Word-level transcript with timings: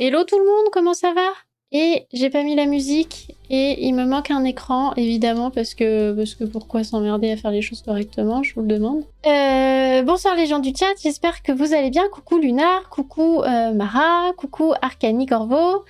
Hello 0.00 0.22
tout 0.22 0.38
le 0.38 0.44
monde, 0.44 0.66
comment 0.70 0.94
ça 0.94 1.12
va? 1.12 1.26
Et 1.72 2.06
j'ai 2.12 2.30
pas 2.30 2.44
mis 2.44 2.54
la 2.54 2.66
musique 2.66 3.34
et 3.50 3.84
il 3.84 3.94
me 3.94 4.04
manque 4.04 4.30
un 4.30 4.44
écran 4.44 4.94
évidemment 4.94 5.50
parce 5.50 5.74
que 5.74 6.12
parce 6.12 6.36
pourquoi 6.52 6.84
s'emmerder 6.84 7.32
à 7.32 7.36
faire 7.36 7.50
les 7.50 7.62
choses 7.62 7.82
correctement, 7.82 8.44
je 8.44 8.54
vous 8.54 8.60
le 8.60 8.68
demande. 8.68 9.02
Euh, 9.26 10.02
bonsoir 10.02 10.36
les 10.36 10.46
gens 10.46 10.60
du 10.60 10.72
chat, 10.72 10.94
j'espère 11.02 11.42
que 11.42 11.50
vous 11.50 11.74
allez 11.74 11.90
bien. 11.90 12.08
Coucou 12.12 12.38
Lunar, 12.38 12.88
coucou 12.90 13.42
euh, 13.42 13.72
Mara, 13.72 14.32
coucou 14.36 14.72
Arcani 14.82 15.26
Corvo. 15.26 15.84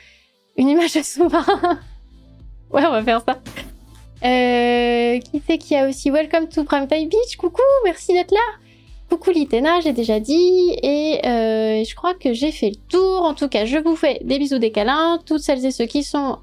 Une 0.56 0.70
image 0.70 0.94
de 0.94 1.02
sous-marin. 1.02 1.78
ouais, 2.70 2.86
on 2.86 2.90
va 2.90 3.02
faire 3.02 3.20
ça. 3.20 3.38
Euh, 4.24 5.18
qui 5.18 5.42
c'est 5.46 5.58
qui 5.58 5.76
a 5.76 5.86
aussi? 5.86 6.10
Welcome 6.10 6.48
to 6.48 6.64
Primetime 6.64 7.10
Beach 7.10 7.36
Coucou, 7.36 7.60
merci 7.84 8.14
d'être 8.14 8.32
là. 8.32 8.67
Coucou 9.08 9.30
Litena, 9.30 9.80
j'ai 9.80 9.92
déjà 9.92 10.20
dit. 10.20 10.76
Et 10.82 11.20
euh, 11.24 11.82
je 11.84 11.94
crois 11.94 12.14
que 12.14 12.32
j'ai 12.32 12.52
fait 12.52 12.70
le 12.70 12.76
tour. 12.88 13.22
En 13.22 13.34
tout 13.34 13.48
cas, 13.48 13.64
je 13.64 13.78
vous 13.78 13.96
fais 13.96 14.20
des 14.22 14.38
bisous, 14.38 14.58
des 14.58 14.70
câlins. 14.70 15.18
Toutes 15.24 15.40
celles 15.40 15.64
et 15.64 15.70
ceux 15.70 15.86
qui 15.86 16.02
sont 16.04 16.38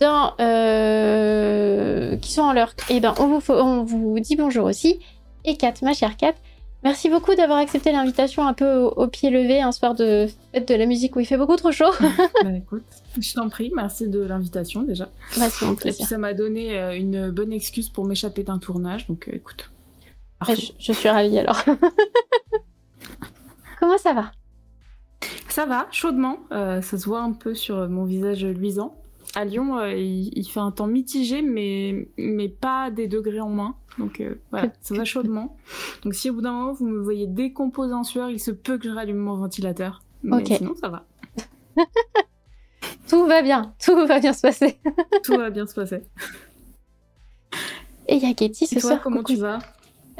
dans... 0.00 0.32
Euh, 0.40 2.16
qui 2.16 2.32
sont 2.32 2.42
en 2.42 2.52
leur... 2.52 2.74
Eh 2.90 3.00
ben, 3.00 3.14
on 3.18 3.26
vous, 3.38 3.52
on 3.52 3.84
vous 3.84 4.18
dit 4.20 4.36
bonjour 4.36 4.64
aussi. 4.66 5.00
Et 5.44 5.56
Kat, 5.56 5.74
ma 5.82 5.92
chère 5.92 6.16
Kat, 6.16 6.34
merci 6.82 7.08
beaucoup 7.10 7.34
d'avoir 7.34 7.58
accepté 7.58 7.92
l'invitation 7.92 8.46
un 8.46 8.54
peu 8.54 8.74
au, 8.76 8.88
au 8.90 9.08
pied 9.08 9.30
levé 9.30 9.60
un 9.60 9.72
soir 9.72 9.94
de 9.94 10.28
fête 10.52 10.68
de 10.68 10.74
la 10.74 10.86
musique 10.86 11.14
où 11.16 11.20
il 11.20 11.26
fait 11.26 11.36
beaucoup 11.36 11.56
trop 11.56 11.72
chaud. 11.72 11.92
Bah, 12.42 12.50
écoute, 12.56 12.84
je 13.20 13.34
t'en 13.34 13.48
prie, 13.48 13.70
merci 13.74 14.08
de 14.08 14.20
l'invitation 14.20 14.82
déjà. 14.82 15.08
bah, 15.38 15.46
Et 15.84 15.92
puis 15.92 16.04
ça 16.04 16.16
m'a 16.18 16.32
donné 16.34 16.78
euh, 16.78 16.96
une 16.96 17.30
bonne 17.30 17.52
excuse 17.52 17.88
pour 17.88 18.04
m'échapper 18.04 18.42
d'un 18.44 18.58
tournage, 18.58 19.06
donc 19.08 19.28
euh, 19.28 19.32
écoute. 19.36 19.70
Parfait. 20.38 20.56
je, 20.56 20.72
je 20.78 20.92
suis 20.92 21.08
ravie 21.08 21.38
alors. 21.38 21.62
Comment 23.80 23.98
ça 23.98 24.12
va? 24.12 24.32
Ça 25.48 25.66
va, 25.66 25.86
chaudement, 25.90 26.38
euh, 26.52 26.80
ça 26.82 26.98
se 26.98 27.06
voit 27.06 27.20
un 27.20 27.32
peu 27.32 27.54
sur 27.54 27.88
mon 27.88 28.04
visage 28.04 28.44
luisant. 28.44 28.94
À 29.34 29.44
Lyon, 29.44 29.78
euh, 29.78 29.92
il, 29.92 30.30
il 30.38 30.48
fait 30.48 30.60
un 30.60 30.70
temps 30.70 30.86
mitigé, 30.86 31.42
mais, 31.42 32.08
mais 32.16 32.48
pas 32.48 32.90
des 32.90 33.08
degrés 33.08 33.40
en 33.40 33.48
main. 33.50 33.74
Donc 33.98 34.20
euh, 34.20 34.40
voilà, 34.50 34.68
ça 34.80 34.94
va 34.94 35.04
chaudement. 35.04 35.56
Donc 36.02 36.14
si 36.14 36.30
au 36.30 36.34
bout 36.34 36.40
d'un 36.42 36.52
moment 36.52 36.72
vous 36.72 36.86
me 36.86 37.00
voyez 37.02 37.26
décomposer 37.26 37.92
en 37.94 38.04
sueur, 38.04 38.30
il 38.30 38.40
se 38.40 38.50
peut 38.52 38.78
que 38.78 38.88
je 38.88 38.94
rallume 38.94 39.18
mon 39.18 39.36
ventilateur. 39.36 40.02
Mais 40.22 40.44
sinon 40.44 40.74
ça 40.76 40.88
va. 40.88 41.04
Tout 43.08 43.24
va 43.26 43.40
bien, 43.42 43.74
tout 43.82 44.06
va 44.06 44.20
bien 44.20 44.34
se 44.34 44.42
passer. 44.42 44.78
Tout 45.24 45.36
va 45.36 45.48
bien 45.48 45.66
se 45.66 45.74
passer. 45.74 46.02
Et 48.06 48.16
il 48.16 48.22
y 48.22 48.30
a 48.30 48.34
Katie 48.34 48.66
ce 48.66 48.76
Et 48.76 48.80
toi, 48.80 48.90
soir. 48.90 49.02
comment 49.02 49.18
coucou. 49.18 49.32
tu 49.32 49.38
vas? 49.38 49.60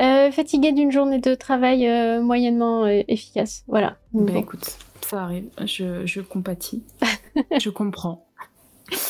Euh, 0.00 0.30
Fatiguée 0.30 0.72
d'une 0.72 0.92
journée 0.92 1.18
de 1.18 1.34
travail 1.34 1.86
euh, 1.88 2.20
moyennement 2.22 2.84
euh, 2.84 3.02
efficace. 3.08 3.64
Voilà. 3.66 3.98
Ben 4.12 4.26
Bon. 4.26 4.40
écoute, 4.40 4.78
ça 5.06 5.22
arrive, 5.24 5.48
je, 5.64 6.06
je 6.06 6.20
compatis. 6.20 6.84
je 7.58 7.70
comprends. 7.70 8.26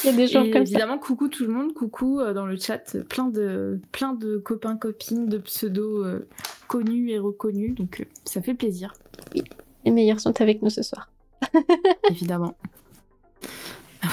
Il 0.02 0.10
y 0.10 0.12
a 0.12 0.16
des 0.16 0.26
gens 0.26 0.42
Et 0.44 0.50
comme 0.50 0.64
ça. 0.66 0.72
évidemment, 0.72 0.98
coucou 0.98 1.28
tout 1.28 1.44
le 1.44 1.52
monde, 1.52 1.72
coucou 1.74 2.20
euh, 2.20 2.32
dans 2.32 2.46
le 2.46 2.56
chat, 2.58 2.96
plein 3.08 3.26
de, 3.28 3.80
plein 3.92 4.14
de 4.14 4.38
copains, 4.38 4.76
copines, 4.76 5.28
de 5.28 5.38
pseudos 5.38 6.06
connus 6.68 7.10
et 7.10 7.18
reconnus, 7.18 7.74
donc 7.74 8.06
ça 8.24 8.40
fait 8.42 8.54
plaisir, 8.54 8.92
Les 9.84 9.90
meilleurs 9.90 10.20
sont 10.20 10.40
avec 10.40 10.62
nous 10.62 10.70
ce 10.70 10.82
soir. 10.82 11.10
évidemment. 12.10 12.54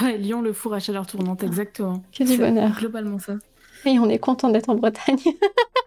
Ouais, 0.02 0.18
Lyon, 0.18 0.42
le 0.42 0.52
four 0.52 0.74
à 0.74 0.78
chaleur 0.78 1.06
tournante, 1.06 1.42
exactement. 1.42 2.02
Que 2.16 2.24
du 2.24 2.36
bonheur. 2.36 2.70
Globalement 2.78 3.18
ça. 3.18 3.36
Et 3.84 3.98
on 3.98 4.08
est 4.08 4.18
content 4.18 4.50
d'être 4.50 4.68
en 4.68 4.74
Bretagne. 4.74 5.18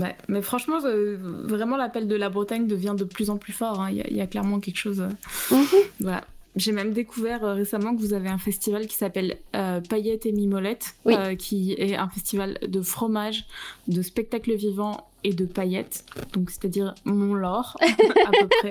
Ouais, 0.00 0.16
mais 0.28 0.42
franchement, 0.42 0.78
euh, 0.84 1.16
vraiment, 1.20 1.76
l'appel 1.76 2.08
de 2.08 2.16
la 2.16 2.28
Bretagne 2.28 2.66
devient 2.66 2.94
de 2.96 3.04
plus 3.04 3.30
en 3.30 3.36
plus 3.36 3.52
fort. 3.52 3.80
hein. 3.80 3.90
Il 3.90 3.96
y, 3.98 4.00
a- 4.02 4.08
il 4.08 4.16
y 4.16 4.20
a 4.20 4.26
clairement 4.26 4.58
quelque 4.60 4.78
chose. 4.78 5.00
euh, 5.00 5.54
Mhm. 5.54 5.66
Voilà. 6.00 6.24
J'ai 6.56 6.70
même 6.72 6.92
découvert 6.92 7.44
euh, 7.44 7.54
récemment 7.54 7.94
que 7.96 8.00
vous 8.00 8.12
avez 8.12 8.28
un 8.28 8.38
festival 8.38 8.86
qui 8.86 8.94
s'appelle 8.96 9.38
euh, 9.56 9.80
Paillettes 9.80 10.24
et 10.26 10.32
Mimolette, 10.32 10.94
Oui. 11.04 11.14
qui 11.36 11.72
est 11.72 11.96
un 11.96 12.08
festival 12.08 12.58
de 12.66 12.80
fromage, 12.80 13.44
de 13.88 14.02
spectacles 14.02 14.54
vivants 14.54 15.08
et 15.24 15.32
de 15.32 15.46
paillettes. 15.46 16.04
Donc, 16.32 16.50
c'est-à-dire 16.50 16.94
mon 17.04 17.34
lore, 17.34 17.76
à 17.80 18.30
peu 18.30 18.46
près. 18.60 18.70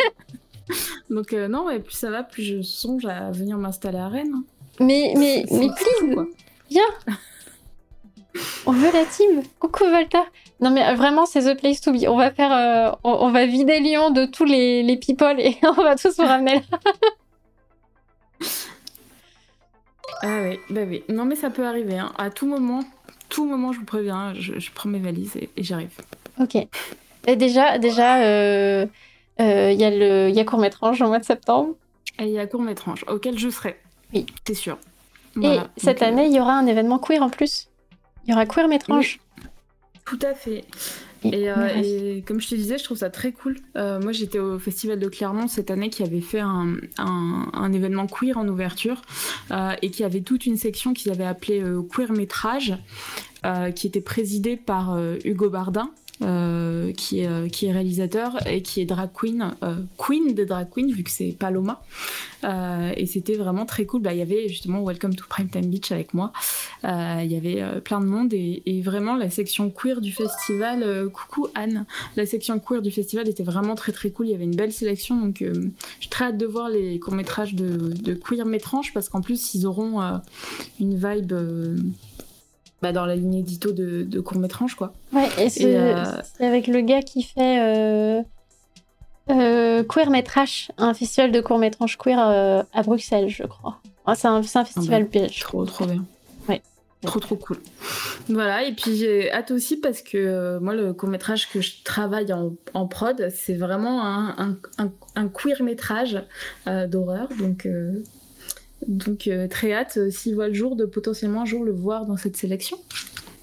Donc, 1.10 1.34
non, 1.34 1.70
et 1.70 1.80
plus 1.80 1.94
ça 1.96 2.10
va, 2.10 2.24
plus 2.24 2.44
je 2.44 2.62
songe 2.62 3.04
à 3.06 3.32
venir 3.32 3.58
m'installer 3.58 3.98
à 3.98 4.08
Rennes. 4.08 4.32
hein. 4.36 4.44
mais, 4.80 5.14
mais, 5.18 5.46
mais 5.52 5.68
please, 5.68 6.14
quoi. 6.14 6.26
on 8.66 8.72
veut 8.72 8.92
la 8.94 9.06
team. 9.06 9.44
Coucou 9.60 9.84
Volta. 9.86 10.26
Non 10.64 10.72
mais 10.72 10.84
euh, 10.88 10.96
vraiment, 10.96 11.26
c'est 11.26 11.42
the 11.54 11.58
place 11.60 11.82
to 11.82 11.92
be. 11.92 12.06
On 12.08 12.16
va 12.18 12.32
faire, 12.32 12.52
euh, 12.54 12.96
on, 13.04 13.12
on 13.12 13.32
va 13.32 13.46
vider 13.46 13.80
Lyon 13.80 14.12
de 14.12 14.26
tous 14.26 14.46
les, 14.46 14.82
les 14.84 14.98
people 14.98 15.40
et 15.40 15.58
on 15.64 15.74
va 15.84 15.96
tous 15.96 16.16
vous 16.18 16.26
ramener 16.26 16.56
là. 16.72 16.80
Ah 20.22 20.40
oui, 20.44 20.58
bah 20.70 20.82
oui. 20.88 21.04
Non, 21.10 21.26
mais 21.26 21.36
ça 21.36 21.50
peut 21.50 21.66
arriver. 21.66 21.98
hein. 21.98 22.14
À 22.18 22.30
tout 22.30 22.48
moment, 22.48 22.82
tout 23.30 23.46
moment, 23.46 23.74
je 23.74 23.80
vous 23.80 23.86
préviens, 23.86 24.34
je, 24.36 24.58
je 24.60 24.72
prends 24.72 24.90
mes 24.90 25.00
valises 25.00 25.36
et, 25.36 25.50
et 25.58 25.64
j'arrive. 25.64 25.92
Ok. 26.40 26.56
Et 27.28 27.36
déjà, 27.36 27.78
déjà, 27.78 28.22
euh, 28.24 28.86
euh, 29.42 29.72
il 29.72 29.80
y 29.80 29.84
a 29.84 29.90
le, 29.90 30.30
il 30.30 30.36
y 30.36 30.40
a 30.40 30.46
court 30.46 30.60
métrage 30.60 31.02
au 31.02 31.08
mois 31.08 31.20
de 31.20 31.26
septembre. 31.26 31.76
Et 32.20 32.26
il 32.26 32.32
y 32.32 32.40
a 32.40 32.48
court 32.48 32.62
métrange, 32.62 33.04
auquel 33.10 33.38
je 33.38 33.50
serai. 33.50 33.78
Oui. 34.14 34.26
C'est 34.48 34.54
sûr. 34.54 34.78
Et 35.42 35.58
cette 35.78 36.00
Donc, 36.00 36.08
année, 36.08 36.28
il 36.28 36.34
y 36.34 36.40
aura 36.40 36.54
un 36.54 36.68
événement 36.68 37.00
queer 37.00 37.22
en 37.22 37.30
plus. 37.30 37.68
Il 38.26 38.32
y 38.32 38.34
aura 38.34 38.46
queer 38.46 38.68
métrange. 38.68 39.20
Tout 40.06 40.20
à 40.22 40.34
fait. 40.34 40.66
Et- 41.24 41.50
euh, 41.50 41.68
et 41.82 42.24
comme 42.28 42.42
je 42.42 42.50
te 42.50 42.56
disais, 42.56 42.78
je 42.78 42.84
trouve 42.84 42.98
ça 42.98 43.10
très 43.10 43.32
cool. 43.32 43.56
Euh, 43.78 44.02
moi, 44.02 44.12
j'étais 44.12 44.40
au 44.40 44.60
Festival 44.60 45.00
de 45.00 45.08
Clermont 45.08 45.48
cette 45.48 45.72
année 45.72 45.90
qui 45.90 46.04
avait 46.04 46.20
fait 46.20 46.42
un, 46.42 46.76
un- 46.98 47.48
un 47.54 47.72
événement 47.72 48.08
queer 48.08 48.38
en 48.38 48.46
ouverture 48.50 49.02
euh, 49.52 49.72
et 49.82 49.90
qui 49.90 50.04
avait 50.04 50.20
toute 50.22 50.46
une 50.46 50.58
section 50.58 50.94
qu'ils 50.94 51.12
avaient 51.12 51.24
appelée 51.26 51.64
Queer 51.96 52.12
Métrage, 52.12 52.74
qui 53.76 53.88
était 53.88 54.02
présidée 54.02 54.58
par 54.58 54.98
Hugo 55.24 55.50
Bardin. 55.50 55.90
Euh, 56.22 56.94
qui, 56.94 57.22
est, 57.22 57.28
euh, 57.28 57.48
qui 57.48 57.66
est 57.66 57.72
réalisateur 57.72 58.46
et 58.48 58.62
qui 58.62 58.82
est 58.82 58.86
drag 58.86 59.10
queen, 59.14 59.56
euh, 59.64 59.76
queen 59.98 60.36
des 60.36 60.46
drag 60.46 60.70
queens 60.70 60.92
vu 60.94 61.04
que 61.04 61.10
c'est 61.10 61.36
Paloma. 61.38 61.82
Et 62.98 63.06
c'était 63.06 63.36
vraiment 63.36 63.66
très 63.66 63.86
cool. 63.86 64.02
Bah, 64.02 64.14
Il 64.14 64.20
y 64.20 64.22
avait 64.22 64.50
justement 64.50 64.84
Welcome 64.84 65.16
to 65.16 65.24
Primetime 65.28 65.68
Beach 65.68 65.92
avec 65.94 66.14
moi. 66.14 66.34
Il 66.84 67.26
y 67.26 67.38
avait 67.38 67.64
plein 67.82 68.02
de 68.02 68.06
monde 68.06 68.34
et, 68.34 68.82
vraiment 68.84 69.16
la 69.16 69.30
section 69.30 69.70
queer 69.70 70.02
du 70.02 70.12
festival, 70.12 71.10
coucou 71.10 71.48
Anne, 71.56 71.86
la 72.18 72.26
section 72.26 72.60
queer 72.60 72.82
du 72.82 72.92
festival 72.92 73.30
était 73.30 73.44
vraiment 73.44 73.76
très 73.76 73.94
très 73.94 74.10
cool. 74.10 74.28
Il 74.28 74.32
y 74.32 74.36
avait 74.36 74.44
une 74.44 74.58
belle 74.58 74.74
sélection 74.74 75.16
donc 75.16 75.42
euh, 75.42 75.72
j'ai 76.00 76.10
très 76.10 76.26
hâte 76.26 76.38
de 76.38 76.46
voir 76.46 76.70
les 76.70 77.00
courts 77.00 77.14
métrages 77.14 77.56
de, 77.56 77.94
de 77.94 78.14
queer 78.14 78.46
métrange 78.46 78.94
parce 78.94 79.10
qu'en 79.10 79.22
plus 79.22 79.54
ils 79.56 79.66
auront 79.66 80.02
une 80.80 80.96
vibe 80.96 81.34
bah, 82.84 82.92
dans 82.92 83.08
la 83.08 83.16
ligne 83.16 83.36
édito 83.36 83.72
de, 83.72 84.04
de 84.04 84.20
court 84.20 84.38
métrage 84.38 84.76
quoi. 84.76 84.94
Ouais, 85.14 85.30
et 85.40 85.50
c'est 85.50 85.76
euh, 85.76 86.04
c'est 86.38 86.46
avec 86.46 86.68
le 86.68 86.82
gars 86.82 87.02
qui 87.02 87.24
fait 87.24 87.58
euh, 87.60 88.22
euh, 89.32 89.84
Queer 89.84 90.10
Métrage, 90.10 90.70
un 90.78 90.94
festival 90.94 91.32
de 91.32 91.42
court 91.42 91.58
métrage 91.58 91.98
queer 91.98 92.20
euh, 92.20 92.62
à 92.74 92.84
Bruxelles, 92.84 93.30
je 93.30 93.44
crois. 93.44 93.80
Ah, 94.06 94.16
c'est 94.16 94.28
un, 94.28 94.44
c'est 94.44 94.60
un 94.60 94.66
festival 94.66 95.06
belge. 95.06 95.40
Trop 95.40 95.66
trop 95.66 95.86
bien. 95.86 96.04
Ouais. 96.50 96.62
Trop 97.02 97.20
trop 97.20 97.36
cool. 97.36 97.58
Voilà, 98.30 98.64
et 98.64 98.74
puis 98.74 98.96
j'ai 98.96 99.30
hâte 99.32 99.52
aussi 99.52 99.76
parce 99.78 100.02
que 100.02 100.18
euh, 100.18 100.60
moi, 100.62 100.74
le 100.74 100.94
court-métrage 100.94 101.50
que 101.52 101.60
je 101.60 101.84
travaille 101.84 102.32
en, 102.32 102.54
en 102.74 102.88
prod, 102.88 103.30
c'est 103.36 103.56
vraiment 103.56 104.06
un, 104.06 104.36
un, 104.38 104.58
un, 104.78 104.90
un 105.16 105.28
queer-métrage 105.28 106.24
euh, 106.68 106.88
d'horreur. 106.88 107.28
Donc, 107.40 107.66
euh, 107.66 108.04
donc 108.88 109.28
euh, 109.28 109.48
très 109.48 109.74
hâte, 109.74 109.98
euh, 109.98 110.10
s'il 110.12 110.36
voit 110.36 110.48
le 110.48 110.54
jour, 110.54 110.76
de 110.76 110.86
potentiellement 110.86 111.42
un 111.42 111.46
jour 111.46 111.64
le 111.64 111.72
voir 111.72 112.06
dans 112.06 112.18
cette 112.18 112.38
sélection. 112.38 112.78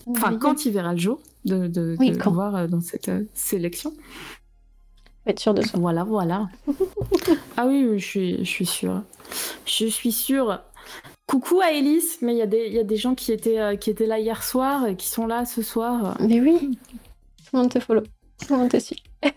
Enfin, 0.07 0.37
quand 0.39 0.65
il 0.65 0.73
verra 0.73 0.93
le 0.93 0.99
jour, 0.99 1.21
de, 1.45 1.67
de, 1.69 1.97
Oui, 1.99 2.11
de 2.13 2.17
quand. 2.17 2.31
le 2.31 2.35
voir 2.35 2.57
euh, 2.57 2.67
dans 2.67 2.81
cette 2.81 3.11
sélection. 3.35 3.93
Être 5.27 5.39
sûr 5.39 5.55
de 5.55 5.63
soi. 5.63 5.79
Voilà, 5.79 6.05
voilà. 6.05 6.49
ah 7.57 7.67
oui, 7.67 7.87
oui, 7.89 7.99
je 7.99 8.07
suis, 8.07 8.39
je 8.39 8.51
suis 8.51 8.67
sûre. 8.67 9.03
Je 9.67 9.87
suis 9.87 10.13
sûre. 10.13 10.61
Coucou 11.27 11.61
à 11.61 11.71
Elise, 11.73 12.17
mais 12.23 12.33
il 12.35 12.39
y, 12.39 12.43
a 12.43 12.47
des- 12.47 12.67
il 12.67 12.73
y 12.75 12.79
a 12.81 12.85
des 12.85 12.97
gens 12.97 13.15
qui 13.15 13.31
étaient, 13.31 13.79
qui 13.79 13.91
étaient 13.91 14.07
là 14.07 14.19
hier 14.19 14.43
soir 14.43 14.87
et 14.87 14.97
qui 14.97 15.09
sont 15.09 15.27
là 15.27 15.45
ce 15.45 15.63
soir. 15.63 16.17
Mais 16.21 16.41
oui, 16.41 16.79
tout 17.39 17.51
le 17.57 17.59
monde 17.61 17.71
te 17.71 17.79
follow. 17.79 18.03
Tout 18.47 18.55
le 18.55 18.59
monde 18.61 18.71
te 18.71 18.79
suit. 18.81 19.03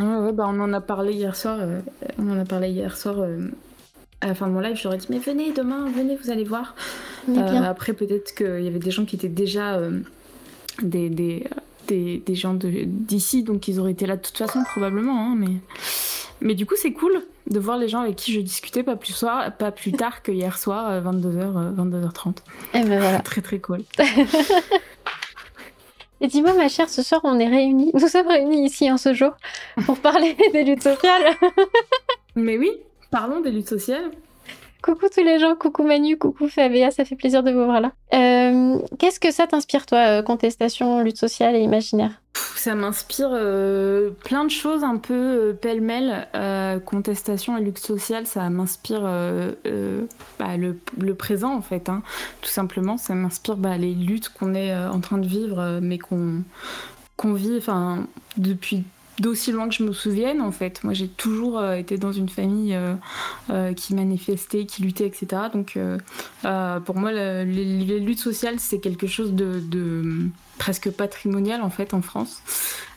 Ouais, 0.00 0.06
ouais, 0.06 0.32
bah 0.32 0.46
on 0.48 0.58
en 0.60 0.72
a 0.72 0.80
parlé 0.80 1.12
hier 1.12 1.36
soir. 1.36 1.58
euh, 1.60 1.80
on 2.18 2.30
en 2.32 2.38
a 2.38 2.44
parlé 2.44 2.70
hier 2.70 2.96
soir 2.96 3.20
euh, 3.20 3.48
à 4.24 4.28
la 4.28 4.34
fin 4.34 4.46
de 4.46 4.52
mon 4.52 4.60
live. 4.60 4.76
J'aurais 4.80 4.96
dit, 4.96 5.06
mais 5.10 5.18
venez 5.18 5.52
demain, 5.52 5.86
venez, 5.94 6.16
vous 6.16 6.30
allez 6.30 6.44
voir. 6.44 6.74
Euh, 7.28 7.62
après, 7.62 7.92
peut-être 7.92 8.34
qu'il 8.34 8.64
y 8.64 8.68
avait 8.68 8.78
des 8.78 8.90
gens 8.90 9.04
qui 9.04 9.16
étaient 9.16 9.28
déjà 9.28 9.74
euh, 9.74 10.00
des, 10.82 11.08
des, 11.10 11.44
des, 11.88 12.22
des 12.24 12.34
gens 12.34 12.54
de- 12.54 12.84
d'ici, 12.84 13.42
donc 13.42 13.68
ils 13.68 13.78
auraient 13.80 13.92
été 13.92 14.06
là 14.06 14.16
de 14.16 14.22
toute 14.22 14.36
façon, 14.38 14.62
probablement. 14.64 15.18
hein, 15.30 15.34
mais... 15.36 15.48
mais 16.40 16.54
du 16.54 16.64
coup, 16.66 16.74
c'est 16.76 16.92
cool 16.92 17.22
de 17.50 17.58
voir 17.60 17.76
les 17.76 17.88
gens 17.88 18.00
avec 18.00 18.16
qui 18.16 18.32
je 18.32 18.40
discutais 18.40 18.82
pas 18.82 18.96
plus, 18.96 19.12
soir, 19.12 19.52
pas 19.56 19.70
plus 19.70 19.92
tard 19.92 20.22
que 20.22 20.32
hier 20.32 20.56
soir, 20.58 20.88
euh, 20.90 21.00
22h, 21.02 21.74
22h30. 21.76 22.36
Et 22.74 22.80
ben 22.84 22.98
voilà. 23.00 23.18
Très 23.20 23.42
très 23.42 23.58
cool. 23.58 23.82
Et 26.20 26.26
dis-moi, 26.26 26.54
ma 26.54 26.68
chère, 26.68 26.88
ce 26.88 27.02
soir, 27.02 27.20
on 27.24 27.38
est 27.38 27.48
réunis. 27.48 27.90
Nous 27.92 28.08
sommes 28.08 28.28
réunis 28.28 28.64
ici 28.64 28.90
en 28.90 28.96
ce 28.96 29.12
jour 29.12 29.32
pour 29.84 29.98
parler 29.98 30.34
des 30.52 30.64
luttes 30.64 30.82
sociales. 30.82 31.34
Mais 32.34 32.56
oui, 32.56 32.70
parlons 33.14 33.40
des 33.40 33.52
luttes 33.52 33.68
sociales. 33.68 34.10
Coucou 34.82 35.06
tous 35.08 35.22
les 35.22 35.38
gens, 35.38 35.54
coucou 35.54 35.84
Manu, 35.84 36.18
coucou 36.18 36.48
Fabia, 36.48 36.90
ça 36.90 37.04
fait 37.04 37.14
plaisir 37.14 37.44
de 37.44 37.52
vous 37.52 37.64
voir 37.64 37.80
là. 37.80 37.92
Euh, 38.12 38.80
qu'est-ce 38.98 39.20
que 39.20 39.30
ça 39.30 39.46
t'inspire 39.46 39.86
toi, 39.86 39.98
euh, 39.98 40.22
contestation, 40.22 41.00
lutte 41.00 41.16
sociale 41.16 41.54
et 41.54 41.60
imaginaire? 41.60 42.10
Ça 42.56 42.74
m'inspire 42.74 43.30
euh, 43.32 44.10
plein 44.24 44.44
de 44.44 44.50
choses 44.50 44.82
un 44.82 44.96
peu 44.96 45.56
pêle-mêle. 45.62 46.26
contestation 46.84 47.56
et 47.56 47.60
lutte 47.60 47.78
sociale, 47.78 48.26
ça 48.26 48.50
m'inspire 48.50 49.02
bah, 49.02 50.56
le, 50.56 51.14
présent 51.14 51.54
en 51.54 51.62
fait, 51.62 51.88
hein. 51.88 52.02
tout 52.42 52.50
simplement. 52.50 52.96
Ça 52.96 53.14
m'inspire 53.14 53.56
bah, 53.56 53.78
les 53.78 53.94
luttes 53.94 54.28
qu'on 54.30 54.54
est 54.54 54.74
en 54.74 54.98
train 54.98 55.18
de 55.18 55.26
vivre, 55.26 55.78
mais 55.80 55.98
qu'on 55.98 56.42
qu'on 57.16 57.32
vit 57.32 57.58
enfin, 57.58 58.08
depuis 58.38 58.82
d'aussi 59.20 59.52
loin 59.52 59.68
que 59.68 59.74
je 59.74 59.82
me 59.82 59.92
souvienne 59.92 60.40
en 60.40 60.50
fait. 60.50 60.82
Moi 60.84 60.92
j'ai 60.92 61.08
toujours 61.08 61.58
euh, 61.58 61.74
été 61.76 61.98
dans 61.98 62.12
une 62.12 62.28
famille 62.28 62.74
euh, 62.74 62.94
euh, 63.50 63.72
qui 63.72 63.94
manifestait, 63.94 64.66
qui 64.66 64.82
luttait, 64.82 65.06
etc. 65.06 65.42
Donc 65.52 65.78
pour 66.84 66.96
moi 66.96 67.12
les, 67.12 68.00
luttes 68.00 68.18
sociales 68.18 68.58
c'est 68.58 68.80
quelque 68.80 69.06
chose 69.06 69.32
de, 69.32 69.60
de, 69.60 70.28
presque 70.58 70.90
patrimonial 70.90 71.62
en 71.62 71.70
fait 71.70 71.94
en 71.94 72.02
France 72.02 72.42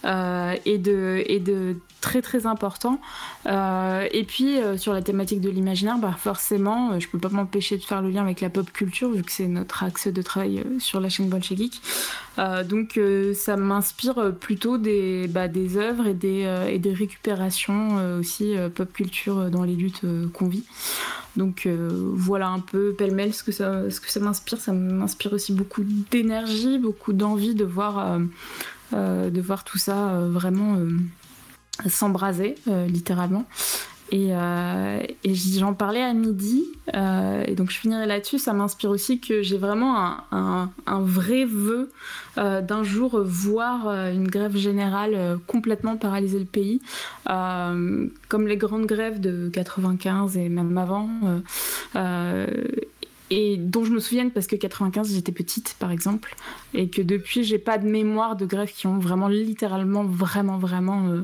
et, 0.07 0.77
de, 0.77 1.23
et 1.25 1.39
de 1.39 1.75
très 2.01 2.21
très 2.21 2.45
important. 2.45 2.99
Euh, 3.47 4.07
et 4.11 4.23
puis 4.23 4.59
euh, 4.59 4.77
sur 4.77 4.93
la 4.93 5.01
thématique 5.01 5.41
de 5.41 5.49
l'imaginaire, 5.49 5.97
bah, 5.97 6.15
forcément, 6.17 6.91
euh, 6.91 6.99
je 6.99 7.07
peux 7.07 7.17
pas 7.17 7.29
m'empêcher 7.29 7.77
de 7.77 7.83
faire 7.83 8.01
le 8.01 8.09
lien 8.09 8.23
avec 8.23 8.41
la 8.41 8.49
pop 8.49 8.71
culture 8.71 9.09
vu 9.09 9.23
que 9.23 9.31
c'est 9.31 9.47
notre 9.47 9.83
axe 9.83 10.07
de 10.07 10.21
travail 10.21 10.63
sur 10.79 10.99
la 10.99 11.09
chaîne 11.09 11.29
Bolshevik. 11.29 11.81
donc 12.65 12.99
ça 13.33 13.57
m'inspire 13.57 14.31
plutôt 14.39 14.77
des, 14.77 15.27
bah, 15.27 15.47
des 15.47 15.77
œuvres 15.77 16.07
et 16.07 16.13
des, 16.13 16.93
récupérations 16.93 18.17
aussi 18.19 18.55
pop 18.75 18.91
culture 18.93 19.49
dans 19.49 19.63
les 19.63 19.75
luttes 19.75 20.01
qu'on 20.33 20.47
vit. 20.47 20.63
Donc 21.35 21.67
voilà 21.67 22.47
un 22.47 22.59
peu 22.59 22.93
pêle-mêle 22.93 23.33
ce 23.33 23.43
que 23.43 23.51
ça 23.51 24.19
m'inspire. 24.19 24.59
Ça 24.59 24.71
m'inspire 24.71 25.33
aussi 25.33 25.51
beaucoup 25.51 25.83
d'énergie, 26.11 26.77
beaucoup 26.77 27.13
d'envie 27.13 27.55
de 27.55 27.65
voir, 27.65 28.19
de 28.91 29.41
voir 29.41 29.63
tout 29.63 29.77
ça 29.77 30.19
vraiment 30.21 30.77
s'embraser 31.85 32.55
euh, 32.67 32.87
littéralement. 32.87 33.45
Et, 34.09 34.29
euh, 34.31 35.03
j'en 35.25 35.73
parlais 35.73 36.01
à 36.01 36.13
midi, 36.13 36.63
euh, 36.95 37.43
et 37.45 37.55
donc 37.55 37.71
je 37.71 37.77
finirai 37.77 38.05
là-dessus. 38.05 38.39
Ça 38.39 38.53
m'inspire 38.53 38.89
aussi 38.89 39.19
que 39.19 39.41
j'ai 39.41 39.57
vraiment 39.57 39.97
un, 40.31 40.71
un, 40.85 41.01
vrai 41.01 41.43
vœu 41.43 41.91
d'un 42.37 42.83
jour 42.83 43.19
voir 43.21 43.89
une 43.89 44.29
grève 44.29 44.55
générale 44.55 45.39
complètement 45.45 45.97
paralyser 45.97 46.39
le 46.39 46.45
pays, 46.45 46.81
comme 47.25 48.47
les 48.47 48.55
grandes 48.55 48.85
grèves 48.85 49.19
de 49.19 49.49
95 49.51 50.37
et 50.37 50.47
même 50.47 50.77
avant 50.77 51.09
et 53.29 53.57
dont 53.57 53.83
je 53.83 53.91
me 53.91 53.99
souviens 53.99 54.29
parce 54.29 54.47
que 54.47 54.55
95 54.55 55.13
j'étais 55.13 55.31
petite 55.31 55.75
par 55.79 55.91
exemple 55.91 56.35
et 56.73 56.89
que 56.89 57.01
depuis 57.01 57.43
j'ai 57.43 57.59
pas 57.59 57.77
de 57.77 57.87
mémoire 57.87 58.35
de 58.35 58.45
grèves 58.45 58.71
qui 58.71 58.87
ont 58.87 58.97
vraiment 58.97 59.27
littéralement 59.27 60.03
vraiment 60.03 60.57
vraiment 60.57 61.07
euh, 61.07 61.21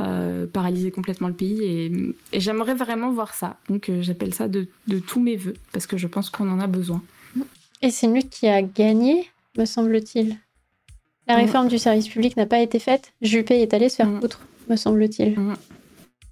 euh, 0.00 0.46
paralysé 0.46 0.90
complètement 0.90 1.28
le 1.28 1.34
pays. 1.34 1.62
Et, 1.62 2.40
j'aimerais 2.40 2.74
vraiment 2.74 3.10
voir 3.10 3.34
ça. 3.34 3.58
Donc 3.68 3.88
euh, 3.88 4.02
j'appelle 4.02 4.34
ça 4.34 4.48
de, 4.48 4.66
de, 4.88 4.98
tous 4.98 5.20
mes 5.20 5.36
voeux 5.36 5.54
parce 5.72 5.86
que 5.86 5.96
je 5.96 6.06
pense 6.06 6.30
qu'on 6.30 6.50
en 6.50 6.60
a 6.60 6.66
besoin. 6.66 7.02
Et 7.82 7.90
c'est 7.90 8.06
une 8.06 8.14
lutte 8.14 8.30
qui 8.30 8.48
a 8.48 8.62
gagné 8.62 9.30
me 9.56 9.64
semble-t-il. 9.64 10.36
La 11.28 11.36
réforme 11.36 11.68
du 11.68 11.78
service 11.78 12.08
public 12.08 12.36
n'a 12.36 12.46
pas 12.46 12.58
été 12.58 12.78
faite. 12.78 13.12
Juppé 13.22 13.62
est 13.62 13.72
allé 13.72 13.88
se 13.88 13.96
faire 13.96 14.10
foutre 14.20 14.40
me 14.68 14.76
semble-t-il 14.76 15.36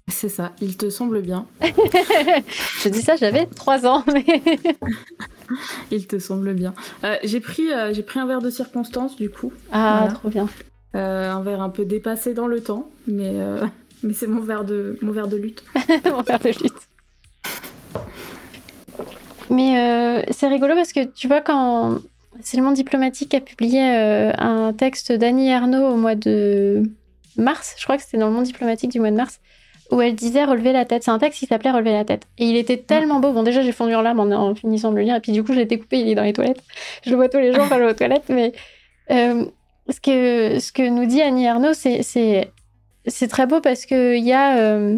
c'est 0.09 0.29
ça, 0.29 0.51
il 0.61 0.75
te 0.75 0.89
semble 0.89 1.21
bien. 1.21 1.45
je 1.61 2.89
dis 2.89 3.01
ça, 3.01 3.15
j'avais 3.15 3.45
3 3.45 3.85
ans. 3.85 4.03
Mais... 4.13 4.25
il 5.91 6.07
te 6.07 6.19
semble 6.19 6.53
bien. 6.53 6.73
Euh, 7.03 7.15
j'ai 7.23 7.39
pris, 7.39 7.71
euh, 7.71 7.93
j'ai 7.93 8.03
pris 8.03 8.19
un 8.19 8.25
verre 8.25 8.41
de 8.41 8.49
circonstance 8.49 9.15
du 9.15 9.29
coup. 9.29 9.53
Ah, 9.71 10.09
trop 10.13 10.29
bien. 10.29 10.49
Euh, 10.95 11.31
un 11.31 11.41
verre 11.41 11.61
un 11.61 11.69
peu 11.69 11.85
dépassé 11.85 12.33
dans 12.33 12.47
le 12.47 12.61
temps, 12.61 12.89
mais, 13.07 13.33
mais 14.03 14.13
c'est 14.13 14.27
mon 14.27 14.41
verre 14.41 14.65
de, 14.65 14.97
mon 15.01 15.11
verre 15.11 15.27
de 15.27 15.37
lutte. 15.37 15.63
mon 16.05 16.21
verre 16.21 16.39
de 16.39 16.49
lutte. 16.49 16.73
Mais 19.49 20.25
c'est 20.31 20.47
rigolo 20.47 20.75
parce 20.75 20.93
que 20.93 21.05
tu 21.05 21.27
vois, 21.27 21.41
quand 21.41 21.99
c'est 22.41 22.57
le 22.57 22.63
monde 22.63 22.75
diplomatique 22.75 23.33
a 23.33 23.39
publié 23.39 23.81
un 23.81 24.73
texte 24.73 25.11
d'Annie 25.11 25.53
Arnaud 25.53 25.87
au 25.87 25.95
mois 25.95 26.15
de 26.15 26.83
mars, 27.37 27.75
je 27.77 27.83
crois 27.83 27.97
que 27.97 28.03
c'était 28.03 28.17
dans 28.17 28.27
le 28.27 28.33
monde 28.33 28.45
diplomatique 28.45 28.91
du 28.91 28.99
mois 28.99 29.11
de 29.11 29.15
mars, 29.15 29.39
où 29.93 30.01
elle 30.01 30.15
disait 30.15 30.43
relever 30.43 30.71
la 30.71 30.85
tête. 30.85 31.03
C'est 31.03 31.11
un 31.11 31.19
texte 31.19 31.39
qui 31.39 31.45
s'appelait 31.45 31.71
relever 31.71 31.93
la 31.93 32.03
tête. 32.03 32.27
Et 32.37 32.45
il 32.45 32.55
était 32.55 32.77
tellement 32.77 33.19
beau. 33.19 33.31
Bon, 33.31 33.43
déjà, 33.43 33.61
j'ai 33.61 33.71
fondu 33.71 33.95
en 33.95 34.01
larmes 34.01 34.19
en, 34.19 34.55
finissant 34.55 34.91
de 34.91 34.97
le 34.97 35.03
lire. 35.03 35.15
Et 35.15 35.19
puis, 35.19 35.31
du 35.31 35.43
coup, 35.43 35.53
j'ai 35.53 35.61
été 35.61 35.77
coupé. 35.77 35.99
Il 35.99 36.09
est 36.09 36.15
dans 36.15 36.23
les 36.23 36.33
toilettes. 36.33 36.61
Je 37.05 37.11
le 37.11 37.15
vois 37.15 37.29
tous 37.29 37.37
les 37.37 37.53
jours 37.53 37.65
quand 37.69 37.75
je 37.75 37.83
vais 37.83 37.91
aux 37.91 37.93
toilettes. 37.93 38.29
Mais 38.29 38.53
euh, 39.11 39.45
ce, 39.89 39.99
que, 39.99 40.59
ce 40.59 40.71
que 40.71 40.87
nous 40.87 41.05
dit 41.05 41.21
Annie 41.21 41.47
Arnaud, 41.47 41.73
c'est 41.73 42.47
très 43.29 43.45
beau 43.45 43.61
parce 43.61 43.85
qu'il 43.85 44.23
y 44.23 44.33
a. 44.33 44.57
Euh, 44.57 44.97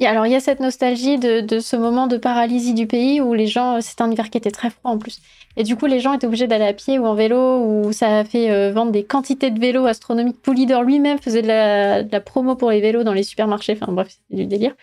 alors, 0.00 0.26
il 0.26 0.32
y 0.32 0.36
a 0.36 0.40
cette 0.40 0.60
nostalgie 0.60 1.18
de, 1.18 1.40
de, 1.40 1.58
ce 1.58 1.76
moment 1.76 2.06
de 2.06 2.18
paralysie 2.18 2.74
du 2.74 2.86
pays 2.86 3.20
où 3.20 3.34
les 3.34 3.46
gens. 3.46 3.80
C'est 3.80 4.00
un 4.00 4.10
hiver 4.10 4.30
qui 4.30 4.38
était 4.38 4.50
très 4.50 4.70
froid 4.70 4.90
en 4.90 4.98
plus. 4.98 5.20
Et 5.56 5.64
du 5.64 5.76
coup, 5.76 5.86
les 5.86 6.00
gens 6.00 6.12
étaient 6.12 6.26
obligés 6.26 6.46
d'aller 6.46 6.66
à 6.66 6.74
pied 6.74 6.98
ou 6.98 7.06
en 7.06 7.14
vélo, 7.14 7.58
ou 7.58 7.92
ça 7.92 8.18
a 8.18 8.24
fait 8.24 8.50
euh, 8.50 8.72
vendre 8.72 8.92
des 8.92 9.04
quantités 9.04 9.50
de 9.50 9.58
vélos 9.58 9.86
astronomiques. 9.86 10.40
Poulidor 10.42 10.82
lui-même 10.82 11.18
faisait 11.18 11.42
de 11.42 11.48
la, 11.48 12.20
promo 12.20 12.56
pour 12.56 12.70
les 12.70 12.80
vélos 12.80 13.04
dans 13.04 13.14
les 13.14 13.22
supermarchés. 13.22 13.78
Enfin 13.80 13.92
bref, 13.92 14.08
c'était 14.10 14.42
du 14.42 14.46
délire. 14.46 14.74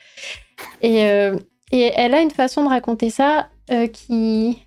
Et, 0.81 1.06
euh, 1.06 1.38
elle 1.72 2.14
a 2.14 2.22
une 2.22 2.31
façon 2.31 2.64
de 2.64 2.70
raconter 2.70 3.10
ça 3.10 3.50
euh, 3.72 3.88
qui. 3.88 4.60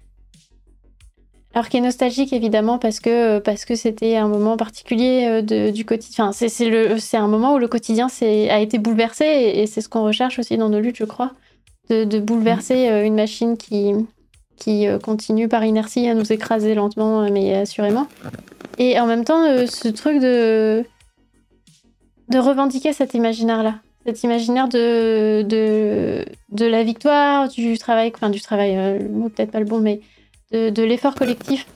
Alors 1.54 1.70
qui 1.70 1.78
est 1.78 1.80
nostalgique 1.80 2.34
évidemment 2.34 2.78
parce 2.78 3.00
que 3.00 3.38
parce 3.38 3.64
que 3.64 3.76
c'était 3.76 4.16
un 4.16 4.28
moment 4.28 4.58
particulier 4.58 5.40
du 5.42 5.86
quotidien. 5.86 6.28
Enfin, 6.28 6.48
c'est 6.48 7.16
un 7.16 7.28
moment 7.28 7.54
où 7.54 7.58
le 7.58 7.66
quotidien 7.66 8.08
a 8.20 8.60
été 8.60 8.76
bouleversé 8.76 9.24
et, 9.24 9.66
c'est 9.66 9.80
ce 9.80 9.88
qu'on 9.88 10.04
recherche 10.04 10.38
aussi 10.38 10.58
dans 10.58 10.68
nos 10.68 10.80
luttes, 10.80 10.98
je 10.98 11.06
crois, 11.06 11.32
de 11.88 12.18
bouleverser 12.18 12.88
une 13.06 13.14
machine 13.14 13.56
qui 13.56 13.94
qui 14.56 14.86
euh, 14.86 14.98
continue 14.98 15.48
par 15.48 15.64
inertie 15.64 16.08
à 16.08 16.14
nous 16.14 16.32
écraser 16.32 16.74
lentement 16.74 17.22
euh, 17.22 17.28
mais 17.30 17.54
assurément. 17.54 18.06
Et 18.78 18.98
en 18.98 19.06
même 19.06 19.24
temps, 19.24 19.42
euh, 19.44 19.66
ce 19.66 19.88
truc 19.88 20.20
de 20.20 20.84
de 22.28 22.38
revendiquer 22.38 22.92
cet 22.92 23.14
imaginaire-là, 23.14 23.76
cet 24.04 24.24
imaginaire 24.24 24.68
de, 24.68 25.42
de, 25.42 26.24
de 26.50 26.66
la 26.66 26.82
victoire, 26.82 27.48
du 27.48 27.78
travail, 27.78 28.10
enfin 28.14 28.30
du 28.30 28.40
travail, 28.40 28.74
le 28.98 29.08
mot 29.08 29.28
peut-être 29.28 29.52
pas 29.52 29.60
le 29.60 29.64
bon, 29.64 29.78
mais 29.78 30.00
de, 30.50 30.70
de 30.70 30.82
l'effort 30.82 31.14
collectif. 31.14 31.66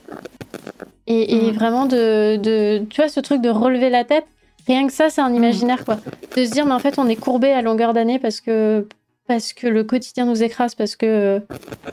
Et, 1.07 1.35
et 1.35 1.51
mm. 1.51 1.55
vraiment 1.55 1.85
de, 1.85 2.35
de, 2.35 2.83
tu 2.89 3.01
vois, 3.01 3.09
ce 3.09 3.21
truc 3.21 3.41
de 3.41 3.49
relever 3.49 3.89
la 3.89 4.03
tête, 4.03 4.25
rien 4.67 4.85
que 4.87 4.93
ça, 4.93 5.09
c'est 5.09 5.21
un 5.21 5.33
imaginaire, 5.33 5.85
quoi. 5.85 5.99
De 6.35 6.45
se 6.45 6.51
dire, 6.51 6.65
mais 6.65 6.73
en 6.73 6.79
fait, 6.79 6.99
on 6.99 7.07
est 7.07 7.15
courbé 7.15 7.51
à 7.51 7.61
longueur 7.61 7.93
d'année 7.93 8.19
parce 8.19 8.41
que, 8.41 8.87
parce 9.31 9.53
que 9.53 9.65
le 9.65 9.85
quotidien 9.85 10.25
nous 10.25 10.43
écrase, 10.43 10.75
parce 10.75 10.97
que 10.97 11.05
euh, 11.05 11.39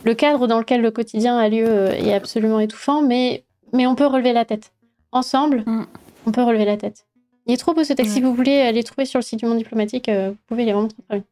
le 0.02 0.14
cadre 0.14 0.48
dans 0.48 0.58
lequel 0.58 0.80
le 0.80 0.90
quotidien 0.90 1.38
a 1.38 1.48
lieu 1.48 1.66
euh, 1.68 1.92
est 1.92 2.12
absolument 2.12 2.58
étouffant, 2.58 3.00
mais, 3.00 3.44
mais 3.72 3.86
on 3.86 3.94
peut 3.94 4.06
relever 4.06 4.32
la 4.32 4.44
tête. 4.44 4.72
Ensemble, 5.12 5.62
mm. 5.64 5.86
on 6.26 6.32
peut 6.32 6.42
relever 6.42 6.64
la 6.64 6.76
tête. 6.76 7.06
Il 7.46 7.54
est 7.54 7.56
trop 7.56 7.74
beau 7.74 7.84
ce 7.84 7.92
texte. 7.92 8.14
Si 8.14 8.20
vous 8.20 8.34
voulez 8.34 8.58
aller 8.60 8.82
trouver 8.82 9.04
sur 9.04 9.20
le 9.20 9.22
site 9.22 9.38
du 9.38 9.46
Monde 9.46 9.58
Diplomatique, 9.58 10.08
euh, 10.08 10.30
vous 10.30 10.36
pouvez, 10.48 10.64
il 10.64 10.68
est 10.68 10.72
vraiment 10.72 10.88
très, 10.88 11.02
très 11.08 11.18
bien. 11.18 11.24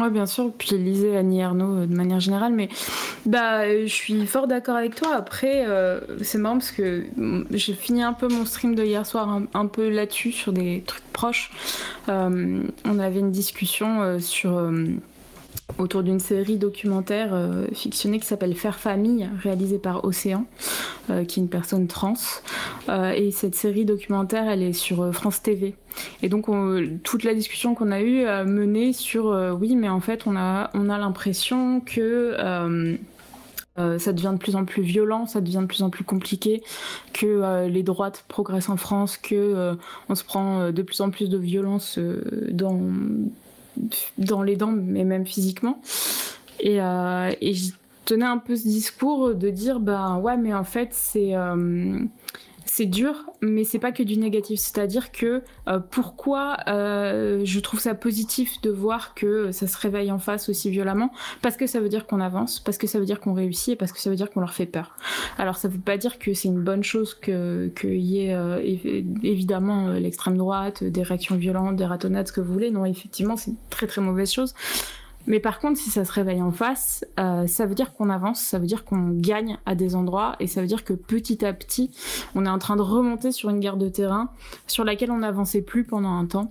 Oui, 0.00 0.10
bien 0.10 0.26
sûr. 0.26 0.52
Puis 0.56 0.78
lisez 0.78 1.16
Annie 1.16 1.40
Ernaux 1.40 1.84
de 1.84 1.92
manière 1.92 2.20
générale, 2.20 2.52
mais 2.52 2.68
bah, 3.26 3.68
je 3.82 3.92
suis 3.92 4.24
fort 4.26 4.46
d'accord 4.46 4.76
avec 4.76 4.94
toi. 4.94 5.16
Après, 5.16 5.66
c'est 6.22 6.38
marrant 6.38 6.58
parce 6.58 6.70
que 6.70 7.02
mm, 7.16 7.46
j'ai 7.50 7.74
fini 7.74 8.04
un 8.04 8.12
peu 8.12 8.28
mon 8.28 8.44
stream 8.44 8.76
de 8.76 8.84
hier 8.84 9.04
soir 9.04 9.40
un, 9.52 9.66
peu 9.66 9.88
là-dessus, 9.88 10.30
sur 10.30 10.52
des 10.52 10.84
trucs 10.86 11.12
proches. 11.12 11.50
on 12.06 12.98
avait 13.00 13.18
une 13.18 13.32
discussion 13.32 14.20
sur 14.20 14.70
autour 15.78 16.02
d'une 16.02 16.20
série 16.20 16.56
documentaire 16.56 17.30
euh, 17.32 17.66
fictionnée 17.72 18.18
qui 18.18 18.26
s'appelle 18.26 18.54
Faire 18.54 18.78
Famille, 18.78 19.28
réalisée 19.42 19.78
par 19.78 20.04
Océan, 20.04 20.44
euh, 21.10 21.24
qui 21.24 21.40
est 21.40 21.42
une 21.42 21.48
personne 21.48 21.86
trans. 21.86 22.14
Euh, 22.88 23.12
et 23.12 23.30
cette 23.30 23.54
série 23.54 23.84
documentaire, 23.84 24.48
elle 24.48 24.62
est 24.62 24.72
sur 24.72 25.12
France 25.14 25.42
TV. 25.42 25.74
Et 26.22 26.28
donc 26.28 26.46
toute 27.02 27.24
la 27.24 27.34
discussion 27.34 27.74
qu'on 27.74 27.90
a 27.90 28.00
eue 28.00 28.24
a 28.24 28.44
mené 28.44 28.92
sur 28.92 29.36
oui, 29.58 29.74
mais 29.74 29.88
en 29.88 30.00
fait 30.00 30.26
on 30.26 30.36
a 30.36 30.70
on 30.74 30.90
a 30.90 30.98
l'impression 30.98 31.80
que 31.80 32.36
ça 33.76 34.12
devient 34.12 34.30
de 34.32 34.38
plus 34.38 34.54
en 34.54 34.64
plus 34.64 34.82
violent, 34.82 35.26
ça 35.26 35.40
devient 35.40 35.60
de 35.62 35.66
plus 35.66 35.82
en 35.82 35.90
plus 35.90 36.04
compliqué, 36.04 36.62
que 37.12 37.66
les 37.66 37.82
droites 37.82 38.24
progressent 38.28 38.68
en 38.68 38.76
France, 38.76 39.16
que 39.16 39.76
on 40.08 40.14
se 40.14 40.22
prend 40.22 40.70
de 40.70 40.82
plus 40.82 41.00
en 41.00 41.10
plus 41.10 41.28
de 41.28 41.38
violence 41.38 41.98
dans 42.52 42.80
dans 44.18 44.42
les 44.42 44.56
dents, 44.56 44.72
mais 44.72 45.04
même 45.04 45.26
physiquement. 45.26 45.80
Et, 46.60 46.80
euh, 46.80 47.32
et 47.40 47.54
je 47.54 47.72
tenais 48.04 48.24
un 48.24 48.38
peu 48.38 48.56
ce 48.56 48.64
discours 48.64 49.34
de 49.34 49.50
dire, 49.50 49.80
ben 49.80 50.18
ouais, 50.18 50.36
mais 50.36 50.54
en 50.54 50.64
fait, 50.64 50.90
c'est. 50.92 51.34
Euh, 52.78 52.84
c'est 52.84 52.86
dur, 52.86 53.24
mais 53.40 53.64
c'est 53.64 53.78
pas 53.78 53.92
que 53.92 54.02
du 54.02 54.16
négatif. 54.16 54.60
C'est-à-dire 54.60 55.10
que 55.10 55.42
euh, 55.68 55.80
pourquoi 55.90 56.56
euh, 56.68 57.40
je 57.44 57.60
trouve 57.60 57.80
ça 57.80 57.94
positif 57.94 58.60
de 58.62 58.70
voir 58.70 59.14
que 59.14 59.50
ça 59.50 59.66
se 59.66 59.76
réveille 59.76 60.12
en 60.12 60.18
face 60.18 60.48
aussi 60.48 60.70
violemment? 60.70 61.10
Parce 61.42 61.56
que 61.56 61.66
ça 61.66 61.80
veut 61.80 61.88
dire 61.88 62.06
qu'on 62.06 62.20
avance, 62.20 62.60
parce 62.60 62.78
que 62.78 62.86
ça 62.86 63.00
veut 63.00 63.04
dire 63.04 63.20
qu'on 63.20 63.34
réussit 63.34 63.70
et 63.70 63.76
parce 63.76 63.92
que 63.92 64.00
ça 64.00 64.10
veut 64.10 64.16
dire 64.16 64.30
qu'on 64.30 64.40
leur 64.40 64.54
fait 64.54 64.66
peur. 64.66 64.96
Alors 65.38 65.56
ça 65.56 65.68
veut 65.68 65.78
pas 65.78 65.96
dire 65.96 66.18
que 66.18 66.34
c'est 66.34 66.48
une 66.48 66.62
bonne 66.62 66.84
chose 66.84 67.14
qu'il 67.14 67.72
que 67.74 67.88
y 67.88 68.26
ait 68.26 68.34
euh, 68.34 68.60
évidemment 69.22 69.88
l'extrême 69.88 70.36
droite, 70.36 70.84
des 70.84 71.02
réactions 71.02 71.36
violentes, 71.36 71.76
des 71.76 71.86
ratonnades, 71.86 72.28
ce 72.28 72.32
que 72.32 72.40
vous 72.40 72.52
voulez. 72.52 72.70
Non, 72.70 72.84
effectivement, 72.84 73.36
c'est 73.36 73.50
une 73.50 73.56
très 73.70 73.86
très 73.86 74.00
mauvaise 74.00 74.32
chose. 74.32 74.54
Mais 75.28 75.40
par 75.40 75.60
contre, 75.60 75.78
si 75.78 75.90
ça 75.90 76.06
se 76.06 76.12
réveille 76.12 76.40
en 76.40 76.50
face, 76.50 77.04
euh, 77.20 77.46
ça 77.46 77.66
veut 77.66 77.74
dire 77.74 77.92
qu'on 77.92 78.08
avance, 78.08 78.40
ça 78.40 78.58
veut 78.58 78.66
dire 78.66 78.84
qu'on 78.84 79.10
gagne 79.10 79.58
à 79.66 79.74
des 79.74 79.94
endroits, 79.94 80.36
et 80.40 80.46
ça 80.46 80.62
veut 80.62 80.66
dire 80.66 80.84
que 80.84 80.94
petit 80.94 81.44
à 81.44 81.52
petit, 81.52 81.90
on 82.34 82.46
est 82.46 82.48
en 82.48 82.58
train 82.58 82.76
de 82.76 82.82
remonter 82.82 83.30
sur 83.30 83.50
une 83.50 83.60
guerre 83.60 83.76
de 83.76 83.90
terrain 83.90 84.30
sur 84.66 84.84
laquelle 84.84 85.10
on 85.10 85.18
n'avançait 85.18 85.60
plus 85.60 85.84
pendant 85.84 86.16
un 86.16 86.24
temps 86.24 86.48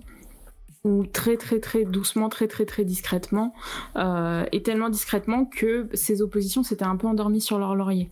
ou 0.84 1.04
très 1.04 1.36
très 1.36 1.58
très 1.58 1.84
doucement, 1.84 2.28
très 2.28 2.46
très 2.46 2.64
très 2.64 2.84
discrètement, 2.84 3.52
euh, 3.96 4.44
et 4.52 4.62
tellement 4.62 4.90
discrètement 4.90 5.44
que 5.44 5.88
ces 5.92 6.22
oppositions 6.22 6.62
s'étaient 6.62 6.84
un 6.84 6.96
peu 6.96 7.08
endormies 7.08 7.40
sur 7.40 7.58
leur 7.58 7.74
laurier. 7.74 8.08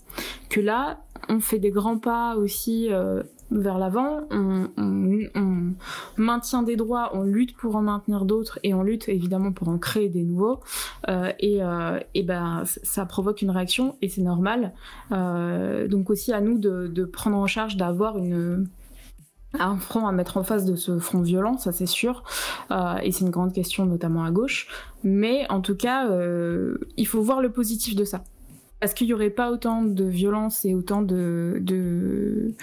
Que 0.51 0.61
là, 0.61 0.99
on 1.29 1.39
fait 1.39 1.61
des 1.61 1.71
grands 1.71 1.99
pas 1.99 2.37
aussi 2.37 2.89
euh, 2.91 3.23
vers 3.51 3.79
l'avant, 3.79 4.23
on, 4.31 5.75
maintient 6.17 6.63
des 6.63 6.77
droits, 6.77 7.11
on 7.15 7.23
lutte 7.23 7.57
pour 7.57 7.77
en 7.77 7.83
maintenir 7.83 8.25
d'autres 8.25 8.59
et 8.63 8.75
on 8.75 8.83
lutte 8.83 9.09
évidemment 9.09 9.53
pour 9.53 9.69
en 9.69 9.79
créer 9.79 10.09
des 10.09 10.23
nouveaux. 10.23 10.61
Euh, 11.09 11.33
et, 11.39 11.63
euh, 11.63 12.01
et 12.15 12.23
ben 12.23 12.65
ça 12.65 13.07
provoque 13.07 13.43
une 13.43 13.51
réaction 13.51 13.97
et 14.03 14.09
c'est 14.09 14.23
normal. 14.23 14.73
Euh, 15.13 15.89
donc 15.89 16.11
aussi 16.11 16.33
à 16.33 16.41
nous 16.41 16.59
de, 16.59 16.87
de 16.89 17.05
prendre 17.05 17.37
en 17.37 17.47
charge 17.47 17.77
d'avoir 17.77 18.19
une 18.19 18.69
un 19.59 19.79
front 19.79 20.07
à 20.07 20.13
mettre 20.13 20.37
en 20.37 20.43
face 20.43 20.67
de 20.67 20.77
ce 20.77 20.99
front 20.99 21.23
violent, 21.23 21.57
ça 21.57 21.73
c'est 21.73 21.87
sûr, 21.87 22.25
et 23.03 23.11
c'est 23.11 23.25
une 23.25 23.31
grande 23.31 23.55
question 23.55 23.87
notamment 23.87 24.23
à 24.25 24.31
gauche. 24.31 24.69
Mais 25.03 25.51
en 25.51 25.63
tout 25.63 25.77
cas, 25.77 26.11
il 26.99 27.07
faut 27.07 27.23
voir 27.23 27.41
le 27.41 27.51
positif 27.51 27.97
de 27.97 28.05
ça, 28.05 28.23
parce 28.81 28.93
qu'il 28.93 29.07
n'y 29.07 29.15
aurait 29.15 29.31
pas 29.31 29.51
autant 29.51 29.83
de 29.83 30.05
violence 30.05 30.67
et 30.67 30.75
autant 30.75 31.01
de, 31.01 31.57
de 31.63 32.55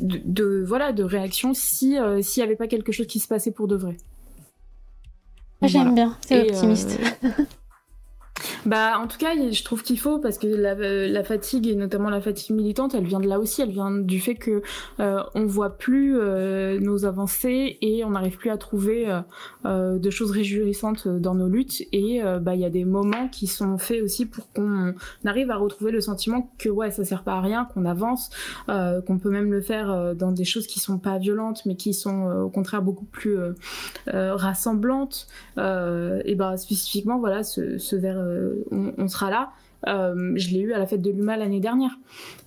de, 0.00 0.64
voilà 0.66 0.92
de 0.92 1.02
réaction 1.02 1.54
si 1.54 1.98
euh, 1.98 2.22
s'il 2.22 2.42
n'y 2.42 2.46
avait 2.46 2.56
pas 2.56 2.68
quelque 2.68 2.92
chose 2.92 3.06
qui 3.06 3.20
se 3.20 3.28
passait 3.28 3.50
pour 3.50 3.68
de 3.68 3.76
vrai. 3.76 3.96
J'aime 5.62 5.94
bien, 5.94 6.16
c'est 6.26 6.50
optimiste. 6.50 6.98
Euh, 8.66 8.72
Bah, 8.72 8.98
en 8.98 9.06
tout 9.06 9.18
cas, 9.18 9.34
je 9.50 9.64
trouve 9.64 9.82
qu'il 9.82 9.98
faut 9.98 10.18
parce 10.18 10.38
que 10.38 10.46
la, 10.46 11.24
fatigue 11.24 11.68
et 11.68 11.74
notamment 11.74 12.10
la 12.10 12.20
fatigue 12.20 12.56
militante, 12.56 12.94
elle 12.94 13.04
vient 13.04 13.20
de 13.20 13.28
là 13.28 13.38
aussi. 13.38 13.62
Elle 13.62 13.70
vient 13.70 13.90
du 13.90 14.18
fait 14.18 14.34
que 14.34 14.62
euh, 14.98 15.22
on 15.34 15.46
voit 15.46 15.76
plus 15.76 16.18
euh, 16.18 16.80
nos 16.80 17.04
avancées 17.04 17.78
et 17.80 18.02
on 18.04 18.10
n'arrive 18.10 18.38
plus 18.38 18.50
à 18.50 18.56
trouver 18.56 19.08
euh, 19.08 19.20
euh, 19.66 19.98
de 19.98 20.10
choses 20.10 20.30
réjouissantes 20.30 21.06
dans 21.06 21.34
nos 21.34 21.48
luttes. 21.48 21.82
Et 21.92 22.22
euh, 22.22 22.38
bah, 22.38 22.54
il 22.54 22.60
y 22.60 22.64
a 22.64 22.70
des 22.70 22.84
moments 22.84 23.28
qui 23.28 23.46
sont 23.46 23.78
faits 23.78 24.02
aussi 24.02 24.26
pour 24.26 24.50
qu'on 24.52 24.94
arrive 25.24 25.50
à 25.50 25.56
retrouver 25.56 25.92
le 25.92 26.00
sentiment 26.00 26.50
que 26.58 26.68
ouais, 26.68 26.90
ça 26.90 27.04
sert 27.04 27.22
pas 27.22 27.34
à 27.34 27.40
rien, 27.40 27.68
qu'on 27.74 27.84
avance, 27.84 28.30
qu'on 28.66 29.18
peut 29.18 29.30
même 29.30 29.52
le 29.52 29.60
faire 29.60 30.14
dans 30.14 30.32
des 30.32 30.44
choses 30.44 30.66
qui 30.66 30.80
sont 30.80 30.98
pas 30.98 31.18
violentes, 31.18 31.62
mais 31.66 31.76
qui 31.76 31.92
sont 31.92 32.24
au 32.44 32.48
contraire 32.48 32.82
beaucoup 32.82 33.04
plus 33.04 33.36
rassemblantes. 34.06 35.26
et 35.58 36.34
bah 36.34 36.56
spécifiquement, 36.56 37.18
voilà, 37.18 37.42
ce, 37.42 37.78
ce 37.78 37.96
vers 37.96 38.18
euh, 38.32 38.94
on, 38.98 39.08
sera 39.08 39.30
là. 39.30 39.52
Euh, 39.88 40.32
je 40.36 40.50
l'ai 40.50 40.60
eu 40.60 40.72
à 40.72 40.78
la 40.78 40.86
fête 40.86 41.02
de 41.02 41.10
l'UMA 41.10 41.36
l'année 41.36 41.60
dernière. 41.60 41.92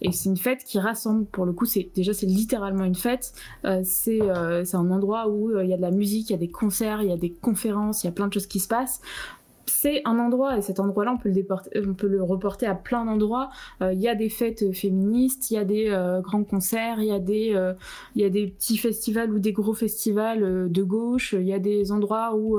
Et 0.01 0.11
c'est 0.11 0.29
une 0.29 0.37
fête 0.37 0.63
qui 0.63 0.79
rassemble, 0.79 1.25
pour 1.25 1.45
le 1.45 1.53
coup, 1.53 1.65
c'est 1.65 1.89
déjà 1.95 2.13
c'est 2.13 2.25
littéralement 2.25 2.85
une 2.85 2.95
fête. 2.95 3.33
Euh, 3.65 3.81
c'est 3.83 4.21
un 4.21 4.91
endroit 4.91 5.27
où 5.29 5.59
il 5.59 5.67
y 5.67 5.73
a 5.73 5.77
de 5.77 5.81
la 5.81 5.91
musique, 5.91 6.29
il 6.29 6.33
y 6.33 6.35
a 6.35 6.39
des 6.39 6.49
concerts, 6.49 7.01
il 7.01 7.09
y 7.09 7.13
a 7.13 7.17
des 7.17 7.31
conférences, 7.31 8.03
il 8.03 8.07
y 8.07 8.09
a 8.09 8.13
plein 8.13 8.27
de 8.27 8.33
choses 8.33 8.47
qui 8.47 8.59
se 8.59 8.67
passent 8.67 9.01
c'est 9.67 10.01
un 10.05 10.19
endroit, 10.19 10.57
et 10.57 10.61
cet 10.61 10.79
endroit-là, 10.79 11.13
on, 11.13 11.17
peut 11.17 11.29
le 11.29 11.45
on 11.89 11.93
peut 11.93 12.07
le 12.07 12.23
reporter 12.23 12.67
à 12.67 12.75
plein 12.75 13.05
d'endroits. 13.05 13.49
Euh, 13.81 13.93
il 13.93 13.99
y 13.99 14.07
a 14.07 14.15
des 14.15 14.29
fêtes 14.29 14.73
féministes, 14.73 15.51
il 15.51 15.55
y 15.55 15.57
a 15.57 15.63
des 15.63 15.87
euh, 15.89 16.21
grands 16.21 16.43
concerts, 16.43 16.99
il 16.99 17.07
y, 17.07 17.11
a 17.11 17.19
des, 17.19 17.53
euh, 17.53 17.73
il 18.15 18.21
y 18.21 18.25
a 18.25 18.29
des 18.29 18.47
petits 18.47 18.77
festivals 18.77 19.31
ou 19.31 19.39
des 19.39 19.53
gros 19.53 19.73
festivals 19.73 20.71
de 20.71 20.83
gauche, 20.83 21.33
il 21.33 21.47
y 21.47 21.53
a 21.53 21.59
des 21.59 21.91
endroits 21.91 22.35
où, 22.35 22.57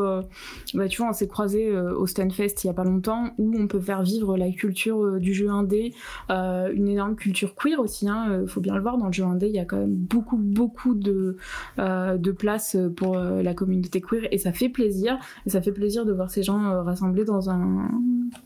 bah, 0.74 0.88
tu 0.88 0.98
vois, 0.98 1.10
on 1.10 1.12
s'est 1.12 1.28
croisé 1.28 1.76
au 1.76 2.06
Stanfest 2.06 2.64
il 2.64 2.66
y 2.66 2.70
a 2.70 2.72
pas 2.72 2.84
longtemps, 2.84 3.30
où 3.38 3.54
on 3.56 3.66
peut 3.66 3.80
faire 3.80 4.02
vivre 4.02 4.36
la 4.36 4.50
culture 4.50 5.18
du 5.18 5.34
jeu 5.34 5.48
indé, 5.50 5.94
une 6.28 6.88
énorme 6.88 7.16
culture 7.16 7.54
queer 7.54 7.78
aussi, 7.78 8.08
hein, 8.08 8.44
faut 8.46 8.60
bien 8.60 8.74
le 8.74 8.82
voir, 8.82 8.98
dans 8.98 9.06
le 9.06 9.12
jeu 9.12 9.24
indé, 9.24 9.48
il 9.48 9.54
y 9.54 9.58
a 9.58 9.64
quand 9.64 9.78
même 9.78 9.94
beaucoup, 9.94 10.36
beaucoup 10.36 10.94
de, 10.94 11.36
de 11.78 12.30
place 12.30 12.76
pour 12.96 13.16
la 13.16 13.54
communauté 13.54 14.00
queer, 14.00 14.28
et 14.30 14.38
ça 14.38 14.52
fait 14.52 14.68
plaisir, 14.68 15.18
et 15.46 15.50
ça 15.50 15.60
fait 15.60 15.72
plaisir 15.72 16.04
de 16.04 16.12
voir 16.12 16.30
ces 16.30 16.42
gens 16.42 16.82
dans 17.00 17.50
un, 17.50 17.90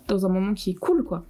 dans 0.09 0.27
un 0.27 0.29
moment 0.29 0.55
qui 0.55 0.71
est 0.71 0.75
cool, 0.75 1.05
quoi. 1.05 1.25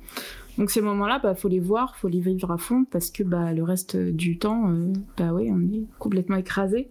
Donc 0.59 0.71
ces 0.71 0.83
moments-là, 0.83 1.21
bah 1.23 1.35
faut 1.35 1.49
les 1.49 1.59
voir, 1.59 1.97
faut 1.97 2.09
les 2.09 2.21
vivre 2.21 2.51
à 2.51 2.59
fond 2.59 2.85
parce 2.85 3.11
que 3.11 3.23
bah 3.23 3.55
le 3.55 3.63
reste 3.63 3.97
du 3.97 4.39
temps, 4.39 4.71
euh, 4.71 4.93
bah 5.17 5.33
ouais, 5.33 5.49
on 5.51 5.61
est 5.73 5.87
complètement 5.99 6.37
écrasé. 6.37 6.91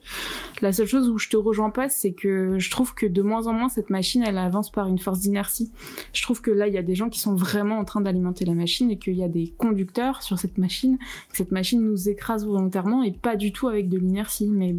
La 0.61 0.73
seule 0.73 0.87
chose 0.87 1.07
où 1.07 1.19
je 1.19 1.29
te 1.29 1.37
rejoins 1.37 1.69
pas, 1.69 1.87
c'est 1.87 2.13
que 2.13 2.57
je 2.57 2.71
trouve 2.71 2.95
que 2.95 3.05
de 3.05 3.21
moins 3.21 3.45
en 3.45 3.53
moins 3.53 3.69
cette 3.69 3.91
machine, 3.91 4.23
elle 4.25 4.39
avance 4.39 4.71
par 4.71 4.87
une 4.87 4.97
force 4.97 5.19
d'inertie. 5.19 5.71
Je 6.13 6.21
trouve 6.23 6.41
que 6.41 6.49
là, 6.49 6.67
il 6.67 6.73
y 6.73 6.79
a 6.79 6.81
des 6.81 6.95
gens 6.95 7.09
qui 7.09 7.19
sont 7.19 7.35
vraiment 7.35 7.77
en 7.77 7.85
train 7.85 8.01
d'alimenter 8.01 8.43
la 8.43 8.55
machine 8.55 8.89
et 8.89 8.97
qu'il 8.97 9.13
y 9.13 9.23
a 9.23 9.29
des 9.29 9.53
conducteurs 9.57 10.23
sur 10.23 10.39
cette 10.39 10.57
machine, 10.57 10.97
que 11.29 11.37
cette 11.37 11.51
machine 11.51 11.81
nous 11.81 12.09
écrase 12.09 12.47
volontairement 12.47 13.03
et 13.03 13.11
pas 13.11 13.35
du 13.35 13.51
tout 13.51 13.67
avec 13.67 13.87
de 13.87 13.99
l'inertie, 13.99 14.49
mais 14.49 14.75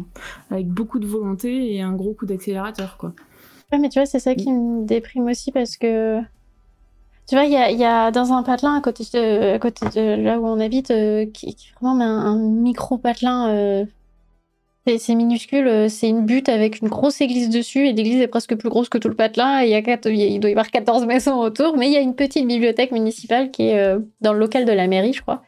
avec 0.49 0.67
beaucoup 0.67 0.99
de 0.99 1.07
volonté 1.07 1.73
et 1.73 1.81
un 1.81 1.93
gros 1.93 2.13
coup 2.13 2.25
d'accélérateur, 2.25 2.97
quoi. 2.97 3.13
Ouais, 3.71 3.79
mais 3.79 3.89
tu 3.89 3.99
vois, 3.99 4.05
c'est 4.05 4.19
ça 4.19 4.35
qui 4.35 4.51
me 4.51 4.85
déprime 4.85 5.27
aussi 5.27 5.51
parce 5.51 5.77
que. 5.77 6.19
Tu 7.27 7.35
vois, 7.35 7.45
il 7.45 7.51
y 7.51 7.55
a, 7.55 7.71
y 7.71 7.85
a, 7.85 8.11
dans 8.11 8.33
un 8.33 8.43
patelin 8.43 8.75
à 8.75 8.81
côté 8.81 9.03
de, 9.13 9.53
à 9.53 9.59
côté 9.59 9.85
de 9.95 10.21
là 10.21 10.39
où 10.39 10.47
on 10.47 10.59
habite, 10.59 10.91
euh, 10.91 11.25
qui, 11.25 11.55
qui, 11.55 11.71
vraiment 11.79 12.03
un, 12.03 12.33
un 12.33 12.37
micro 12.37 12.97
patelin. 12.97 13.47
Euh, 13.49 13.85
c'est 14.97 15.15
minuscule, 15.15 15.67
euh, 15.67 15.89
c'est 15.89 16.09
une 16.09 16.25
butte 16.25 16.49
avec 16.49 16.81
une 16.81 16.87
grosse 16.89 17.21
église 17.21 17.49
dessus, 17.49 17.87
et 17.87 17.93
l'église 17.93 18.19
est 18.21 18.27
presque 18.27 18.55
plus 18.55 18.69
grosse 18.69 18.89
que 18.89 18.97
tout 18.97 19.09
le 19.09 19.15
patelin, 19.15 19.61
et 19.61 19.69
y 19.69 19.75
a 19.75 19.81
quatre, 19.81 20.07
il 20.09 20.39
doit 20.39 20.49
y 20.49 20.53
avoir 20.53 20.71
14 20.71 21.05
maisons 21.05 21.39
autour, 21.39 21.77
mais 21.77 21.87
il 21.87 21.93
y 21.93 21.97
a 21.97 22.01
une 22.01 22.15
petite 22.15 22.47
bibliothèque 22.47 22.91
municipale 22.91 23.51
qui 23.51 23.67
est 23.67 23.79
euh, 23.79 23.99
dans 24.21 24.33
le 24.33 24.39
local 24.39 24.65
de 24.65 24.71
la 24.71 24.87
mairie, 24.87 25.13
je 25.13 25.21
crois, 25.21 25.43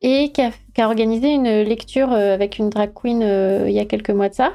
et 0.00 0.30
qui 0.30 0.42
a, 0.42 0.52
qui 0.74 0.80
a 0.80 0.86
organisé 0.86 1.32
une 1.32 1.62
lecture 1.62 2.12
avec 2.12 2.58
une 2.58 2.70
drag 2.70 2.92
queen 2.94 3.22
il 3.66 3.72
y 3.72 3.80
a 3.80 3.84
quelques 3.84 4.10
mois 4.10 4.28
de 4.28 4.34
ça. 4.34 4.52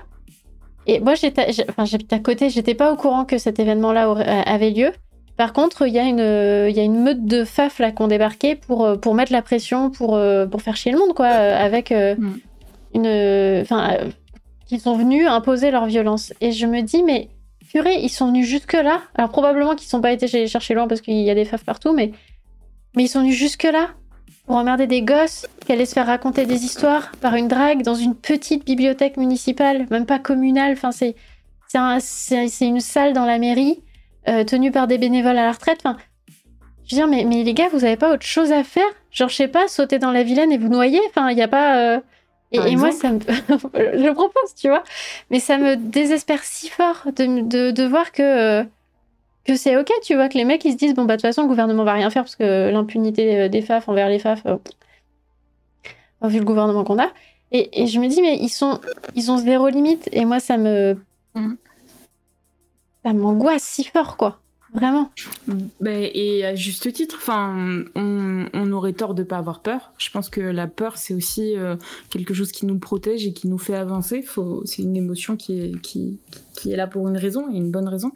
Et 0.87 0.99
moi, 0.99 1.15
j'étais, 1.15 1.47
enfin, 1.69 1.85
j'habite 1.85 2.11
à 2.13 2.19
côté, 2.19 2.49
j'étais 2.49 2.73
pas 2.73 2.91
au 2.91 2.95
courant 2.95 3.25
que 3.25 3.37
cet 3.37 3.59
événement-là 3.59 4.09
euh, 4.09 4.41
avait 4.45 4.71
lieu. 4.71 4.91
Par 5.37 5.53
contre, 5.53 5.87
il 5.87 5.93
y, 5.93 5.99
a 5.99 6.03
une, 6.03 6.69
il 6.69 6.75
y 6.75 6.79
a 6.79 6.83
une 6.83 7.01
meute 7.01 7.25
de 7.25 7.43
faf 7.43 7.79
là 7.79 7.91
qui 7.91 8.01
ont 8.01 8.07
débarqué 8.07 8.55
pour, 8.55 8.85
euh, 8.85 8.95
pour 8.95 9.15
mettre 9.15 9.31
la 9.31 9.41
pression, 9.41 9.89
pour, 9.89 10.15
euh, 10.15 10.45
pour 10.45 10.61
faire 10.61 10.75
chier 10.75 10.91
le 10.91 10.99
monde, 10.99 11.13
quoi, 11.13 11.27
avec 11.27 11.91
mm. 11.91 12.37
une. 12.95 13.61
Enfin, 13.61 13.97
ils 14.69 14.79
sont 14.79 14.95
venus 14.95 15.27
imposer 15.27 15.71
leur 15.71 15.85
violence. 15.85 16.33
Et 16.41 16.51
je 16.51 16.65
me 16.65 16.81
dis, 16.81 17.03
mais 17.03 17.29
purée, 17.69 17.99
ils 18.01 18.09
sont 18.09 18.27
venus 18.27 18.47
jusque-là. 18.47 19.01
Alors, 19.15 19.29
probablement 19.29 19.75
qu'ils 19.75 19.87
sont 19.87 20.01
pas 20.01 20.11
été 20.11 20.47
chercher 20.47 20.73
loin 20.73 20.87
parce 20.87 21.01
qu'il 21.01 21.15
y 21.15 21.29
a 21.29 21.35
des 21.35 21.45
faf 21.45 21.63
partout, 21.63 21.93
mais, 21.93 22.11
mais 22.95 23.03
ils 23.03 23.07
sont 23.07 23.21
venus 23.21 23.35
jusque-là 23.35 23.89
pour 24.51 24.59
emmerder 24.59 24.85
des 24.85 25.01
gosses 25.01 25.47
qui 25.65 25.71
allaient 25.71 25.85
se 25.85 25.93
faire 25.93 26.07
raconter 26.07 26.45
des 26.45 26.65
histoires 26.65 27.13
par 27.21 27.35
une 27.35 27.47
drague 27.47 27.83
dans 27.83 27.95
une 27.95 28.15
petite 28.15 28.65
bibliothèque 28.65 29.15
municipale, 29.15 29.87
même 29.89 30.05
pas 30.05 30.19
communale. 30.19 30.73
Enfin, 30.73 30.91
c'est 32.01 32.67
une 32.67 32.81
salle 32.81 33.13
dans 33.13 33.23
la 33.23 33.37
mairie 33.37 33.81
euh, 34.27 34.43
tenue 34.43 34.69
par 34.69 34.87
des 34.87 34.97
bénévoles 34.97 35.37
à 35.37 35.45
la 35.45 35.53
retraite. 35.53 35.79
Enfin, 35.85 35.95
je 36.83 36.93
veux 36.93 37.01
dire, 37.01 37.07
mais, 37.07 37.23
mais 37.23 37.43
les 37.43 37.53
gars, 37.53 37.69
vous 37.71 37.85
avez 37.85 37.95
pas 37.95 38.13
autre 38.13 38.25
chose 38.25 38.51
à 38.51 38.65
faire? 38.65 38.83
Genre, 39.09 39.29
je 39.29 39.35
sais 39.35 39.47
pas, 39.47 39.69
sauter 39.69 39.99
dans 39.99 40.11
la 40.11 40.23
Vilaine 40.23 40.51
et 40.51 40.57
vous 40.57 40.67
noyer? 40.67 40.99
Enfin, 41.07 41.29
il 41.29 41.37
n'y 41.37 41.43
a 41.43 41.47
pas. 41.47 41.95
Euh, 41.95 41.99
et, 42.51 42.75
moi, 42.75 42.91
ça 42.91 43.09
me. 43.09 43.19
je 43.29 44.11
propose, 44.11 44.53
tu 44.59 44.67
vois. 44.67 44.83
Mais 45.29 45.39
ça 45.39 45.57
me 45.59 45.77
désespère 45.77 46.43
si 46.43 46.67
fort 46.67 47.03
de, 47.05 47.47
de, 47.47 47.71
de 47.71 47.83
voir 47.85 48.11
que. 48.11 48.21
Euh, 48.21 48.63
que 49.45 49.55
c'est 49.55 49.77
ok, 49.77 49.91
tu 50.03 50.15
vois, 50.15 50.29
que 50.29 50.37
les 50.37 50.45
mecs 50.45 50.63
ils 50.65 50.73
se 50.73 50.77
disent 50.77 50.93
bon 50.93 51.05
bah 51.05 51.15
de 51.15 51.21
toute 51.21 51.29
façon 51.29 51.43
le 51.43 51.47
gouvernement 51.47 51.83
va 51.83 51.93
rien 51.93 52.09
faire 52.09 52.23
parce 52.23 52.35
que 52.35 52.69
l'impunité 52.69 53.39
euh, 53.39 53.49
des 53.49 53.61
FAF 53.61 53.89
envers 53.89 54.09
les 54.09 54.19
FAF, 54.19 54.45
euh, 54.45 54.57
vu 56.23 56.39
le 56.39 56.45
gouvernement 56.45 56.83
qu'on 56.83 56.99
a. 56.99 57.09
Et, 57.51 57.83
et, 57.83 57.87
je 57.87 57.99
me 57.99 58.07
dis 58.07 58.21
mais 58.21 58.37
ils 58.37 58.49
sont 58.49 58.79
ils 59.15 59.31
ont 59.31 59.37
zéro 59.37 59.67
limite 59.67 60.07
et 60.13 60.23
moi 60.25 60.39
ça 60.39 60.57
me 60.57 60.95
mm. 61.35 61.55
ça 63.03 63.13
m'angoisse 63.13 63.63
si 63.63 63.83
fort 63.83 64.15
quoi. 64.17 64.41
Vraiment. 64.73 65.11
Ben, 65.81 66.09
et 66.13 66.45
à 66.45 66.55
juste 66.55 66.93
titre, 66.93 67.17
enfin, 67.19 67.83
on, 67.93 68.30
on, 68.53 68.71
aurait 68.71 68.93
tort 68.93 69.13
de 69.13 69.23
pas 69.23 69.37
avoir 69.37 69.61
peur. 69.61 69.93
Je 69.97 70.09
pense 70.09 70.29
que 70.29 70.41
la 70.41 70.67
peur, 70.67 70.97
c'est 70.97 71.13
aussi 71.13 71.57
euh, 71.57 71.75
quelque 72.09 72.33
chose 72.33 72.51
qui 72.51 72.65
nous 72.65 72.79
protège 72.79 73.25
et 73.25 73.33
qui 73.33 73.47
nous 73.47 73.57
fait 73.57 73.75
avancer. 73.75 74.25
C'est 74.65 74.81
une 74.81 74.95
émotion 74.95 75.37
qui 75.37 75.79
est, 76.65 76.75
là 76.75 76.87
pour 76.87 77.07
une 77.07 77.17
raison 77.17 77.51
et 77.51 77.57
une 77.57 77.71
bonne 77.71 77.87
raison. 77.87 78.11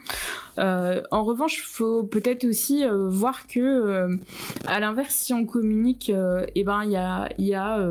en 0.58 1.24
revanche, 1.24 1.58
il 1.58 1.67
faut 1.67 2.03
peut-être 2.03 2.46
aussi 2.46 2.84
voir 2.89 3.48
que, 3.48 4.17
à 4.67 4.79
l'inverse, 4.79 5.15
si 5.15 5.34
on 5.34 5.46
communique, 5.46 6.12
eh 6.55 6.63
ben 6.63 6.84
il 6.84 6.91
y 7.46 7.55
a, 7.55 7.89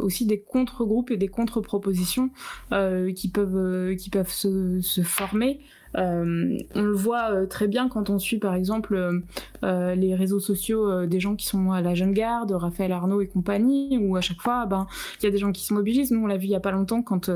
aussi 0.00 0.26
des 0.26 0.40
contre-groupes 0.40 1.10
et 1.10 1.16
des 1.16 1.28
contre-propositions 1.28 2.30
qui 2.70 3.28
peuvent 3.28 4.32
se 4.32 5.02
former. 5.02 5.60
Euh, 5.96 6.58
on 6.74 6.82
le 6.82 6.92
voit 6.92 7.30
euh, 7.32 7.46
très 7.46 7.68
bien 7.68 7.88
quand 7.88 8.08
on 8.10 8.18
suit 8.18 8.38
par 8.38 8.54
exemple 8.54 9.20
euh, 9.62 9.94
les 9.94 10.14
réseaux 10.14 10.40
sociaux 10.40 11.06
des 11.06 11.20
gens 11.20 11.36
qui 11.36 11.46
sont 11.46 11.72
à 11.72 11.80
la 11.80 11.94
jeune 11.94 12.12
garde, 12.12 12.52
Raphaël 12.52 12.92
Arnaud 12.92 13.20
et 13.20 13.28
compagnie, 13.28 13.98
où 13.98 14.16
à 14.16 14.20
chaque 14.20 14.40
fois, 14.40 14.66
ben 14.66 14.86
il 15.20 15.24
y 15.24 15.28
a 15.28 15.30
des 15.30 15.38
gens 15.38 15.52
qui 15.52 15.64
se 15.64 15.74
mobilisent. 15.74 16.10
Nous, 16.10 16.22
on 16.22 16.26
l'a 16.26 16.36
vu 16.36 16.44
il 16.44 16.50
y 16.50 16.56
a 16.56 16.60
pas 16.60 16.72
longtemps 16.72 17.02
quand 17.02 17.30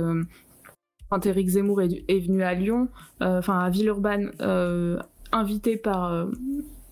quand 1.08 1.25
Éric 1.25 1.48
Zemmour 1.48 1.82
est, 1.82 2.04
est, 2.08 2.18
venu 2.18 2.42
à 2.42 2.54
Lyon, 2.54 2.88
enfin 3.20 3.60
à 3.60 3.70
Villeurbanne, 3.70 4.32
invité 5.32 5.76
par 5.76 6.26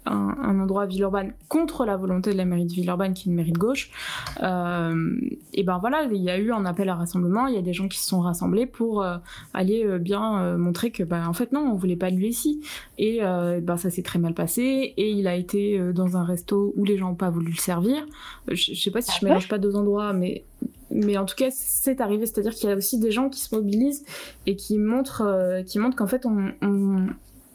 un, 0.07 0.61
endroit 0.61 0.83
à 0.83 0.87
Villeurbanne 0.87 1.33
contre 1.49 1.85
la 1.85 1.97
volonté 1.97 2.33
de 2.33 2.37
la 2.37 2.45
mairie 2.45 2.67
de 2.67 2.73
Villeurbanne, 2.73 3.15
qui 3.15 3.29
est 3.29 3.31
une 3.31 3.37
mairie 3.37 3.53
de 3.53 3.59
gauche, 3.59 3.91
euh, 4.43 5.17
et 5.53 5.63
ben 5.63 5.79
voilà, 5.79 6.05
il 6.11 6.23
y 6.23 6.31
a 6.31 6.39
eu 6.39 6.53
un 6.53 6.65
appel 6.65 6.89
à 6.89 6.95
rassemblement, 6.95 7.47
il 7.47 7.55
y 7.55 7.59
a 7.59 7.63
des 7.63 7.73
gens 7.73 7.89
qui 7.89 7.99
se 7.99 8.09
sont 8.09 8.21
rassemblés 8.21 8.67
pour 8.67 9.03
euh, 9.03 9.17
aller 9.53 9.85
euh, 9.85 9.99
bien 9.99 10.57
montrer 10.57 10.91
que, 10.91 11.03
ben, 11.03 11.27
en 11.27 11.33
fait, 11.33 11.53
non, 11.53 11.61
on 11.61 11.75
voulait 11.75 11.97
pas 11.97 12.11
de 12.11 12.17
lui 12.17 12.29
ici. 12.29 12.61
Et 12.99 13.21
ben, 13.21 13.77
ça 13.77 13.91
s'est 13.91 14.03
très 14.03 14.19
mal 14.19 14.35
passé, 14.35 14.95
et 14.97 15.11
il 15.11 15.27
a 15.27 15.35
été 15.35 15.79
dans 15.93 16.17
un 16.17 16.25
resto 16.25 16.73
où 16.77 16.85
les 16.85 16.97
gens 16.97 17.09
n'ont 17.09 17.15
pas 17.15 17.31
voulu 17.31 17.51
le 17.51 17.57
servir. 17.57 18.05
Je, 18.51 18.75
sais 18.75 18.91
pas 18.91 19.01
si 19.01 19.13
je 19.19 19.25
mélange 19.25 19.49
pas 19.49 19.59
deux 19.59 19.77
endroits, 19.77 20.13
mais 20.13 20.45
mais 20.91 21.17
en 21.17 21.25
tout 21.25 21.35
cas, 21.35 21.49
c'est 21.51 22.01
arrivé. 22.01 22.27
C'est-à-dire 22.27 22.55
qu'il 22.55 22.69
y 22.69 22.73
a 22.73 22.77
aussi 22.77 22.99
des 22.99 23.11
gens 23.11 23.29
qui 23.29 23.41
se 23.41 23.55
mobilisent 23.55 24.05
et 24.47 24.55
qui 24.55 24.79
montrent, 24.79 25.63
qui 25.67 25.79
montrent 25.79 25.97
qu'en 25.97 26.07
fait, 26.07 26.25
on, 26.25 26.53
on 26.63 27.07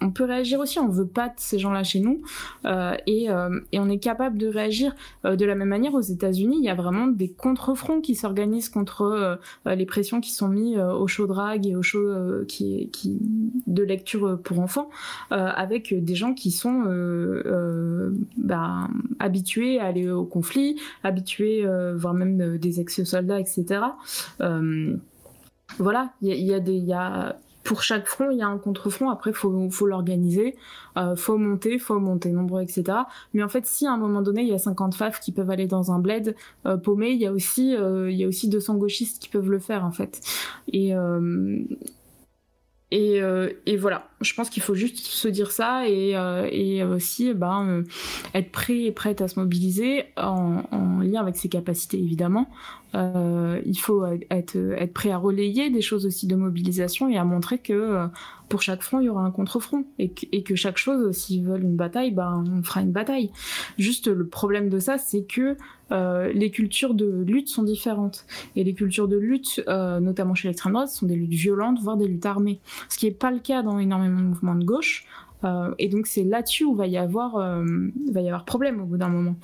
peut 0.10 0.24
réagir 0.24 0.60
aussi. 0.60 0.80
On 0.80 0.88
veut 0.88 1.08
pas 1.08 1.28
de 1.28 1.34
ces 1.38 1.60
gens-là 1.60 1.84
chez 1.84 2.00
nous 2.00 2.22
euh, 2.66 2.96
et, 3.06 3.30
euh, 3.30 3.60
et, 3.72 3.80
on 3.80 3.90
est 3.90 4.00
capable 4.00 4.38
de 4.38 4.48
réagir 4.48 4.96
euh, 5.26 5.36
de 5.36 5.46
la 5.46 5.56
même 5.56 5.68
manière. 5.70 5.94
Aux 5.94 6.02
États-Unis, 6.02 6.58
il 6.60 6.66
y 6.66 6.70
a 6.70 6.76
vraiment 6.76 7.08
des 7.08 7.30
contre-fronts 7.30 8.02
qui 8.02 8.16
s'organisent 8.16 8.70
contre 8.70 9.40
les 9.66 9.86
pressions 9.86 10.22
qui 10.22 10.32
sont 10.32 10.48
mises 10.48 10.78
au 10.78 11.08
show 11.08 11.28
drag 11.28 11.66
et 11.66 11.76
au 11.76 11.82
show 11.82 12.00
de 12.10 13.84
lecture 13.84 14.40
pour 14.42 14.60
enfants, 14.60 14.90
avec 15.30 15.94
des 15.94 16.16
gens 16.16 16.34
qui 16.34 16.52
sont 16.52 16.84
bah, 18.38 18.88
habitués 19.20 19.80
à 19.80 19.86
aller 19.86 20.10
au 20.10 20.26
conflit, 20.26 20.80
habitués, 21.04 21.66
voire 21.96 22.14
même 22.14 22.58
des 22.58 22.80
ex-soldats, 22.80 23.40
etc. 23.40 23.82
voilà, 25.78 26.14
il 26.22 26.34
y, 26.34 26.46
y, 26.46 26.54
a 26.54 26.60
des, 26.60 26.78
y 26.78 26.94
a 26.94 27.38
pour 27.70 27.84
chaque 27.84 28.08
front, 28.08 28.32
il 28.32 28.40
y 28.40 28.42
a 28.42 28.48
un 28.48 28.58
contre-front. 28.58 29.12
Après, 29.12 29.32
faut, 29.32 29.70
faut 29.70 29.86
l'organiser, 29.86 30.56
euh, 30.98 31.16
faut 31.16 31.38
monter, 31.38 31.78
faut 31.78 32.00
monter 32.00 32.32
nombreux, 32.32 32.64
etc. 32.64 32.84
Mais 33.36 33.44
en 33.44 33.48
fait, 33.48 33.68
si 33.68 33.86
à 33.86 33.92
un 33.92 33.98
moment 33.98 34.24
donné, 34.24 34.42
il 34.42 34.48
y 34.48 34.54
a 34.54 34.58
50 34.58 34.96
faf 34.96 35.20
qui 35.20 35.32
peuvent 35.32 35.52
aller 35.52 35.68
dans 35.68 35.92
un 35.92 36.00
bled 36.00 36.36
euh, 36.66 36.78
paumé, 36.78 37.12
il 37.12 37.22
y 37.22 37.28
a 37.28 37.32
aussi, 37.32 37.76
euh, 37.76 38.10
il 38.10 38.18
y 38.18 38.24
a 38.24 38.28
aussi 38.28 38.50
200 38.50 38.74
gauchistes 38.78 39.22
qui 39.22 39.30
peuvent 39.30 39.52
le 39.52 39.60
faire, 39.60 39.86
en 39.86 39.92
fait. 39.92 40.20
Et, 40.74 40.96
euh, 40.96 41.60
et, 42.92 43.22
euh, 43.22 43.52
et, 43.68 43.78
voilà, 43.78 44.10
je 44.20 44.34
pense 44.34 44.50
qu'il 44.50 44.64
faut 44.64 44.74
juste 44.74 44.98
se 44.98 45.28
dire 45.28 45.52
ça 45.52 45.88
et, 45.88 46.18
euh, 46.18 46.50
et 46.52 46.84
aussi 46.84 47.36
ben, 47.36 47.68
euh, 47.68 47.84
être 48.34 48.52
prêt 48.52 48.82
et 48.82 48.92
prête 48.92 49.22
à 49.22 49.28
se 49.28 49.40
mobiliser 49.40 50.06
en, 50.18 50.64
en 50.72 51.00
lien 51.00 51.22
avec 51.22 51.38
ses 51.38 51.50
capacités 51.50 52.00
évidemment. 52.00 52.50
il 52.96 53.78
faut 53.80 54.04
être, 54.32 54.56
être 54.56 54.94
prêt 54.94 55.12
à 55.12 55.18
relayer 55.18 55.70
des 55.70 55.82
choses 55.82 56.08
aussi 56.08 56.26
de 56.26 56.36
mobilisation 56.36 57.10
et 57.10 57.18
à 57.18 57.24
montrer 57.24 57.60
que 57.60 58.08
pour 58.50 58.64
chaque 58.64 58.82
front, 58.82 59.00
il 59.00 59.06
y 59.06 59.10
aura 59.10 59.22
un 59.22 59.30
contre-front. 59.32 59.86
Et, 60.00 60.10
que 60.10 60.56
chaque 60.56 60.78
chose, 60.78 61.16
s'ils 61.16 61.46
veulent 61.46 61.64
une 61.64 61.76
bataille, 61.76 62.10
ben, 62.10 62.44
on 62.52 62.64
fera 62.64 62.82
une 62.82 62.92
bataille. 62.92 63.30
Juste, 63.78 64.08
le 64.08 64.26
problème 64.26 64.70
de 64.70 64.80
ça, 64.80 64.98
c'est 64.98 65.24
que 65.24 65.56
euh, 65.92 66.32
les 66.34 66.52
cultures 66.52 66.94
de 66.94 67.24
lutte 67.26 67.50
sont 67.50 67.64
différentes. 67.64 68.26
Et 68.56 68.64
les 68.64 68.74
cultures 68.74 69.08
de 69.08 69.18
lutte, 69.18 69.64
euh, 69.68 70.00
notamment 70.00 70.36
chez 70.36 70.48
l'extrême 70.48 70.74
droite, 70.74 70.90
sont 70.90 71.06
des 71.06 71.16
luttes 71.16 71.34
violentes, 71.34 71.80
voire 71.82 71.98
des 71.98 72.08
luttes 72.08 72.26
armées. 72.26 72.60
Ce 72.90 72.98
qui 72.98 73.06
n'est 73.06 73.12
pas 73.12 73.32
le 73.32 73.40
cas 73.40 73.62
dans 73.62 73.80
énormément 73.80 74.20
de 74.20 74.26
mouvements 74.26 74.56
de 74.56 74.66
gauche. 74.66 75.06
Euh, 75.44 75.74
et 75.80 75.88
donc, 75.88 76.08
c'est 76.08 76.24
là-dessus 76.24 76.66
où 76.66 76.76
va 76.76 76.88
y 76.88 76.98
avoir, 76.98 77.38
va 77.38 78.22
y 78.22 78.28
avoir 78.28 78.46
problème 78.46 78.82
au 78.82 78.86
bout 78.86 78.98
d'un 78.98 79.10
moment. 79.10 79.36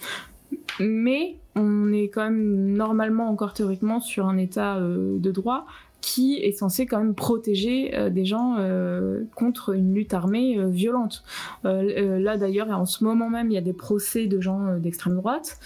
Mais 0.80 1.38
on 1.56 1.92
est 1.94 2.10
quand 2.10 2.24
même 2.24 2.74
normalement 2.74 3.30
encore 3.30 3.54
théoriquement 3.54 4.00
sur 4.00 4.28
un 4.28 4.38
état 4.38 4.80
de 4.80 5.32
droit 5.32 5.66
qui 6.06 6.36
est 6.36 6.52
censé 6.52 6.86
quand 6.86 7.00
même 7.00 7.16
protéger 7.16 7.96
euh, 7.96 8.12
des 8.12 8.26
gens 8.26 8.58
euh, 8.60 9.24
contre 9.34 9.74
une 9.74 9.96
lutte 9.96 10.14
armée 10.14 10.56
euh, 10.56 10.68
violente. 10.68 11.24
là 11.64 12.38
d'ailleurs, 12.38 12.70
en 12.70 12.86
ce 12.86 13.04
moment 13.04 13.28
même, 13.28 13.50
il 13.50 13.56
y 13.56 13.58
a 13.58 13.62
des 13.62 13.74
procès 13.74 14.28
de 14.28 14.40
gens 14.40 14.78
d'extrême 14.78 15.16
droite 15.16 15.60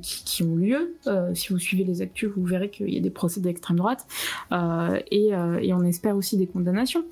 qui, 0.00 0.42
ont 0.42 0.56
lieu. 0.56 0.94
si 1.34 1.52
vous 1.52 1.58
suivez 1.58 1.84
les 1.84 2.00
actus, 2.00 2.30
vous 2.34 2.44
verrez 2.44 2.70
qu'il 2.70 2.88
y 2.88 2.96
a 2.96 3.00
des 3.00 3.10
procès 3.10 3.40
d'extrême 3.40 3.76
droite 3.76 4.06
et, 4.50 5.32
on 5.34 5.82
espère 5.82 6.16
aussi 6.16 6.36
des 6.38 6.46
condamnations. 6.46 7.04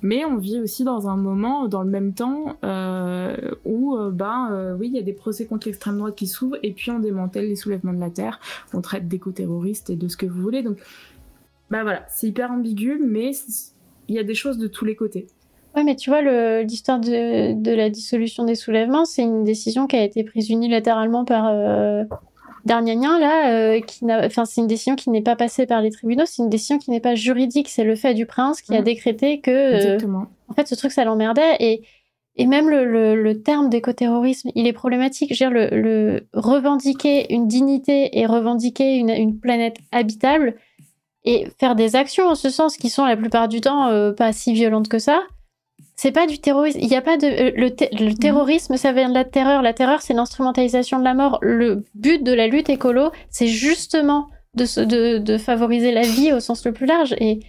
Mais 0.00 0.24
on 0.24 0.36
vit 0.36 0.60
aussi 0.60 0.84
dans 0.84 1.08
un 1.08 1.16
moment, 1.16 1.66
dans 1.66 1.82
le 1.82 1.90
même 1.90 2.14
temps, 2.14 2.56
où, 3.64 3.98
ben, 4.12 4.76
oui, 4.78 4.88
il 4.88 4.94
y 4.94 4.98
a 4.98 5.02
des 5.02 5.12
procès 5.12 5.46
contre 5.46 5.66
l'extrême 5.66 5.98
droite 5.98 6.16
qui 6.16 6.26
s'ouvrent, 6.26 6.58
et 6.62 6.72
puis 6.72 6.90
on 6.90 7.00
démantèle 7.00 7.48
les 7.48 7.56
soulèvements 7.56 7.92
de 7.92 8.00
la 8.00 8.10
terre, 8.10 8.40
on 8.72 8.80
traite 8.80 9.08
d'éco-terroristes 9.08 9.90
et 9.90 9.96
de 9.96 10.08
ce 10.08 10.16
que 10.16 10.26
vous 10.26 10.40
voulez. 10.40 10.62
Donc, 10.62 10.78
bah 11.70 11.82
voilà, 11.82 12.04
c'est 12.08 12.26
hyper 12.28 12.50
ambigu, 12.50 12.98
mais 13.02 13.32
il 14.08 14.14
y 14.14 14.18
a 14.18 14.24
des 14.24 14.34
choses 14.34 14.58
de 14.58 14.66
tous 14.66 14.84
les 14.84 14.96
côtés. 14.96 15.26
Ouais, 15.76 15.84
mais 15.84 15.96
tu 15.96 16.10
vois, 16.10 16.22
l'histoire 16.62 16.98
de, 16.98 17.52
de, 17.52 17.70
la 17.72 17.90
dissolution 17.90 18.44
des 18.44 18.54
soulèvements, 18.54 19.04
c'est 19.04 19.22
une 19.22 19.44
décision 19.44 19.86
qui 19.86 19.96
a 19.96 20.02
été 20.02 20.24
prise 20.24 20.48
unilatéralement 20.50 21.24
par 21.24 21.46
euh, 21.48 22.04
Dargnagnan, 22.64 23.18
là, 23.18 23.52
euh, 23.52 23.80
qui 23.80 24.04
enfin, 24.10 24.44
c'est 24.44 24.60
une 24.60 24.66
décision 24.66 24.96
qui 24.96 25.10
n'est 25.10 25.22
pas 25.22 25.36
passée 25.36 25.66
par 25.66 25.82
les 25.82 25.90
tribunaux, 25.90 26.24
c'est 26.26 26.42
une 26.42 26.48
décision 26.48 26.78
qui 26.78 26.90
n'est 26.90 27.00
pas 27.00 27.14
juridique, 27.14 27.68
c'est 27.68 27.84
le 27.84 27.96
fait 27.96 28.14
du 28.14 28.24
prince 28.24 28.62
qui 28.62 28.74
a 28.74 28.80
mmh. 28.80 28.84
décrété 28.84 29.40
que, 29.40 29.50
euh, 29.50 29.76
Exactement. 29.76 30.26
en 30.48 30.54
fait, 30.54 30.66
ce 30.66 30.74
truc, 30.74 30.90
ça 30.90 31.04
l'emmerdait, 31.04 31.56
et, 31.60 31.82
et 32.36 32.46
même 32.46 32.70
le, 32.70 32.84
le, 32.84 33.22
le 33.22 33.42
terme 33.42 33.68
d'écoterrorisme, 33.68 34.50
il 34.54 34.66
est 34.66 34.72
problématique. 34.72 35.34
Je 35.34 35.44
veux 35.44 35.50
dire, 35.50 35.70
le, 35.70 35.80
le, 35.80 36.28
revendiquer 36.32 37.32
une 37.32 37.46
dignité 37.46 38.18
et 38.18 38.26
revendiquer 38.26 38.96
une, 38.96 39.10
une 39.10 39.38
planète 39.38 39.76
habitable, 39.92 40.54
et 41.24 41.48
faire 41.58 41.74
des 41.74 41.96
actions 41.96 42.28
en 42.28 42.34
ce 42.34 42.50
sens 42.50 42.76
qui 42.76 42.90
sont 42.90 43.04
la 43.04 43.16
plupart 43.16 43.48
du 43.48 43.60
temps 43.60 43.88
euh, 43.88 44.12
pas 44.12 44.32
si 44.32 44.52
violentes 44.52 44.88
que 44.88 44.98
ça. 44.98 45.22
C'est 45.96 46.12
pas 46.12 46.26
du 46.26 46.38
terrorisme. 46.38 46.78
Il 46.80 46.88
y 46.88 46.94
a 46.94 47.02
pas 47.02 47.16
de 47.16 47.26
euh, 47.26 47.50
le, 47.56 48.06
le, 48.06 48.14
terrorisme, 48.14 48.76
ça 48.76 48.92
vient 48.92 49.08
de 49.08 49.14
la 49.14 49.24
terreur. 49.24 49.62
La 49.62 49.72
terreur, 49.72 50.00
c'est 50.00 50.14
l'instrumentalisation 50.14 50.98
de 50.98 51.04
la 51.04 51.14
mort. 51.14 51.38
Le 51.42 51.84
but 51.94 52.22
de 52.22 52.32
la 52.32 52.46
lutte 52.46 52.70
écolo, 52.70 53.10
c'est 53.30 53.48
justement 53.48 54.28
de, 54.54 54.84
de, 54.84 55.18
de, 55.18 55.38
favoriser 55.38 55.92
la 55.92 56.02
vie 56.02 56.32
au 56.32 56.40
sens 56.40 56.64
le 56.64 56.72
plus 56.72 56.86
large. 56.86 57.14
Et 57.18 57.40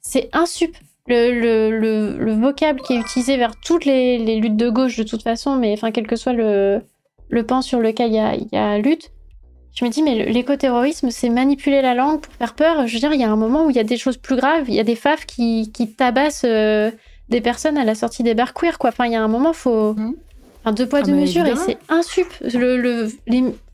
c'est 0.00 0.30
insup. 0.32 0.74
Le, 1.06 1.30
le, 1.32 2.16
le, 2.18 2.32
vocable 2.34 2.80
qui 2.82 2.92
est 2.92 3.00
utilisé 3.00 3.36
vers 3.36 3.56
toutes 3.56 3.84
les, 3.84 4.18
les, 4.18 4.36
luttes 4.36 4.56
de 4.56 4.70
gauche 4.70 4.96
de 4.96 5.02
toute 5.02 5.22
façon, 5.22 5.56
mais 5.56 5.72
enfin 5.72 5.90
quel 5.90 6.06
que 6.06 6.14
soit 6.14 6.34
le, 6.34 6.82
le 7.28 7.44
pan 7.44 7.62
sur 7.62 7.80
lequel 7.80 8.10
il 8.10 8.14
y 8.14 8.18
a, 8.18 8.36
y 8.36 8.56
a 8.56 8.78
lutte, 8.78 9.10
je 9.74 9.84
me 9.84 9.90
dis, 9.90 10.02
mais 10.02 10.26
l'écoterrorisme, 10.26 11.10
c'est 11.10 11.28
manipuler 11.28 11.80
la 11.80 11.94
langue 11.94 12.20
pour 12.20 12.34
faire 12.34 12.54
peur. 12.54 12.86
Je 12.86 12.94
veux 12.94 12.98
dire, 12.98 13.12
il 13.12 13.20
y 13.20 13.24
a 13.24 13.30
un 13.30 13.36
moment 13.36 13.66
où 13.66 13.70
il 13.70 13.76
y 13.76 13.80
a 13.80 13.84
des 13.84 13.96
choses 13.96 14.16
plus 14.16 14.36
graves. 14.36 14.64
Il 14.68 14.74
y 14.74 14.80
a 14.80 14.84
des 14.84 14.96
faf 14.96 15.26
qui, 15.26 15.70
qui 15.72 15.92
tabassent 15.92 16.44
euh, 16.44 16.90
des 17.28 17.40
personnes 17.40 17.78
à 17.78 17.84
la 17.84 17.94
sortie 17.94 18.22
des 18.22 18.34
bars 18.34 18.52
queer, 18.52 18.78
quoi. 18.78 18.90
Enfin, 18.90 19.06
il 19.06 19.12
y 19.12 19.16
a 19.16 19.22
un 19.22 19.28
moment, 19.28 19.52
faut. 19.52 19.94
Mmh. 19.94 20.14
Enfin, 20.62 20.72
deux 20.74 20.86
poids, 20.86 20.98
ah 21.02 21.06
deux 21.06 21.14
mesures, 21.14 21.46
et 21.46 21.56
c'est 21.56 21.78
insup. 21.88 22.26
Le, 22.42 22.76
le, 22.76 23.08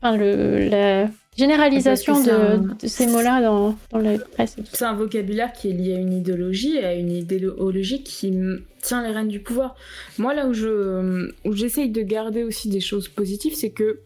enfin, 0.01 0.15
le, 0.15 0.69
la 0.69 1.09
généralisation 1.37 2.23
de, 2.23 2.73
de, 2.81 2.87
ces 2.87 3.07
mots-là 3.07 3.41
dans, 3.41 3.75
dans 3.91 3.97
la 3.97 4.17
presse. 4.17 4.55
C'est 4.71 4.85
un 4.85 4.93
vocabulaire 4.93 5.51
qui 5.51 5.69
est 5.69 5.73
lié 5.73 5.95
à 5.95 5.97
une 5.97 6.13
idéologie, 6.13 6.79
à 6.79 6.93
une 6.93 7.11
idéologie 7.11 8.03
qui 8.03 8.33
tient 8.81 9.05
les 9.05 9.13
rênes 9.13 9.27
du 9.27 9.41
pouvoir. 9.41 9.75
Moi, 10.17 10.33
là 10.33 10.47
où 10.47 10.53
je 10.53 11.31
où 11.43 11.53
j'essaye 11.53 11.89
de 11.89 12.01
garder 12.01 12.43
aussi 12.43 12.69
des 12.69 12.79
choses 12.79 13.09
positives, 13.09 13.53
c'est 13.53 13.71
que 13.71 13.99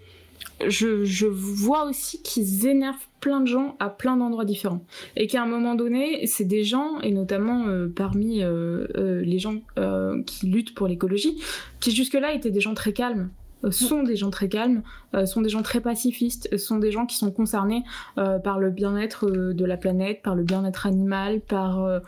je, 0.68 1.26
vois 1.26 1.86
aussi 1.86 2.22
qu'ils 2.22 2.68
énervent 2.68 3.08
plein 3.20 3.40
de 3.40 3.48
gens 3.48 3.76
à 3.80 3.90
plein 3.90 4.18
d'endroits 4.18 4.46
différents. 4.46 4.84
Et 5.16 5.28
qu'à 5.28 5.44
un 5.44 5.46
moment 5.46 5.76
donné, 5.76 6.26
c'est 6.28 6.46
des 6.46 6.64
gens, 6.64 7.00
et 7.02 7.12
notamment 7.12 7.68
euh, 7.68 7.88
parmi 7.88 8.44
euh, 8.44 8.88
euh, 8.98 9.22
les 9.22 9.40
gens 9.40 9.56
qui 10.26 10.48
luttent 10.48 10.74
pour 10.74 10.88
l'écologie, 10.88 11.42
qui 11.80 11.92
jusque-là 11.92 12.34
étaient 12.34 12.52
des 12.52 12.62
gens 12.62 12.74
très 12.74 12.94
calmes, 12.94 13.30
sont 13.70 14.02
des 14.02 14.16
gens 14.16 14.32
très 14.32 14.50
calmes, 14.50 14.82
sont 15.26 15.42
des 15.42 15.50
gens 15.50 15.62
très 15.62 15.82
pacifistes, 15.82 16.58
sont 16.58 16.80
des 16.80 16.92
gens 16.92 17.06
qui 17.06 17.16
sont 17.16 17.30
concernés 17.30 17.84
par 18.16 18.58
le 18.58 18.72
bien-être 18.72 19.30
de 19.30 19.66
la 19.66 19.78
planète, 19.78 20.24
par 20.24 20.34
le 20.34 20.42
bien-être 20.42 20.88
animal, 20.88 21.42
par 21.42 22.02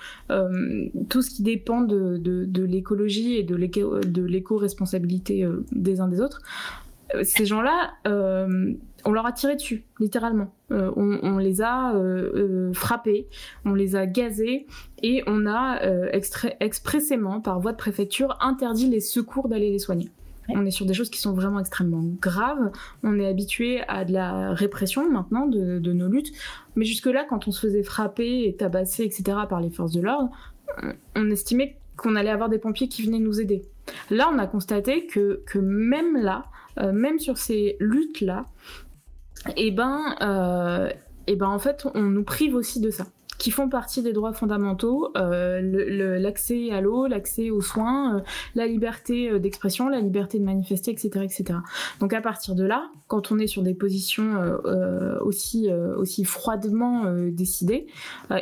tout 1.10 1.22
ce 1.22 1.30
qui 1.30 1.44
dépend 1.44 1.82
de, 1.82 2.18
de 2.18 2.64
l'écologie 2.64 3.36
et 3.36 3.44
de 3.44 3.56
l'éco-responsabilité 3.56 5.48
des 5.72 6.02
uns 6.02 6.08
des 6.08 6.22
autres. 6.22 6.42
Ces 7.22 7.46
gens-là, 7.46 7.94
on 9.06 9.12
leur 9.12 9.26
a 9.26 9.32
tiré 9.32 9.56
dessus, 9.56 9.86
littéralement. 10.00 10.54
On, 10.70 11.38
les 11.38 11.62
a 11.62 11.94
frappés, 12.74 13.28
on 13.66 13.74
les 13.74 13.96
a 13.96 14.06
gazés 14.06 14.66
et 15.02 15.24
on 15.28 15.46
a 15.46 15.80
expressément, 16.60 17.42
par 17.42 17.60
voie 17.60 17.72
de 17.72 17.78
préfecture, 17.78 18.38
interdit 18.42 18.90
les 18.90 19.00
secours 19.02 19.50
d'aller 19.50 19.72
les 19.72 19.80
soigner. 19.80 20.10
On 20.50 20.66
est 20.66 20.72
sur 20.72 20.86
des 20.86 20.94
choses 20.94 21.10
qui 21.10 21.20
sont 21.20 21.34
vraiment 21.34 21.60
extrêmement 21.60 22.04
graves. 22.22 22.72
On 23.04 23.20
est 23.20 23.28
habitué 23.28 23.82
à 23.88 24.06
de 24.06 24.14
la 24.14 24.54
répression 24.54 25.10
maintenant 25.10 25.48
de, 25.48 25.94
nos 25.94 26.08
luttes. 26.08 26.34
Mais 26.76 26.86
jusque-là, 26.86 27.26
quand 27.30 27.48
on 27.48 27.52
se 27.52 27.62
faisait 27.62 27.84
frapper 27.84 28.46
et 28.46 28.56
tabasser, 28.56 29.04
etc., 29.04 29.24
par 29.50 29.62
les 29.62 29.70
forces 29.70 29.94
de 29.94 30.02
l'ordre, 30.02 30.32
on 31.16 31.30
estimait 31.30 31.78
qu'on 31.96 32.16
allait 32.16 32.30
avoir 32.30 32.50
des 32.50 32.58
pompiers 32.58 32.88
qui 32.88 33.04
venaient 33.04 33.20
nous 33.20 33.40
aider. 33.40 33.64
Là, 34.10 34.30
on 34.34 34.40
a 34.40 34.48
constaté 34.48 35.08
que, 35.08 35.44
même 35.56 36.18
là, 36.18 36.46
euh, 36.46 36.53
même 36.78 37.20
sur 37.20 37.38
ces 37.38 37.78
luttes-là, 37.80 38.46
eh 39.58 39.72
ben, 39.72 40.16
euh, 40.22 40.90
eh 41.28 41.36
ben, 41.36 41.48
en 41.48 41.60
fait, 41.60 41.86
on 41.94 42.02
nous 42.02 42.24
prive 42.24 42.56
aussi 42.56 42.80
de 42.80 42.90
ça 42.90 43.06
qui 43.38 43.52
font 43.52 43.68
partie 43.68 44.02
des 44.02 44.14
droits 44.14 44.32
fondamentaux, 44.32 45.10
euh, 45.18 46.18
l'accès 46.18 46.72
à 46.72 46.80
l'eau, 46.80 47.08
l'accès 47.08 47.50
aux 47.50 47.60
soins, 47.60 48.16
euh, 48.16 48.22
la 48.56 48.68
liberté 48.68 49.30
euh, 49.30 49.40
d'expression, 49.40 49.90
la 49.90 50.00
liberté 50.00 50.40
de 50.40 50.46
manifester, 50.46 50.92
etc., 50.92 51.26
etc. 51.26 51.60
Donc 52.00 52.14
à 52.14 52.22
partir 52.22 52.56
de 52.56 52.64
là, 52.64 52.90
quand 53.08 53.34
on 53.34 53.40
est 53.40 53.48
sur 53.48 53.62
des 53.62 53.74
positions 53.74 54.40
aussi, 55.22 55.70
aussi 55.98 56.24
froidement 56.24 57.04
décidées 57.32 57.88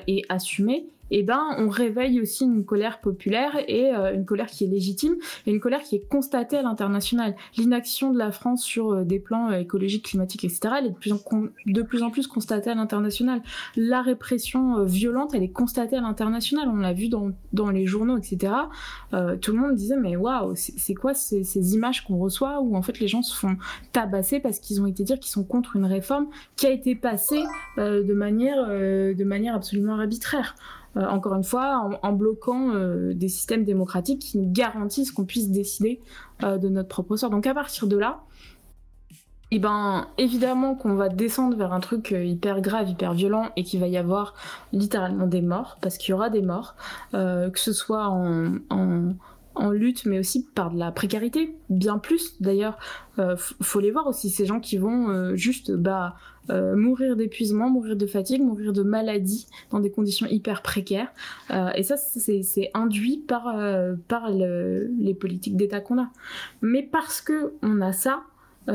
et 0.07 0.23
assumées, 0.29 0.85
eh 1.11 1.23
ben, 1.23 1.41
on 1.57 1.67
réveille 1.67 2.21
aussi 2.21 2.45
une 2.45 2.65
colère 2.65 3.01
populaire 3.01 3.57
et 3.67 3.93
euh, 3.93 4.15
une 4.15 4.25
colère 4.25 4.47
qui 4.47 4.63
est 4.63 4.67
légitime 4.67 5.15
et 5.45 5.51
une 5.51 5.59
colère 5.59 5.81
qui 5.81 5.97
est 5.97 6.07
constatée 6.07 6.57
à 6.57 6.61
l'international. 6.61 7.35
L'inaction 7.57 8.11
de 8.11 8.17
la 8.17 8.31
France 8.31 8.63
sur 8.63 8.93
euh, 8.93 9.03
des 9.03 9.19
plans 9.19 9.51
euh, 9.51 9.59
écologiques, 9.59 10.05
climatiques, 10.05 10.45
etc., 10.45 10.75
elle 10.79 10.85
est 10.87 10.89
de 10.89 10.95
plus 11.83 12.01
en, 12.01 12.09
plus, 12.11 12.27
constatée 12.27 12.69
à 12.69 12.75
l'international. 12.75 13.41
La 13.75 14.01
répression 14.01 14.83
violente, 14.85 15.33
elle 15.33 15.43
est 15.43 15.51
constatée 15.51 15.97
à 15.97 16.01
l'international. 16.01 16.69
On 16.69 16.77
l'a 16.77 16.93
vu 16.93 17.09
dans, 17.09 17.69
les 17.69 17.85
journaux, 17.85 18.17
etc. 18.17 18.53
tout 19.41 19.51
le 19.51 19.57
monde 19.57 19.75
disait, 19.75 19.97
mais 19.97 20.15
waouh, 20.15 20.53
c'est 20.55 20.93
quoi 20.93 21.13
ces, 21.13 21.75
images 21.75 22.03
qu'on 22.05 22.17
reçoit 22.17 22.61
où 22.61 22.75
en 22.75 22.81
fait 22.81 22.99
les 22.99 23.07
gens 23.07 23.21
se 23.21 23.35
font 23.35 23.57
tabasser 23.91 24.39
parce 24.39 24.59
qu'ils 24.59 24.81
ont 24.81 24.87
été 24.87 25.03
dire 25.03 25.19
qu'ils 25.19 25.31
sont 25.31 25.43
contre 25.43 25.75
une 25.75 25.85
réforme 25.85 26.27
qui 26.55 26.67
a 26.67 26.71
été 26.71 26.95
passée 26.95 27.43
de 27.77 28.13
manière 28.13 29.55
absolument 29.55 29.93
arbitraire. 29.99 30.55
Euh, 30.97 31.05
encore 31.07 31.35
une 31.35 31.43
fois, 31.43 31.89
en, 32.01 32.13
bloquant 32.13 32.73
euh, 32.73 33.13
des 33.13 33.29
systèmes 33.29 33.63
démocratiques 33.63 34.21
qui 34.21 34.45
garantissent 34.47 35.11
qu'on 35.11 35.25
puisse 35.25 35.49
décider 35.49 36.01
euh, 36.43 36.57
de 36.57 36.67
notre 36.69 36.89
propre 36.89 37.15
sort. 37.15 37.29
Donc 37.29 37.47
à 37.47 37.53
partir 37.53 37.87
de 37.87 37.97
là, 37.97 38.21
eh 39.51 39.59
ben, 39.59 40.07
évidemment 40.17 40.75
qu'on 40.75 40.95
va 40.95 41.09
descendre 41.09 41.57
vers 41.57 41.73
un 41.73 41.79
truc 41.79 42.11
hyper 42.11 42.61
grave, 42.61 42.89
hyper 42.89 43.13
violent, 43.13 43.49
et 43.55 43.63
qu'il 43.63 43.79
va 43.79 43.87
y 43.87 43.97
avoir 43.97 44.33
littéralement 44.71 45.27
des 45.27 45.41
morts, 45.41 45.77
parce 45.81 45.97
qu'il 45.97 46.11
y 46.11 46.13
aura 46.13 46.29
des 46.29 46.41
morts, 46.41 46.75
que 47.11 47.51
ce 47.55 47.73
soit 47.73 48.07
en, 48.07 49.69
lutte, 49.71 50.05
mais 50.05 50.19
aussi 50.19 50.47
par 50.55 50.71
de 50.71 50.79
la 50.79 50.93
précarité, 50.93 51.57
bien 51.69 51.97
plus 51.97 52.41
d'ailleurs. 52.41 52.77
Euh, 53.19 53.35
faut 53.61 53.81
les 53.81 53.91
voir 53.91 54.07
aussi, 54.07 54.29
ces 54.29 54.45
gens 54.45 54.61
qui 54.61 54.77
vont 54.77 55.35
juste 55.35 55.73
bah, 55.73 56.15
euh, 56.49 56.75
mourir 56.75 57.15
d'épuisement, 57.15 57.69
mourir 57.69 57.95
de 57.95 58.05
fatigue, 58.05 58.41
mourir 58.41 58.73
de 58.73 58.83
maladie 58.83 59.47
dans 59.71 59.79
des 59.79 59.91
conditions 59.91 60.27
hyper 60.27 60.61
précaires. 60.61 61.11
et 61.75 61.83
ça, 61.83 61.97
c'est 61.97 62.71
induit 62.73 63.17
par, 63.17 63.55
par 64.07 64.29
les 64.29 65.13
politiques 65.13 65.55
d'État 65.55 65.81
qu'on 65.81 65.99
a. 65.99 66.09
Mais 66.61 66.83
parce 66.83 67.21
que 67.21 67.53
on 67.61 67.81
a 67.81 67.93
ça, 67.93 68.23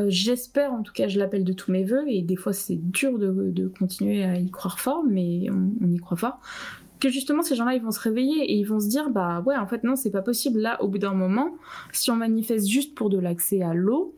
J'espère, 0.09 0.73
en 0.73 0.83
tout 0.83 0.93
cas, 0.93 1.07
je 1.07 1.17
l'appelle 1.19 1.45
de 1.45 1.53
tous 1.53 1.71
mes 1.71 1.85
voeux, 1.85 2.03
et 2.09 2.21
des 2.21 2.35
fois 2.35 2.53
c'est 2.53 2.75
dur 2.75 3.19
de, 3.19 3.73
continuer 3.79 4.25
à 4.25 4.37
y 4.37 4.51
croire 4.51 4.81
fort, 4.81 5.05
mais 5.09 5.49
on, 5.49 5.71
on 5.81 5.91
y 5.91 5.97
croit 5.99 6.17
fort 6.17 6.41
que 7.01 7.09
justement 7.09 7.43
ces 7.43 7.55
gens-là 7.57 7.75
ils 7.75 7.83
vont 7.83 7.91
se 7.91 8.01
réveiller 8.01 8.45
et 8.45 8.55
ils 8.55 8.65
vont 8.65 8.81
se 8.81 8.89
dire 8.89 9.11
bah 9.11 9.43
ouais 9.47 9.57
en 9.57 9.67
fait 9.67 9.85
non 9.85 9.97
c'est 9.97 10.11
pas 10.11 10.23
possible 10.23 10.61
là 10.61 10.83
au 10.83 10.89
bout 10.89 10.99
d'un 10.99 11.15
moment 11.15 11.57
si 11.93 12.11
on 12.11 12.17
manifeste 12.17 12.67
juste 12.67 12.95
pour 12.95 13.11
de 13.11 13.19
l'accès 13.19 13.63
à 13.63 13.75
l'eau 13.75 14.15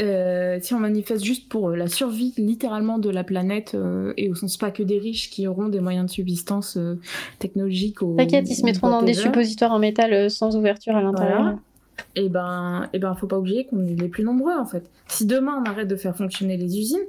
euh, 0.00 0.58
si 0.60 0.74
on 0.74 0.80
manifeste 0.80 1.22
juste 1.22 1.48
pour 1.48 1.68
euh, 1.68 1.76
la 1.76 1.86
survie 1.86 2.34
littéralement 2.36 2.98
de 2.98 3.10
la 3.10 3.22
planète 3.22 3.74
euh, 3.74 4.12
et 4.16 4.28
au 4.28 4.34
sens 4.34 4.56
pas 4.56 4.72
que 4.72 4.82
des 4.82 4.98
riches 4.98 5.30
qui 5.30 5.46
auront 5.46 5.68
des 5.68 5.78
moyens 5.78 6.06
de 6.06 6.10
subsistance 6.10 6.78
technologiques 7.38 7.98
T'inquiète, 8.16 8.50
ils 8.50 8.56
se 8.56 8.64
mettront 8.64 8.90
dans 8.90 9.02
des 9.02 9.14
suppositoires 9.14 9.72
en 9.72 9.78
métal 9.78 10.30
sans 10.30 10.56
ouverture 10.56 10.96
à 10.96 11.02
l'intérieur. 11.02 11.58
Et 12.16 12.24
eh 12.24 12.28
ben, 12.28 12.88
et 12.92 12.96
eh 12.96 12.98
ben, 12.98 13.14
faut 13.14 13.28
pas 13.28 13.38
oublier 13.38 13.66
qu'on 13.66 13.86
est 13.86 13.94
les 13.94 14.08
plus 14.08 14.24
nombreux 14.24 14.54
en 14.54 14.66
fait. 14.66 14.90
Si 15.06 15.26
demain 15.26 15.62
on 15.64 15.68
arrête 15.68 15.86
de 15.86 15.94
faire 15.94 16.16
fonctionner 16.16 16.56
les 16.56 16.76
usines, 16.76 17.06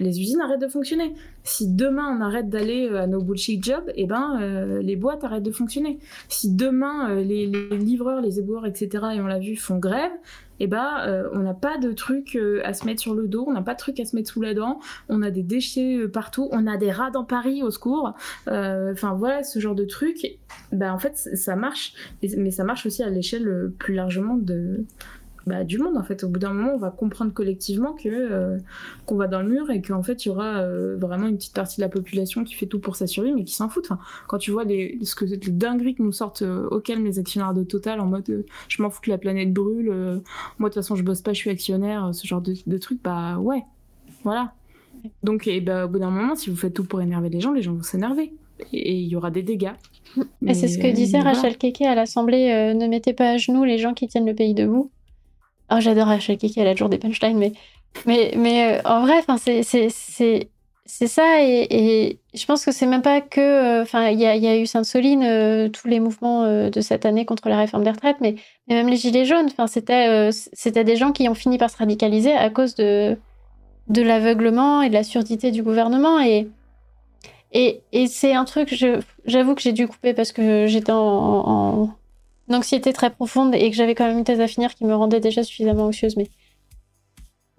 les 0.00 0.20
usines 0.20 0.40
arrêtent 0.40 0.60
de 0.60 0.68
fonctionner. 0.68 1.14
Si 1.44 1.68
demain 1.68 2.16
on 2.16 2.20
arrête 2.20 2.48
d'aller 2.48 2.88
euh, 2.88 3.02
à 3.02 3.06
nos 3.06 3.20
bullshit 3.20 3.64
jobs, 3.64 3.90
eh 3.96 4.06
ben 4.06 4.38
euh, 4.40 4.82
les 4.82 4.96
boîtes 4.96 5.24
arrêtent 5.24 5.42
de 5.42 5.50
fonctionner. 5.50 5.98
Si 6.28 6.54
demain 6.54 7.10
euh, 7.10 7.22
les, 7.22 7.46
livreurs, 7.46 8.20
les 8.20 8.38
éboueurs, 8.38 8.66
etc. 8.66 8.88
et 9.14 9.20
on 9.20 9.26
l'a 9.26 9.38
vu 9.38 9.56
font 9.56 9.78
grève, 9.78 10.12
eh 10.60 10.66
ben 10.66 11.28
on 11.32 11.40
n'a 11.40 11.54
pas 11.54 11.78
de 11.78 11.92
trucs 11.92 12.38
à 12.64 12.72
se 12.72 12.84
mettre 12.86 13.00
sur 13.00 13.14
le 13.14 13.28
dos, 13.28 13.44
on 13.46 13.52
n'a 13.52 13.62
pas 13.62 13.74
de 13.74 13.78
trucs 13.78 13.98
à 14.00 14.04
se 14.04 14.14
mettre 14.16 14.30
sous 14.30 14.40
la 14.40 14.54
dent, 14.54 14.80
on 15.08 15.22
a 15.22 15.30
des 15.30 15.42
déchets 15.42 16.06
partout, 16.08 16.48
on 16.52 16.66
a 16.66 16.76
des 16.76 16.90
rats 16.90 17.10
dans 17.10 17.24
Paris 17.24 17.62
au 17.62 17.70
secours. 17.70 18.14
Enfin 18.46 19.14
voilà 19.14 19.42
ce 19.42 19.58
genre 19.58 19.74
de 19.74 19.84
trucs. 19.84 20.38
Ben 20.70 20.92
en 20.92 20.98
fait 20.98 21.16
ça 21.16 21.56
marche, 21.56 21.94
mais 22.22 22.50
ça 22.50 22.64
marche 22.64 22.86
aussi 22.86 23.02
à 23.02 23.10
l'échelle 23.10 23.72
plus 23.78 23.94
largement 23.94 24.36
de 24.36 24.84
bah, 25.46 25.64
du 25.64 25.78
monde 25.78 25.96
en 25.96 26.02
fait. 26.02 26.22
Au 26.24 26.28
bout 26.28 26.38
d'un 26.38 26.52
moment, 26.52 26.72
on 26.74 26.78
va 26.78 26.90
comprendre 26.90 27.32
collectivement 27.32 27.94
que 27.94 28.08
euh, 28.08 28.58
qu'on 29.06 29.16
va 29.16 29.26
dans 29.26 29.42
le 29.42 29.48
mur 29.48 29.70
et 29.70 29.82
qu'en 29.82 30.02
fait 30.02 30.24
il 30.24 30.28
y 30.28 30.30
aura 30.30 30.60
euh, 30.60 30.96
vraiment 30.96 31.26
une 31.26 31.36
petite 31.36 31.54
partie 31.54 31.76
de 31.76 31.80
la 31.82 31.88
population 31.88 32.44
qui 32.44 32.54
fait 32.54 32.66
tout 32.66 32.78
pour 32.78 32.96
sa 32.96 33.06
survie, 33.06 33.32
mais 33.32 33.44
qui 33.44 33.54
s'en 33.54 33.68
fout. 33.68 33.84
Enfin, 33.86 34.00
quand 34.28 34.38
tu 34.38 34.50
vois 34.50 34.64
les, 34.64 34.98
ce 35.02 35.14
que 35.14 35.24
les 35.24 35.36
dingueries 35.36 35.94
que 35.94 36.02
nous 36.02 36.12
sortent 36.12 36.42
euh, 36.42 36.68
auxquelles 36.70 37.02
les 37.02 37.18
actionnaires 37.18 37.54
de 37.54 37.64
Total 37.64 38.00
en 38.00 38.06
mode 38.06 38.44
je 38.68 38.82
m'en 38.82 38.90
fous 38.90 39.00
que 39.00 39.10
la 39.10 39.18
planète 39.18 39.52
brûle, 39.52 39.86
moi 40.58 40.68
de 40.68 40.74
toute 40.74 40.74
façon 40.74 40.94
je 40.94 41.02
bosse 41.02 41.22
pas, 41.22 41.32
je 41.32 41.38
suis 41.38 41.50
actionnaire, 41.50 42.14
ce 42.14 42.26
genre 42.26 42.40
de, 42.40 42.54
de 42.66 42.78
trucs, 42.78 43.02
bah 43.02 43.38
ouais, 43.38 43.62
voilà. 44.24 44.52
Donc 45.22 45.46
et 45.46 45.60
bah, 45.60 45.86
au 45.86 45.88
bout 45.88 45.98
d'un 45.98 46.10
moment, 46.10 46.36
si 46.36 46.50
vous 46.50 46.56
faites 46.56 46.74
tout 46.74 46.84
pour 46.84 47.00
énerver 47.00 47.30
les 47.30 47.40
gens, 47.40 47.52
les 47.52 47.62
gens 47.62 47.72
vont 47.72 47.82
s'énerver 47.82 48.32
et 48.72 48.94
il 48.94 49.08
y 49.08 49.16
aura 49.16 49.30
des 49.30 49.42
dégâts. 49.42 49.72
Mais 50.40 50.54
c'est 50.54 50.68
ce 50.68 50.78
que 50.78 50.92
disait 50.92 51.20
Rachel 51.20 51.56
Keke 51.56 51.82
à 51.82 51.94
l'Assemblée 51.94 52.74
ne 52.74 52.86
mettez 52.86 53.12
pas 53.12 53.30
à 53.30 53.36
genoux 53.38 53.64
les 53.64 53.78
gens 53.78 53.94
qui 53.94 54.06
tiennent 54.06 54.26
le 54.26 54.34
pays 54.34 54.54
debout. 54.54 54.90
Oh, 55.72 55.80
j'adore 55.80 56.18
Kiki, 56.18 56.52
elle 56.56 56.68
a 56.68 56.72
toujours 56.72 56.88
des 56.88 56.98
punchlines, 56.98 57.38
mais, 57.38 57.52
mais, 58.06 58.34
mais 58.36 58.78
euh, 58.78 58.82
en 58.84 59.00
vrai, 59.02 59.22
c'est 60.84 61.06
ça. 61.06 61.42
Et, 61.42 62.18
je 62.34 62.46
pense 62.46 62.64
que 62.64 62.72
c'est 62.72 62.86
même 62.86 63.02
pas 63.02 63.20
que. 63.20 63.40
Euh, 63.40 63.82
enfin, 63.82 64.08
il 64.08 64.18
y, 64.18 64.26
a, 64.26 64.56
eu 64.58 64.66
Sainte-Soline, 64.66 65.22
euh, 65.22 65.68
tous 65.68 65.88
les 65.88 66.00
mouvements 66.00 66.46
de 66.46 66.80
cette 66.80 67.06
année 67.06 67.24
contre 67.24 67.48
la 67.48 67.56
réforme 67.56 67.84
des 67.84 67.90
retraites, 67.90 68.18
mais, 68.20 68.34
même 68.68 68.88
les 68.88 68.96
Gilets 68.96 69.24
jaunes. 69.24 69.48
C'était 69.66 70.84
des 70.84 70.96
gens 70.96 71.12
qui 71.12 71.28
ont 71.28 71.34
fini 71.34 71.58
par 71.58 71.70
se 71.70 71.76
radicaliser 71.76 72.34
à 72.34 72.50
cause 72.50 72.74
de, 72.74 73.16
de 73.88 74.02
l'aveuglement 74.02 74.82
et 74.82 74.88
de 74.88 74.94
la 74.94 75.04
surdité 75.04 75.52
du 75.52 75.62
gouvernement. 75.62 76.20
Et, 76.20 76.48
et, 77.52 77.82
et 77.92 78.06
c'est 78.08 78.34
un 78.34 78.44
truc, 78.44 78.74
j'avoue 79.24 79.54
que 79.54 79.62
j'ai 79.62 79.72
dû 79.72 79.86
couper 79.86 80.12
parce 80.12 80.32
que 80.32 80.66
j'étais 80.66 80.92
en 80.92 81.90
une 82.48 82.54
anxiété 82.54 82.92
très 82.92 83.10
profonde 83.10 83.54
et 83.54 83.70
que 83.70 83.76
j'avais 83.76 83.94
quand 83.94 84.06
même 84.06 84.18
une 84.18 84.24
thèse 84.24 84.40
à 84.40 84.48
finir 84.48 84.74
qui 84.74 84.84
me 84.84 84.94
rendait 84.94 85.20
déjà 85.20 85.42
suffisamment 85.42 85.86
anxieuse. 85.86 86.16
Mais 86.16 86.28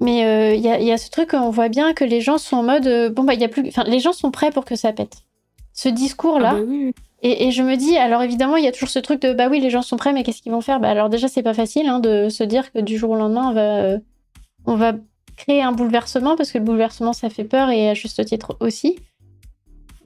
mais 0.04 0.26
euh, 0.26 0.54
il 0.54 0.62
y, 0.62 0.92
a, 0.92 0.98
ce 0.98 1.10
truc, 1.10 1.34
on 1.34 1.50
voit 1.50 1.70
bien 1.70 1.94
que 1.94 2.04
les 2.04 2.20
gens 2.20 2.38
sont 2.38 2.58
en 2.58 2.64
mode 2.64 2.88
euh, 2.88 3.10
bon 3.10 3.24
bah 3.24 3.36
il 3.36 3.40
y 3.40 3.44
a 3.46 3.48
plus, 3.48 3.66
enfin 3.68 3.86
les 3.86 4.00
gens 4.00 4.12
sont 4.12 4.32
prêts 4.32 4.52
pour 4.52 4.66
que 4.66 4.76
ça 4.76 4.92
pète. 4.92 5.24
Ce 5.72 5.88
discours 5.88 6.40
là. 6.40 6.56
Ah 6.58 6.60
bah 6.60 6.92
et, 7.26 7.52
je 7.52 7.64
me 7.64 7.78
dis 7.78 7.96
alors 7.96 8.22
évidemment 8.22 8.58
il 8.58 8.66
y 8.66 8.68
a 8.68 8.74
toujours 8.74 8.90
ce 8.90 9.00
truc 9.00 9.22
de 9.22 9.34
bah 9.34 9.48
oui 9.50 9.62
les 9.62 9.70
gens 9.70 9.82
sont 9.82 9.96
prêts 9.96 10.12
mais 10.12 10.24
qu'est-ce 10.24 10.42
qu'ils 10.42 10.52
vont 10.52 10.60
faire? 10.60 10.82
Bah 10.82 10.90
alors 10.90 11.08
déjà 11.08 11.30
c'est 11.30 11.42
pas 11.42 11.54
facile 11.54 11.88
hein, 11.88 12.00
de 12.00 12.28
se 12.28 12.44
dire 12.44 12.74
que 12.74 12.80
du 12.80 12.98
jour 12.98 13.12
au 13.12 13.16
lendemain 13.16 13.50
on 13.50 13.54
va 13.54 13.78
euh, 13.78 13.98
on 14.66 14.76
va 14.76 14.94
créer 15.38 15.62
un 15.62 15.72
bouleversement 15.72 16.36
parce 16.36 16.52
que 16.52 16.58
le 16.58 16.66
bouleversement 16.66 17.14
ça 17.14 17.30
fait 17.30 17.46
peur 17.46 17.70
et 17.70 17.90
à 17.90 17.94
juste 17.94 18.26
titre 18.26 18.58
aussi. 18.60 18.98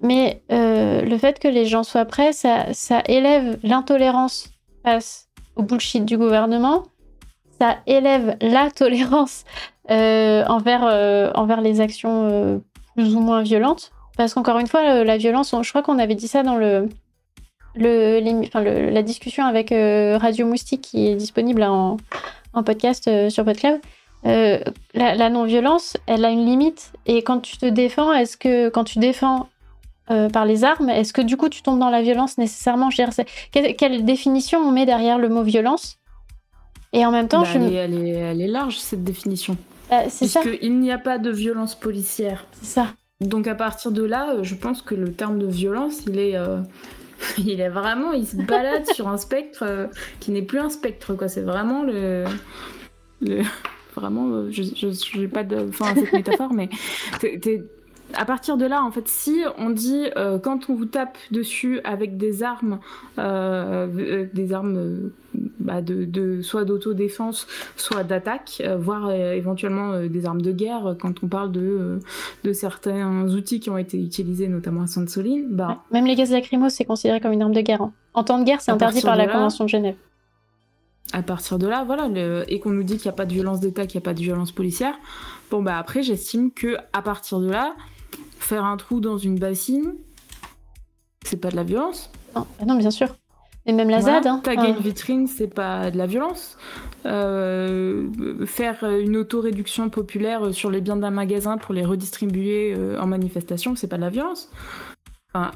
Mais 0.04 0.44
le 0.50 1.18
fait 1.18 1.40
que 1.40 1.48
les 1.48 1.66
gens 1.66 1.82
soient 1.82 2.06
prêts, 2.06 2.32
ça, 2.32 2.72
ça 2.72 3.02
élève 3.08 3.58
l'intolérance 3.64 4.52
au 5.56 5.64
bullshit 5.64 6.06
du 6.06 6.18
gouvernement, 6.18 6.84
ça 7.60 7.78
élève 7.88 8.38
la 8.42 8.70
tolérance 8.72 9.44
euh, 9.90 10.46
envers, 10.46 10.84
euh, 10.84 11.32
envers 11.34 11.62
les 11.62 11.82
actions 11.82 12.30
euh, 12.30 12.60
plus 12.96 13.16
ou 13.16 13.20
moins 13.20 13.42
violentes. 13.42 13.92
Parce 14.16 14.34
qu'encore 14.34 14.58
une 14.60 14.68
fois, 14.68 15.04
la 15.04 15.18
violence, 15.18 15.54
je 15.62 15.70
crois 15.70 15.84
qu'on 15.84 16.00
avait 16.00 16.16
dit 16.16 16.28
ça 16.28 16.42
dans 16.42 16.56
le, 16.56 16.90
le, 17.76 18.90
la 18.90 19.04
discussion 19.04 19.46
avec 19.46 19.70
Radio 19.70 20.48
Moustique 20.48 20.82
qui 20.82 21.08
est 21.08 21.16
disponible 21.16 21.62
en, 21.62 21.98
en 22.54 22.64
podcast 22.64 23.30
sur 23.30 23.46
PodCloud. 23.46 23.80
La, 24.24 24.64
la 24.94 25.30
non-violence, 25.30 25.98
elle 26.08 26.26
a 26.26 26.30
une 26.32 26.48
limite. 26.48 26.94
Et 27.06 27.22
quand 27.22 27.42
tu 27.42 27.58
te 27.58 27.68
défends, 27.68 28.12
est-ce 28.12 28.38
que 28.38 28.70
quand 28.70 28.86
tu 28.86 28.98
défends 28.98 29.50
euh, 30.10 30.30
par 30.30 30.46
les 30.46 30.64
armes, 30.64 30.90
est-ce 30.90 31.14
que 31.14 31.22
du 31.22 31.38
coup 31.38 31.50
tu 31.50 31.62
tombes 31.62 31.80
dans 31.80 31.90
la 31.90 32.02
violence 32.02 32.38
nécessairement? 32.38 32.90
Quelle, 33.52 34.06
définition 34.06 34.60
on 34.60 34.72
met 34.72 34.86
derrière 34.86 35.18
le 35.18 35.30
mot 35.30 35.44
violence? 35.44 35.98
Et 36.94 37.06
en 37.06 37.12
même 37.12 37.28
temps, 37.28 37.42
bah, 37.42 37.50
je 37.54 37.60
elle, 37.60 37.74
est, 37.74 37.76
elle, 37.76 37.94
est, 37.94 38.10
elle, 38.10 38.42
est, 38.42 38.48
large 38.48 38.78
cette 38.78 39.04
définition. 39.04 39.58
Bah, 39.90 40.10
c'est 40.10 40.28
ça. 40.28 40.42
il 40.62 40.80
n'y 40.80 40.92
a 40.92 40.98
pas 40.98 41.18
de 41.18 41.30
violence 41.30 41.76
policière. 41.76 42.46
C'est 42.62 42.66
ça. 42.66 42.88
Donc 43.20 43.48
à 43.48 43.56
partir 43.56 43.92
de 43.92 44.04
là, 44.04 44.44
je 44.44 44.56
pense 44.56 44.82
que 44.82 44.94
le 44.94 45.12
terme 45.12 45.40
de 45.40 45.48
violence, 45.48 46.04
il 46.08 46.20
est, 46.20 46.38
euh, 46.38 46.60
il 47.38 47.60
est 47.60 47.70
vraiment, 47.70 48.12
il 48.12 48.28
se 48.28 48.38
balade 48.38 48.86
sur 48.94 49.08
un 49.08 49.18
spectre 49.18 49.64
euh, 49.64 49.88
qui 50.20 50.32
n'est 50.32 50.44
plus 50.44 50.60
un 50.60 50.70
spectre, 50.70 51.16
quoi. 51.16 51.28
C'est 51.28 51.42
vraiment 51.42 51.84
le, 51.84 52.26
le, 53.22 53.42
vraiment, 53.96 54.28
euh, 54.30 54.52
je 54.52 55.18
n'ai 55.18 55.28
pas 55.28 55.44
de, 55.44 55.68
enfin 55.70 55.96
cette 55.96 56.14
métaphore, 56.14 56.54
mais 56.54 56.70
à 58.14 58.26
partir 58.26 58.58
de 58.58 58.66
là, 58.66 58.84
en 58.84 58.92
fait, 58.92 59.08
si 59.08 59.44
on 59.58 59.70
dit 59.70 60.06
euh, 60.16 60.40
quand 60.40 60.70
on 60.70 60.76
vous 60.76 60.86
tape 60.86 61.18
dessus 61.32 61.82
avec 61.84 62.18
des 62.18 62.44
armes, 62.44 62.80
euh, 63.18 63.88
euh, 63.98 64.28
des 64.34 64.54
armes 64.54 65.12
bah, 65.60 65.82
de, 65.82 66.42
soit 66.42 66.66
d'autodéfense, 66.66 67.48
soit 67.76 68.04
d'attaque, 68.04 68.64
voire 68.80 69.12
éventuellement 69.12 70.02
des 70.08 70.26
armes 70.26 70.42
de 70.42 70.52
guerre, 70.52 70.96
quand 71.00 71.24
on 71.24 71.28
parle 71.28 71.52
de, 71.52 72.00
de 72.44 72.54
certains 72.54 73.28
outils 73.28 73.60
qui 73.60 73.70
ont 73.70 73.78
été 73.78 74.02
utilisés, 74.02 74.48
notamment 74.48 74.84
à 74.84 74.88
Sainte-Soline, 74.88 75.48
bah, 75.50 75.84
même 75.92 76.06
les 76.06 76.16
gaz 76.16 76.32
lacrymaux, 76.32 76.70
c'est 76.70 76.86
considéré 76.86 77.20
comme 77.20 77.34
une 77.34 77.42
arme 77.42 77.54
de 77.54 77.62
guerre. 77.62 77.82
Hein. 77.82 77.94
En 78.14 78.24
temps 78.24 78.40
de 78.40 78.46
guerre, 78.46 78.62
c'est 78.62 78.72
interdit 78.72 79.02
par 79.02 79.16
la 79.16 79.28
Convention 79.28 79.66
de 79.66 79.70
Genève. 79.70 79.96
À 81.14 81.22
partir 81.22 81.58
de 81.58 81.68
là, 81.68 81.84
voilà, 81.86 82.10
et 82.48 82.60
qu'on 82.60 82.72
nous 82.72 82.84
dit 82.84 82.98
qu'il 82.98 83.06
n'y 83.06 83.14
a 83.14 83.16
pas 83.16 83.26
de 83.26 83.34
violence 83.34 83.60
d'État, 83.60 83.86
qu'il 83.86 84.00
n'y 84.00 84.04
a 84.04 84.06
pas 84.06 84.14
de 84.14 84.20
violence 84.22 84.52
policière, 84.52 84.94
bon 85.52 85.62
bah 85.62 85.78
après, 85.78 86.04
j'estime 86.04 86.52
que 86.52 86.78
à 86.92 87.02
partir 87.02 87.40
de 87.40 87.50
là, 87.50 87.76
Faire 88.40 88.66
un 88.66 88.78
trou 88.78 89.00
dans 89.00 89.18
une 89.18 89.38
bassine, 89.38 89.94
c'est 91.24 91.38
pas 91.38 91.50
de 91.50 91.56
la 91.56 91.64
violence. 91.64 92.10
Non, 92.36 92.48
ah 92.60 92.66
non 92.66 92.76
bien 92.76 92.92
sûr. 92.92 93.16
Et 93.68 93.74
même 93.74 93.90
la 93.90 94.02
ZAD. 94.02 94.26
Hein. 94.26 94.40
Taguer 94.44 94.70
une 94.70 94.82
vitrine, 94.82 95.28
c'est 95.28 95.54
pas 95.54 95.92
de 95.92 95.98
la 95.98 96.08
violence. 96.08 96.58
Euh, 97.06 98.08
faire 98.46 98.84
une 98.84 99.18
autoréduction 99.18 99.90
populaire 99.90 100.54
sur 100.54 100.72
les 100.72 100.80
biens 100.80 100.96
d'un 100.96 101.12
magasin 101.12 101.58
pour 101.58 101.74
les 101.74 101.84
redistribuer 101.84 102.74
euh, 102.74 103.00
en 103.00 103.08
manifestation, 103.08 103.76
c'est 103.76 103.88
pas 103.88 103.98
de 103.98 104.02
la 104.02 104.10
violence. 104.10 104.50
Enfin, 105.34 105.52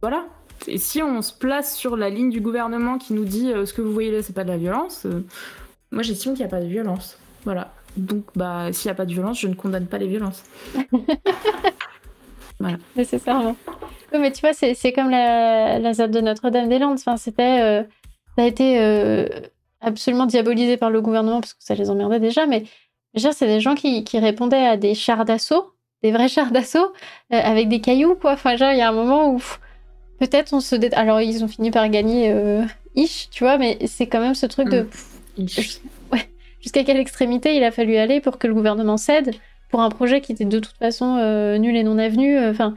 voilà. 0.00 0.24
Et 0.68 0.78
si 0.78 1.02
on 1.02 1.20
se 1.20 1.34
place 1.34 1.76
sur 1.76 1.96
la 1.96 2.10
ligne 2.10 2.30
du 2.30 2.40
gouvernement 2.40 2.96
qui 2.96 3.12
nous 3.12 3.24
dit 3.24 3.52
euh, 3.52 3.66
ce 3.66 3.74
que 3.74 3.82
vous 3.82 3.92
voyez 3.92 4.12
là, 4.12 4.22
c'est 4.22 4.32
pas 4.32 4.44
de 4.44 4.50
la 4.50 4.56
violence, 4.56 5.04
moi 5.90 6.02
j'estime 6.04 6.34
qu'il 6.34 6.44
n'y 6.44 6.48
a 6.48 6.50
pas 6.50 6.62
de 6.62 6.68
violence. 6.68 7.18
Voilà. 7.44 7.72
Donc, 7.96 8.24
bah, 8.34 8.72
s'il 8.72 8.88
n'y 8.88 8.92
a 8.92 8.94
pas 8.94 9.06
de 9.06 9.12
violence, 9.12 9.40
je 9.40 9.48
ne 9.48 9.54
condamne 9.54 9.86
pas 9.86 9.98
les 9.98 10.06
violences. 10.06 10.44
voilà. 12.60 12.76
Nécessairement. 12.94 13.56
Oui, 14.12 14.18
mais 14.20 14.32
tu 14.32 14.40
vois, 14.40 14.52
c'est 14.52 14.92
comme 14.92 15.10
la, 15.10 15.78
la 15.78 15.92
ZAD 15.94 16.10
de 16.10 16.20
Notre-Dame-des-Landes. 16.20 16.98
Enfin, 16.98 17.16
c'était, 17.16 17.60
euh, 17.62 17.82
ça 18.36 18.42
a 18.42 18.46
été 18.46 18.78
euh, 18.80 19.26
absolument 19.80 20.26
diabolisé 20.26 20.76
par 20.76 20.90
le 20.90 21.00
gouvernement 21.00 21.40
parce 21.40 21.54
que 21.54 21.64
ça 21.64 21.74
les 21.74 21.90
emmerdait 21.90 22.20
déjà. 22.20 22.46
Mais 22.46 22.64
déjà, 23.14 23.32
c'est 23.32 23.46
des 23.46 23.60
gens 23.60 23.74
qui, 23.74 24.04
qui, 24.04 24.18
répondaient 24.18 24.66
à 24.66 24.76
des 24.76 24.94
chars 24.94 25.24
d'assaut, 25.24 25.72
des 26.02 26.12
vrais 26.12 26.28
chars 26.28 26.52
d'assaut, 26.52 26.92
euh, 27.32 27.40
avec 27.42 27.68
des 27.68 27.80
cailloux, 27.80 28.14
quoi. 28.14 28.32
Enfin, 28.32 28.56
genre, 28.56 28.72
il 28.72 28.78
y 28.78 28.82
a 28.82 28.88
un 28.88 28.92
moment 28.92 29.32
où 29.32 29.40
peut-être 30.20 30.52
on 30.52 30.60
se. 30.60 30.76
Dé... 30.76 30.90
Alors, 30.92 31.20
ils 31.22 31.42
ont 31.42 31.48
fini 31.48 31.70
par 31.70 31.88
gagner 31.88 32.34
ish, 32.94 33.30
tu 33.30 33.44
vois, 33.44 33.56
mais 33.56 33.78
c'est 33.86 34.06
quand 34.06 34.20
même 34.20 34.34
ce 34.34 34.46
truc 34.46 34.68
de. 34.68 34.86
Mm. 35.38 35.46
Jusqu'à 36.66 36.82
quelle 36.82 36.96
extrémité 36.96 37.56
il 37.56 37.62
a 37.62 37.70
fallu 37.70 37.96
aller 37.96 38.20
pour 38.20 38.38
que 38.38 38.48
le 38.48 38.54
gouvernement 38.54 38.96
cède 38.96 39.36
pour 39.70 39.82
un 39.82 39.88
projet 39.88 40.20
qui 40.20 40.32
était 40.32 40.44
de 40.44 40.58
toute 40.58 40.76
façon 40.76 41.16
euh, 41.20 41.58
nul 41.58 41.76
et 41.76 41.84
non 41.84 41.96
avenu. 41.96 42.36
Euh, 42.36 42.50
enfin, 42.50 42.74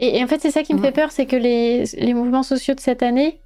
et, 0.00 0.22
en 0.22 0.26
fait, 0.26 0.40
c'est 0.40 0.50
ça 0.50 0.64
qui 0.64 0.74
me 0.74 0.80
fait 0.80 0.90
peur, 0.90 1.12
c'est 1.12 1.26
que 1.26 1.36
les, 1.36 1.84
les, 1.96 2.12
mouvements 2.12 2.42
sociaux 2.42 2.74
de 2.74 2.80
cette 2.80 3.04
année, 3.04 3.40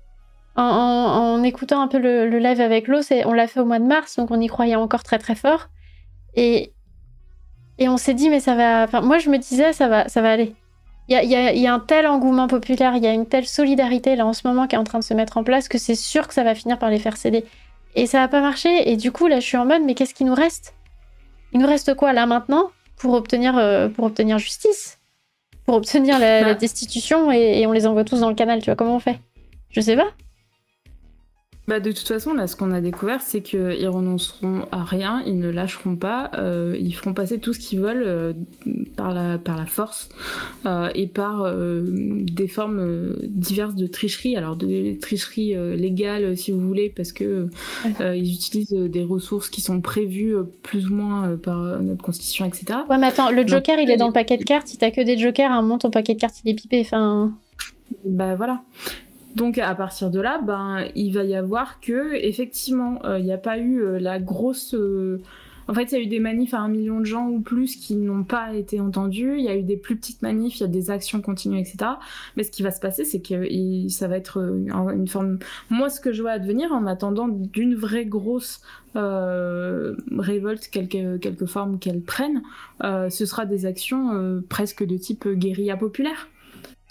en, 0.56 1.42
écoutant 1.42 1.82
un 1.82 1.88
peu 1.88 1.98
le, 1.98 2.38
live 2.38 2.62
avec 2.62 2.88
l'eau, 2.88 3.00
on 3.26 3.32
l'a 3.34 3.46
fait 3.46 3.60
au 3.60 3.66
mois 3.66 3.78
de 3.78 3.84
mars, 3.84 4.16
donc 4.16 4.30
on 4.30 4.40
y 4.40 4.46
croyait 4.46 4.76
encore 4.76 5.02
très 5.02 5.18
très 5.18 5.34
fort. 5.34 5.68
Et, 6.34 6.72
et 7.76 7.90
on 7.90 7.98
s'est 7.98 8.14
dit, 8.14 8.30
mais 8.30 8.40
ça 8.40 8.54
va. 8.54 8.84
Enfin, 8.84 9.02
moi, 9.02 9.18
je 9.18 9.28
me 9.28 9.36
disais, 9.36 9.74
ça 9.74 9.88
va, 9.88 10.08
ça 10.08 10.22
va 10.22 10.30
aller. 10.30 10.54
Il 11.08 11.14
y 11.14 11.16
a, 11.16 11.52
y, 11.52 11.58
y 11.58 11.66
a, 11.66 11.74
un 11.74 11.80
tel 11.80 12.06
engouement 12.06 12.48
populaire, 12.48 12.96
il 12.96 13.02
y 13.02 13.06
a 13.06 13.12
une 13.12 13.26
telle 13.26 13.46
solidarité 13.46 14.16
là 14.16 14.24
en 14.24 14.32
ce 14.32 14.46
moment 14.46 14.66
qui 14.66 14.76
est 14.76 14.78
en 14.78 14.84
train 14.84 14.98
de 14.98 15.04
se 15.04 15.12
mettre 15.12 15.36
en 15.36 15.44
place 15.44 15.68
que 15.68 15.76
c'est 15.76 15.94
sûr 15.94 16.26
que 16.26 16.32
ça 16.32 16.42
va 16.42 16.54
finir 16.54 16.78
par 16.78 16.88
les 16.88 16.98
faire 16.98 17.18
céder. 17.18 17.44
Et 17.94 18.06
ça 18.06 18.18
n'a 18.18 18.28
pas 18.28 18.40
marché. 18.40 18.90
Et 18.90 18.96
du 18.96 19.12
coup, 19.12 19.26
là, 19.26 19.40
je 19.40 19.46
suis 19.46 19.56
en 19.56 19.66
mode, 19.66 19.82
mais 19.82 19.94
qu'est-ce 19.94 20.14
qui 20.14 20.24
nous 20.24 20.34
reste? 20.34 20.74
Il 21.52 21.60
nous 21.60 21.66
reste 21.66 21.94
quoi 21.94 22.12
là 22.12 22.26
maintenant? 22.26 22.70
Pour 22.96 23.14
obtenir, 23.14 23.58
euh, 23.58 23.88
pour 23.88 24.04
obtenir 24.04 24.38
justice? 24.38 24.98
Pour 25.66 25.76
obtenir 25.76 26.18
la, 26.18 26.42
bah. 26.42 26.54
destitution 26.54 27.30
et, 27.30 27.60
et, 27.60 27.66
on 27.66 27.72
les 27.72 27.86
envoie 27.86 28.04
tous 28.04 28.20
dans 28.20 28.28
le 28.28 28.34
canal, 28.34 28.60
tu 28.60 28.66
vois, 28.66 28.76
comment 28.76 28.96
on 28.96 29.00
fait? 29.00 29.20
Je 29.70 29.80
sais 29.80 29.96
pas. 29.96 30.08
Bah 31.68 31.78
de 31.78 31.92
toute 31.92 32.08
façon, 32.08 32.34
là, 32.34 32.48
ce 32.48 32.56
qu'on 32.56 32.72
a 32.72 32.80
découvert, 32.80 33.20
c'est 33.22 33.40
qu'ils 33.40 33.86
renonceront 33.86 34.66
à 34.72 34.82
rien, 34.82 35.22
ils 35.26 35.38
ne 35.38 35.48
lâcheront 35.48 35.94
pas, 35.94 36.28
euh, 36.34 36.76
ils 36.78 36.92
feront 36.92 37.14
passer 37.14 37.38
tout 37.38 37.52
ce 37.52 37.60
qu'ils 37.60 37.78
veulent 37.78 38.02
euh, 38.04 38.32
par, 38.96 39.14
la, 39.14 39.38
par 39.38 39.56
la 39.56 39.66
force 39.66 40.08
euh, 40.66 40.90
et 40.96 41.06
par 41.06 41.52
des 41.54 42.48
formes 42.48 43.14
diverses 43.28 43.76
de 43.76 43.86
tricherie. 43.86 44.36
Alors, 44.36 44.56
des 44.56 44.98
tricheries 45.00 45.54
légales, 45.76 46.36
si 46.36 46.50
vous 46.50 46.60
voulez, 46.60 46.90
parce 46.90 47.12
que 47.12 47.48
ils 48.00 48.34
utilisent 48.34 48.72
des 48.72 49.04
ressources 49.04 49.48
qui 49.48 49.60
sont 49.60 49.80
prévues 49.80 50.34
plus 50.62 50.88
ou 50.88 50.94
moins 50.94 51.36
par 51.36 51.80
notre 51.80 52.02
constitution, 52.02 52.44
etc. 52.44 52.80
Ouais, 52.90 52.98
mais 52.98 53.06
attends, 53.06 53.30
le 53.30 53.46
Joker, 53.46 53.78
il 53.78 53.88
est 53.88 53.96
dans 53.96 54.08
le 54.08 54.12
paquet 54.12 54.36
de 54.36 54.44
cartes. 54.44 54.66
Si 54.66 54.78
t'as 54.78 54.90
que 54.90 55.00
des 55.00 55.16
Jokers, 55.16 55.50
à 55.50 55.54
un 55.54 55.62
moment, 55.62 55.78
ton 55.78 55.90
paquet 55.90 56.14
de 56.14 56.20
cartes, 56.20 56.40
il 56.44 56.50
est 56.50 56.54
pipé. 56.54 56.80
Enfin. 56.80 57.32
Bah 58.04 58.34
voilà. 58.34 58.62
Donc 59.34 59.58
à 59.58 59.74
partir 59.74 60.10
de 60.10 60.20
là, 60.20 60.40
ben 60.42 60.84
il 60.94 61.12
va 61.12 61.24
y 61.24 61.34
avoir 61.34 61.80
que 61.80 62.14
effectivement, 62.14 62.98
euh, 63.04 63.18
il 63.18 63.24
n'y 63.24 63.32
a 63.32 63.38
pas 63.38 63.58
eu 63.58 63.82
euh, 63.82 63.98
la 63.98 64.18
grosse. 64.18 64.74
Euh, 64.74 65.20
en 65.68 65.74
fait, 65.74 65.84
il 65.84 65.92
y 65.92 65.96
a 65.96 66.00
eu 66.00 66.06
des 66.06 66.18
manifs 66.18 66.54
à 66.54 66.58
un 66.58 66.68
million 66.68 66.98
de 67.00 67.04
gens 67.04 67.28
ou 67.28 67.40
plus 67.40 67.76
qui 67.76 67.94
n'ont 67.94 68.24
pas 68.24 68.52
été 68.52 68.80
entendus. 68.80 69.36
Il 69.38 69.44
y 69.44 69.48
a 69.48 69.56
eu 69.56 69.62
des 69.62 69.76
plus 69.76 69.96
petites 69.96 70.20
manifs, 70.20 70.58
il 70.58 70.62
y 70.62 70.64
a 70.64 70.68
des 70.68 70.90
actions 70.90 71.22
continues, 71.22 71.58
etc. 71.58 71.92
Mais 72.36 72.42
ce 72.42 72.50
qui 72.50 72.62
va 72.62 72.72
se 72.72 72.80
passer, 72.80 73.04
c'est 73.04 73.20
que 73.20 73.46
ça 73.88 74.08
va 74.08 74.16
être 74.16 74.38
une 74.38 75.06
forme. 75.06 75.38
Moi, 75.70 75.88
ce 75.88 76.00
que 76.00 76.12
je 76.12 76.20
vois 76.20 76.32
advenir 76.32 76.72
en 76.72 76.86
attendant 76.86 77.28
d'une 77.28 77.76
vraie 77.76 78.06
grosse 78.06 78.60
révolte, 78.96 80.66
quelque, 80.66 81.16
quelque 81.18 81.46
forme 81.46 81.78
qu'elle 81.78 82.02
prenne, 82.02 82.42
ce 82.82 83.24
sera 83.24 83.46
des 83.46 83.64
actions 83.64 84.42
presque 84.48 84.84
de 84.84 84.96
type 84.96 85.28
guérilla 85.28 85.76
populaire 85.76 86.28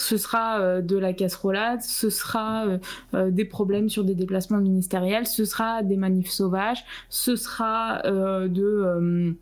ce 0.01 0.17
sera 0.17 0.59
euh, 0.59 0.81
de 0.81 0.97
la 0.97 1.13
casserolade, 1.13 1.81
ce 1.81 2.09
sera 2.09 2.65
euh, 2.65 2.77
euh, 3.13 3.31
des 3.31 3.45
problèmes 3.45 3.89
sur 3.89 4.03
des 4.03 4.15
déplacements 4.15 4.57
ministériels, 4.57 5.27
ce 5.27 5.45
sera 5.45 5.83
des 5.83 5.97
manifs 5.97 6.31
sauvages, 6.31 6.83
ce 7.09 7.35
sera 7.35 8.01
de 8.03 9.35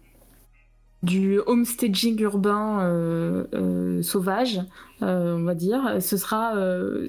du 1.02 1.40
homestaging 1.46 2.20
urbain 2.22 3.46
sauvage, 4.02 4.60
on 5.02 5.44
va 5.44 5.56
dire. 5.56 5.98
Ce 6.02 6.18
sera, 6.18 6.54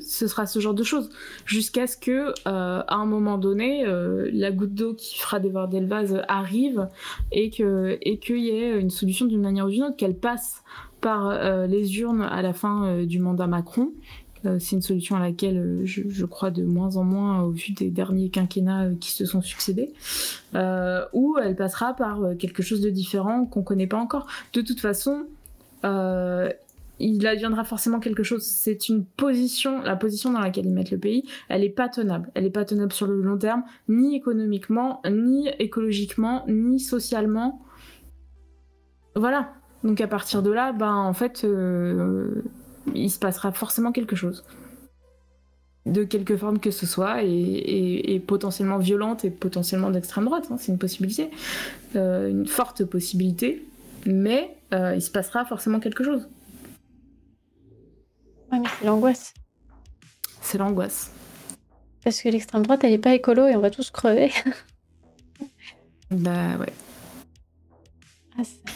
ce 0.00 0.60
genre 0.60 0.74
de 0.74 0.84
choses, 0.84 1.10
jusqu'à 1.44 1.86
ce 1.86 1.96
que, 1.96 2.32
à 2.44 2.94
un 2.94 3.06
moment 3.06 3.36
donné, 3.36 3.84
la 4.32 4.52
goutte 4.52 4.74
d'eau 4.74 4.94
qui 4.94 5.18
fera 5.18 5.40
déborder 5.40 5.80
le 5.80 5.88
vase 5.88 6.22
arrive 6.28 6.88
et 7.32 7.50
qu'il 7.50 8.38
y 8.38 8.50
ait 8.50 8.78
une 8.78 8.90
solution 8.90 9.26
d'une 9.26 9.42
manière 9.42 9.66
ou 9.66 9.70
d'une 9.70 9.82
autre, 9.82 9.96
qu'elle 9.96 10.16
passe 10.16 10.62
par 11.00 11.28
euh, 11.28 11.66
les 11.66 11.98
urnes 11.98 12.22
à 12.22 12.42
la 12.42 12.52
fin 12.52 12.84
euh, 12.84 13.06
du 13.06 13.18
mandat 13.18 13.46
Macron. 13.46 13.92
Euh, 14.46 14.58
c'est 14.58 14.76
une 14.76 14.82
solution 14.82 15.16
à 15.16 15.20
laquelle 15.20 15.82
je, 15.84 16.24
crois 16.24 16.50
de 16.50 16.64
moins 16.64 16.96
en 16.96 17.04
moins 17.04 17.42
au 17.42 17.50
vu 17.50 17.72
des 17.72 17.90
derniers 17.90 18.30
quinquennats 18.30 18.90
qui 19.00 19.12
se 19.12 19.26
sont 19.26 19.42
succédés, 19.42 19.92
ou 21.12 21.36
elle 21.42 21.56
passera 21.56 21.94
par 21.94 22.36
quelque 22.38 22.62
chose 22.62 22.80
de 22.80 22.90
différent 22.90 23.44
qu'on 23.46 23.62
connaît 23.62 23.86
pas 23.86 23.98
encore. 23.98 24.26
De 24.52 24.62
toute 24.62 24.80
façon, 24.80 25.26
il 27.00 27.26
adviendra 27.26 27.64
forcément 27.64 27.98
quelque 27.98 28.22
chose. 28.22 28.42
C'est 28.44 28.88
une 28.88 29.04
position, 29.04 29.80
la 29.80 29.96
position 29.96 30.32
dans 30.32 30.40
laquelle 30.40 30.66
ils 30.66 30.72
mettent 30.72 30.90
le 30.90 30.98
pays, 30.98 31.24
elle 31.48 31.64
est 31.64 31.70
pas 31.70 31.88
tenable. 31.88 32.30
Elle 32.34 32.44
est 32.44 32.50
pas 32.50 32.64
tenable 32.64 32.92
sur 32.92 33.06
le 33.06 33.20
long 33.22 33.38
terme, 33.38 33.64
ni 33.88 34.14
économiquement, 34.14 35.00
ni 35.10 35.48
écologiquement, 35.58 36.44
ni 36.46 36.78
socialement. 36.78 37.62
Voilà. 39.16 39.52
Donc 39.82 40.00
à 40.00 40.06
partir 40.06 40.42
de 40.42 40.50
là, 40.50 40.72
ben 40.72 40.94
en 40.94 41.14
fait, 41.14 41.42
euh, 41.44 42.42
il 42.94 43.10
se 43.10 43.18
passera 43.18 43.52
forcément 43.52 43.92
quelque 43.92 44.16
chose. 44.16 44.44
De 45.86 46.04
quelque 46.04 46.36
forme 46.36 46.58
que 46.58 46.70
ce 46.70 46.86
soit, 46.86 47.22
et, 47.22 48.22
potentiellement 48.26 48.78
violente 48.78 49.24
et 49.24 49.30
potentiellement 49.30 49.90
d'extrême 49.90 50.26
droite, 50.26 50.48
hein, 50.50 50.56
c'est 50.58 50.72
une 50.72 50.78
possibilité, 50.78 51.30
euh, 51.96 52.28
une 52.28 52.46
forte 52.46 52.84
possibilité, 52.84 53.64
mais 54.06 54.56
euh, 54.72 54.94
il 54.94 55.02
se 55.02 55.10
passera 55.10 55.44
forcément 55.44 55.80
quelque 55.80 56.04
chose. 56.04 56.28
Ouais, 58.52 58.58
mais 58.58 58.68
c'est 58.78 58.86
l'angoisse. 58.86 59.34
C'est 60.42 60.58
l'angoisse. 60.58 61.12
Parce 62.04 62.20
que 62.22 62.28
l'extrême 62.28 62.62
droite, 62.62 62.84
elle 62.84 62.92
est 62.92 62.98
pas 62.98 63.14
écolo 63.14 63.46
et 63.46 63.56
on 63.56 63.60
va 63.60 63.70
tous 63.70 63.90
crever. 63.90 64.30
bah 66.10 66.56
ouais. 66.58 66.72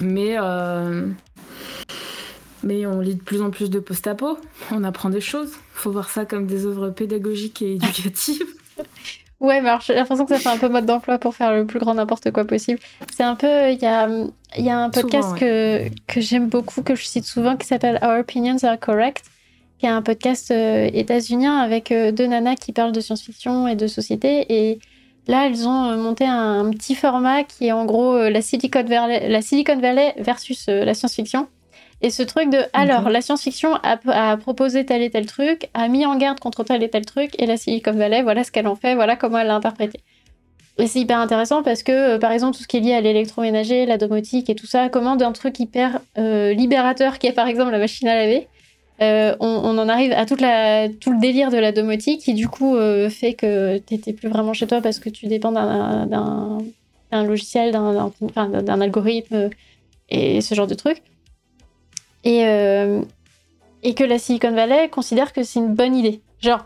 Mais, 0.00 0.36
euh, 0.38 1.10
mais 2.64 2.86
on 2.86 3.00
lit 3.00 3.14
de 3.14 3.22
plus 3.22 3.42
en 3.42 3.50
plus 3.50 3.70
de 3.70 3.78
post-apo, 3.78 4.38
on 4.72 4.84
apprend 4.84 5.10
des 5.10 5.20
choses. 5.20 5.52
faut 5.72 5.90
voir 5.90 6.10
ça 6.10 6.24
comme 6.24 6.46
des 6.46 6.66
œuvres 6.66 6.90
pédagogiques 6.90 7.62
et 7.62 7.74
éducatives. 7.74 8.46
Ouais, 9.40 9.60
mais 9.60 9.68
alors 9.68 9.82
j'ai 9.82 9.94
l'impression 9.94 10.24
que 10.24 10.34
ça 10.34 10.40
fait 10.40 10.48
un 10.48 10.56
peu 10.56 10.70
mode 10.70 10.86
d'emploi 10.86 11.18
pour 11.18 11.34
faire 11.34 11.52
le 11.54 11.66
plus 11.66 11.78
grand 11.78 11.94
n'importe 11.94 12.30
quoi 12.30 12.46
possible. 12.46 12.78
C'est 13.14 13.24
un 13.24 13.34
peu. 13.34 13.72
Il 13.72 13.78
y 13.78 13.84
a, 13.84 14.08
y 14.56 14.70
a 14.70 14.78
un 14.78 14.88
podcast 14.88 15.36
que, 15.36 15.88
que 16.06 16.20
j'aime 16.22 16.48
beaucoup, 16.48 16.82
que 16.82 16.94
je 16.94 17.04
cite 17.04 17.24
souvent, 17.24 17.56
qui 17.56 17.66
s'appelle 17.66 17.98
Our 18.02 18.20
Opinions 18.20 18.56
Are 18.62 18.78
Correct, 18.78 19.24
qui 19.78 19.84
est 19.84 19.90
un 19.90 20.00
podcast 20.00 20.50
euh, 20.50 20.88
états-unien 20.92 21.58
avec 21.58 21.92
euh, 21.92 22.10
deux 22.10 22.26
nanas 22.26 22.54
qui 22.54 22.72
parlent 22.72 22.92
de 22.92 23.00
science-fiction 23.00 23.68
et 23.68 23.76
de 23.76 23.86
société. 23.86 24.46
Et 24.48 24.78
là, 25.26 25.46
elles 25.46 25.68
ont 25.68 25.90
euh, 25.90 25.96
monté 25.96 26.24
un, 26.24 26.70
petit 26.70 26.94
format 26.94 27.42
qui 27.44 27.66
est 27.66 27.72
en 27.72 27.84
gros 27.84 28.16
la, 28.16 28.40
Silicon 28.40 28.84
Valley, 28.84 29.28
la 29.28 29.42
Silicon 29.42 29.78
Valley 29.78 30.14
versus 30.16 30.68
la 30.68 30.94
science-fiction. 30.94 31.48
Et 32.04 32.10
ce 32.10 32.22
truc 32.22 32.50
de, 32.50 32.58
alors, 32.74 33.08
la 33.08 33.22
science-fiction 33.22 33.76
a, 33.82 34.36
proposé 34.36 34.84
tel 34.84 35.00
et 35.00 35.08
tel 35.08 35.24
truc, 35.24 35.70
a 35.72 35.88
mis 35.88 36.04
en 36.04 36.18
garde 36.18 36.38
contre 36.38 36.62
tel 36.62 36.82
et 36.82 36.90
tel 36.90 37.06
truc, 37.06 37.30
et 37.38 37.46
la 37.46 37.56
Silicon 37.56 37.92
Valley, 37.92 38.22
voilà 38.22 38.44
ce 38.44 38.52
qu'elle 38.52 38.66
en 38.66 38.76
fait, 38.76 38.94
voilà 38.94 39.16
comment 39.16 39.38
elle 39.38 39.46
l'a 39.46 39.54
interprété. 39.54 40.00
Et 40.76 40.86
c'est 40.86 41.00
hyper 41.00 41.18
intéressant 41.18 41.62
parce 41.62 41.82
que, 41.82 41.92
euh, 41.92 42.18
par 42.18 42.32
exemple, 42.32 42.58
tout 42.58 42.62
ce 42.62 42.68
qui 42.68 42.76
est 42.76 42.80
lié 42.80 42.92
à 42.92 43.00
l'électroménager, 43.00 43.86
la 43.86 43.96
domotique 43.96 44.50
et 44.50 44.54
tout 44.54 44.66
ça, 44.66 44.90
comment 44.90 45.16
d'un 45.16 45.32
truc 45.32 45.58
hyper 45.58 45.98
euh, 46.18 46.52
libérateur 46.52 47.18
qui 47.18 47.26
est 47.26 47.32
par 47.32 47.48
exemple 47.48 47.72
la 47.72 47.78
machine 47.78 48.06
à 48.06 48.16
laver, 48.16 48.48
euh, 49.00 49.34
on, 49.40 49.78
en 49.78 49.88
arrive 49.88 50.12
à 50.12 50.26
toute 50.26 50.42
la, 50.42 50.90
tout 50.90 51.10
le 51.10 51.18
délire 51.18 51.50
de 51.50 51.56
la 51.56 51.72
domotique 51.72 52.20
qui 52.20 52.34
du 52.34 52.48
coup 52.48 52.76
fait 53.08 53.32
que 53.32 53.78
tu 53.78 53.94
n'étais 53.94 54.12
plus 54.12 54.28
vraiment 54.28 54.52
chez 54.52 54.66
toi 54.66 54.82
parce 54.82 54.98
que 54.98 55.08
tu 55.08 55.26
dépends 55.26 55.52
d'un 55.52 57.24
logiciel, 57.24 57.72
d'un 57.72 58.80
algorithme 58.82 59.48
et 60.10 60.42
ce 60.42 60.54
genre 60.54 60.66
de 60.66 60.74
trucs. 60.74 61.02
Et, 62.24 62.46
euh, 62.46 63.02
et 63.82 63.94
que 63.94 64.04
la 64.04 64.18
Silicon 64.18 64.52
Valley 64.52 64.88
considère 64.88 65.32
que 65.32 65.42
c'est 65.42 65.58
une 65.58 65.74
bonne 65.74 65.94
idée. 65.94 66.20
Genre, 66.40 66.64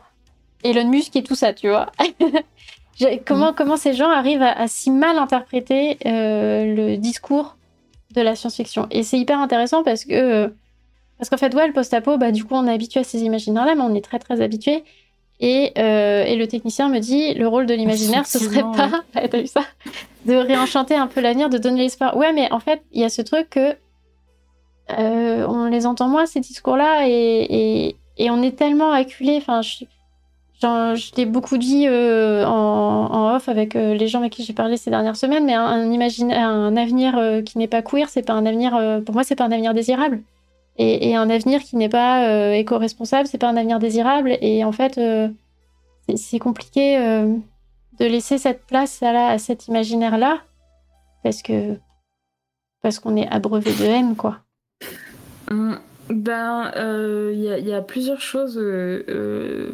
Elon 0.64 0.88
Musk 0.88 1.16
et 1.16 1.22
tout 1.22 1.34
ça, 1.34 1.52
tu 1.52 1.68
vois. 1.68 1.90
comment, 3.26 3.52
mm. 3.52 3.54
comment 3.56 3.76
ces 3.76 3.94
gens 3.94 4.08
arrivent 4.08 4.42
à, 4.42 4.66
si 4.68 4.90
mal 4.90 5.18
interpréter 5.18 5.98
euh, 6.06 6.74
le 6.74 6.96
discours 6.96 7.56
de 8.14 8.22
la 8.22 8.34
science-fiction 8.36 8.86
Et 8.90 9.02
c'est 9.02 9.18
hyper 9.18 9.38
intéressant 9.38 9.82
parce 9.82 10.04
que. 10.04 10.52
Parce 11.18 11.30
qu'en 11.30 11.36
fait, 11.36 11.52
ouais, 11.52 11.66
le 11.66 11.72
post-apo, 11.72 12.16
bah, 12.16 12.30
du 12.30 12.44
coup, 12.44 12.54
on 12.54 12.68
est 12.68 12.72
habitué 12.72 13.00
à 13.00 13.04
ces 13.04 13.22
imaginaires-là, 13.22 13.74
mais 13.74 13.82
on 13.82 13.92
est 13.96 14.04
très, 14.04 14.20
très 14.20 14.40
habitué. 14.40 14.84
Et, 15.40 15.72
euh, 15.76 16.24
et, 16.24 16.36
le 16.36 16.46
technicien 16.46 16.88
me 16.88 17.00
dit 17.00 17.34
le 17.34 17.48
rôle 17.48 17.66
de 17.66 17.74
l'imaginaire, 17.74 18.26
ce 18.26 18.38
serait 18.38 18.62
pas, 18.62 18.90
t'as 19.12 19.40
vu 19.40 19.46
ça, 19.46 19.62
de 20.26 20.34
réenchanter 20.34 20.94
un 20.94 21.06
peu 21.06 21.20
l'avenir, 21.20 21.48
de 21.48 21.58
donner 21.58 21.80
l'espoir. 21.80 22.16
Ouais, 22.16 22.32
mais 22.32 22.50
en 22.52 22.60
fait, 22.60 22.82
il 22.92 23.00
y 23.00 23.04
a 23.04 23.08
ce 23.08 23.22
truc 23.22 23.50
que 23.50 23.76
euh, 24.90 25.46
on 25.46 25.66
les 25.66 25.86
entend 25.86 26.08
moins 26.08 26.26
ces 26.26 26.40
discours-là 26.40 27.06
et, 27.06 27.96
on 28.20 28.42
est 28.42 28.56
tellement 28.56 28.92
acculé. 28.92 29.36
Enfin, 29.36 29.60
je, 29.62 31.16
l'ai 31.16 31.26
beaucoup 31.26 31.58
dit 31.58 31.86
euh, 31.86 32.44
en, 32.46 33.34
off 33.34 33.48
avec 33.48 33.76
euh, 33.76 33.94
les 33.94 34.08
gens 34.08 34.20
avec 34.20 34.32
qui 34.32 34.44
j'ai 34.44 34.52
parlé 34.52 34.76
ces 34.76 34.90
dernières 34.90 35.16
semaines, 35.16 35.44
mais 35.44 35.54
un, 35.54 35.66
un 35.66 36.76
avenir 36.76 37.42
qui 37.44 37.58
n'est 37.58 37.68
pas 37.68 37.82
queer, 37.82 38.08
c'est 38.08 38.22
pas 38.22 38.32
un 38.32 38.46
avenir. 38.46 38.72
pour 39.04 39.14
moi, 39.14 39.24
c'est 39.24 39.36
pas 39.36 39.44
un 39.44 39.52
avenir 39.52 39.74
désirable. 39.74 40.22
Et, 40.80 41.16
un 41.16 41.28
avenir 41.28 41.60
qui 41.62 41.76
n'est 41.76 41.88
pas 41.88 42.54
éco-responsable, 42.54 43.26
c'est 43.26 43.38
pas 43.38 43.48
un 43.48 43.56
avenir 43.56 43.78
désirable. 43.78 44.38
Et 44.40 44.64
en 44.64 44.72
fait, 44.72 45.00
c'est 46.14 46.38
compliqué 46.38 46.98
de 46.98 48.06
laisser 48.06 48.38
cette 48.38 48.64
place 48.66 49.02
à, 49.02 49.28
à 49.28 49.38
cet 49.38 49.66
imaginaire-là 49.66 50.38
parce 51.24 51.42
que 51.42 51.76
parce 52.80 53.00
qu'on 53.00 53.16
est 53.16 53.28
abreuvé 53.28 53.72
de 53.72 53.84
haine, 53.84 54.14
quoi. 54.14 54.38
Hum, 55.50 55.78
ben, 56.10 56.70
il 56.74 56.80
euh, 56.80 57.60
y, 57.60 57.72
a 57.72 57.82
plusieurs 57.82 58.20
choses 58.20 58.58
euh, 58.58 59.04
euh, 59.08 59.72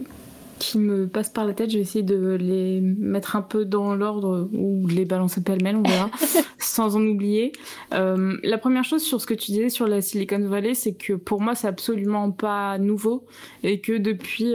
qui 0.59 0.79
me 0.79 1.07
passent 1.07 1.31
par 1.31 1.45
la 1.45 1.53
tête. 1.53 1.71
Je 1.71 1.77
vais 1.77 1.83
essayer 1.83 2.05
de 2.05 2.37
les 2.41 2.81
mettre 2.81 3.37
un 3.37 3.43
peu 3.43 3.65
dans 3.65 3.95
l'ordre 3.95 4.49
ou 4.53 4.87
de 4.89 4.93
les 4.93 5.05
balancer 5.05 5.43
pêle-mêle, 5.43 5.77
on 5.77 5.83
verra, 5.83 6.11
sans 6.59 6.97
en 6.97 7.03
oublier. 7.03 7.53
la 7.93 8.59
première 8.59 8.85
chose 8.85 9.03
sur 9.03 9.21
ce 9.21 9.27
que 9.27 9.35
tu 9.35 9.53
disais 9.53 9.69
sur 9.69 9.87
la 9.87 10.01
Silicon 10.01 10.41
Valley, 10.41 10.75
c'est 10.75 10.95
que 10.95 11.13
pour 11.13 11.41
moi, 11.41 11.55
c'est 11.55 11.69
absolument 11.69 12.31
pas 12.31 12.79
nouveau 12.79 13.27
et 13.63 13.81
que 13.81 13.97
depuis 13.97 14.55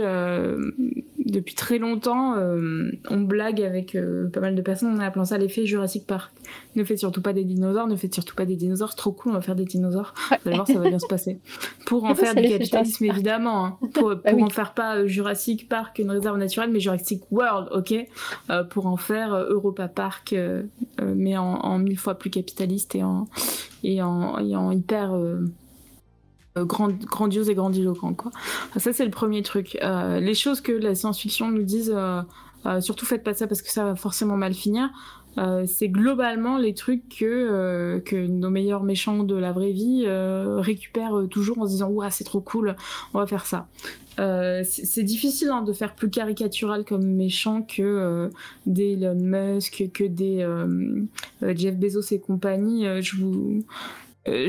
depuis 1.31 1.55
très 1.55 1.77
longtemps, 1.77 2.35
euh, 2.37 2.91
on 3.09 3.21
blague 3.21 3.61
avec 3.61 3.95
euh, 3.95 4.29
pas 4.29 4.39
mal 4.39 4.55
de 4.55 4.61
personnes, 4.61 4.93
on 4.95 4.99
a 4.99 5.05
appelé 5.05 5.25
ça 5.25 5.37
l'effet 5.37 5.65
Jurassic 5.65 6.05
Park. 6.05 6.31
Ne 6.75 6.83
faites 6.83 6.99
surtout 6.99 7.21
pas 7.21 7.33
des 7.33 7.43
dinosaures, 7.43 7.87
ne 7.87 7.95
faites 7.95 8.13
surtout 8.13 8.35
pas 8.35 8.45
des 8.45 8.55
dinosaures, 8.55 8.91
c'est 8.91 8.97
trop 8.97 9.11
cool, 9.11 9.31
on 9.31 9.35
va 9.35 9.41
faire 9.41 9.55
des 9.55 9.65
dinosaures. 9.65 10.13
Vous 10.29 10.35
allez 10.45 10.55
voir, 10.55 10.67
ça 10.67 10.79
va 10.79 10.89
bien 10.89 10.99
se 10.99 11.07
passer. 11.07 11.39
Pour 11.85 12.05
en 12.05 12.15
faire 12.15 12.35
du 12.35 12.43
capitalisme, 12.43 13.05
évidemment. 13.05 13.65
Hein. 13.65 13.77
Pour, 13.93 14.15
bah 14.15 14.31
en 14.33 14.49
faire 14.49 14.73
pas 14.73 14.97
euh, 14.97 15.07
Jurassic 15.07 15.67
Park, 15.67 15.99
une 15.99 16.11
réserve 16.11 16.37
naturelle, 16.37 16.69
mais 16.71 16.79
Jurassic 16.79 17.23
World, 17.31 17.69
ok 17.71 17.93
Pour 18.69 18.87
en 18.87 18.97
faire 18.97 19.35
Europa 19.35 19.87
Park, 19.87 20.35
mais 21.01 21.37
en, 21.37 21.79
mille 21.79 21.97
fois 21.97 22.15
plus 22.15 22.29
capitaliste 22.29 22.95
et 22.95 23.03
en, 23.03 23.27
et 23.83 24.01
en, 24.01 24.37
et 24.39 24.55
en 24.55 24.71
hyper 24.71 25.13
euh, 26.57 26.65
grandiose 26.65 27.47
et 27.47 27.53
grandiloquent 27.53 28.13
quoi. 28.15 28.31
Ça 28.77 28.91
c'est 28.91 29.05
le 29.05 29.11
premier 29.11 29.43
truc. 29.43 29.77
Euh, 29.83 30.19
les 30.19 30.33
choses 30.33 30.61
que 30.61 30.71
la 30.71 30.95
science-fiction 30.95 31.51
nous 31.51 31.61
disent, 31.61 31.93
euh, 31.95 32.81
surtout 32.81 33.05
faites 33.05 33.23
pas 33.23 33.35
ça 33.35 33.45
parce 33.45 33.61
que 33.61 33.69
ça 33.69 33.83
va 33.85 33.95
forcément 33.95 34.35
mal 34.35 34.55
finir. 34.55 34.89
c'est 35.67 35.89
globalement 35.89 36.57
les 36.57 36.73
trucs 36.73 37.07
que, 37.19 38.01
nos 38.27 38.49
meilleurs 38.49 38.83
méchants 38.83 39.23
de 39.23 39.35
la 39.35 39.51
vraie 39.51 39.71
vie 39.71 40.05
récupèrent 40.07 41.27
toujours 41.29 41.59
en 41.59 41.65
se 41.65 41.71
disant 41.71 41.89
Ouah, 41.89 42.09
c'est 42.09 42.23
trop 42.23 42.41
cool, 42.41 42.75
on 43.13 43.19
va 43.19 43.27
faire 43.27 43.45
ça. 43.45 43.67
c'est 44.17 45.03
difficile 45.03 45.49
hein, 45.49 45.61
de 45.61 45.71
faire 45.71 45.93
plus 45.93 46.09
caricatural 46.09 46.83
comme 46.83 47.05
méchant 47.05 47.61
que 47.61 48.29
des 48.65 48.93
Elon 48.93 49.15
Musk, 49.15 49.91
que 49.93 50.03
des 50.03 50.45
Jeff 51.55 51.77
Bezos 51.77 52.11
et 52.11 52.19
compagnie. 52.19 52.85
je 53.01 53.15
vous 53.15 53.63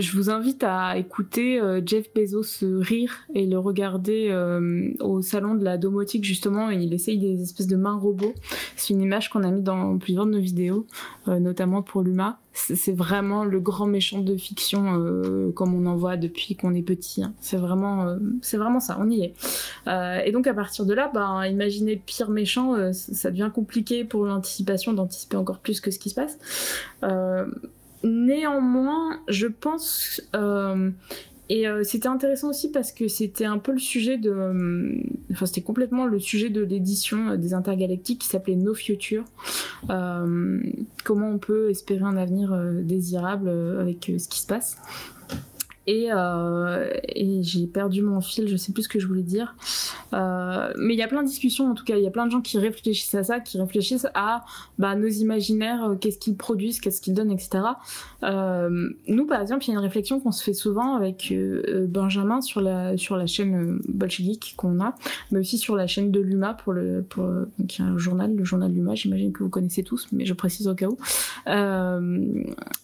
je 0.00 0.16
vous 0.16 0.30
invite 0.30 0.62
à 0.62 0.96
écouter 0.96 1.60
euh, 1.60 1.80
Jeff 1.84 2.12
Bezos 2.14 2.80
rire 2.80 3.18
et 3.34 3.46
le 3.46 3.58
regarder 3.58 4.28
euh, 4.30 4.92
au 5.00 5.22
salon 5.22 5.54
de 5.54 5.64
la 5.64 5.78
domotique 5.78 6.24
justement. 6.24 6.70
Il 6.70 6.92
essaye 6.92 7.18
des 7.18 7.42
espèces 7.42 7.66
de 7.66 7.76
mains 7.76 7.96
robots. 7.96 8.34
C'est 8.76 8.92
une 8.94 9.02
image 9.02 9.30
qu'on 9.30 9.42
a 9.42 9.50
mis 9.50 9.62
dans 9.62 9.98
plusieurs 9.98 10.26
de 10.26 10.32
nos 10.32 10.40
vidéos, 10.40 10.86
notamment 11.26 11.82
pour 11.82 12.02
Luma. 12.02 12.38
C'est 12.52 12.92
vraiment 12.92 13.44
le 13.44 13.60
grand 13.60 13.86
méchant 13.86 14.20
de 14.20 14.36
fiction 14.36 15.52
comme 15.54 15.74
on 15.74 15.86
en 15.86 15.96
voit 15.96 16.16
depuis 16.16 16.56
qu'on 16.56 16.74
est 16.74 16.82
petit. 16.82 17.22
Hein. 17.22 17.32
C'est 17.40 17.56
vraiment, 17.56 18.16
c'est 18.42 18.56
vraiment 18.56 18.80
ça. 18.80 18.98
On 19.00 19.08
y 19.08 19.22
est. 19.22 20.26
et 20.26 20.32
donc 20.32 20.46
à 20.46 20.54
partir 20.54 20.84
de 20.86 20.94
là, 20.94 21.10
ben, 21.12 21.44
imaginez 21.46 21.94
le 21.94 22.00
pire 22.04 22.30
méchant, 22.30 22.92
ça 22.92 23.30
devient 23.30 23.50
compliqué 23.54 24.04
pour 24.04 24.24
l'anticipation 24.24 24.92
d'anticiper 24.92 25.36
encore 25.36 25.58
plus 25.58 25.80
que 25.80 25.90
ce 25.90 25.98
qui 25.98 26.10
se 26.10 26.14
passe. 26.14 26.38
Néanmoins, 28.02 29.20
je 29.28 29.46
pense, 29.46 30.22
euh, 30.34 30.90
et 31.50 31.68
euh, 31.68 31.82
c'était 31.84 32.08
intéressant 32.08 32.48
aussi 32.48 32.70
parce 32.70 32.92
que 32.92 33.08
c'était 33.08 33.44
un 33.44 33.58
peu 33.58 33.72
le 33.72 33.78
sujet 33.78 34.16
de, 34.16 34.30
euh, 34.30 35.02
enfin 35.32 35.44
c'était 35.44 35.60
complètement 35.60 36.06
le 36.06 36.18
sujet 36.18 36.48
de 36.48 36.62
l'édition 36.62 37.36
des 37.36 37.52
Intergalactiques 37.52 38.20
qui 38.20 38.28
s'appelait 38.28 38.54
No 38.54 38.74
Future. 38.74 39.24
comment 39.86 41.28
on 41.28 41.38
peut 41.38 41.68
espérer 41.68 42.04
un 42.04 42.16
avenir 42.16 42.56
désirable 42.82 43.50
avec 43.78 44.12
ce 44.18 44.28
qui 44.28 44.40
se 44.40 44.46
passe. 44.46 44.78
Euh, 45.88 46.90
et, 47.08 47.42
j'ai 47.42 47.66
perdu 47.66 48.02
mon 48.02 48.20
fil, 48.20 48.48
je 48.48 48.56
sais 48.56 48.72
plus 48.72 48.84
ce 48.84 48.88
que 48.88 48.98
je 48.98 49.06
voulais 49.06 49.22
dire. 49.22 49.54
Euh, 50.12 50.72
mais 50.78 50.94
il 50.94 50.98
y 50.98 51.02
a 51.02 51.08
plein 51.08 51.22
de 51.22 51.28
discussions, 51.28 51.70
en 51.70 51.74
tout 51.74 51.84
cas, 51.84 51.96
il 51.96 52.02
y 52.02 52.06
a 52.06 52.10
plein 52.10 52.26
de 52.26 52.30
gens 52.30 52.40
qui 52.40 52.58
réfléchissent 52.58 53.14
à 53.14 53.24
ça, 53.24 53.40
qui 53.40 53.58
réfléchissent 53.60 54.06
à 54.14 54.44
bah, 54.78 54.94
nos 54.94 55.08
imaginaires, 55.08 55.84
euh, 55.84 55.94
qu'est-ce 55.96 56.18
qu'ils 56.18 56.36
produisent, 56.36 56.80
qu'est-ce 56.80 57.00
qu'ils 57.00 57.14
donnent, 57.14 57.30
etc. 57.30 57.62
nous, 59.08 59.26
par 59.26 59.40
exemple, 59.40 59.64
il 59.64 59.68
y 59.68 59.70
a 59.70 59.74
une 59.74 59.84
réflexion 59.84 60.20
qu'on 60.20 60.32
se 60.32 60.44
fait 60.44 60.52
souvent 60.52 60.94
avec 60.94 61.32
Benjamin 61.88 62.40
sur 62.40 62.60
la, 62.60 62.96
chaîne 62.96 63.80
Bolshevik 63.88 64.54
qu'on 64.56 64.80
a, 64.80 64.94
mais 65.30 65.40
aussi 65.40 65.58
sur 65.58 65.76
la 65.76 65.86
chaîne 65.86 66.10
de 66.10 66.20
Luma, 66.20 66.54
pour 66.54 66.72
le, 66.72 67.04
qui 67.68 67.82
est 67.82 67.84
un 67.84 67.96
journal, 67.96 68.34
le 68.34 68.44
journal 68.44 68.72
Luma, 68.72 68.94
j'imagine 68.94 69.32
que 69.32 69.42
vous 69.42 69.48
connaissez 69.48 69.82
tous, 69.82 70.08
mais 70.12 70.26
je 70.26 70.34
précise 70.34 70.68
au 70.68 70.74
cas 70.74 70.88
où, 70.88 70.98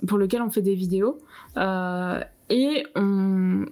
pour 0.07 0.19
lequel 0.19 0.43
on 0.43 0.51
fait 0.51 0.63
des 0.63 0.75
vidéos. 0.75 1.19
Et 2.51 2.85
on, 2.95 3.65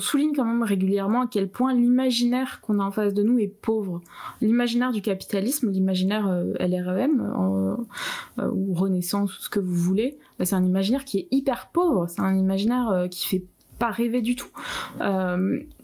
souligne 0.00 0.32
quand 0.34 0.46
même 0.46 0.62
régulièrement 0.62 1.22
à 1.22 1.26
quel 1.26 1.50
point 1.50 1.74
l'imaginaire 1.74 2.60
qu'on 2.62 2.78
a 2.78 2.82
en 2.82 2.90
face 2.90 3.12
de 3.12 3.22
nous 3.22 3.38
est 3.38 3.48
pauvre. 3.48 4.00
L'imaginaire 4.40 4.90
du 4.90 5.02
capitalisme, 5.02 5.70
l'imaginaire 5.70 6.26
euh, 6.26 6.54
LREM 6.58 7.20
euh, 7.20 8.48
ou 8.50 8.72
Renaissance, 8.72 9.38
ou 9.38 9.42
ce 9.42 9.50
que 9.50 9.60
vous 9.60 9.74
voulez, 9.74 10.16
bah, 10.38 10.46
c'est 10.46 10.54
un 10.54 10.64
imaginaire 10.64 11.04
qui 11.04 11.18
est 11.18 11.28
hyper 11.30 11.68
pauvre. 11.72 12.06
C'est 12.08 12.22
un 12.22 12.34
imaginaire 12.34 12.88
euh, 12.88 13.08
qui 13.08 13.28
fait 13.28 13.44
pas 13.78 13.90
rêver 13.90 14.22
du 14.22 14.34
tout. 14.34 14.50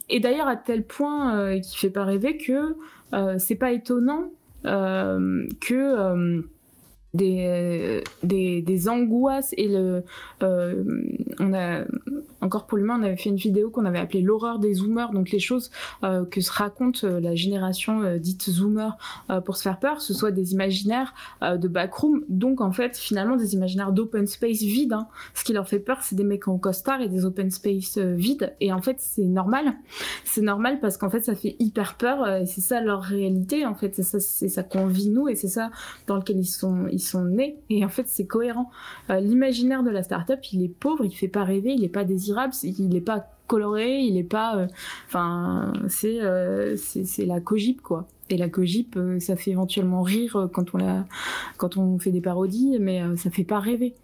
et 0.09 0.21
d'ailleurs 0.21 0.49
à 0.49 0.57
tel 0.57 0.87
point 0.87 1.59
qui 1.59 1.77
fait 1.77 1.91
pas 1.91 2.05
rêver 2.05 2.37
que 2.37 2.77
c'est 3.39 3.57
pas 3.57 3.73
étonnant 3.73 4.31
que 4.63 6.43
des, 7.15 8.03
des, 8.23 8.63
des, 8.63 8.89
angoisses 8.89 9.55
et 9.57 9.69
le, 9.69 10.05
euh, 10.43 10.85
on 11.39 11.55
a 11.55 11.85
encore 12.41 12.67
pour 12.67 12.79
l'humain, 12.79 12.99
on 13.01 13.03
avait 13.03 13.17
fait 13.17 13.31
une 13.31 13.37
vidéo 13.37 13.71
qu'on 13.71 13.85
avait 13.85 13.99
appelée 13.99 14.23
l'horreur 14.23 14.59
des 14.59 14.75
zoomers, 14.75 15.11
donc 15.13 15.31
les 15.31 15.39
choses 15.39 15.71
que 16.03 16.41
se 16.41 16.53
raconte 16.53 17.03
la 17.03 17.35
génération 17.35 18.17
dite 18.19 18.49
zoomer 18.49 18.97
pour 19.45 19.57
se 19.57 19.63
faire 19.63 19.79
peur, 19.79 20.01
ce 20.01 20.15
soit 20.15 20.31
des 20.31 20.53
imaginaires 20.53 21.15
de 21.43 21.69
backroom, 21.69 22.25
donc 22.29 22.61
en 22.61 22.73
fait 22.73 22.97
finalement 22.97 23.37
des 23.37 23.55
imaginaires 23.55 23.93
d'open 23.93 24.27
space 24.27 24.61
vide. 24.61 24.93
Hein. 24.93 25.09
Ce 25.35 25.45
qui 25.45 25.53
leur 25.53 25.69
fait 25.69 25.79
peur, 25.79 25.99
c'est 26.03 26.17
des 26.17 26.25
mecs 26.25 26.49
en 26.49 26.59
costard 26.59 27.01
et 27.01 27.09
des 27.09 27.25
open 27.25 27.51
space 27.51 27.99
vides, 27.99 28.55
et 28.61 28.73
en 28.73 28.81
fait 28.81 28.97
c'est 28.99 29.23
normal. 29.25 29.75
C'est 30.25 30.43
normal 30.43 30.79
parce 30.81 30.97
qu'en 30.97 31.11
fait 31.11 31.21
ça 31.21 31.35
fait 31.35 31.57
hyper 31.59 31.97
peur, 31.97 32.29
et 32.29 32.47
c'est 32.47 32.61
ça 32.61 32.81
leur 32.81 33.03
réalité, 33.03 33.67
en 33.67 33.75
fait 33.75 33.95
c'est 33.95 34.49
ça, 34.49 34.63
qu'on 34.63 34.87
vit 34.87 35.11
nous, 35.11 35.29
et 35.29 35.35
c'est 35.35 35.49
ça 35.49 35.71
dans 36.07 36.17
lequel 36.17 36.39
ils 36.39 36.47
sont, 36.47 36.87
ils 36.91 37.01
sont 37.01 37.25
nés, 37.25 37.59
et 37.71 37.85
en 37.85 37.89
fait 37.89 38.05
c'est 38.07 38.27
cohérent. 38.27 38.71
L'imaginaire 39.09 39.83
de 39.83 39.91
la 39.91 40.03
startup, 40.03 40.41
il 40.53 40.63
est 40.63 40.69
pauvre, 40.69 41.05
il 41.05 41.13
fait 41.13 41.29
pas 41.29 41.45
rêver, 41.45 41.73
il 41.73 41.85
est 41.85 41.89
pas 41.89 42.05
il 42.63 42.97
est 42.97 43.01
pas 43.01 43.27
coloré, 43.49 43.99
il 43.99 44.17
est 44.17 44.23
pas. 44.23 44.57
Euh, 44.57 44.67
enfin, 45.09 45.73
c'est 45.89 46.21
euh, 46.21 46.77
c'est 46.77 47.27
la 47.27 47.41
cogip 47.41 47.81
quoi. 47.83 48.07
Et 48.31 48.37
la 48.37 48.49
cogip, 48.49 48.95
euh, 48.97 49.19
ça 49.19 49.35
fait 49.37 49.51
éventuellement 49.51 50.03
rire 50.03 50.49
quand 50.53 50.75
on 50.75 50.79
la, 50.79 51.07
quand 51.57 51.77
on 51.79 51.99
fait 51.99 52.13
des 52.13 52.21
parodies, 52.21 52.77
mais 52.79 53.03
ça 53.17 53.31
fait 53.31 53.45
pas 53.45 53.59
rêver. 53.59 53.95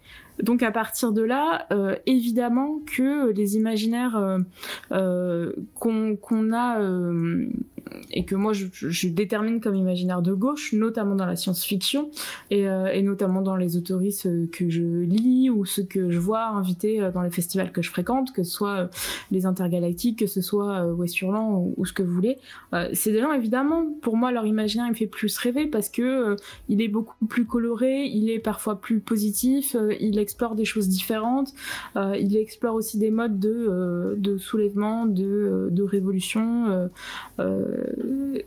Donc 0.41 0.63
à 0.63 0.71
partir 0.71 1.13
de 1.13 1.21
là, 1.21 1.67
évidemment 2.05 2.79
que 2.85 3.31
les 3.31 3.55
imaginaires 3.55 4.19
qu'on 4.89 6.53
a 6.53 6.79
et 8.11 8.25
que 8.25 8.35
moi 8.35 8.53
je, 8.53 9.07
détermine 9.07 9.61
comme 9.61 9.75
imaginaire 9.75 10.21
de 10.21 10.33
gauche, 10.33 10.73
notamment 10.73 11.15
dans 11.15 11.25
la 11.25 11.35
science-fiction 11.35 12.09
et, 12.49 12.65
notamment 13.01 13.41
dans 13.41 13.55
les 13.55 13.77
autoristes 13.77 14.27
que 14.51 14.69
je 14.69 14.81
lis 14.81 15.49
ou 15.49 15.65
ceux 15.65 15.83
que 15.83 16.09
je 16.09 16.19
vois 16.19 16.47
invités 16.47 17.09
dans 17.13 17.21
les 17.21 17.29
festivals 17.29 17.71
que 17.71 17.81
je 17.81 17.89
fréquente, 17.89 18.33
que 18.33 18.43
ce 18.43 18.51
soit 18.51 18.89
les 19.31 19.45
intergalactiques, 19.45 20.19
que 20.19 20.27
ce 20.27 20.41
soit 20.41 20.85
West 20.87 21.21
Hurlant 21.21 21.71
ou, 21.77 21.85
ce 21.85 21.93
que 21.93 22.03
vous 22.03 22.13
voulez, 22.13 22.37
c'est 22.93 23.11
des 23.11 23.21
gens 23.21 23.31
évidemment 23.31 23.85
pour 24.01 24.17
moi 24.17 24.31
leur 24.31 24.45
imaginaire 24.45 24.87
il 24.87 24.91
me 24.91 24.95
fait 24.95 25.07
plus 25.07 25.37
rêver 25.37 25.67
parce 25.67 25.89
que 25.89 26.35
il 26.69 26.81
est 26.81 26.87
beaucoup 26.87 27.25
plus 27.25 27.45
coloré, 27.45 28.05
il 28.05 28.29
est 28.29 28.39
parfois 28.39 28.79
plus 28.81 28.99
positif, 28.99 29.75
il 29.99 30.17
explore 30.17 30.55
des 30.55 30.65
choses 30.65 30.87
différentes. 30.87 31.53
Euh, 31.95 32.17
il 32.17 32.35
explore 32.37 32.75
aussi 32.75 32.97
des 32.97 33.11
modes 33.11 33.39
de, 33.39 33.67
euh, 33.69 34.15
de 34.17 34.37
soulèvement, 34.37 35.05
de, 35.05 35.23
euh, 35.23 35.69
de 35.69 35.83
révolution. 35.83 36.89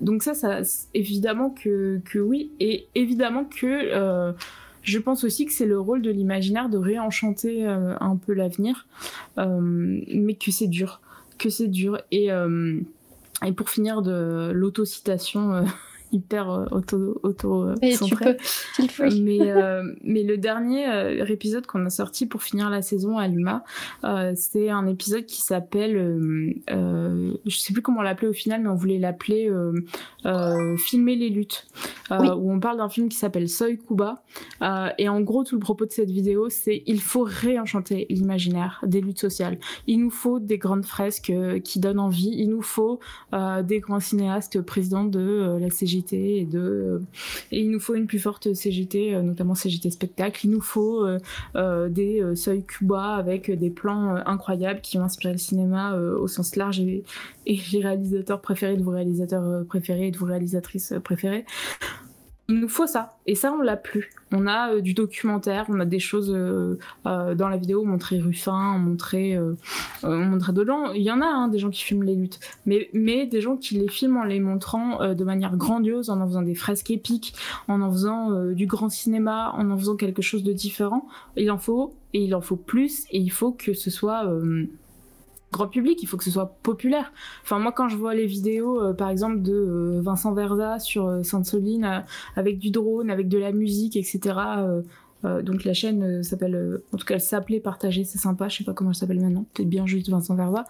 Donc 0.01 0.23
ça, 0.23 0.61
évidemment 0.95 1.51
que, 1.51 2.01
oui, 2.19 2.53
et 2.61 2.87
évidemment 2.95 3.45
que 3.45 4.35
je 4.83 4.99
pense 4.99 5.25
aussi 5.25 5.45
que 5.47 5.53
c'est 5.53 5.67
le 5.67 5.79
rôle 5.79 6.03
de 6.03 6.11
l'imaginaire 6.11 6.69
de 6.69 6.79
réenchanter 6.79 7.65
un 7.67 8.17
peu 8.17 8.33
l'avenir, 8.33 8.87
mais 9.37 10.35
que 10.35 10.51
c'est 10.51 10.69
dur, 10.69 11.01
que 11.39 11.51
c'est 11.51 11.69
dur. 11.69 12.01
Et, 12.11 12.29
et 13.47 13.53
pour 13.53 13.71
finir 13.71 14.03
de 14.03 14.51
l'autocitation 14.53 15.65
hyper 16.13 16.51
euh, 16.51 16.67
auto 16.71 17.21
auto 17.23 17.65
euh, 17.65 17.75
mais 17.83 17.95
euh, 19.51 19.83
mais 20.03 20.23
le 20.23 20.37
dernier 20.39 21.23
épisode 21.31 21.67
qu'on 21.67 21.85
a 21.85 21.91
sorti 21.91 22.27
pour 22.27 22.43
finir 22.43 22.71
la 22.71 22.83
saison 22.83 23.19
à 23.19 23.29
Luma, 23.29 23.65
c'est 24.35 24.71
un 24.71 24.87
épisode 24.87 25.27
qui 25.27 25.43
s'appelle 25.43 26.57
je 26.69 27.57
sais 27.57 27.73
plus 27.73 27.83
comment 27.83 28.03
l'appeler 28.03 28.29
au 28.29 28.33
final 28.33 28.63
mais 28.63 28.69
on 28.69 28.75
voulait 28.75 28.99
l'appeler 28.99 29.51
filmer 30.79 31.17
les 31.17 31.29
luttes. 31.31 31.67
Où 32.11 32.53
on 32.53 32.59
parle 32.59 32.79
d'un 32.79 32.89
film 32.89 33.09
qui 33.09 33.17
s'appelle 33.17 33.49
Soy 33.49 33.77
Kuba. 33.77 34.23
Et 34.99 35.09
en 35.09 35.21
gros 35.21 35.45
tout 35.45 35.57
le 35.57 35.61
propos 35.61 35.87
de 35.87 35.93
cette 35.93 36.11
vidéo 36.11 36.49
c'est 36.49 36.83
il 36.87 37.01
faut 37.01 37.25
réenchanter 37.27 38.07
l'imaginaire 38.11 38.81
des 38.87 39.01
luttes 39.01 39.21
sociales. 39.21 39.59
Il 39.87 40.01
nous 40.01 40.11
faut 40.11 40.41
des 40.41 40.59
grandes 40.59 40.85
fresques 40.85 41.33
qui 41.65 41.81
donnent 41.81 42.01
envie, 42.01 42.35
il 42.37 42.51
nous 42.51 42.63
faut 42.63 43.01
des 43.33 43.81
grands 43.81 44.01
cinéastes 44.01 44.61
présidents 44.63 45.05
de 45.05 45.59
la 45.61 45.71
Euh, 46.15 46.99
et 47.53 47.61
il 47.61 47.71
nous 47.71 47.81
faut 47.81 47.95
une 47.95 48.07
plus 48.07 48.19
forte 48.19 48.53
CGT, 48.55 49.15
euh, 49.15 49.23
notamment 49.23 49.55
CGT 49.55 49.91
spectacle. 49.91 50.41
Il 50.45 50.51
nous 50.51 50.61
faut 50.61 51.05
euh, 51.05 51.89
des 51.89 52.23
seuils 52.35 52.65
Cuba 52.65 53.15
avec 53.15 53.51
des 53.51 53.71
plans 53.71 54.17
incroyables 54.27 54.81
qui 54.81 54.99
ont 54.99 55.03
inspiré 55.03 55.33
le 55.33 55.39
cinéma 55.39 55.97
au 55.97 56.29
sens 56.29 56.57
large 56.57 56.81
et 56.81 57.05
les 57.47 57.81
réalisateurs 57.81 58.41
préférés 58.41 58.77
de 58.77 58.83
vos 58.83 58.93
réalisateurs 58.93 59.65
préférés 59.67 60.09
et 60.09 60.11
de 60.11 60.19
vos 60.19 60.27
réalisatrices 60.27 60.95
préférées 61.03 61.45
il 62.51 62.61
nous 62.61 62.69
faut 62.69 62.87
ça. 62.87 63.19
Et 63.27 63.35
ça, 63.35 63.53
on 63.53 63.61
l'a 63.61 63.77
plus. 63.77 64.11
On 64.33 64.47
a 64.47 64.73
euh, 64.73 64.81
du 64.81 64.95
documentaire, 64.95 65.67
on 65.69 65.81
a 65.81 65.85
des 65.85 65.99
choses 65.99 66.33
euh, 66.35 66.79
euh, 67.07 67.35
dans 67.35 67.51
la 67.51 67.59
vidéo, 67.59 67.85
montrer 67.85 68.21
Ruffin, 68.21 68.79
montrer, 68.79 69.39
montrer 70.03 70.53
Dolan. 70.55 70.93
Il 70.95 71.03
y 71.03 71.11
en 71.11 71.21
a 71.21 71.27
hein, 71.27 71.49
des 71.49 71.59
gens 71.59 71.69
qui 71.69 71.83
filment 71.83 72.05
les 72.05 72.15
luttes, 72.15 72.41
mais, 72.65 72.89
mais 72.95 73.27
des 73.27 73.43
gens 73.43 73.57
qui 73.57 73.75
les 73.75 73.89
filment 73.89 74.19
en 74.19 74.25
les 74.25 74.41
montrant 74.41 75.15
de 75.15 75.25
manière 75.25 75.57
grandiose, 75.57 76.09
en 76.09 76.21
en 76.23 76.27
faisant 76.27 76.43
des 76.43 76.55
fresques 76.55 76.91
épiques, 76.91 77.35
en 77.69 77.83
en 77.83 77.93
faisant 77.93 78.45
du 78.53 78.67
grand 78.67 78.89
cinéma, 78.89 79.53
en 79.55 79.71
en 79.71 79.77
faisant 79.77 79.97
quelque 79.97 80.23
chose 80.23 80.43
de 80.43 80.53
différent. 80.53 81.07
Il 81.37 81.51
en 81.51 81.59
faut, 81.59 81.95
et 82.15 82.23
il 82.23 82.35
en 82.35 82.41
faut 82.41 82.57
plus, 82.57 83.05
et 83.11 83.19
il 83.19 83.31
faut 83.31 83.53
que 83.53 83.75
ce 83.75 83.91
soit 83.91 84.25
grand 85.53 85.69
public, 85.69 86.03
il 86.03 86.07
faut 86.07 86.17
que 86.17 86.25
ce 86.25 86.31
soit 86.31 86.59
populaire. 86.63 87.13
Enfin 87.43 87.59
moi 87.59 87.73
quand 87.73 87.89
je 87.89 87.97
vois 87.97 88.15
les 88.15 88.27
vidéos 88.27 88.83
euh, 88.83 88.93
par 88.93 89.09
exemple 89.09 89.43
de 89.43 89.53
euh, 89.53 90.01
Vincent 90.03 90.33
Verza 90.33 90.79
sur 90.79 91.07
euh, 91.07 91.23
Sainte-Soline 91.23 92.05
avec 92.37 92.59
du 92.59 92.71
drone, 92.71 93.11
avec 93.11 93.29
de 93.29 93.39
la 93.39 93.53
musique, 93.53 93.97
etc. 93.97 94.35
Euh, 95.25 95.43
donc 95.43 95.65
la 95.65 95.75
chaîne 95.75 96.03
euh, 96.03 96.23
s'appelle, 96.23 96.55
euh, 96.55 96.85
en 96.93 96.97
tout 96.97 97.05
cas 97.05 97.15
elle 97.15 97.21
s'appelait 97.21 97.59
Partager, 97.59 98.05
c'est 98.05 98.19
sympa, 98.19 98.49
je 98.49 98.59
sais 98.59 98.65
pas 98.65 98.73
comment 98.73 98.91
elle 98.91 98.97
s'appelle 98.97 99.21
maintenant, 99.21 99.47
peut-être 99.53 99.69
bien 99.69 99.85
juste 99.85 100.09
Vincent 100.09 100.37
Verva. 100.37 100.65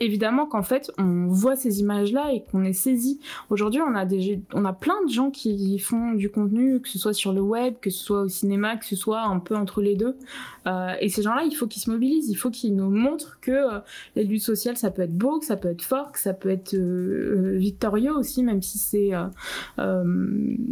Évidemment 0.00 0.46
qu'en 0.46 0.62
fait 0.62 0.92
on 0.98 1.26
voit 1.28 1.56
ces 1.56 1.80
images-là 1.80 2.32
et 2.32 2.44
qu'on 2.50 2.64
est 2.64 2.74
saisi. 2.74 3.18
Aujourd'hui 3.48 3.80
on 3.80 3.94
a 3.94 4.04
des, 4.04 4.42
on 4.52 4.64
a 4.66 4.74
plein 4.74 5.02
de 5.06 5.10
gens 5.10 5.30
qui 5.30 5.78
font 5.78 6.12
du 6.12 6.30
contenu, 6.30 6.80
que 6.80 6.88
ce 6.88 6.98
soit 6.98 7.14
sur 7.14 7.32
le 7.32 7.40
web, 7.40 7.74
que 7.80 7.88
ce 7.88 8.04
soit 8.04 8.22
au 8.22 8.28
cinéma, 8.28 8.76
que 8.76 8.84
ce 8.84 8.96
soit 8.96 9.22
un 9.22 9.38
peu 9.38 9.56
entre 9.56 9.80
les 9.80 9.96
deux. 9.96 10.16
et 11.00 11.08
ces 11.08 11.22
gens-là, 11.22 11.44
il 11.44 11.54
faut 11.54 11.66
qu'ils 11.66 11.80
se 11.80 11.90
mobilisent, 11.90 12.28
il 12.28 12.34
faut 12.34 12.50
qu'ils 12.50 12.76
nous 12.76 12.90
montrent 12.90 13.38
que 13.40 13.80
les 14.16 14.24
luttes 14.24 14.42
sociales 14.42 14.76
ça 14.76 14.90
peut 14.90 15.02
être 15.02 15.16
beau, 15.16 15.38
que 15.38 15.46
ça 15.46 15.56
peut 15.56 15.70
être 15.70 15.82
fort, 15.82 16.12
que 16.12 16.20
ça 16.20 16.34
peut 16.34 16.50
être 16.50 16.76
victorieux 16.76 18.14
aussi, 18.14 18.42
même 18.42 18.60
si 18.60 18.78
c'est 18.78 19.12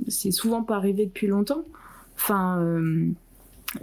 c'est 0.09 0.31
souvent 0.31 0.63
pas 0.63 0.77
arrivé 0.77 1.07
depuis 1.07 1.27
longtemps. 1.27 1.65
Enfin, 2.17 2.59
euh, 2.61 3.11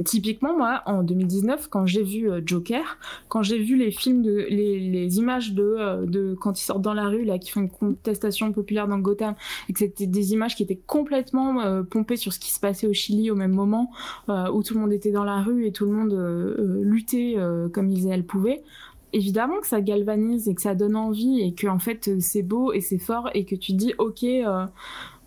typiquement, 0.04 0.58
moi, 0.58 0.82
en 0.86 1.04
2019, 1.04 1.68
quand 1.70 1.86
j'ai 1.86 2.04
vu 2.04 2.30
euh, 2.30 2.42
Joker, 2.46 2.98
quand 3.30 3.44
j'ai 3.44 3.60
vu 3.60 3.78
les 3.78 3.92
films, 3.92 4.24
de, 4.24 4.48
les, 4.50 5.18
images 5.18 5.54
de, 5.54 5.76
euh, 5.78 6.06
de 6.06 6.36
quand 6.40 6.60
ils 6.60 6.64
sortent 6.64 6.82
dans 6.82 6.94
la 6.94 7.08
rue, 7.08 7.26
là, 7.26 7.38
qui 7.38 7.52
font 7.52 7.62
une 7.62 7.70
contestation 7.70 8.52
populaire 8.52 8.88
dans 8.88 8.98
Gotham, 8.98 9.36
et 9.70 9.74
que 9.74 9.80
c'était 9.80 10.08
des 10.08 10.34
images 10.34 10.56
qui 10.56 10.64
étaient 10.64 10.82
complètement 10.88 11.84
pompées 11.86 12.18
sur 12.18 12.34
ce 12.34 12.40
qui 12.40 12.52
se 12.52 12.60
passait 12.60 12.88
au 12.88 12.94
Chili 12.94 13.30
au 13.30 13.36
même 13.36 13.54
moment, 13.54 13.92
où 14.28 14.64
tout 14.64 14.74
le 14.74 14.80
monde 14.80 14.94
était 14.94 15.12
dans 15.12 15.24
la 15.24 15.42
rue 15.42 15.66
et 15.66 15.72
tout 15.72 15.86
le 15.86 15.92
monde 15.92 16.82
luttait 16.84 17.38
comme 17.72 17.90
ils 17.90 18.08
et 18.08 18.10
elles 18.10 18.26
pouvaient 18.26 18.64
évidemment 19.14 19.60
que 19.60 19.68
ça 19.68 19.80
galvanise 19.80 20.50
et 20.50 20.56
que 20.56 20.62
ça 20.62 20.74
donne 20.74 20.96
envie 20.96 21.42
et 21.42 21.54
que 21.54 21.68
en 21.68 21.78
fait 21.80 22.20
c'est 22.20 22.42
beau 22.42 22.74
et 22.74 22.82
c'est 22.82 22.98
fort 22.98 23.30
et 23.36 23.46
que 23.46 23.56
tu 23.56 23.74
dis 23.74 23.94
ok 24.00 24.26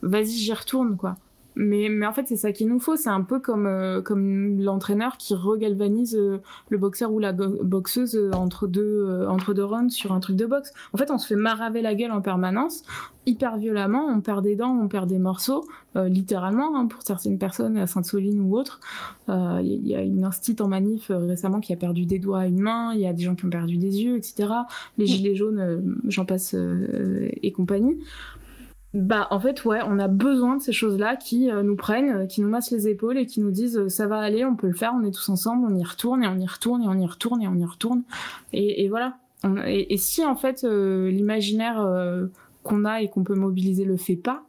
vas-y 0.02 0.30
j'y 0.30 0.52
retourne 0.52 0.96
quoi 0.96 1.16
mais, 1.56 1.88
mais 1.88 2.06
en 2.06 2.12
fait, 2.12 2.28
c'est 2.28 2.36
ça 2.36 2.52
qu'il 2.52 2.68
nous 2.68 2.78
faut. 2.78 2.96
C'est 2.96 3.08
un 3.08 3.22
peu 3.22 3.40
comme, 3.40 3.66
euh, 3.66 4.02
comme 4.02 4.60
l'entraîneur 4.60 5.16
qui 5.16 5.34
regalvanise 5.34 6.14
euh, 6.14 6.38
le 6.68 6.76
boxeur 6.76 7.10
ou 7.10 7.18
la 7.18 7.32
boxeuse 7.32 8.14
euh, 8.14 8.30
entre, 8.32 8.66
deux, 8.66 9.26
entre 9.26 9.54
deux 9.54 9.64
rounds 9.64 9.90
sur 9.90 10.12
un 10.12 10.20
truc 10.20 10.36
de 10.36 10.44
boxe. 10.44 10.72
En 10.92 10.98
fait, 10.98 11.10
on 11.10 11.16
se 11.16 11.26
fait 11.26 11.34
maraver 11.34 11.80
la 11.80 11.94
gueule 11.94 12.12
en 12.12 12.20
permanence, 12.20 12.82
hyper 13.24 13.56
violemment. 13.56 14.04
On 14.06 14.20
perd 14.20 14.44
des 14.44 14.54
dents, 14.54 14.78
on 14.78 14.86
perd 14.86 15.08
des 15.08 15.18
morceaux, 15.18 15.66
littéralement, 15.94 16.76
hein, 16.76 16.86
pour 16.86 17.00
certaines 17.02 17.38
personnes 17.38 17.78
à 17.78 17.86
Sainte-Soline 17.86 18.40
ou 18.40 18.56
autre. 18.58 18.80
Il 19.28 19.86
y, 19.86 19.94
a 19.96 20.02
une 20.02 20.24
instite 20.24 20.60
en 20.60 20.68
manif 20.68 21.10
récemment 21.10 21.60
qui 21.60 21.72
a 21.72 21.76
perdu 21.76 22.04
des 22.04 22.18
doigts 22.18 22.40
à 22.40 22.46
une 22.46 22.60
main. 22.60 22.92
Il 22.92 23.00
y 23.00 23.06
a 23.06 23.14
des 23.14 23.22
gens 23.22 23.34
qui 23.34 23.46
ont 23.46 23.50
perdu 23.50 23.78
des 23.78 24.02
yeux, 24.02 24.16
etc. 24.16 24.50
Les 24.98 25.06
gilets 25.06 25.34
jaunes, 25.34 25.98
j'en 26.06 26.26
passe 26.26 26.54
et 26.54 27.52
compagnie. 27.52 27.96
Bah 28.96 29.28
en 29.30 29.38
fait 29.38 29.62
ouais, 29.66 29.80
on 29.86 29.98
a 29.98 30.08
besoin 30.08 30.56
de 30.56 30.62
ces 30.62 30.72
choses-là 30.72 31.16
qui 31.16 31.50
euh, 31.50 31.62
nous 31.62 31.76
prennent, 31.76 32.22
euh, 32.22 32.26
qui 32.26 32.40
nous 32.40 32.48
massent 32.48 32.70
les 32.70 32.88
épaules 32.88 33.18
et 33.18 33.26
qui 33.26 33.40
nous 33.42 33.50
disent 33.50 33.76
euh, 33.76 33.88
ça 33.90 34.06
va 34.06 34.16
aller, 34.20 34.42
on 34.46 34.56
peut 34.56 34.68
le 34.68 34.72
faire, 34.72 34.94
on 34.98 35.04
est 35.04 35.10
tous 35.10 35.28
ensemble, 35.28 35.66
on 35.70 35.76
y 35.76 35.84
retourne 35.84 36.24
et 36.24 36.26
on 36.26 36.38
y 36.38 36.46
retourne 36.46 36.82
et 36.82 36.88
on 36.88 36.98
y 36.98 37.06
retourne 37.06 37.42
et 37.42 37.46
on 37.46 37.56
y 37.56 37.64
retourne 37.66 38.04
et, 38.54 38.88
voilà. 38.88 39.18
et, 39.66 39.98
si 39.98 40.24
en 40.24 40.34
fait 40.34 40.62
l'imaginaire 40.62 41.86
qu'on 42.62 42.86
a 42.86 43.02
et 43.02 43.08
qu'on 43.10 43.22
peut 43.22 43.34
mobiliser 43.34 43.84
le 43.84 43.98
fait 43.98 44.16
pas, 44.16 44.44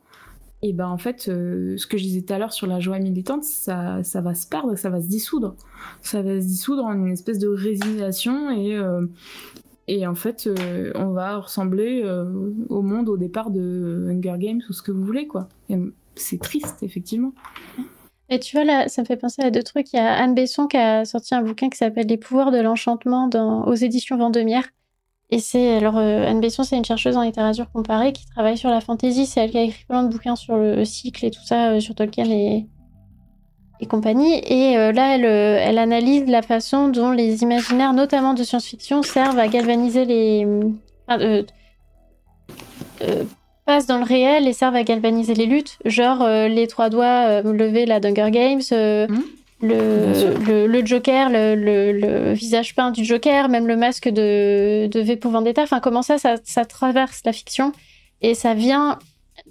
et 0.61 0.71
ben 0.71 0.87
en 0.87 0.97
fait 0.97 1.23
ce 1.23 1.85
que 1.85 1.97
je 1.97 2.03
disais 2.03 2.21
tout 2.21 2.31
à 2.31 2.37
l'heure 2.37 2.53
sur 2.53 2.67
la 2.67 2.79
joie 2.79 2.99
militante, 2.99 3.43
ça, 3.43 4.01
ça 4.03 4.21
va 4.21 4.33
se 4.33 4.47
perdre, 4.47 4.75
ça 4.75 4.89
va 4.89 5.01
se 5.01 5.07
dissoudre, 5.07 5.55
ça 6.01 6.21
va 6.21 6.39
se 6.39 6.45
dissoudre 6.45 6.85
en 6.85 6.93
une 6.93 7.11
espèce 7.11 7.39
de 7.39 7.49
résignation 7.49 8.49
et 8.51 8.79
et 9.87 10.05
en 10.05 10.15
fait, 10.15 10.47
euh, 10.47 10.91
on 10.95 11.11
va 11.11 11.37
ressembler 11.37 12.01
euh, 12.03 12.25
au 12.69 12.81
monde 12.81 13.07
au 13.07 13.15
départ 13.15 13.49
de 13.51 14.07
Hunger 14.09 14.35
Games 14.37 14.61
ou 14.69 14.73
ce 14.73 14.81
que 14.81 14.91
vous 14.91 15.03
voulez, 15.03 15.27
quoi. 15.27 15.47
C'est 16.15 16.41
triste, 16.41 16.83
effectivement. 16.83 17.31
Et 18.29 18.39
tu 18.39 18.57
vois, 18.57 18.65
là, 18.65 18.89
ça 18.89 19.01
me 19.01 19.07
fait 19.07 19.15
penser 19.15 19.41
à 19.41 19.49
deux 19.49 19.63
trucs. 19.63 19.93
Il 19.93 19.95
y 19.95 19.99
a 19.99 20.13
Anne 20.13 20.35
Besson 20.35 20.67
qui 20.67 20.75
a 20.75 21.05
sorti 21.05 21.35
un 21.35 21.41
bouquin 21.41 21.69
qui 21.69 21.77
s'appelle 21.77 22.07
Les 22.07 22.17
pouvoirs 22.17 22.51
de 22.51 22.59
l'enchantement 22.59 23.29
aux 23.65 23.75
éditions 23.75 24.17
Vendemiaire. 24.17 24.67
Et 25.29 25.39
c'est, 25.39 25.77
alors, 25.77 25.97
euh, 25.97 26.25
Anne 26.25 26.41
Besson, 26.41 26.63
c'est 26.63 26.77
une 26.77 26.85
chercheuse 26.85 27.15
en 27.15 27.21
littérature 27.21 27.71
comparée 27.71 28.11
qui 28.11 28.25
travaille 28.25 28.57
sur 28.57 28.69
la 28.69 28.81
fantaisie. 28.81 29.25
C'est 29.25 29.41
elle 29.41 29.51
qui 29.51 29.57
a 29.57 29.63
écrit 29.63 29.85
plein 29.85 30.03
de 30.03 30.09
bouquins 30.09 30.35
sur 30.35 30.57
le 30.57 30.83
cycle 30.83 31.25
et 31.25 31.31
tout 31.31 31.43
ça, 31.45 31.79
sur 31.79 31.95
Tolkien 31.95 32.25
et, 32.25 32.65
et 33.79 33.85
compagnie. 33.85 34.41
Et 34.45 34.77
euh, 34.77 34.91
là, 34.91 35.15
elle, 35.15 35.25
elle, 35.25 35.77
analyse 35.77 36.25
la 36.27 36.41
façon 36.41 36.87
dont 36.87 37.11
les 37.11 37.43
imaginaires, 37.43 37.93
notamment 37.93 38.33
de 38.33 38.43
science-fiction, 38.43 39.03
servent 39.03 39.39
à 39.39 39.47
galvaniser 39.47 40.05
les. 40.05 40.47
passent 43.65 43.87
dans 43.87 43.97
le 43.97 44.05
réel 44.05 44.47
et 44.47 44.53
servent 44.53 44.75
à 44.75 44.83
galvaniser 44.83 45.33
les 45.33 45.45
luttes. 45.45 45.77
Genre, 45.85 46.27
les 46.27 46.67
trois 46.67 46.89
doigts 46.89 47.41
levés, 47.41 47.85
la 47.85 47.97
Hunger 47.97 48.31
Games. 48.31 48.61
Mmh 48.71 49.21
le, 49.61 50.67
le, 50.67 50.85
Joker, 50.85 51.29
le, 51.29 51.55
le, 51.55 52.33
visage 52.33 52.75
peint 52.75 52.91
du 52.91 53.03
Joker, 53.03 53.49
même 53.49 53.67
le 53.67 53.75
masque 53.75 54.07
de, 54.07 54.87
de 54.87 54.99
V 54.99 55.15
pour 55.15 55.31
Vendetta. 55.31 55.63
Enfin, 55.63 55.79
comment 55.79 56.01
ça, 56.01 56.17
ça, 56.17 56.65
traverse 56.65 57.21
la 57.25 57.33
fiction 57.33 57.71
et 58.21 58.33
ça 58.33 58.53
vient 58.53 58.99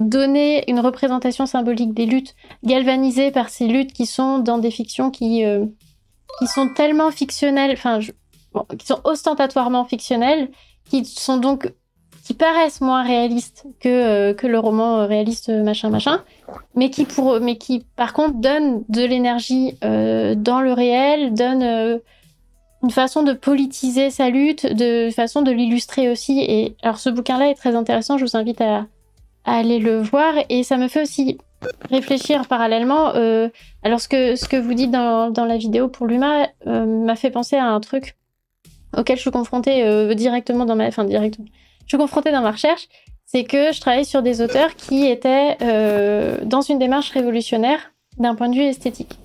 donner 0.00 0.68
une 0.70 0.80
représentation 0.80 1.46
symbolique 1.46 1.94
des 1.94 2.06
luttes, 2.06 2.34
galvanisées 2.64 3.30
par 3.30 3.48
ces 3.48 3.66
luttes 3.66 3.92
qui 3.92 4.06
sont 4.06 4.38
dans 4.38 4.58
des 4.58 4.70
fictions 4.70 5.10
qui, 5.10 5.44
euh, 5.44 5.64
qui 6.38 6.46
sont 6.46 6.68
tellement 6.68 7.10
fictionnelles, 7.10 7.72
enfin, 7.72 8.00
qui 8.78 8.86
sont 8.86 9.00
ostentatoirement 9.04 9.84
fictionnelles, 9.84 10.50
qui 10.88 11.04
sont 11.04 11.38
donc 11.38 11.72
qui 12.26 12.34
paraissent 12.34 12.80
moins 12.80 13.04
réalistes 13.04 13.66
que, 13.78 13.88
euh, 13.88 14.34
que 14.34 14.48
le 14.48 14.58
roman 14.58 14.98
euh, 14.98 15.06
réaliste 15.06 15.48
euh, 15.48 15.62
machin 15.62 15.90
machin, 15.90 16.24
mais 16.74 16.90
qui, 16.90 17.04
pour, 17.04 17.38
mais 17.38 17.56
qui 17.56 17.86
par 17.94 18.12
contre 18.12 18.40
donnent 18.40 18.82
de 18.88 19.04
l'énergie 19.04 19.78
dans 19.80 20.60
le 20.60 20.72
réel, 20.72 21.34
donnent 21.34 22.00
une 22.82 22.90
façon 22.90 23.22
de 23.22 23.32
politiser 23.32 24.10
sa 24.10 24.28
lutte, 24.28 24.66
de 24.66 25.08
façon 25.10 25.42
de 25.42 25.52
l'illustrer 25.52 26.10
aussi. 26.10 26.40
Et 26.40 26.76
alors 26.82 26.98
ce 26.98 27.10
bouquin-là 27.10 27.50
est 27.50 27.54
très 27.54 27.76
intéressant, 27.76 28.18
je 28.18 28.24
vous 28.24 28.36
invite 28.36 28.60
à, 28.60 28.86
aller 29.54 29.78
le 29.78 29.98
voir. 29.98 30.34
Et 30.48 30.62
ça 30.62 30.76
me 30.76 30.88
fait 30.88 31.02
aussi 31.02 31.38
réfléchir 31.90 32.46
parallèlement. 32.46 33.12
alors 33.82 34.00
ce 34.00 34.08
que, 34.08 34.36
ce 34.36 34.46
que 34.48 34.56
vous 34.56 34.74
dites 34.74 34.90
dans, 34.90 35.30
dans 35.30 35.46
la 35.46 35.56
vidéo 35.56 35.88
pour 35.88 36.06
Luma 36.06 36.48
m'a 36.66 37.16
fait 37.16 37.30
penser 37.30 37.56
à 37.56 37.66
un 37.66 37.80
truc 37.80 38.16
auquel 38.96 39.16
je 39.16 39.22
suis 39.22 39.30
confrontée 39.30 40.14
directement 40.14 40.66
dans 40.66 40.76
ma... 40.76 40.86
Enfin 40.86 41.04
directement 41.04 41.48
je 41.86 41.90
suis 41.90 41.98
confrontée 41.98 42.32
dans 42.32 42.42
ma 42.42 42.50
recherche, 42.50 42.88
c'est 43.24 43.44
que 43.44 43.72
je 43.72 43.80
travaille 43.80 44.04
sur 44.04 44.22
des 44.22 44.42
auteurs 44.42 44.74
qui 44.74 45.06
étaient 45.06 45.56
euh, 45.62 46.38
dans 46.44 46.60
une 46.60 46.78
démarche 46.78 47.10
révolutionnaire 47.10 47.92
d'un 48.18 48.34
point 48.34 48.48
de 48.48 48.56
vue 48.56 48.62
esthétique. 48.62 49.18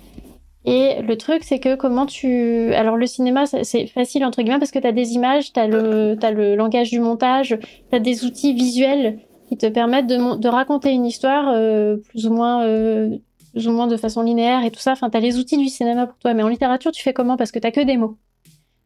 Et 0.63 1.01
le 1.01 1.17
truc, 1.17 1.43
c'est 1.43 1.57
que 1.57 1.73
comment 1.75 2.05
tu... 2.05 2.71
Alors 2.75 2.95
le 2.95 3.07
cinéma, 3.07 3.45
c'est 3.47 3.87
facile 3.87 4.23
entre 4.25 4.43
guillemets 4.43 4.59
parce 4.59 4.69
que 4.69 4.77
tu 4.77 4.85
as 4.85 4.91
des 4.91 5.13
images, 5.13 5.51
tu 5.53 5.59
as, 5.59 5.63
as, 5.63 6.31
le 6.31 6.55
langage 6.55 6.91
du 6.91 6.99
montage, 6.99 7.57
tu 7.89 7.95
as 7.95 7.99
des 7.99 8.25
outils 8.25 8.53
visuels 8.53 9.17
qui 9.51 9.57
te 9.57 9.65
permettent 9.65 10.07
de, 10.07 10.47
raconter 10.47 10.91
une 10.91 11.05
histoire 11.05 11.51
euh, 11.53 11.97
plus, 11.97 12.25
ou 12.25 12.33
moins, 12.33 12.63
euh, 12.63 13.17
plus 13.51 13.67
ou 13.67 13.71
moins 13.73 13.87
de 13.87 13.97
façon 13.97 14.21
linéaire 14.21 14.63
et 14.63 14.71
tout 14.71 14.79
ça. 14.79 14.93
Enfin, 14.93 15.09
tu 15.09 15.17
as 15.17 15.19
les 15.19 15.37
outils 15.37 15.57
du 15.57 15.67
cinéma 15.67 16.07
pour 16.07 16.17
toi. 16.19 16.33
Mais 16.33 16.41
en 16.41 16.47
littérature, 16.47 16.93
tu 16.93 17.03
fais 17.03 17.11
comment? 17.11 17.35
Parce 17.35 17.51
que 17.51 17.59
tu 17.59 17.69
que 17.69 17.81
des 17.81 17.97
mots. 17.97 18.15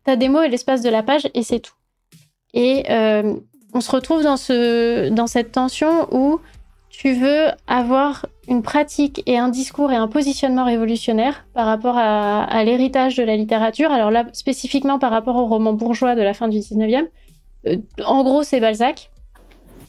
Tu 0.05 0.11
as 0.11 0.15
des 0.15 0.27
mots 0.27 0.41
et 0.41 0.49
l'espace 0.49 0.81
de 0.81 0.89
la 0.89 1.03
page 1.03 1.29
et 1.35 1.43
c'est 1.43 1.59
tout. 1.59 1.75
Et 2.55 2.85
euh, 2.89 3.35
on 3.75 3.79
se 3.79 3.91
retrouve 3.91 4.23
dans, 4.23 4.37
ce, 4.37 5.09
dans 5.09 5.27
cette 5.27 5.51
tension 5.51 6.11
où 6.11 6.39
tu 6.89 7.13
veux 7.13 7.49
avoir 7.67 8.25
une 8.47 8.63
pratique 8.63 9.21
et 9.27 9.37
un 9.37 9.49
discours 9.49 9.91
et 9.91 9.95
un 9.95 10.07
positionnement 10.07 10.65
révolutionnaire 10.65 11.45
par 11.53 11.67
rapport 11.67 11.95
à, 11.95 12.63
l'héritage 12.63 13.17
de 13.17 13.23
la 13.23 13.35
littérature. 13.35 13.91
Alors 13.91 14.09
là, 14.09 14.25
spécifiquement 14.33 14.97
par 14.97 15.11
rapport 15.11 15.35
au 15.35 15.45
roman 15.45 15.73
bourgeois 15.73 16.15
de 16.15 16.23
la 16.23 16.33
fin 16.33 16.47
du 16.47 16.57
19e. 16.57 17.05
Euh, 17.67 17.77
en 18.03 18.23
gros, 18.23 18.41
c'est 18.41 18.59
Balzac. 18.59 19.11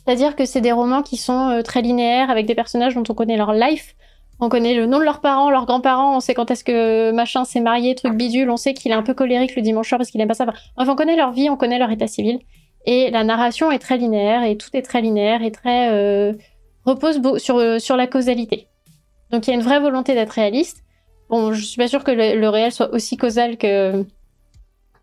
C'est-à-dire 0.06 0.36
que 0.36 0.44
c'est 0.44 0.60
des 0.60 0.72
romans 0.72 1.02
qui 1.02 1.16
sont 1.16 1.48
euh, 1.50 1.62
très 1.62 1.82
linéaires, 1.82 2.30
avec 2.30 2.46
des 2.46 2.54
personnages 2.54 2.94
dont 2.94 3.02
on 3.08 3.14
connaît 3.14 3.36
leur 3.36 3.52
life. 3.52 3.96
On 4.38 4.48
connaît 4.48 4.74
le 4.74 4.86
nom 4.86 4.98
de 4.98 5.04
leurs 5.04 5.20
parents, 5.20 5.50
leurs 5.50 5.66
grands-parents, 5.66 6.16
on 6.16 6.20
sait 6.20 6.34
quand 6.34 6.50
est-ce 6.50 6.62
que 6.62 7.10
machin 7.10 7.44
s'est 7.44 7.60
marié, 7.60 7.94
truc 7.94 8.14
bidule, 8.14 8.50
on 8.50 8.58
sait 8.58 8.74
qu'il 8.74 8.92
est 8.92 8.94
un 8.94 9.02
peu 9.02 9.14
colérique 9.14 9.56
le 9.56 9.62
dimanche 9.62 9.88
soir 9.88 9.98
parce 9.98 10.10
qu'il 10.10 10.20
aime 10.20 10.28
pas 10.28 10.34
ça. 10.34 10.44
Bref, 10.44 10.58
on 10.78 10.94
connaît 10.94 11.16
leur 11.16 11.32
vie, 11.32 11.48
on 11.48 11.56
connaît 11.56 11.78
leur 11.78 11.90
état 11.90 12.06
civil. 12.06 12.40
Et 12.84 13.10
la 13.10 13.24
narration 13.24 13.72
est 13.72 13.78
très 13.78 13.96
linéaire 13.96 14.44
et 14.44 14.56
tout 14.56 14.68
est 14.74 14.82
très 14.82 15.00
linéaire 15.00 15.42
et 15.42 15.50
très 15.50 15.90
euh, 15.90 16.34
repose 16.84 17.20
sur, 17.38 17.80
sur 17.80 17.96
la 17.96 18.06
causalité. 18.06 18.68
Donc 19.30 19.46
il 19.46 19.50
y 19.50 19.52
a 19.54 19.56
une 19.56 19.64
vraie 19.64 19.80
volonté 19.80 20.14
d'être 20.14 20.30
réaliste. 20.30 20.84
Bon, 21.30 21.52
je 21.52 21.64
suis 21.64 21.78
pas 21.78 21.88
sûre 21.88 22.04
que 22.04 22.12
le, 22.12 22.48
réel 22.48 22.70
soit 22.70 22.92
aussi 22.92 23.16
causal 23.16 23.56
que, 23.56 24.04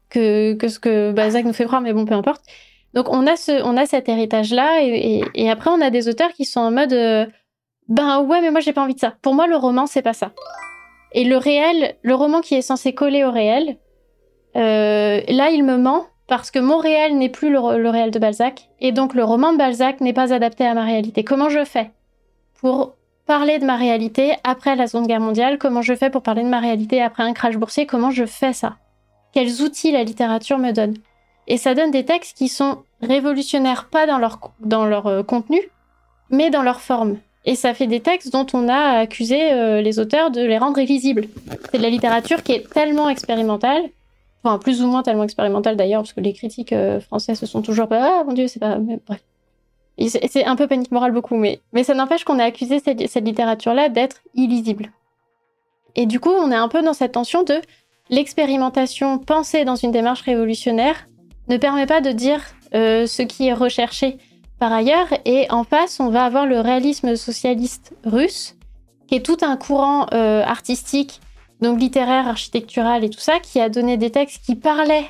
que, 0.10 0.54
que 0.54 0.68
ce 0.70 0.80
que 0.80 1.12
Balzac 1.12 1.44
nous 1.44 1.54
fait 1.54 1.66
croire, 1.66 1.82
mais 1.82 1.92
bon, 1.92 2.06
peu 2.06 2.14
importe. 2.14 2.44
Donc 2.94 3.08
on 3.10 3.26
a, 3.26 3.36
cet 3.86 4.08
héritage-là 4.08 4.84
et, 4.84 5.50
après 5.50 5.72
on 5.72 5.82
a 5.82 5.90
des 5.90 6.08
auteurs 6.08 6.32
qui 6.34 6.46
sont 6.46 6.60
en 6.60 6.72
mode 6.72 6.94
euh, 6.94 7.26
ben 7.90 8.22
ouais, 8.22 8.42
mais 8.42 8.52
moi 8.52 8.60
j'ai 8.60 8.74
pas 8.74 8.84
envie 8.84 8.96
de 8.96 9.00
ça. 9.00 9.14
Pour 9.22 9.34
moi, 9.34 9.48
le 9.48 9.56
roman, 9.56 9.86
c'est 9.86 10.02
pas 10.02 10.14
ça. 10.14 10.32
Et 11.12 11.26
le 11.26 11.38
réel, 11.38 11.96
le 12.02 12.16
roman 12.16 12.42
qui 12.42 12.56
est 12.56 12.62
censé 12.62 12.94
coller 12.94 13.24
au 13.24 13.32
réel, 13.32 13.78
euh, 14.56 15.22
là, 15.28 15.50
il 15.50 15.64
me 15.64 15.78
ment 15.78 16.08
parce 16.28 16.52
que 16.52 16.60
mon 16.60 16.78
réel 16.78 17.18
n'est 17.18 17.30
plus 17.30 17.52
le, 17.52 17.60
réel 17.90 18.10
de 18.10 18.18
Balzac, 18.18 18.70
et 18.80 18.92
donc 18.92 19.14
le 19.14 19.24
roman 19.24 19.52
de 19.52 19.58
Balzac 19.58 20.00
n'est 20.00 20.14
pas 20.14 20.34
adapté 20.34 20.66
à 20.66 20.74
ma 20.74 20.86
réalité. 20.86 21.24
Comment 21.24 21.50
je 21.50 21.66
fais 21.66 21.92
pour 22.62 22.96
parler 23.26 23.60
de 23.60 23.66
ma 23.66 23.76
réalité 23.76 24.36
après 24.44 24.76
la 24.76 24.88
Seconde 24.88 25.08
Guerre 25.08 25.20
mondiale? 25.20 25.58
Comment 25.58 25.82
je 25.82 25.94
fais 25.94 26.10
pour 26.10 26.24
parler 26.24 26.44
de 26.44 26.50
ma 26.50 26.60
réalité 26.60 27.02
après 27.02 27.24
un 27.24 27.34
crash 27.34 27.58
boursier? 27.58 27.86
Comment 27.86 28.10
je 28.10 28.26
fais 28.26 28.54
ça? 28.54 28.78
Quels 29.34 29.62
outils 29.62 29.92
la 29.92 30.04
littérature 30.04 30.58
me 30.58 30.72
donne? 30.72 30.96
Et 31.48 31.58
ça 31.58 31.76
donne 31.76 31.92
des 31.92 32.06
textes 32.06 32.38
qui 32.38 32.48
sont 32.48 32.84
révolutionnaires, 33.02 33.88
pas 33.90 34.06
dans 34.06 34.18
leur, 34.18 34.40
dans 34.60 34.86
leur 34.86 35.08
euh, 35.08 35.24
contenu, 35.24 35.60
mais 36.30 36.50
dans 36.50 36.64
leur 36.64 36.80
forme. 36.80 37.18
Et 37.46 37.56
ça 37.56 37.74
fait 37.74 37.88
des 37.88 38.00
textes 38.00 38.32
dont 38.32 38.48
on 38.54 38.70
a 38.70 39.00
accusé 39.00 39.52
euh, 39.52 39.82
les 39.82 40.00
auteurs 40.00 40.32
de 40.32 40.42
les 40.42 40.58
rendre 40.58 40.80
illisibles. 40.80 41.28
C'est 41.72 41.78
de 41.78 41.84
la 41.84 41.90
littérature 41.90 42.42
qui 42.44 42.54
est 42.54 42.70
tellement 42.70 43.10
expérimentale 43.10 43.84
Enfin, 44.44 44.58
plus 44.60 44.84
ou 44.84 44.88
moins 44.88 45.04
tellement 45.04 45.24
expérimental 45.24 45.78
d'ailleurs, 45.78 46.02
parce 46.02 46.12
que 46.12 46.20
les 46.20 46.34
critiques 46.34 46.74
euh, 46.74 47.00
françaises 47.00 47.40
se 47.40 47.46
sont 47.46 47.62
toujours 47.62 47.88
pas. 47.88 48.20
Ah 48.20 48.24
mon 48.26 48.34
dieu, 48.34 48.48
c'est 48.48 48.60
pas. 48.60 48.78
bref. 48.78 49.24
C'est 50.08 50.44
un 50.44 50.56
peu 50.56 50.68
panique 50.68 50.92
morale 50.92 51.12
beaucoup, 51.12 51.36
mais, 51.36 51.62
mais 51.72 51.84
ça 51.84 51.94
n'empêche 51.94 52.24
qu'on 52.24 52.40
a 52.40 52.44
accusé 52.44 52.80
cette, 52.80 53.08
cette 53.08 53.24
littérature-là 53.24 53.90
d'être 53.90 54.18
illisible. 54.34 54.92
Et 55.96 56.08
du 56.08 56.20
coup, 56.20 56.32
on 56.32 56.52
est 56.52 56.56
un 56.56 56.68
peu 56.68 56.82
dans 56.82 56.94
cette 56.94 57.14
tension 57.14 57.44
de 57.44 57.62
l'expérimentation 58.10 59.20
pensée 59.20 59.66
dans 59.66 59.76
une 59.76 59.92
démarche 59.92 60.22
révolutionnaire 60.22 61.08
ne 61.48 61.58
permet 61.58 61.86
pas 61.86 62.02
de 62.02 62.12
dire 62.12 62.42
euh, 62.74 63.06
ce 63.06 63.22
qui 63.22 63.48
est 63.48 63.54
recherché 63.54 64.18
par 64.60 64.72
ailleurs. 64.72 65.08
Et 65.26 65.48
en 65.50 65.64
face, 65.64 66.00
on 66.00 66.10
va 66.10 66.26
avoir 66.26 66.46
le 66.46 66.60
réalisme 66.60 67.16
socialiste 67.16 67.94
russe, 68.06 68.56
qui 69.08 69.16
est 69.16 69.26
tout 69.26 69.38
un 69.42 69.58
courant 69.58 70.08
euh, 70.14 70.44
artistique 70.44 71.20
donc 71.64 71.80
littéraire, 71.80 72.28
architectural 72.28 73.04
et 73.04 73.10
tout 73.10 73.20
ça, 73.20 73.40
qui 73.40 73.60
a 73.60 73.70
donné 73.70 73.98
des 73.98 74.12
textes 74.12 74.44
qui 74.46 74.56
parlaient 74.56 75.10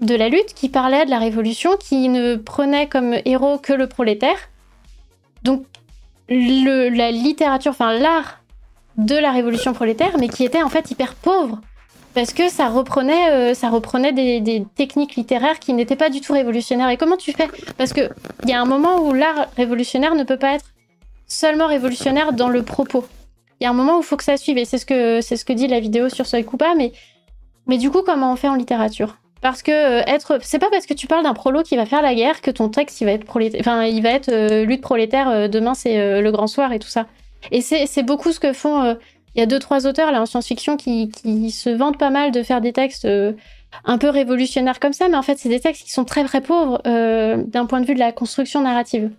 de 0.00 0.14
la 0.14 0.28
lutte, 0.28 0.52
qui 0.54 0.68
parlaient 0.68 1.06
de 1.06 1.10
la 1.10 1.18
révolution, 1.18 1.76
qui 1.78 2.08
ne 2.08 2.36
prenaient 2.36 2.88
comme 2.88 3.14
héros 3.24 3.58
que 3.58 3.72
le 3.72 3.86
prolétaire. 3.86 4.36
Donc 5.42 5.64
la 6.28 7.10
littérature, 7.10 7.70
enfin 7.70 7.98
l'art 7.98 8.42
de 8.98 9.14
la 9.14 9.30
révolution 9.30 9.72
prolétaire, 9.72 10.16
mais 10.18 10.28
qui 10.28 10.44
était 10.44 10.62
en 10.62 10.68
fait 10.68 10.90
hyper 10.90 11.14
pauvre. 11.14 11.60
Parce 12.16 12.32
que 12.32 12.48
ça 12.48 12.70
reprenait, 12.70 13.30
euh, 13.30 13.52
ça 13.52 13.68
reprenait 13.68 14.10
des, 14.14 14.64
techniques 14.74 15.16
littéraires 15.16 15.58
qui 15.58 15.74
n'étaient 15.74 15.96
pas 15.96 16.08
du 16.08 16.22
tout 16.22 16.32
révolutionnaires. 16.32 16.88
Et 16.88 16.96
comment 16.96 17.18
tu 17.18 17.32
fais? 17.32 17.46
Parce 17.76 17.92
qu'il 17.92 18.10
y 18.46 18.52
a 18.54 18.60
un 18.60 18.64
moment 18.64 19.06
où 19.06 19.12
l'art 19.12 19.48
révolutionnaire 19.58 20.14
ne 20.14 20.24
peut 20.24 20.38
pas 20.38 20.54
être 20.54 20.64
seulement 21.26 21.66
révolutionnaire 21.66 22.32
dans 22.32 22.48
le 22.48 22.62
propos 22.62 23.04
il 23.60 23.64
y 23.64 23.66
a 23.66 23.70
un 23.70 23.74
moment 23.74 23.96
où 23.96 24.00
il 24.00 24.04
faut 24.04 24.16
que 24.16 24.24
ça 24.24 24.38
suive. 24.38 24.56
Et 24.56 24.64
c'est 24.64 24.78
ce 24.78 24.86
que, 24.86 25.20
c'est 25.20 25.36
ce 25.36 25.44
que 25.44 25.52
dit 25.52 25.66
la 25.66 25.80
vidéo 25.80 26.08
sur 26.08 26.24
Soy 26.26 26.42
Coupa. 26.42 26.74
Mais, 26.74 26.92
mais 27.66 27.76
du 27.76 27.90
coup, 27.90 28.00
comment 28.00 28.32
on 28.32 28.36
fait 28.36 28.48
en 28.48 28.54
littérature? 28.54 29.16
Parce 29.42 29.62
que 29.62 29.70
euh, 29.70 30.02
être, 30.06 30.38
c'est 30.42 30.58
pas 30.58 30.70
parce 30.70 30.86
que 30.86 30.94
tu 30.94 31.06
parles 31.06 31.22
d'un 31.22 31.34
prolo 31.34 31.62
qui 31.62 31.76
va 31.76 31.84
faire 31.84 32.00
la 32.00 32.14
guerre 32.14 32.40
que 32.40 32.50
ton 32.50 32.70
texte 32.70 33.00
il 33.02 33.04
va 33.04 33.12
être 33.12 33.24
prolétaire. 33.24 33.60
Enfin, 33.60 33.84
il 33.84 34.02
va 34.02 34.10
être 34.10 34.30
euh, 34.30 34.64
lutte 34.64 34.80
prolétaire. 34.80 35.50
Demain, 35.50 35.74
c'est 35.74 36.20
le 36.22 36.32
grand 36.32 36.46
soir 36.46 36.72
et 36.72 36.78
tout 36.78 36.88
ça. 36.88 37.06
Et 37.50 37.60
c'est, 37.60 38.02
beaucoup 38.02 38.32
ce 38.32 38.40
que 38.40 38.54
font. 38.54 38.96
Il 39.36 39.40
y 39.40 39.42
a 39.42 39.46
deux 39.46 39.58
trois 39.58 39.86
auteurs 39.86 40.10
là 40.10 40.22
en 40.22 40.26
science-fiction 40.26 40.76
qui, 40.76 41.10
qui 41.10 41.50
se 41.50 41.70
vantent 41.70 41.98
pas 41.98 42.10
mal 42.10 42.32
de 42.32 42.42
faire 42.42 42.60
des 42.60 42.72
textes 42.72 43.06
un 43.84 43.98
peu 43.98 44.08
révolutionnaires 44.08 44.80
comme 44.80 44.92
ça, 44.92 45.08
mais 45.08 45.16
en 45.16 45.22
fait, 45.22 45.38
c'est 45.38 45.48
des 45.48 45.60
textes 45.60 45.84
qui 45.84 45.92
sont 45.92 46.04
très 46.04 46.24
très 46.24 46.40
pauvres 46.40 46.80
d'un 46.84 47.66
point 47.66 47.80
de 47.80 47.86
vue 47.86 47.94
de 47.94 47.98
la 47.98 48.12
construction 48.12 48.62
narrative. 48.62 49.10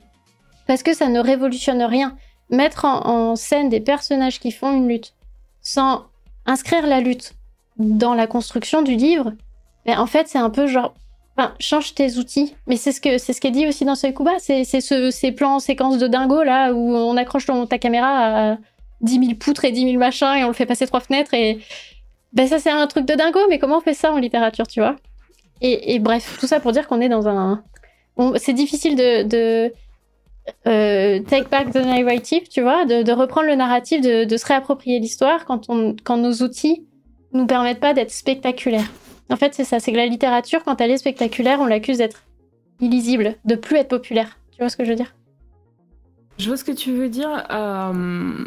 Parce 0.66 0.84
que 0.84 0.94
ça 0.94 1.08
ne 1.08 1.20
révolutionne 1.20 1.82
rien 1.84 2.18
mettre 2.50 2.86
en, 2.86 3.36
scène 3.36 3.70
des 3.70 3.80
personnages 3.80 4.40
qui 4.40 4.52
font 4.52 4.74
une 4.74 4.88
lutte 4.88 5.14
sans 5.62 6.06
inscrire 6.46 6.88
la 6.88 7.02
lutte 7.02 7.34
dans 7.78 8.14
la 8.14 8.28
construction 8.28 8.82
du 8.82 8.96
livre, 8.96 9.34
ben 9.86 10.00
en 10.00 10.08
fait, 10.08 10.28
c'est 10.28 10.38
un 10.38 10.50
peu 10.50 10.68
genre, 10.68 10.94
change 11.60 11.94
tes 11.94 12.18
outils. 12.18 12.56
Mais 12.68 12.78
c'est 12.78 12.92
ce 12.92 13.02
que 13.02 13.18
c'est 13.18 13.34
ce 13.34 13.42
qu'est 13.42 13.52
dit 13.52 13.68
aussi 13.68 13.86
dans 13.86 13.96
Soikuba, 13.96 14.32
c'est 14.40 14.64
ce, 14.64 15.12
ces 15.12 15.32
plans 15.32 15.60
séquences 15.60 15.98
de 15.98 16.08
dingo 16.08 16.44
là 16.44 16.74
où 16.74 16.96
on 16.96 17.18
accroche 17.18 17.46
ton, 17.46 17.66
ta 17.66 17.78
caméra 17.78 18.58
10 19.02 19.20
000 19.20 19.34
poutres 19.36 19.66
et 19.66 19.72
10 19.72 19.84
000 19.84 19.98
machins 19.98 20.36
et 20.38 20.44
on 20.44 20.48
le 20.48 20.54
fait 20.54 20.66
passer 20.66 20.88
trois 20.88 21.00
fenêtres 21.00 21.34
et 21.34 21.60
ben 22.34 22.48
ça 22.48 22.60
c'est 22.60 22.70
un 22.70 22.88
truc 22.88 23.06
de 23.06 23.14
dingo 23.14 23.40
mais 23.50 23.60
comment 23.60 23.78
on 23.78 23.82
fait 23.82 23.94
ça 23.94 24.12
en 24.12 24.18
littérature 24.18 24.68
tu 24.68 24.80
vois? 24.80 24.96
Et, 25.60 25.98
bref 26.00 26.38
tout 26.40 26.48
ça 26.48 26.60
pour 26.60 26.72
dire 26.72 26.88
qu'on 26.88 27.02
est 27.02 27.10
dans 27.10 27.28
un 27.28 27.64
c'est 28.36 28.54
difficile 28.54 28.96
de, 28.96 29.72
euh, 30.68 31.20
take 31.20 31.50
back 31.50 31.72
the 31.72 31.78
narrative 31.78 32.48
tu 32.50 32.62
vois? 32.62 32.86
De, 32.86 33.12
reprendre 33.12 33.48
le 33.48 33.56
narratif 33.56 34.02
de, 34.02 34.38
se 34.38 34.46
réapproprier 34.46 35.00
l'histoire 35.00 35.46
quand 35.46 35.68
quand 36.04 36.18
nos 36.18 36.34
outils 36.44 36.86
nous 37.34 37.46
permettent 37.46 37.80
pas 37.80 37.94
d'être 37.94 38.12
spectaculaires. 38.12 38.92
En 39.30 39.36
fait 39.36 39.54
c'est 39.54 39.64
ça 39.64 39.80
c'est 39.80 39.92
que 39.92 39.98
la 39.98 40.06
littérature 40.06 40.64
quand 40.64 40.80
elle 40.82 40.92
est 40.92 40.98
spectaculaire 40.98 41.60
on 41.60 41.66
l'accuse 41.66 41.98
d'être 41.98 42.24
illisible 42.80 43.36
de 43.46 43.56
plus 43.56 43.78
être 43.78 43.90
populaire. 43.90 44.38
Tu 44.52 44.60
vois 44.60 44.70
ce 44.70 44.78
que 44.78 44.84
je 44.84 44.90
veux 44.90 44.96
dire? 44.96 45.14
Je 46.38 46.48
vois 46.48 46.58
ce 46.58 46.64
que 46.64 46.72
tu 46.72 46.92
veux 46.92 47.10
dire. 47.10 47.46
Euh, 47.52 48.46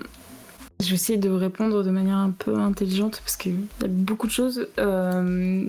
je 0.81 0.95
essayer 0.95 1.19
de 1.19 1.31
répondre 1.31 1.83
de 1.83 1.91
manière 1.91 2.17
un 2.17 2.31
peu 2.31 2.57
intelligente 2.57 3.21
parce 3.25 3.37
qu'il 3.37 3.53
y 3.53 3.85
a 3.85 3.89
beaucoup 3.89 4.27
de 4.27 4.33
choses. 4.33 4.69
Euh, 4.79 5.65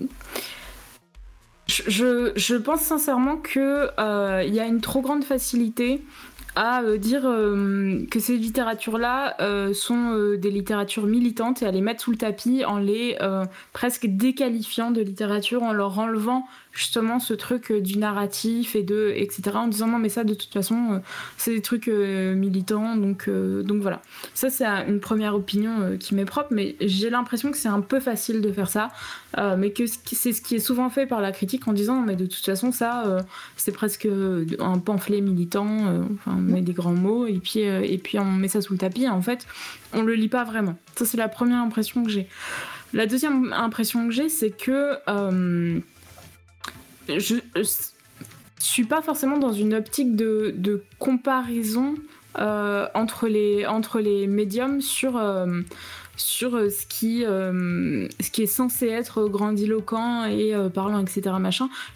je, 1.68 2.56
pense 2.58 2.82
sincèrement 2.82 3.38
qu'il 3.38 3.62
euh, 3.62 4.44
y 4.46 4.60
a 4.60 4.66
une 4.66 4.82
trop 4.82 5.02
grande 5.02 5.24
facilité 5.24 6.02
à 6.56 6.84
dire 6.98 7.22
que 7.22 8.20
ces 8.20 8.36
littératures-là 8.36 9.38
sont 9.74 10.36
des 10.38 10.52
littératures 10.52 11.06
militantes 11.06 11.62
et 11.62 11.66
à 11.66 11.72
les 11.72 11.80
mettre 11.80 12.04
sous 12.04 12.12
le 12.12 12.18
tapis 12.18 12.66
en 12.66 12.78
les 12.78 13.18
presque 13.72 14.06
déqualifiant 14.06 14.92
de 14.92 15.02
littérature, 15.02 15.64
en 15.64 15.72
leur 15.72 15.98
enlevant 15.98 16.46
justement 16.72 17.20
ce 17.20 17.34
truc 17.34 17.72
euh, 17.72 17.82
du 17.82 17.98
narratif 17.98 18.76
et 18.76 18.84
de 18.84 19.14
etc 19.16 19.42
en 19.56 19.68
disant 19.68 19.88
non 19.88 20.00
mais 20.00 20.10
ça 20.10 20.24
de 20.24 20.34
toute 20.34 20.54
façon 20.54 20.94
euh, 20.94 21.00
c'est 21.38 21.54
des 21.54 21.62
trucs 21.62 21.88
euh, 21.88 22.34
militants 22.34 22.96
donc 22.96 23.30
donc 23.30 23.82
voilà. 23.82 24.02
Ça 24.34 24.50
c'est 24.50 24.66
une 24.66 25.00
première 25.00 25.36
opinion 25.36 25.98
qui 26.00 26.16
m'est 26.16 26.26
propre 26.26 26.50
mais 26.52 26.76
j'ai 26.80 27.10
l'impression 27.10 27.52
que 27.52 27.58
c'est 27.58 27.68
un 27.68 27.82
peu 27.82 28.00
facile 28.00 28.42
de 28.42 28.52
faire 28.52 28.70
ça 28.70 28.92
mais 29.58 29.72
que 29.72 29.84
c'est 29.86 30.34
ce 30.34 30.42
qui 30.42 30.56
est 30.56 30.60
souvent 30.60 30.90
fait 30.90 31.06
par 31.06 31.22
la 31.22 31.32
critique 31.32 31.68
en 31.68 31.74
disant 31.74 32.02
mais 32.02 32.16
de 32.16 32.26
toute 32.26 32.46
façon 32.46 32.72
ça 32.72 33.26
c'est 33.56 33.72
presque 33.72 34.08
un 34.60 34.80
pamphlet 34.80 35.22
militant 35.22 35.68
enfin 36.14 36.38
on 36.38 36.42
met 36.42 36.62
des 36.62 36.74
grands 36.74 36.94
mots 36.94 37.28
et 37.28 37.40
puis 37.40 37.60
et 37.60 37.98
puis 37.98 38.20
on 38.20 38.26
met 38.26 38.48
ça 38.48 38.62
sous 38.62 38.74
le 38.74 38.80
tapis 38.80 39.08
en 39.08 39.22
fait 39.22 39.46
on 39.94 40.02
le 40.04 40.14
lit 40.14 40.30
pas 40.30 40.44
vraiment. 40.44 40.76
Ça 40.96 41.06
c'est 41.06 41.18
la 41.18 41.30
première 41.30 41.60
impression 41.60 42.04
que 42.04 42.10
j'ai. 42.10 42.28
La 42.94 43.06
deuxième 43.06 43.54
impression 43.54 44.08
que 44.08 44.14
j'ai 44.14 44.30
c'est 44.30 44.52
que 44.52 44.98
je, 47.20 47.36
ne 47.36 47.64
suis 48.60 48.86
pas 48.86 49.02
forcément 49.02 49.38
dans 49.38 49.54
une 49.54 49.74
optique 49.74 50.16
de, 50.16 50.84
comparaison 51.00 51.96
euh, 52.38 52.88
entre, 52.94 53.28
les, 53.28 54.28
médiums 54.28 54.82
sur, 54.82 55.18
euh, 55.18 55.62
ce, 56.16 56.86
qui, 56.88 57.24
euh, 57.26 58.08
est 58.20 58.46
censé 58.46 58.88
être 58.88 59.28
grandiloquent 59.28 60.26
et 60.26 60.54
parlant, 60.74 61.00
etc. 61.00 61.36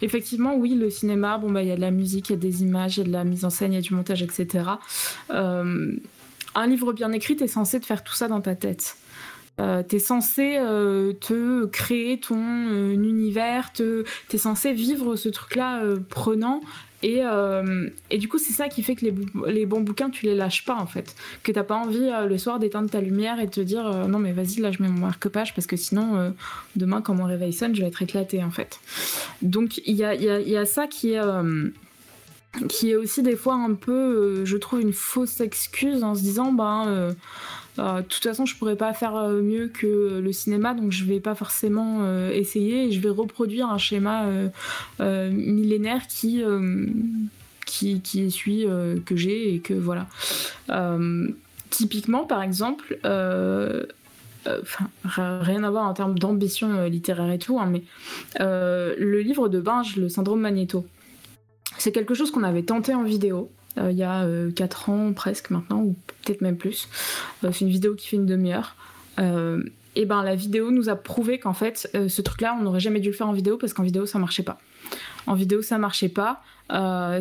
Effectivement, 0.02 0.56
oui, 0.56 0.74
le 0.74 0.90
cinéma, 0.90 1.38
bon, 1.38 1.50
bah, 1.50 1.62
il 1.62 1.68
y 1.68 1.72
a 1.72 1.76
de 1.76 1.80
la 1.80 1.90
musique, 1.90 2.30
il 2.30 2.32
y 2.32 2.36
a 2.36 2.38
des 2.38 2.62
images, 2.62 2.98
il 2.98 3.00
y 3.00 3.02
a 3.04 3.06
de 3.06 3.12
la 3.12 3.24
mise 3.24 3.44
en 3.44 3.50
scène, 3.50 3.72
il 3.72 3.76
y 3.76 3.78
a 3.78 3.82
du 3.82 3.94
montage, 3.94 4.22
etc. 4.22 4.64
un 5.28 6.66
livre 6.66 6.92
bien 6.92 7.12
écrit 7.12 7.36
est 7.40 7.46
censé 7.48 7.78
te 7.80 7.86
faire 7.86 8.02
tout 8.02 8.14
ça 8.14 8.28
dans 8.28 8.40
ta 8.40 8.54
tête. 8.54 8.96
Euh, 9.58 9.82
t'es 9.82 9.98
censé 9.98 10.56
euh, 10.58 11.14
te 11.14 11.64
créer 11.66 12.20
ton 12.20 12.36
euh, 12.38 12.92
univers, 12.92 13.72
te, 13.72 14.04
t'es 14.28 14.36
censé 14.36 14.72
vivre 14.72 15.16
ce 15.16 15.30
truc-là 15.30 15.82
prenant. 16.10 16.60
Et, 17.02 17.20
et, 18.10 18.18
du 18.18 18.26
coup, 18.26 18.38
c'est 18.38 18.54
ça 18.54 18.68
qui 18.68 18.82
fait 18.82 18.96
que 18.96 19.04
les, 19.04 19.14
les, 19.46 19.64
bons 19.64 19.82
bouquins, 19.82 20.10
tu 20.10 20.26
les 20.26 20.34
lâches 20.34 20.64
pas 20.64 20.74
en 20.74 20.86
fait. 20.86 21.14
Que 21.44 21.52
t'as 21.52 21.62
pas 21.62 21.76
envie 21.76 22.10
le 22.26 22.38
soir 22.38 22.58
d'éteindre 22.58 22.90
ta 22.90 23.00
lumière 23.00 23.38
et 23.38 23.44
de 23.44 23.50
te 23.50 23.60
dire 23.60 24.08
non, 24.08 24.18
mais 24.18 24.32
vas-y, 24.32 24.56
là 24.56 24.72
je 24.72 24.82
mets 24.82 24.88
mon 24.88 25.02
marque-page 25.02 25.54
parce 25.54 25.68
que 25.68 25.76
sinon, 25.76 26.34
demain, 26.74 27.02
quand 27.02 27.14
mon 27.14 27.26
réveil 27.26 27.52
sonne, 27.52 27.76
je 27.76 27.82
vais 27.82 27.86
être 27.86 28.02
éclaté 28.02 28.42
en 28.42 28.50
fait. 28.50 28.80
Donc 29.40 29.78
il 29.86 29.94
y 29.94 30.02
a, 30.04 30.14
y, 30.14 30.56
a, 30.56 30.66
ça 30.66 30.88
qui 30.88 31.12
est 31.12 31.20
qui 32.68 32.90
est 32.90 32.96
aussi 32.96 33.22
des 33.22 33.36
fois 33.36 33.54
un 33.54 33.74
peu, 33.74 34.44
je 34.44 34.56
trouve, 34.56 34.80
une 34.80 34.94
fausse 34.94 35.40
excuse 35.40 36.02
en 36.02 36.16
se 36.16 36.22
disant, 36.22 36.50
ben, 36.50 37.14
de 37.76 38.02
toute 38.02 38.22
façon, 38.22 38.46
je 38.46 38.56
pourrais 38.56 38.76
pas 38.76 38.92
faire 38.94 39.16
euh, 39.16 39.40
mieux 39.42 39.68
que 39.68 40.20
le 40.20 40.32
cinéma, 40.32 40.74
donc 40.74 40.92
je 40.92 41.04
vais 41.04 41.20
pas 41.20 41.34
forcément 41.34 42.00
euh, 42.02 42.30
essayer 42.30 42.88
et 42.88 42.92
je 42.92 43.00
vais 43.00 43.10
reproduire 43.10 43.68
un 43.68 43.78
schéma 43.78 44.26
millénaire 44.98 46.06
qui, 46.06 46.42
qui, 47.66 48.30
celui 48.30 48.66
que 49.04 49.16
j'ai 49.16 49.54
et 49.54 49.60
que 49.60 49.74
voilà. 49.74 50.06
typiquement, 51.70 52.24
par 52.24 52.42
exemple, 52.42 52.98
rien 55.04 55.64
à 55.64 55.70
voir 55.70 55.86
en 55.86 55.94
termes 55.94 56.18
d'ambition 56.18 56.84
littéraire 56.84 57.30
et 57.30 57.38
tout, 57.38 57.58
hein, 57.58 57.66
mais 57.66 57.82
le 58.38 59.20
livre 59.20 59.48
de 59.48 59.60
Binge, 59.60 59.96
Le 59.96 60.08
syndrome 60.08 60.40
Magneto, 60.40 60.86
c'est 61.78 61.92
quelque 61.92 62.14
chose 62.14 62.30
qu'on 62.30 62.42
avait 62.42 62.62
tenté 62.62 62.94
en 62.94 63.02
vidéo. 63.02 63.50
Euh, 63.78 63.90
il 63.90 63.98
y 63.98 64.02
a 64.02 64.26
4 64.54 64.88
euh, 64.88 64.92
ans 64.92 65.12
presque 65.12 65.50
maintenant, 65.50 65.80
ou 65.80 65.96
peut-être 66.24 66.40
même 66.40 66.56
plus. 66.56 66.88
Euh, 67.44 67.50
c'est 67.52 67.64
une 67.64 67.70
vidéo 67.70 67.94
qui 67.94 68.08
fait 68.08 68.16
une 68.16 68.26
demi-heure. 68.26 68.76
et 69.18 70.04
ben 70.04 70.22
la 70.22 70.34
vidéo 70.34 70.70
nous 70.70 70.88
a 70.88 70.96
prouvé 70.96 71.38
qu'en 71.38 71.54
fait, 71.54 71.90
ce 71.94 72.22
truc-là, 72.22 72.56
on 72.58 72.62
n'aurait 72.62 72.80
jamais 72.80 73.00
dû 73.00 73.08
le 73.08 73.14
faire 73.14 73.28
en 73.28 73.32
vidéo 73.32 73.56
parce 73.56 73.72
qu'en 73.72 73.82
vidéo, 73.82 74.04
ça 74.04 74.18
marchait 74.18 74.42
pas. 74.42 74.58
En 75.26 75.34
vidéo, 75.34 75.62
ça 75.62 75.78
marchait 75.78 76.10
pas. 76.10 76.42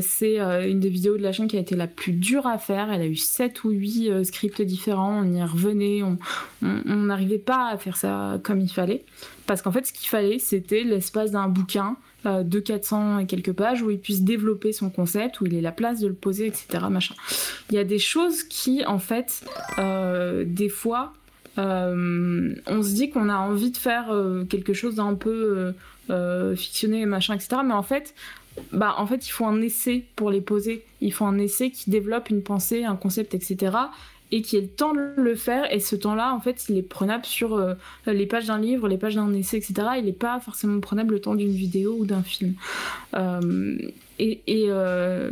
c'est 0.02 0.40
une 0.40 0.82
des 0.82 0.90
vidéos 0.90 1.18
de 1.18 1.24
la 1.24 1.32
chaîne 1.32 1.48
qui 1.48 1.56
a 1.56 1.62
été 1.62 1.76
la 1.76 1.88
plus 1.88 2.12
dure 2.12 2.46
à 2.48 2.58
faire. 2.58 2.92
Elle 2.92 3.02
a 3.02 3.08
eu 3.08 3.16
7 3.16 3.64
ou 3.64 3.70
8 3.70 4.26
scripts 4.26 4.62
différents. 4.62 5.22
On 5.24 5.32
y 5.32 5.42
revenait. 5.42 6.04
On 6.04 6.18
n'arrivait 6.86 7.38
pas 7.38 7.70
à 7.70 7.78
faire 7.78 7.96
ça 7.96 8.40
comme 8.44 8.60
il 8.60 8.70
fallait. 8.70 9.06
Parce 9.48 9.62
qu'en 9.62 9.72
fait, 9.72 9.88
ce 9.88 9.94
qu'il 9.94 10.10
fallait, 10.10 10.40
c'était 10.40 10.84
l'espace 10.84 11.32
d'un 11.32 11.48
bouquin 11.48 11.96
de 12.26 12.60
400 12.60 13.20
et 13.20 13.26
quelques 13.26 13.54
pages 13.54 13.82
où 13.82 13.90
il 13.90 14.00
puisse 14.00 14.22
développer 14.22 14.72
son 14.72 14.90
concept, 14.90 15.42
où 15.42 15.46
il 15.46 15.56
ait 15.56 15.62
la 15.62 15.72
place 15.72 16.00
de 16.00 16.08
le 16.08 16.14
poser, 16.14 16.48
etc. 16.48 16.86
Machin. 16.90 17.16
Il 17.70 17.76
y 17.76 17.80
a 17.80 17.84
des 17.84 18.00
choses 18.00 18.44
qui, 18.44 18.86
en 18.86 19.00
fait, 19.00 19.44
euh, 19.78 20.44
des 20.46 20.70
fois, 20.70 21.14
euh, 21.58 22.54
on 22.68 22.84
se 22.84 22.94
dit 22.94 23.10
qu'on 23.10 23.30
a 23.30 23.38
envie 23.38 23.72
de 23.72 23.78
faire 23.78 24.14
quelque 24.50 24.74
chose 24.74 24.96
d'un 24.96 25.16
peu 25.16 25.74
fictionné, 26.56 27.06
machin, 27.06 27.36
etc. 27.36 27.58
Mais 27.66 27.74
en 27.74 27.84
fait, 27.84 28.14
bah, 28.72 28.96
en 28.98 29.06
fait, 29.06 29.28
il 29.28 29.32
faut 29.32 29.46
un 29.46 29.62
essai 29.62 30.06
pour 30.16 30.32
les 30.32 30.42
poser. 30.42 30.86
Il 31.02 31.14
faut 31.14 31.26
un 31.26 31.38
essai 31.38 31.72
qui 31.72 31.90
développe 31.90 32.30
une 32.30 32.42
pensée, 32.42 32.86
un 32.86 32.96
concept, 32.96 33.34
etc 33.34 33.72
et 34.36 34.42
qui 34.42 34.58
ait 34.58 34.62
le 34.62 34.68
temps 34.68 34.94
de 34.94 35.14
le 35.16 35.36
faire. 35.36 35.72
Et 35.74 35.80
ce 35.80 35.96
temps-là, 35.96 36.34
en 36.34 36.42
fait, 36.42 36.66
il 36.68 36.78
est 36.78 36.82
prenable 36.82 37.24
sur 37.24 37.56
euh, 37.56 37.74
les 38.06 38.26
pages 38.26 38.48
d'un 38.48 38.60
livre, 38.60 38.90
les 38.90 38.98
pages 38.98 39.16
d'un 39.16 39.34
essai, 39.34 39.56
etc. 39.56 39.76
Il 39.98 40.06
n'est 40.06 40.12
pas 40.12 40.42
forcément 40.42 40.78
prenable 40.82 41.14
le 41.14 41.22
temps 41.22 41.36
d'une 41.36 41.54
vidéo 41.54 41.96
ou 41.98 42.06
d'un 42.06 42.22
film. 42.22 42.56
Euh, 43.14 43.78
euh, 44.20 45.32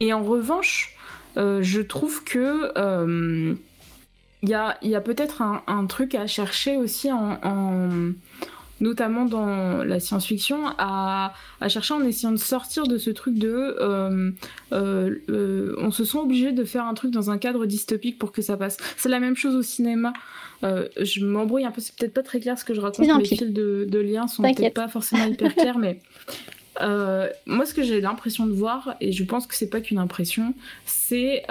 et, 0.00 0.12
en 0.14 0.22
revanche, 0.22 0.96
je 1.36 1.80
trouve 1.82 2.24
que 2.24 3.54
il 4.42 4.48
y 4.48 4.54
a, 4.54 4.78
y 4.82 4.98
peut-être 5.00 5.42
un, 5.42 5.86
truc 5.86 6.14
à 6.14 6.26
chercher 6.26 6.78
aussi 6.78 7.12
en 7.12 7.38
notamment 8.84 9.24
dans 9.24 9.82
la 9.82 9.98
science-fiction, 9.98 10.66
à, 10.78 11.32
chercher 11.68 11.94
en 11.94 12.02
essayant 12.02 12.32
de 12.32 12.36
sortir 12.36 12.86
de 12.86 12.98
ce 12.98 13.10
truc 13.10 13.34
de 13.38 13.76
euh, 13.80 14.30
euh, 14.72 15.14
euh, 15.30 15.74
on 15.78 15.90
se 15.90 16.04
sent 16.04 16.18
obligé 16.18 16.52
de 16.52 16.64
faire 16.64 16.84
un 16.84 16.92
truc 16.92 17.10
dans 17.10 17.30
un 17.30 17.38
cadre 17.38 17.64
dystopique 17.64 18.18
pour 18.18 18.30
que 18.30 18.42
ça 18.42 18.58
passe. 18.58 18.76
C'est 18.98 19.08
la 19.08 19.20
même 19.20 19.36
chose 19.36 19.56
au 19.56 19.62
cinéma. 19.62 20.12
je 20.62 21.24
m'embrouille 21.24 21.64
un 21.64 21.70
peu, 21.70 21.80
c'est 21.80 21.96
peut-être 21.96 22.12
pas 22.12 22.22
très 22.22 22.40
clair 22.40 22.58
ce 22.58 22.64
que 22.64 22.74
je 22.74 22.80
raconte, 22.80 23.08
les 23.18 23.24
fils 23.24 23.40
de, 23.40 23.86
de 23.88 23.98
liens 23.98 24.28
sont 24.28 24.42
peut-être 24.42 24.74
pas 24.74 24.88
forcément 24.88 25.24
hyper 25.24 25.54
clairs, 25.56 25.78
mais 25.78 26.00
moi, 27.46 27.64
ce 27.64 27.72
que 27.72 27.82
j'ai 27.82 28.02
l'impression 28.02 28.46
de 28.46 28.52
voir, 28.52 28.96
et 29.00 29.12
je 29.12 29.24
pense 29.24 29.46
que 29.46 29.54
c'est 29.54 29.70
pas 29.70 29.80
qu'une 29.80 29.98
impression, 29.98 30.54
c'est 30.84 31.44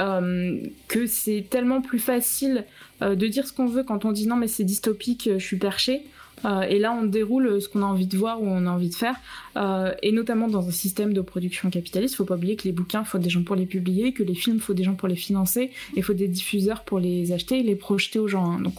que 0.87 1.07
c'est 1.07 1.45
tellement 1.49 1.81
plus 1.81 1.99
facile 1.99 2.65
de 3.01 3.27
dire 3.27 3.47
ce 3.47 3.53
qu'on 3.53 3.65
veut 3.65 3.83
quand 3.83 4.05
on 4.05 4.11
dit 4.11 4.27
non, 4.27 4.35
mais 4.35 4.47
c'est 4.47 4.63
dystopique, 4.63 5.29
je 5.33 5.43
suis 5.43 5.57
perché, 5.57 6.03
et 6.69 6.79
là, 6.79 6.93
on 6.93 7.05
déroule 7.05 7.61
ce 7.61 7.69
qu'on 7.69 7.81
a 7.81 7.85
envie 7.85 8.07
de 8.07 8.17
voir 8.17 8.41
ou 8.41 8.47
on 8.47 8.65
a 8.65 8.69
envie 8.69 8.89
de 8.89 8.95
faire. 8.95 9.15
Euh, 9.55 9.93
et 10.01 10.11
notamment 10.11 10.47
dans 10.47 10.67
un 10.67 10.71
système 10.71 11.13
de 11.13 11.21
production 11.21 11.69
capitaliste, 11.69 12.15
il 12.15 12.17
faut 12.17 12.25
pas 12.25 12.35
oublier 12.35 12.55
que 12.55 12.63
les 12.63 12.71
bouquins, 12.71 13.03
faut 13.03 13.19
des 13.19 13.29
gens 13.29 13.43
pour 13.43 13.55
les 13.55 13.65
publier, 13.65 14.13
que 14.13 14.23
les 14.23 14.33
films, 14.33 14.57
il 14.57 14.61
faut 14.61 14.73
des 14.73 14.83
gens 14.83 14.95
pour 14.95 15.07
les 15.07 15.15
financer, 15.15 15.71
il 15.95 16.03
faut 16.03 16.13
des 16.13 16.27
diffuseurs 16.27 16.83
pour 16.83 16.99
les 16.99 17.31
acheter 17.31 17.59
et 17.59 17.63
les 17.63 17.75
projeter 17.75 18.19
aux 18.19 18.27
gens. 18.27 18.51
Hein. 18.51 18.61
Donc 18.61 18.75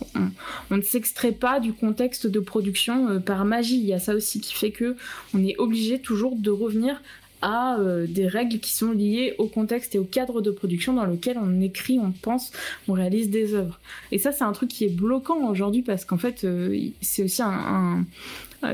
on, 0.71 0.77
ne 0.77 0.83
s'extrait 0.83 1.33
pas 1.33 1.61
du 1.61 1.73
contexte 1.73 2.27
de 2.27 2.41
production 2.41 3.09
euh, 3.09 3.19
par 3.21 3.45
magie. 3.45 3.79
Il 3.79 3.87
y 3.87 3.93
a 3.93 4.01
ça 4.01 4.15
aussi 4.15 4.41
qui 4.41 4.55
fait 4.55 4.71
que 4.71 4.97
on 5.33 5.45
est 5.45 5.57
obligé 5.59 6.01
toujours 6.01 6.37
de 6.37 6.51
revenir 6.51 7.01
à 7.45 7.79
euh, 7.79 8.07
des 8.09 8.27
règles 8.27 8.59
qui 8.59 8.73
sont 8.73 8.93
liées 8.93 9.35
au 9.37 9.47
contexte 9.47 9.95
et 9.95 9.99
au 9.99 10.05
cadre 10.05 10.41
de 10.41 10.51
production 10.51 10.95
dans 10.95 11.05
lequel 11.05 11.37
on 11.39 11.61
écrit, 11.61 12.01
on 12.01 12.11
pense, 12.11 12.53
on 12.89 12.95
réalise 12.95 13.29
des 13.29 13.55
œuvres. 13.55 13.79
Et 14.11 14.19
ça, 14.19 14.33
c'est 14.33 14.45
un 14.45 14.53
truc 14.53 14.71
qui 14.71 14.87
est 14.87 14.95
bloquant 14.97 15.47
aujourd'hui 15.51 15.83
parce 15.83 16.07
qu'en 16.07 16.17
fait, 16.17 16.45
euh, 16.45 16.75
c'est 17.03 17.23
aussi 17.23 17.43
un, 17.43 18.07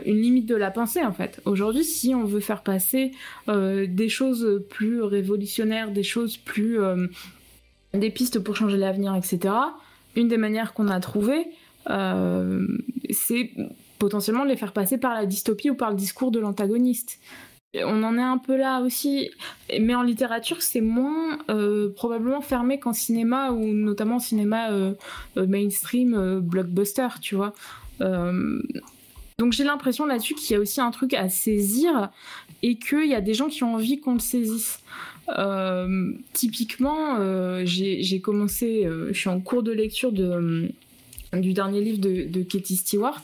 une 0.07 0.23
limite 0.23 0.47
de 0.47 0.55
la 0.55 0.71
pensée 0.71 1.03
en 1.05 1.13
fait. 1.13 1.41
Aujourd'hui, 1.47 1.83
si 1.83 2.15
on 2.15 2.25
veut 2.25 2.39
faire 2.39 2.63
passer 2.63 3.11
euh, 3.49 3.89
des 3.89 4.09
choses 4.09 4.63
plus 4.71 5.03
révolutionnaires, 5.03 5.91
des 5.91 6.05
choses 6.05 6.37
plus 6.37 6.79
des 7.93 8.11
pistes 8.11 8.39
pour 8.39 8.55
changer 8.55 8.77
l'avenir, 8.77 9.15
etc 9.17 9.53
une 10.17 10.27
des 10.27 10.39
manières 10.39 10.75
qu'on 10.75 10.89
a 10.89 10.99
trouvé, 10.99 11.47
c'est 11.87 13.51
potentiellement 14.01 14.43
les 14.43 14.57
faire 14.57 14.73
passer 14.73 14.99
par 14.99 15.15
la 15.15 15.25
dystopie 15.25 15.71
ou 15.71 15.77
par 15.77 15.91
le 15.91 15.97
discours 15.97 16.33
de 16.33 16.41
l'antagoniste. 16.41 17.21
On 17.75 18.03
en 18.03 18.19
est 18.19 18.23
un 18.23 18.39
peu 18.39 18.57
là 18.57 18.81
aussi, 18.81 19.31
mais 19.79 19.95
en 19.95 20.03
littérature, 20.03 20.61
c'est 20.61 20.81
moins 20.81 21.39
euh, 21.51 21.91
probablement 21.95 22.41
fermé 22.41 22.81
qu'en 22.81 22.93
cinéma, 22.93 23.53
ou 23.53 23.65
notamment 23.65 24.17
en 24.17 24.21
cinéma 24.21 24.73
euh, 24.73 24.95
euh, 25.37 25.47
mainstream, 25.47 26.41
blockbuster, 26.41 27.07
tu 27.21 27.37
vois. 27.37 27.55
donc 28.01 29.53
j'ai 29.53 29.63
l'impression 29.63 30.05
là-dessus 30.05 30.35
qu'il 30.35 30.55
y 30.55 30.57
a 30.57 30.61
aussi 30.61 30.81
un 30.81 30.91
truc 30.91 31.15
à 31.15 31.29
saisir 31.29 32.11
et 32.63 32.77
qu'il 32.77 33.07
y 33.07 33.15
a 33.15 33.21
des 33.21 33.35
gens 33.35 33.47
qui 33.47 33.63
ont 33.63 33.75
envie 33.75 34.01
qu'on 34.01 34.15
le 34.15 34.19
saisisse. 34.19 34.81
typiquement, 36.33 37.19
j'ai 37.65 38.21
commencé, 38.21 38.89
je 39.13 39.17
suis 39.17 39.29
en 39.29 39.39
cours 39.39 39.63
de 39.63 39.71
lecture 39.71 40.11
de, 40.11 40.73
du 41.35 41.53
dernier 41.53 41.83
livre 41.83 42.01
de, 42.01 42.25
de 42.29 42.43
Katie 42.43 42.75
Stewart. 42.75 43.23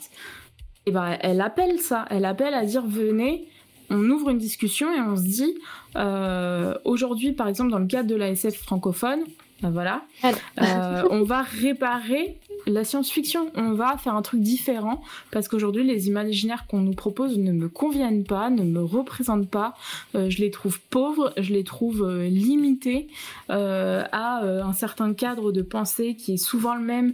Et 0.85 0.91
ben, 0.91 1.17
elle 1.19 1.41
appelle 1.41 1.79
ça, 1.79 2.05
elle 2.09 2.23
appelle 2.23 2.53
à 2.53 2.63
dire 2.63 2.87
venez, 2.87 3.45
on 3.89 4.09
ouvre 4.09 4.29
une 4.29 4.37
discussion 4.37 4.93
et 4.93 4.99
on 4.99 5.15
se 5.15 5.23
dit, 5.23 5.55
euh, 5.95 6.73
aujourd'hui, 6.85 7.31
par 7.33 7.47
exemple, 7.47 7.71
dans 7.71 7.79
le 7.79 7.87
cadre 7.87 8.09
de 8.09 8.15
la 8.15 8.29
SF 8.29 8.55
francophone, 8.57 9.21
ben 9.61 9.71
voilà, 9.71 10.03
euh, 10.23 11.03
on 11.09 11.23
va 11.23 11.41
réparer 11.41 12.37
la 12.67 12.83
science-fiction. 12.83 13.51
On 13.55 13.71
va 13.71 13.97
faire 13.97 14.15
un 14.15 14.21
truc 14.21 14.41
différent 14.41 15.01
parce 15.31 15.47
qu'aujourd'hui, 15.47 15.83
les 15.83 16.07
imaginaires 16.07 16.67
qu'on 16.67 16.81
nous 16.81 16.93
propose 16.93 17.37
ne 17.37 17.51
me 17.51 17.69
conviennent 17.69 18.23
pas, 18.23 18.49
ne 18.49 18.63
me 18.63 18.83
représentent 18.83 19.49
pas. 19.49 19.75
Euh, 20.15 20.29
je 20.29 20.39
les 20.39 20.51
trouve 20.51 20.79
pauvres, 20.89 21.33
je 21.37 21.53
les 21.53 21.63
trouve 21.63 22.03
euh, 22.03 22.27
limités 22.27 23.07
euh, 23.49 24.03
à 24.11 24.41
un 24.43 24.73
certain 24.73 25.13
cadre 25.13 25.51
de 25.51 25.61
pensée 25.61 26.15
qui 26.15 26.33
est 26.33 26.37
souvent 26.37 26.75
le 26.75 26.81
même, 26.81 27.13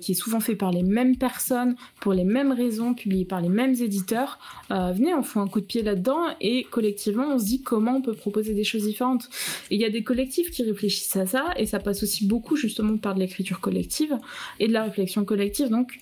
qui 0.00 0.12
est 0.12 0.14
souvent 0.14 0.40
fait 0.40 0.56
par 0.56 0.72
les 0.72 0.82
mêmes 0.82 1.16
personnes, 1.16 1.76
pour 2.00 2.12
les 2.12 2.24
mêmes 2.24 2.52
raisons, 2.52 2.94
publié 2.94 3.24
par 3.24 3.40
les 3.40 3.48
mêmes 3.48 3.74
éditeurs. 3.74 4.38
venez, 4.70 5.14
on 5.14 5.22
fout 5.22 5.42
un 5.42 5.46
coup 5.46 5.60
de 5.60 5.66
pied 5.66 5.82
là-dedans 5.82 6.24
et 6.40 6.64
collectivement, 6.64 7.26
on 7.34 7.38
se 7.38 7.44
dit 7.44 7.62
comment 7.62 7.96
on 7.96 8.02
peut 8.02 8.14
proposer 8.14 8.54
des 8.54 8.64
choses 8.64 8.84
différentes. 8.84 9.28
Il 9.70 9.80
y 9.80 9.84
a 9.84 9.90
des 9.90 10.02
collectifs 10.02 10.50
qui 10.50 10.62
réfléchissent 10.62 11.16
à 11.16 11.26
ça 11.26 11.46
et 11.56 11.66
ça 11.66 11.78
passe 11.78 12.02
aussi 12.02 12.26
beaucoup 12.26 12.56
justement 12.56 12.96
par 12.96 13.14
de 13.14 13.20
l'écriture 13.20 13.60
collective 13.60 14.16
et 14.58 14.68
de 14.68 14.72
la 14.72 14.77
réflexion 14.82 15.24
collective. 15.24 15.68
Donc, 15.68 15.98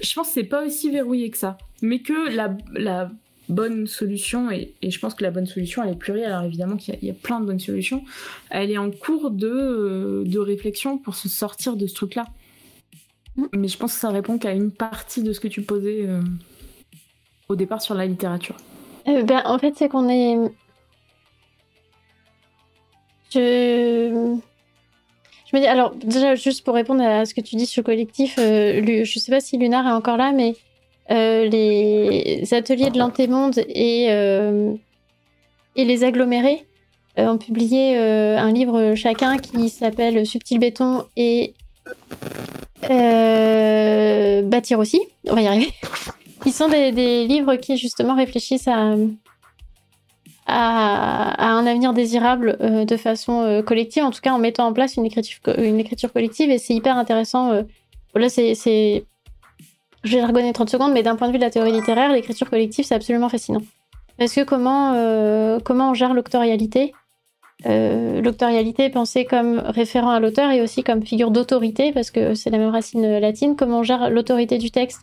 je 0.00 0.14
pense 0.14 0.28
que 0.28 0.34
c'est 0.34 0.44
pas 0.44 0.64
aussi 0.64 0.90
verrouillé 0.90 1.30
que 1.30 1.38
ça. 1.38 1.58
Mais 1.82 2.00
que 2.00 2.34
la, 2.34 2.56
la 2.72 3.10
bonne 3.48 3.86
solution, 3.86 4.50
et, 4.50 4.72
et, 4.82 4.90
je 4.90 4.98
pense 4.98 5.14
que 5.14 5.22
la 5.22 5.30
bonne 5.30 5.46
solution, 5.46 5.82
elle 5.82 5.92
est 5.92 5.98
plurielle, 5.98 6.32
alors 6.32 6.44
évidemment 6.44 6.76
qu'il 6.76 6.96
y, 7.02 7.10
a 7.10 7.14
plein 7.14 7.40
de 7.40 7.46
bonnes 7.46 7.60
solutions, 7.60 8.04
elle 8.50 8.70
est 8.70 8.78
en 8.78 8.90
cours 8.90 9.30
de, 9.30 10.24
de 10.26 10.38
réflexion 10.38 10.98
pour 10.98 11.14
se 11.14 11.28
sortir 11.28 11.76
de 11.76 11.86
ce 11.86 11.94
truc-là. 11.94 12.26
Mais 13.52 13.68
je 13.68 13.76
pense 13.76 13.94
que 13.94 14.00
ça 14.00 14.10
répond 14.10 14.38
qu'à 14.38 14.52
une 14.52 14.70
partie 14.70 15.22
de 15.22 15.32
ce 15.32 15.40
que 15.40 15.48
tu 15.48 15.62
posais 15.62 16.06
euh, 16.06 16.22
au 17.48 17.56
départ 17.56 17.82
sur 17.82 17.94
la 17.94 18.06
littérature. 18.06 18.56
Euh, 19.08 19.22
ben, 19.22 19.42
en 19.44 19.58
fait, 19.58 19.74
c'est 19.76 19.88
qu'on 19.88 20.08
est. 20.08 20.38
Je 23.30 24.38
alors 25.62 25.94
déjà 25.94 26.34
juste 26.34 26.64
pour 26.64 26.74
répondre 26.74 27.02
à 27.02 27.24
ce 27.24 27.34
que 27.34 27.40
tu 27.40 27.56
dis 27.56 27.66
sur 27.66 27.82
le 27.82 27.86
collectif, 27.86 28.36
euh, 28.38 29.04
je 29.04 29.18
sais 29.18 29.30
pas 29.30 29.40
si 29.40 29.56
Lunar 29.56 29.86
est 29.86 29.92
encore 29.92 30.16
là, 30.16 30.32
mais 30.32 30.54
euh, 31.10 31.46
les 31.48 32.42
ateliers 32.52 32.90
de 32.90 32.98
l'antémonde 32.98 33.58
et, 33.68 34.06
euh, 34.10 34.72
et 35.76 35.84
les 35.84 36.04
agglomérés 36.04 36.64
ont 37.16 37.38
publié 37.38 37.96
un 37.96 38.50
livre 38.52 38.94
chacun 38.96 39.38
qui 39.38 39.68
s'appelle 39.68 40.26
Subtil 40.26 40.58
béton 40.58 41.04
et 41.16 41.54
Bâtir 44.42 44.80
aussi. 44.80 45.00
On 45.28 45.34
va 45.34 45.42
y 45.42 45.46
arriver. 45.46 45.70
Ils 46.46 46.52
sont 46.52 46.68
des 46.68 47.26
livres 47.26 47.54
qui 47.56 47.76
justement 47.76 48.16
réfléchissent 48.16 48.66
à 48.66 48.96
à, 50.46 51.52
un 51.56 51.66
avenir 51.66 51.92
désirable 51.92 52.56
euh, 52.60 52.84
de 52.84 52.96
façon 52.96 53.42
euh, 53.42 53.62
collective, 53.62 54.04
en 54.04 54.10
tout 54.10 54.20
cas 54.20 54.32
en 54.32 54.38
mettant 54.38 54.66
en 54.66 54.72
place 54.72 54.96
une 54.96 55.06
écriture, 55.06 55.40
collective. 56.12 56.50
Et 56.50 56.58
c'est 56.58 56.74
hyper 56.74 56.96
intéressant. 56.96 57.52
Euh, 57.52 57.62
là, 58.14 58.28
c'est, 58.28 58.54
Je 60.04 60.14
vais 60.14 60.20
jargonner 60.20 60.52
30 60.52 60.68
secondes, 60.68 60.92
mais 60.92 61.02
d'un 61.02 61.16
point 61.16 61.28
de 61.28 61.32
vue 61.32 61.38
de 61.38 61.44
la 61.44 61.50
théorie 61.50 61.72
littéraire, 61.72 62.12
l'écriture 62.12 62.50
collective, 62.50 62.84
c'est 62.84 62.94
absolument 62.94 63.28
fascinant. 63.28 63.62
Parce 64.18 64.32
que 64.32 64.42
comment, 64.42 64.92
comment 65.64 65.90
on 65.90 65.94
gère 65.94 66.14
l'octorialité? 66.14 66.92
L'octorialité 67.64 68.88
pensée 68.90 69.24
comme 69.24 69.58
référent 69.58 70.10
à 70.10 70.20
l'auteur 70.20 70.52
et 70.52 70.60
aussi 70.60 70.84
comme 70.84 71.04
figure 71.04 71.32
d'autorité, 71.32 71.90
parce 71.90 72.12
que 72.12 72.34
c'est 72.34 72.50
la 72.50 72.58
même 72.58 72.70
racine 72.70 73.18
latine. 73.18 73.56
Comment 73.56 73.80
on 73.80 73.82
gère 73.82 74.10
l'autorité 74.10 74.58
du 74.58 74.70
texte 74.70 75.00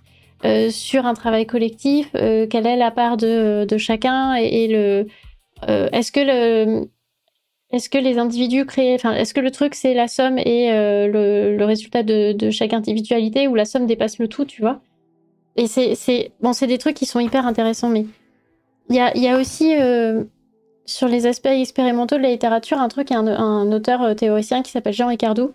sur 0.69 1.05
un 1.05 1.13
travail 1.13 1.45
collectif 1.45 2.09
Quelle 2.13 2.67
est 2.67 2.77
la 2.77 2.91
part 2.91 3.17
de, 3.17 3.65
de 3.67 3.77
chacun 3.77 4.35
et 4.35 4.69
le 4.69 5.07
euh, 5.69 5.89
est-ce 5.91 6.11
que 6.11 6.19
le 6.19 6.87
est-ce 7.71 7.89
que 7.89 7.97
les 7.97 8.17
individus 8.17 8.65
créent, 8.65 8.95
enfin, 8.95 9.13
est-ce 9.13 9.33
que 9.33 9.39
le 9.39 9.49
truc 9.49 9.75
c'est 9.75 9.93
la 9.93 10.09
somme 10.09 10.37
et 10.37 10.73
euh, 10.73 11.07
le, 11.57 11.63
résultat 11.63 12.03
de, 12.03 12.49
chaque 12.49 12.73
individualité 12.73 13.47
ou 13.47 13.55
la 13.55 13.63
somme 13.63 13.85
dépasse 13.85 14.19
le 14.19 14.27
tout, 14.27 14.43
tu 14.43 14.61
vois? 14.61 14.81
Et 15.55 15.67
c'est, 15.67 16.31
bon, 16.41 16.51
c'est 16.51 16.67
des 16.67 16.77
trucs 16.77 16.95
qui 16.95 17.05
sont 17.05 17.21
hyper 17.21 17.47
intéressants, 17.47 17.87
mais 17.87 18.05
il 18.89 18.95
y 18.97 18.99
a, 18.99 19.17
y 19.17 19.29
a, 19.29 19.37
aussi 19.37 19.73
euh, 19.77 20.25
sur 20.85 21.07
les 21.07 21.27
aspects 21.27 21.45
expérimentaux 21.45 22.17
de 22.17 22.21
la 22.21 22.31
littérature 22.31 22.77
un 22.77 22.89
truc, 22.89 23.09
un, 23.11 23.25
un 23.25 23.71
auteur 23.71 24.15
théoricien 24.17 24.63
qui 24.63 24.71
s'appelle 24.71 24.93
Jean 24.93 25.07
Ricardou 25.07 25.53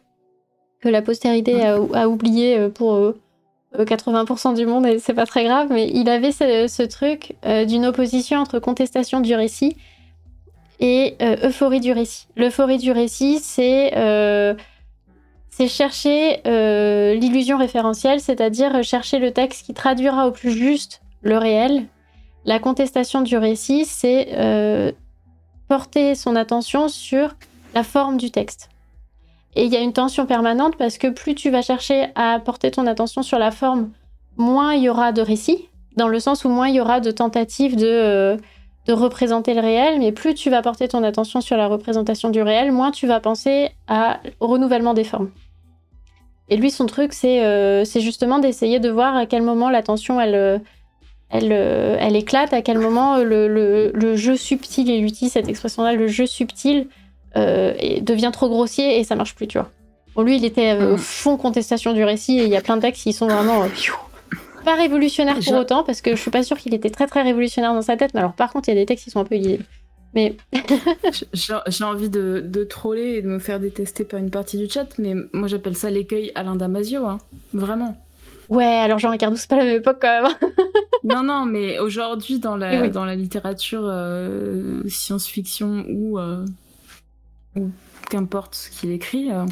que 0.80 0.88
la 0.88 1.02
postérité 1.02 1.66
a, 1.66 2.08
oublié 2.08 2.68
pour 2.68 3.14
80% 3.74 4.54
du 4.54 4.66
monde 4.66 4.86
et 4.86 4.98
c'est 4.98 5.14
pas 5.14 5.26
très 5.26 5.44
grave, 5.44 5.68
mais 5.70 5.90
il 5.92 6.08
avait 6.08 6.32
ce, 6.32 6.66
ce 6.66 6.82
truc 6.82 7.34
d'une 7.66 7.84
opposition 7.86 8.38
entre 8.38 8.58
contestation 8.58 9.20
du 9.20 9.34
récit 9.34 9.76
et 10.80 11.16
euh, 11.22 11.48
euphorie 11.48 11.80
du 11.80 11.92
récit. 11.92 12.26
L'euphorie 12.36 12.78
du 12.78 12.92
récit, 12.92 13.38
c'est 13.40 13.96
euh, 13.96 14.54
chercher 15.68 16.40
euh, 16.46 17.14
l'illusion 17.14 17.58
référentielle, 17.58 18.20
c'est-à-dire 18.20 18.82
chercher 18.82 19.18
le 19.18 19.32
texte 19.32 19.64
qui 19.64 19.74
traduira 19.74 20.26
au 20.26 20.32
plus 20.32 20.52
juste 20.52 21.00
le 21.22 21.38
réel. 21.38 21.86
La 22.44 22.58
contestation 22.58 23.22
du 23.22 23.36
récit, 23.36 23.84
c'est 23.84 24.94
porter 25.68 26.14
son 26.14 26.36
attention 26.36 26.88
sur 26.88 27.34
la 27.74 27.82
forme 27.82 28.18
du 28.18 28.30
texte. 28.30 28.68
Et 29.56 29.64
il 29.64 29.72
y 29.72 29.76
a 29.76 29.80
une 29.80 29.94
tension 29.94 30.26
permanente 30.26 30.76
parce 30.76 30.98
que 30.98 31.08
plus 31.08 31.34
tu 31.34 31.50
vas 31.50 31.62
chercher 31.62 32.08
à 32.14 32.38
porter 32.38 32.70
ton 32.70 32.86
attention 32.86 33.22
sur 33.22 33.38
la 33.38 33.50
forme, 33.50 33.90
moins 34.36 34.74
il 34.74 34.82
y 34.82 34.88
aura 34.88 35.12
de 35.12 35.22
récit, 35.22 35.68
dans 35.96 36.08
le 36.08 36.20
sens 36.20 36.44
où 36.44 36.50
moins 36.50 36.68
il 36.68 36.76
y 36.76 36.80
aura 36.80 37.00
de 37.00 37.10
tentatives 37.10 37.74
de 37.74 38.36
de 38.86 38.92
représenter 38.92 39.54
le 39.54 39.60
réel, 39.60 39.98
mais 39.98 40.12
plus 40.12 40.34
tu 40.34 40.48
vas 40.48 40.62
porter 40.62 40.88
ton 40.88 41.02
attention 41.02 41.40
sur 41.40 41.56
la 41.56 41.66
représentation 41.66 42.30
du 42.30 42.40
réel, 42.40 42.70
moins 42.70 42.92
tu 42.92 43.06
vas 43.06 43.20
penser 43.20 43.70
à, 43.88 44.20
au 44.40 44.46
renouvellement 44.46 44.94
des 44.94 45.04
formes. 45.04 45.30
Et 46.48 46.56
lui, 46.56 46.70
son 46.70 46.86
truc, 46.86 47.12
c'est 47.12 47.44
euh, 47.44 47.84
justement 47.84 48.38
d'essayer 48.38 48.78
de 48.78 48.88
voir 48.88 49.16
à 49.16 49.26
quel 49.26 49.42
moment 49.42 49.68
l'attention, 49.68 50.20
elle, 50.20 50.36
euh, 50.36 50.58
elle, 51.30 51.50
euh, 51.50 51.96
elle 51.98 52.14
éclate, 52.14 52.52
à 52.52 52.62
quel 52.62 52.78
moment 52.78 53.18
le, 53.18 53.48
le, 53.92 54.16
jeu 54.16 54.36
subtil, 54.36 54.88
il 54.88 55.04
utilise 55.04 55.32
cette 55.32 55.48
expression-là, 55.48 55.92
le 55.94 56.06
jeu 56.06 56.26
subtil 56.26 56.88
devient 57.34 58.30
trop 58.32 58.48
grossier 58.48 58.98
et 58.98 59.04
ça 59.04 59.14
marche 59.14 59.34
plus, 59.34 59.46
tu 59.46 59.58
vois. 59.58 59.68
Bon, 60.14 60.22
lui, 60.22 60.36
il 60.36 60.44
était 60.46 60.72
au 60.82 60.96
fond 60.96 61.36
contestation 61.36 61.92
du 61.92 62.02
récit 62.02 62.38
et 62.38 62.44
il 62.44 62.48
y 62.48 62.56
a 62.56 62.62
plein 62.62 62.76
de 62.76 62.80
textes 62.80 63.02
qui 63.02 63.12
sont 63.12 63.26
vraiment 63.26 63.66
pas 64.66 64.74
révolutionnaire 64.74 65.38
pour 65.38 65.54
autant, 65.54 65.84
parce 65.84 66.02
que 66.02 66.10
je 66.10 66.20
suis 66.20 66.30
pas 66.30 66.42
sûre 66.42 66.58
qu'il 66.58 66.74
était 66.74 66.90
très 66.90 67.06
très 67.06 67.22
révolutionnaire 67.22 67.72
dans 67.72 67.82
sa 67.82 67.96
tête, 67.96 68.12
mais 68.12 68.20
alors 68.20 68.34
par 68.34 68.52
contre, 68.52 68.68
il 68.68 68.74
y 68.74 68.76
a 68.76 68.80
des 68.80 68.86
textes 68.86 69.04
qui 69.04 69.10
sont 69.10 69.20
un 69.20 69.24
peu 69.24 69.36
illisibles. 69.36 69.64
Mais. 70.14 70.36
J'ai 71.32 71.84
envie 71.84 72.10
de, 72.10 72.42
de, 72.44 72.64
troller 72.64 73.16
et 73.16 73.22
de 73.22 73.28
me 73.28 73.38
faire 73.38 73.60
détester 73.60 74.04
par 74.04 74.18
une 74.18 74.30
partie 74.30 74.58
du 74.58 74.68
chat, 74.68 74.98
mais 74.98 75.14
moi 75.32 75.46
j'appelle 75.46 75.76
ça 75.76 75.88
l'écueil 75.88 76.32
Alain 76.34 76.56
Damasio, 76.56 77.06
hein. 77.06 77.18
vraiment. 77.52 77.96
Ouais, 78.48 78.64
alors 78.64 78.98
Jean 78.98 79.10
Ricardou, 79.10 79.36
c'est 79.36 79.48
pas 79.48 79.56
la 79.56 79.64
même 79.64 79.76
époque 79.76 79.98
quand 80.00 80.22
même. 80.22 80.32
non, 81.04 81.22
non, 81.22 81.46
mais 81.46 81.78
aujourd'hui, 81.78 82.38
dans 82.38 82.56
la, 82.56 82.88
dans 82.88 83.04
la 83.04 83.14
littérature 83.14 83.82
euh, 83.84 84.82
science-fiction 84.88 85.84
ou, 85.88 86.18
euh, 86.18 86.44
ou 87.56 87.70
qu'importe 88.08 88.54
ce 88.54 88.70
qu'il 88.70 88.92
écrit, 88.92 89.30
euh, 89.32 89.46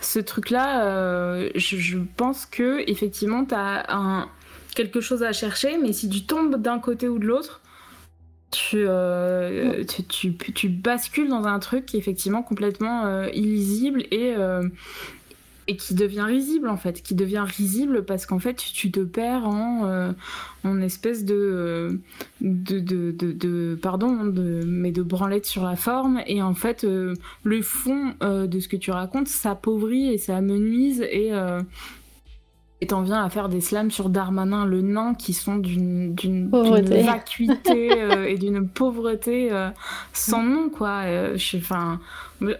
ce 0.00 0.20
truc-là, 0.20 1.48
je, 1.54 1.76
je, 1.76 1.98
pense 2.16 2.46
que 2.46 2.88
effectivement, 2.88 3.44
tu 3.44 3.54
as 3.54 3.84
un, 3.88 4.28
quelque 4.74 5.00
chose 5.00 5.22
à 5.22 5.32
chercher, 5.32 5.78
mais 5.78 5.92
si 5.92 6.08
tu 6.08 6.24
tombes 6.24 6.56
d'un 6.56 6.78
côté 6.78 7.08
ou 7.08 7.18
de 7.18 7.26
l'autre, 7.26 7.60
tu, 8.50 8.78
euh, 8.78 9.84
tu, 9.84 10.68
bascules 10.68 11.28
dans 11.28 11.44
un 11.44 11.58
truc 11.58 11.86
qui 11.86 11.96
est 11.96 11.98
effectivement 11.98 12.42
complètement 12.42 13.04
euh, 13.04 13.28
illisible 13.34 14.04
et, 14.10 14.34
euh, 14.36 14.66
et 15.66 15.76
qui 15.76 15.94
devient 15.94 16.22
risible 16.22 16.70
en 16.70 16.78
fait, 16.78 17.02
qui 17.02 17.14
devient 17.14 17.44
risible 17.46 18.06
parce 18.06 18.24
qu'en 18.24 18.38
fait 18.38 18.56
tu 18.56 18.90
te 18.90 19.00
perds 19.00 19.46
en, 19.46 20.14
en 20.64 20.80
espèce 20.80 21.26
de 21.26 22.00
de, 22.40 22.78
de, 22.80 23.12
de, 23.12 23.78
pardon, 23.80 24.32
mais 24.66 24.92
de 24.92 25.02
branlette 25.02 25.44
sur 25.44 25.64
la 25.64 25.76
forme. 25.76 26.22
Et 26.26 26.40
en 26.40 26.54
fait 26.54 26.84
le 26.84 27.62
fond 27.62 28.14
de 28.22 28.60
ce 28.60 28.68
que 28.68 28.76
tu 28.76 28.90
racontes 28.90 29.28
s'appauvrit 29.28 30.10
et 30.10 30.16
ça 30.16 30.38
amenuise 30.38 31.02
et 31.02 31.32
et 32.80 32.86
t'en 32.86 33.02
viens 33.02 33.24
à 33.24 33.28
faire 33.28 33.48
des 33.48 33.60
slams 33.60 33.90
sur 33.90 34.08
Darmanin 34.08 34.64
le 34.64 34.82
nain 34.82 35.14
qui 35.14 35.32
sont 35.32 35.56
d'une 35.56 36.14
vacuité 36.50 37.92
euh, 38.00 38.26
et 38.26 38.38
d'une 38.38 38.68
pauvreté 38.68 39.50
euh, 39.50 39.70
sans 40.12 40.44
nom 40.44 40.68
quoi. 40.68 41.02
Euh, 41.04 41.36
enfin, 41.56 42.00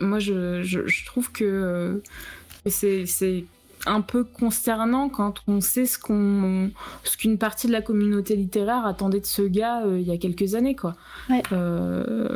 moi 0.00 0.18
je, 0.18 0.62
je, 0.62 0.86
je, 0.86 1.06
trouve 1.06 1.30
que 1.30 2.02
c'est 2.66 3.04
un 3.86 4.00
peu 4.00 4.24
consternant 4.24 5.08
quand 5.08 5.42
on 5.46 5.60
sait 5.60 5.86
ce 5.86 5.98
qu'on 5.98 6.70
ce 7.04 7.16
qu'une 7.16 7.38
partie 7.38 7.66
de 7.66 7.72
la 7.72 7.82
communauté 7.82 8.36
littéraire 8.36 8.86
attendait 8.86 9.20
de 9.20 9.26
ce 9.26 9.42
gars 9.42 9.82
euh, 9.84 9.98
il 10.00 10.06
y 10.06 10.12
a 10.12 10.16
quelques 10.16 10.54
années 10.54 10.74
quoi. 10.74 10.94
Euh, 11.52 12.28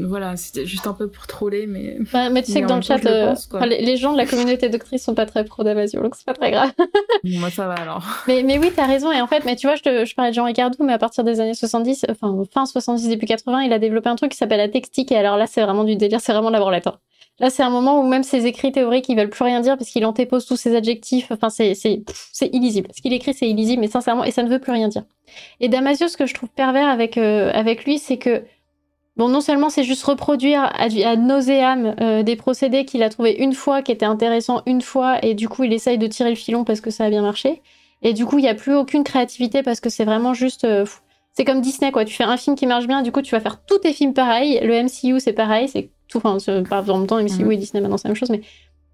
voilà, 0.00 0.36
c'était 0.36 0.66
juste 0.66 0.86
un 0.86 0.92
peu 0.92 1.08
pour 1.08 1.26
troller 1.26 1.66
mais 1.66 1.98
bah, 2.12 2.30
mais 2.30 2.42
tu 2.42 2.52
sais 2.52 2.62
que 2.62 2.66
dans 2.66 2.76
le 2.76 2.82
chat 2.82 3.04
euh, 3.06 3.34
les, 3.66 3.96
gens 3.96 4.12
de 4.12 4.18
la 4.18 4.26
communauté 4.26 4.68
doctrice 4.68 5.04
sont 5.04 5.14
pas 5.14 5.26
très 5.26 5.44
pro 5.44 5.64
Damasio 5.64 6.02
donc 6.02 6.14
c'est 6.14 6.26
pas 6.26 6.34
très 6.34 6.50
grave. 6.50 6.72
Moi 7.24 7.50
ça 7.50 7.66
va 7.66 7.74
alors. 7.74 8.04
Mais, 8.26 8.42
mais 8.42 8.58
oui, 8.58 8.70
tu 8.74 8.80
as 8.80 8.86
raison 8.86 9.10
et 9.12 9.20
en 9.20 9.26
fait 9.26 9.44
mais 9.44 9.56
tu 9.56 9.66
vois 9.66 9.76
je, 9.76 9.82
te, 9.82 10.04
je 10.04 10.14
parlais 10.14 10.30
de 10.30 10.34
Jean 10.34 10.44
Ricardou 10.44 10.84
mais 10.84 10.92
à 10.92 10.98
partir 10.98 11.24
des 11.24 11.40
années 11.40 11.54
70 11.54 12.06
enfin 12.10 12.42
fin 12.52 12.66
70 12.66 13.08
début 13.08 13.26
80, 13.26 13.62
il 13.62 13.72
a 13.72 13.78
développé 13.78 14.08
un 14.08 14.16
truc 14.16 14.32
qui 14.32 14.38
s'appelle 14.38 14.58
la 14.58 14.68
textique 14.68 15.12
et 15.12 15.16
alors 15.16 15.36
là 15.36 15.46
c'est 15.46 15.62
vraiment 15.62 15.84
du 15.84 15.96
délire, 15.96 16.20
c'est 16.20 16.32
vraiment 16.32 16.50
la 16.50 16.60
branlette. 16.60 16.86
Hein. 16.86 16.98
Là, 17.38 17.50
c'est 17.50 17.62
un 17.62 17.70
moment 17.70 18.00
où 18.00 18.06
même 18.06 18.22
ses 18.22 18.46
écrits 18.46 18.72
théoriques, 18.72 19.08
ils 19.08 19.16
veulent 19.16 19.30
plus 19.30 19.44
rien 19.44 19.60
dire 19.60 19.76
parce 19.76 19.90
qu'il 19.90 20.04
antépose 20.04 20.46
tous 20.46 20.56
ses 20.56 20.76
adjectifs. 20.76 21.30
Enfin, 21.30 21.48
c'est, 21.50 21.72
illisible. 22.52 22.88
Ce 22.94 23.02
qu'il 23.02 23.12
écrit, 23.12 23.34
c'est 23.34 23.48
illisible, 23.48 23.80
mais 23.80 23.88
sincèrement, 23.88 24.24
et 24.24 24.30
ça 24.30 24.42
ne 24.42 24.48
veut 24.48 24.58
plus 24.58 24.72
rien 24.72 24.88
dire. 24.88 25.04
Et 25.60 25.68
Damasio, 25.68 26.08
ce 26.08 26.16
que 26.16 26.26
je 26.26 26.34
trouve 26.34 26.50
pervers 26.50 26.88
avec, 26.88 27.16
euh, 27.18 27.52
lui, 27.84 27.98
c'est 27.98 28.18
que, 28.18 28.44
non 29.16 29.40
seulement 29.40 29.70
c'est 29.70 29.84
juste 29.84 30.04
reproduire 30.04 30.62
à, 30.62 30.84
à 30.84 31.16
nauséam 31.16 31.94
euh, 32.00 32.22
des 32.22 32.36
procédés 32.36 32.84
qu'il 32.84 33.02
a 33.02 33.08
trouvé 33.08 33.32
une 33.32 33.54
fois, 33.54 33.82
qui 33.82 33.92
étaient 33.92 34.06
intéressants 34.06 34.62
une 34.66 34.82
fois, 34.82 35.24
et 35.24 35.34
du 35.34 35.48
coup, 35.48 35.64
il 35.64 35.72
essaye 35.72 35.98
de 35.98 36.06
tirer 36.06 36.30
le 36.30 36.36
filon 36.36 36.64
parce 36.64 36.80
que 36.80 36.90
ça 36.90 37.04
a 37.04 37.10
bien 37.10 37.22
marché. 37.22 37.62
Et 38.02 38.12
du 38.12 38.26
coup, 38.26 38.38
il 38.38 38.42
n'y 38.42 38.48
a 38.48 38.54
plus 38.54 38.74
aucune 38.74 39.04
créativité 39.04 39.62
parce 39.62 39.80
que 39.80 39.88
c'est 39.88 40.04
vraiment 40.04 40.34
juste. 40.34 40.64
Euh, 40.64 40.84
c'est 41.34 41.44
comme 41.44 41.60
Disney, 41.60 41.92
quoi. 41.92 42.04
Tu 42.04 42.14
fais 42.14 42.24
un 42.24 42.36
film 42.36 42.56
qui 42.56 42.66
marche 42.66 42.86
bien, 42.86 43.02
du 43.02 43.12
coup, 43.12 43.22
tu 43.22 43.34
vas 43.34 43.40
faire 43.40 43.62
tous 43.64 43.78
tes 43.78 43.92
films 43.92 44.14
pareils. 44.14 44.60
Le 44.62 44.82
MCU, 44.82 45.18
c'est 45.18 45.32
pareil. 45.32 45.68
C'est 45.68 45.90
Enfin, 46.14 46.36
pas 46.68 46.82
en 46.90 46.98
même 46.98 47.06
temps, 47.06 47.16
même 47.16 47.28
si 47.28 47.44
oui, 47.44 47.56
Disney 47.56 47.80
maintenant 47.80 47.96
c'est 47.96 48.08
la 48.08 48.10
même 48.10 48.16
chose, 48.16 48.30
mais, 48.30 48.42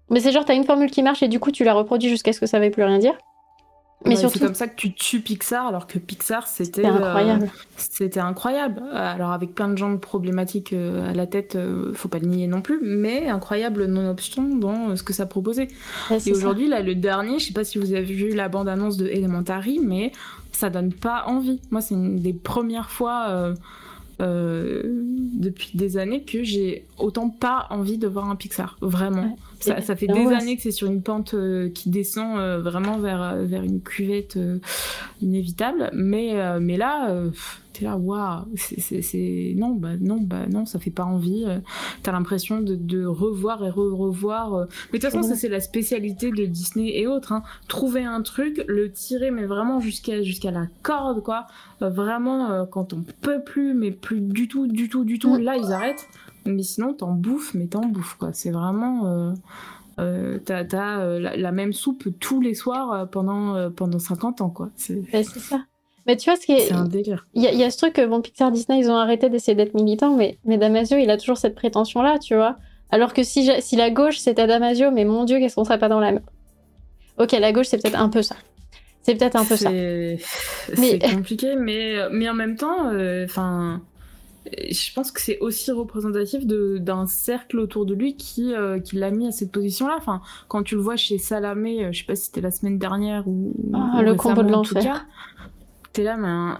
mais 0.09 0.19
c'est 0.19 0.31
genre, 0.31 0.45
t'as 0.45 0.55
une 0.55 0.63
formule 0.63 0.91
qui 0.91 1.03
marche 1.03 1.23
et 1.23 1.27
du 1.27 1.39
coup, 1.39 1.51
tu 1.51 1.63
la 1.63 1.73
reproduis 1.73 2.09
jusqu'à 2.09 2.33
ce 2.33 2.39
que 2.39 2.45
ça 2.45 2.59
veuille 2.59 2.69
plus 2.69 2.83
rien 2.83 2.99
dire. 2.99 3.15
Mais 4.05 4.15
surtout... 4.15 4.39
C'est 4.39 4.45
comme 4.45 4.55
ça 4.55 4.67
que 4.69 4.77
tu 4.77 4.93
tues 4.93 5.19
Pixar, 5.19 5.67
alors 5.67 5.85
que 5.85 5.99
Pixar, 5.99 6.47
c'était 6.47 6.85
incroyable. 6.85 7.43
Euh, 7.43 7.59
c'était 7.75 8.21
incroyable. 8.21 8.81
Alors, 8.93 9.31
avec 9.31 9.53
plein 9.53 9.67
de 9.67 9.77
gens 9.77 9.97
problématiques 9.97 10.71
euh, 10.71 11.09
à 11.09 11.13
la 11.13 11.27
tête, 11.27 11.57
euh, 11.57 11.93
faut 11.93 12.07
pas 12.07 12.19
le 12.19 12.27
nier 12.27 12.47
non 12.47 12.61
plus, 12.61 12.79
mais 12.81 13.27
incroyable 13.27 13.87
non-obstant 13.87 14.43
dans 14.43 14.95
ce 14.95 15.03
que 15.03 15.11
ça 15.11 15.25
proposait. 15.25 15.67
et 16.11 16.31
aujourd'hui, 16.31 16.69
là, 16.69 16.81
le 16.81 16.95
dernier, 16.95 17.39
je 17.39 17.47
sais 17.47 17.53
pas 17.53 17.65
si 17.65 17.77
vous 17.77 17.93
avez 17.93 18.03
vu 18.03 18.33
la 18.33 18.47
bande-annonce 18.47 18.95
de 18.95 19.05
Elementary, 19.05 19.81
mais 19.83 20.13
ça 20.59 20.69
donne 20.69 20.93
pas 20.93 21.23
envie. 21.25 21.59
Moi, 21.71 21.81
c'est 21.81 21.95
une 21.95 22.19
des 22.19 22.33
premières 22.33 22.89
fois 22.89 23.55
euh, 24.21 24.83
depuis 24.85 25.71
des 25.75 25.95
années 25.95 26.23
que 26.23 26.43
j'ai 26.43 26.85
autant 26.97 27.29
pas 27.29 27.67
envie 27.69 27.97
de 27.97 28.05
voir 28.05 28.29
un 28.29 28.35
Pixar. 28.35 28.77
Vraiment. 28.81 29.37
ça, 29.61 29.79
ça, 29.79 29.95
fait 29.95 30.07
des 30.07 30.27
années 30.27 30.57
que 30.57 30.61
c'est 30.61 30.71
sur 30.71 30.87
une 30.87 31.01
pente 31.01 31.35
euh, 31.35 31.69
qui 31.69 31.89
descend 31.89 32.37
euh, 32.37 32.59
vraiment 32.59 32.97
vers, 32.97 33.37
vers 33.37 33.63
une 33.63 33.79
cuvette 33.79 34.37
inévitable. 35.21 35.89
Mais, 35.93 36.59
mais 36.59 36.75
là, 36.75 37.15
t'es 37.79 37.85
là, 37.85 37.97
waouh, 37.97 38.45
c'est. 38.55 39.53
Non, 39.55 39.71
bah 39.71 39.91
non, 39.99 40.19
bah 40.21 40.47
non, 40.49 40.65
ça 40.65 40.79
fait 40.79 40.91
pas 40.91 41.05
envie. 41.05 41.45
T'as 42.03 42.11
l'impression 42.11 42.61
de, 42.61 42.75
de, 42.75 43.05
revoir 43.05 43.65
et 43.65 43.69
re-revoir. 43.69 44.67
Mais 44.91 44.99
de 44.99 45.03
toute 45.05 45.11
façon, 45.11 45.23
ça, 45.23 45.35
c'est 45.35 45.49
la 45.49 45.61
spécialité 45.61 46.31
de 46.31 46.45
Disney 46.45 46.97
et 46.99 47.07
autres. 47.07 47.31
Hein. 47.31 47.43
Trouver 47.67 48.03
un 48.03 48.21
truc, 48.21 48.63
le 48.67 48.91
tirer, 48.91 49.31
mais 49.31 49.45
vraiment 49.45 49.79
jusqu'à 49.79 50.21
jusqu'à 50.21 50.51
la 50.51 50.67
corde, 50.83 51.23
quoi. 51.23 51.47
vraiment, 51.79 52.65
quand 52.65 52.93
on 52.93 53.03
peut 53.21 53.41
plus, 53.43 53.73
mais 53.73 53.91
plus 53.91 54.21
du 54.21 54.47
tout, 54.47 54.67
du 54.67 54.89
tout, 54.89 55.03
du 55.03 55.19
tout, 55.19 55.37
là, 55.37 55.55
ils 55.57 55.71
arrêtent. 55.71 56.07
Mais 56.45 56.63
sinon, 56.63 56.93
t'en 56.93 57.13
bouffes, 57.13 57.53
mais 57.53 57.67
t'en 57.67 57.85
bouffes, 57.85 58.15
quoi. 58.15 58.33
C'est 58.33 58.51
vraiment. 58.51 59.07
Euh, 59.07 59.33
euh, 59.99 60.39
t'as 60.43 60.99
euh, 61.01 61.19
la, 61.19 61.51
même 61.51 61.73
soupe 61.73 62.07
tous 62.19 62.41
les 62.41 62.53
soirs 62.53 63.09
pendant, 63.09 63.69
pendant 63.71 63.99
50 63.99 64.41
ans, 64.41 64.49
quoi. 64.49 64.69
C'est 64.75 65.03
ça. 65.23 65.65
Mais 66.07 66.17
tu 66.17 66.29
vois, 66.29 66.39
ce 66.39 66.45
qui 66.45 66.53
est. 66.53 66.67
C'est 66.67 66.73
un 66.73 66.85
délire. 66.85 67.27
Il 67.33 67.43
y, 67.43 67.63
a 67.63 67.71
ce 67.71 67.77
truc, 67.77 67.99
bon, 67.99 68.21
Pixar 68.21 68.51
Disney, 68.51 68.79
ils 68.79 68.89
ont 68.89 68.97
arrêté 68.97 69.29
d'essayer 69.29 69.55
d'être 69.55 69.73
militants, 69.73 70.15
mais, 70.15 70.37
mais 70.45 70.57
Damasio, 70.57 70.97
il 70.97 71.09
a 71.09 71.17
toujours 71.17 71.37
cette 71.37 71.55
prétention-là, 71.55 72.19
tu 72.19 72.35
vois. 72.35 72.57
Alors 72.91 73.13
que 73.13 73.23
si, 73.23 73.49
si 73.61 73.75
la 73.75 73.91
gauche, 73.91 74.17
c'était 74.17 74.47
Damasio, 74.47 74.91
mais 74.91 75.05
mon 75.05 75.23
Dieu, 75.23 75.39
qu'est-ce 75.39 75.55
qu'on 75.55 75.65
serait 75.65 75.79
pas 75.79 75.89
dans 75.89 75.99
la 75.99 76.13
même. 76.13 76.23
Ok, 77.17 77.33
la 77.33 77.51
gauche, 77.51 77.67
c'est 77.67 77.81
peut-être 77.81 77.99
un 77.99 78.09
peu 78.09 78.21
ça. 78.21 78.35
C'est 79.03 79.15
peut-être 79.15 79.35
un 79.35 79.45
peu 79.45 79.55
ça. 79.55 79.69
C'est 79.69 80.99
compliqué, 81.11 81.55
mais, 81.55 81.95
mais 82.11 82.29
en 82.29 82.33
même 82.33 82.55
temps, 82.55 82.91
enfin 83.23 83.81
je 84.71 84.93
pense 84.93 85.11
que 85.11 85.21
c'est 85.21 85.39
aussi 85.39 85.71
représentatif 85.71 86.45
d'un 86.45 87.05
cercle 87.05 87.59
autour 87.59 87.85
de 87.85 87.93
lui 87.93 88.15
qui, 88.15 88.53
euh, 88.53 88.79
qui 88.79 88.95
l'a 88.95 89.11
mis 89.11 89.27
à 89.27 89.31
cette 89.31 89.51
position-là. 89.51 89.95
Enfin, 89.97 90.21
quand 90.47 90.63
tu 90.63 90.75
le 90.75 90.81
vois 90.81 90.95
chez 90.95 91.17
Salamé, 91.17 91.85
euh, 91.85 91.91
je 91.91 91.99
sais 91.99 92.05
pas 92.05 92.15
si 92.15 92.25
c'était 92.25 92.41
la 92.41 92.51
semaine 92.51 92.77
dernière 92.77 93.27
ou, 93.27 93.53
ah, 93.73 94.01
le 94.01 94.15
combo 94.15 94.43
de 94.43 94.51
l'enfer. 94.51 95.05
T'es 95.93 96.03
là, 96.03 96.17
mais 96.17 96.59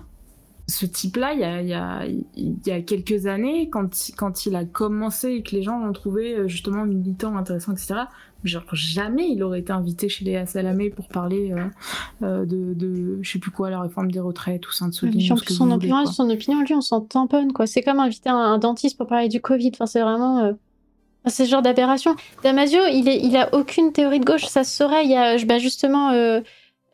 ce 0.70 0.86
type-là, 0.86 1.34
il 1.34 1.40
y 1.40 1.44
a, 1.44 1.62
y, 1.62 1.74
a, 1.74 2.06
y 2.06 2.72
a, 2.72 2.82
quelques 2.82 3.26
années, 3.26 3.70
quand, 3.70 3.90
quand 4.18 4.46
il 4.46 4.56
a 4.56 4.66
commencé 4.66 5.32
et 5.32 5.44
que 5.44 5.56
les 5.56 5.64
gens 5.64 5.80
l'ont 5.80 5.94
trouvé 5.94 6.36
euh, 6.36 6.48
justement 6.48 6.86
militant, 6.86 7.36
intéressant, 7.36 7.74
etc., 7.74 8.02
genre 8.44 8.64
jamais 8.72 9.30
il 9.30 9.44
aurait 9.44 9.60
été 9.60 9.74
invité 9.74 10.08
chez 10.08 10.24
les 10.24 10.46
Salamé 10.46 10.90
pour 10.90 11.08
parler 11.08 11.52
euh, 11.52 11.66
euh, 12.24 12.46
de, 12.46 12.74
de, 12.74 13.20
je 13.22 13.32
sais 13.32 13.40
plus 13.40 13.52
quoi, 13.52 13.70
la 13.70 13.82
réforme 13.82 14.12
des 14.12 14.20
retraites 14.20 14.66
ou 14.68 14.72
Sainte-Soline. 14.72 15.20
son, 15.22 15.72
opinion, 15.72 16.06
son 16.06 16.30
opinion, 16.30 16.62
lui, 16.62 16.74
on 16.74 16.82
s'en 16.82 17.02
tamponne, 17.02 17.52
quoi. 17.52 17.68
C'est 17.68 17.82
comme 17.82 18.00
inviter 18.00 18.30
un, 18.30 18.58
dentiste 18.58 18.98
pour 18.98 19.08
parler 19.08 19.28
du 19.28 19.42
Covid. 19.42 19.72
Enfin, 19.74 19.86
c'est 19.86 20.02
vraiment. 20.02 20.40
Euh... 20.40 20.54
C'est 21.26 21.46
ce 21.46 21.50
genre 21.50 21.62
d'aberration. 21.62 22.16
Damasio, 22.44 22.80
il, 22.92 23.10
est, 23.10 23.20
il 23.20 23.36
a 23.36 23.54
aucune 23.54 23.92
théorie 23.92 24.22
de 24.22 24.26
gauche, 24.26 24.46
ça 24.46 24.64
se 24.64 24.76
saurait. 24.76 25.04
Il 25.04 25.12
y 25.12 25.18
a 25.18 25.38
bah, 25.46 25.60
justement 25.60 26.12
euh, 26.12 26.40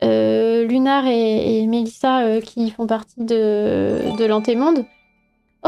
Lunar 0.02 1.06
et, 1.06 1.58
et 1.58 1.66
Mélissa 1.66 2.40
qui 2.40 2.70
font 2.70 2.86
partie 2.86 3.24
de, 3.24 4.16
de 4.16 4.24
l'Antémonde. 4.24 4.84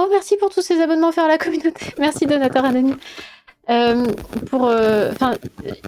Oh, 0.01 0.07
merci 0.11 0.37
pour 0.37 0.51
tous 0.51 0.63
ces 0.63 0.81
abonnements 0.81 1.09
offerts 1.09 1.25
à 1.25 1.29
la 1.29 1.39
communauté. 1.39 1.87
Merci, 1.99 2.27
donateur 2.27 2.65
anonyme. 2.65 2.99
Euh, 3.69 4.07
pour, 4.49 4.67
euh, 4.67 5.11
enfin, 5.11 5.35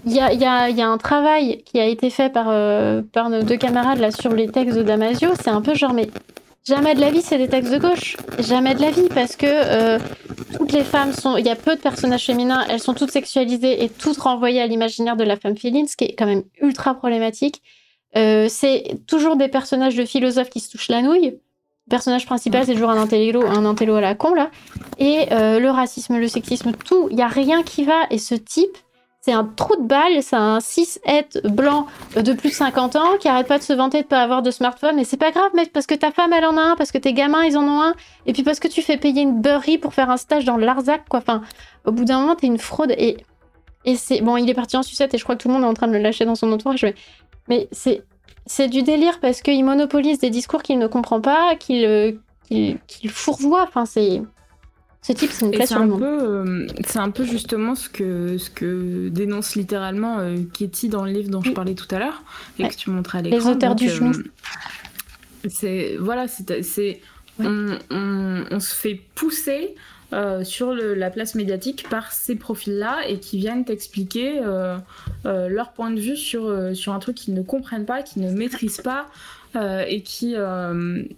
il 0.05 0.11
y 0.11 0.19
a, 0.19 0.89
un 0.89 0.97
travail 0.97 1.63
qui 1.63 1.79
a 1.79 1.85
été 1.85 2.09
fait 2.09 2.29
par, 2.29 2.47
euh, 2.49 3.01
par 3.01 3.29
nos 3.29 3.41
deux 3.41 3.55
camarades 3.55 3.99
là 3.99 4.11
sur 4.11 4.33
les 4.33 4.49
textes 4.49 4.77
de 4.77 4.83
Damasio. 4.83 5.29
C'est 5.41 5.49
un 5.49 5.61
peu 5.61 5.75
genre, 5.75 5.93
mais 5.93 6.09
jamais 6.65 6.93
de 6.93 6.99
la 6.99 7.09
vie, 7.09 7.21
c'est 7.21 7.37
des 7.37 7.47
textes 7.47 7.71
de 7.71 7.77
gauche. 7.77 8.17
Jamais 8.39 8.75
de 8.75 8.81
la 8.81 8.91
vie, 8.91 9.07
parce 9.15 9.37
que 9.37 9.97
toutes 10.57 10.73
les 10.73 10.83
femmes 10.83 11.13
sont, 11.13 11.37
il 11.37 11.45
y 11.45 11.49
a 11.49 11.55
peu 11.55 11.77
de 11.77 11.81
personnages 11.81 12.25
féminins, 12.25 12.65
elles 12.69 12.81
sont 12.81 12.93
toutes 12.93 13.11
sexualisées 13.11 13.81
et 13.81 13.87
toutes 13.87 14.17
renvoyées 14.17 14.61
à 14.61 14.67
l'imaginaire 14.67 15.15
de 15.15 15.23
la 15.23 15.37
femme 15.37 15.55
féline, 15.55 15.87
ce 15.87 15.95
qui 15.95 16.03
est 16.03 16.15
quand 16.15 16.27
même 16.27 16.43
ultra 16.61 16.95
problématique. 16.95 17.61
C'est 18.13 18.97
toujours 19.07 19.35
des 19.35 19.47
personnages 19.47 19.95
de 19.95 20.05
philosophes 20.05 20.49
qui 20.49 20.59
se 20.59 20.71
touchent 20.71 20.89
la 20.89 21.01
nouille 21.01 21.39
personnage 21.91 22.25
principal, 22.25 22.65
c'est 22.65 22.73
toujours 22.73 22.89
un 22.89 22.97
intello, 22.97 23.45
un 23.45 23.65
intello 23.65 23.95
à 23.95 24.01
la 24.01 24.15
con, 24.15 24.33
là. 24.33 24.49
Et 24.97 25.27
euh, 25.31 25.59
le 25.59 25.69
racisme, 25.69 26.17
le 26.17 26.27
sexisme, 26.27 26.71
tout, 26.71 27.09
il 27.11 27.17
y 27.17 27.21
a 27.21 27.27
rien 27.27 27.61
qui 27.61 27.83
va. 27.83 28.07
Et 28.09 28.17
ce 28.17 28.33
type, 28.33 28.75
c'est 29.19 29.33
un 29.33 29.43
trou 29.43 29.75
de 29.75 29.85
balle, 29.85 30.23
c'est 30.23 30.35
un 30.35 30.59
6 30.59 31.01
blanc 31.43 31.85
de 32.15 32.33
plus 32.33 32.49
de 32.49 32.55
50 32.55 32.95
ans 32.95 33.17
qui 33.19 33.27
arrête 33.27 33.47
pas 33.47 33.59
de 33.59 33.63
se 33.63 33.73
vanter 33.73 34.01
de 34.01 34.07
pas 34.07 34.23
avoir 34.23 34.41
de 34.41 34.49
smartphone. 34.49 34.97
Et 34.97 35.03
c'est 35.03 35.17
pas 35.17 35.31
grave, 35.31 35.51
mec, 35.53 35.71
parce 35.71 35.85
que 35.85 35.93
ta 35.93 36.11
femme, 36.11 36.33
elle 36.33 36.45
en 36.45 36.57
a 36.57 36.61
un, 36.61 36.75
parce 36.75 36.91
que 36.91 36.97
tes 36.97 37.13
gamins, 37.13 37.43
ils 37.43 37.57
en 37.57 37.63
ont 37.63 37.81
un, 37.81 37.93
et 38.25 38.33
puis 38.33 38.41
parce 38.41 38.59
que 38.59 38.67
tu 38.67 38.81
fais 38.81 38.97
payer 38.97 39.21
une 39.21 39.41
beurrerie 39.41 39.77
pour 39.77 39.93
faire 39.93 40.09
un 40.09 40.17
stage 40.17 40.45
dans 40.45 40.57
l'Arzac, 40.57 41.03
quoi. 41.09 41.19
Enfin, 41.19 41.41
au 41.85 41.91
bout 41.91 42.05
d'un 42.05 42.21
moment, 42.21 42.35
t'es 42.35 42.47
une 42.47 42.57
fraude. 42.57 42.93
Et, 42.97 43.17
et 43.85 43.95
c'est. 43.95 44.21
Bon, 44.21 44.37
il 44.37 44.49
est 44.49 44.55
parti 44.55 44.77
en 44.77 44.83
sucette 44.83 45.13
et 45.13 45.17
je 45.17 45.23
crois 45.23 45.35
que 45.35 45.41
tout 45.41 45.49
le 45.49 45.55
monde 45.55 45.63
est 45.63 45.67
en 45.67 45.73
train 45.73 45.87
de 45.87 45.93
le 45.93 45.99
lâcher 45.99 46.25
dans 46.25 46.35
son 46.35 46.51
entourage, 46.51 46.85
mais 47.51 47.67
c'est 47.73 48.03
c'est 48.45 48.69
du 48.69 48.81
délire 48.81 49.19
parce 49.19 49.41
qu'il 49.41 49.63
monopolise 49.63 50.19
des 50.19 50.29
discours 50.29 50.63
qu'il 50.63 50.79
ne 50.79 50.87
comprend 50.87 51.21
pas, 51.21 51.55
qu'il 51.57 51.85
euh, 51.85 52.13
fourvoie. 53.09 53.63
Enfin, 53.63 53.85
c'est. 53.85 54.21
Ce 55.03 55.13
type, 55.13 55.31
c'est 55.31 55.45
une 55.45 55.51
classe 55.51 55.69
sur 55.69 55.79
le 55.79 55.87
monde. 55.87 56.03
Euh, 56.03 56.67
c'est 56.85 56.99
un 56.99 57.09
peu 57.09 57.25
justement 57.25 57.73
ce 57.75 57.89
que, 57.89 58.37
ce 58.37 58.49
que 58.51 59.09
dénonce 59.09 59.55
littéralement 59.55 60.19
euh, 60.19 60.37
Katie 60.53 60.89
dans 60.89 61.03
le 61.03 61.11
livre 61.11 61.29
dont 61.29 61.41
je 61.41 61.51
parlais 61.51 61.73
tout 61.73 61.87
à 61.93 61.99
l'heure 61.99 62.23
et 62.59 62.67
que 62.67 62.75
tu 62.75 62.91
montrais 62.91 63.17
à 63.17 63.21
l'écran. 63.23 63.39
Les 63.39 63.55
auteurs 63.55 63.75
du 63.75 63.89
genou. 63.89 64.13
C'est 65.49 65.97
voilà, 65.99 66.27
c'est 66.27 67.01
on, 67.39 67.77
on, 67.89 68.59
se 68.59 68.75
fait 68.75 69.01
pousser 69.15 69.75
sur 70.43 70.73
la 70.73 71.09
place 71.09 71.35
médiatique 71.35 71.87
par 71.89 72.11
ces 72.11 72.35
profils-là 72.35 73.07
et 73.07 73.19
qui 73.19 73.37
viennent 73.37 73.65
t'expliquer 73.65 74.41
leur 75.23 75.71
point 75.71 75.91
de 75.91 75.99
vue 75.99 76.17
sur, 76.17 76.75
sur 76.75 76.93
un 76.93 76.99
truc 76.99 77.15
qu'ils 77.15 77.33
ne 77.33 77.41
comprennent 77.41 77.85
pas, 77.85 78.03
qu'ils 78.03 78.23
ne 78.23 78.31
maîtrisent 78.31 78.81
pas. 78.81 79.07
et 79.55 80.01
qui 80.01 80.35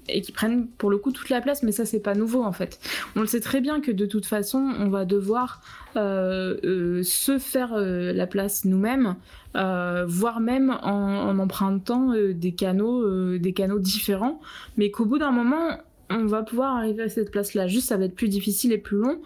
et 0.10 0.22
qui 0.22 0.32
prennent 0.32 0.68
pour 0.68 0.90
le 0.90 0.98
coup 0.98 1.12
toute 1.12 1.30
la 1.30 1.42
place 1.42 1.62
mais 1.64 1.72
ça 1.72 1.86
c'est 1.86 2.00
pas 2.00 2.16
nouveau 2.16 2.44
en 2.44 2.52
fait 2.52 2.80
on 3.16 3.22
le 3.22 3.28
sait 3.28 3.42
très 3.42 3.62
bien 3.62 3.80
que 3.80 3.92
de 3.92 4.08
toute 4.08 4.26
façon 4.26 4.58
on 4.80 4.90
va 4.90 5.06
devoir 5.06 5.62
se 5.96 7.38
faire 7.40 7.76
la 7.78 8.28
place 8.28 8.66
nous-mêmes 8.66 9.16
euh, 9.56 10.06
voire 10.08 10.40
même 10.40 10.76
en, 10.82 11.38
empruntant 11.38 12.12
euh, 12.14 12.34
des 12.34 12.54
canaux, 12.54 13.04
euh, 13.04 13.38
des 13.38 13.54
canaux 13.54 13.78
différents, 13.78 14.42
mais 14.78 14.90
qu'au 14.90 15.06
bout 15.06 15.20
d'un 15.20 15.32
moment, 15.32 15.78
on 16.10 16.26
va 16.26 16.44
pouvoir 16.44 16.76
arriver 16.76 17.04
à 17.04 17.10
cette 17.10 17.32
place-là. 17.32 17.68
Juste, 17.68 17.88
ça 17.88 17.98
va 17.98 18.06
être 18.06 18.16
plus 18.16 18.30
difficile 18.30 18.72
et 18.72 18.78
plus 18.78 18.98
long, 18.98 19.20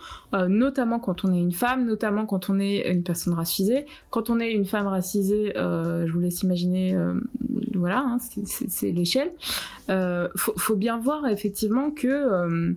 notamment 0.48 1.00
quand 1.00 1.26
on 1.26 1.34
est 1.34 1.40
une 1.40 1.52
femme, 1.52 1.86
notamment 1.86 2.26
quand 2.26 2.50
on 2.50 2.60
est 2.60 2.92
une 2.92 3.04
personne 3.04 3.34
racisée. 3.34 3.86
Quand 4.10 4.30
on 4.30 4.40
est 4.40 4.52
une 4.52 4.66
femme 4.66 4.88
racisée, 4.88 5.54
je 5.56 6.12
vous 6.12 6.20
laisse 6.20 6.44
imaginer, 6.44 6.98
voilà, 7.76 8.00
hein, 8.00 8.18
c'est 8.46 8.92
l'échelle. 8.92 9.32
Faut, 10.36 10.54
faut, 10.58 10.76
bien 10.76 10.98
voir 10.98 11.28
effectivement 11.28 11.92
que 11.92 12.76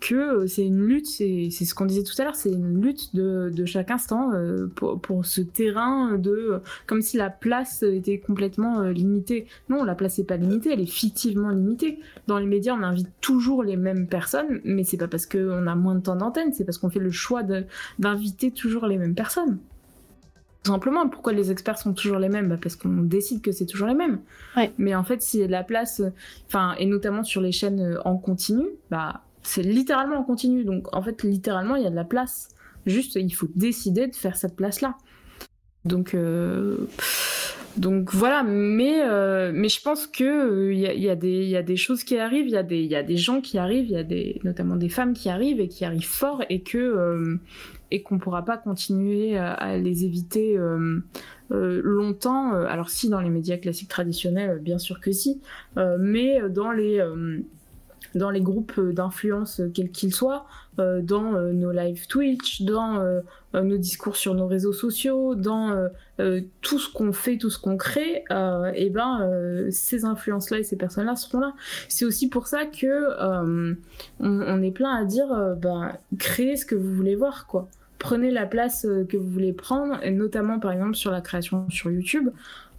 que, 0.00 0.14
euh, 0.14 0.46
c'est 0.46 0.66
une 0.66 0.84
lutte, 0.84 1.06
c'est 1.06 1.50
ce 1.50 1.74
qu'on 1.74 1.86
disait 1.86 2.02
tout 2.02 2.14
à 2.18 2.24
l'heure, 2.24 2.34
c'est 2.34 2.50
une 2.50 2.80
lutte 2.82 3.14
de, 3.14 3.50
de 3.54 3.64
chaque 3.64 3.90
instant 3.90 4.32
euh, 4.32 4.66
pour, 4.74 5.00
pour, 5.00 5.26
ce 5.26 5.40
terrain 5.40 6.16
de 6.16 6.60
comme 6.86 7.02
si 7.02 7.16
la 7.16 7.30
place 7.30 7.82
était 7.82 8.18
complètement 8.18 8.80
euh, 8.80 8.92
limitée. 8.92 9.46
Non, 9.68 9.84
la 9.84 9.94
place 9.94 10.18
n'est 10.18 10.24
pas 10.24 10.36
limitée, 10.36 10.72
elle 10.72 10.80
est 10.80 10.86
fictivement 10.86 11.50
limitée. 11.50 11.98
Dans 12.26 12.38
les 12.38 12.46
médias, 12.46 12.74
on 12.74 12.82
invite 12.82 13.08
toujours 13.20 13.62
les 13.62 13.76
mêmes 13.76 14.06
personnes, 14.06 14.60
mais 14.64 14.84
c'est 14.84 14.96
pas 14.96 15.08
parce 15.08 15.26
qu'on 15.26 15.66
a 15.66 15.74
moins 15.74 15.96
de 15.96 16.02
temps 16.02 16.16
d'antenne, 16.16 16.52
c'est 16.52 16.64
parce 16.64 16.78
qu'on 16.78 16.90
fait 16.90 17.00
le 17.00 17.10
choix 17.10 17.42
d'inviter 17.98 18.50
toujours 18.50 18.86
les 18.86 18.98
mêmes 18.98 19.14
personnes. 19.14 19.58
Tout 20.64 20.72
simplement, 20.72 21.08
pourquoi 21.08 21.32
les 21.32 21.50
experts 21.50 21.78
sont 21.78 21.94
toujours 21.94 22.18
les 22.18 22.28
mêmes? 22.28 22.48
Bah 22.48 22.56
Parce 22.60 22.74
qu'on 22.76 23.02
décide 23.02 23.42
que 23.42 23.52
c'est 23.52 23.64
toujours 23.64 23.86
les 23.86 23.94
mêmes. 23.94 24.20
Ouais. 24.56 24.72
Mais 24.76 24.94
en 24.94 25.04
fait, 25.04 25.22
si 25.22 25.46
la 25.46 25.62
place, 25.62 26.02
enfin, 26.48 26.74
et 26.78 26.86
notamment 26.86 27.22
sur 27.22 27.40
les 27.40 27.52
chaînes 27.52 27.96
en 28.04 28.16
continu, 28.16 28.66
bah 28.90 29.22
c'est 29.42 29.62
littéralement 29.62 30.18
en 30.18 30.24
continu. 30.24 30.64
Donc 30.64 30.94
en 30.94 31.02
fait, 31.02 31.22
littéralement, 31.22 31.76
il 31.76 31.84
y 31.84 31.86
a 31.86 31.90
de 31.90 31.96
la 31.96 32.04
place. 32.04 32.48
Juste, 32.86 33.16
il 33.16 33.30
faut 33.30 33.48
décider 33.54 34.06
de 34.06 34.16
faire 34.16 34.36
cette 34.36 34.56
place-là. 34.56 34.96
Donc, 35.84 36.14
euh, 36.14 36.76
voilà, 38.12 38.42
mais, 38.42 39.02
euh, 39.02 39.52
mais 39.54 39.68
je 39.68 39.80
pense 39.80 40.06
qu'il 40.06 40.26
euh, 40.26 40.72
il 40.72 40.80
y, 40.80 41.08
a, 41.08 41.14
des 41.62 41.76
choses 41.76 42.04
qui 42.04 42.18
arrivent, 42.18 42.48
il 42.48 42.52
y, 42.52 42.96
a 42.96 43.02
des, 43.02 43.16
gens 43.16 43.40
qui 43.40 43.58
arrivent, 43.58 43.86
il 43.86 43.92
y 43.92 43.96
a 43.96 44.38
notamment 44.44 44.76
des 44.76 44.88
femmes 44.88 45.14
qui 45.14 45.28
arrivent 45.28 45.60
et 45.60 45.68
qui 45.68 45.84
arrivent 45.84 46.06
fort 46.06 46.42
et 46.50 46.62
que 46.62 47.38
et 47.90 48.02
qu'on 48.02 48.18
pourra 48.18 48.44
pas 48.44 48.58
continuer 48.58 49.38
à, 49.38 49.78
les 49.78 50.04
éviter 50.04 50.58
longtemps. 51.50 52.52
Alors 52.52 52.90
si 52.90 53.08
dans 53.08 53.20
les 53.20 53.30
médias 53.30 53.56
classiques 53.58 53.88
traditionnels, 53.88 54.58
bien 54.60 54.78
sûr 54.78 55.00
que 55.00 55.12
si, 55.12 55.40
mais 55.76 56.40
dans 56.50 56.72
les 56.72 57.00
dans 58.18 58.30
les 58.30 58.40
groupes 58.40 58.78
d'influence 58.80 59.60
euh, 59.60 59.70
quels 59.72 59.90
qu'ils 59.90 60.14
soient, 60.14 60.46
euh, 60.78 61.00
dans 61.00 61.34
euh, 61.34 61.52
nos 61.52 61.72
live 61.72 62.06
Twitch, 62.06 62.62
dans 62.62 63.02
nos 63.54 63.78
discours 63.78 64.16
sur 64.16 64.34
nos 64.34 64.46
réseaux 64.46 64.74
sociaux, 64.74 65.34
dans 65.34 65.88
tout 66.60 66.78
ce 66.78 66.92
qu'on 66.92 67.12
fait, 67.12 67.38
tout 67.38 67.48
ce 67.48 67.58
qu'on 67.58 67.78
crée, 67.78 68.24
et 68.74 68.90
ben 68.90 69.66
ces 69.70 70.04
influences-là 70.04 70.58
et 70.58 70.62
ces 70.62 70.76
personnes-là 70.76 71.16
seront 71.16 71.40
là. 71.40 71.54
C'est 71.88 72.04
aussi 72.04 72.28
pour 72.28 72.46
ça 72.46 72.66
que 72.66 73.18
on, 74.20 74.62
est 74.62 74.70
plein 74.70 74.94
à 74.94 75.04
dire, 75.04 75.28
bah, 75.56 75.98
créez 76.18 76.56
ce 76.56 76.66
que 76.66 76.74
vous 76.74 76.94
voulez 76.94 77.16
voir, 77.16 77.46
quoi. 77.46 77.68
Prenez 77.98 78.30
la 78.30 78.46
place 78.46 78.86
que 79.08 79.16
vous 79.16 79.28
voulez 79.28 79.54
prendre, 79.54 79.98
notamment 80.10 80.60
par 80.60 80.72
exemple 80.72 80.94
sur 80.94 81.10
la 81.10 81.22
création 81.22 81.68
sur 81.70 81.90
YouTube. 81.90 82.28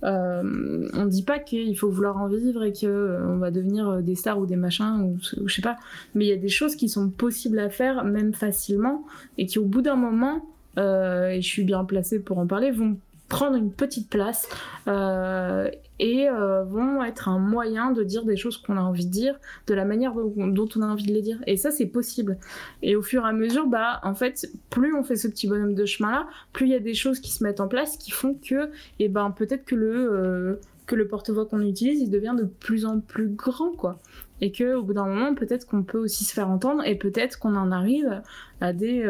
Euh, 0.04 0.90
on 0.94 1.06
dit 1.06 1.24
pas 1.24 1.40
qu'il 1.40 1.78
faut 1.78 1.90
vouloir 1.90 2.18
en 2.18 2.28
vivre 2.28 2.64
et 2.64 2.72
qu'on 2.72 2.88
euh, 2.88 3.38
va 3.38 3.52
devenir 3.52 3.90
euh, 3.90 4.02
des 4.02 4.16
stars 4.16 4.40
ou 4.40 4.46
des 4.46 4.56
machins 4.56 5.02
ou, 5.02 5.18
je 5.46 5.54
sais 5.54 5.62
pas, 5.62 5.76
mais 6.16 6.26
il 6.26 6.30
y 6.30 6.34
a 6.34 6.38
des 6.38 6.50
choses 6.50 6.76
qui 6.76 6.88
sont 6.88 7.10
possibles 7.10 7.60
à 7.60 7.70
faire 7.70 8.04
même 8.06 8.34
facilement 8.34 9.06
et 9.38 9.46
qui 9.46 9.60
au 9.60 9.66
bout 9.66 9.82
d'un 9.82 9.96
moment, 9.96 10.46
et 10.78 11.42
je 11.42 11.48
suis 11.48 11.66
bien 11.66 11.84
placée 11.84 12.20
pour 12.20 12.38
en 12.38 12.48
parler, 12.48 12.72
vont 12.72 12.96
prendre 13.30 13.56
une 13.56 13.72
petite 13.72 14.10
place 14.10 14.50
euh, 14.88 15.70
et 16.00 16.28
euh, 16.28 16.64
vont 16.64 17.04
être 17.04 17.30
un 17.30 17.38
moyen 17.38 17.92
de 17.92 18.04
dire 18.04 18.26
des 18.26 18.36
choses 18.36 18.58
qu'on 18.58 18.76
a 18.76 18.82
envie 18.82 19.06
de 19.06 19.12
dire 19.12 19.40
de 19.68 19.74
la 19.76 19.86
manière 19.86 20.14
dont, 20.14 20.70
on 20.76 20.82
a 20.82 20.88
envie 20.88 21.06
de 21.06 21.14
les 21.14 21.22
dire. 21.22 21.40
Et 21.46 21.56
ça, 21.56 21.72
c'est 21.72 21.86
possible. 21.86 22.38
Et 22.82 22.96
au 22.96 23.02
fur 23.02 23.26
et 23.26 23.30
à 23.30 23.32
mesure, 23.32 23.68
bah, 23.68 24.02
en 24.04 24.16
fait, 24.16 24.50
plus 24.70 24.96
on 24.96 25.04
fait 25.04 25.16
ce 25.16 25.28
petit 25.28 25.48
bonhomme 25.48 25.76
de 25.76 25.86
chemin-là, 25.86 26.28
plus 26.54 26.66
il 26.66 26.72
y 26.72 26.76
a 26.76 26.80
des 26.80 26.96
choses 26.96 27.20
qui 27.20 27.32
se 27.32 27.44
mettent 27.44 27.62
en 27.62 27.68
place 27.68 27.98
qui 27.98 28.12
font 28.12 28.34
que, 28.34 28.72
eh 28.98 29.08
ben, 29.08 29.30
peut-être 29.32 29.64
que 29.64 29.76
le, 29.76 30.12
euh, 30.12 30.56
le 30.92 31.08
porte-voix 31.08 31.46
qu'on 31.46 31.62
utilise, 31.62 32.02
il 32.02 32.10
devient 32.10 32.36
de 32.36 32.46
plus 32.46 32.86
en 32.86 33.00
plus 33.00 33.30
grand, 33.30 33.72
quoi. 33.74 34.00
Et 34.42 34.52
que 34.52 34.74
au 34.74 34.84
bout 34.84 34.94
d'un 34.94 35.06
moment, 35.06 35.36
peut-être 35.36 35.68
qu'on 35.68 35.84
peut 35.84 36.00
aussi 36.00 36.24
se 36.24 36.34
faire 36.34 36.50
entendre 36.50 36.82
et 36.86 36.96
peut-être 36.96 37.38
qu'on 37.38 37.56
en 37.56 37.72
arrive 37.72 38.22
à 38.62 38.74
des 38.74 39.06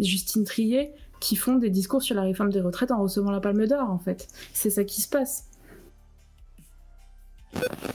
Justine 0.00 0.44
Trier 0.44 0.90
qui 1.24 1.36
font 1.36 1.54
des 1.54 1.70
discours 1.70 2.02
sur 2.02 2.14
la 2.14 2.22
réforme 2.22 2.50
des 2.50 2.60
retraites 2.60 2.90
en 2.90 3.02
recevant 3.02 3.30
la 3.30 3.40
Palme 3.40 3.66
d'Or, 3.66 3.90
en 3.90 3.98
fait. 3.98 4.28
C'est 4.52 4.68
ça 4.68 4.84
qui 4.84 5.00
se 5.00 5.08
passe. 5.08 5.44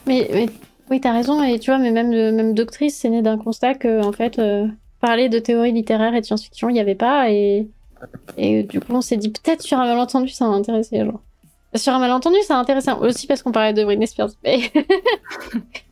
Mais, 0.08 0.28
mais 0.34 0.50
oui, 0.90 1.00
t'as 1.00 1.14
raison, 1.14 1.44
et 1.44 1.60
tu 1.60 1.70
vois, 1.70 1.78
mais 1.78 1.92
même, 1.92 2.10
même 2.10 2.56
Doctrice, 2.56 2.98
c'est 2.98 3.10
né 3.10 3.22
d'un 3.22 3.38
constat 3.38 3.76
que, 3.76 4.04
en 4.04 4.12
fait, 4.12 4.40
euh, 4.40 4.68
parler 5.00 5.30
de 5.30 5.38
théorie 5.38 5.72
littéraire 5.72 6.16
et 6.16 6.22
de 6.22 6.26
science-fiction, 6.26 6.70
il 6.70 6.74
n'y 6.74 6.80
avait 6.80 6.96
pas, 6.96 7.30
et, 7.30 7.68
et 8.38 8.64
du 8.64 8.80
coup, 8.80 8.94
on 8.94 9.02
s'est 9.02 9.18
dit, 9.18 9.30
peut-être 9.30 9.62
sur 9.62 9.78
un 9.78 9.86
malentendu, 9.86 10.30
ça 10.30 10.48
va 10.48 10.54
intéresser, 10.54 11.06
genre. 11.06 11.22
Sur 11.76 11.94
un 11.94 12.00
malentendu, 12.00 12.38
ça 12.48 12.58
intéressant 12.58 13.00
aussi 13.00 13.28
parce 13.28 13.44
qu'on 13.44 13.52
parlait 13.52 13.74
de 13.74 13.84
Britney 13.84 14.08
Spears. 14.08 14.32
Mais, 14.44 14.60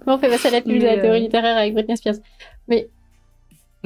on 0.08 0.18
fait 0.18 0.28
passer 0.28 0.50
la 0.50 0.62
de 0.62 0.74
la 0.74 0.98
théorie 0.98 1.20
euh, 1.20 1.22
littéraire 1.22 1.56
avec 1.56 1.76
Britney 1.76 1.98
Spears. 1.98 2.16
Mais 2.68 2.90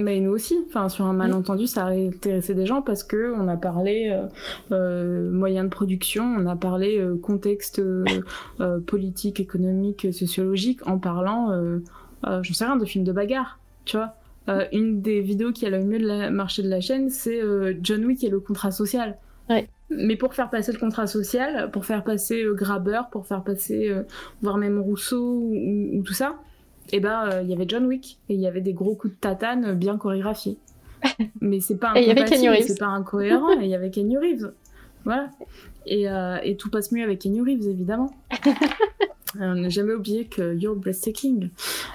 mais 0.01 0.19
nous 0.19 0.31
aussi, 0.31 0.57
enfin 0.67 0.89
sur 0.89 1.05
un 1.05 1.13
malentendu, 1.13 1.67
ça 1.67 1.85
a 1.85 1.91
intéressé 1.91 2.53
des 2.53 2.65
gens 2.65 2.81
parce 2.81 3.03
que 3.03 3.33
on 3.35 3.47
a 3.47 3.57
parlé 3.57 4.09
euh, 4.11 4.27
euh 4.71 5.31
moyens 5.31 5.65
de 5.65 5.69
production, 5.69 6.23
on 6.23 6.45
a 6.45 6.55
parlé 6.55 6.97
euh, 6.97 7.17
contexte 7.17 7.79
euh, 7.79 8.79
politique, 8.85 9.39
économique, 9.39 10.13
sociologique, 10.13 10.85
en 10.87 10.97
parlant, 10.97 11.51
je 12.23 12.53
sais 12.53 12.65
rien, 12.65 12.75
de 12.75 12.85
films 12.85 13.03
de 13.03 13.11
bagarre, 13.11 13.59
tu 13.85 13.97
vois. 13.97 14.15
une 14.71 15.01
des 15.01 15.21
vidéos 15.21 15.51
qui 15.51 15.65
a 15.65 15.69
le 15.69 15.83
mieux 15.83 15.99
de 15.99 16.07
la 16.07 16.29
marché 16.29 16.63
de 16.63 16.69
la 16.69 16.81
chaîne, 16.81 17.09
c'est 17.09 17.41
John 17.81 18.05
Wick 18.05 18.23
et 18.23 18.29
le 18.29 18.39
contrat 18.39 18.71
social. 18.71 19.17
Ouais. 19.49 19.67
Mais 19.89 20.15
pour 20.15 20.33
faire 20.33 20.49
passer 20.49 20.71
le 20.71 20.79
contrat 20.79 21.07
social, 21.07 21.69
pour 21.71 21.85
faire 21.85 22.03
passer 22.03 22.45
Grabber, 22.53 23.01
pour 23.11 23.25
faire 23.25 23.43
passer, 23.43 23.93
voire 24.41 24.57
même 24.57 24.79
Rousseau 24.79 25.51
ou 25.51 26.01
tout 26.05 26.13
ça, 26.13 26.35
et 26.91 26.97
eh 26.97 26.99
ben 26.99 27.23
il 27.27 27.33
euh, 27.33 27.41
y 27.43 27.53
avait 27.53 27.65
John 27.67 27.85
Wick 27.85 28.19
et 28.27 28.33
il 28.33 28.41
y 28.41 28.47
avait 28.47 28.61
des 28.61 28.73
gros 28.73 28.95
coups 28.95 29.13
de 29.13 29.19
tatane 29.19 29.73
bien 29.75 29.97
chorégraphiés. 29.97 30.57
Mais 31.41 31.61
c'est 31.61 31.77
pas 31.77 31.93
c'est 31.95 32.79
pas 32.79 32.87
incohérent. 32.87 33.59
et 33.59 33.63
il 33.63 33.69
y 33.69 33.75
avait 33.75 33.89
Kenny 33.89 34.17
Reeves. 34.17 34.51
Voilà. 35.05 35.29
Et, 35.85 36.09
euh, 36.09 36.37
et, 36.43 36.57
tout 36.57 36.69
passe 36.69 36.91
mieux 36.91 37.03
avec 37.03 37.19
Kenny 37.19 37.41
Reeves, 37.41 37.67
évidemment. 37.67 38.13
On 39.39 39.55
n'a 39.55 39.69
jamais 39.69 39.93
oublié 39.93 40.25
que 40.25 40.55
you're 40.55 40.75
breathtaking. 40.75 41.49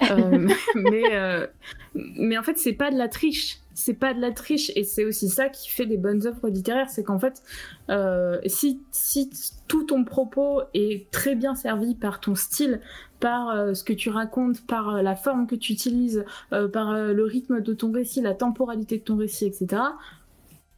Euh, 0.09 0.47
mais, 0.75 1.03
euh, 1.13 1.47
mais 1.93 2.37
en 2.37 2.43
fait, 2.43 2.57
c'est 2.57 2.73
pas 2.73 2.91
de 2.91 2.97
la 2.97 3.07
triche 3.07 3.59
c'est 3.77 3.93
pas 3.93 4.13
de 4.15 4.19
la 4.19 4.31
triche 4.31 4.71
et 4.75 4.83
c'est 4.83 5.05
aussi 5.05 5.29
ça 5.29 5.49
qui 5.49 5.69
fait 5.69 5.85
des 5.85 5.97
bonnes 5.97 6.25
œuvres 6.25 6.49
littéraires 6.49 6.89
c'est 6.89 7.03
qu'en 7.03 7.19
fait 7.19 7.43
euh, 7.89 8.39
si, 8.47 8.81
si 8.91 9.29
tout 9.67 9.83
ton 9.83 10.03
propos 10.03 10.61
est 10.73 11.09
très 11.11 11.35
bien 11.35 11.53
servi 11.53 11.93
par 11.93 12.19
ton 12.19 12.33
style 12.33 12.81
par 13.19 13.49
euh, 13.49 13.73
ce 13.75 13.83
que 13.83 13.93
tu 13.93 14.09
racontes 14.09 14.65
par 14.65 14.95
euh, 14.95 15.01
la 15.03 15.15
forme 15.15 15.45
que 15.45 15.55
tu 15.55 15.73
utilises 15.73 16.25
par 16.49 16.93
le 16.93 17.23
rythme 17.23 17.61
de 17.61 17.73
ton 17.73 17.91
récit 17.91 18.21
la 18.21 18.33
temporalité 18.33 18.97
de 18.97 19.03
ton 19.03 19.15
récit 19.15 19.45
etc 19.45 19.67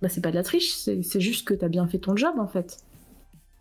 bah 0.01 0.09
c'est 0.09 0.21
pas 0.21 0.31
de 0.31 0.35
la 0.35 0.43
triche 0.43 0.73
c'est 0.73 1.21
juste 1.21 1.47
que 1.47 1.53
t'as 1.53 1.69
bien 1.69 1.87
fait 1.87 1.99
ton 1.99 2.15
job 2.15 2.33
en 2.37 2.47
fait. 2.47 2.79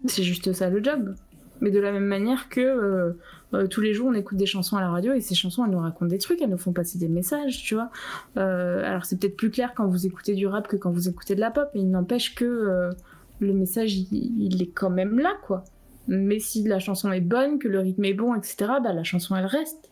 C'est 0.06 0.22
juste 0.22 0.52
ça 0.52 0.68
le 0.68 0.82
job 0.82 1.14
mais 1.60 1.70
de 1.70 1.80
la 1.80 1.92
même 1.92 2.06
manière 2.06 2.48
que 2.48 3.14
euh, 3.54 3.66
tous 3.66 3.80
les 3.80 3.94
jours, 3.94 4.08
on 4.08 4.14
écoute 4.14 4.36
des 4.36 4.46
chansons 4.46 4.76
à 4.76 4.80
la 4.80 4.90
radio 4.90 5.14
et 5.14 5.20
ces 5.20 5.34
chansons, 5.34 5.64
elles 5.64 5.70
nous 5.70 5.78
racontent 5.78 6.06
des 6.06 6.18
trucs, 6.18 6.40
elles 6.42 6.50
nous 6.50 6.58
font 6.58 6.72
passer 6.72 6.98
des 6.98 7.08
messages, 7.08 7.62
tu 7.62 7.74
vois. 7.74 7.90
Euh, 8.36 8.84
alors 8.84 9.04
c'est 9.04 9.18
peut-être 9.18 9.36
plus 9.36 9.50
clair 9.50 9.72
quand 9.74 9.86
vous 9.86 10.06
écoutez 10.06 10.34
du 10.34 10.46
rap 10.46 10.68
que 10.68 10.76
quand 10.76 10.90
vous 10.90 11.08
écoutez 11.08 11.34
de 11.34 11.40
la 11.40 11.50
pop, 11.50 11.68
mais 11.74 11.80
il 11.80 11.90
n'empêche 11.90 12.34
que 12.34 12.44
euh, 12.44 12.90
le 13.40 13.54
message, 13.54 13.94
il, 13.94 14.62
est 14.62 14.70
quand 14.70 14.90
même 14.90 15.18
là, 15.18 15.34
quoi. 15.46 15.64
Mais 16.08 16.40
si 16.40 16.62
la 16.64 16.78
chanson 16.78 17.12
est 17.12 17.20
bonne, 17.20 17.58
que 17.58 17.68
le 17.68 17.80
rythme 17.80 18.04
est 18.04 18.14
bon, 18.14 18.34
etc., 18.34 18.72
bah 18.82 18.92
la 18.92 19.04
chanson, 19.04 19.36
elle 19.36 19.46
reste. 19.46 19.90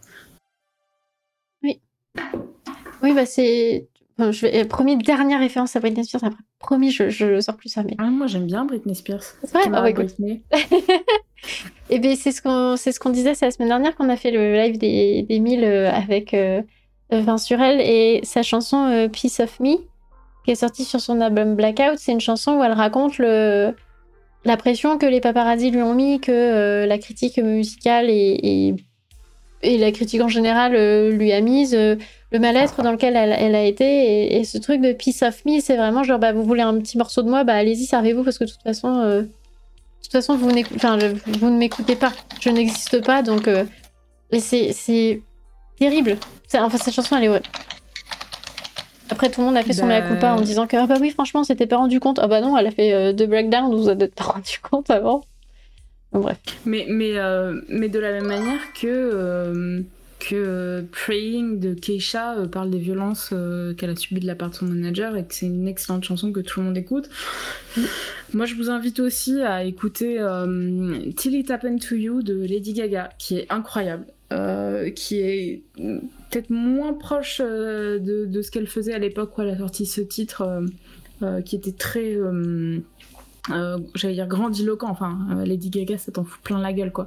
Oui. 1.62 1.80
Oui, 3.02 3.14
bah 3.14 3.26
c'est... 3.26 3.88
je 4.18 4.46
vais... 4.46 4.64
Promis, 4.64 4.96
dernière 4.98 5.38
référence 5.38 5.76
à 5.76 5.80
Britney 5.80 6.04
Spears, 6.04 6.24
après, 6.24 6.42
promis, 6.58 6.90
je, 6.90 7.08
je 7.10 7.40
sors 7.40 7.56
plus 7.56 7.68
ça, 7.68 7.82
mais... 7.82 7.94
Ah, 7.98 8.04
moi, 8.04 8.26
j'aime 8.26 8.46
bien 8.46 8.64
Britney 8.64 8.94
Spears. 8.94 9.22
C'est 9.44 9.52
vrai 9.52 9.64
ah, 9.72 9.92
Britney. 9.92 10.42
Et 11.90 11.98
bien, 11.98 12.16
c'est 12.16 12.32
ce 12.32 12.42
qu'on 12.42 12.76
ce 12.76 12.98
qu'on 12.98 13.10
disait, 13.10 13.34
c'est 13.34 13.46
la 13.46 13.50
semaine 13.50 13.68
dernière 13.68 13.94
qu'on 13.94 14.08
a 14.08 14.16
fait 14.16 14.30
le 14.30 14.54
live 14.54 14.78
des, 14.78 15.22
des 15.22 15.38
1000 15.38 15.64
euh, 15.64 15.90
avec, 15.92 16.34
euh, 16.34 16.62
enfin 17.12 17.38
sur 17.38 17.60
elle 17.60 17.80
et 17.80 18.20
sa 18.24 18.42
chanson 18.42 19.08
Peace 19.12 19.40
of 19.40 19.60
Me 19.60 19.76
qui 20.44 20.50
est 20.50 20.56
sortie 20.56 20.84
sur 20.84 21.00
son 21.00 21.20
album 21.20 21.54
Blackout, 21.54 21.98
c'est 21.98 22.12
une 22.12 22.20
chanson 22.20 22.54
où 22.54 22.64
elle 22.64 22.72
raconte 22.72 23.18
le 23.18 23.74
la 24.44 24.56
pression 24.56 24.96
que 24.96 25.06
les 25.06 25.20
paparazzi 25.20 25.70
lui 25.70 25.82
ont 25.82 25.94
mis, 25.94 26.20
que 26.20 26.84
la 26.86 26.98
critique 26.98 27.38
musicale 27.38 28.06
et, 28.08 28.74
et, 29.62 29.78
la 29.78 29.90
critique 29.90 30.20
en 30.20 30.28
général 30.28 30.72
lui 31.10 31.32
a 31.32 31.40
mise, 31.40 31.76
le 32.32 32.38
mal-être 32.38 32.82
dans 32.82 32.92
lequel 32.92 33.16
elle, 33.16 33.54
a 33.54 33.64
été 33.64 34.36
et, 34.36 34.44
ce 34.44 34.58
truc 34.58 34.80
de 34.80 34.92
peace 34.92 35.22
of 35.22 35.44
me, 35.44 35.60
c'est 35.60 35.76
vraiment 35.76 36.02
genre 36.02 36.18
bah 36.18 36.32
vous 36.32 36.42
voulez 36.42 36.62
un 36.62 36.76
petit 36.78 36.98
morceau 36.98 37.22
de 37.22 37.28
moi, 37.28 37.44
bah 37.44 37.54
allez-y 37.54 37.86
servez-vous 37.86 38.24
parce 38.24 38.38
que 38.38 38.44
de 38.44 38.50
toute 38.50 38.62
façon 38.62 39.26
de 40.06 40.08
toute 40.08 40.24
façon, 40.24 40.36
vous, 40.36 41.50
ne 41.50 41.58
m'écoutez 41.58 41.96
pas. 41.96 42.12
Je 42.40 42.50
n'existe 42.50 43.04
pas, 43.04 43.22
donc. 43.22 43.48
Euh, 43.48 43.64
et 44.30 44.38
c'est 44.38 45.20
terrible. 45.80 46.16
Enfin, 46.54 46.78
cette 46.78 46.94
chanson, 46.94 47.16
elle 47.16 47.24
est. 47.24 47.28
Ouais. 47.28 47.42
Après, 49.10 49.30
tout 49.30 49.40
le 49.40 49.46
monde 49.48 49.56
a 49.56 49.64
fait 49.64 49.72
son 49.72 49.86
mea 49.86 50.02
culpa 50.02 50.32
en 50.32 50.36
bah. 50.36 50.42
disant 50.42 50.68
que, 50.68 50.76
ah 50.76 50.86
bah 50.86 50.98
oui, 51.00 51.10
franchement, 51.10 51.40
on 51.40 51.44
s'était 51.44 51.66
pas 51.66 51.78
rendu 51.78 51.98
compte. 51.98 52.20
Ah 52.20 52.28
bah 52.28 52.40
non, 52.40 52.56
elle 52.56 52.68
a 52.68 52.70
fait 52.70 52.92
euh, 52.92 53.12
deux 53.12 53.26
breakdowns, 53.26 53.68
vous 53.68 53.82
vous 53.82 53.90
êtes 53.90 54.14
pas 54.14 54.24
rendu 54.32 54.60
compte 54.62 54.90
avant. 54.90 55.22
bref. 56.12 56.38
Mais, 56.64 56.86
mais, 56.88 57.16
euh, 57.16 57.60
mais 57.68 57.88
de 57.88 57.98
la 57.98 58.12
même 58.12 58.26
manière 58.26 58.60
que 58.80 59.84
que 60.18 60.84
Praying 60.92 61.60
de 61.60 61.74
Keisha 61.74 62.36
euh, 62.36 62.46
parle 62.46 62.70
des 62.70 62.78
violences 62.78 63.30
euh, 63.32 63.74
qu'elle 63.74 63.90
a 63.90 63.96
subies 63.96 64.20
de 64.20 64.26
la 64.26 64.34
part 64.34 64.50
de 64.50 64.54
son 64.54 64.66
manager 64.66 65.16
et 65.16 65.24
que 65.24 65.34
c'est 65.34 65.46
une 65.46 65.68
excellente 65.68 66.04
chanson 66.04 66.32
que 66.32 66.40
tout 66.40 66.60
le 66.60 66.66
monde 66.66 66.78
écoute. 66.78 67.08
Moi, 68.32 68.46
je 68.46 68.54
vous 68.54 68.70
invite 68.70 69.00
aussi 69.00 69.42
à 69.42 69.64
écouter 69.64 70.16
euh, 70.18 71.10
Till 71.16 71.34
It 71.34 71.50
Happened 71.50 71.80
to 71.80 71.94
You 71.94 72.22
de 72.22 72.34
Lady 72.34 72.72
Gaga, 72.72 73.10
qui 73.18 73.38
est 73.38 73.46
incroyable, 73.50 74.06
qui 74.96 75.20
est 75.20 75.62
peut-être 75.76 76.50
moins 76.50 76.92
proche 76.94 77.40
de, 77.40 78.42
ce 78.42 78.50
qu'elle 78.50 78.66
faisait 78.66 78.94
à 78.94 78.98
l'époque 78.98 79.36
où 79.38 79.42
elle 79.42 79.50
a 79.50 79.58
sorti 79.58 79.86
ce 79.86 80.00
titre, 80.00 80.64
qui 81.44 81.54
était 81.54 81.72
très 81.72 82.16
euh, 83.50 83.78
j'allais 83.94 84.14
dire 84.14 84.26
grandiloquent, 84.26 84.88
enfin 84.88 85.18
euh, 85.30 85.44
Lady 85.44 85.70
Gaga 85.70 85.98
ça 85.98 86.10
t'en 86.12 86.24
fout 86.24 86.40
plein 86.42 86.58
la 86.58 86.72
gueule 86.72 86.92
quoi, 86.92 87.06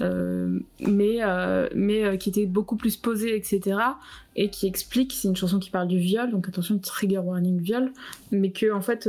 euh, 0.00 0.60
mais 0.80 1.18
mais 1.74 2.18
qui 2.18 2.28
était 2.28 2.46
beaucoup 2.46 2.76
plus 2.76 2.96
posé 2.96 3.34
etc 3.36 3.78
et 4.36 4.50
qui 4.50 4.66
explique 4.66 5.12
c'est 5.12 5.28
une 5.28 5.36
chanson 5.36 5.58
qui 5.58 5.70
parle 5.70 5.88
du 5.88 5.98
viol 5.98 6.30
donc 6.30 6.48
attention 6.48 6.78
trigger 6.78 7.18
warning 7.18 7.60
viol 7.60 7.92
mais 8.30 8.50
que 8.50 8.72
en 8.72 8.80
fait 8.80 9.08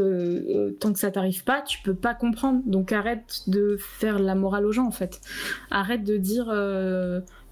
tant 0.80 0.94
que 0.94 1.00
ça 1.00 1.12
t'arrive 1.12 1.44
pas 1.44 1.62
tu 1.62 1.80
peux 1.84 1.94
pas 1.94 2.14
comprendre. 2.14 2.62
Donc 2.66 2.92
arrête 2.92 3.44
de 3.48 3.78
faire 3.78 4.20
la 4.20 4.36
morale 4.36 4.66
aux 4.66 4.72
gens 4.72 4.88
en 4.88 4.92
fait. 4.92 5.22
Arrête 5.70 6.04
de 6.04 6.18
dire 6.18 6.50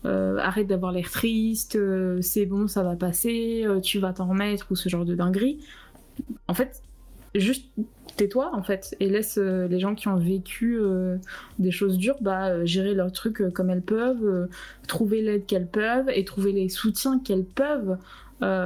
arrête 0.05 0.67
d'avoir 0.67 0.91
l'air 0.91 1.09
triste 1.11 1.77
c'est 2.21 2.45
bon 2.45 2.67
ça 2.67 2.83
va 2.83 2.95
passer 2.95 3.65
tu 3.83 3.99
vas 3.99 4.13
t'en 4.13 4.27
remettre 4.27 4.67
ou 4.71 4.75
ce 4.75 4.87
genre 4.89 5.05
de 5.05 5.15
dinguerie. 5.15 5.59
En 6.47 6.53
fait 6.53 6.81
juste 7.35 7.65
tais-toi 8.19 8.51
en 8.53 8.63
fait 8.63 8.95
et 8.99 9.07
laisse 9.07 9.37
euh, 9.37 9.67
les 9.69 9.79
gens 9.79 9.95
qui 9.95 10.09
ont 10.09 10.17
vécu 10.17 10.77
euh, 10.77 11.15
des 11.57 11.71
choses 11.71 11.97
dures 11.97 12.17
bah, 12.19 12.49
euh, 12.49 12.65
gérer 12.65 12.93
leurs 12.93 13.13
trucs 13.13 13.41
comme 13.53 13.69
elles 13.69 13.81
peuvent, 13.81 14.49
trouver 14.87 15.21
l'aide 15.21 15.45
qu'elles 15.45 15.67
peuvent 15.67 16.09
et 16.13 16.25
trouver 16.25 16.51
les 16.51 16.67
soutiens 16.67 17.19
qu'elles 17.19 17.45
peuvent. 17.45 17.97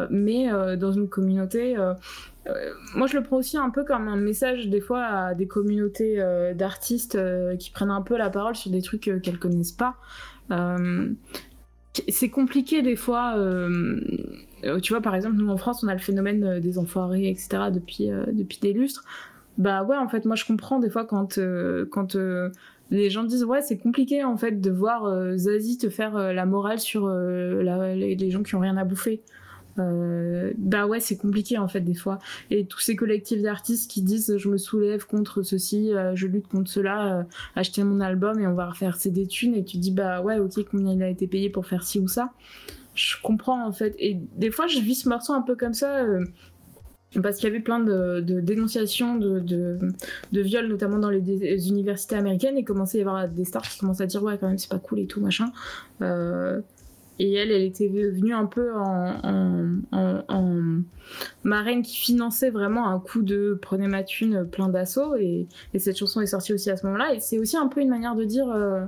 mais 0.09 0.49
dans 0.77 0.91
une 0.91 1.07
communauté, 1.07 1.75
moi 2.95 3.07
je 3.07 3.15
le 3.17 3.23
prends 3.23 3.37
aussi 3.37 3.57
un 3.57 3.69
peu 3.69 3.83
comme 3.83 4.07
un 4.07 4.17
message 4.17 4.67
des 4.69 4.81
fois 4.81 5.03
à 5.03 5.33
des 5.35 5.47
communautés 5.47 6.17
d'artistes 6.55 7.17
qui 7.59 7.69
prennent 7.71 7.91
un 7.91 8.01
peu 8.01 8.17
la 8.17 8.29
parole 8.29 8.55
sur 8.55 8.71
des 8.71 8.81
trucs 8.81 9.01
qu'elles 9.01 9.39
connaissent 9.39 9.77
pas. 9.85 9.95
c'est 12.09 12.29
compliqué 12.29 12.81
des 12.81 12.95
fois 12.95 13.35
tu 14.81 14.93
vois, 14.93 15.01
par 15.01 15.13
exemple, 15.13 15.35
nous 15.35 15.49
en 15.49 15.57
France, 15.57 15.83
on 15.83 15.89
a 15.89 15.93
le 15.93 15.99
phénomène 15.99 16.61
des 16.61 16.77
enfoirés, 16.77 17.27
etc., 17.29 17.63
depuis, 17.69 18.07
depuis 18.31 18.59
des 18.61 18.71
lustres. 18.71 19.03
Bah 19.57 19.83
ouais, 19.83 19.97
en 19.97 20.07
fait, 20.07 20.25
moi 20.25 20.35
je 20.35 20.45
comprends 20.45 20.79
des 20.79 20.89
fois 20.89 21.05
quand, 21.05 21.37
euh, 21.37 21.85
quand 21.89 22.15
euh, 22.15 22.49
les 22.89 23.09
gens 23.09 23.23
disent 23.23 23.43
ouais, 23.43 23.61
c'est 23.61 23.77
compliqué 23.77 24.23
en 24.23 24.35
fait 24.35 24.59
de 24.59 24.71
voir 24.71 25.05
euh, 25.05 25.37
Zazie 25.37 25.77
te 25.77 25.89
faire 25.89 26.17
la 26.33 26.45
morale 26.45 26.79
sur 26.79 27.07
les, 27.07 28.31
gens 28.31 28.43
qui 28.43 28.55
ont 28.55 28.59
rien 28.59 28.77
à 28.77 28.83
bouffer. 28.83 29.21
bah 29.77 30.87
ouais, 30.87 30.99
c'est 30.99 31.17
compliqué 31.17 31.59
en 31.59 31.67
fait 31.67 31.81
des 31.81 31.93
fois. 31.93 32.17
Et 32.49 32.65
tous 32.65 32.79
ces 32.79 32.95
collectifs 32.95 33.41
d'artistes 33.43 33.91
qui 33.91 34.01
disent 34.01 34.37
je 34.37 34.49
me 34.49 34.57
soulève 34.57 35.05
contre 35.05 35.43
ceci, 35.43 35.91
je 36.15 36.27
lutte 36.27 36.47
contre 36.47 36.69
cela, 36.69 37.27
acheter 37.55 37.83
mon 37.83 37.99
album 37.99 38.39
et 38.39 38.47
on 38.47 38.55
va 38.55 38.69
refaire 38.69 38.95
c'est 38.95 39.11
des 39.11 39.27
thunes 39.27 39.55
et 39.55 39.63
tu 39.63 39.77
dis 39.77 39.91
bah 39.91 40.21
ouais, 40.21 40.39
ok, 40.39 40.65
combien 40.69 40.93
il 40.93 41.03
a 41.03 41.09
été 41.09 41.27
payé 41.27 41.49
pour 41.49 41.67
faire 41.67 41.83
ci 41.83 41.99
ou 41.99 42.07
ça. 42.07 42.31
Je 42.95 43.15
comprends 43.21 43.65
en 43.67 43.71
fait. 43.71 43.95
Et 43.99 44.19
des 44.35 44.51
fois, 44.51 44.67
je 44.67 44.79
vis 44.79 44.95
ce 44.95 45.09
morceau 45.09 45.33
un 45.33 45.41
peu 45.41 45.55
comme 45.55 45.73
ça 45.73 46.05
parce 47.21 47.37
qu'il 47.37 47.49
y 47.49 47.51
avait 47.51 47.61
plein 47.61 47.79
de, 47.79 48.21
dénonciations 48.21 49.17
de, 49.17 49.77
viols, 50.31 50.67
notamment 50.67 50.97
dans 50.97 51.09
les, 51.09 51.67
universités 51.67 52.15
américaines, 52.15 52.57
et 52.57 52.63
commençait 52.63 52.97
à 52.97 53.01
y 53.01 53.03
avoir 53.03 53.27
des 53.27 53.45
stars 53.45 53.63
qui 53.63 53.79
commençaient 53.79 54.03
à 54.03 54.07
dire 54.07 54.23
ouais 54.23 54.37
quand 54.37 54.47
même 54.47 54.57
c'est 54.57 54.69
pas 54.69 54.79
cool 54.79 54.99
et 54.99 55.05
tout 55.05 55.21
machin. 55.21 55.51
Euh, 56.01 56.61
et 57.19 57.31
elle, 57.33 57.51
elle 57.51 57.61
était 57.61 57.87
venue 57.87 58.33
un 58.33 58.47
peu 58.47 58.73
en, 58.75 59.79
en, 59.91 60.81
marraine 61.43 61.83
qui 61.83 61.95
finançait 61.95 62.49
vraiment 62.49 62.89
un 62.89 62.99
coup 62.99 63.21
de 63.21 63.57
prenez 63.61 63.87
ma 63.87 64.03
thune 64.03 64.47
plein 64.49 64.67
d'assaut, 64.67 65.15
et, 65.15 65.47
cette 65.77 65.97
chanson 65.97 66.21
est 66.21 66.27
sortie 66.27 66.53
aussi 66.53 66.71
à 66.71 66.77
ce 66.77 66.85
moment-là. 66.87 67.13
Et 67.13 67.19
c'est 67.19 67.37
aussi 67.37 67.57
un 67.57 67.67
peu 67.67 67.81
une 67.81 67.89
manière 67.89 68.15
de 68.15 68.23
dire. 68.23 68.49
Euh, 68.49 68.85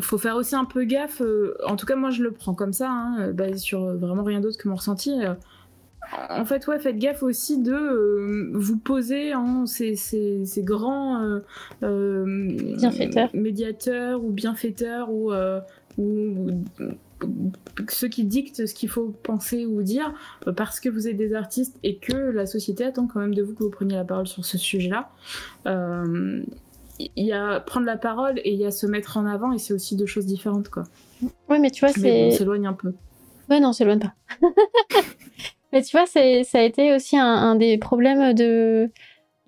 faut 0.00 0.18
faire 0.18 0.34
aussi 0.34 0.56
un 0.56 0.64
peu 0.64 0.84
gaffe. 0.84 1.20
Euh, 1.20 1.56
en 1.66 1.76
tout 1.76 1.86
cas, 1.86 1.94
moi, 1.94 2.10
je 2.10 2.22
le 2.22 2.32
prends 2.32 2.54
comme 2.54 2.72
ça, 2.72 2.90
hein, 2.90 3.30
basé 3.32 3.58
sur 3.58 3.94
vraiment 3.96 4.24
rien 4.24 4.40
d'autre 4.40 4.58
que 4.58 4.68
mon 4.68 4.74
ressenti 4.74 5.12
en 6.30 6.44
fait, 6.44 6.66
ouais, 6.66 6.78
faites 6.78 6.98
gaffe 6.98 7.22
aussi 7.22 7.58
de 7.62 7.72
euh, 7.72 8.50
vous 8.54 8.78
poser 8.78 9.34
en 9.34 9.66
ces, 9.66 9.96
grands 10.58 11.22
euh, 11.22 11.40
euh, 11.82 12.24
médiateurs 13.32 14.22
ou 14.22 14.30
bienfaiteurs 14.30 15.10
ou, 15.10 15.32
ceux 17.88 18.08
qui 18.08 18.24
dictent 18.24 18.66
ce 18.66 18.74
qu'il 18.74 18.88
faut 18.88 19.14
penser 19.22 19.66
ou 19.66 19.82
dire 19.82 20.12
parce 20.56 20.80
que 20.80 20.88
vous 20.88 21.08
êtes 21.08 21.16
des 21.16 21.34
artistes 21.34 21.78
et 21.82 21.96
que 21.96 22.12
la 22.12 22.46
société 22.46 22.84
attend 22.84 23.06
quand 23.06 23.20
même 23.20 23.34
de 23.34 23.42
vous 23.42 23.54
que 23.54 23.62
vous 23.62 23.70
preniez 23.70 23.96
la 23.96 24.04
parole 24.04 24.26
sur 24.26 24.44
ce 24.44 24.58
sujet-là. 24.58 25.10
Il 25.66 27.24
y 27.24 27.32
a 27.32 27.60
prendre 27.60 27.86
la 27.86 27.96
parole 27.96 28.38
et 28.38 28.52
il 28.52 28.58
y 28.58 28.66
a 28.66 28.70
se 28.70 28.86
mettre 28.86 29.16
en 29.16 29.26
avant 29.26 29.52
et 29.52 29.58
c'est 29.58 29.74
aussi 29.74 29.96
deux 29.96 30.06
choses 30.06 30.26
différentes 30.26 30.68
quoi. 30.68 30.84
Ouais, 31.48 31.58
mais 31.58 31.70
tu 31.70 31.84
vois, 31.84 31.92
c'est. 31.92 32.26
on 32.26 32.30
s'éloigne 32.30 32.66
un 32.66 32.72
peu. 32.72 32.92
Ouais, 33.50 33.60
non, 33.60 33.70
on 33.70 33.72
s'éloigne 33.72 34.00
pas. 34.00 34.14
Mais 35.74 35.82
tu 35.82 35.96
vois, 35.96 36.06
ça 36.06 36.20
a 36.20 36.62
été 36.62 36.94
aussi 36.94 37.18
un, 37.18 37.56
des 37.56 37.78
problèmes 37.78 38.32
de 38.32 38.92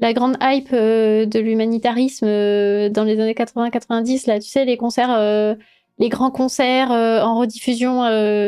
la 0.01 0.13
grande 0.13 0.37
hype 0.43 0.71
euh, 0.73 1.25
de 1.25 1.39
l'humanitarisme 1.39 2.27
euh, 2.27 2.89
dans 2.89 3.05
les 3.05 3.21
années 3.21 3.33
80-90. 3.33 4.27
Là, 4.27 4.41
tu 4.41 4.49
sais, 4.49 4.65
les 4.65 4.77
concerts, 4.77 5.15
euh, 5.17 5.55
les 6.01 6.09
grands 6.09 6.33
concerts 6.33 6.91
en 6.91 7.39
rediffusion 7.39 8.03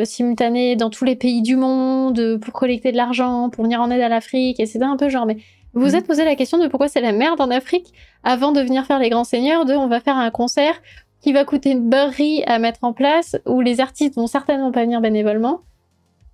simultanée 0.04 0.74
dans 0.74 0.90
tous 0.90 1.04
les 1.04 1.14
pays 1.14 1.40
du 1.40 1.54
monde 1.54 2.38
pour 2.42 2.52
collecter 2.52 2.90
de 2.90 2.96
l'argent, 2.96 3.48
pour 3.48 3.62
venir 3.62 3.80
en 3.80 3.92
aide 3.92 4.02
à 4.02 4.08
l'Afrique. 4.08 4.58
Et 4.58 4.66
c'était 4.66 4.84
un 4.84 4.96
peu 4.96 5.08
genre, 5.08 5.24
mais 5.24 5.36
vous 5.72 5.82
vous 5.82 5.90
mhm. 5.90 5.94
êtes 5.94 6.06
posé 6.08 6.24
la 6.24 6.34
question 6.34 6.58
de 6.58 6.66
pourquoi 6.66 6.88
c'est 6.88 7.00
la 7.00 7.12
merde 7.12 7.40
en 7.40 7.50
Afrique 7.50 7.94
avant 8.24 8.50
de 8.50 8.60
venir 8.60 8.86
faire 8.86 8.98
les 8.98 9.08
grands 9.08 9.22
seigneurs, 9.22 9.64
de 9.66 9.74
on 9.74 9.86
va 9.86 10.00
faire 10.00 10.16
un 10.16 10.30
concert 10.30 10.82
qui 11.20 11.32
va 11.32 11.44
coûter 11.44 11.70
une 11.70 11.88
beurrerie 11.88 12.42
à 12.46 12.58
mettre 12.58 12.80
en 12.82 12.92
place, 12.92 13.36
où 13.46 13.60
les 13.60 13.80
artistes 13.80 14.16
vont 14.16 14.26
certainement 14.26 14.72
pas 14.72 14.82
venir 14.82 15.00
bénévolement. 15.00 15.60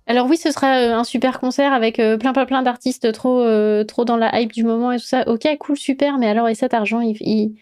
Alors 0.07 0.27
oui, 0.27 0.37
ce 0.37 0.51
sera 0.51 0.77
euh, 0.77 0.95
un 0.95 1.03
super 1.03 1.39
concert 1.39 1.73
avec 1.73 1.99
euh, 1.99 2.17
plein 2.17 2.31
plein 2.31 2.45
plein 2.45 2.61
d'artistes 2.61 3.11
trop 3.11 3.41
euh, 3.41 3.83
trop 3.83 4.05
dans 4.05 4.17
la 4.17 4.39
hype 4.39 4.51
du 4.51 4.63
moment 4.63 4.91
et 4.91 4.99
tout 4.99 5.05
ça. 5.05 5.27
Ok, 5.27 5.47
cool, 5.59 5.77
super. 5.77 6.17
Mais 6.19 6.27
alors 6.27 6.47
et 6.47 6.55
cet 6.55 6.73
argent, 6.73 7.01
il, 7.01 7.55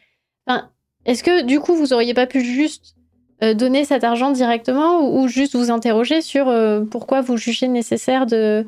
est-ce 1.05 1.23
que 1.23 1.43
du 1.43 1.59
coup 1.59 1.75
vous 1.75 1.93
auriez 1.93 2.13
pas 2.13 2.27
pu 2.27 2.41
juste 2.41 2.95
donner 3.41 3.83
cet 3.83 4.05
argent 4.05 4.31
directement 4.31 5.01
ou, 5.01 5.27
juste 5.27 5.53
vous 5.55 5.69
interroger 5.69 6.21
sur 6.21 6.45
pourquoi 6.89 7.19
vous 7.19 7.35
jugez 7.35 7.67
nécessaire 7.67 8.25
de 8.25 8.65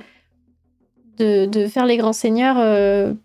faire 1.69 1.85
les 1.85 1.95
grands 1.95 2.11
seigneurs 2.11 3.15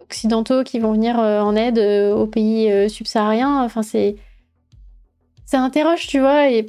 occidentaux 0.00 0.62
qui 0.62 0.78
vont 0.78 0.92
venir 0.92 1.18
en 1.18 1.56
aide 1.56 1.78
aux 1.78 2.26
pays 2.26 2.90
subsahariens? 2.90 3.62
Enfin 3.62 3.82
c'est 3.82 4.16
ça 5.46 5.60
interroge, 5.60 6.06
tu 6.06 6.20
vois 6.20 6.50
et 6.50 6.66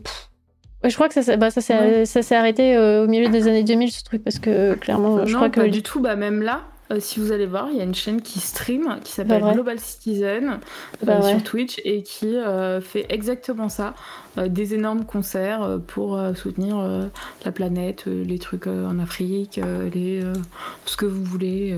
je 0.90 0.96
crois 0.96 1.10
que 1.10 1.22
ça, 1.22 1.38
bah, 1.38 1.50
ça 1.52 1.62
s'est 1.62 2.36
arrêté 2.36 2.76
euh, 2.76 3.04
au 3.04 3.08
milieu 3.08 3.30
des 3.30 3.48
années 3.48 3.64
2000, 3.64 3.92
ce 3.92 4.04
truc, 4.04 4.24
parce 4.24 4.40
que 4.40 4.74
clairement, 4.76 5.26
je 5.26 5.32
non, 5.32 5.40
crois 5.40 5.50
pas 5.50 5.64
que. 5.64 5.70
du 5.70 5.84
tout, 5.84 6.00
bah, 6.00 6.16
même 6.16 6.42
là. 6.42 6.62
Euh, 6.92 7.00
si 7.00 7.20
vous 7.20 7.32
allez 7.32 7.48
voir, 7.48 7.70
il 7.72 7.78
y 7.78 7.82
a 7.82 7.84
une 7.84 7.96
chaîne 7.96 8.22
qui 8.22 8.40
stream 8.40 9.00
qui 9.04 9.12
s'appelle 9.12 9.42
Global 9.42 9.80
Citizen 9.80 10.60
euh, 11.08 11.22
sur 11.24 11.42
Twitch 11.42 11.82
et 11.84 12.04
qui 12.04 12.36
fait 12.82 13.08
exactement 13.10 13.70
ça, 13.70 13.96
des 14.38 14.76
énormes 14.76 15.04
concerts 15.04 15.80
pour 15.88 16.22
soutenir 16.36 17.10
la 17.44 17.52
planète, 17.52 18.06
les 18.06 18.38
trucs 18.38 18.68
en 18.68 19.00
Afrique, 19.00 19.60
les 19.96 20.22
tout 20.22 20.92
ce 20.92 20.98
que 20.98 21.08
vous 21.08 21.24
voulez. 21.24 21.76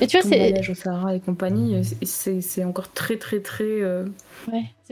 et 0.00 0.08
tu 0.08 0.18
vois, 0.18 0.28
c'est 0.28 0.68
au 0.68 0.74
Sahara 0.74 1.14
et 1.14 1.20
compagnie, 1.20 1.80
c'est 2.02 2.64
encore 2.64 2.90
très 2.92 3.18
très 3.18 3.38
très 3.38 3.82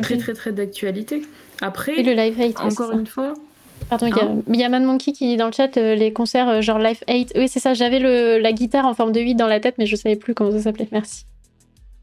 très 0.01 0.17
très 0.17 0.33
très 0.33 0.53
d'actualité. 0.53 1.23
Après, 1.61 1.99
et 1.99 2.03
le 2.03 2.13
live 2.13 2.41
encore 2.63 2.93
une 2.93 3.07
fois, 3.07 3.35
Pardon, 3.89 4.07
il 4.07 4.57
y, 4.57 4.63
a 4.63 4.69
Mad 4.69 4.83
Monkey 4.83 5.13
qui 5.13 5.27
dit 5.27 5.37
dans 5.37 5.47
le 5.47 5.53
chat 5.53 5.75
les 5.77 6.13
concerts 6.13 6.63
genre 6.63 6.79
Life 6.79 7.03
8. 7.09 7.33
Oui, 7.35 7.49
c'est 7.49 7.61
ça, 7.61 7.75
j'avais 7.75 7.99
la 8.39 8.53
guitare 8.53 8.87
en 8.87 8.95
forme 8.95 9.13
de 9.13 9.21
8 9.21 9.35
dans 9.35 9.47
la 9.47 9.59
tête, 9.59 9.77
mais 9.79 9.87
je 9.87 9.97
savais 9.97 10.17
plus 10.17 10.35
comment 10.35 10.53
ça 10.53 10.61
s'appelait. 10.61 10.89
Merci. 10.93 11.25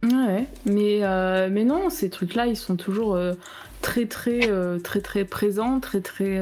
Ouais, 0.04 0.46
mais, 0.66 1.02
mais 1.50 1.64
non, 1.64 1.90
ces 1.90 2.10
trucs-là, 2.10 2.48
ils 2.48 2.58
sont 2.58 2.76
toujours 2.76 3.18
très, 3.82 4.06
très, 4.06 4.42
très, 4.84 5.02
très 5.02 5.24
présents, 5.24 5.80
très, 5.80 6.02
très. 6.02 6.42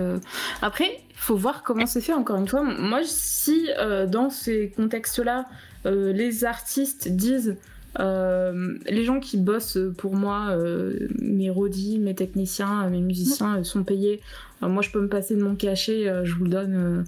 Après, 0.61 0.85
il 1.09 1.17
faut 1.17 1.35
voir 1.35 1.63
comment 1.63 1.85
c'est 1.85 2.01
fait, 2.01 2.13
encore 2.13 2.37
une 2.37 2.47
fois. 2.47 2.63
Moi, 2.63 3.01
si 3.03 3.67
dans 4.07 4.29
ces 4.29 4.73
contextes-là, 4.75 5.45
les 5.85 6.45
artistes 6.45 7.09
disent 7.09 7.57
euh, 7.99 8.77
les 8.89 9.03
gens 9.03 9.19
qui 9.19 9.37
bossent 9.37 9.77
pour 9.97 10.15
moi, 10.15 10.47
euh, 10.49 11.07
mes 11.19 11.49
rodis, 11.49 11.99
mes 11.99 12.15
techniciens, 12.15 12.89
mes 12.89 13.01
musiciens, 13.01 13.63
sont 13.63 13.83
payés. 13.83 14.21
Euh, 14.63 14.67
moi, 14.67 14.81
je 14.81 14.89
peux 14.89 15.01
me 15.01 15.07
passer 15.07 15.35
de 15.35 15.43
mon 15.43 15.55
cachet, 15.55 16.11
je 16.23 16.33
vous 16.35 16.45
le 16.45 16.49
donne 16.49 17.05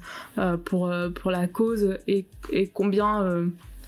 pour, 0.65 0.93
pour 1.15 1.31
la 1.31 1.47
cause 1.47 1.97
et, 2.07 2.26
et 2.51 2.68
combien 2.68 3.26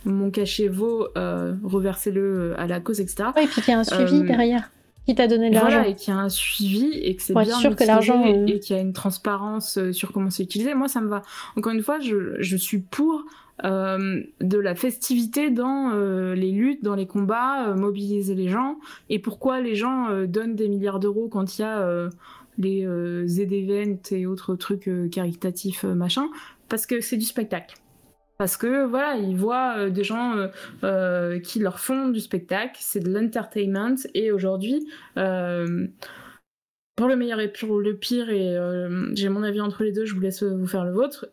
mon 0.06 0.32
cachet 0.32 0.68
vaut, 0.68 1.08
reversez-le 1.16 2.54
à 2.58 2.68
la 2.68 2.80
cause, 2.80 3.00
etc. 3.00 3.30
et 3.42 3.48
puis 3.48 3.62
qu'il 3.62 3.72
y 3.74 3.76
a 3.76 3.80
un 3.80 3.84
suivi 3.84 4.24
derrière 4.24 4.70
qui 5.06 5.16
t'a 5.16 5.28
donné 5.28 5.50
de 5.50 5.56
l'argent. 5.56 5.78
Voilà, 5.78 5.88
et 5.88 5.96
qu'il 5.96 6.14
y 6.14 6.18
a 6.18 6.20
un 6.20 6.30
suivi 6.30 6.92
et 6.94 7.16
que 7.16 7.24
c'est 7.24 7.34
bien 7.34 7.58
sûr 7.58 7.76
que 7.76 7.84
l'argent 7.84 8.24
et 8.26 8.60
qu'il 8.60 8.76
y 8.76 8.80
a 8.80 8.82
une 8.82 8.94
transparence 8.94 9.80
sur 9.92 10.12
comment 10.12 10.30
c'est 10.30 10.44
utilisé. 10.44 10.76
Moi, 10.76 10.88
ça 10.88 11.02
me 11.02 11.08
va. 11.08 11.24
Encore 11.56 11.72
une 11.72 11.82
fois, 11.82 12.00
je, 12.00 12.36
je 12.40 12.56
suis 12.56 12.78
pour 12.78 13.26
euh, 13.66 14.22
de 14.40 14.58
la 14.58 14.74
festivité 14.74 15.50
dans 15.50 15.92
euh, 15.92 16.34
les 16.34 16.52
luttes, 16.52 16.82
dans 16.84 16.96
les 16.96 17.08
combats, 17.08 17.68
euh, 17.68 17.76
mobiliser 17.76 18.34
les 18.36 18.48
gens. 18.48 18.78
Et 19.10 19.20
pourquoi 19.20 19.60
les 19.60 19.76
gens 19.76 20.24
donnent 20.26 20.56
des 20.56 20.70
milliards 20.70 21.00
d'euros 21.00 21.28
quand 21.28 21.58
il 21.58 21.62
y 21.62 21.66
a 21.66 22.10
les 22.58 22.86
Z-Event 23.28 24.00
et 24.12 24.26
autres 24.26 24.56
trucs 24.56 24.90
caritatifs, 25.12 25.84
machin 25.84 26.28
Parce 26.68 26.86
que 26.86 27.02
c'est 27.02 27.18
du 27.18 27.26
spectacle. 27.26 27.76
Parce 28.38 28.56
que 28.56 28.86
voilà, 28.86 29.18
ils 29.18 29.36
voient 29.36 29.90
des 29.90 30.04
gens 30.04 30.36
qui 31.44 31.60
leur 31.60 31.80
font 31.80 32.10
du 32.10 32.20
spectacle, 32.20 32.78
c'est 32.80 33.02
de 33.02 33.12
l'entertainment. 33.12 33.96
Et 34.14 34.32
aujourd'hui, 34.32 34.88
pour 36.96 37.08
le 37.08 37.16
meilleur 37.16 37.40
et 37.40 37.52
pour 37.52 37.80
le 37.80 37.96
pire, 37.96 38.30
et 38.30 38.58
j'ai 39.14 39.30
mon 39.30 39.44
avis 39.44 39.62
entre 39.62 39.84
les 39.84 39.92
deux, 39.92 40.06
je 40.06 40.14
vous 40.14 40.22
laisse 40.22 40.44
vous 40.44 40.68
faire 40.68 40.86
le 40.86 40.92
vôtre. 40.92 41.28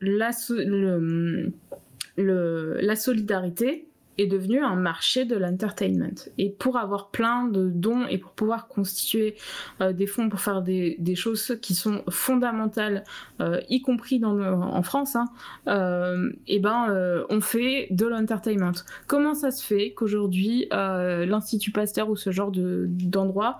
La 2.16 2.96
solidarité 2.96 3.88
est 4.18 4.26
devenu 4.26 4.62
un 4.62 4.76
marché 4.76 5.24
de 5.24 5.36
l'entertainment. 5.36 6.14
Et 6.38 6.50
pour 6.50 6.76
avoir 6.76 7.10
plein 7.10 7.44
de 7.44 7.68
dons 7.68 8.06
et 8.06 8.18
pour 8.18 8.32
pouvoir 8.32 8.68
constituer 8.68 9.36
euh, 9.80 9.92
des 9.92 10.06
fonds 10.06 10.28
pour 10.28 10.40
faire 10.40 10.62
des, 10.62 10.96
des, 10.98 11.14
choses 11.14 11.58
qui 11.60 11.74
sont 11.74 12.02
fondamentales, 12.08 13.04
euh, 13.40 13.60
y 13.68 13.82
compris 13.82 14.18
dans 14.18 14.36
en 14.36 14.82
France, 14.82 15.16
hein, 15.16 15.26
euh, 15.66 16.30
et 16.46 16.58
ben 16.58 17.24
on 17.30 17.40
fait 17.40 17.88
de 17.90 18.06
l'entertainment. 18.06 18.72
Comment 19.06 19.34
ça 19.34 19.50
se 19.50 19.64
fait 19.64 19.92
qu'aujourd'hui 19.92 20.68
l'Institut 20.70 21.72
Pasteur 21.72 22.08
ou 22.10 22.16
ce 22.16 22.30
genre 22.30 22.52
d'endroit 22.52 23.58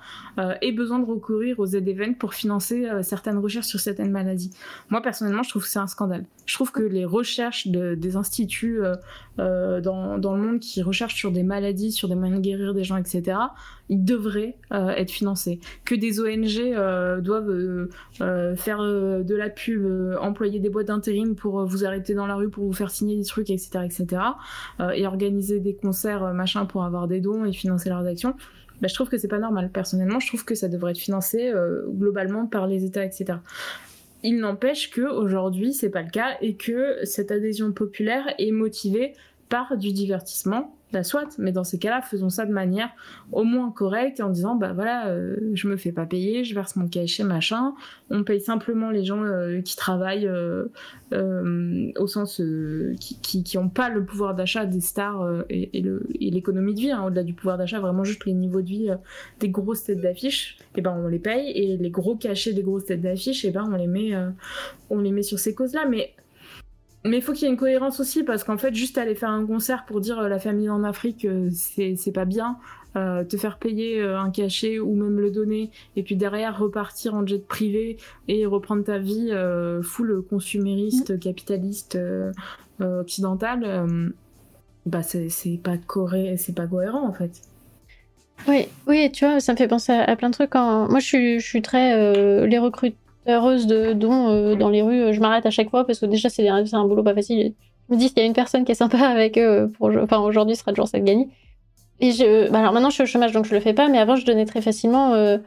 ait 0.61 0.73
besoin 0.73 0.99
de 0.99 1.05
recourir 1.05 1.59
aux 1.59 1.67
Z-Event 1.67 2.15
pour 2.15 2.35
financer 2.35 2.89
certaines 3.03 3.39
recherches 3.39 3.67
sur 3.67 3.81
certaines 3.81 4.11
maladies? 4.11 4.51
Moi 4.91 5.01
personnellement, 5.01 5.43
je 5.43 5.51
trouve 5.51 5.63
que 5.63 5.69
c'est 5.69 5.79
un 5.79 5.87
scandale. 5.87 6.25
Je 6.47 6.55
trouve 6.55 6.73
que 6.73 6.83
les 6.83 7.05
recherches 7.05 7.69
de, 7.69 7.95
des 7.95 8.17
instituts 8.17 8.81
dans, 9.39 10.19
dans 10.19 10.37
le 10.37 10.43
monde 10.43 10.46
qui 10.61 10.83
recherchent 10.83 11.15
sur 11.15 11.31
des 11.31 11.43
maladies, 11.43 11.93
sur 11.93 12.09
des 12.09 12.15
moyens 12.15 12.41
de 12.41 12.45
guérir 12.45 12.75
des 12.75 12.85
gens, 12.85 12.97
etc., 12.97 13.39
ils 13.89 14.05
devraient 14.05 14.57
euh, 14.73 14.89
être 14.91 15.11
financés. 15.11 15.61
Que 15.85 15.95
des 15.95 16.21
ONG 16.21 16.59
euh, 16.59 17.21
doivent 17.21 17.51
euh, 18.21 18.57
faire 18.57 18.79
de 18.81 19.35
la 19.35 19.49
pub, 19.49 19.87
employer 20.21 20.59
des 20.59 20.71
boîtes 20.71 20.89
d'intérim 20.89 21.37
pour 21.37 21.65
vous 21.65 21.85
arrêter 21.85 22.15
dans 22.15 22.27
la 22.27 22.35
rue, 22.35 22.49
pour 22.49 22.65
vous 22.65 22.73
faire 22.73 22.91
signer 22.91 23.17
des 23.17 23.25
trucs, 23.25 23.51
etc., 23.51 23.81
etc., 23.85 24.23
et 24.95 25.07
organiser 25.07 25.61
des 25.61 25.75
concerts, 25.75 26.33
machin, 26.35 26.67
pour 26.67 26.85
avoir 26.85 27.07
des 27.07 27.21
dons 27.21 27.45
et 27.45 27.53
financer 27.53 27.89
leurs 27.89 28.07
actions. 28.07 28.35
Bah, 28.81 28.89
je 28.89 28.95
trouve 28.95 29.09
que 29.09 29.19
c'est 29.19 29.29
pas 29.29 29.39
normal. 29.39 29.71
Personnellement, 29.73 30.21
je 30.21 30.27
trouve 30.27 30.45
que 30.45 30.55
ça 30.55 30.69
devrait 30.69 30.91
être 30.91 30.99
financé 30.99 31.53
globalement 31.89 32.47
par 32.47 32.67
les 32.67 32.85
États, 32.85 33.05
etc. 33.05 33.39
Il 34.23 34.39
n'empêche 34.39 34.91
que 34.91 35.03
aujourd'hui 35.03 35.73
c'est 35.73 35.91
pas 35.91 36.03
le 36.03 36.11
cas 36.11 36.37
et 36.41 36.57
que 36.57 36.99
cette 37.05 37.31
adhésion 37.31 37.73
populaire 37.73 38.25
est 38.39 38.51
motivée 38.51 39.15
par 39.49 39.77
du 39.77 39.93
divertissement, 39.93 40.77
la 40.93 41.03
soit, 41.03 41.37
mais 41.39 41.51
dans 41.51 41.65
ces 41.65 41.79
cas-là, 41.79 42.01
faisons 42.01 42.31
ça 42.31 42.47
de 42.47 42.53
manière 42.53 42.91
au 43.33 43.43
moins 43.43 43.71
correcte 43.71 44.21
en 44.21 44.31
disant 44.31 44.55
bah 44.55 44.73
voilà, 44.73 45.09
euh, 45.09 45.37
je 45.55 45.67
me 45.67 45.77
fais 45.77 45.91
pas 45.91 46.07
payer, 46.07 46.45
je 46.45 46.55
verse 46.55 46.77
mon 46.77 46.87
cachet, 46.89 47.25
machin. 47.25 47.75
On 48.11 48.23
paye 48.23 48.41
simplement 48.41 48.91
les 48.91 49.05
gens 49.05 49.23
euh, 49.23 49.61
qui 49.63 49.77
travaillent 49.77 50.29
euh, 50.29 50.69
au 51.99 52.07
sens 52.07 52.41
qui, 53.01 53.21
qui, 53.21 53.59
pas 53.75 53.89
le 53.89 54.05
pouvoir 54.05 54.35
d'achat 54.35 54.65
des 54.65 54.81
stars 54.81 55.45
et, 55.51 55.77
et 55.77 56.31
l'économie 56.31 56.75
de 56.75 56.81
vie, 56.81 56.91
hein, 56.93 57.05
au-delà 57.05 57.25
du 57.25 57.35
pouvoir 57.35 57.59
d'achat, 57.59 57.81
vraiment 57.81 58.05
juste 58.05 58.25
les 58.25 58.33
niveaux 58.33 58.63
de 58.63 58.69
vie 58.69 58.91
des 59.41 59.49
grosses 59.49 59.85
têtes 59.85 60.01
d'affiche, 60.01 60.57
et 60.77 60.83
ben 60.83 60.97
on 60.97 61.09
les 61.09 61.19
paye 61.19 61.51
et 61.51 61.77
les 61.77 61.91
gros 61.91 62.17
cachets 62.17 62.53
des 62.53 62.63
grosses 62.63 62.85
têtes 62.85 63.01
d'affiche, 63.01 63.45
et 63.45 63.51
ben 63.51 63.69
on 63.69 63.77
les 63.77 63.87
met, 63.87 64.13
on 64.91 65.01
les 65.01 65.11
met 65.11 65.23
sur 65.23 65.39
ces 65.39 65.55
causes-là, 65.55 65.87
mais 65.89 66.15
mais 67.07 67.19
il 67.19 67.23
faut 67.23 67.33
qu'il 67.33 67.45
y 67.45 67.47
ait 67.47 67.53
une 67.53 67.59
cohérence 67.59 68.01
aussi, 68.01 68.23
parce 68.23 68.45
qu'en 68.45 68.59
fait, 68.59 68.75
juste 68.75 68.99
aller 68.99 69.15
faire 69.15 69.31
un 69.31 69.47
concert 69.47 69.85
pour 69.87 70.01
dire 70.01 70.19
euh, 70.19 70.29
la 70.29 70.39
famille 70.39 70.71
en 70.71 70.85
Afrique, 70.85 71.25
euh, 71.25 71.51
c'est 71.51 72.13
pas 72.13 72.25
bien. 72.25 72.59
Euh, 72.97 73.25
te 73.25 73.37
faire 73.37 73.59
payer 73.59 74.03
un 74.03 74.31
cachet 74.31 74.79
ou 74.79 74.95
même 74.95 75.21
le 75.21 75.31
donner, 75.31 75.71
et 75.97 76.03
puis 76.03 76.17
derrière 76.17 76.59
repartir 76.59 77.15
en 77.15 77.27
jet 77.27 77.47
privé 77.47 77.99
et 78.27 78.47
reprendre 78.47 78.85
ta 78.85 78.97
vie 78.97 79.33
full 79.83 80.23
consumériste, 80.23 81.11
mm. 81.11 81.19
capitaliste, 81.19 81.99
occidental, 82.81 84.13
bah 84.87 85.03
c'est 85.03 85.61
pas, 85.63 85.77
pas 85.77 86.67
cohérent 86.67 87.07
en 87.07 87.13
fait. 87.13 87.43
Oui, 88.49 88.67
oui, 88.87 89.13
tu 89.13 89.27
vois, 89.27 89.41
ça 89.41 89.53
me 89.53 89.59
fait 89.59 89.69
penser 89.69 89.93
à, 89.93 90.17
plein 90.17 90.31
de 90.31 90.35
trucs. 90.35 90.55
Moi, 90.55 90.99
je 90.99 91.07
suis, 91.07 91.41
je 91.41 91.47
suis 91.47 91.61
très. 91.61 92.47
les 92.47 92.59
recrutes 92.59 92.97
heureuse 93.29 93.67
de 93.67 93.93
dons 93.93 94.29
euh, 94.29 94.55
dans 94.55 94.69
les 94.69 94.83
rues. 94.83 95.13
Je 95.13 95.21
m'arrête 95.21 95.47
à 95.47 95.51
chaque 95.51 95.71
fois 95.71 95.87
parce 95.87 95.99
que 95.99 96.07
déjà, 96.07 96.29
c'est 96.29 96.49
un 96.49 96.85
boulot 96.85 97.03
pas 97.03 97.15
facile. 97.15 97.55
Je 97.89 97.95
me 97.95 97.99
dis, 97.99 98.09
s'il 98.09 98.19
y 98.19 98.21
a 98.21 98.25
une 98.25 98.33
personne 98.33 98.65
qui 98.65 98.73
est 98.73 98.77
sympa 98.77 98.99
avec 99.09 99.39
eux, 99.39 99.73
enfin, 99.81 100.19
aujourd'hui, 100.19 100.57
ce 100.57 100.61
sera 100.61 100.73
toujours 100.73 100.89
ça 100.89 100.99
de 100.99 101.05
gagner. 101.05 101.29
Alors 102.01 102.73
maintenant, 102.73 102.91
je 102.91 102.95
suis 102.95 103.03
au 103.03 103.07
chômage, 103.07 103.33
donc 103.33 103.47
je 103.47 103.55
le 103.55 103.61
fais 103.61 103.73
pas, 103.73 103.89
mais 103.89 103.99
avant, 103.99 104.17
je 104.17 104.27
donnais 104.27 104.45
très 104.45 104.61
facilement. 104.61 105.15
Euh, 105.15 105.39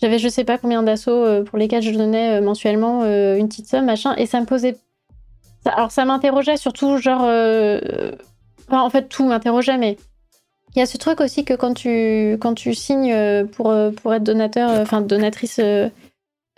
j'avais 0.00 0.18
je 0.18 0.28
sais 0.28 0.44
pas 0.44 0.58
combien 0.58 0.82
d'assauts 0.82 1.24
euh, 1.24 1.42
pour 1.42 1.58
lesquels 1.58 1.82
je 1.82 1.92
donnais 1.92 2.40
mensuellement 2.40 3.04
une 3.04 3.48
petite 3.48 3.68
somme, 3.68 3.86
machin, 3.86 4.14
et 4.16 4.26
ça 4.26 4.40
me 4.40 4.46
posait. 4.46 4.76
alors, 5.64 5.90
ça 5.90 6.04
m'interrogeait 6.04 6.56
surtout, 6.56 6.98
genre. 6.98 7.22
Enfin, 8.68 8.80
en 8.80 8.90
fait, 8.90 9.08
tout 9.08 9.24
m'interrogeait, 9.24 9.78
mais 9.78 9.96
il 10.74 10.80
y 10.80 10.82
a 10.82 10.86
ce 10.86 10.98
truc 10.98 11.20
aussi 11.22 11.44
que 11.44 11.54
quand 11.54 11.72
tu, 11.72 12.36
quand 12.40 12.54
tu 12.54 12.74
signes 12.74 13.46
pour, 13.52 13.74
pour 14.02 14.12
être 14.12 14.24
donateur, 14.24 14.70
enfin 14.78 15.00
donatrice 15.00 15.58
euh, 15.58 15.88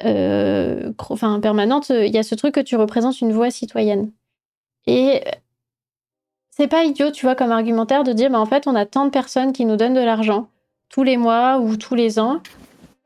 enfin 0.01 1.41
permanente, 1.41 1.91
il 1.91 2.13
y 2.13 2.19
a 2.19 2.23
ce 2.23 2.35
truc 2.35 2.55
que 2.55 2.61
tu 2.61 2.77
représentes 2.77 3.21
une 3.21 3.33
voix 3.33 3.51
citoyenne. 3.51 4.13
Et 4.87 5.23
c'est 6.51 6.69
pas 6.69 6.85
idiot, 6.85 7.11
tu 7.11 7.27
vois, 7.27 7.35
comme 7.35 7.53
argumentaire 7.53 8.05
de 8.05 8.13
dire, 8.13 8.31
bah, 8.31 8.41
en 8.41 8.47
fait, 8.47 8.67
on 8.67 8.75
a 8.75 8.87
tant 8.87 9.05
de 9.05 9.11
personnes 9.11 9.53
qui 9.53 9.65
nous 9.65 9.77
donnent 9.77 9.95
de 9.95 10.01
l'argent 10.01 10.49
tous 10.89 11.03
les 11.03 11.17
mois 11.17 11.59
ou 11.59 11.77
tous 11.77 11.95
les 11.95 12.19
ans. 12.19 12.41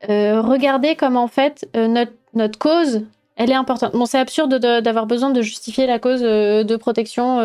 Euh, 0.08 0.40
regardez 0.40 0.96
comme 0.96 1.16
en 1.16 1.28
fait 1.28 1.68
euh, 1.76 1.86
notre, 1.88 2.12
notre 2.34 2.58
cause, 2.58 3.02
elle 3.36 3.50
est 3.50 3.54
importante. 3.54 3.92
Bon, 3.92 4.06
c'est 4.06 4.18
absurde 4.18 4.54
d'avoir 4.54 5.06
besoin 5.06 5.30
de 5.30 5.42
justifier 5.42 5.86
la 5.86 5.98
cause 5.98 6.20
de 6.22 6.76
protection 6.76 7.40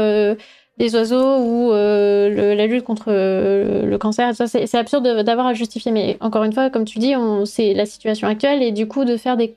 des 0.78 0.96
oiseaux 0.96 1.38
ou 1.40 1.72
euh, 1.72 2.56
la 2.56 2.68
lutte 2.68 2.84
contre 2.84 3.06
euh, 3.08 3.86
le 3.86 3.98
cancer. 3.98 4.34
C'est 4.36 4.76
absurde 4.76 5.24
d'avoir 5.24 5.48
à 5.48 5.54
justifier. 5.54 5.92
Mais 5.92 6.18
encore 6.22 6.44
une 6.44 6.54
fois, 6.54 6.70
comme 6.70 6.86
tu 6.86 7.00
dis, 7.00 7.14
c'est 7.46 7.74
la 7.74 7.86
situation 7.86 8.28
actuelle 8.28 8.62
et 8.62 8.72
du 8.72 8.88
coup 8.88 9.06
de 9.06 9.18
faire 9.18 9.38
des, 9.38 9.56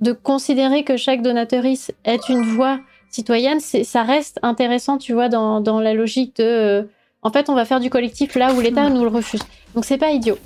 de 0.00 0.12
considérer 0.12 0.84
que 0.84 0.96
chaque 0.96 1.22
donateurice 1.22 1.92
est 2.04 2.28
une 2.28 2.42
voix 2.42 2.80
citoyenne, 3.10 3.58
ça 3.60 4.02
reste 4.02 4.38
intéressant, 4.42 4.98
tu 4.98 5.14
vois, 5.14 5.30
dans, 5.30 5.62
dans 5.62 5.80
la 5.80 5.94
logique 5.94 6.36
de, 6.36 6.44
euh, 6.44 6.82
en 7.22 7.30
fait, 7.30 7.48
on 7.48 7.54
va 7.54 7.64
faire 7.64 7.80
du 7.80 7.88
collectif 7.88 8.34
là 8.34 8.52
où 8.52 8.60
l'État 8.60 8.90
nous 8.90 9.02
le 9.02 9.08
refuse. 9.08 9.40
Donc 9.74 9.84
c'est 9.84 9.96
pas 9.96 10.10
idiot. 10.10 10.38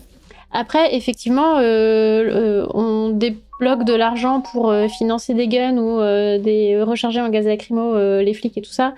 Après, 0.53 0.95
effectivement, 0.95 1.55
on 1.57 3.09
débloque 3.09 3.85
de 3.85 3.95
l'argent 3.95 4.41
pour 4.41 4.75
financer 4.91 5.33
des 5.33 5.49
guns 5.49 5.79
ou 5.79 5.99
des 6.43 6.83
recharger 6.83 7.21
en 7.23 7.31
gaz 7.31 7.47
lacrymo 7.47 7.97
les 8.21 8.35
flics 8.35 8.59
et 8.59 8.63
tout 8.63 8.71
ça 8.71 8.93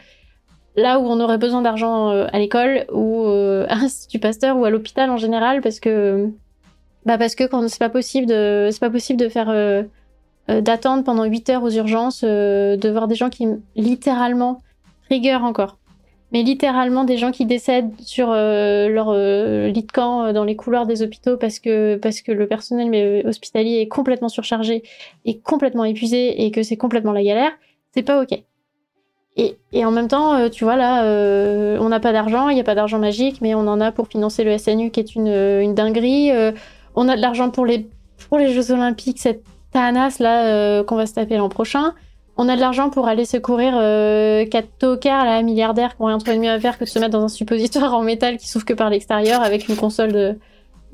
là 0.77 0.99
où 0.99 1.05
on 1.05 1.21
aurait 1.21 1.39
besoin 1.39 1.63
d'argent 1.63 2.11
euh, 2.11 2.27
à 2.33 2.39
l'école 2.39 2.87
ou 2.93 3.25
euh, 3.25 3.67
à 3.69 3.77
l'Institut 3.77 4.19
Pasteur 4.19 4.57
ou 4.57 4.65
à 4.65 4.71
l'hôpital 4.71 5.11
en 5.11 5.17
général 5.17 5.61
parce 5.61 5.81
que 5.81 6.29
bah 7.07 7.19
parce 7.19 7.35
que 7.35 7.45
quand 7.45 7.69
c'est 7.69 7.79
pas 7.79 7.91
possible 7.91 8.27
de 8.27 8.69
c'est 8.73 8.81
pas 8.81 8.91
possible 8.91 9.21
de 9.21 9.29
faire 9.29 9.51
euh, 9.51 9.83
d'attendre 10.49 11.05
pendant 11.05 11.25
8 11.25 11.51
heures 11.51 11.63
aux 11.63 11.71
urgences 11.71 12.23
de 12.25 12.91
voir 12.91 13.09
des 13.09 13.15
gens 13.15 13.31
qui 13.31 13.47
littéralement 13.77 14.61
rigueur 15.11 15.45
encore 15.45 15.79
mais 16.35 16.43
littéralement 16.43 17.05
des 17.05 17.17
gens 17.17 17.31
qui 17.31 17.47
décèdent 17.47 17.93
sur 18.01 18.33
euh, 18.33 18.89
leur 18.89 19.11
euh, 19.11 19.69
lit 19.69 19.85
de 19.85 19.93
camp 19.93 20.33
dans 20.33 20.43
les 20.43 20.57
couloirs 20.57 20.85
des 20.85 21.01
hôpitaux 21.01 21.37
parce 21.37 21.61
que, 21.61 21.95
parce 21.95 22.23
que 22.23 22.33
le 22.33 22.49
personnel 22.49 23.25
hospitalier 23.25 23.77
est 23.77 23.87
complètement 23.87 24.29
surchargé 24.29 24.83
et 25.25 25.39
complètement 25.39 25.85
épuisé 25.85 26.45
et 26.45 26.51
que 26.51 26.65
c'est 26.65 26.77
complètement 26.77 27.13
la 27.13 27.23
galère, 27.23 27.53
c'est 27.93 28.03
pas 28.03 28.21
ok. 28.21 28.43
Et, 29.37 29.57
et, 29.73 29.85
en 29.85 29.91
même 29.91 30.07
temps, 30.07 30.49
tu 30.49 30.63
vois, 30.65 30.77
là, 30.77 31.03
on 31.81 31.89
n'a 31.89 31.99
pas 31.99 32.13
d'argent, 32.13 32.49
il 32.51 32.55
n'y 32.55 32.61
a 32.61 32.65
pas 32.65 32.77
d'argent 32.77 33.01
magique, 33.01 33.41
mais 33.41 33.55
on 33.55 33.67
en 33.67 33.81
a 33.81 33.91
pour 33.91 34.07
financer 34.07 34.45
le 34.45 34.57
SNU 34.57 34.91
qui 34.91 35.01
est 35.01 35.17
une, 35.17 35.27
une 35.27 35.75
dinguerie. 35.75 36.31
on 36.95 37.09
a 37.09 37.17
de 37.17 37.21
l'argent 37.21 37.51
pour 37.51 37.67
les, 37.67 37.89
pour 38.29 38.39
les 38.39 38.53
Jeux 38.53 38.71
Olympiques, 38.71 39.19
cette 39.19 39.43
Thanas 39.73 40.19
là 40.21 40.85
qu'on 40.85 40.95
va 40.95 41.07
se 41.07 41.15
taper 41.15 41.37
l'an 41.37 41.49
prochain 41.49 41.95
on 42.37 42.49
a 42.49 42.57
de 42.57 42.61
l'argent 42.61 42.91
pour 42.91 43.07
aller 43.07 43.25
secourir 43.25 43.75
euh, 43.77 44.45
quatre 44.47 44.69
tocards 44.79 45.25
là, 45.25 45.43
milliardaires 45.43 45.97
qui 45.97 46.03
ont 46.03 46.07
rien 46.07 46.19
trouvé 46.19 46.37
de 46.37 46.43
mieux 46.43 46.51
à 46.51 46.59
faire 46.59 46.79
que 46.79 46.85
de 46.85 46.89
se 46.89 46.99
mettre 46.99 47.13
dans 47.13 47.25
un 47.25 47.29
suppositoire 47.29 47.95
en 47.95 48.03
métal 48.03 48.39
qui 48.39 48.49
s'ouvre 48.49 48.65
que 48.65 48.73
par 48.73 48.91
l'extérieur 48.91 49.43
avec 49.43 49.69
une 49.69 49.77
console 49.77 50.13
de, 50.13 50.39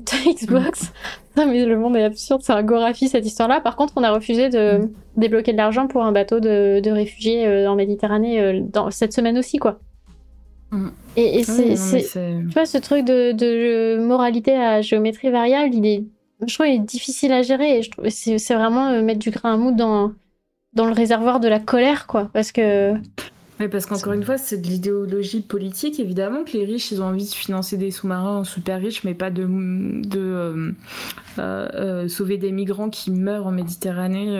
Xbox. 0.35 0.91
non 1.37 1.47
mais 1.47 1.65
le 1.65 1.77
monde 1.77 1.95
est 1.95 2.03
absurde, 2.03 2.41
c'est 2.43 2.53
un 2.53 2.63
gorafi 2.63 3.07
cette 3.07 3.25
histoire-là. 3.25 3.61
Par 3.61 3.75
contre, 3.75 3.93
on 3.95 4.03
a 4.03 4.11
refusé 4.11 4.49
de 4.49 4.89
débloquer 5.17 5.51
de 5.51 5.57
l'argent 5.57 5.87
pour 5.87 6.03
un 6.03 6.11
bateau 6.11 6.39
de, 6.39 6.89
réfugiés 6.89 7.47
euh, 7.47 7.69
en 7.69 7.75
Méditerranée 7.75 8.41
euh, 8.41 8.61
dans 8.61 8.91
cette 8.91 9.13
semaine 9.13 9.37
aussi, 9.37 9.57
quoi. 9.57 9.79
Mm. 10.71 10.89
Et, 11.17 11.43
c'est, 11.43 12.05
tu 12.13 12.53
vois, 12.53 12.65
ce 12.65 12.77
truc 12.77 13.05
de, 13.05 13.97
moralité 14.03 14.55
à 14.55 14.81
géométrie 14.81 15.29
variable, 15.29 15.75
il 15.75 15.85
est, 15.85 16.03
je 16.45 16.53
trouve, 16.53 16.67
il 16.67 16.75
est 16.75 16.79
difficile 16.79 17.33
à 17.33 17.41
gérer. 17.41 17.79
Et 17.79 17.81
je 17.81 17.91
trouve, 17.91 18.07
c'est, 18.09 18.37
c'est 18.37 18.55
vraiment 18.55 19.01
mettre 19.01 19.19
du 19.19 19.31
grain 19.31 19.53
à 19.53 19.57
moudre 19.57 19.77
dans 19.77 20.11
dans 20.73 20.85
le 20.85 20.93
réservoir 20.93 21.39
de 21.39 21.47
la 21.47 21.59
colère, 21.59 22.07
quoi. 22.07 22.29
Parce 22.33 22.51
que. 22.51 22.93
Mais 23.61 23.69
parce 23.69 23.85
qu'encore 23.85 24.13
une 24.13 24.23
fois, 24.23 24.39
c'est 24.39 24.57
de 24.57 24.65
l'idéologie 24.65 25.41
politique, 25.41 25.99
évidemment, 25.99 26.43
que 26.43 26.53
les 26.53 26.65
riches, 26.65 26.91
ils 26.91 26.99
ont 26.99 27.05
envie 27.05 27.25
de 27.25 27.29
financer 27.29 27.77
des 27.77 27.91
sous-marins 27.91 28.43
super 28.43 28.79
riches, 28.79 29.03
mais 29.03 29.13
pas 29.13 29.29
de, 29.29 29.43
de 29.43 30.19
euh, 30.19 30.71
euh, 31.37 31.69
euh, 31.75 32.07
sauver 32.07 32.37
des 32.37 32.51
migrants 32.51 32.89
qui 32.89 33.11
meurent 33.11 33.45
en 33.45 33.51
Méditerranée. 33.51 34.35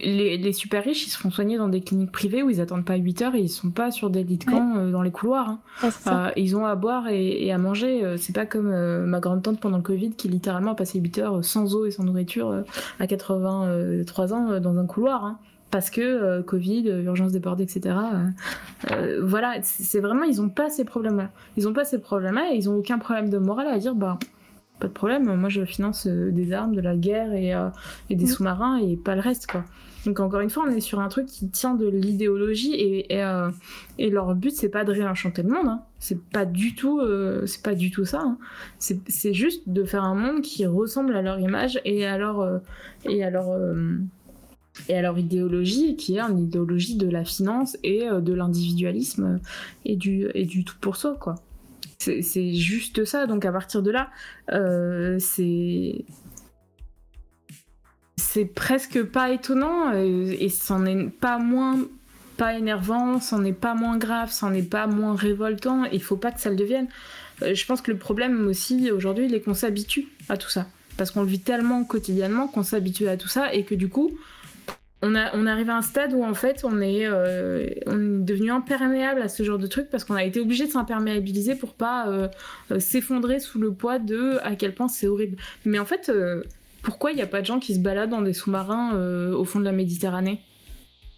Les, 0.00 0.52
super 0.54 0.82
riches, 0.82 1.06
ils 1.06 1.10
se 1.10 1.18
font 1.18 1.30
soigner 1.30 1.58
dans 1.58 1.68
des 1.68 1.82
cliniques 1.82 2.10
privées 2.10 2.42
où 2.42 2.48
ils 2.48 2.62
attendent 2.62 2.86
pas 2.86 2.96
8 2.96 3.20
heures 3.20 3.34
et 3.34 3.40
ils 3.40 3.50
sont 3.50 3.68
pas 3.68 3.90
sur 3.90 4.08
des 4.08 4.24
lits 4.24 4.38
de 4.38 4.44
camp 4.44 4.88
dans 4.90 5.02
les 5.02 5.10
couloirs. 5.10 5.58
Hein. 6.06 6.32
ils 6.34 6.56
ont 6.56 6.64
à 6.64 6.74
boire 6.74 7.08
et, 7.08 7.52
à 7.52 7.58
manger. 7.58 8.14
C'est 8.16 8.34
pas 8.34 8.46
comme 8.46 8.70
ma 9.04 9.20
grande-tante 9.20 9.60
pendant 9.60 9.76
le 9.76 9.82
Covid 9.82 10.12
qui 10.12 10.28
littéralement 10.28 10.70
a 10.70 10.74
passé 10.74 10.98
8 10.98 11.18
heures 11.18 11.44
sans 11.44 11.74
eau 11.74 11.84
et 11.84 11.90
sans 11.90 12.04
nourriture 12.04 12.64
à 12.98 13.06
83 13.06 14.32
ans 14.32 14.58
dans 14.58 14.78
un 14.78 14.86
couloir. 14.86 15.26
Hein 15.26 15.38
parce 15.70 15.90
que 15.90 16.00
euh, 16.00 16.42
Covid, 16.42 16.88
euh, 16.88 17.02
urgence 17.02 17.32
débordée, 17.32 17.64
etc. 17.64 17.96
Euh, 18.90 19.20
voilà, 19.22 19.56
c'est 19.62 20.00
vraiment, 20.00 20.24
ils 20.24 20.40
n'ont 20.40 20.48
pas 20.48 20.70
ces 20.70 20.84
problèmes-là. 20.84 21.30
Ils 21.56 21.64
n'ont 21.64 21.72
pas 21.72 21.84
ces 21.84 21.98
problèmes-là 21.98 22.52
et 22.52 22.56
ils 22.56 22.66
n'ont 22.66 22.76
aucun 22.76 22.98
problème 22.98 23.28
de 23.28 23.38
morale 23.38 23.68
à 23.68 23.78
dire, 23.78 23.94
bah, 23.94 24.18
pas 24.80 24.88
de 24.88 24.92
problème, 24.92 25.34
moi 25.34 25.48
je 25.48 25.64
finance 25.64 26.06
des 26.06 26.52
armes, 26.52 26.74
de 26.74 26.80
la 26.80 26.96
guerre 26.96 27.32
et, 27.32 27.52
et 28.10 28.14
des 28.14 28.24
mm. 28.24 28.28
sous-marins 28.28 28.76
et 28.78 28.96
pas 28.96 29.16
le 29.16 29.20
reste, 29.20 29.50
quoi. 29.50 29.64
Donc 30.06 30.20
encore 30.20 30.38
une 30.40 30.48
fois, 30.48 30.64
on 30.66 30.70
est 30.70 30.80
sur 30.80 31.00
un 31.00 31.08
truc 31.08 31.26
qui 31.26 31.50
tient 31.50 31.74
de 31.74 31.88
l'idéologie 31.88 32.74
et, 32.74 33.20
et, 33.98 34.10
leur 34.10 34.36
but 34.36 34.52
c'est 34.52 34.68
pas 34.68 34.84
de 34.84 34.92
réenchanter 34.92 35.42
le 35.42 35.48
monde, 35.48 35.66
hein. 35.66 35.82
c'est 35.98 36.22
pas 36.22 36.44
du 36.44 36.76
tout, 36.76 37.02
c'est 37.44 37.64
pas 37.64 37.74
du 37.74 37.90
tout 37.90 38.04
ça. 38.04 38.20
Hein. 38.20 38.38
C'est 38.78 39.34
juste 39.34 39.68
de 39.68 39.82
faire 39.82 40.04
un 40.04 40.14
monde 40.14 40.42
qui 40.42 40.64
ressemble 40.64 41.16
à 41.16 41.22
leur 41.22 41.40
image 41.40 41.80
et 41.84 42.06
à 42.06 42.16
leur 42.16 42.60
et 43.04 43.24
à 43.24 43.30
leur 43.30 43.50
et 44.88 44.96
à 44.96 45.02
leur 45.02 45.18
idéologie, 45.18 45.96
qui 45.96 46.16
est 46.16 46.20
une 46.20 46.40
idéologie 46.40 46.96
de 46.96 47.08
la 47.08 47.24
finance 47.24 47.76
et 47.82 48.08
euh, 48.08 48.20
de 48.20 48.32
l'individualisme 48.32 49.40
et 49.84 49.96
du, 49.96 50.28
et 50.34 50.44
du 50.44 50.64
tout 50.64 50.76
pour 50.80 50.96
soi, 50.96 51.16
quoi. 51.20 51.36
C'est 51.98 52.54
juste 52.54 53.04
ça. 53.04 53.26
Donc 53.26 53.44
à 53.44 53.50
partir 53.50 53.82
de 53.82 53.90
là, 53.90 54.08
euh, 54.52 55.16
c'est 55.18 56.04
c'est 58.16 58.44
presque 58.44 59.02
pas 59.02 59.30
étonnant 59.30 59.92
euh, 59.92 60.32
et 60.38 60.48
c'en 60.48 60.86
est 60.86 61.08
pas 61.08 61.38
moins 61.38 61.76
pas 62.36 62.56
énervant, 62.56 63.18
c'en 63.20 63.44
est 63.44 63.52
pas 63.52 63.74
moins 63.74 63.98
grave, 63.98 64.30
c'en 64.30 64.54
est 64.54 64.62
pas 64.62 64.86
moins 64.86 65.16
révoltant. 65.16 65.84
Il 65.86 66.02
faut 66.02 66.16
pas 66.16 66.30
que 66.30 66.40
ça 66.40 66.50
le 66.50 66.56
devienne. 66.56 66.86
je 67.40 67.66
pense 67.66 67.82
que 67.82 67.90
le 67.90 67.98
problème 67.98 68.46
aussi 68.46 68.92
aujourd'hui, 68.92 69.26
il 69.26 69.34
est 69.34 69.40
qu'on 69.40 69.54
s'habitue 69.54 70.06
à 70.28 70.36
tout 70.36 70.48
ça 70.48 70.66
parce 70.98 71.12
qu'on 71.12 71.22
le 71.22 71.28
vit 71.28 71.40
tellement 71.40 71.84
quotidiennement 71.84 72.48
qu'on 72.48 72.64
s'habitue 72.64 73.08
à 73.08 73.16
tout 73.16 73.28
ça 73.28 73.54
et 73.54 73.64
que 73.64 73.74
du 73.74 73.88
coup, 73.88 74.10
on, 75.02 75.14
a, 75.14 75.34
on 75.36 75.46
arrive 75.46 75.70
à 75.70 75.76
un 75.76 75.82
stade 75.82 76.12
où 76.12 76.24
en 76.24 76.34
fait 76.34 76.64
on 76.64 76.80
est, 76.80 77.06
euh, 77.06 77.68
on 77.86 78.20
est 78.20 78.24
devenu 78.24 78.50
imperméable 78.50 79.22
à 79.22 79.28
ce 79.28 79.42
genre 79.42 79.58
de 79.58 79.66
truc 79.66 79.88
parce 79.90 80.04
qu'on 80.04 80.16
a 80.16 80.24
été 80.24 80.40
obligé 80.40 80.66
de 80.66 80.72
s'imperméabiliser 80.72 81.54
pour 81.54 81.74
pas 81.74 82.08
euh, 82.08 82.28
euh, 82.72 82.80
s'effondrer 82.80 83.38
sous 83.38 83.60
le 83.60 83.72
poids 83.72 83.98
de 83.98 84.38
à 84.42 84.56
quel 84.56 84.74
point 84.74 84.88
c'est 84.88 85.06
horrible. 85.06 85.36
Mais 85.64 85.78
en 85.78 85.84
fait, 85.84 86.10
pourquoi 86.82 87.12
il 87.12 87.16
n'y 87.16 87.22
a 87.22 87.26
pas 87.26 87.40
de 87.40 87.46
gens 87.46 87.60
qui 87.60 87.74
se 87.74 87.80
baladent 87.80 88.10
dans 88.10 88.22
des 88.22 88.32
sous-marins 88.32 88.96
au 89.32 89.44
fond 89.44 89.60
de 89.60 89.64
la 89.64 89.72
Méditerranée? 89.72 90.40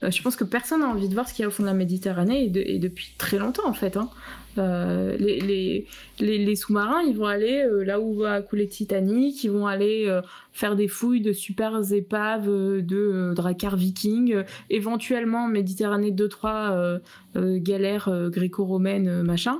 Je 0.02 0.22
pense 0.22 0.34
que 0.34 0.44
personne 0.44 0.80
n'a 0.80 0.88
envie 0.88 1.08
de 1.08 1.14
voir 1.14 1.28
ce 1.28 1.34
qu'il 1.34 1.42
y 1.42 1.44
a 1.44 1.48
au 1.48 1.50
fond 1.50 1.62
de 1.62 1.68
la 1.68 1.74
Méditerranée 1.74 2.44
et, 2.44 2.74
et 2.74 2.78
depuis 2.78 3.14
très 3.18 3.38
longtemps 3.38 3.68
en 3.68 3.74
fait. 3.74 3.96
Hein. 3.96 4.10
Euh, 4.58 5.16
les, 5.16 6.56
sous-marins, 6.56 7.02
ils 7.02 7.16
vont 7.16 7.26
aller 7.26 7.62
euh, 7.62 7.84
là 7.84 8.00
où 8.00 8.14
va 8.14 8.42
couler 8.42 8.68
Titanic, 8.68 9.44
ils 9.44 9.50
vont 9.50 9.66
aller 9.66 10.06
euh, 10.08 10.22
faire 10.52 10.76
des 10.76 10.88
fouilles 10.88 11.20
de 11.20 11.32
super 11.32 11.80
épaves 11.92 12.46
de 12.46 13.32
dracars 13.34 13.76
vikings, 13.76 14.42
éventuellement 14.68 15.46
Méditerranée 15.46 16.10
2-3 16.10 17.00
galères 17.36 18.10
gréco-romaines, 18.30 19.22
machin. 19.22 19.58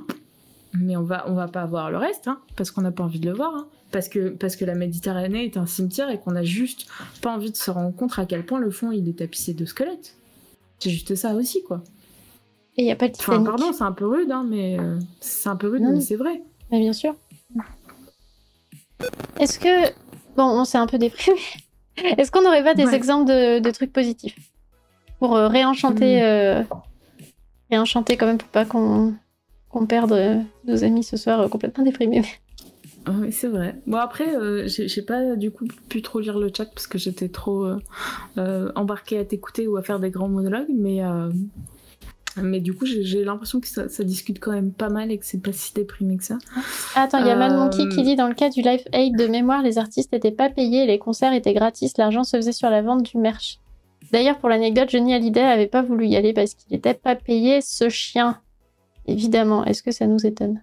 Mais 0.73 0.95
on 0.95 1.03
va, 1.03 1.29
on 1.29 1.33
va 1.33 1.47
pas 1.47 1.65
voir 1.65 1.91
le 1.91 1.97
reste, 1.97 2.27
hein, 2.27 2.39
parce 2.55 2.71
qu'on 2.71 2.81
n'a 2.81 2.91
pas 2.91 3.03
envie 3.03 3.19
de 3.19 3.29
le 3.29 3.35
voir. 3.35 3.53
Hein. 3.55 3.67
parce 3.91 4.07
que, 4.07 4.29
parce 4.29 4.55
que 4.55 4.63
la 4.63 4.75
Méditerranée 4.75 5.45
est 5.45 5.57
un 5.57 5.65
cimetière 5.65 6.09
et 6.09 6.17
qu'on 6.17 6.35
a 6.35 6.43
juste 6.43 6.87
pas 7.21 7.33
envie 7.33 7.51
de 7.51 7.57
se 7.57 7.71
rendre 7.71 7.93
compte 7.95 8.17
à 8.17 8.25
quel 8.25 8.45
point 8.45 8.59
le 8.59 8.71
fond 8.71 8.91
il 8.91 9.07
est 9.09 9.19
tapissé 9.19 9.53
de 9.53 9.65
squelettes. 9.65 10.15
C'est 10.79 10.89
juste 10.89 11.15
ça 11.15 11.35
aussi, 11.35 11.61
quoi. 11.63 11.83
Et 12.77 12.83
il 12.83 12.85
n'y 12.85 12.91
a 12.91 12.95
pas 12.95 13.07
de 13.07 13.13
Enfin, 13.19 13.43
pardon, 13.43 13.73
c'est 13.73 13.83
un 13.83 13.91
peu 13.91 14.07
rude, 14.07 14.31
hein, 14.31 14.45
mais 14.47 14.79
euh, 14.79 14.97
c'est 15.19 15.49
un 15.49 15.57
peu 15.57 15.67
rude, 15.67 15.83
mais 15.83 15.99
c'est 15.99 16.15
vrai. 16.15 16.41
Mais 16.71 16.79
bien 16.79 16.93
sûr. 16.93 17.15
Est-ce 19.39 19.59
que. 19.59 19.91
Bon, 20.37 20.43
on 20.43 20.63
s'est 20.63 20.77
un 20.77 20.87
peu 20.87 20.97
déprimé. 20.97 21.37
Est-ce 22.17 22.31
qu'on 22.31 22.41
n'aurait 22.41 22.63
pas 22.63 22.73
des 22.73 22.93
exemples 22.93 23.29
de, 23.29 23.71
trucs 23.71 23.91
positifs 23.91 24.37
Pour 25.19 25.35
euh, 25.35 25.49
réenchanter. 25.49 26.21
Hmm. 26.21 26.23
Euh, 26.23 26.63
réenchanter 27.69 28.15
quand 28.15 28.25
même 28.25 28.37
pour 28.37 28.47
pas 28.49 28.63
qu'on 28.63 29.15
perde 29.87 30.45
nos 30.65 30.83
amis 30.83 31.03
ce 31.03 31.17
soir 31.17 31.49
complètement 31.49 31.83
déprimés. 31.83 32.23
Ah 33.07 33.13
oui, 33.19 33.31
c'est 33.31 33.47
vrai. 33.47 33.81
Bon, 33.87 33.97
après, 33.97 34.27
j'ai 34.67 35.01
pas 35.01 35.35
du 35.35 35.49
coup 35.49 35.65
pu 35.89 36.03
trop 36.03 36.19
lire 36.19 36.37
le 36.37 36.51
chat 36.55 36.65
parce 36.65 36.85
que 36.85 36.99
j'étais 36.99 37.29
trop 37.29 37.67
embarquée 38.75 39.17
à 39.17 39.25
t'écouter 39.25 39.67
ou 39.67 39.75
à 39.77 39.81
faire 39.81 39.99
des 39.99 40.11
grands 40.11 40.29
monologues, 40.29 40.69
mais 40.69 41.01
mais 42.37 42.59
du 42.59 42.73
coup, 42.73 42.85
j'ai 42.85 43.23
l'impression 43.23 43.59
que 43.59 43.67
ça, 43.67 44.03
discute 44.03 44.39
quand 44.39 44.51
même 44.51 44.71
pas 44.71 44.89
mal 44.89 45.11
et 45.11 45.17
que 45.17 45.25
c'est 45.25 45.41
pas 45.41 45.51
si 45.51 45.73
déprimé 45.73 46.17
que 46.17 46.23
ça. 46.23 46.37
Attends, 46.95 47.19
il 47.19 47.27
y 47.27 47.29
a 47.29 47.35
Mad 47.35 47.53
Monkey 47.53 47.89
qui 47.89 47.99
euh, 47.99 48.03
dit 48.03 48.15
dans 48.15 48.27
le 48.27 48.33
cas 48.33 48.49
du 48.49 48.61
Live 48.61 48.83
Aid 48.93 49.17
de 49.17 49.27
mémoire, 49.27 49.61
les 49.61 49.77
artistes 49.77 50.11
n'étaient 50.13 50.31
pas 50.31 50.49
payés, 50.49 50.85
les 50.85 50.99
concerts 50.99 51.33
étaient 51.33 51.53
gratis, 51.53 51.97
l'argent 51.97 52.23
se 52.23 52.37
faisait 52.37 52.53
sur 52.53 52.69
la 52.69 52.81
vente 52.81 53.03
du 53.03 53.17
merch. 53.17 53.59
D'ailleurs, 54.11 54.37
pour 54.39 54.49
l'anecdote, 54.49 54.89
Johnny 54.89 55.13
Hallyday 55.13 55.41
avait 55.41 55.67
pas 55.67 55.81
voulu 55.81 56.07
y 56.07 56.15
aller 56.15 56.33
parce 56.33 56.53
qu'il 56.53 56.73
n'était 56.73 56.93
pas 56.93 57.15
payé, 57.15 57.61
ce 57.61 57.89
chien. 57.89 58.39
Évidemment, 59.05 59.65
est-ce 59.65 59.83
que 59.83 59.91
ça 59.91 60.07
nous 60.07 60.25
étonne? 60.25 60.61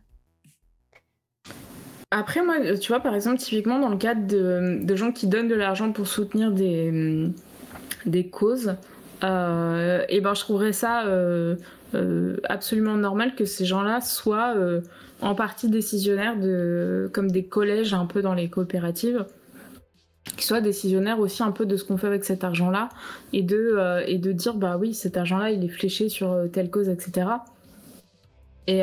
Après, 2.10 2.42
moi, 2.42 2.56
tu 2.78 2.88
vois, 2.88 3.00
par 3.00 3.14
exemple, 3.14 3.38
typiquement 3.38 3.78
dans 3.78 3.90
le 3.90 3.98
cadre 3.98 4.26
de, 4.26 4.96
gens 4.96 5.12
qui 5.12 5.26
donnent 5.26 5.48
de 5.48 5.54
l'argent 5.54 5.92
pour 5.92 6.06
soutenir 6.06 6.50
des, 6.50 7.30
des 8.06 8.28
causes, 8.28 8.76
euh, 9.24 10.04
et 10.08 10.20
ben 10.20 10.34
je 10.34 10.40
trouverais 10.40 10.72
ça 10.72 11.06
euh, 11.06 11.56
euh, 11.94 12.36
absolument 12.44 12.96
normal 12.96 13.34
que 13.34 13.44
ces 13.44 13.64
gens-là 13.64 14.00
soient 14.00 14.54
en 15.20 15.34
partie 15.34 15.68
décisionnaires 15.68 16.38
de, 16.38 17.10
comme 17.12 17.30
des 17.30 17.44
collèges 17.44 17.94
un 17.94 18.06
peu 18.06 18.22
dans 18.22 18.34
les 18.34 18.48
coopératives 18.48 19.26
qui 20.36 20.44
soient 20.44 20.60
décisionnaires 20.60 21.18
aussi 21.18 21.42
un 21.42 21.50
peu 21.50 21.66
de 21.66 21.76
ce 21.76 21.84
qu'on 21.84 21.96
fait 21.96 22.06
avec 22.06 22.24
cet 22.24 22.44
argent-là 22.44 22.90
et 23.32 23.42
de, 23.42 24.02
et 24.06 24.18
de 24.18 24.30
dire 24.32 24.54
bah 24.54 24.76
oui 24.78 24.94
cet 24.94 25.16
argent-là 25.16 25.50
il 25.50 25.64
est 25.64 25.68
fléché 25.68 26.08
sur 26.08 26.36
telle 26.52 26.70
cause 26.70 26.88
etc 26.88 27.28
et, 28.68 28.82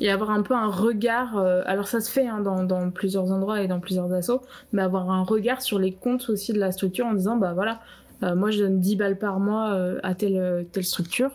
et, 0.00 0.10
avoir 0.10 0.30
un 0.30 0.42
peu 0.42 0.54
un 0.54 0.66
regard 0.66 1.38
alors 1.38 1.86
ça 1.86 2.00
se 2.00 2.10
fait 2.10 2.26
hein, 2.26 2.40
dans, 2.40 2.64
dans, 2.64 2.90
plusieurs 2.90 3.30
endroits 3.30 3.62
et 3.62 3.68
dans 3.68 3.80
plusieurs 3.80 4.12
assos 4.12 4.42
mais 4.72 4.82
avoir 4.82 5.08
un 5.10 5.22
regard 5.22 5.62
sur 5.62 5.78
les 5.78 5.92
comptes 5.92 6.28
aussi 6.28 6.52
de 6.52 6.58
la 6.58 6.72
structure 6.72 7.06
en 7.06 7.14
disant 7.14 7.36
bah 7.36 7.52
voilà 7.54 7.80
moi, 8.22 8.50
je 8.50 8.60
donne 8.62 8.80
10 8.80 8.96
balles 8.96 9.18
par 9.18 9.40
mois 9.40 9.74
euh, 9.74 9.98
à 10.02 10.14
telle, 10.14 10.66
telle 10.72 10.84
structure. 10.84 11.30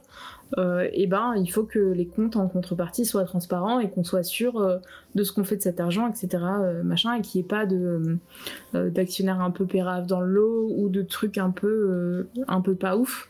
euh, 0.58 0.88
et 0.91 1.08
ben 1.08 1.34
il 1.38 1.48
faut 1.48 1.64
que 1.64 1.80
les 1.80 2.06
comptes 2.06 2.36
en 2.36 2.48
contrepartie 2.49 3.06
soient 3.06 3.24
transparents 3.24 3.80
et 3.80 3.90
qu'on 3.90 4.03
soit 4.03 4.24
sûr 4.24 4.60
euh, 4.60 4.80
de 5.16 5.24
ce 5.24 5.32
qu'on 5.32 5.45
fait 5.45 5.56
de 5.56 5.62
cet 5.62 5.80
argent, 5.80 6.10
etc. 6.10 6.44
machin, 6.84 7.14
et 7.16 7.22
qu'il 7.22 7.40
n'y 7.40 7.45
ait 7.45 7.48
pas 7.48 7.66
d'actionnaires 8.74 9.40
un 9.41 9.52
peu 9.52 9.66
péraves 9.66 10.08
dans 10.08 10.20
le 10.20 10.28
lot 10.28 10.70
ou 10.76 10.90
de 10.90 11.02
trucs 11.02 11.38
un 11.38 11.52
peu 11.52 12.28
un 12.48 12.62
peu 12.62 12.76
pas 12.76 12.98
ouf 12.98 13.30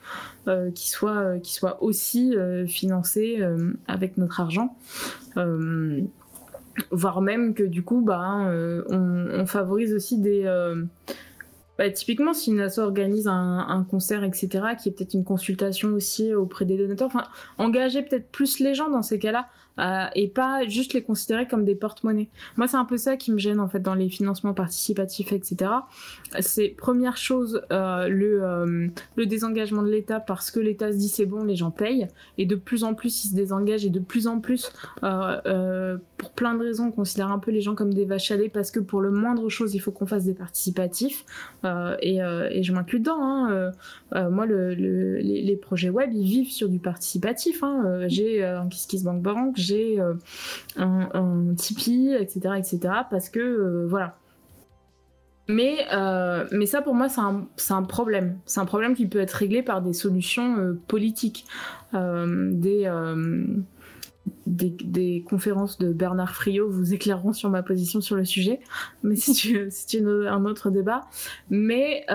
qui 0.73 0.90
soient 0.90 1.38
qui 1.40 1.60
aussi 1.80 2.36
financés 2.68 3.44
avec 3.88 4.18
notre 4.18 4.40
argent 4.40 4.76
voire 6.91 7.22
même 7.22 7.53
que 7.53 7.64
du 7.64 7.84
coup 7.84 8.03
on, 8.07 8.84
on, 8.90 9.45
favorise 9.45 9.94
aussi 9.94 10.19
des 10.19 10.45
bah, 11.82 11.90
typiquement, 11.90 12.36
si 12.36 12.52
une 12.52 12.62
asso 12.62 12.78
organise 12.78 13.28
un, 13.28 13.88
concert, 13.90 14.24
etc., 14.24 14.49
qui 14.80 14.90
est 14.90 14.91
peut-être 14.91 15.16
une 15.16 15.24
consultation 15.24 15.90
aussi 15.95 16.32
auprès 16.32 16.64
des 16.64 16.78
donateurs, 16.78 17.08
enfin, 17.08 17.24
engager 17.58 18.03
peut-être 18.03 18.30
plus 18.30 18.60
les 18.60 18.76
gens 18.76 18.88
dans 18.91 19.02
ces 19.02 19.18
cas-là, 19.18 19.48
euh, 19.80 20.06
et 20.15 20.27
pas 20.27 20.68
juste 20.68 20.93
les 20.93 21.02
considérer 21.02 21.48
comme 21.48 21.64
des 21.64 21.76
porte-monnaies. 21.76 22.30
Moi, 22.57 22.68
c'est 22.68 22.77
un 22.77 22.85
peu 22.85 22.98
ça 22.98 23.15
qui 23.18 23.31
me 23.31 23.38
gêne 23.38 23.60
en 23.60 23.68
fait 23.68 23.80
dans 23.80 23.95
les 23.95 24.10
financements 24.10 24.53
participatifs, 24.53 25.31
etc. 25.31 25.72
C'est 26.39 26.69
première 26.69 27.18
chose 27.18 27.61
euh, 27.72 28.07
le, 28.07 28.43
euh, 28.43 28.88
le 29.15 29.26
désengagement 29.26 29.81
de 29.81 29.89
l'État 29.89 30.19
parce 30.19 30.52
que 30.52 30.60
l'État 30.60 30.91
se 30.91 30.98
dit 30.98 31.07
c'est 31.07 31.26
bon, 31.26 31.43
les 31.43 31.56
gens 31.56 31.72
payent, 31.72 32.07
et 32.38 32.45
de 32.45 32.56
plus 32.56 32.84
en 32.84 32.93
plus 32.93 33.26
ils 33.26 33.30
se 33.30 33.35
désengagent 33.35 33.85
et 33.85 33.89
de 33.89 33.99
plus 33.99 34.27
en 34.27 34.39
plus 34.39 34.72
pour 35.02 36.31
plein 36.31 36.53
de 36.53 36.64
raisons 36.64 36.88
on 36.88 36.91
considère 36.91 37.31
un 37.31 37.39
peu 37.39 37.52
les 37.52 37.61
gens 37.61 37.73
comme 37.73 37.93
des 37.93 38.06
vaches 38.06 38.31
à 38.31 38.38
lait 38.38 38.49
parce 38.49 38.69
que 38.69 38.80
pour 38.80 39.02
le 39.02 39.10
moindre 39.10 39.49
chose 39.49 39.73
il 39.73 39.80
faut 39.80 39.91
qu'on 39.91 40.06
fasse 40.06 40.26
des 40.26 40.34
participatifs 40.34 41.26
et, 41.64 42.19
je 42.61 42.72
m'inclus 42.72 42.99
dedans. 42.99 43.22
Hein. 43.22 43.72
moi, 44.30 44.45
le, 44.45 44.73
les, 44.73 45.56
projets 45.56 45.89
web 45.89 46.11
ils 46.14 46.26
vivent 46.26 46.52
sur 46.52 46.69
du 46.69 46.80
participatif. 46.80 47.64
Hein. 47.64 48.06
J'ai 48.07 48.43
un 48.43 48.68
KissKissBankBank, 48.68 49.57
j'ai 49.62 50.00
euh, 50.00 50.14
un, 50.78 51.54
Tipeee, 51.56 52.14
etc., 52.20 52.56
etc. 52.58 52.80
Parce 53.10 53.30
que, 53.30 53.40
euh, 53.40 53.86
voilà. 53.88 54.18
Mais, 55.48 55.86
euh, 55.94 56.46
mais 56.52 56.66
ça, 56.66 56.82
pour 56.82 56.96
moi, 56.96 57.10
c'est 57.10 57.20
un, 57.20 57.84
problème. 57.84 58.38
C'est 58.46 58.60
un 58.60 58.66
problème 58.66 58.96
qui 58.96 59.08
peut 59.08 59.20
être 59.20 59.34
réglé 59.34 59.64
par 59.64 59.82
des 59.82 59.94
solutions 59.94 60.78
politiques. 60.88 61.46
des, 61.94 62.90
des, 64.46 65.26
conférences 65.28 65.78
de 65.78 65.92
Bernard 65.92 66.36
Friot 66.36 66.70
vous 66.70 66.94
éclaireront 66.94 67.34
sur 67.34 67.50
ma 67.50 67.64
position 67.64 68.02
sur 68.02 68.16
le 68.16 68.24
sujet, 68.24 68.62
mais 69.04 69.16
c'est 69.16 70.06
un 70.06 70.46
autre 70.46 70.70
débat. 70.70 71.02
Mais 71.50 72.06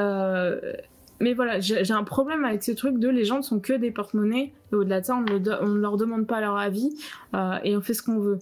mais 1.20 1.32
voilà, 1.32 1.60
j'ai 1.60 1.92
un 1.92 2.04
problème 2.04 2.44
avec 2.44 2.62
ce 2.62 2.72
truc 2.72 2.98
de 2.98 3.08
les 3.08 3.24
gens 3.24 3.38
ne 3.38 3.42
sont 3.42 3.58
que 3.58 3.72
des 3.72 3.90
porte-monnaies. 3.90 4.52
Et 4.72 4.74
au-delà 4.74 5.00
de 5.00 5.06
ça, 5.06 5.16
on 5.16 5.22
ne, 5.22 5.78
leur 5.78 5.96
demande 5.96 6.26
pas 6.26 6.40
leur 6.40 6.56
avis 6.56 6.94
euh, 7.34 7.56
et 7.64 7.76
on 7.76 7.80
fait 7.80 7.94
ce 7.94 8.02
qu'on 8.02 8.18
veut. 8.18 8.38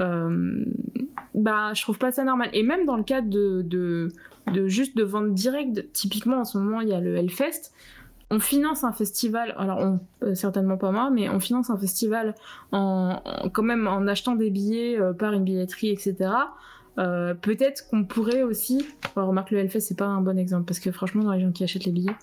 Euh, 0.00 0.64
bah, 1.34 1.72
je 1.74 1.82
trouve 1.82 1.98
pas 1.98 2.12
ça 2.12 2.22
normal. 2.22 2.50
Et 2.52 2.62
même 2.62 2.86
dans 2.86 2.96
le 2.96 3.02
cadre 3.02 3.28
de, 3.28 4.08
juste 4.66 4.96
de 4.96 5.02
vente 5.02 5.34
directe, 5.34 5.92
typiquement 5.92 6.38
en 6.38 6.44
ce 6.44 6.58
moment, 6.58 6.80
il 6.80 6.88
y 6.88 6.92
a 6.92 7.00
le 7.00 7.16
Hellfest. 7.16 7.72
On 8.30 8.38
finance 8.38 8.82
un 8.82 8.92
festival, 8.92 9.54
alors 9.58 9.98
euh, 10.22 10.34
certainement 10.34 10.78
pas 10.78 10.90
moi, 10.90 11.10
mais 11.10 11.28
on 11.28 11.38
finance 11.38 11.68
un 11.70 11.76
festival 11.76 12.34
quand 12.70 13.62
même 13.62 13.86
en 13.86 14.06
achetant 14.06 14.36
des 14.36 14.48
billets 14.48 14.98
par 15.18 15.32
une 15.34 15.44
billetterie, 15.44 15.90
etc. 15.90 16.30
Euh, 16.98 17.34
peut-être 17.34 17.88
qu'on 17.88 18.04
pourrait 18.04 18.42
aussi. 18.42 18.86
remarque, 19.16 19.50
le 19.50 19.58
Hellfest, 19.58 19.80
c'est 19.80 19.98
pas 19.98 20.06
un 20.06 20.20
bon 20.20 20.38
exemple 20.38 20.64
parce 20.64 20.80
que 20.80 20.90
franchement, 20.90 21.24
dans 21.24 21.32
les 21.32 21.40
gens 21.40 21.52
qui 21.52 21.64
achètent 21.64 21.84
les 21.84 21.92
billets. 21.92 22.16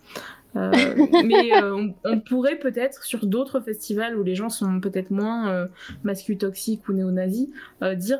Euh, 0.56 0.72
mais 1.26 1.52
euh, 1.56 1.88
on, 2.06 2.20
pourrait 2.20 2.58
peut-être, 2.58 3.04
sur 3.04 3.26
d'autres 3.26 3.60
festivals 3.60 4.18
où 4.18 4.24
les 4.24 4.36
gens 4.36 4.50
sont 4.50 4.80
peut-être 4.80 5.12
moins 5.12 5.68
masculins 6.04 6.40
toxiques 6.40 6.88
ou 6.90 6.94
néo-nazis, 6.94 7.50
dire 7.96 8.20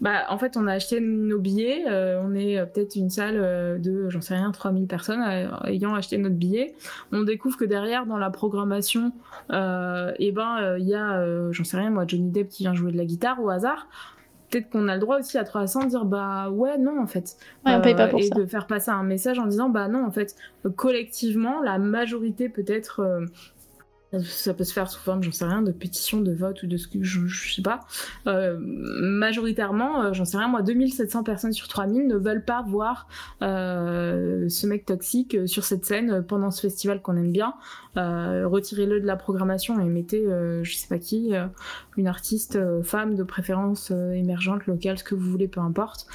bah, 0.00 0.24
en 0.30 0.38
fait, 0.38 0.56
on 0.56 0.66
a 0.66 0.72
acheté 0.72 0.98
nos 0.98 1.38
billets, 1.38 1.84
on 1.86 2.34
est 2.34 2.64
peut-être 2.72 2.96
une 2.96 3.10
salle 3.10 3.80
de, 3.80 4.08
j'en 4.08 4.20
sais 4.20 4.34
rien, 4.34 4.50
3000 4.50 4.86
personnes 4.86 5.22
ayant 5.66 5.94
acheté 5.94 6.18
notre 6.18 6.36
billet. 6.36 6.74
On 7.12 7.22
découvre 7.22 7.56
que 7.56 7.64
derrière, 7.64 8.06
dans 8.06 8.18
la 8.18 8.30
programmation, 8.30 9.12
et 9.52 10.14
eh 10.18 10.32
ben, 10.32 10.76
il 10.78 10.88
y 10.88 10.94
a, 10.94 11.52
j'en 11.52 11.64
sais 11.64 11.76
rien, 11.76 11.90
moi, 11.90 12.04
Johnny 12.06 12.30
Depp 12.30 12.48
qui 12.48 12.62
vient 12.62 12.74
jouer 12.74 12.92
de 12.92 12.96
la 12.96 13.04
guitare 13.04 13.42
au 13.42 13.50
hasard 13.50 13.86
peut-être 14.50 14.70
qu'on 14.70 14.88
a 14.88 14.94
le 14.94 15.00
droit 15.00 15.18
aussi 15.18 15.38
à 15.38 15.44
300 15.44 15.84
de 15.84 15.88
dire 15.90 16.04
bah 16.04 16.50
ouais 16.50 16.76
non 16.76 17.00
en 17.00 17.06
fait 17.06 17.36
ouais, 17.64 17.74
on 17.74 17.80
paye 17.80 17.94
pas 17.94 18.08
pour 18.08 18.20
et 18.20 18.24
ça. 18.24 18.34
de 18.34 18.46
faire 18.46 18.66
passer 18.66 18.90
un 18.90 19.02
message 19.04 19.38
en 19.38 19.46
disant 19.46 19.68
bah 19.68 19.88
non 19.88 20.04
en 20.04 20.10
fait 20.10 20.34
collectivement 20.76 21.60
la 21.62 21.78
majorité 21.78 22.48
peut-être 22.48 23.00
euh, 23.00 23.26
ça 24.24 24.54
peut 24.54 24.64
se 24.64 24.72
faire 24.72 24.90
sous 24.90 24.98
forme, 24.98 25.22
j'en 25.22 25.30
sais 25.30 25.44
rien, 25.44 25.62
de 25.62 25.70
pétition, 25.70 26.20
de 26.20 26.32
vote 26.32 26.62
ou 26.62 26.66
de 26.66 26.76
ce 26.76 26.88
que 26.88 27.02
je, 27.02 27.26
je 27.26 27.54
sais 27.54 27.62
pas. 27.62 27.80
Euh, 28.26 28.58
majoritairement, 28.60 30.02
euh, 30.02 30.12
j'en 30.12 30.24
sais 30.24 30.36
rien, 30.36 30.48
moi, 30.48 30.62
2700 30.62 31.22
personnes 31.22 31.52
sur 31.52 31.68
3000 31.68 32.08
ne 32.08 32.16
veulent 32.16 32.44
pas 32.44 32.62
voir 32.62 33.06
euh, 33.42 34.48
ce 34.48 34.66
mec 34.66 34.84
toxique 34.84 35.34
euh, 35.36 35.46
sur 35.46 35.64
cette 35.64 35.84
scène 35.84 36.24
pendant 36.26 36.50
ce 36.50 36.60
festival 36.60 37.00
qu'on 37.02 37.16
aime 37.16 37.32
bien. 37.32 37.54
Retirez-le 37.96 39.00
de 39.00 39.06
la 39.06 39.16
programmation 39.16 39.80
et 39.80 39.84
mettez, 39.84 40.24
je 40.62 40.76
sais 40.76 40.86
pas 40.86 40.98
qui, 40.98 41.32
une 41.96 42.06
artiste 42.06 42.56
femme 42.84 43.16
de 43.16 43.24
préférence 43.24 43.90
émergente, 43.90 44.66
locale, 44.66 44.96
ce 44.96 45.02
que 45.02 45.16
vous 45.16 45.28
voulez, 45.28 45.48
peu 45.48 45.60
importe 45.60 46.06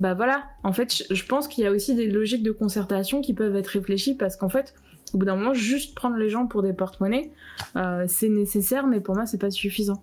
bah 0.00 0.14
voilà, 0.14 0.44
en 0.64 0.72
fait, 0.72 1.04
je 1.10 1.26
pense 1.26 1.46
qu'il 1.46 1.62
y 1.62 1.66
a 1.66 1.70
aussi 1.70 1.94
des 1.94 2.06
logiques 2.06 2.42
de 2.42 2.52
concertation 2.52 3.20
qui 3.20 3.34
peuvent 3.34 3.54
être 3.54 3.68
réfléchies 3.68 4.14
parce 4.14 4.34
qu'en 4.34 4.48
fait, 4.48 4.74
au 5.14 5.18
bout 5.18 5.26
d'un 5.26 5.36
moment, 5.36 5.54
juste 5.54 5.94
prendre 5.94 6.16
les 6.16 6.28
gens 6.28 6.46
pour 6.46 6.62
des 6.62 6.72
porte-monnaies, 6.72 7.30
euh, 7.76 8.04
c'est 8.08 8.28
nécessaire, 8.28 8.86
mais 8.86 9.00
pour 9.00 9.14
moi, 9.14 9.26
c'est 9.26 9.38
pas 9.38 9.50
suffisant. 9.50 10.02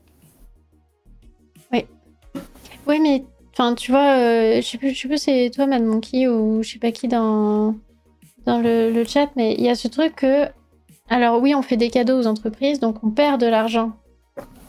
Oui. 1.71 1.85
Oui, 2.87 2.99
mais 2.99 3.25
enfin, 3.53 3.75
tu 3.75 3.91
vois, 3.91 4.17
euh, 4.17 4.55
je 4.57 4.61
sais 4.61 4.77
plus, 4.77 4.93
je 4.93 5.15
c'est 5.15 5.51
toi, 5.53 5.67
Mad 5.67 5.83
Monkey, 5.83 6.27
ou 6.27 6.63
je 6.63 6.71
sais 6.71 6.79
pas 6.79 6.91
qui 6.91 7.07
dans, 7.07 7.75
dans 8.45 8.59
le, 8.59 8.91
le 8.91 9.03
chat, 9.03 9.29
mais 9.35 9.53
il 9.53 9.63
y 9.63 9.69
a 9.69 9.75
ce 9.75 9.87
truc 9.87 10.15
que. 10.15 10.45
Alors, 11.09 11.41
oui, 11.41 11.55
on 11.55 11.61
fait 11.61 11.77
des 11.77 11.89
cadeaux 11.89 12.19
aux 12.19 12.27
entreprises, 12.27 12.79
donc 12.79 13.03
on 13.03 13.11
perd 13.11 13.39
de 13.39 13.47
l'argent 13.47 13.93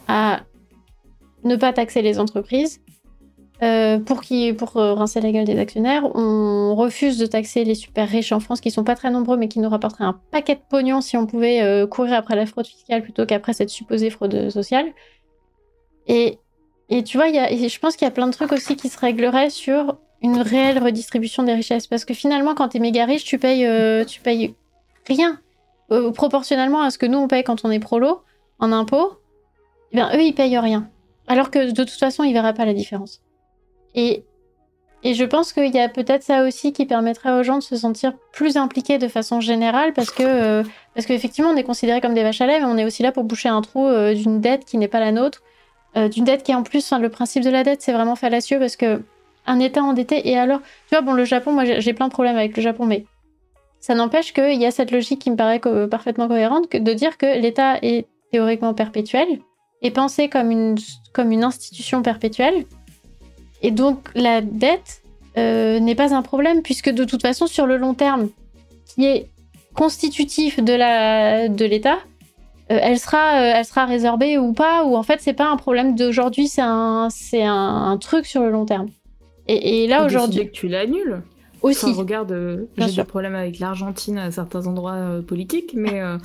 à 0.07 0.41
ne 1.43 1.55
pas 1.55 1.73
taxer 1.73 2.01
les 2.01 2.19
entreprises. 2.19 2.81
Euh, 3.61 3.99
pour, 3.99 4.21
qui, 4.21 4.53
pour 4.53 4.77
euh, 4.77 4.93
rincer 4.93 5.19
la 5.19 5.33
gueule 5.33 5.43
des 5.43 5.59
actionnaires, 5.59 6.03
on 6.15 6.75
refuse 6.75 7.17
de 7.17 7.25
taxer 7.25 7.65
les 7.65 7.75
super 7.75 8.07
riches 8.07 8.31
en 8.31 8.39
France, 8.39 8.61
qui 8.61 8.71
sont 8.71 8.85
pas 8.85 8.95
très 8.95 9.11
nombreux, 9.11 9.35
mais 9.35 9.49
qui 9.49 9.59
nous 9.59 9.67
rapporteraient 9.67 10.05
un 10.05 10.17
paquet 10.31 10.55
de 10.55 10.61
pognon 10.69 11.01
si 11.01 11.17
on 11.17 11.25
pouvait 11.25 11.61
euh, 11.61 11.85
courir 11.85 12.13
après 12.13 12.37
la 12.37 12.45
fraude 12.45 12.67
fiscale 12.67 13.03
plutôt 13.03 13.25
qu'après 13.25 13.51
cette 13.51 13.69
supposée 13.69 14.09
fraude 14.11 14.49
sociale. 14.49 14.85
Et, 16.07 16.39
tu 17.05 17.17
vois, 17.17 17.27
y 17.27 17.37
a, 17.37 17.49
je 17.49 17.79
pense 17.79 17.97
qu'il 17.97 18.05
y 18.05 18.07
a 18.07 18.11
plein 18.11 18.27
de 18.27 18.31
trucs 18.31 18.53
aussi 18.53 18.77
qui 18.77 18.87
se 18.87 18.97
régleraient 18.97 19.49
sur 19.49 19.97
une 20.21 20.39
réelle 20.39 20.81
redistribution 20.81 21.43
des 21.43 21.53
richesses. 21.53 21.85
Parce 21.85 22.05
que 22.05 22.13
finalement, 22.13 22.55
quand 22.55 22.69
tu 22.69 22.77
es 22.77 22.79
méga 22.79 23.05
riche, 23.05 23.25
tu 23.25 23.37
payes, 23.37 23.67
tu 24.07 24.21
payes 24.21 24.55
rien. 25.05 25.39
proportionnellement 26.15 26.81
à 26.81 26.89
ce 26.89 26.97
que 26.97 27.05
nous, 27.05 27.19
on 27.19 27.27
paye 27.27 27.43
quand 27.43 27.63
on 27.63 27.69
est 27.69 27.79
prolo 27.79 28.21
en 28.57 28.71
impôts, 28.71 29.19
eh 29.91 29.97
bien, 29.97 30.09
eux, 30.15 30.23
ils 30.23 30.33
payent 30.33 30.57
rien. 30.57 30.89
Alors 31.27 31.51
que 31.51 31.69
de 31.69 31.83
toute 31.83 31.91
façon, 31.91 32.23
ils 32.23 32.33
verraient 32.33 32.55
pas 32.55 32.65
la 32.65 32.73
différence. 32.73 33.21
Et, 33.95 34.23
et 35.03 35.13
je 35.13 35.23
pense 35.23 35.53
qu'il 35.53 35.73
y 35.73 35.79
a 35.79 35.87
peut-être 35.89 36.23
ça 36.23 36.43
aussi 36.43 36.73
qui 36.73 36.85
permettrait 36.85 37.31
aux 37.31 37.43
gens 37.43 37.57
de 37.57 37.63
se 37.63 37.75
sentir 37.77 38.13
plus 38.33 38.57
impliqués 38.57 38.97
de 38.97 39.07
façon 39.07 39.39
générale 39.39 39.93
parce 39.93 40.11
que 40.11 40.23
euh, 40.23 40.63
parce 40.93 41.05
qu'effectivement 41.05 41.51
on 41.51 41.55
est 41.55 41.63
considéré 41.63 42.01
comme 42.01 42.13
des 42.13 42.23
vaches 42.23 42.41
à 42.41 42.47
lait 42.47 42.59
mais 42.59 42.65
on 42.65 42.77
est 42.77 42.85
aussi 42.85 43.01
là 43.01 43.11
pour 43.11 43.23
boucher 43.23 43.49
un 43.49 43.61
trou 43.61 43.87
euh, 43.87 44.13
d'une 44.13 44.41
dette 44.41 44.65
qui 44.65 44.77
n'est 44.77 44.89
pas 44.89 44.99
la 44.99 45.11
nôtre, 45.11 45.41
euh, 45.95 46.09
d'une 46.09 46.25
dette 46.25 46.43
qui 46.43 46.53
en 46.53 46.63
plus, 46.63 46.91
le 46.91 47.09
principe 47.09 47.43
de 47.43 47.49
la 47.49 47.63
dette 47.63 47.81
c'est 47.81 47.93
vraiment 47.93 48.15
fallacieux 48.15 48.59
parce 48.59 48.75
que 48.75 49.01
un 49.45 49.59
État 49.59 49.81
endetté 49.81 50.29
et 50.29 50.37
alors, 50.37 50.59
tu 50.89 50.95
vois 50.95 51.01
bon 51.01 51.13
le 51.13 51.23
Japon, 51.23 51.53
moi 51.53 51.63
j'ai 51.63 51.93
plein 51.93 52.07
de 52.07 52.13
problèmes 52.13 52.37
avec 52.37 52.55
le 52.57 52.61
Japon 52.61 52.85
mais 52.85 53.05
ça 53.79 53.95
n'empêche 53.95 54.33
qu'il 54.33 54.61
y 54.61 54.65
a 54.65 54.71
cette 54.71 54.91
logique 54.91 55.19
qui 55.19 55.31
me 55.31 55.37
paraît 55.37 55.61
parfaitement 55.89 56.27
cohérente 56.27 56.67
que 56.67 56.77
de 56.77 56.93
dire 56.93 57.17
que 57.17 57.39
l'État 57.39 57.77
est 57.81 58.05
théoriquement 58.31 58.73
perpétuel 58.73 59.39
et 59.81 59.91
pensé 59.91 60.27
comme 60.27 60.51
une, 60.51 60.75
comme 61.13 61.31
une 61.31 61.43
institution 61.45 62.01
perpétuelle 62.01 62.65
et 63.61 63.71
donc 63.71 64.09
la 64.15 64.41
dette 64.41 65.01
euh, 65.37 65.79
n'est 65.79 65.95
pas 65.95 66.13
un 66.13 66.21
problème 66.21 66.61
puisque 66.61 66.89
de 66.89 67.03
toute 67.03 67.21
façon 67.21 67.47
sur 67.47 67.65
le 67.65 67.77
long 67.77 67.93
terme, 67.93 68.29
qui 68.85 69.05
est 69.05 69.27
constitutif 69.73 70.61
de 70.61 70.73
la 70.73 71.47
de 71.47 71.65
l'État, 71.65 71.99
euh, 72.71 72.79
elle 72.81 72.99
sera 72.99 73.41
euh, 73.41 73.53
elle 73.55 73.65
sera 73.65 73.85
résorbée 73.85 74.37
ou 74.37 74.53
pas 74.53 74.83
ou 74.83 74.95
en 74.95 75.03
fait 75.03 75.21
c'est 75.21 75.33
pas 75.33 75.49
un 75.49 75.57
problème 75.57 75.95
d'aujourd'hui, 75.95 76.47
c'est 76.47 76.61
un 76.61 77.09
c'est 77.09 77.43
un, 77.43 77.97
truc 77.97 78.25
sur 78.25 78.41
le 78.41 78.49
long 78.49 78.65
terme. 78.65 78.87
Et, 79.47 79.83
et 79.83 79.87
là 79.87 80.05
aujourd'hui 80.05 80.47
que 80.47 80.51
tu 80.51 80.67
l'annules 80.67 81.21
aussi. 81.61 81.91
regarde, 81.91 82.31
euh, 82.31 82.65
j'ai 82.77 82.95
des 82.95 83.03
problèmes 83.03 83.35
avec 83.35 83.59
l'Argentine 83.59 84.17
à 84.17 84.31
certains 84.31 84.67
endroits 84.67 84.93
euh, 84.93 85.21
politiques, 85.21 85.73
mais 85.73 86.01
euh, 86.01 86.17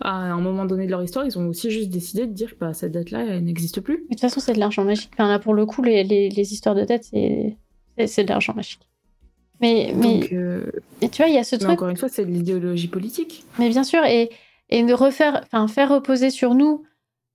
à 0.00 0.14
un 0.14 0.40
moment 0.40 0.64
donné 0.64 0.86
de 0.86 0.90
leur 0.90 1.02
histoire, 1.02 1.24
ils 1.24 1.38
ont 1.38 1.48
aussi 1.48 1.70
juste 1.70 1.90
décidé 1.90 2.26
de 2.26 2.32
dire 2.32 2.50
que 2.50 2.58
bah, 2.60 2.74
cette 2.74 2.96
elle 3.12 3.44
n'existe 3.44 3.80
plus. 3.80 3.98
de 3.98 4.08
toute 4.10 4.20
façon, 4.20 4.40
c'est 4.40 4.52
de 4.52 4.58
l'argent 4.58 4.84
magique. 4.84 5.10
Enfin, 5.14 5.28
là, 5.28 5.38
pour 5.38 5.54
le 5.54 5.66
coup, 5.66 5.82
les, 5.82 6.04
les, 6.04 6.52
histoires 6.52 6.74
de 6.74 6.84
dette, 6.84 7.04
c'est, 7.04 7.56
de 8.24 8.28
l'argent 8.28 8.54
magique. 8.54 8.88
Mais, 9.60 9.92
mais... 9.96 10.20
Donc, 10.20 10.32
et 11.00 11.08
tu 11.08 11.22
vois, 11.22 11.28
il 11.28 11.34
y 11.34 11.38
a 11.38 11.44
ce 11.44 11.56
truc. 11.56 11.70
encore 11.70 11.88
une 11.88 11.96
fois, 11.96 12.08
c'est 12.08 12.24
de 12.24 12.30
l'idéologie 12.30 12.88
politique. 12.88 13.44
Mais 13.58 13.68
bien 13.68 13.84
sûr, 13.84 14.04
et, 14.04 14.30
et 14.70 14.82
de 14.82 14.92
refaire, 14.92 15.42
enfin, 15.44 15.68
faire 15.68 15.90
reposer 15.90 16.30
sur 16.30 16.54
nous. 16.54 16.84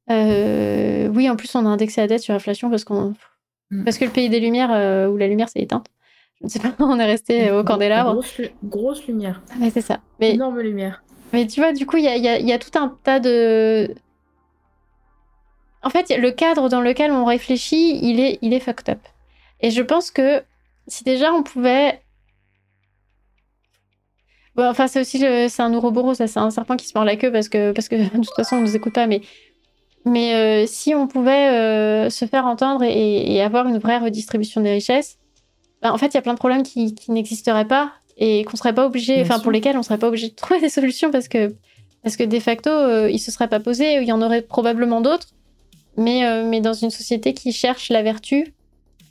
oui, 0.09 1.29
en 1.29 1.35
plus, 1.35 1.55
on 1.55 1.65
a 1.65 1.69
indexé 1.69 2.01
la 2.01 2.07
dette 2.07 2.21
sur 2.21 2.33
l'inflation 2.33 2.69
parce 2.69 2.83
qu'on, 2.83 3.13
mm. 3.71 3.83
parce 3.83 3.97
que 3.97 4.05
le 4.05 4.11
pays 4.11 4.29
des 4.29 4.39
lumières 4.39 5.09
où 5.09 5.17
la 5.17 5.27
lumière 5.27 5.49
s'est 5.49 5.61
éteinte. 5.61 5.87
Je 6.41 6.45
ne 6.45 6.49
sais 6.49 6.59
pas, 6.59 6.73
on 6.79 6.99
est 6.99 7.05
resté 7.05 7.51
au 7.51 7.63
candélabre. 7.63 8.13
Grosse, 8.13 8.41
grosse 8.63 9.07
lumière. 9.07 9.41
Mais 9.59 9.69
c'est 9.69 9.81
ça. 9.81 9.99
Mais, 10.19 10.33
Énorme 10.33 10.59
lumière. 10.59 11.03
Mais 11.33 11.45
tu 11.47 11.59
vois, 11.59 11.73
du 11.73 11.85
coup, 11.85 11.97
il 11.97 12.03
y 12.03 12.07
a, 12.07 12.15
y 12.17 12.51
a, 12.53 12.59
tout 12.59 12.77
un 12.77 12.97
tas 13.03 13.19
de. 13.19 13.93
En 15.83 15.89
fait, 15.89 16.15
le 16.17 16.31
cadre 16.31 16.69
dans 16.69 16.81
lequel 16.81 17.11
on 17.11 17.25
réfléchit, 17.25 17.99
il 18.01 18.19
est, 18.19 18.39
il 18.41 18.53
est 18.53 18.59
fucked 18.59 18.89
up. 18.89 18.99
Et 19.61 19.71
je 19.71 19.81
pense 19.81 20.11
que 20.11 20.43
si 20.87 21.03
déjà 21.03 21.33
on 21.33 21.43
pouvait. 21.43 22.01
Bon, 24.55 24.67
enfin, 24.67 24.87
c'est 24.87 24.99
aussi 25.01 25.19
c'est 25.19 25.61
un 25.61 25.73
ouroboros, 25.73 26.15
ça, 26.15 26.27
c'est 26.27 26.39
un 26.39 26.49
serpent 26.49 26.77
qui 26.77 26.87
se 26.87 26.93
mord 26.95 27.05
la 27.05 27.15
queue 27.15 27.31
parce 27.31 27.47
que, 27.47 27.71
parce 27.73 27.89
que 27.89 27.95
de 28.17 28.23
toute 28.23 28.35
façon, 28.35 28.57
on 28.57 28.61
nous 28.61 28.75
écoute 28.75 28.93
pas. 28.93 29.07
Mais, 29.07 29.21
mais 30.05 30.35
euh, 30.35 30.65
si 30.67 30.95
on 30.95 31.07
pouvait 31.07 31.49
euh, 31.49 32.09
se 32.09 32.25
faire 32.25 32.45
entendre 32.45 32.83
et, 32.83 33.41
avoir 33.41 33.67
une 33.67 33.77
vraie 33.77 33.99
redistribution 33.99 34.61
des 34.61 34.71
richesses, 34.71 35.19
bah, 35.81 35.93
en 35.93 35.97
fait, 35.97 36.07
il 36.07 36.13
y 36.15 36.17
a 36.17 36.21
plein 36.21 36.33
de 36.33 36.39
problèmes 36.39 36.63
qui, 36.63 36.95
qui 36.95 37.11
n'existeraient 37.11 37.67
pas 37.67 37.91
et 38.17 38.43
qu'on 38.45 38.57
serait 38.57 38.73
pas 38.73 38.85
obligé, 38.85 39.21
enfin 39.21 39.39
pour 39.39 39.51
lesquels 39.51 39.77
on 39.77 39.83
serait 39.83 39.99
pas 39.99 40.07
obligé 40.07 40.29
de 40.29 40.33
trouver 40.35 40.59
des 40.59 40.69
solutions 40.69 41.11
parce 41.11 41.27
que 41.27 41.55
parce 42.03 42.15
que 42.15 42.23
de 42.23 42.39
facto 42.39 42.69
euh, 42.69 43.09
ils 43.09 43.19
se 43.19 43.31
seraient 43.31 43.47
pas 43.47 43.59
posés, 43.59 43.97
il 44.01 44.07
y 44.07 44.11
en 44.11 44.21
aurait 44.21 44.41
probablement 44.41 45.01
d'autres, 45.01 45.27
mais 45.97 46.25
euh, 46.25 46.43
mais 46.47 46.61
dans 46.61 46.73
une 46.73 46.89
société 46.89 47.33
qui 47.33 47.51
cherche 47.51 47.89
la 47.89 48.01
vertu, 48.01 48.53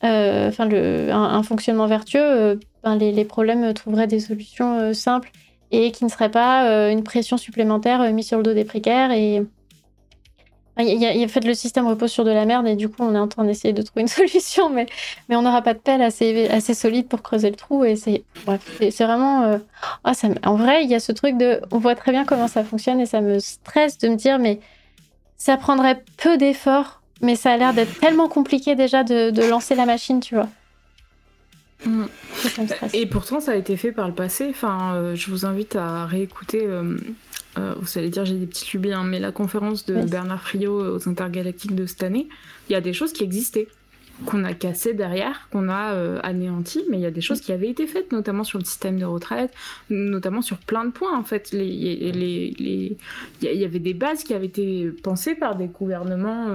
euh, 0.02 0.48
enfin 0.48 0.66
le 0.66 1.10
un, 1.12 1.42
fonctionnement 1.42 1.86
vertueux, 1.86 2.58
ben, 2.82 2.96
les, 2.96 3.12
les, 3.12 3.24
problèmes 3.24 3.72
trouveraient 3.74 4.06
des 4.06 4.20
solutions 4.20 4.92
simples 4.94 5.30
et 5.70 5.90
qui 5.92 6.04
ne 6.04 6.08
seraient 6.08 6.30
pas 6.30 6.90
une 6.90 7.02
pression 7.02 7.36
supplémentaire 7.36 8.12
mise 8.12 8.26
sur 8.26 8.38
le 8.38 8.42
dos 8.42 8.54
des 8.54 8.64
précaires 8.64 9.10
et 9.12 9.42
il 10.78 11.00
y, 11.00 11.24
a, 11.24 11.28
fait, 11.28 11.44
le 11.44 11.54
système 11.54 11.86
repose 11.86 12.10
sur 12.10 12.24
de 12.24 12.30
la 12.30 12.44
merde 12.44 12.66
et 12.66 12.76
du 12.76 12.88
coup, 12.88 13.02
on 13.02 13.14
est 13.14 13.18
en 13.18 13.28
train 13.28 13.44
d'essayer 13.44 13.72
de 13.72 13.80
trouver 13.80 14.02
une 14.02 14.08
solution, 14.08 14.68
mais, 14.68 14.86
mais 15.28 15.36
on 15.36 15.42
n'aura 15.42 15.62
pas 15.62 15.72
de 15.72 15.78
pelle 15.78 16.02
assez, 16.02 16.48
assez 16.48 16.74
solide 16.74 17.08
pour 17.08 17.22
creuser 17.22 17.48
le 17.48 17.56
trou. 17.56 17.84
Et 17.84 17.96
c'est 17.96 18.24
c'est 18.90 19.04
vraiment. 19.04 19.44
Euh, 19.44 19.58
ah, 20.04 20.12
ça, 20.12 20.28
en 20.44 20.56
vrai, 20.56 20.84
il 20.84 20.90
y 20.90 20.94
a 20.94 21.00
ce 21.00 21.12
truc 21.12 21.38
de. 21.38 21.60
On 21.70 21.78
voit 21.78 21.94
très 21.94 22.12
bien 22.12 22.24
comment 22.24 22.48
ça 22.48 22.62
fonctionne 22.62 23.00
et 23.00 23.06
ça 23.06 23.22
me 23.22 23.38
stresse 23.38 23.96
de 23.98 24.08
me 24.08 24.16
dire, 24.16 24.38
mais 24.38 24.60
ça 25.38 25.56
prendrait 25.56 26.02
peu 26.18 26.36
d'efforts, 26.36 27.00
mais 27.22 27.36
ça 27.36 27.52
a 27.52 27.56
l'air 27.56 27.72
d'être 27.72 27.98
tellement 27.98 28.28
compliqué 28.28 28.74
déjà 28.74 29.02
de, 29.02 29.30
de, 29.30 29.42
lancer 29.44 29.74
la 29.74 29.86
machine, 29.86 30.20
tu 30.20 30.34
vois. 30.34 30.48
Mm. 31.84 32.04
Et 32.92 33.06
pourtant, 33.06 33.40
ça 33.40 33.52
a 33.52 33.54
été 33.54 33.76
fait 33.76 33.92
par 33.92 34.08
le 34.08 34.14
passé. 34.14 34.46
Enfin, 34.50 34.94
euh, 34.94 35.14
je 35.14 35.30
vous 35.30 35.46
invite 35.46 35.76
à 35.76 36.04
réécouter. 36.06 36.62
Euh, 36.64 36.96
euh, 37.58 37.74
vous 37.78 37.98
allez 37.98 38.10
dire 38.10 38.24
j'ai 38.24 38.34
des 38.34 38.46
petites 38.46 38.72
lubies, 38.72 38.92
hein, 38.92 39.04
mais 39.04 39.18
la 39.18 39.32
conférence 39.32 39.86
de 39.86 40.04
Bernard 40.04 40.42
Friot 40.42 40.80
euh, 40.80 40.96
aux 40.96 41.08
Intergalactiques 41.08 41.74
de 41.74 41.86
cette 41.86 42.02
année, 42.02 42.28
il 42.68 42.72
y 42.72 42.76
a 42.76 42.80
des 42.80 42.92
choses 42.92 43.12
qui 43.12 43.24
existaient, 43.24 43.68
qu'on 44.26 44.44
a 44.44 44.52
cassées 44.54 44.94
derrière, 44.94 45.48
qu'on 45.50 45.68
a 45.68 45.92
euh, 45.94 46.20
anéanties, 46.22 46.84
mais 46.90 46.98
il 46.98 47.02
y 47.02 47.06
a 47.06 47.10
des 47.10 47.20
choses 47.20 47.40
qui 47.40 47.52
avaient 47.52 47.68
été 47.68 47.86
faites, 47.86 48.12
notamment 48.12 48.44
sur 48.44 48.58
le 48.58 48.64
système 48.64 48.98
de 48.98 49.04
retraite, 49.04 49.52
notamment 49.90 50.42
sur 50.42 50.58
plein 50.58 50.84
de 50.84 50.90
points 50.90 51.16
en 51.16 51.24
fait. 51.24 51.50
Il 51.52 51.58
les, 51.58 52.96
y 53.42 53.64
avait 53.64 53.78
des 53.78 53.94
bases 53.94 54.24
qui 54.24 54.34
avaient 54.34 54.46
été 54.46 54.90
pensées 55.02 55.34
par 55.34 55.56
des 55.56 55.66
gouvernements, 55.66 56.48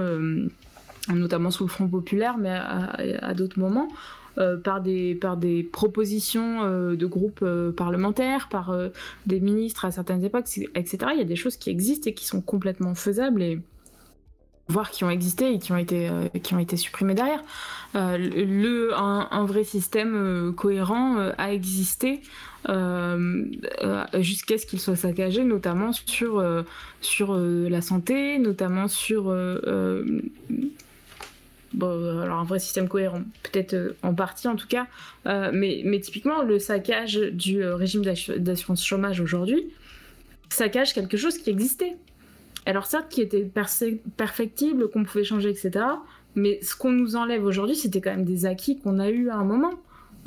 notamment 1.08 1.50
sous 1.50 1.64
le 1.64 1.68
Front 1.68 1.88
populaire, 1.88 2.36
mais 2.38 2.50
à 2.50 3.34
d'autres 3.34 3.58
moments. 3.58 3.88
Euh, 4.38 4.56
par, 4.56 4.80
des, 4.80 5.14
par 5.14 5.36
des 5.36 5.62
propositions 5.62 6.62
euh, 6.62 6.96
de 6.96 7.04
groupes 7.04 7.40
euh, 7.42 7.70
parlementaires, 7.70 8.48
par 8.48 8.74
des 9.26 9.40
ministres 9.40 9.84
à 9.84 9.90
certaines 9.90 10.24
époques, 10.24 10.46
etc. 10.74 10.98
Il 11.12 11.18
y 11.18 11.20
a 11.20 11.24
des 11.24 11.36
choses 11.36 11.58
qui 11.58 11.68
existent 11.68 12.08
et 12.08 12.14
qui 12.14 12.24
sont 12.24 12.40
complètement 12.40 12.94
faisables 12.94 13.42
et 13.42 13.60
voire 14.68 14.90
qui 14.90 15.04
ont 15.04 15.10
existé 15.10 15.52
et 15.52 15.58
qui 15.58 15.72
ont 15.72 15.76
été, 15.76 16.08
qui 16.42 16.54
ont 16.54 16.58
été 16.58 16.78
supprimées 16.78 17.14
derrière. 17.14 17.44
le, 17.94 18.92
un, 18.94 19.44
vrai 19.44 19.64
système 19.64 20.54
cohérent 20.56 21.18
a 21.36 21.52
existé 21.52 22.22
jusqu'à 24.14 24.56
ce 24.56 24.64
qu'il 24.64 24.80
soit 24.80 24.96
saccagé, 24.96 25.44
notamment 25.44 25.92
sur, 25.92 26.42
sur 27.02 27.36
la 27.36 27.82
santé, 27.82 28.38
notamment 28.38 28.88
sur 28.88 29.30
Bon, 31.74 32.20
alors 32.20 32.38
un 32.38 32.44
vrai 32.44 32.58
système 32.58 32.88
cohérent, 32.88 33.22
peut-être 33.42 33.74
euh, 33.74 33.96
en 34.02 34.14
partie 34.14 34.46
en 34.46 34.56
tout 34.56 34.66
cas, 34.66 34.86
euh, 35.26 35.50
mais, 35.54 36.00
typiquement 36.00 36.42
le 36.42 36.58
saccage 36.58 37.14
du 37.14 37.62
euh, 37.62 37.74
régime 37.76 38.02
d'assurance 38.02 38.84
chômage 38.84 39.20
aujourd'hui 39.20 39.72
saccage 40.50 40.92
quelque 40.92 41.16
chose 41.16 41.38
qui 41.38 41.48
existait. 41.48 41.96
Alors 42.66 42.86
certes 42.86 43.08
qui 43.08 43.22
était 43.22 43.48
perfectible, 44.16 44.90
qu'on 44.90 45.04
pouvait 45.04 45.24
changer, 45.24 45.48
etc. 45.48 45.84
Mais 46.34 46.58
ce 46.62 46.76
qu'on 46.76 46.92
nous 46.92 47.16
enlève 47.16 47.44
aujourd'hui, 47.44 47.74
c'était 47.74 48.00
quand 48.00 48.10
même 48.10 48.24
des 48.24 48.44
acquis 48.44 48.78
qu'on 48.78 48.98
a 48.98 49.08
eu 49.08 49.30
à 49.30 49.36
un 49.36 49.44
moment. 49.44 49.72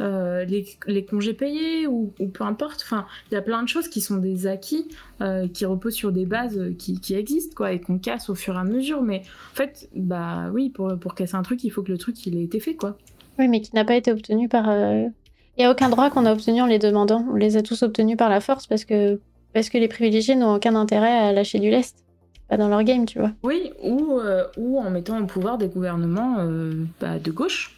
Euh, 0.01 0.43
les, 0.43 1.05
congés 1.05 1.33
payés 1.33 1.87
ou, 1.87 2.13
peu 2.33 2.43
importe. 2.43 2.81
Enfin, 2.83 3.05
il 3.31 3.35
y 3.35 3.37
a 3.37 3.41
plein 3.41 3.63
de 3.63 3.69
choses 3.69 3.87
qui 3.87 4.01
sont 4.01 4.17
des 4.17 4.45
acquis 4.45 4.89
euh, 5.21 5.47
qui 5.47 5.65
reposent 5.65 5.93
sur 5.93 6.11
des 6.11 6.25
bases 6.25 6.59
qui, 6.77 7.15
existent 7.15 7.53
quoi 7.55 7.71
et 7.71 7.79
qu'on 7.79 7.97
casse 7.97 8.29
au 8.29 8.35
fur 8.35 8.55
et 8.55 8.59
à 8.59 8.63
mesure. 8.63 9.01
Mais 9.01 9.21
en 9.53 9.55
fait, 9.55 9.89
bah 9.95 10.49
oui, 10.53 10.69
pour, 10.69 10.97
pour 10.99 11.15
casser 11.15 11.35
un 11.35 11.43
truc, 11.43 11.63
il 11.63 11.69
faut 11.69 11.81
que 11.81 11.91
le 11.91 11.97
truc 11.97 12.25
il 12.25 12.37
ait 12.37 12.43
été 12.43 12.59
fait 12.59 12.75
quoi. 12.75 12.97
Oui, 13.39 13.47
mais 13.47 13.61
qui 13.61 13.73
n'a 13.73 13.85
pas 13.85 13.95
été 13.95 14.11
obtenu 14.11 14.49
par. 14.49 14.69
Euh, 14.69 15.05
il 15.57 15.61
n'y 15.61 15.65
a 15.65 15.71
aucun 15.71 15.89
droit 15.89 16.09
qu'on 16.09 16.25
a 16.25 16.33
obtenu 16.33 16.61
en 16.61 16.65
les 16.65 16.79
demandant. 16.79 17.25
On 17.31 17.35
les 17.35 17.55
a 17.55 17.61
tous 17.61 17.81
obtenus 17.83 18.17
par 18.17 18.29
la 18.29 18.41
force 18.41 18.67
parce 18.67 18.83
que 18.83 19.19
parce 19.53 19.69
que 19.69 19.77
les 19.77 19.87
privilégiés 19.87 20.35
n'ont 20.35 20.55
aucun 20.55 20.75
intérêt 20.75 21.17
à 21.17 21.31
lâcher 21.31 21.59
du 21.59 21.69
lest. 21.69 22.03
Pas 22.49 22.57
dans 22.57 22.67
leur 22.67 22.83
game, 22.83 23.05
tu 23.05 23.17
vois. 23.17 23.31
Oui, 23.43 23.71
ou, 23.81 24.19
ou 24.57 24.77
en 24.77 24.91
mettant 24.91 25.19
au 25.19 25.25
pouvoir 25.25 25.57
des 25.57 25.67
gouvernements 25.67 26.45
bah, 26.99 27.17
de 27.17 27.31
gauche 27.31 27.75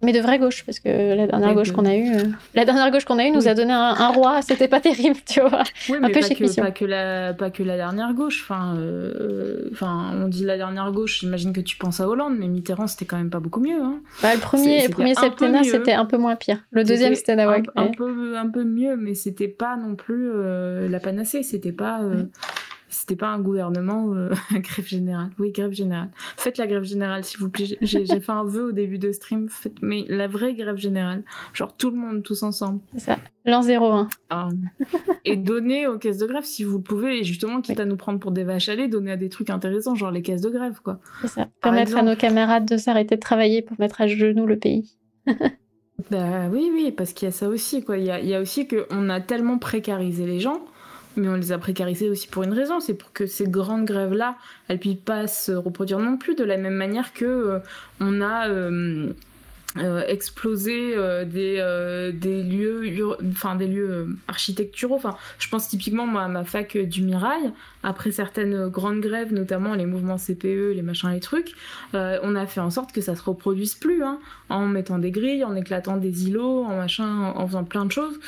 mais 0.00 0.12
de 0.12 0.20
vraie 0.20 0.38
gauche, 0.38 0.64
parce 0.64 0.78
que 0.78 0.88
la 0.88 1.26
dernière 1.26 1.54
gauche 1.54 1.72
qu'on 1.72 1.84
a 1.84 1.94
eue, 1.94 2.14
euh, 2.14 2.22
la 2.54 2.64
dernière 2.64 2.90
gauche 2.92 3.04
qu'on 3.04 3.18
a 3.18 3.24
eue 3.24 3.32
nous 3.32 3.48
a 3.48 3.54
donné 3.54 3.72
un, 3.72 4.08
roi, 4.10 4.42
c'était 4.46 4.68
pas 4.68 4.80
terrible, 4.80 5.18
tu 5.26 5.40
vois. 5.40 5.64
Oui, 5.88 5.96
mais 6.00 6.12
pas, 6.12 6.20
que, 6.20 6.60
pas, 6.60 6.70
que, 6.70 6.84
la, 6.84 7.34
pas 7.34 7.50
que 7.50 7.64
la 7.64 7.76
dernière 7.76 8.14
gauche. 8.14 8.42
Enfin, 8.44 8.76
euh, 8.76 9.68
enfin, 9.72 10.12
on 10.14 10.28
dit 10.28 10.44
la 10.44 10.56
dernière 10.56 10.92
gauche. 10.92 11.20
J'imagine 11.20 11.52
que 11.52 11.60
tu 11.60 11.76
penses 11.76 12.00
à 12.00 12.08
Hollande, 12.08 12.36
mais 12.38 12.46
Mitterrand, 12.46 12.86
c'était 12.86 13.06
quand 13.06 13.16
même 13.16 13.30
pas 13.30 13.40
beaucoup 13.40 13.60
mieux. 13.60 13.82
Hein. 13.82 14.00
Bah, 14.22 14.34
le 14.34 14.40
premier, 14.40 14.88
premier 14.88 15.16
septennat, 15.16 15.64
c'était 15.64 15.94
un 15.94 16.04
peu 16.04 16.16
moins 16.16 16.36
pire. 16.36 16.58
Le 16.70 16.84
deuxième, 16.84 17.16
c'était 17.16 17.34
Nawak. 17.34 17.66
Un, 17.74 17.86
un, 17.86 17.86
peu, 17.88 18.38
un 18.38 18.48
peu 18.48 18.62
mieux, 18.62 18.96
mais 18.96 19.14
c'était 19.14 19.48
pas 19.48 19.76
non 19.76 19.96
plus 19.96 20.30
euh, 20.32 20.88
la 20.88 21.00
panacée. 21.00 21.42
C'était 21.42 21.72
pas. 21.72 22.00
C'était 23.08 23.20
pas 23.20 23.30
un 23.30 23.40
gouvernement 23.40 24.04
ou 24.04 24.14
euh, 24.14 24.34
grève 24.52 24.86
générale. 24.86 25.30
Oui, 25.38 25.50
grève 25.50 25.72
générale. 25.72 26.10
Faites 26.36 26.58
la 26.58 26.66
grève 26.66 26.82
générale, 26.82 27.24
s'il 27.24 27.40
vous 27.40 27.48
plaît. 27.48 27.78
J'ai 27.80 28.04
fait 28.04 28.32
un 28.32 28.44
vœu 28.44 28.64
au 28.64 28.72
début 28.72 28.98
de 28.98 29.12
stream. 29.12 29.48
Faites, 29.48 29.80
mais 29.80 30.04
la 30.08 30.28
vraie 30.28 30.52
grève 30.52 30.76
générale. 30.76 31.24
Genre 31.54 31.74
tout 31.74 31.90
le 31.90 31.96
monde, 31.96 32.22
tous 32.22 32.42
ensemble. 32.42 32.80
C'est 32.92 33.00
ça. 33.00 33.18
L'an 33.46 33.62
01. 33.66 34.08
Ah. 34.28 34.50
et 35.24 35.36
donnez 35.36 35.86
aux 35.86 35.96
caisses 35.96 36.18
de 36.18 36.26
grève 36.26 36.44
si 36.44 36.64
vous 36.64 36.80
pouvez. 36.82 37.20
Et 37.20 37.24
justement, 37.24 37.62
quitte 37.62 37.80
à 37.80 37.86
nous 37.86 37.96
prendre 37.96 38.20
pour 38.20 38.30
des 38.30 38.44
vaches 38.44 38.68
à 38.68 38.74
lait, 38.74 38.88
donnez 38.88 39.12
à 39.12 39.16
des 39.16 39.30
trucs 39.30 39.48
intéressants, 39.48 39.94
genre 39.94 40.10
les 40.10 40.20
caisses 40.20 40.42
de 40.42 40.50
grève, 40.50 40.80
quoi. 40.84 41.00
C'est 41.22 41.28
ça. 41.28 41.48
Permettre 41.62 41.96
à 41.96 42.02
nos 42.02 42.14
camarades 42.14 42.66
de 42.66 42.76
s'arrêter 42.76 43.14
de 43.14 43.20
travailler 43.20 43.62
pour 43.62 43.80
mettre 43.80 44.02
à 44.02 44.06
genoux 44.06 44.44
le 44.44 44.58
pays. 44.58 44.98
bah 46.10 46.48
oui, 46.52 46.70
oui, 46.74 46.92
parce 46.94 47.14
qu'il 47.14 47.24
y 47.24 47.30
a 47.30 47.32
ça 47.32 47.48
aussi, 47.48 47.82
quoi. 47.82 47.96
Il 47.96 48.04
y 48.04 48.10
a, 48.10 48.20
il 48.20 48.28
y 48.28 48.34
a 48.34 48.40
aussi 48.42 48.68
qu'on 48.68 49.08
a 49.08 49.22
tellement 49.22 49.56
précarisé 49.56 50.26
les 50.26 50.40
gens 50.40 50.60
mais 51.16 51.28
on 51.28 51.34
les 51.34 51.52
a 51.52 51.58
précarisés 51.58 52.08
aussi 52.08 52.28
pour 52.28 52.42
une 52.42 52.52
raison, 52.52 52.80
c'est 52.80 52.94
pour 52.94 53.12
que 53.12 53.26
ces 53.26 53.48
grandes 53.48 53.84
grèves-là, 53.84 54.36
elles 54.68 54.78
puissent 54.78 54.96
pas 55.04 55.26
se 55.26 55.52
reproduire 55.52 55.98
non 55.98 56.16
plus, 56.16 56.34
de 56.34 56.44
la 56.44 56.56
même 56.56 56.74
manière 56.74 57.12
que 57.12 57.24
euh, 57.24 57.58
on 58.00 58.20
a 58.20 58.48
euh, 58.48 59.12
euh, 59.76 60.02
exploser 60.06 60.94
euh, 60.96 61.24
des, 61.24 61.56
des 62.14 62.42
lieux 62.42 63.16
enfin 63.30 63.54
des 63.54 63.66
lieux 63.66 64.16
architecturaux. 64.26 64.96
Enfin 64.96 65.16
je 65.38 65.48
pense 65.48 65.68
typiquement 65.68 66.06
moi, 66.06 66.22
à 66.22 66.28
ma 66.28 66.44
fac 66.44 66.76
du 66.76 67.02
Mirail 67.02 67.52
après 67.88 68.10
certaines 68.10 68.68
grandes 68.68 69.00
grèves 69.00 69.32
notamment 69.32 69.74
les 69.74 69.86
mouvements 69.86 70.16
CPE 70.16 70.74
les 70.74 70.82
machins 70.82 71.10
les 71.10 71.20
trucs 71.20 71.54
on 71.94 72.34
a 72.34 72.46
fait 72.46 72.60
en 72.60 72.70
sorte 72.70 72.92
que 72.92 73.00
ça 73.00 73.14
se 73.16 73.22
reproduise 73.22 73.74
plus 73.74 74.02
hein, 74.02 74.18
en 74.48 74.66
mettant 74.66 74.98
des 74.98 75.10
grilles 75.10 75.44
en 75.44 75.56
éclatant 75.56 75.96
des 75.96 76.28
îlots 76.28 76.64
en 76.64 76.76
machin 76.76 77.32
en 77.34 77.46
faisant 77.46 77.64
plein 77.64 77.84
de 77.84 77.92
choses 77.92 78.20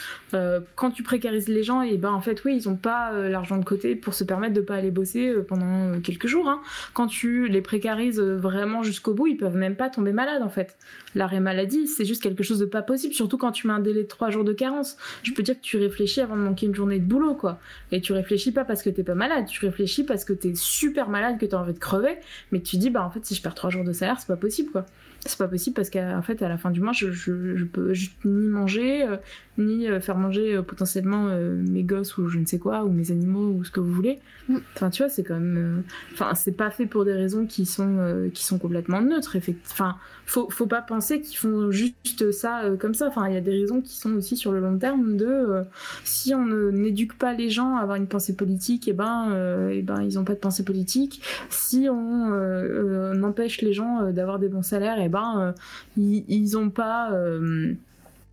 quand 0.77 0.91
tu 0.91 1.03
précarises 1.03 1.49
les 1.49 1.62
gens 1.62 1.82
et 1.82 1.97
ben 1.97 2.12
en 2.12 2.20
fait 2.20 2.43
oui 2.45 2.57
ils 2.57 2.69
ont 2.69 2.77
pas 2.77 3.12
l'argent 3.12 3.59
de 3.59 3.65
côté 3.65 3.97
pour 3.97 4.15
se 4.15 4.24
permettre 4.24 4.55
de 4.55 4.61
pas 4.61 4.77
aller 4.77 4.91
bosser 4.91 5.35
pendant 5.47 6.01
quelques 6.01 6.27
jours 6.27 6.49
hein. 6.49 6.61
quand 6.95 7.07
tu 7.07 7.49
les 7.49 7.61
précarises 7.61 8.20
vraiment 8.20 8.82
jusqu'au 8.82 9.15
bout 9.15 9.27
ils 9.27 9.37
peuvent 9.37 9.57
même 9.57 9.77
pas 9.77 9.91
tomber 9.91 10.12
malades 10.12 10.43
en 10.43 10.51
fait 10.51 10.77
l'arrêt 11.15 11.41
maladie, 11.41 11.87
c'est 11.87 12.05
juste 12.05 12.23
quelque 12.23 12.43
chose 12.43 12.59
de 12.59 12.66
pas 12.66 12.82
possible, 12.82 13.15
surtout 13.15 13.39
quand 13.39 13.53
tu 13.53 13.66
mets 13.66 13.73
un 13.73 13.81
délai 13.81 14.03
de 14.03 14.09
3 14.09 14.31
jours 14.31 14.45
de 14.45 14.53
carence. 14.53 14.97
Je 15.23 15.32
peux 15.32 15.43
dire 15.43 15.55
que 15.55 15.62
tu 15.62 15.77
réfléchis 15.77 16.20
avant 16.20 16.37
de 16.37 16.43
manquer 16.43 16.66
une 16.66 16.74
journée 16.74 16.99
de 16.99 17.05
boulot, 17.05 17.35
quoi. 17.35 17.59
Et 17.93 18.01
tu 18.01 18.12
réfléchis 18.12 18.53
pas 18.53 18.65
parce 18.65 18.82
que 18.82 18.91
t'es 18.91 19.03
pas 19.03 19.15
malade, 19.15 19.47
tu 19.51 19.65
réfléchis 19.65 20.05
parce 20.05 20.25
que 20.25 20.33
t'es 20.33 20.55
super 20.55 21.09
malade, 21.09 21.39
que 21.39 21.47
t'as 21.47 21.59
envie 21.59 21.73
de 21.73 21.79
crever, 21.79 22.19
mais 22.53 22.61
tu 22.61 22.77
dis, 22.77 22.91
bah 22.91 23.05
en 23.05 23.11
fait, 23.11 23.25
si 23.25 23.35
je 23.35 23.43
perds 23.43 23.55
3 23.55 23.71
jours 23.71 23.85
de 23.85 23.93
salaire, 23.93 24.17
c'est 24.19 24.27
pas 24.27 24.37
possible, 24.37 24.71
quoi. 24.71 24.87
c'est 25.25 25.39
pas 25.39 25.49
possible 25.49 25.75
parce 25.75 25.91
qu'en 25.91 26.23
fait, 26.23 26.43
à 26.43 26.49
la 26.49 26.59
fin 26.59 26.71
du 26.71 26.81
mois, 26.81 26.93
je, 26.93 27.65
peux 27.65 27.93
ni 28.25 28.49
manger, 28.49 29.05
euh, 29.05 29.17
ni 29.61 29.89
euh, 29.89 30.01
faire 30.01 30.16
manger 30.16 30.57
euh, 30.57 30.62
potentiellement 30.62 31.28
mes 31.31 31.82
gosses 31.82 32.16
ou 32.19 32.28
je 32.28 32.39
ne 32.39 32.47
sais 32.47 32.59
quoi, 32.59 32.85
ou 32.85 32.91
mes 32.91 33.11
animaux 33.11 33.51
ou 33.51 33.65
ce 33.65 33.70
que 33.70 33.81
vous 33.81 33.93
voulez. 33.93 34.19
Mm. 34.49 34.57
Enfin, 34.74 34.91
tu 34.91 35.03
vois, 35.03 35.11
c'est 35.11 35.23
quand 35.23 35.39
même. 35.39 35.82
Enfin, 36.12 36.35
c'est 36.35 36.53
pas 36.53 36.70
fait 36.70 36.87
pour 36.87 37.05
des 37.05 37.12
raisons 37.12 37.47
qui 37.47 37.66
sont, 37.66 38.31
qui 38.32 38.45
sont 38.45 38.59
complètement 38.59 39.01
neutres. 39.01 39.37
Enfin, 39.70 39.97
faut, 40.27 40.49
faut 40.51 40.66
pas 40.66 40.82
penser 40.82 41.20
qu'ils 41.20 41.39
font 41.39 41.70
juste 41.70 42.31
ça 42.32 42.62
comme 42.78 42.95
ça. 42.95 43.09
Enfin, 43.09 43.28
il 43.28 43.35
y 43.35 43.37
a 43.37 43.41
des 43.41 43.53
raisons 43.61 43.81
qui 43.81 43.97
sont 43.97 44.15
aussi 44.15 44.37
sur 44.37 44.53
le 44.53 44.61
long 44.61 44.78
terme 44.78 45.16
de 45.16 45.62
si 46.05 46.35
on 46.35 46.47
n'éduque 46.47 47.16
pas 47.16 47.35
les 47.35 47.51
gens 47.51 47.77
à 47.77 47.81
avoir 47.81 47.97
une 47.97 48.07
pensée 48.07 48.35
politique, 48.35 48.89
et 48.89 48.91
eh 48.91 48.95
ben, 48.95 49.70
eh 49.73 49.82
ben 49.82 50.03
ils 50.03 50.19
ont 50.19 50.24
pas 50.24 50.35
de 50.35 50.39
pensée 50.39 50.65
politique. 50.65 51.23
Si 51.49 51.89
on 51.91 53.23
empêche 53.23 53.61
les 53.61 53.73
gens 53.73 54.11
d'avoir 54.12 54.39
des 54.39 54.49
bons 54.49 54.62
salaires, 54.62 54.99
et 54.99 55.05
eh 55.05 55.09
ben, 55.09 55.55
euh, 55.99 56.20
ils, 56.28 56.57
ont 56.57 56.70
pas 56.70 57.12
euh, 57.12 57.74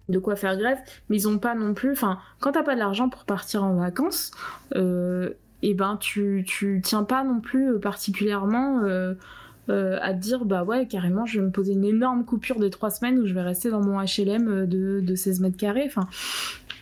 de 0.09 0.19
quoi 0.19 0.35
faire 0.35 0.57
grève, 0.57 0.79
mais 1.09 1.17
ils 1.17 1.27
ont 1.27 1.38
pas 1.38 1.55
non 1.55 1.73
plus. 1.73 1.91
Enfin, 1.91 2.19
quand 2.39 2.53
t'as 2.53 2.63
pas 2.63 2.75
de 2.75 2.79
l'argent 2.79 3.09
pour 3.09 3.25
partir 3.25 3.63
en 3.63 3.75
vacances, 3.75 4.31
et 4.73 4.77
euh, 4.77 5.29
eh 5.63 5.73
ben 5.73 5.97
tu, 5.97 6.45
tu 6.47 6.81
tiens 6.84 7.03
pas 7.03 7.23
non 7.23 7.39
plus 7.39 7.79
particulièrement 7.79 8.84
à 9.69 10.13
te 10.13 10.19
dire 10.19 10.45
bah 10.45 10.63
ouais 10.63 10.85
carrément 10.85 11.25
je 11.25 11.39
vais 11.39 11.45
me 11.45 11.51
poser 11.51 11.73
une 11.73 11.84
énorme 11.84 12.23
coupure 12.23 12.59
de 12.59 12.69
trois 12.69 12.89
semaines 12.89 13.19
où 13.19 13.25
je 13.25 13.34
vais 13.34 13.41
rester 13.41 13.69
dans 13.69 13.81
mon 13.81 13.99
HLM 13.99 14.65
de, 14.65 15.01
de 15.01 15.15
16 15.15 15.41
mètres 15.41 15.57
carrés. 15.57 15.84
Enfin, 15.85 16.07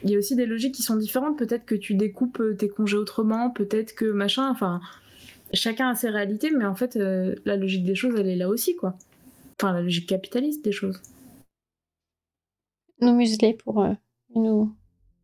il 0.04 0.12
y 0.12 0.16
a 0.16 0.20
aussi 0.20 0.36
des 0.36 0.46
logiques 0.46 0.76
qui 0.76 0.84
sont 0.84 0.98
différentes. 0.98 1.38
Peut-être 1.38 1.66
que 1.66 1.76
tu 1.76 1.96
découpes 1.96 2.44
tes 2.58 2.70
congés 2.70 2.98
autrement, 2.98 3.50
peut-être 3.50 3.96
que 3.96 4.06
machin. 4.06 4.50
Enfin, 4.50 4.82
chacun 5.54 5.90
a 5.90 5.96
ses 5.96 6.10
réalités, 6.10 6.52
mais 6.52 6.66
en 6.66 6.76
fait 6.76 6.96
la 6.96 7.56
logique 7.56 7.86
des 7.86 7.96
choses 7.96 8.14
elle 8.18 8.28
est 8.28 8.36
là 8.36 8.50
aussi 8.50 8.76
quoi 8.76 8.98
enfin 9.60 9.74
la 9.74 9.82
logique 9.82 10.08
capitaliste 10.08 10.64
des 10.64 10.72
choses. 10.72 11.02
Nous 13.02 13.14
museler 13.14 13.54
pour 13.54 13.82
euh, 13.82 13.94
nous, 14.36 14.72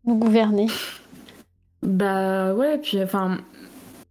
nous 0.05 0.15
gouverner. 0.15 0.67
Bah 1.83 2.53
ouais, 2.53 2.77
puis 2.77 3.01
enfin, 3.01 3.37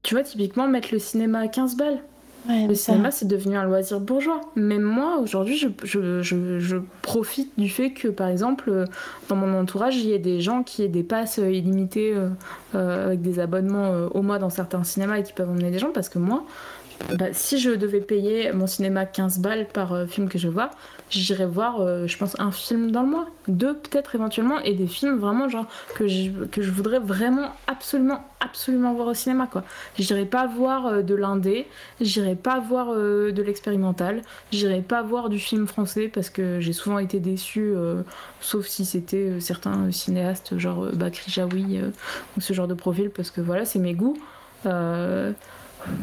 tu 0.02 0.14
vois, 0.14 0.24
typiquement 0.24 0.66
mettre 0.66 0.88
le 0.92 0.98
cinéma 0.98 1.40
à 1.40 1.48
15 1.48 1.76
balles. 1.76 2.02
le 2.48 2.74
cinéma, 2.74 3.10
c'est 3.10 3.28
devenu 3.28 3.56
un 3.56 3.64
loisir 3.64 4.00
bourgeois. 4.00 4.40
Même 4.56 4.82
moi, 4.82 5.18
aujourd'hui, 5.18 5.56
je, 5.56 5.68
je, 5.84 6.22
je, 6.22 6.58
je, 6.58 6.76
profite 7.02 7.52
du 7.58 7.68
fait 7.68 7.92
que, 7.92 8.08
par 8.08 8.28
exemple, 8.28 8.70
euh, 8.70 8.86
dans 9.28 9.36
mon 9.36 9.56
entourage, 9.58 9.96
il 9.98 10.06
y 10.06 10.12
ait 10.12 10.18
des 10.18 10.40
gens 10.40 10.62
qui 10.62 10.82
aient 10.82 10.88
des 10.88 11.04
passes 11.04 11.38
euh, 11.38 11.50
illimitées 11.52 12.16
avec 12.72 13.20
des 13.20 13.40
abonnements 13.40 14.08
au 14.14 14.22
mois 14.22 14.38
dans 14.38 14.50
certains 14.50 14.84
cinémas 14.84 15.18
et 15.18 15.22
qui 15.22 15.32
peuvent 15.32 15.50
emmener 15.50 15.70
des 15.70 15.78
gens, 15.78 15.92
parce 15.92 16.08
que 16.08 16.18
moi, 16.18 16.44
bah, 17.14 17.26
si 17.32 17.58
je 17.58 17.70
devais 17.70 18.00
payer 18.00 18.52
mon 18.52 18.66
cinéma 18.66 19.06
15 19.06 19.38
balles 19.38 19.66
par 19.66 19.92
euh, 19.92 20.06
film 20.06 20.28
que 20.28 20.38
je 20.38 20.48
vois, 20.48 20.70
j'irais 21.08 21.46
voir, 21.46 21.80
euh, 21.80 22.06
je 22.06 22.16
pense, 22.16 22.38
un 22.38 22.52
film 22.52 22.90
dans 22.90 23.02
le 23.02 23.08
mois. 23.08 23.26
Deux 23.48 23.74
peut-être 23.74 24.14
éventuellement, 24.14 24.60
et 24.60 24.74
des 24.74 24.86
films 24.86 25.18
vraiment 25.18 25.48
genre 25.48 25.66
que 25.94 26.06
je, 26.06 26.30
que 26.50 26.62
je 26.62 26.70
voudrais 26.70 26.98
vraiment 26.98 27.48
absolument, 27.66 28.22
absolument 28.40 28.94
voir 28.94 29.08
au 29.08 29.14
cinéma. 29.14 29.48
quoi. 29.50 29.64
J'irais 29.98 30.24
pas 30.24 30.46
voir 30.46 30.86
euh, 30.86 31.02
de 31.02 31.14
l'indé, 31.14 31.66
j'irais 32.00 32.36
pas 32.36 32.60
voir 32.60 32.94
de 32.94 33.42
l'expérimental, 33.42 34.22
j'irais 34.52 34.82
pas 34.82 35.02
voir 35.02 35.28
du 35.28 35.38
film 35.38 35.66
français 35.66 36.08
parce 36.08 36.30
que 36.30 36.60
j'ai 36.60 36.72
souvent 36.72 36.98
été 36.98 37.18
déçue, 37.18 37.74
sauf 38.40 38.66
si 38.66 38.84
c'était 38.84 39.40
certains 39.40 39.90
cinéastes 39.90 40.58
genre 40.58 40.86
Bakri 40.92 41.30
Jaoui 41.30 41.80
ou 42.36 42.40
ce 42.40 42.52
genre 42.52 42.68
de 42.68 42.74
profil, 42.74 43.10
parce 43.10 43.30
que 43.30 43.40
voilà, 43.40 43.64
c'est 43.64 43.78
mes 43.78 43.94
goûts. 43.94 44.16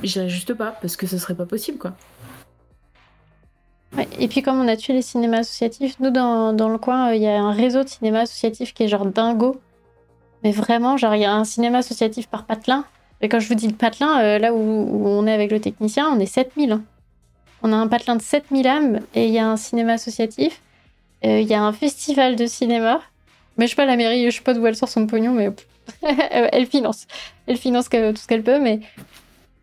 J'irai 0.03 0.29
juste 0.29 0.53
pas 0.53 0.71
parce 0.81 0.95
que 0.95 1.07
ce 1.07 1.17
serait 1.17 1.35
pas 1.35 1.45
possible 1.45 1.77
quoi. 1.77 1.93
et 4.19 4.27
puis 4.27 4.41
comme 4.41 4.59
on 4.59 4.67
a 4.67 4.75
tué 4.75 4.93
les 4.93 5.01
cinémas 5.01 5.39
associatifs, 5.39 5.99
nous 5.99 6.09
dans, 6.09 6.53
dans 6.53 6.69
le 6.69 6.77
coin, 6.77 7.13
il 7.13 7.21
y 7.21 7.27
a 7.27 7.39
un 7.39 7.51
réseau 7.51 7.83
de 7.83 7.89
cinémas 7.89 8.21
associatifs 8.21 8.73
qui 8.73 8.83
est 8.83 8.87
genre 8.87 9.05
dingo. 9.05 9.59
Mais 10.43 10.51
vraiment, 10.51 10.97
genre 10.97 11.15
il 11.15 11.21
y 11.21 11.25
a 11.25 11.33
un 11.33 11.43
cinéma 11.43 11.79
associatif 11.79 12.27
par 12.27 12.45
patelin. 12.45 12.85
Et 13.21 13.29
quand 13.29 13.39
je 13.39 13.47
vous 13.47 13.55
dis 13.55 13.67
le 13.67 13.73
patelin, 13.73 14.21
euh, 14.21 14.39
là 14.39 14.53
où, 14.53 15.07
on 15.07 15.25
est 15.25 15.33
avec 15.33 15.51
le 15.51 15.59
technicien, 15.59 16.07
on 16.09 16.19
est 16.19 16.27
7000. 16.27 16.71
Hein. 16.71 16.83
On 17.63 17.73
a 17.73 17.75
un 17.75 17.87
patelin 17.87 18.15
de 18.15 18.21
7000 18.21 18.67
âmes 18.67 18.99
et 19.15 19.25
il 19.25 19.33
y 19.33 19.39
a 19.39 19.47
un 19.47 19.57
cinéma 19.57 19.93
associatif. 19.93 20.61
Euh, 21.25 21.39
il 21.39 21.47
y 21.47 21.55
a 21.55 21.63
un 21.63 21.73
festival 21.73 22.35
de 22.35 22.45
cinéma. 22.45 23.01
Mais 23.57 23.65
je 23.65 23.71
sais 23.71 23.75
pas, 23.75 23.85
la 23.85 23.97
mairie, 23.97 24.29
je 24.29 24.35
sais 24.35 24.43
pas 24.43 24.53
d'où 24.53 24.65
elle 24.67 24.75
sort 24.75 24.89
son 24.89 25.07
pognon, 25.07 25.31
mais 25.31 25.49
elle 26.51 26.67
finance. 26.67 27.07
Elle 27.47 27.57
finance 27.57 27.89
tout 27.89 28.15
ce 28.15 28.27
qu'elle 28.27 28.43
peut, 28.43 28.59
mais 28.59 28.81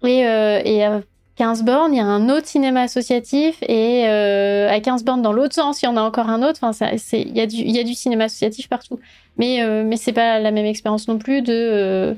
et, 0.07 0.27
euh, 0.27 0.99
à 0.99 1.03
15 1.37 1.65
bornes, 1.65 1.93
il 1.93 1.97
y 1.97 2.01
a 2.01 2.07
un 2.07 2.29
autre 2.29 2.47
cinéma 2.47 2.83
associatif. 2.83 3.57
Et 3.63 4.05
euh, 4.07 4.71
à 4.71 4.81
15 4.81 5.05
bornes, 5.05 5.23
dans 5.23 5.33
l'autre 5.33 5.55
sens, 5.55 5.83
il 5.83 5.87
y 5.87 5.89
en 5.89 5.97
a 5.97 6.03
encore 6.03 6.29
un 6.29 6.43
autre. 6.43 6.61
Enfin, 6.63 6.89
il 7.13 7.37
y, 7.37 7.41
a 7.41 7.85
du, 7.85 7.95
cinéma 7.95 8.25
associatif 8.25 8.69
partout. 8.69 9.01
Mais, 9.37 9.63
euh, 9.63 9.83
mais 9.85 9.97
c'est 9.97 10.13
pas 10.13 10.39
la 10.39 10.51
même 10.51 10.67
expérience 10.67 11.09
non 11.09 11.19
plus 11.19 11.43
de 11.43 12.17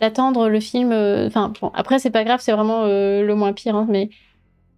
d'attendre 0.00 0.48
le 0.48 0.60
film. 0.60 0.92
Enfin, 0.92 1.52
bon, 1.60 1.72
après, 1.74 1.98
c'est 1.98 2.10
pas 2.10 2.22
grave, 2.22 2.40
c'est 2.40 2.52
vraiment 2.52 2.84
le 2.84 3.32
moins 3.34 3.52
pire. 3.52 3.74
Hein, 3.74 3.86
mais 3.88 4.10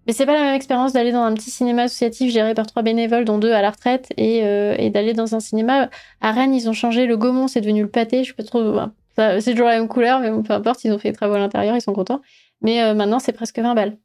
mais 0.07 0.15
c'est 0.15 0.25
pas 0.25 0.33
la 0.33 0.41
même 0.41 0.55
expérience 0.55 0.95
d'aller 0.95 1.13
dans 1.13 1.23
un 1.23 1.35
petit 1.35 1.51
cinéma 1.51 1.83
associatif 1.83 2.33
géré 2.33 2.55
par 2.55 2.67
trois 2.67 2.83
bénévoles, 2.83 3.27
dont 3.27 3.37
deux 3.37 3.53
à 3.53 3.61
la 3.61 3.71
retraite, 3.71 4.09
et, 4.17 4.39
et 4.39 4.89
d'aller 4.91 5.13
dans 5.13 5.35
un 5.35 5.41
cinéma. 5.41 5.91
À 6.23 6.33
Rennes, 6.33 6.55
ils 6.55 6.71
ont 6.71 6.73
changé 6.73 7.07
le 7.07 7.19
Gaumont, 7.19 7.49
c'est 7.49 7.61
devenu 7.61 7.83
le 7.83 7.89
pâté. 7.89 8.25
Je 8.25 8.35
peux 8.35 8.43
trop. 8.43 8.63
c'est 9.17 9.51
toujours 9.51 9.67
la 9.67 9.79
même 9.79 9.89
couleur, 9.89 10.21
mais 10.21 10.31
peu 10.43 10.55
importe, 10.55 10.85
ils 10.85 10.93
ont 10.93 10.99
fait 10.99 11.11
des 11.11 11.17
travaux 11.17 11.35
à 11.35 11.39
l'intérieur, 11.39 11.77
ils 11.77 11.83
sont 11.83 11.93
contents. 11.93 12.23
Mais 12.63 12.83
euh, 12.83 12.95
maintenant, 12.95 13.19
c'est 13.19 13.33
presque 13.33 13.59
20 13.59 13.75
balles. 13.75 13.99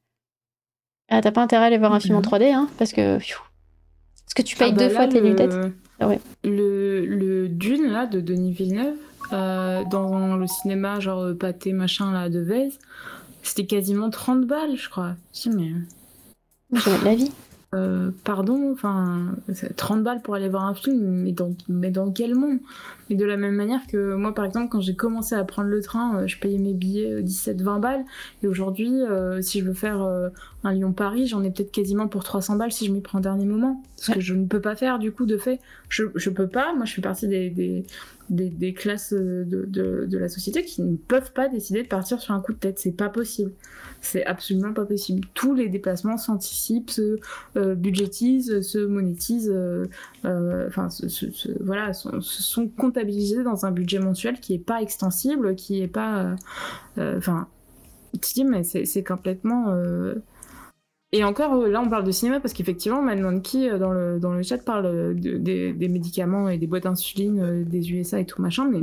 Ah, 1.09 1.21
t'as 1.21 1.31
pas 1.31 1.41
intérêt 1.41 1.63
à 1.63 1.67
aller 1.67 1.77
voir 1.77 1.93
un 1.93 1.99
film 1.99 2.15
en 2.15 2.21
3D, 2.21 2.51
hein, 2.53 2.67
parce 2.77 2.91
que. 2.91 3.17
Parce 3.17 4.33
que 4.35 4.41
tu 4.41 4.55
payes 4.55 4.69
ah 4.71 4.75
bah 4.75 4.87
deux 4.87 4.89
fois 4.89 5.07
tes 5.07 5.21
lunettes. 5.21 5.53
Ah 5.99 6.09
le, 6.43 7.05
le 7.05 7.47
Dune, 7.47 7.91
là, 7.91 8.05
de 8.05 8.19
Denis 8.19 8.51
Villeneuve, 8.51 8.97
euh, 9.31 9.83
dans 9.89 10.35
le 10.35 10.47
cinéma, 10.47 10.99
genre 10.99 11.21
euh, 11.21 11.33
pâté 11.33 11.73
machin, 11.73 12.11
là, 12.11 12.29
de 12.29 12.39
Vez, 12.39 12.69
c'était 13.43 13.65
quasiment 13.65 14.09
30 14.09 14.45
balles, 14.45 14.75
je 14.75 14.89
crois. 14.89 15.15
Si, 15.31 15.49
mais. 15.49 15.71
J'ai 16.73 16.97
de 16.99 17.05
la 17.05 17.15
vie. 17.15 17.31
Euh, 17.73 18.11
pardon, 18.23 18.71
enfin, 18.71 19.35
30 19.75 20.03
balles 20.03 20.21
pour 20.21 20.35
aller 20.35 20.47
voir 20.47 20.63
un 20.65 20.75
film, 20.75 21.01
mais 21.01 21.31
dans, 21.31 21.51
mais 21.67 21.91
dans 21.91 22.11
quel 22.11 22.35
monde? 22.35 22.59
Mais 23.09 23.15
de 23.15 23.25
la 23.25 23.37
même 23.37 23.55
manière 23.55 23.85
que 23.87 24.15
moi, 24.15 24.33
par 24.33 24.45
exemple, 24.45 24.69
quand 24.69 24.79
j'ai 24.79 24.95
commencé 24.95 25.35
à 25.35 25.43
prendre 25.43 25.69
le 25.69 25.81
train, 25.81 26.19
euh, 26.19 26.27
je 26.27 26.39
payais 26.39 26.57
mes 26.57 26.73
billets 26.73 27.21
17-20 27.21 27.75
euh, 27.75 27.79
balles, 27.79 28.05
et 28.43 28.47
aujourd'hui, 28.47 28.91
si 29.41 29.59
je 29.59 29.65
veux 29.65 29.73
faire 29.73 30.01
un 30.63 30.73
Lyon-Paris, 30.73 31.27
j'en 31.27 31.43
ai 31.43 31.51
peut-être 31.51 31.71
quasiment 31.71 32.07
pour 32.07 32.23
300 32.23 32.55
balles 32.55 32.71
si 32.71 32.85
je 32.85 32.91
m'y 32.91 33.01
prends 33.01 33.19
au 33.19 33.21
dernier 33.21 33.45
moment. 33.45 33.83
Ce 33.97 34.11
que 34.11 34.21
je 34.21 34.33
ne 34.33 34.45
peux 34.45 34.61
pas 34.61 34.75
faire, 34.75 34.99
du 34.99 35.11
coup, 35.11 35.25
de 35.25 35.37
fait. 35.37 35.59
Je, 35.89 36.05
je 36.15 36.29
peux 36.29 36.47
pas, 36.47 36.73
moi 36.73 36.85
je 36.85 36.93
fais 36.93 37.01
partie 37.01 37.27
des, 37.27 37.49
des, 37.49 37.85
des, 38.29 38.73
classes 38.73 39.13
de, 39.13 40.17
la 40.17 40.29
société 40.29 40.63
qui 40.63 40.81
ne 40.81 40.95
peuvent 40.95 41.31
pas 41.33 41.47
décider 41.47 41.83
de 41.83 41.87
partir 41.87 42.19
sur 42.19 42.33
un 42.33 42.39
coup 42.39 42.53
de 42.53 42.57
tête, 42.57 42.79
c'est 42.79 42.91
pas 42.91 43.09
possible. 43.09 43.51
C'est 44.01 44.25
absolument 44.25 44.73
pas 44.73 44.85
possible. 44.85 45.25
Tous 45.33 45.53
les 45.53 45.69
déplacements 45.69 46.17
s'anticipent, 46.17 46.89
se 46.89 47.17
euh, 47.57 47.75
budgétisent, 47.75 48.61
se 48.61 48.79
monétisent, 48.79 49.51
euh, 49.53 49.85
euh, 50.25 50.67
enfin, 50.67 50.87
voilà, 51.59 51.93
sont, 51.93 52.67
comptabilisés 52.69 53.43
dans 53.43 53.65
un 53.65 53.71
budget 53.71 53.99
mensuel 53.99 54.39
qui 54.39 54.53
est 54.53 54.59
pas 54.59 54.81
extensible, 54.81 55.55
qui 55.55 55.81
est 55.81 55.87
pas, 55.87 56.35
enfin, 56.97 57.47
dis 58.13 58.43
mais 58.43 58.63
c'est 58.63 59.03
complètement 59.03 59.75
et 61.17 61.23
encore, 61.23 61.67
là, 61.67 61.81
on 61.81 61.89
parle 61.89 62.03
de 62.03 62.11
cinéma 62.11 62.39
parce 62.39 62.53
qu'effectivement, 62.53 63.01
Matt 63.01 63.41
qui 63.41 63.69
dans 63.69 63.91
le, 63.91 64.19
dans 64.19 64.33
le 64.33 64.43
chat, 64.43 64.57
parle 64.57 65.15
des, 65.15 65.73
des, 65.73 65.87
médicaments 65.87 66.49
et 66.49 66.57
des 66.57 66.67
boîtes 66.67 66.83
d'insuline 66.83 67.63
des 67.63 67.91
USA 67.91 68.19
et 68.19 68.25
tout 68.25 68.41
machin, 68.41 68.67
mais 68.71 68.79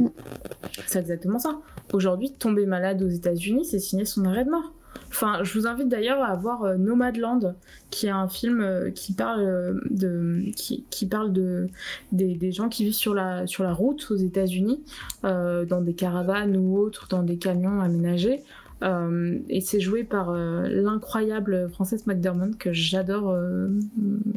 c'est 0.86 1.00
exactement 1.00 1.38
ça. 1.38 1.60
Aujourd'hui, 1.92 2.32
tomber 2.32 2.66
malade 2.66 3.02
aux 3.02 3.08
États-Unis, 3.08 3.66
c'est 3.66 3.78
signer 3.78 4.04
son 4.04 4.24
arrêt 4.24 4.44
de 4.44 4.50
mort. 4.50 4.72
Enfin, 5.08 5.40
je 5.42 5.58
vous 5.58 5.66
invite 5.66 5.88
d'ailleurs 5.88 6.22
à 6.24 6.34
voir 6.36 6.64
euh, 6.64 6.76
Nomadland, 6.76 7.54
qui 7.90 8.06
est 8.06 8.10
un 8.10 8.28
film 8.28 8.62
euh, 8.62 8.90
qui 8.90 9.12
parle 9.12 9.40
euh, 9.40 9.80
de 9.90 10.44
qui, 10.56 10.84
qui 10.88 11.06
parle 11.06 11.32
de 11.32 11.68
des, 12.12 12.34
des, 12.34 12.50
gens 12.50 12.70
qui 12.70 12.84
vivent 12.84 12.94
sur 12.94 13.12
la 13.12 13.46
sur 13.46 13.62
la 13.62 13.74
route 13.74 14.06
aux 14.10 14.16
États-Unis, 14.16 14.82
dans 15.22 15.82
des 15.82 15.94
caravanes 15.94 16.56
ou 16.56 16.78
autres, 16.78 17.08
dans 17.08 17.22
des 17.22 17.36
camions 17.36 17.80
aménagés. 17.80 18.42
Et 18.82 19.60
c'est 19.60 19.80
joué 19.80 20.04
par 20.04 20.32
l'incroyable 20.32 21.68
Frances 21.70 22.06
McDermott 22.06 22.56
que 22.58 22.72
j'adore 22.72 23.36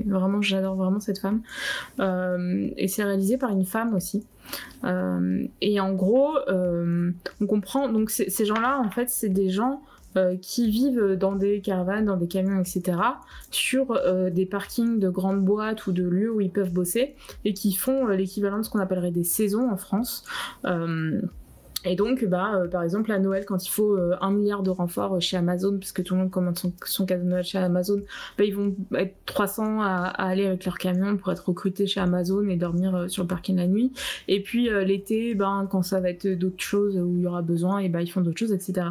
vraiment 0.05 0.41
j'adore 0.41 0.75
vraiment 0.75 0.99
cette 0.99 1.19
femme 1.19 1.41
et 1.99 2.87
c'est 2.87 3.03
réalisé 3.03 3.37
par 3.37 3.51
une 3.51 3.65
femme 3.65 3.95
aussi 3.95 4.23
et 5.61 5.79
en 5.79 5.93
gros 5.93 6.37
on 6.47 7.47
comprend 7.47 7.89
donc 7.89 8.11
ces 8.11 8.45
gens-là 8.45 8.79
en 8.79 8.91
fait 8.91 9.09
c'est 9.09 9.29
des 9.29 9.49
gens 9.49 9.81
euh, 10.17 10.37
qui 10.41 10.69
vivent 10.69 11.17
dans 11.19 11.35
des 11.35 11.59
caravanes, 11.59 12.05
dans 12.05 12.15
des 12.15 12.29
camions, 12.29 12.61
etc., 12.61 12.97
sur 13.51 13.91
euh, 13.91 14.29
des 14.29 14.45
parkings 14.45 14.97
de 14.97 15.09
grandes 15.09 15.43
boîtes 15.43 15.87
ou 15.87 15.91
de 15.91 16.03
lieux 16.03 16.31
où 16.31 16.39
ils 16.39 16.51
peuvent 16.51 16.71
bosser 16.71 17.15
et 17.43 17.53
qui 17.53 17.73
font 17.73 18.07
euh, 18.07 18.15
l'équivalent 18.15 18.59
de 18.59 18.63
ce 18.63 18.69
qu'on 18.69 18.79
appellerait 18.79 19.11
des 19.11 19.25
saisons 19.25 19.69
en 19.69 19.75
France 19.75 20.23
Et 21.85 21.95
donc, 21.95 22.25
bah, 22.25 22.55
euh, 22.55 22.67
par 22.67 22.83
exemple, 22.83 23.11
à 23.11 23.19
Noël, 23.19 23.45
quand 23.45 23.63
il 23.63 23.69
faut 23.69 23.95
euh, 23.95 24.15
un 24.19 24.31
milliard 24.31 24.63
de 24.63 24.71
renforts 24.71 25.21
chez 25.21 25.37
Amazon, 25.37 25.77
parce 25.77 25.91
que 25.91 26.01
tout 26.01 26.15
le 26.15 26.21
monde 26.21 26.31
commande 26.31 26.57
son, 26.57 26.73
son 26.83 27.05
cadeau 27.05 27.23
de 27.23 27.29
Noël 27.29 27.43
chez 27.43 27.59
Amazon, 27.59 28.01
bah, 28.37 28.43
ils 28.43 28.55
vont 28.55 28.75
être 28.95 29.15
300 29.25 29.81
à, 29.81 30.07
aller 30.07 30.47
avec 30.47 30.65
leur 30.65 30.77
camion 30.77 31.15
pour 31.17 31.31
être 31.31 31.47
recrutés 31.47 31.85
chez 31.85 31.99
Amazon 31.99 32.47
et 32.49 32.55
dormir 32.55 32.95
euh, 32.95 33.07
sur 33.07 33.23
le 33.23 33.27
parking 33.27 33.57
la 33.57 33.67
nuit. 33.67 33.93
Et 34.27 34.41
puis 34.41 34.69
l'été, 34.85 35.35
ben, 35.35 35.67
quand 35.69 35.83
ça 35.83 35.99
va 35.99 36.09
être 36.09 36.27
d'autres 36.27 36.63
choses 36.63 36.97
où 36.97 37.17
il 37.17 37.23
y 37.23 37.27
aura 37.27 37.41
besoin, 37.41 37.79
et 37.79 37.89
ben, 37.89 38.01
ils 38.01 38.09
font 38.09 38.21
d'autres 38.21 38.39
choses, 38.39 38.53
etc. 38.53 38.87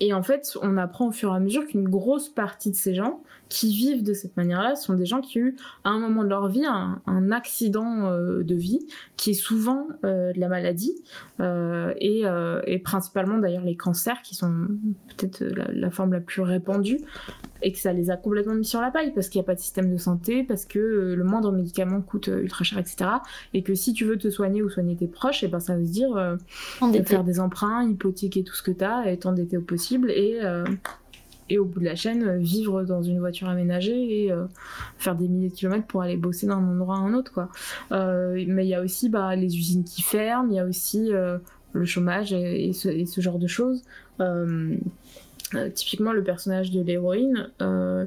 et 0.00 0.12
en 0.12 0.22
fait, 0.22 0.56
on 0.62 0.76
apprend 0.76 1.08
au 1.08 1.12
fur 1.12 1.32
et 1.32 1.36
à 1.36 1.40
mesure 1.40 1.66
qu'une 1.66 1.88
grosse 1.88 2.28
partie 2.28 2.70
de 2.70 2.76
ces 2.76 2.94
gens, 2.94 3.22
qui 3.52 3.70
vivent 3.70 4.02
de 4.02 4.14
cette 4.14 4.34
manière-là 4.38 4.76
sont 4.76 4.94
des 4.94 5.04
gens 5.04 5.20
qui 5.20 5.38
ont 5.38 5.42
eu 5.42 5.56
à 5.84 5.90
un 5.90 5.98
moment 5.98 6.24
de 6.24 6.28
leur 6.28 6.48
vie 6.48 6.64
un, 6.64 7.30
accident 7.32 8.06
euh, 8.06 8.42
de 8.42 8.54
vie 8.54 8.80
qui 9.18 9.32
est 9.32 9.34
souvent 9.34 9.88
euh, 10.04 10.32
de 10.32 10.40
la 10.40 10.48
maladie 10.48 10.94
euh, 11.40 11.92
et, 12.00 12.78
principalement 12.78 13.36
d'ailleurs 13.36 13.64
les 13.64 13.76
cancers 13.76 14.22
qui 14.22 14.34
sont 14.34 14.68
peut-être 15.16 15.44
la, 15.44 15.90
forme 15.90 16.14
la 16.14 16.20
plus 16.20 16.40
répandue 16.40 16.98
et 17.60 17.72
que 17.72 17.78
ça 17.78 17.92
les 17.92 18.10
a 18.10 18.16
complètement 18.16 18.54
mis 18.54 18.64
sur 18.64 18.80
la 18.80 18.90
paille 18.90 19.12
parce 19.12 19.28
qu'il 19.28 19.38
n'y 19.38 19.44
a 19.44 19.46
pas 19.46 19.54
de 19.54 19.60
système 19.60 19.92
de 19.92 19.98
santé, 19.98 20.42
parce 20.42 20.64
que 20.64 21.14
le 21.14 21.22
moindre 21.22 21.52
médicament 21.52 22.00
coûte 22.00 22.28
ultra 22.28 22.64
cher, 22.64 22.78
etc. 22.78 23.10
Et 23.52 23.62
que 23.62 23.74
si 23.74 23.92
tu 23.92 24.04
veux 24.04 24.16
te 24.16 24.30
soigner 24.30 24.62
ou 24.62 24.70
soigner 24.70 24.96
tes 24.96 25.06
proches, 25.06 25.44
et 25.44 25.48
ben 25.48 25.60
ça 25.60 25.76
veut 25.76 25.84
dire 25.84 26.36
faire 27.04 27.22
des 27.22 27.38
emprunts, 27.38 27.88
hypothéquer 27.88 28.42
tout 28.42 28.54
ce 28.54 28.64
que 28.64 28.72
tu 28.72 28.82
as, 28.82 29.12
et 29.12 29.16
t'endetter 29.16 29.58
au 29.58 29.62
possible 29.62 30.10
et 30.10 30.40
et 31.48 31.58
au 31.58 31.64
bout 31.64 31.80
de 31.80 31.84
la 31.84 31.96
chaîne, 31.96 32.22
euh, 32.22 32.38
vivre 32.38 32.82
dans 32.84 33.02
une 33.02 33.18
voiture 33.18 33.48
aménagée 33.48 34.24
et 34.24 34.32
euh, 34.32 34.44
faire 34.98 35.14
des 35.14 35.28
milliers 35.28 35.50
de 35.50 35.54
kilomètres 35.54 35.86
pour 35.86 36.02
aller 36.02 36.16
bosser 36.16 36.46
d'un 36.46 36.58
endroit 36.58 36.96
à 36.96 37.00
un 37.00 37.14
autre. 37.14 37.32
Quoi. 37.32 37.48
Euh, 37.92 38.42
mais 38.48 38.64
il 38.66 38.68
y 38.68 38.74
a 38.74 38.82
aussi 38.82 39.08
bah, 39.08 39.34
les 39.36 39.56
usines 39.56 39.84
qui 39.84 40.02
ferment, 40.02 40.48
il 40.50 40.56
y 40.56 40.58
a 40.58 40.64
aussi 40.64 41.10
le 41.72 41.84
chômage 41.84 42.32
et, 42.32 42.72
ce, 42.72 42.88
et, 42.88 43.06
ce, 43.06 43.20
genre 43.20 43.38
de 43.38 43.46
choses. 43.46 43.82
Euh, 45.54 45.68
typiquement, 45.70 46.12
le 46.12 46.22
personnage 46.22 46.70
de 46.70 46.80
l'héroïne, 46.80 47.50
euh, 47.60 48.06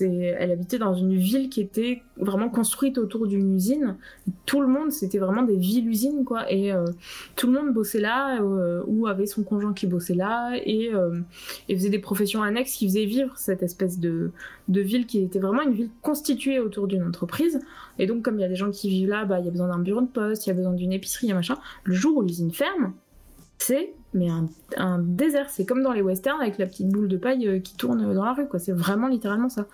elle 0.00 0.50
habitait 0.50 0.78
dans 0.78 0.94
une 0.94 1.14
ville 1.14 1.50
qui 1.50 1.60
était 1.60 2.02
vraiment 2.16 2.48
construite 2.48 2.96
autour 2.96 3.26
d'une 3.26 3.54
usine. 3.54 3.96
Tout 4.46 4.60
le 4.60 4.66
monde, 4.66 4.90
c'était 4.90 5.18
vraiment 5.18 5.42
des 5.42 5.56
villes-usines, 5.56 6.24
quoi. 6.24 6.50
Et 6.50 6.72
euh, 6.72 6.86
tout 7.34 7.46
le 7.46 7.52
monde 7.52 7.74
bossait 7.74 8.00
là, 8.00 8.40
ou 8.42 9.06
avait 9.06 9.26
son 9.26 9.42
conjoint 9.42 9.74
qui 9.74 9.86
bossait 9.86 10.14
là, 10.14 10.54
et, 10.64 10.92
faisait 11.68 11.90
des 11.90 11.98
professions 11.98 12.42
annexes 12.42 12.72
qui 12.72 12.86
faisaient 12.88 13.04
vivre 13.04 13.36
cette 13.36 13.62
espèce 13.62 13.98
de, 13.98 14.32
ville 14.68 15.06
qui 15.06 15.22
était 15.22 15.40
vraiment 15.40 15.62
une 15.62 15.74
ville 15.74 15.90
constituée 16.00 16.58
autour 16.58 16.86
d'une 16.86 17.02
entreprise. 17.02 17.60
Et 17.98 18.06
donc, 18.06 18.22
comme 18.22 18.38
il 18.38 18.42
y 18.42 18.44
a 18.44 18.48
des 18.48 18.56
gens 18.56 18.70
qui 18.70 18.88
vivent 18.88 19.10
là, 19.10 19.26
bah, 19.26 19.40
il 19.40 19.44
y 19.44 19.48
a 19.48 19.50
besoin 19.50 19.68
d'un 19.68 19.78
bureau 19.78 20.00
de 20.00 20.06
poste, 20.06 20.46
il 20.46 20.50
y 20.50 20.52
a 20.52 20.54
besoin 20.54 20.72
d'une 20.72 20.92
épicerie, 20.92 21.30
un 21.30 21.34
machin. 21.34 21.58
Le 21.84 21.94
jour 21.94 22.16
où 22.16 22.22
l'usine 22.22 22.50
ferme, 22.50 22.94
c'est 23.58 23.92
mais 24.16 24.28
un, 24.76 24.98
désert. 24.98 25.48
C'est 25.50 25.64
comme 25.64 25.82
dans 25.82 25.92
les 25.92 26.02
westerns 26.02 26.40
avec 26.40 26.58
la 26.58 26.66
petite 26.66 26.88
boule 26.88 27.08
de 27.08 27.16
paille 27.16 27.46
euh, 27.46 27.60
qui 27.60 27.76
tourne 27.76 28.14
dans 28.14 28.24
la 28.24 28.32
rue. 28.32 28.46
C'est 28.58 28.72
vraiment 28.72 29.08
littéralement 29.08 29.48
ça. 29.48 29.66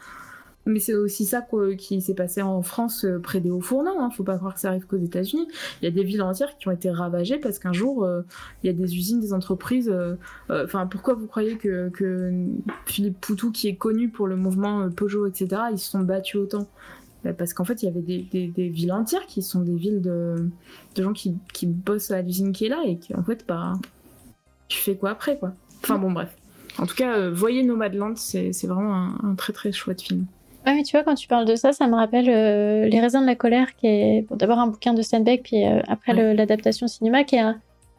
Mais 0.64 0.78
c'est 0.78 0.94
aussi 0.94 1.24
ça 1.24 1.44
qui 1.77 2.01
s'est 2.01 2.14
passé 2.14 2.40
en 2.40 2.62
France 2.62 3.05
euh, 3.05 3.19
près 3.19 3.40
des 3.40 3.51
Hauts-Fourneaux. 3.51 3.98
Hein. 3.98 4.10
Faut 4.10 4.23
pas 4.23 4.36
croire 4.36 4.55
que 4.55 4.60
ça 4.60 4.69
arrive 4.69 4.86
qu'aux 4.86 4.98
États-Unis. 4.98 5.48
Il 5.81 5.85
y 5.85 5.89
a 5.89 5.90
des 5.90 6.05
villes 6.05 6.23
entières 6.23 6.56
qui 6.59 6.69
ont 6.69 6.70
été 6.73 6.90
ravagées 6.90 7.39
parce 7.39 7.59
qu'un 7.59 7.73
jour, 7.73 8.05
euh, 8.05 8.23
il 8.62 8.66
y 8.66 8.70
a 8.70 8.73
des 8.73 8.97
usines, 8.97 9.20
des 9.20 9.32
entreprises. 9.32 9.93
Enfin, 10.51 10.86
pourquoi 10.86 11.14
vous 11.14 11.27
croyez 11.27 11.56
que, 11.56 11.90
Philippe 12.86 13.20
Poutou, 13.20 13.51
qui 13.51 13.69
est 13.69 13.77
connu 13.77 14.09
pour 14.09 14.27
le 14.27 14.36
mouvement 14.36 14.89
Peugeot, 14.90 15.27
etc., 15.27 15.62
ils 15.73 15.78
se 15.78 15.90
sont 15.90 16.01
battus 16.01 16.36
autant? 16.36 16.69
Bah, 17.24 17.32
parce 17.32 17.55
qu'en 17.55 17.64
fait, 17.64 17.82
il 17.82 17.86
y 17.86 17.89
avait 17.89 18.02
des, 18.02 18.69
villes 18.69 18.93
entières 18.93 19.27
qui 19.27 19.43
sont 19.43 19.60
des 19.60 19.77
villes 19.77 20.02
de, 20.02 20.51
gens 20.97 21.12
qui, 21.12 21.36
bossent 21.66 22.10
à 22.10 22.20
l'usine 22.23 22.52
qui 22.52 22.66
est 22.66 22.69
là 22.69 22.82
et 22.85 22.97
qui, 22.97 23.14
en 23.14 23.23
fait, 23.23 23.44
bah, 23.47 23.74
tu 24.72 24.78
fais 24.78 24.94
quoi 24.94 25.10
après, 25.10 25.36
quoi. 25.36 25.52
Enfin 25.82 25.98
bon, 25.98 26.10
bref. 26.10 26.34
En 26.78 26.86
tout 26.86 26.94
cas, 26.94 27.16
euh, 27.16 27.30
voyez 27.32 27.62
Nomadland, 27.62 28.16
c'est 28.16 28.50
vraiment 28.64 29.10
un, 29.22 29.34
très 29.34 29.52
très 29.52 29.72
chouette 29.72 30.00
film. 30.00 30.26
Ouais, 30.66 30.74
mais 30.74 30.82
tu 30.84 30.96
vois, 30.96 31.04
quand 31.04 31.14
tu 31.14 31.28
parles 31.28 31.44
de 31.44 31.56
ça, 31.56 31.72
ça 31.72 31.86
me 31.86 31.94
rappelle 31.94 32.28
euh, 32.28 32.86
Les 32.86 33.00
raisins 33.00 33.20
de 33.20 33.26
la 33.26 33.34
colère, 33.34 33.74
qui 33.76 33.88
est 33.88 34.26
d'abord 34.30 34.58
un 34.58 34.68
bouquin 34.68 34.94
de 34.94 35.02
Steinbeck, 35.02 35.42
puis 35.42 35.66
euh, 35.66 35.80
après 35.88 36.12
l'adaptation 36.34 36.86
cinéma, 36.86 37.24
qui 37.24 37.36
est, 37.36 37.42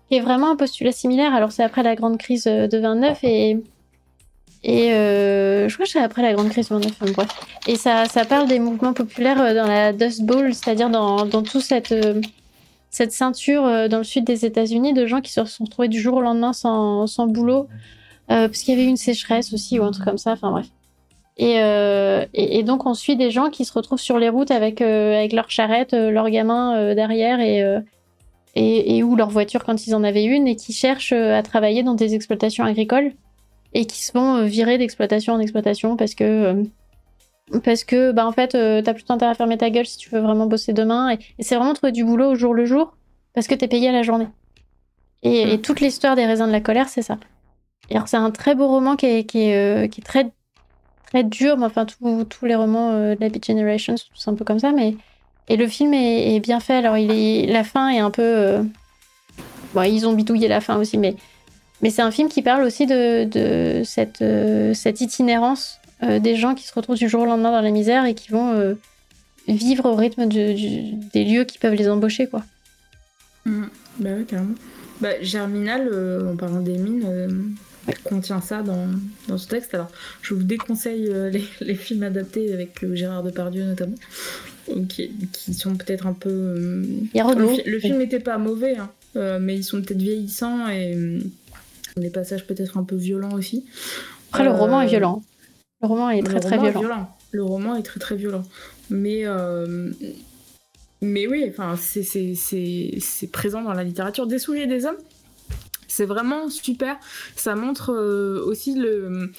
qui 0.09 0.15
est 0.15 0.21
vraiment 0.21 0.51
un 0.51 0.55
postulat 0.55 0.91
similaire. 0.91 1.33
Alors, 1.33 1.51
c'est 1.51 1.63
après 1.63 1.83
la 1.83 1.95
grande 1.95 2.17
crise 2.17 2.45
de 2.45 2.77
29 2.77 3.19
et. 3.23 3.57
Et 4.65 4.91
je 4.91 5.73
crois 5.73 5.85
que 5.85 5.91
c'est 5.91 5.99
après 5.99 6.21
la 6.21 6.31
grande 6.31 6.47
crise 6.49 6.69
de 6.69 6.75
29, 6.75 7.13
bref. 7.13 7.27
Et 7.67 7.75
ça, 7.75 8.05
ça 8.05 8.23
parle 8.23 8.47
des 8.47 8.59
mouvements 8.59 8.93
populaires 8.93 9.53
dans 9.53 9.67
la 9.67 9.91
Dust 9.91 10.23
Bowl, 10.23 10.53
c'est-à-dire 10.53 10.89
dans, 10.89 11.25
dans 11.25 11.43
tout 11.43 11.59
cette 11.59 11.93
cette 12.94 13.11
ceinture 13.11 13.65
euh, 13.65 13.88
dans 13.88 13.98
le 13.98 14.03
sud 14.03 14.24
des 14.24 14.45
États-Unis 14.45 14.94
de 14.94 15.07
gens 15.07 15.20
qui 15.20 15.32
se 15.32 15.44
sont 15.45 15.64
retrouvés 15.64 15.88
du 15.88 15.99
jour 15.99 16.18
au 16.18 16.22
lendemain 16.22 16.53
sans, 16.53 17.07
boulot, 17.28 17.68
euh, 18.30 18.48
parce 18.48 18.60
qu'il 18.60 18.76
y 18.76 18.80
avait 18.80 18.88
une 18.88 18.98
sécheresse 18.98 19.52
aussi 19.52 19.80
ou 19.80 19.84
un 19.84 19.90
truc 19.90 20.06
comme 20.06 20.20
ça, 20.20 20.34
enfin 20.34 20.52
bref. 20.52 20.68
Et, 21.38 21.56
euh, 21.57 22.26
donc 22.61 22.86
on 22.86 22.94
suit 22.94 23.15
des 23.15 23.32
gens 23.32 23.49
qui 23.49 23.65
se 23.65 23.74
retrouvent 23.74 23.99
sur 23.99 24.20
les 24.20 24.30
routes 24.30 24.52
avec, 24.52 24.80
avec 24.80 25.34
leur 25.34 25.49
charrette, 25.49 25.94
leurs 25.94 26.30
gamins 26.30 26.94
derrière 26.94 27.40
et, 27.40 27.61
et, 28.53 28.98
et, 28.98 29.02
ou 29.02 29.15
leur 29.15 29.32
voiture 29.32 29.64
quand 29.64 29.88
ils 29.88 29.95
en 29.95 30.03
avaient 30.03 30.26
une 30.26 30.48
et 30.48 30.56
qui 30.56 30.72
cherchent 30.72 31.14
à 31.14 31.41
travailler 31.41 31.82
dans 31.82 31.95
des 31.95 32.14
exploitations 32.14 32.64
agricoles 32.64 33.14
et 33.74 33.88
qui 33.88 34.03
se 34.03 34.11
font 34.11 34.44
virer 34.45 34.78
d'exploitation 34.78 35.34
en 35.34 35.40
exploitation 35.40 35.98
parce 35.98 36.14
que 36.14 36.64
parce 37.64 37.84
que, 37.84 38.11
bah, 38.11 38.26
en 38.26 38.32
fait, 38.32 38.56
euh, 38.56 38.82
t'as 38.82 38.94
plutôt 38.94 39.14
intérêt 39.14 39.32
à 39.32 39.36
fermer 39.36 39.57
ta 39.57 39.70
gueule 39.70 39.86
si 39.86 39.98
tu 39.98 40.10
veux 40.10 40.22
vraiment 40.22 40.45
bosser 40.45 40.74
demain. 40.74 41.11
Et, 41.11 41.44
c'est 41.44 41.56
vraiment 41.56 41.74
trouver 41.74 41.91
du 41.91 42.03
boulot 42.03 42.32
au 42.32 42.36
jour 42.36 42.53
le 42.53 42.65
jour 42.65 42.95
parce 43.34 43.48
que 43.48 43.56
t'es 43.56 43.68
payé 43.68 43.90
à 43.90 43.91
la 43.91 44.03
journée. 44.03 44.28
Et, 45.24 45.57
mm. 45.57 45.61
toute 45.61 45.82
l'histoire 45.82 46.15
des 46.15 46.26
raisins 46.26 46.48
de 46.48 46.52
la 46.52 46.61
colère, 46.61 46.90
c'est 46.90 47.02
ça. 47.02 47.18
Et 47.90 47.95
alors, 47.95 48.07
c'est 48.07 48.18
un 48.18 48.32
très 48.32 48.56
beau 48.56 48.68
roman 48.68 48.95
qui 48.95 49.06
est, 49.06 49.24
qui 49.26 49.41
est, 49.41 49.86
euh, 49.86 49.88
qui 49.88 50.02
est 50.02 50.03
très, 50.03 50.32
très 51.07 51.24
dur. 51.24 51.57
Mais 51.57 51.65
enfin, 51.65 51.86
tous 51.86 52.45
les 52.45 52.56
romans 52.56 52.91
euh, 52.91 53.15
de 53.15 53.22
la 53.22 53.30
Beat 53.30 53.45
Generation 53.45 53.98
sont 53.98 54.07
tous 54.14 54.28
un 54.30 54.36
peu 54.36 54.45
comme 54.45 54.60
ça. 54.60 54.72
Mais... 54.72 54.95
Et 55.49 55.57
le 55.57 55.68
film 55.68 55.94
est, 55.94 56.40
bien 56.40 56.61
fait. 56.61 56.76
Alors, 56.76 56.98
il 56.98 57.11
est... 57.11 57.52
la 57.52 57.65
fin 57.65 57.90
est 57.90 57.99
un 57.99 58.11
peu. 58.11 58.65
Bon, 59.74 59.82
ils 59.82 60.07
ont 60.07 60.14
bidouillé 60.14 60.48
la 60.48 60.61
fin 60.61 60.78
aussi, 60.78 60.98
mais, 60.98 61.15
mais 61.82 61.90
c'est 61.90 62.02
un 62.02 62.11
film 62.11 62.30
qui 62.30 62.41
parle 62.41 62.64
aussi 62.64 62.86
de, 62.86 63.26
de 63.26 63.82
cette, 63.84 64.24
cette 64.74 65.02
itinérance 65.02 65.82
euh, 66.03 66.19
des 66.19 66.35
gens 66.35 66.55
qui 66.55 66.67
se 66.67 66.73
retrouvent 66.73 66.97
du 66.97 67.09
jour 67.09 67.21
au 67.21 67.25
lendemain 67.25 67.51
dans 67.51 67.61
la 67.61 67.71
misère 67.71 68.05
et 68.05 68.13
qui 68.13 68.31
vont 68.31 68.53
euh, 68.53 68.75
vivre 69.47 69.85
au 69.85 69.95
rythme 69.95 70.27
des 70.27 71.23
lieux 71.23 71.43
qui 71.43 71.59
peuvent 71.59 71.73
les 71.73 71.89
embaucher, 71.89 72.27
quoi. 72.27 72.43
Mmh. 73.45 73.63
Bah 73.99 74.09
ouais, 74.11 74.23
carrément. 74.23 74.55
Bah, 75.01 75.21
Germinal, 75.21 75.89
euh, 75.91 76.34
en 76.34 76.35
parlant 76.35 76.61
des 76.61 76.77
mines, 76.77 77.55
contient 78.03 78.41
ça 78.41 78.61
dans, 78.61 78.88
dans, 79.27 79.38
ce 79.38 79.47
texte. 79.47 79.73
Alors, 79.73 79.91
je 80.21 80.34
vous 80.34 80.43
déconseille 80.43 81.11
les, 81.61 81.75
films 81.75 82.03
adaptés 82.03 82.53
avec 82.53 82.85
Gérard 82.93 83.23
Depardieu 83.23 83.63
notamment, 83.63 83.97
qui, 84.89 85.11
qui 85.31 85.53
sont 85.53 85.75
peut-être 85.75 86.07
un 86.07 86.13
peu... 86.13 86.30
le, 87.13 87.69
le, 87.69 87.80
film 87.80 87.97
n'était 87.97 88.19
pas 88.19 88.38
mauvais, 88.38 88.77
hein, 88.77 89.39
mais 89.39 89.55
ils 89.55 89.63
sont 89.63 89.81
peut-être 89.81 90.01
vieillissants 90.01 90.69
et 90.69 91.19
des 91.97 92.09
passages 92.09 92.47
peut-être 92.47 92.77
un 92.77 92.84
peu 92.84 92.95
violents 92.95 93.34
aussi. 93.34 93.65
Après, 94.31 94.45
le 94.45 94.51
roman 94.51 94.81
est 94.81 94.88
violent. 94.88 95.21
Le 95.84 95.88
roman 95.89 96.10
est 96.10 96.23
très 96.23 96.39
très 96.39 96.57
violent. 96.72 97.10
Le 97.31 97.43
roman 97.43 97.76
est 97.76 97.84
très 97.84 97.99
très 97.99 98.15
violent. 98.15 98.43
Mais, 98.89 99.23
euh, 99.26 99.91
mais 101.01 101.27
oui, 101.27 101.45
enfin, 101.49 101.76
c'est 101.76 103.31
présent 103.31 103.61
dans 103.61 103.73
la 103.73 103.84
littérature. 103.84 104.26
Des 104.26 104.39
souliers 104.39 104.65
des 104.65 104.85
hommes, 104.85 104.97
c'est 105.89 106.05
vraiment 106.05 106.49
super. 106.49 106.95
Ça 107.35 107.55
montre 107.55 107.91
euh, 107.91 108.45
aussi 108.45 108.76
le. 108.76 109.31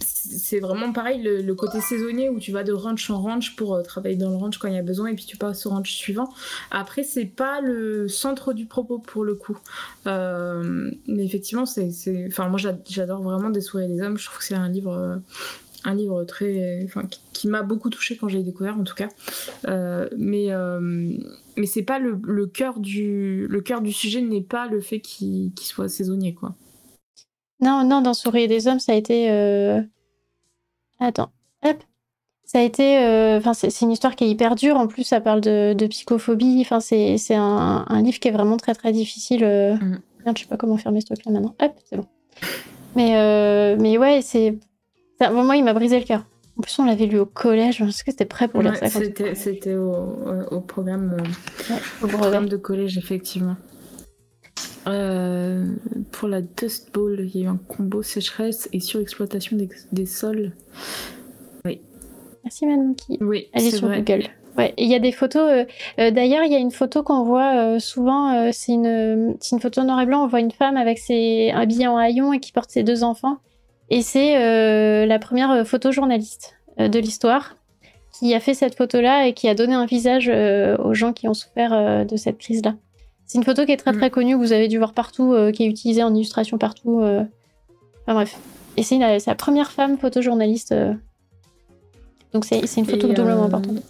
C'est 0.00 0.58
vraiment 0.58 0.90
pareil, 0.92 1.22
le, 1.22 1.54
côté 1.54 1.82
saisonnier 1.82 2.30
où 2.30 2.40
tu 2.40 2.50
vas 2.50 2.64
de 2.64 2.72
ranch 2.72 3.10
en 3.10 3.20
ranch 3.20 3.54
pour 3.54 3.74
euh, 3.74 3.82
travailler 3.82 4.16
dans 4.16 4.30
le 4.30 4.36
ranch 4.36 4.56
quand 4.56 4.68
il 4.68 4.74
y 4.74 4.78
a 4.78 4.82
besoin 4.82 5.08
et 5.08 5.14
puis 5.14 5.26
tu 5.26 5.36
passes 5.36 5.66
au 5.66 5.70
ranch 5.70 5.92
suivant. 5.92 6.32
Après, 6.70 7.02
c'est 7.02 7.26
pas 7.26 7.60
le 7.60 8.08
centre 8.08 8.54
du 8.54 8.64
propos 8.64 8.98
pour 8.98 9.22
le 9.22 9.34
coup. 9.34 9.58
mais 10.06 11.26
effectivement, 11.26 11.66
c'est. 11.66 11.90
Enfin, 12.28 12.48
moi, 12.48 12.58
j'adore 12.88 13.22
vraiment 13.22 13.50
Des 13.50 13.60
souris 13.60 13.86
des 13.86 14.00
hommes. 14.00 14.16
Je 14.16 14.24
trouve 14.24 14.38
que 14.38 14.44
c'est 14.44 14.54
un 14.54 14.70
livre 14.70 15.20
un 15.84 15.94
livre 15.94 16.24
très, 16.24 16.82
enfin, 16.84 17.02
qui, 17.32 17.48
m'a 17.48 17.62
beaucoup 17.62 17.90
touché 17.90 18.16
quand 18.16 18.28
j'ai 18.28 18.42
découvert 18.42 18.78
en 18.78 18.84
tout 18.84 18.94
cas. 18.94 19.08
Euh, 19.68 20.08
mais 20.16 20.46
euh, 20.50 20.80
mais 21.56 21.66
c'est 21.66 21.82
pas 21.82 21.98
le, 21.98 22.18
le 22.22 22.46
cœur 22.46 22.80
du 22.80 23.46
le 23.48 23.60
cœur 23.60 23.82
du 23.82 23.92
sujet 23.92 24.22
n'est 24.22 24.40
pas 24.40 24.66
le 24.66 24.80
fait 24.80 25.00
qu'il 25.00 25.52
soit 25.60 25.88
saisonnier 25.88 26.34
quoi. 26.34 26.54
Non 27.60 27.84
non 27.86 28.00
dans 28.00 28.14
Souris 28.14 28.48
des 28.48 28.66
hommes 28.66 28.80
ça 28.80 28.92
a 28.92 28.94
été 28.94 29.30
euh... 29.30 29.80
attends 31.00 31.30
hop 31.64 31.76
ça 32.44 32.58
a 32.58 32.62
été 32.62 32.98
enfin 33.36 33.54
c'est 33.54 33.80
une 33.82 33.90
histoire 33.90 34.16
qui 34.16 34.24
est 34.24 34.30
hyper 34.30 34.54
dure 34.54 34.76
en 34.76 34.86
plus 34.86 35.04
ça 35.04 35.20
parle 35.20 35.40
de, 35.40 35.74
de 35.74 35.86
psychophobie 35.86 36.60
enfin 36.60 36.80
c'est 36.80 37.34
un, 37.34 37.84
un, 37.88 38.02
livre 38.02 38.18
qui 38.18 38.28
est 38.28 38.32
vraiment 38.32 38.56
très 38.56 38.74
très 38.74 38.92
difficile. 38.92 39.44
Mm. 39.44 39.98
je 40.34 40.40
sais 40.40 40.48
pas 40.48 40.56
comment 40.56 40.76
fermer 40.76 41.00
ce 41.00 41.06
truc 41.06 41.24
là 41.24 41.32
maintenant 41.32 41.54
hop 41.60 41.72
c'est 41.84 41.96
bon. 41.96 42.06
Mais 42.96 43.76
mais 43.76 43.98
ouais 43.98 44.20
c'est 44.22 44.58
moi, 45.20 45.56
il 45.56 45.64
m'a 45.64 45.74
brisé 45.74 45.98
le 45.98 46.04
cœur. 46.04 46.24
En 46.56 46.62
plus, 46.62 46.78
on 46.78 46.84
l'avait 46.84 47.06
lu 47.06 47.18
au 47.18 47.26
collège. 47.26 47.80
Est-ce 47.80 48.04
que 48.04 48.10
c'était 48.12 48.24
prêt 48.24 48.46
pour 48.48 48.62
lire 48.62 48.76
ça 48.76 48.88
C'était 48.88 49.74
au, 49.74 49.92
au, 50.50 50.60
programme, 50.60 51.16
au 52.02 52.06
programme 52.06 52.48
de 52.48 52.56
collège, 52.56 52.96
effectivement. 52.96 53.56
pour 54.84 56.28
la 56.28 56.42
Dust 56.42 56.92
Bowl, 56.92 57.28
il 57.34 57.40
y 57.40 57.42
a 57.42 57.46
eu 57.46 57.48
un 57.48 57.58
combo 57.68 58.02
sécheresse 58.02 58.68
et 58.72 58.80
surexploitation 58.80 59.56
des, 59.90 60.06
sols. 60.06 60.52
Oui. 61.64 61.80
Merci 62.44 62.66
Madame 62.66 62.94
Oui, 63.20 63.48
Elle 63.52 63.66
est, 63.66 63.76
sur 63.76 63.88
Google. 63.88 64.28
Ouais, 64.56 64.72
il 64.76 64.88
y 64.88 64.94
a 64.94 65.00
des 65.00 65.12
photos. 65.12 65.50
Euh, 65.50 65.64
euh, 65.98 66.10
d'ailleurs, 66.10 66.44
il 66.44 66.52
y 66.52 66.54
a 66.54 66.58
une 66.58 66.70
photo 66.70 67.02
qu'on 67.02 67.24
voit 67.24 67.56
euh, 67.56 67.78
souvent. 67.78 68.52
c'est 68.52 68.72
une, 68.72 69.36
une 69.50 69.60
photo 69.60 69.82
noir 69.82 70.00
et 70.00 70.06
blanc. 70.06 70.24
On 70.24 70.28
voit 70.28 70.40
une 70.40 70.52
femme 70.52 70.76
avec 70.76 70.98
ses 70.98 71.50
habillée 71.50 71.88
en 71.88 71.96
haillons 71.96 72.32
et 72.32 72.40
qui 72.40 72.52
porte 72.52 72.70
ses 72.70 72.82
deux 72.82 73.02
enfants. 73.02 73.38
Et 73.90 74.02
c'est 74.02 75.06
la 75.06 75.18
première 75.18 75.66
photojournaliste 75.66 76.56
de 76.78 76.98
l'histoire 76.98 77.56
qui 78.12 78.34
a 78.34 78.40
fait 78.40 78.54
cette 78.54 78.76
photo-là 78.76 79.26
et 79.26 79.32
qui 79.34 79.48
a 79.48 79.54
donné 79.54 79.74
un 79.74 79.86
visage 79.86 80.28
aux 80.28 80.94
gens 80.94 81.12
qui 81.12 81.28
ont 81.28 81.34
souffert 81.34 82.06
de 82.06 82.16
cette 82.16 82.38
crise-là. 82.38 82.74
C'est 83.26 83.38
une 83.38 83.44
photo 83.44 83.64
qui 83.64 83.72
est 83.72 83.76
très 83.76 83.92
mm. 83.92 83.98
très 83.98 84.10
connue, 84.10 84.34
que 84.34 84.38
vous 84.38 84.52
avez 84.52 84.68
dû 84.68 84.78
voir 84.78 84.92
partout, 84.92 85.34
qui 85.52 85.64
est 85.64 85.66
utilisée 85.66 86.02
en 86.02 86.14
illustration 86.14 86.58
partout. 86.58 87.02
Enfin 87.02 88.14
bref. 88.14 88.38
Et 88.76 88.82
c'est 88.82 88.98
la 88.98 89.34
première 89.34 89.70
femme 89.70 89.98
photojournaliste. 89.98 90.74
Donc 92.32 92.44
c'est 92.44 92.60
une 92.76 92.86
photo 92.86 93.08
doublement 93.08 93.44
importante. 93.44 93.82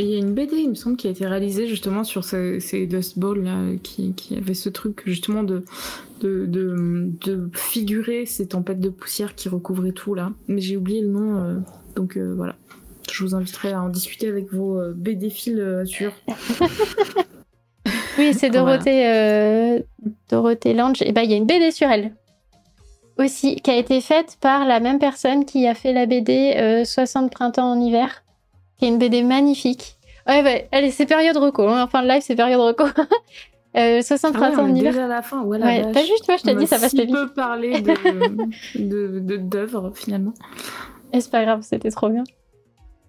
Et 0.00 0.04
il 0.04 0.10
y 0.10 0.14
a 0.14 0.18
une 0.18 0.32
BD, 0.32 0.58
il 0.58 0.70
me 0.70 0.74
semble, 0.76 0.96
qui 0.96 1.08
a 1.08 1.10
été 1.10 1.26
réalisée 1.26 1.66
justement 1.66 2.04
sur 2.04 2.22
ces, 2.22 2.86
Dust 2.86 3.18
Balls 3.18 3.42
là, 3.42 3.58
qui, 3.82 4.14
avait 4.36 4.54
ce 4.54 4.68
truc 4.68 5.02
justement 5.06 5.42
de 5.42 5.64
de, 6.20 6.46
de, 6.46 7.50
figurer 7.54 8.24
ces 8.24 8.48
tempêtes 8.48 8.80
de 8.80 8.90
poussière 8.90 9.34
qui 9.34 9.48
recouvraient 9.48 9.92
tout 9.92 10.14
là. 10.14 10.30
Mais 10.46 10.60
j'ai 10.60 10.76
oublié 10.76 11.00
le 11.00 11.08
nom, 11.08 11.36
euh, 11.36 11.58
donc 11.96 12.16
euh, 12.16 12.32
voilà. 12.36 12.54
Je 13.10 13.24
vous 13.24 13.34
inviterai 13.34 13.72
à 13.72 13.82
en 13.82 13.88
discuter 13.88 14.28
avec 14.28 14.52
vos 14.52 14.78
euh, 14.78 14.92
BD 14.96 15.30
fils 15.30 15.60
sur. 15.86 16.12
oui, 18.18 18.34
c'est 18.34 18.50
Dorothée, 18.52 19.82
Dorothée 20.28 20.74
Lange. 20.74 21.02
Et 21.02 21.10
bah, 21.10 21.24
il 21.24 21.30
y 21.30 21.34
a 21.34 21.36
une 21.36 21.46
BD 21.46 21.72
sur 21.72 21.88
elle 21.88 22.14
aussi, 23.16 23.56
qui 23.56 23.70
a 23.72 23.76
été 23.76 24.00
faite 24.00 24.38
par 24.40 24.64
la 24.64 24.78
même 24.78 25.00
personne 25.00 25.44
qui 25.44 25.66
a 25.66 25.74
fait 25.74 25.92
la 25.92 26.06
BD 26.06 26.84
60 26.84 27.32
printemps 27.32 27.72
en 27.72 27.80
hiver 27.80 28.22
qui 28.78 28.86
est 28.86 28.88
une 28.88 28.98
BD 28.98 29.22
magnifique. 29.22 29.96
Ouais, 30.26 30.42
ouais, 30.42 30.68
allez, 30.72 30.90
c'est 30.90 31.06
période 31.06 31.36
reco. 31.36 31.66
Hein. 31.66 31.82
Enfin, 31.82 32.02
le 32.02 32.08
live, 32.08 32.22
c'est 32.22 32.36
période 32.36 32.60
reco. 32.60 32.84
euh, 33.76 34.02
60 34.02 34.36
ah 34.36 34.40
ouais, 34.40 34.56
on 34.58 34.74
est 34.74 34.80
déjà 34.80 35.04
à 35.04 35.08
la 35.08 35.22
fin. 35.22 35.42
Ouais, 35.42 35.58
ouais 35.62 35.90
t'as 35.92 36.04
juste, 36.04 36.28
moi, 36.28 36.36
je 36.36 36.42
t'ai 36.42 36.54
dit, 36.54 36.66
ça 36.66 36.78
passe 36.78 36.94
vite. 36.94 37.10
On 37.10 37.26
peut 37.26 37.32
parler 37.32 37.80
de, 37.80 39.36
d'œuvres, 39.36 39.92
finalement. 39.94 40.34
Et 41.12 41.20
c'est 41.20 41.30
pas 41.30 41.44
grave, 41.44 41.62
c'était 41.62 41.90
trop 41.90 42.08
bien. 42.08 42.24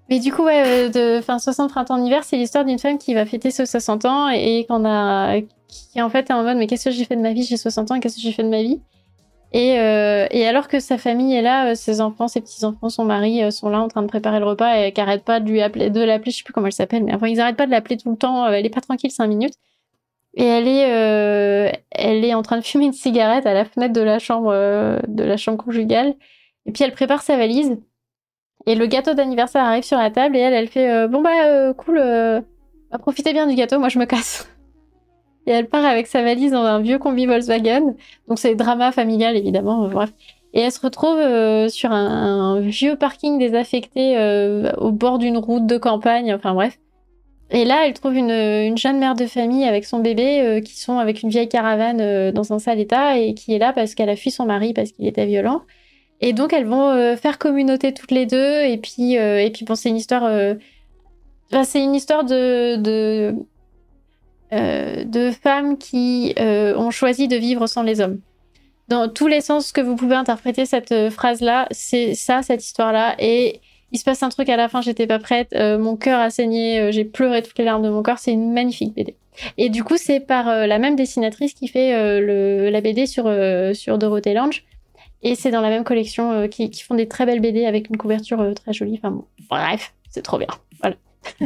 Mais 0.10 0.20
du 0.20 0.34
coup, 0.34 0.44
ouais, 0.44 0.88
euh, 0.90 0.90
de, 0.90 1.22
fin, 1.22 1.38
60 1.38 1.70
printemps 1.70 2.04
hiver, 2.04 2.24
c'est 2.24 2.38
l'histoire 2.38 2.66
d'une 2.66 2.80
femme 2.80 2.98
qui 2.98 3.14
va 3.14 3.26
fêter 3.26 3.52
ses 3.52 3.66
60 3.66 4.06
ans 4.06 4.30
et 4.30 4.66
qu'on 4.68 4.84
a, 4.86 5.40
qui 5.68 6.02
en 6.02 6.10
fait 6.10 6.30
est 6.30 6.34
en 6.34 6.44
mode, 6.44 6.58
mais 6.58 6.66
qu'est-ce 6.66 6.86
que 6.86 6.92
j'ai 6.92 7.06
fait 7.06 7.16
de 7.16 7.22
ma 7.22 7.34
vie? 7.34 7.44
J'ai 7.44 7.58
60 7.58 7.92
ans, 7.92 8.00
qu'est-ce 8.00 8.16
que 8.16 8.22
j'ai 8.22 8.32
fait 8.32 8.44
de 8.44 8.50
ma 8.50 8.64
vie? 8.64 8.82
Euh, 9.56 10.28
et, 10.30 10.46
alors 10.48 10.68
que 10.68 10.80
sa 10.80 10.98
famille 10.98 11.36
est 11.36 11.42
là, 11.42 11.72
euh, 11.72 11.76
ses 11.76 12.02
enfants, 12.02 12.28
ses 12.28 12.42
petits-enfants, 12.42 12.90
son 12.90 13.04
mari 13.06 13.44
euh, 13.44 13.50
sont 13.50 13.70
là 13.70 13.82
en 13.82 13.88
train 13.88 14.04
de 14.04 14.08
préparer 14.08 14.40
le 14.40 14.46
repas 14.46 14.78
et 14.78 14.92
qu'arrête 14.92 15.10
arrête 15.10 15.24
pas 15.24 15.40
de 15.40 15.50
lui 15.50 15.62
appeler, 15.62 15.90
de 15.90 16.02
l'appeler, 16.02 16.32
je 16.32 16.38
sais 16.38 16.44
plus 16.44 16.54
comment 16.54 16.68
elle 16.68 16.74
s'appelle, 16.74 17.04
mais 17.04 17.16
enfin 17.16 17.28
ils 17.28 17.40
arrêtent 17.40 17.58
pas 17.58 17.66
de 17.66 17.72
l'appeler 17.72 17.98
tout 17.98 18.12
le 18.12 18.18
temps, 18.18 18.48
elle 18.48 18.66
est 18.66 18.70
pas 18.70 18.82
tranquille 18.82 19.12
cinq 19.12 19.28
minutes. 19.28 19.56
Et 20.36 20.46
elle 20.46 20.68
est, 20.68 21.82
elle 21.92 22.24
est 22.24 22.34
en 22.36 22.44
train 22.44 22.58
de 22.58 22.64
fumer 22.64 22.86
une 22.86 22.94
cigarette 22.94 23.48
à 23.48 23.54
la 23.54 23.66
fenêtre 23.66 23.94
de 23.94 24.02
la 24.02 24.20
chambre, 24.20 24.52
de 25.08 25.24
la 25.24 25.38
chambre 25.38 25.58
conjugale. 25.64 26.16
Et 26.68 26.72
puis 26.72 26.84
elle 26.84 26.94
prépare 26.94 27.24
sa 27.24 27.36
valise. 27.36 27.78
Et 28.68 28.76
le 28.76 28.86
gâteau 28.86 29.16
d'anniversaire 29.16 29.64
arrive 29.64 29.84
sur 29.84 29.98
la 29.98 30.12
table 30.12 30.38
et 30.38 30.40
elle, 30.40 30.54
elle 30.54 30.68
fait 30.68 31.08
bon 31.08 31.22
bah 31.22 31.74
cool, 31.74 32.00
bah, 32.92 32.98
profitez 33.00 33.34
bien 33.34 33.48
du 33.48 33.56
gâteau, 33.56 33.80
moi 33.80 33.90
je 33.90 33.98
me 33.98 34.06
casse 34.06 34.48
et 35.50 35.52
elle 35.52 35.68
part 35.68 35.84
avec 35.84 36.06
sa 36.06 36.22
valise 36.22 36.52
dans 36.52 36.64
un 36.64 36.80
vieux 36.80 37.00
combi 37.00 37.26
Volkswagen. 37.26 37.96
Donc 38.28 38.38
c'est 38.38 38.54
drama 38.54 38.92
familial 38.92 39.36
évidemment, 39.36 39.86
euh, 39.86 39.88
bref. 39.88 40.14
Et 40.54 40.62
elle 40.62 40.72
se 40.72 40.80
retrouve 40.80 41.18
euh, 41.18 41.70
sur 41.70 41.92
un, 41.92 42.60
vieux 42.60 42.96
parking 42.96 43.40
désaffecté 43.40 44.16
euh, 44.18 44.72
au 44.78 44.92
bord 44.92 45.18
d'une 45.18 45.38
route 45.38 45.66
de 45.66 45.78
campagne, 45.78 46.34
enfin 46.34 46.54
bref. 46.54 46.78
Et 47.50 47.66
là, 47.66 47.88
elle 47.88 47.94
trouve 47.94 48.16
une, 48.16 48.78
jeune 48.78 49.00
mère 49.00 49.16
de 49.16 49.26
famille 49.26 49.64
avec 49.64 49.86
son 49.86 50.00
bébé 50.00 50.62
qui 50.64 50.80
sont 50.80 51.00
avec 51.00 51.24
une 51.24 51.30
vieille 51.30 51.50
caravane 51.50 52.30
dans 52.30 52.54
un 52.54 52.60
sale 52.60 52.80
état 52.80 53.18
et 53.18 53.34
qui 53.34 53.56
est 53.56 53.58
là 53.58 53.74
parce 53.74 53.96
qu'elle 53.96 54.10
a 54.10 54.16
fui 54.16 54.30
son 54.30 54.46
mari 54.46 54.72
parce 54.74 54.92
qu'il 54.92 55.08
était 55.08 55.26
violent. 55.26 55.64
Et 56.22 56.34
donc 56.34 56.54
elles 56.54 56.68
vont 56.68 57.16
faire 57.18 57.40
communauté 57.40 57.92
toutes 57.92 58.12
les 58.12 58.28
deux. 58.28 58.66
Et 58.66 58.78
puis, 58.78 59.14
et 59.14 59.50
puis 59.52 59.66
bon, 59.66 59.74
c'est 59.74 59.90
une 59.90 59.98
histoire. 59.98 60.30
c'est 61.64 61.84
une 61.84 61.96
histoire 61.96 62.24
de 62.24 63.34
euh, 64.52 65.04
de 65.04 65.30
femmes 65.30 65.78
qui 65.78 66.34
euh, 66.40 66.76
ont 66.76 66.90
choisi 66.90 67.28
de 67.28 67.36
vivre 67.36 67.68
sans 67.68 67.84
les 67.84 68.02
hommes. 68.02 68.20
Dans 68.88 69.08
tous 69.08 69.28
les 69.28 69.42
sens 69.42 69.72
que 69.72 69.82
vous 69.82 69.96
pouvez 69.96 70.16
interpréter 70.16 70.66
cette 70.66 70.92
euh, 70.92 71.12
phrase-là, 71.12 71.68
c'est 71.70 72.16
ça, 72.16 72.42
cette 72.42 72.66
histoire-là. 72.66 73.16
Et 73.20 73.62
il 73.92 74.00
se 74.00 74.04
passe 74.04 74.24
un 74.24 74.30
truc 74.30 74.50
à 74.50 74.58
la 74.58 74.68
fin, 74.68 74.82
j'étais 74.82 75.06
pas 75.06 75.20
prête, 75.20 75.56
mon 75.56 75.96
cœur 75.96 76.20
a 76.20 76.30
saigné, 76.30 76.92
j'ai 76.92 77.06
pleuré 77.06 77.42
toutes 77.42 77.58
les 77.58 77.66
larmes 77.66 77.82
de 77.82 77.90
mon 77.90 78.04
corps. 78.04 78.20
C'est 78.20 78.32
une 78.32 78.54
magnifique 78.54 78.94
BD. 78.94 79.16
Et 79.58 79.70
du 79.70 79.84
coup, 79.84 79.98
c'est 79.98 80.20
par 80.20 80.46
la 80.46 80.78
même 80.78 80.96
dessinatrice 80.96 81.56
qui 81.56 81.68
fait 81.68 81.92
la 82.22 82.82
BD 82.82 83.08
sur, 83.08 83.34
sur 83.74 83.98
Dorothée 83.98 84.36
Lange. 84.36 84.64
Et 85.24 85.34
c'est 85.34 85.50
dans 85.50 85.62
la 85.62 85.70
même 85.70 85.84
collection 85.84 86.48
qui, 86.50 86.72
font 86.84 86.94
des 86.94 87.08
très 87.08 87.26
belles 87.26 87.40
BD 87.40 87.66
avec 87.66 87.90
une 87.90 87.98
couverture 87.98 88.54
très 88.54 88.74
jolie. 88.74 89.00
Enfin 89.04 89.24
bref, 89.50 89.96
c'est 90.12 90.22
trop 90.22 90.38
bien. 90.38 90.50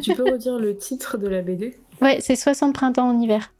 Tu 0.01 0.13
peux 0.13 0.29
redire 0.29 0.59
le 0.59 0.75
titre 0.75 1.17
de 1.17 1.29
la 1.29 1.41
BD 1.41 1.77
Ouais, 2.03 2.19
c'est 2.21 2.35
60 2.35 2.73
printemps 2.73 3.09
en 3.09 3.19
hiver. 3.19 3.51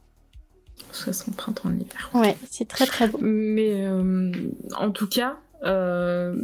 60 0.92 1.34
printemps 1.36 1.68
en 1.70 1.74
hiver. 1.74 2.10
Ouais, 2.12 2.36
c'est 2.50 2.68
très 2.68 2.86
très 2.86 3.08
beau. 3.08 3.18
Mais 3.20 3.86
euh, 3.86 4.30
en 4.76 4.90
tout 4.90 5.08
cas, 5.08 5.38
euh, 5.64 6.36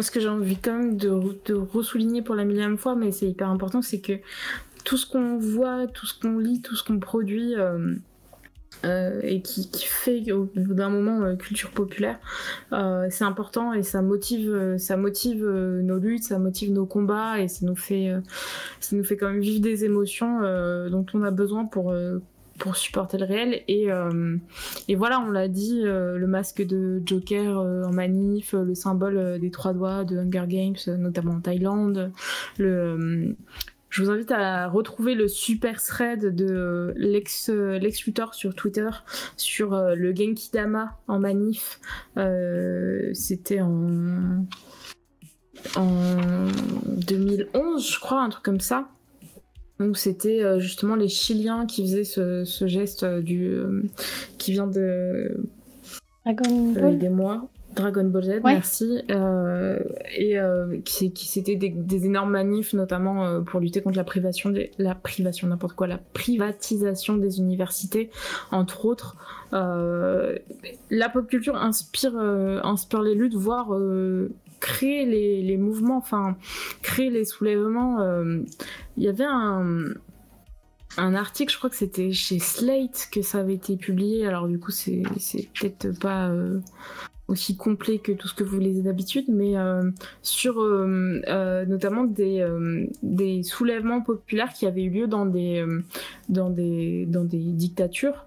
ce 0.00 0.10
que 0.10 0.20
j'ai 0.20 0.28
envie 0.28 0.56
quand 0.56 0.72
même 0.72 0.96
de, 0.96 1.08
de 1.46 1.54
ressouligner 1.54 2.20
pour 2.20 2.34
la 2.34 2.44
millième 2.44 2.76
fois, 2.76 2.94
mais 2.96 3.12
c'est 3.12 3.28
hyper 3.28 3.48
important, 3.48 3.80
c'est 3.80 4.00
que 4.00 4.18
tout 4.84 4.96
ce 4.96 5.06
qu'on 5.06 5.38
voit, 5.38 5.86
tout 5.86 6.06
ce 6.06 6.18
qu'on 6.18 6.38
lit, 6.38 6.60
tout 6.60 6.76
ce 6.76 6.84
qu'on 6.84 6.98
produit, 6.98 7.54
euh, 7.54 7.94
euh, 8.84 9.20
et 9.22 9.40
qui, 9.40 9.68
fait 9.84 10.30
au 10.32 10.44
bout 10.54 10.74
d'un 10.74 10.90
moment 10.90 11.22
euh, 11.22 11.36
culture 11.36 11.70
populaire. 11.70 12.18
Euh, 12.72 13.06
c'est 13.10 13.24
important 13.24 13.72
et 13.72 13.82
ça 13.82 14.02
motive, 14.02 14.76
ça 14.78 14.96
motive 14.96 15.44
nos 15.46 15.98
luttes, 15.98 16.24
ça 16.24 16.38
motive 16.38 16.72
nos 16.72 16.86
combats 16.86 17.40
et 17.40 17.48
ça 17.48 17.66
nous 17.66 17.76
fait, 17.76 18.12
ça 18.80 18.96
nous 18.96 19.04
fait 19.04 19.16
quand 19.16 19.30
même 19.30 19.40
vivre 19.40 19.60
des 19.60 19.84
émotions 19.84 20.40
dont 20.88 21.06
on 21.14 21.22
a 21.22 21.30
besoin 21.30 21.64
pour 21.64 21.94
pour 22.58 22.74
supporter 22.76 23.18
le 23.18 23.26
réel 23.26 23.62
et, 23.68 23.88
voilà 24.94 25.20
on 25.20 25.30
l'a 25.30 25.48
dit 25.48 25.82
le 25.82 26.26
masque 26.26 26.62
de 26.62 27.02
Joker 27.04 27.58
en 27.58 27.92
manif 27.92 28.52
le 28.52 28.74
symbole 28.74 29.38
des 29.40 29.50
trois 29.50 29.72
doigts 29.72 30.04
de 30.04 30.18
Hunger 30.18 30.44
Games 30.48 30.98
notamment 30.98 31.34
en 31.34 31.40
Thaïlande 31.40 32.12
le 32.58 33.36
je 33.96 34.02
vous 34.02 34.10
invite 34.10 34.30
à 34.30 34.68
retrouver 34.68 35.14
le 35.14 35.26
super 35.26 35.82
thread 35.82 36.34
de 36.36 36.92
l'ex 36.98 37.48
Luthor 38.06 38.34
sur 38.34 38.54
Twitter 38.54 38.90
sur 39.38 39.72
euh, 39.72 39.94
le 39.94 40.14
Genki 40.14 40.50
Dama 40.52 40.98
en 41.08 41.18
manif. 41.18 41.80
Euh, 42.18 43.08
c'était 43.14 43.62
en 43.62 44.44
en 45.76 46.46
2011, 46.86 47.90
je 47.90 47.98
crois, 47.98 48.20
un 48.20 48.28
truc 48.28 48.44
comme 48.44 48.60
ça. 48.60 48.86
Donc 49.80 49.96
c'était 49.96 50.42
euh, 50.42 50.60
justement 50.60 50.94
les 50.94 51.08
Chiliens 51.08 51.64
qui 51.64 51.80
faisaient 51.80 52.04
ce, 52.04 52.44
geste 52.66 53.06
du 53.06 53.56
qui 54.36 54.52
vient 54.52 54.66
de 54.66 55.38
Dragon 56.26 56.72
Ball. 56.72 56.98
des 56.98 57.08
mois. 57.08 57.48
Dragon 57.76 58.04
Ball 58.04 58.24
Z, 58.24 58.40
merci. 58.42 59.02
Euh, 59.10 59.78
et 60.16 60.38
euh, 60.38 60.78
qui, 60.84 61.12
qui 61.12 61.28
c'était 61.28 61.56
des, 61.56 62.06
énormes 62.06 62.32
manifs, 62.32 62.72
notamment 62.72 63.24
euh, 63.24 63.40
pour 63.40 63.60
lutter 63.60 63.82
contre 63.82 63.96
la 63.96 64.04
privation, 64.04 64.52
la 64.78 64.94
privation 64.94 65.46
n'importe 65.46 65.76
quoi, 65.76 65.86
la 65.86 65.98
privatisation 65.98 67.16
des 67.18 67.38
universités, 67.38 68.10
entre 68.50 68.86
autres. 68.86 69.16
la 69.52 71.08
pop 71.12 71.28
culture 71.28 71.56
inspire, 71.56 72.16
inspire 72.16 73.02
les 73.02 73.14
luttes, 73.14 73.34
voire 73.34 73.68
créer 74.58 75.04
les, 75.04 75.42
les, 75.42 75.56
mouvements, 75.56 75.98
enfin 75.98 76.36
créer 76.82 77.10
les 77.10 77.24
soulèvements. 77.24 77.98
Il 78.96 79.02
y 79.04 79.08
avait 79.08 79.24
un 79.24 79.84
un 80.98 81.14
article, 81.14 81.52
je 81.52 81.58
crois 81.58 81.68
que 81.68 81.76
c'était 81.76 82.10
chez 82.12 82.38
Slate 82.38 83.08
que 83.12 83.20
ça 83.20 83.40
avait 83.40 83.54
été 83.54 83.76
publié. 83.76 84.26
Alors 84.26 84.48
du 84.48 84.58
coup, 84.58 84.70
c'est 84.70 85.02
peut-être 85.60 85.98
pas 85.98 86.30
aussi 87.28 87.56
complet 87.56 87.98
que 87.98 88.12
tout 88.12 88.28
ce 88.28 88.34
que 88.34 88.44
vous 88.44 88.58
lisez 88.58 88.82
d'habitude, 88.82 89.24
mais 89.28 89.56
euh, 89.56 89.90
sur 90.22 90.60
euh, 90.60 91.20
euh, 91.26 91.64
notamment 91.66 92.04
des, 92.04 92.46
des 93.02 93.42
soulèvements 93.42 94.00
populaires 94.00 94.52
qui 94.52 94.66
avaient 94.66 94.84
eu 94.84 94.90
lieu 94.90 95.06
dans 95.06 95.26
des, 95.26 95.64
dans 96.28 96.50
des, 96.50 97.06
dans 97.06 97.24
des 97.24 97.38
dictatures, 97.38 98.26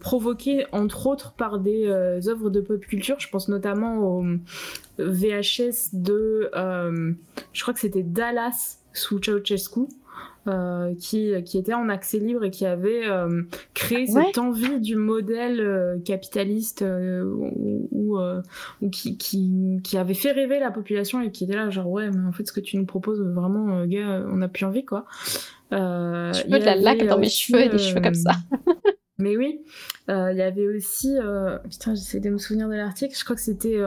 provoqués 0.00 0.66
entre 0.72 1.06
autres 1.06 1.32
par 1.32 1.58
des 1.58 1.88
œuvres 1.88 2.50
de 2.50 2.60
pop 2.60 2.80
culture. 2.80 3.18
Je 3.18 3.28
pense 3.28 3.48
notamment 3.48 3.98
au 3.98 4.24
VHS 4.98 5.90
de, 5.92 6.50
je 7.52 7.62
crois 7.62 7.74
que 7.74 7.80
c'était 7.80 8.02
Dallas 8.02 8.78
sous 8.92 9.20
Ceausescu. 9.22 9.88
Euh, 10.48 10.94
qui, 10.98 11.32
qui 11.44 11.58
était 11.58 11.74
en 11.74 11.90
accès 11.90 12.18
libre 12.18 12.44
et 12.44 12.50
qui 12.50 12.64
avait 12.64 13.06
euh, 13.06 13.42
créé 13.74 14.06
cette 14.06 14.38
envie 14.38 14.80
du 14.80 14.96
modèle 14.96 15.60
euh, 15.60 15.98
capitaliste 15.98 16.82
ou, 16.82 18.18
ou 18.80 18.90
qui, 18.90 19.18
qui, 19.18 19.80
qui, 19.84 19.98
avait 19.98 20.14
fait 20.14 20.32
rêver 20.32 20.58
la 20.58 20.70
population 20.70 21.20
et 21.20 21.30
qui 21.30 21.44
était 21.44 21.54
là 21.56 21.68
genre 21.68 21.88
ouais 21.88 22.10
mais 22.10 22.26
en 22.26 22.32
fait 22.32 22.46
ce 22.46 22.52
que 22.52 22.60
tu 22.60 22.78
nous 22.78 22.86
proposes 22.86 23.20
vraiment 23.20 23.84
gars 23.84 24.24
on 24.26 24.36
n'a 24.36 24.48
plus 24.48 24.64
envie 24.64 24.86
quoi. 24.86 25.04
je 25.70 26.42
peux 26.44 26.58
de 26.58 26.64
la 26.64 26.76
laque 26.76 27.06
dans 27.06 27.18
mes 27.18 27.28
cheveux 27.28 27.60
et 27.60 27.68
des 27.68 27.78
cheveux 27.78 28.00
comme 28.00 28.14
ça. 28.14 28.32
Mais 29.20 29.36
oui, 29.36 29.60
il 30.08 30.36
y 30.36 30.42
avait 30.42 30.68
aussi. 30.68 31.16
Putain, 31.68 31.96
j'essaie 31.96 32.20
de 32.20 32.30
me 32.30 32.38
souvenir 32.38 32.68
de 32.68 32.74
l'article. 32.74 33.16
Je 33.18 33.24
crois 33.24 33.34
que 33.34 33.42
c'était 33.42 33.80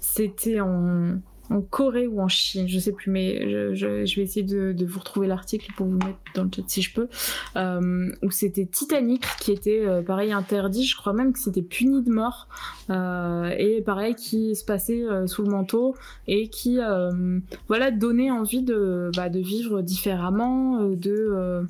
c'était 0.00 0.60
en 0.60 1.16
en 1.50 1.60
Corée 1.60 2.06
ou 2.06 2.20
en 2.20 2.28
Chine, 2.28 2.68
je 2.68 2.78
sais 2.78 2.92
plus, 2.92 3.10
mais 3.10 3.74
je, 3.74 3.86
vais 3.86 4.22
essayer 4.22 4.42
de, 4.42 4.84
vous 4.84 4.98
retrouver 4.98 5.26
l'article 5.26 5.72
pour 5.76 5.86
vous 5.86 5.98
mettre 5.98 6.18
dans 6.34 6.44
le 6.44 6.50
chat 6.54 6.62
si 6.66 6.82
je 6.82 6.94
peux, 6.94 7.08
euh, 7.56 8.10
où 8.22 8.30
c'était 8.30 8.66
Titanic 8.66 9.24
qui 9.40 9.52
était 9.52 9.84
euh, 9.86 10.02
pareil 10.02 10.32
interdit, 10.32 10.86
je 10.86 10.96
crois 10.96 11.12
même 11.12 11.32
que 11.32 11.38
c'était 11.38 11.62
puni 11.62 12.02
de 12.02 12.10
mort, 12.10 12.48
euh, 12.90 13.50
et 13.58 13.82
pareil 13.82 14.14
qui 14.14 14.56
se 14.56 14.64
passait 14.64 15.04
sous 15.26 15.42
le 15.42 15.50
manteau 15.50 15.94
et 16.26 16.48
qui 16.48 16.78
voilà 17.68 17.90
donnait 17.90 18.30
envie 18.30 18.62
de, 18.62 19.10
bah, 19.16 19.28
de 19.28 19.40
vivre 19.40 19.82
différemment, 19.82 20.84
de 20.84 21.66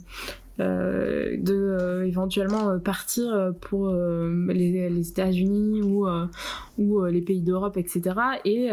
euh, 0.61 1.37
de 1.37 1.53
euh, 1.53 2.07
éventuellement 2.07 2.71
euh, 2.71 2.79
partir 2.79 3.53
pour 3.61 3.93
les, 3.93 4.89
les 4.89 5.09
États-Unis 5.09 5.83
ou, 5.83 6.07
ou 6.79 7.05
les 7.05 7.23
pays 7.23 7.43
d'Europe, 7.43 7.77
etc. 7.77 8.15
Et, 8.45 8.71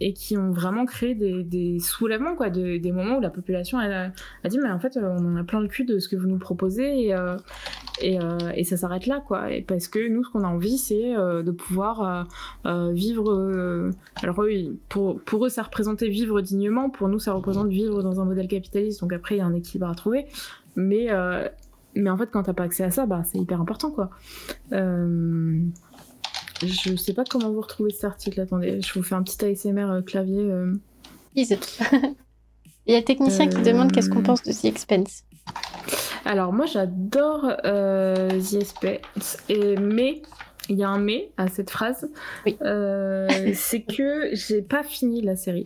et 0.00 0.12
qui 0.12 0.36
ont 0.36 0.50
vraiment 0.50 0.86
créé 0.86 1.14
des, 1.14 1.42
des 1.42 1.78
soulèvements, 1.78 2.34
quoi, 2.34 2.50
de, 2.50 2.78
des 2.78 2.92
moments 2.92 3.18
où 3.18 3.20
la 3.20 3.30
population 3.30 3.78
a, 3.78 4.08
a, 4.44 4.48
dit 4.48 4.58
mais 4.58 4.70
en 4.70 4.78
fait 4.78 4.98
on 5.00 5.34
en 5.34 5.36
a 5.36 5.44
plein 5.44 5.60
le 5.60 5.68
cul 5.68 5.84
de 5.84 5.98
ce 5.98 6.08
que 6.08 6.16
vous 6.16 6.26
nous 6.26 6.38
proposez 6.38 7.08
et, 7.08 7.16
et, 8.02 8.18
et 8.54 8.64
ça 8.64 8.76
s'arrête 8.76 9.06
là, 9.06 9.20
quoi. 9.20 9.52
Et 9.52 9.62
parce 9.62 9.88
que 9.88 10.08
nous 10.08 10.24
ce 10.24 10.30
qu'on 10.30 10.44
a 10.44 10.48
envie 10.48 10.78
c'est 10.78 11.14
de 11.14 11.50
pouvoir 11.50 12.26
vivre. 12.64 13.92
alors 14.22 14.38
oui, 14.38 14.78
pour, 14.88 15.20
pour 15.20 15.46
eux 15.46 15.50
ça 15.50 15.62
représentait 15.62 16.08
vivre 16.08 16.40
dignement, 16.40 16.90
pour 16.90 17.08
nous 17.08 17.18
ça 17.18 17.32
représente 17.32 17.68
vivre 17.68 18.02
dans 18.02 18.20
un 18.20 18.24
modèle 18.24 18.48
capitaliste. 18.48 19.00
Donc 19.00 19.12
après 19.12 19.36
il 19.36 19.38
y 19.38 19.42
a 19.42 19.46
un 19.46 19.54
équilibre 19.54 19.88
à 19.88 19.94
trouver. 19.94 20.26
Mais, 20.76 21.10
euh, 21.10 21.48
mais 21.94 22.10
en 22.10 22.16
fait, 22.16 22.30
quand 22.30 22.44
t'as 22.44 22.52
pas 22.52 22.64
accès 22.64 22.84
à 22.84 22.90
ça, 22.90 23.06
bah, 23.06 23.22
c'est 23.24 23.38
hyper 23.38 23.60
important, 23.60 23.90
quoi. 23.90 24.10
Euh, 24.72 25.60
je 26.62 26.96
sais 26.96 27.14
pas 27.14 27.24
comment 27.24 27.50
vous 27.50 27.60
retrouvez 27.60 27.90
cet 27.90 28.04
article. 28.04 28.40
Attendez, 28.40 28.80
je 28.80 28.92
vous 28.94 29.02
fais 29.02 29.14
un 29.14 29.22
petit 29.22 29.44
ASMR 29.44 29.90
euh, 29.90 30.02
clavier. 30.02 30.52
Il 31.34 32.94
y 32.94 32.94
a 32.94 33.02
technicien 33.02 33.48
qui 33.48 33.62
demande 33.62 33.92
qu'est-ce 33.92 34.10
qu'on 34.10 34.22
pense 34.22 34.42
de 34.42 34.52
The 34.52 34.64
Expense. 34.64 35.24
Alors, 36.24 36.52
moi, 36.52 36.66
j'adore 36.66 37.52
The 37.62 38.54
Expense, 38.54 39.38
et, 39.48 39.76
mais 39.76 40.22
il 40.70 40.78
y 40.78 40.84
a 40.84 40.88
un 40.88 40.98
mais 40.98 41.30
à 41.36 41.48
cette 41.48 41.68
phrase. 41.68 42.08
Euh, 42.62 43.28
c'est 43.54 43.82
que 43.82 44.30
j'ai 44.32 44.62
pas 44.62 44.82
fini 44.82 45.20
la 45.20 45.36
série. 45.36 45.64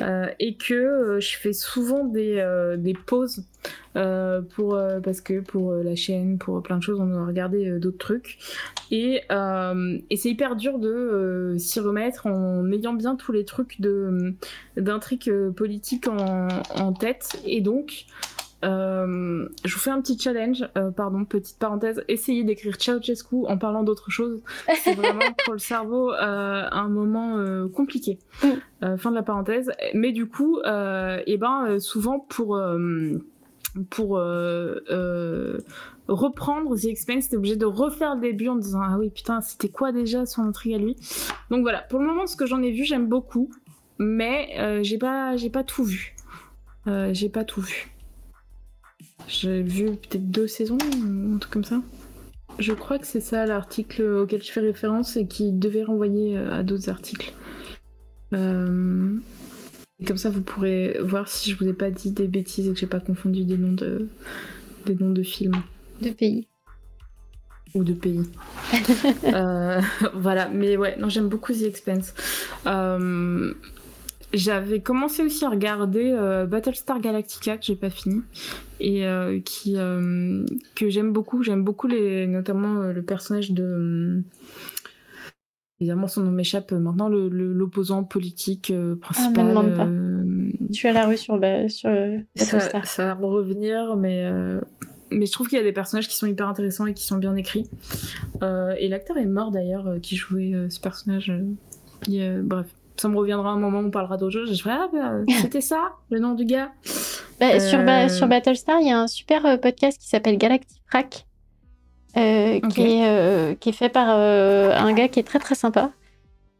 Euh, 0.00 0.26
et 0.38 0.54
que 0.54 0.74
euh, 0.74 1.20
je 1.20 1.36
fais 1.36 1.52
souvent 1.52 2.04
des, 2.04 2.42
des 2.78 2.94
pauses 2.94 3.44
pour, 3.94 4.78
parce 5.02 5.20
que 5.20 5.40
pour 5.40 5.72
la 5.72 5.96
chaîne, 5.96 6.38
pour 6.38 6.62
plein 6.62 6.78
de 6.78 6.82
choses, 6.82 7.00
on 7.00 7.06
doit 7.06 7.26
regarder 7.26 7.80
d'autres 7.80 7.98
trucs. 7.98 8.38
Et, 8.92 9.22
et 9.28 10.16
c'est 10.16 10.30
hyper 10.30 10.54
dur 10.54 10.78
de 10.78 11.56
s'y 11.58 11.80
remettre 11.80 12.26
en 12.26 12.70
ayant 12.70 12.94
bien 12.94 13.16
tous 13.16 13.32
les 13.32 13.44
trucs 13.44 13.80
d'intrigue 14.76 15.50
politique 15.50 16.06
en, 16.06 16.46
en, 16.76 16.92
tête. 16.92 17.40
Et 17.44 17.60
donc, 17.60 18.06
euh, 18.64 19.48
je 19.64 19.72
vous 19.72 19.80
fais 19.80 19.90
un 19.90 20.00
petit 20.00 20.18
challenge, 20.18 20.68
euh, 20.76 20.90
pardon, 20.90 21.24
petite 21.24 21.58
parenthèse, 21.58 22.02
essayez 22.08 22.42
d'écrire 22.42 22.76
Ceausescu 22.80 23.46
en 23.46 23.56
parlant 23.56 23.84
d'autre 23.84 24.10
chose. 24.10 24.42
C'est 24.82 24.94
vraiment 24.96 25.32
pour 25.44 25.52
le 25.52 25.58
cerveau 25.58 26.12
euh, 26.12 26.64
un 26.70 26.88
moment 26.88 27.68
compliqué. 27.68 28.18
Fin 28.80 29.10
de 29.10 29.14
la 29.14 29.22
parenthèse. 29.22 29.70
Mais 29.94 30.12
du 30.12 30.26
coup, 30.26 30.60
et 30.60 31.22
eh 31.26 31.36
ben 31.36 31.78
souvent 31.78 32.20
pour 32.20 32.60
pour 33.90 34.20
reprendre 36.08 36.76
The 36.76 36.84
Expense, 36.86 37.28
t'es 37.28 37.36
obligé 37.36 37.56
de 37.56 37.66
refaire 37.66 38.14
le 38.14 38.20
début 38.20 38.48
en 38.48 38.56
disant 38.56 38.80
ah 38.82 38.96
oui 38.98 39.10
putain 39.10 39.40
c'était 39.40 39.68
quoi 39.68 39.92
déjà 39.92 40.26
son 40.26 40.42
intrigue 40.42 40.74
à 40.74 40.78
lui? 40.78 40.96
Donc 41.50 41.62
voilà, 41.62 41.82
pour 41.82 41.98
le 41.98 42.06
moment 42.06 42.26
ce 42.26 42.36
que 42.36 42.46
j'en 42.46 42.62
ai 42.62 42.70
vu 42.70 42.84
j'aime 42.84 43.08
beaucoup, 43.08 43.50
mais 43.98 44.82
j'ai 44.82 44.98
pas 44.98 45.36
j'ai 45.36 45.50
pas 45.50 45.64
tout 45.64 45.84
vu. 45.84 46.14
j'ai 46.86 47.28
pas 47.28 47.44
tout 47.44 47.60
vu. 47.60 47.97
J'ai 49.26 49.62
vu 49.62 49.86
peut-être 49.96 50.30
deux 50.30 50.46
saisons, 50.46 50.78
un 51.34 51.38
truc 51.38 51.52
comme 51.52 51.64
ça. 51.64 51.80
Je 52.58 52.72
crois 52.72 52.98
que 52.98 53.06
c'est 53.06 53.20
ça 53.20 53.46
l'article 53.46 54.02
auquel 54.02 54.42
je 54.42 54.50
fais 54.50 54.60
référence 54.60 55.16
et 55.16 55.26
qui 55.26 55.52
devait 55.52 55.84
renvoyer 55.84 56.36
euh, 56.36 56.50
à 56.52 56.62
d'autres 56.62 56.88
articles. 56.88 57.32
Euh, 58.32 59.14
comme 60.06 60.16
ça, 60.16 60.30
vous 60.30 60.42
pourrez 60.42 60.98
voir 61.00 61.28
si 61.28 61.50
je 61.50 61.56
vous 61.56 61.68
ai 61.68 61.72
pas 61.72 61.90
dit 61.90 62.10
des 62.10 62.26
bêtises 62.26 62.68
et 62.68 62.72
que 62.72 62.78
j'ai 62.78 62.86
pas 62.86 63.00
confondu 63.00 63.44
des 63.44 63.56
noms 63.56 63.72
de, 63.72 64.08
des 64.86 64.94
noms 64.94 65.12
de 65.12 65.22
films. 65.22 65.62
De 66.02 66.10
pays. 66.10 66.48
Ou 67.74 67.84
de 67.84 67.92
pays. 67.92 68.22
Euh, 69.24 69.80
voilà, 70.14 70.48
mais 70.48 70.76
ouais, 70.76 70.96
non, 70.98 71.08
j'aime 71.08 71.28
beaucoup 71.28 71.52
The 71.52 71.62
Expense. 71.62 72.14
J'avais 74.32 74.80
commencé 74.80 75.22
aussi 75.22 75.44
à 75.46 75.48
regarder 75.48 76.12
euh, 76.12 76.44
Battlestar 76.44 77.00
Galactica 77.00 77.56
que 77.56 77.64
j'ai 77.64 77.76
pas 77.76 77.88
fini 77.88 78.20
et 78.78 79.06
euh, 79.06 79.40
qui 79.40 79.74
euh, 79.76 80.44
que 80.74 80.90
j'aime 80.90 81.12
beaucoup. 81.12 81.42
J'aime 81.42 81.64
beaucoup 81.64 81.86
les 81.86 82.26
notamment 82.26 82.82
le 82.92 83.02
personnage 83.02 83.52
de 83.52 84.22
évidemment 85.80 86.08
son 86.08 86.22
nom 86.22 86.30
m'échappe 86.30 86.72
maintenant 86.72 87.08
l'opposant 87.08 88.04
politique 88.04 88.70
ah, 88.74 88.96
principal. 89.00 89.54
Ah, 89.56 89.62
pas. 89.76 89.88
Suis 90.72 90.88
à 90.88 90.92
la 90.92 91.06
rue 91.06 91.16
sur, 91.16 91.34
sur 91.34 91.40
Battlestar. 91.40 92.84
Ça, 92.84 92.84
ça, 92.84 93.14
va 93.14 93.26
revenir, 93.26 93.96
mais 93.96 94.30
mais 95.10 95.24
je 95.24 95.32
trouve 95.32 95.48
qu'il 95.48 95.56
y 95.56 95.60
a 95.60 95.64
des 95.64 95.72
personnages 95.72 96.06
qui 96.06 96.16
sont 96.16 96.26
hyper 96.26 96.48
intéressants 96.48 96.84
et 96.84 96.92
qui 96.92 97.04
sont 97.04 97.16
bien 97.16 97.34
écrits. 97.34 97.66
et 98.42 98.88
l'acteur 98.88 99.16
est 99.16 99.24
mort 99.24 99.52
d'ailleurs 99.52 99.94
qui 100.02 100.16
jouait 100.16 100.52
ce 100.68 100.80
personnage. 100.80 101.32
bref 102.42 102.66
ça 103.00 103.08
me 103.08 103.16
reviendra 103.16 103.50
un 103.50 103.58
moment 103.58 103.80
où 103.80 103.86
on 103.86 103.90
parlera 103.90 104.16
d'autre 104.16 104.32
chose. 104.32 104.56
Je 104.56 104.62
ferai, 104.62 104.74
ah, 104.74 104.88
bah, 104.92 105.34
c'était 105.40 105.60
ça, 105.60 105.92
le 106.10 106.18
nom 106.18 106.34
du 106.34 106.44
gars. 106.44 106.70
Bah, 107.40 107.60
sur, 107.60 107.78
euh, 107.78 108.08
sur 108.08 108.26
Battlestar, 108.26 108.80
il 108.80 108.88
y 108.88 108.92
a 108.92 108.98
un 108.98 109.06
super 109.06 109.46
euh, 109.46 109.56
podcast 109.56 109.98
qui 110.00 110.08
s'appelle 110.08 110.38
Galactifrac, 110.38 111.26
euh, 112.16 112.60
qui, 112.70 112.82
est, 112.82 113.60
qui 113.60 113.68
est 113.68 113.72
fait 113.72 113.88
par 113.88 114.08
un 114.08 114.92
gars 114.92 115.08
qui 115.08 115.20
est 115.20 115.24
très 115.24 115.38
très 115.38 115.54
sympa. 115.54 115.90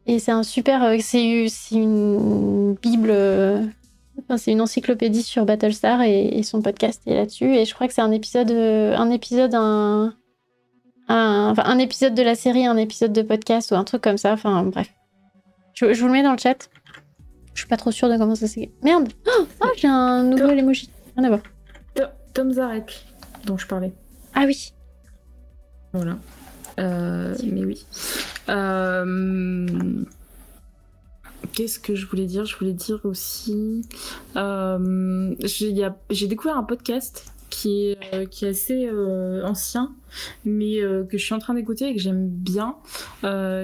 Et 0.07 0.19
c'est 0.19 0.31
un 0.31 0.43
super. 0.43 0.95
c'est 1.01 1.45
une 1.71 2.75
bible. 2.81 3.11
Enfin, 4.19 4.37
c'est 4.37 4.51
une 4.51 4.61
encyclopédie 4.61 5.23
sur 5.23 5.45
Battlestar 5.45 6.01
et, 6.01 6.41
son 6.43 6.61
podcast 6.61 7.01
est 7.05 7.15
là-dessus. 7.15 7.55
Et 7.55 7.65
je 7.65 7.73
crois 7.73 7.87
que 7.87 7.93
c'est 7.93 8.01
un 8.01 8.11
épisode, 8.11 8.51
un 8.51 9.09
épisode, 9.11 9.53
un, 9.55 10.13
un, 11.09 11.49
enfin, 11.51 11.63
un 11.65 11.77
épisode 11.79 12.15
de 12.15 12.23
la 12.23 12.35
série, 12.35 12.65
un 12.65 12.77
épisode 12.77 13.13
de 13.13 13.21
podcast 13.21 13.71
ou 13.71 13.75
un 13.75 13.83
truc 13.83 14.01
comme 14.01 14.17
ça. 14.17 14.33
Enfin, 14.33 14.63
bref. 14.63 14.89
Je, 15.79 16.01
vous 16.01 16.07
le 16.07 16.11
mets 16.11 16.23
dans 16.23 16.33
le 16.33 16.37
chat. 16.37 16.69
Je 17.53 17.61
suis 17.61 17.67
pas 17.69 17.77
trop 17.77 17.91
sûre 17.91 18.09
de 18.09 18.17
comment 18.17 18.35
ça 18.35 18.47
s'est. 18.47 18.71
Merde 18.83 19.09
Oh, 19.27 19.67
j'ai 19.77 19.87
un 19.87 20.23
nouveau 20.23 20.49
emoji. 20.49 20.89
Rien 21.15 21.25
à 21.25 21.29
voir. 21.29 21.41
Tom 22.33 22.51
Zarek, 22.51 23.05
dont 23.45 23.57
je 23.57 23.65
parlais. 23.65 23.93
Ah 24.35 24.43
oui. 24.45 24.73
Voilà. 25.93 26.17
Euh, 26.79 27.35
mais 27.43 27.65
oui. 27.65 27.85
Euh, 28.49 29.67
qu'est-ce 31.53 31.79
que 31.79 31.95
je 31.95 32.05
voulais 32.05 32.25
dire? 32.25 32.45
Je 32.45 32.57
voulais 32.57 32.73
dire 32.73 32.99
aussi. 33.05 33.87
Euh, 34.35 35.33
j'ai 35.43 36.27
découvert 36.27 36.57
un 36.57 36.63
podcast 36.63 37.33
qui 37.49 37.89
est, 37.89 37.97
euh, 38.13 38.25
qui 38.25 38.45
est 38.45 38.49
assez 38.49 38.87
euh, 38.87 39.43
ancien, 39.43 39.93
mais 40.45 40.81
euh, 40.81 41.03
que 41.03 41.17
je 41.17 41.23
suis 41.23 41.33
en 41.33 41.39
train 41.39 41.53
d'écouter 41.53 41.89
et 41.89 41.95
que 41.95 42.01
j'aime 42.01 42.27
bien, 42.27 42.75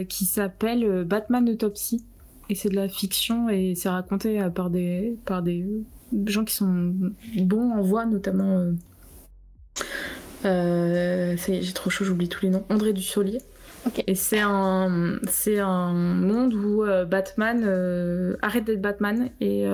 qui 0.10 0.26
s'appelle 0.26 1.04
Batman 1.06 1.48
Autopsy. 1.50 2.04
Et 2.50 2.56
c'est 2.56 2.70
de 2.70 2.76
la 2.76 2.88
fiction 2.88 3.50
et 3.50 3.74
c'est 3.76 3.90
raconté 3.90 4.40
par 4.54 4.70
des, 4.70 5.18
par 5.26 5.42
des 5.42 5.66
gens 6.28 6.46
qui 6.46 6.54
sont 6.54 6.94
bons 7.38 7.72
en 7.72 7.82
voix, 7.82 8.06
notamment. 8.06 8.72
j'ai 10.44 11.74
trop 11.74 11.90
chaud, 11.90 12.06
j'oublie 12.06 12.30
tous 12.30 12.44
les 12.44 12.50
noms. 12.50 12.66
André 12.70 12.94
Dussolier. 12.94 13.40
Et 14.08 14.16
c'est 14.16 14.42
un, 14.42 15.20
c'est 15.28 15.60
un 15.60 15.94
monde 15.94 16.54
où 16.54 16.84
Batman 17.08 18.38
arrête 18.42 18.66
d'être 18.66 18.82
Batman 18.82 19.30
et 19.42 19.66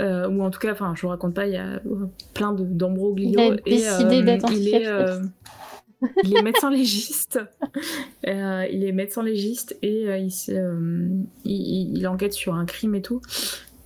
euh, 0.00 0.28
ou 0.28 0.42
en 0.42 0.50
tout 0.50 0.58
cas, 0.58 0.72
enfin, 0.72 0.94
je 0.96 1.02
vous 1.02 1.08
raconte 1.08 1.34
pas, 1.34 1.46
il 1.46 1.52
y 1.52 1.56
a 1.56 1.80
plein 2.34 2.52
d'embroglios. 2.52 3.38
Il 3.38 3.40
a 3.40 3.56
décidé 3.56 4.20
euh, 4.20 4.22
d'être 4.22 4.52
il 4.52 4.74
est, 4.74 4.86
euh, 4.86 5.20
il 6.24 6.36
est 6.36 6.42
médecin 6.42 6.70
légiste. 6.70 7.40
il 8.24 8.84
est 8.84 8.92
médecin 8.92 9.22
légiste 9.22 9.76
et 9.82 10.04
il, 10.04 10.32
il, 11.44 11.98
il, 11.98 12.08
enquête 12.08 12.32
sur 12.32 12.54
un 12.54 12.64
crime 12.64 12.94
et 12.94 13.02
tout. 13.02 13.20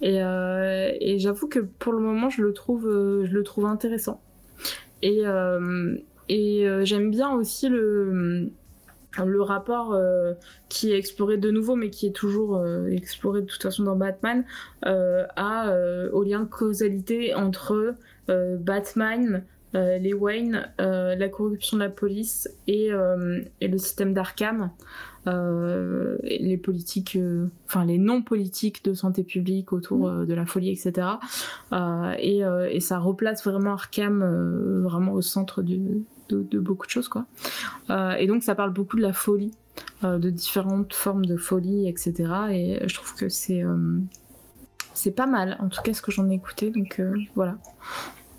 Et, 0.03 0.17
et 0.19 1.19
j'avoue 1.19 1.49
que 1.49 1.61
pour 1.61 1.93
le 1.93 2.01
moment, 2.01 2.31
je 2.31 2.43
le 2.43 2.53
trouve, 2.53 2.85
je 2.85 3.33
le 3.33 3.43
trouve 3.43 3.67
intéressant. 3.67 4.21
Et, 5.03 5.23
et 6.29 6.67
j'aime 6.85 7.11
bien 7.11 7.33
aussi 7.33 7.69
le 7.69 8.51
le 9.25 9.43
rapport 9.43 9.93
euh, 9.93 10.35
qui 10.69 10.93
est 10.93 10.99
exploré 10.99 11.37
de 11.37 11.51
nouveau, 11.51 11.77
mais 11.77 11.91
qui 11.91 12.07
est 12.07 12.15
toujours 12.15 12.57
euh, 12.57 12.89
exploré 12.89 13.41
de 13.41 13.47
toute 13.47 13.63
façon 13.63 13.85
dans 13.85 13.97
Batman, 13.97 14.45
euh, 14.85 15.25
à, 15.37 15.73
au 16.13 16.23
lien 16.23 16.41
de 16.41 16.47
causalité 16.47 17.35
entre 17.35 17.95
Batman, 18.29 19.45
les 19.75 20.15
Wayne, 20.15 20.69
la 20.79 21.29
corruption 21.29 21.77
de 21.77 21.83
la 21.83 21.91
police 21.91 22.49
et, 22.67 22.91
et 23.61 23.69
le 23.69 23.79
système 23.79 24.15
d'Arkham. 24.15 24.71
les 25.27 26.57
politiques, 26.57 27.19
enfin 27.67 27.85
les 27.85 27.99
non-politiques 27.99 28.85
de 28.85 28.95
santé 28.95 29.23
publique 29.23 29.73
autour 29.73 30.11
mm. 30.11 30.27
de 30.27 30.35
la 30.35 30.47
folie, 30.47 30.71
etc. 30.71 31.09
Et, 32.19 32.43
et, 32.71 32.81
ça 32.81 32.99
replace 32.99 33.45
vraiment 33.45 33.73
Arkham 33.73 34.83
vraiment 34.83 35.13
au 35.13 35.23
centre 35.23 35.63
du, 35.63 36.05
de, 36.29 36.59
beaucoup 36.59 36.87
de 36.87 36.91
choses, 36.91 37.09
quoi. 37.09 37.27
Euh, 37.91 38.13
et 38.13 38.27
donc, 38.27 38.43
ça 38.43 38.55
parle 38.55 38.73
beaucoup 38.73 38.97
de 38.97 39.03
la 39.03 39.13
folie, 39.13 39.53
euh, 40.05 40.19
de 40.19 40.31
différentes 40.31 40.95
formes 40.95 41.25
de 41.25 41.37
folie, 41.37 41.89
etc. 41.89 42.15
Et 42.51 42.89
je 42.89 42.95
trouve 42.95 43.15
que 43.15 43.29
c'est 43.29 43.63
euh, 43.63 43.99
c'est 44.95 45.13
pas 45.13 45.27
mal, 45.27 45.57
en 45.61 45.69
tout 45.69 45.83
cas, 45.83 45.93
ce 45.93 46.03
que 46.03 46.11
j'en 46.11 46.29
ai 46.31 46.35
écouté. 46.35 46.71
Donc, 46.71 47.01
voilà, 47.35 47.59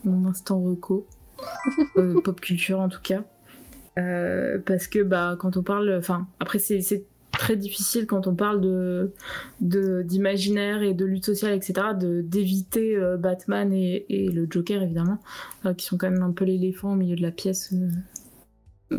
mon 0.04 0.28
instant 0.28 0.60
reco, 0.60 1.08
pop 2.24 2.42
culture 2.42 2.80
en 2.80 2.90
tout 2.90 3.02
cas. 3.02 3.24
parce 4.66 4.88
que 4.88 5.04
bah, 5.04 5.36
quand 5.40 5.58
on 5.58 5.64
parle, 5.64 5.96
enfin 5.98 6.28
après 6.40 6.60
c'est 6.60 7.06
très 7.38 7.56
difficile 7.56 8.08
quand 8.08 8.28
on 8.28 8.36
parle 8.36 8.60
de 8.60 9.14
d'imaginaire 9.62 10.82
et 10.82 10.94
de 10.94 11.06
lutte 11.06 11.26
sociale, 11.26 11.54
etc., 11.54 11.74
d'éviter 11.96 12.96
euh, 12.96 13.16
Batman 13.16 13.72
et, 13.72 14.30
le 14.34 14.48
Joker, 14.50 14.82
évidemment, 14.82 15.20
euh, 15.66 15.74
qui 15.74 15.86
sont 15.86 15.98
quand 15.98 16.10
même 16.10 16.24
un 16.24 16.32
peu 16.32 16.46
l'éléphant 16.46 16.94
au 16.94 16.96
milieu 16.96 17.16
de 17.16 17.22
la 17.22 17.32
pièce. 17.32 17.74
Euh, 18.92 18.98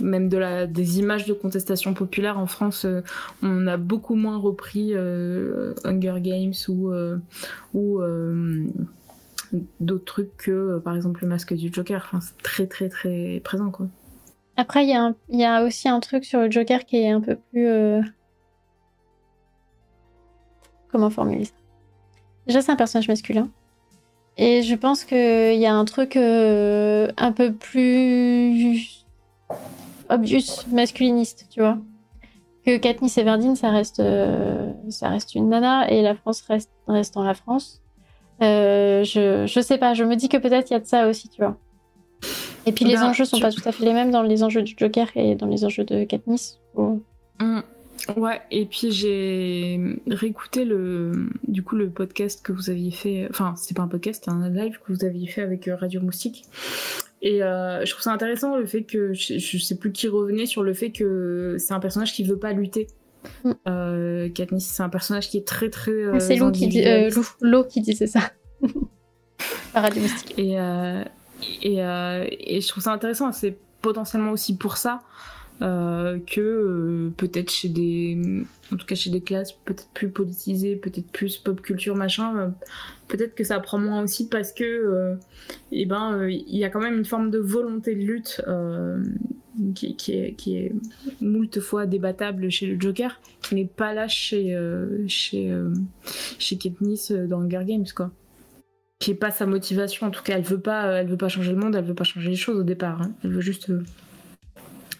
même 0.00 0.28
de 0.28 0.36
la, 0.36 0.66
des 0.66 0.98
images 0.98 1.26
de 1.26 1.34
contestation 1.34 1.94
populaire 1.94 2.38
en 2.38 2.46
France, 2.46 2.86
on 3.42 3.66
a 3.66 3.76
beaucoup 3.76 4.14
moins 4.14 4.38
repris 4.38 4.94
Hunger 4.94 6.20
Games 6.20 6.54
ou, 6.68 6.90
ou 7.74 8.00
d'autres 9.80 10.04
trucs 10.04 10.36
que, 10.38 10.78
par 10.78 10.96
exemple, 10.96 11.20
le 11.22 11.28
masque 11.28 11.52
du 11.52 11.70
Joker. 11.70 12.02
Enfin, 12.06 12.20
c'est 12.20 12.42
très, 12.42 12.66
très, 12.66 12.88
très 12.88 13.42
présent, 13.44 13.70
quoi. 13.70 13.88
Après, 14.58 14.84
il 14.84 15.14
y, 15.28 15.44
a 15.44 15.62
aussi 15.62 15.88
un 15.88 16.00
truc 16.00 16.24
sur 16.24 16.40
le 16.40 16.50
Joker 16.50 16.84
qui 16.84 16.96
est 16.96 17.10
un 17.10 17.20
peu 17.20 17.36
plus. 17.36 17.68
Euh, 17.68 18.02
comment 20.90 21.10
formuler 21.10 21.44
ça? 21.44 21.52
Déjà, 22.48 22.60
c'est 22.60 22.72
un 22.72 22.76
personnage 22.76 23.06
masculin. 23.06 23.48
Et 24.36 24.62
je 24.62 24.74
pense 24.74 25.04
qu'il 25.04 25.60
y 25.60 25.66
a 25.66 25.72
un 25.72 25.84
truc 25.84 26.16
euh, 26.16 27.08
un 27.16 27.30
peu 27.30 27.52
plus. 27.52 29.06
obvious, 30.10 30.66
masculiniste, 30.72 31.46
tu 31.50 31.60
vois. 31.60 31.78
Que 32.66 32.78
Katniss 32.78 33.14
ça 33.54 33.70
reste, 33.70 34.00
euh, 34.00 34.72
ça 34.88 35.08
reste 35.08 35.36
une 35.36 35.50
nana 35.50 35.88
et 35.88 36.02
la 36.02 36.16
France 36.16 36.40
reste, 36.40 36.72
reste 36.88 37.16
en 37.16 37.22
la 37.22 37.34
France. 37.34 37.80
je, 38.40 39.44
je 39.46 39.60
sais 39.60 39.78
pas, 39.78 39.94
je 39.94 40.02
me 40.02 40.16
dis 40.16 40.28
que 40.28 40.36
peut-être 40.36 40.70
il 40.70 40.72
y 40.72 40.76
a 40.76 40.80
de 40.80 40.84
ça 40.84 41.06
aussi, 41.06 41.28
tu 41.28 41.42
vois. 41.42 41.56
Et 42.66 42.72
puis 42.72 42.84
les 42.84 42.94
bah, 42.94 43.08
enjeux 43.08 43.24
sont 43.24 43.40
pas 43.40 43.50
tout 43.50 43.62
à 43.64 43.72
fait 43.72 43.84
les 43.84 43.92
mêmes 43.92 44.10
dans 44.10 44.22
les 44.22 44.42
enjeux 44.42 44.62
du 44.62 44.74
Joker 44.76 45.08
et 45.14 45.34
dans 45.34 45.46
les 45.46 45.64
enjeux 45.64 45.84
de 45.84 46.04
Katniss. 46.04 46.58
Mmh. 46.74 47.60
Ouais, 48.16 48.40
et 48.50 48.64
puis 48.66 48.90
j'ai 48.90 49.80
réécouté 50.06 50.64
le, 50.64 51.28
du 51.46 51.62
coup, 51.62 51.76
le 51.76 51.90
podcast 51.90 52.40
que 52.42 52.52
vous 52.52 52.70
aviez 52.70 52.90
fait, 52.90 53.26
enfin, 53.30 53.54
c'était 53.56 53.74
pas 53.74 53.82
un 53.82 53.88
podcast, 53.88 54.22
c'était 54.24 54.34
un 54.34 54.48
live 54.48 54.78
que 54.78 54.92
vous 54.92 55.04
aviez 55.04 55.26
fait 55.26 55.42
avec 55.42 55.68
euh, 55.68 55.76
Radio 55.76 56.00
Moustique. 56.00 56.44
Et 57.20 57.42
euh, 57.42 57.84
je 57.84 57.90
trouve 57.90 58.02
ça 58.02 58.12
intéressant 58.12 58.56
le 58.56 58.66
fait 58.66 58.84
que, 58.84 59.12
je, 59.12 59.58
sais 59.58 59.76
plus 59.76 59.92
qui 59.92 60.08
revenait 60.08 60.46
sur 60.46 60.62
le 60.62 60.72
fait 60.72 60.90
que 60.90 61.56
c'est 61.58 61.74
un 61.74 61.80
personnage 61.80 62.12
qui 62.12 62.22
veut 62.22 62.38
pas 62.38 62.52
lutter. 62.52 62.86
Mm. 63.44 63.52
Euh, 63.66 64.28
Katniss, 64.30 64.66
c'est 64.66 64.82
un 64.82 64.88
personnage 64.88 65.28
qui 65.28 65.36
est 65.36 65.46
très 65.46 65.68
très. 65.68 65.92
c'est 66.20 66.36
Lou 66.36 66.52
qui, 66.52 66.68
dit, 66.68 66.84
Lou, 67.40 67.64
qui 67.64 67.80
disait 67.80 68.06
ça. 68.06 68.20
Radio 69.74 70.02
Moustique. 70.02 70.34
Et, 70.38 70.56
euh, 71.64 72.26
et, 72.30 72.60
je 72.60 72.68
trouve 72.68 72.82
ça 72.82 72.92
intéressant. 72.92 73.32
C'est 73.32 73.56
potentiellement 73.82 74.32
aussi 74.32 74.56
pour 74.56 74.76
ça 74.76 75.00
euh, 75.62 76.18
que 76.26 76.40
euh, 76.40 77.12
peut-être 77.16 77.50
chez 77.50 77.68
des, 77.68 78.44
en 78.72 78.76
tout 78.76 78.86
cas 78.86 78.94
chez 78.94 79.10
des 79.10 79.20
classes 79.20 79.52
peut-être 79.52 79.88
plus 79.94 80.10
politisées, 80.10 80.76
peut-être 80.76 81.10
plus 81.10 81.36
pop 81.38 81.60
culture 81.60 81.96
machin, 81.96 82.54
peut-être 83.08 83.34
que 83.34 83.44
ça 83.44 83.58
prend 83.60 83.78
moins 83.78 84.02
aussi 84.02 84.28
parce 84.28 84.52
que, 84.52 85.16
eh 85.72 85.86
ben, 85.86 86.28
il 86.28 86.56
y 86.56 86.64
a 86.64 86.70
quand 86.70 86.80
même 86.80 86.98
une 86.98 87.04
forme 87.04 87.30
de 87.30 87.38
volonté 87.38 87.94
de 87.94 88.02
lutte 88.02 88.42
qui, 89.74 89.96
est, 90.12 90.34
qui 90.34 90.70
moult 91.20 91.58
fois 91.60 91.86
débattable 91.86 92.50
chez 92.50 92.66
le 92.66 92.80
Joker, 92.80 93.20
qui 93.42 93.56
n'est 93.56 93.64
pas 93.64 93.94
là 93.94 94.06
chez 94.06 94.56
chez 95.08 95.52
chez 96.38 96.56
Katniss 96.56 97.10
dans 97.10 97.42
Hunger 97.42 97.64
Games 97.64 97.86
quoi 97.94 98.12
qui 98.98 99.12
est 99.12 99.14
pas 99.14 99.30
sa 99.30 99.46
motivation. 99.46 100.06
En 100.06 100.10
tout 100.10 100.22
cas, 100.22 100.36
elle 100.36 100.42
veut 100.42 100.60
pas, 100.60 101.00
elle 101.00 101.06
veut 101.06 101.16
pas 101.16 101.28
changer 101.28 101.52
le 101.52 101.58
monde, 101.58 101.76
elle 101.76 101.84
veut 101.84 101.94
pas 101.94 102.04
changer 102.04 102.30
les 102.30 102.36
choses 102.36 102.58
au 102.58 102.64
départ. 102.64 103.02
Hein. 103.02 103.12
Elle 103.22 103.30
veut 103.30 103.40
juste 103.40 103.70
euh, 103.70 103.84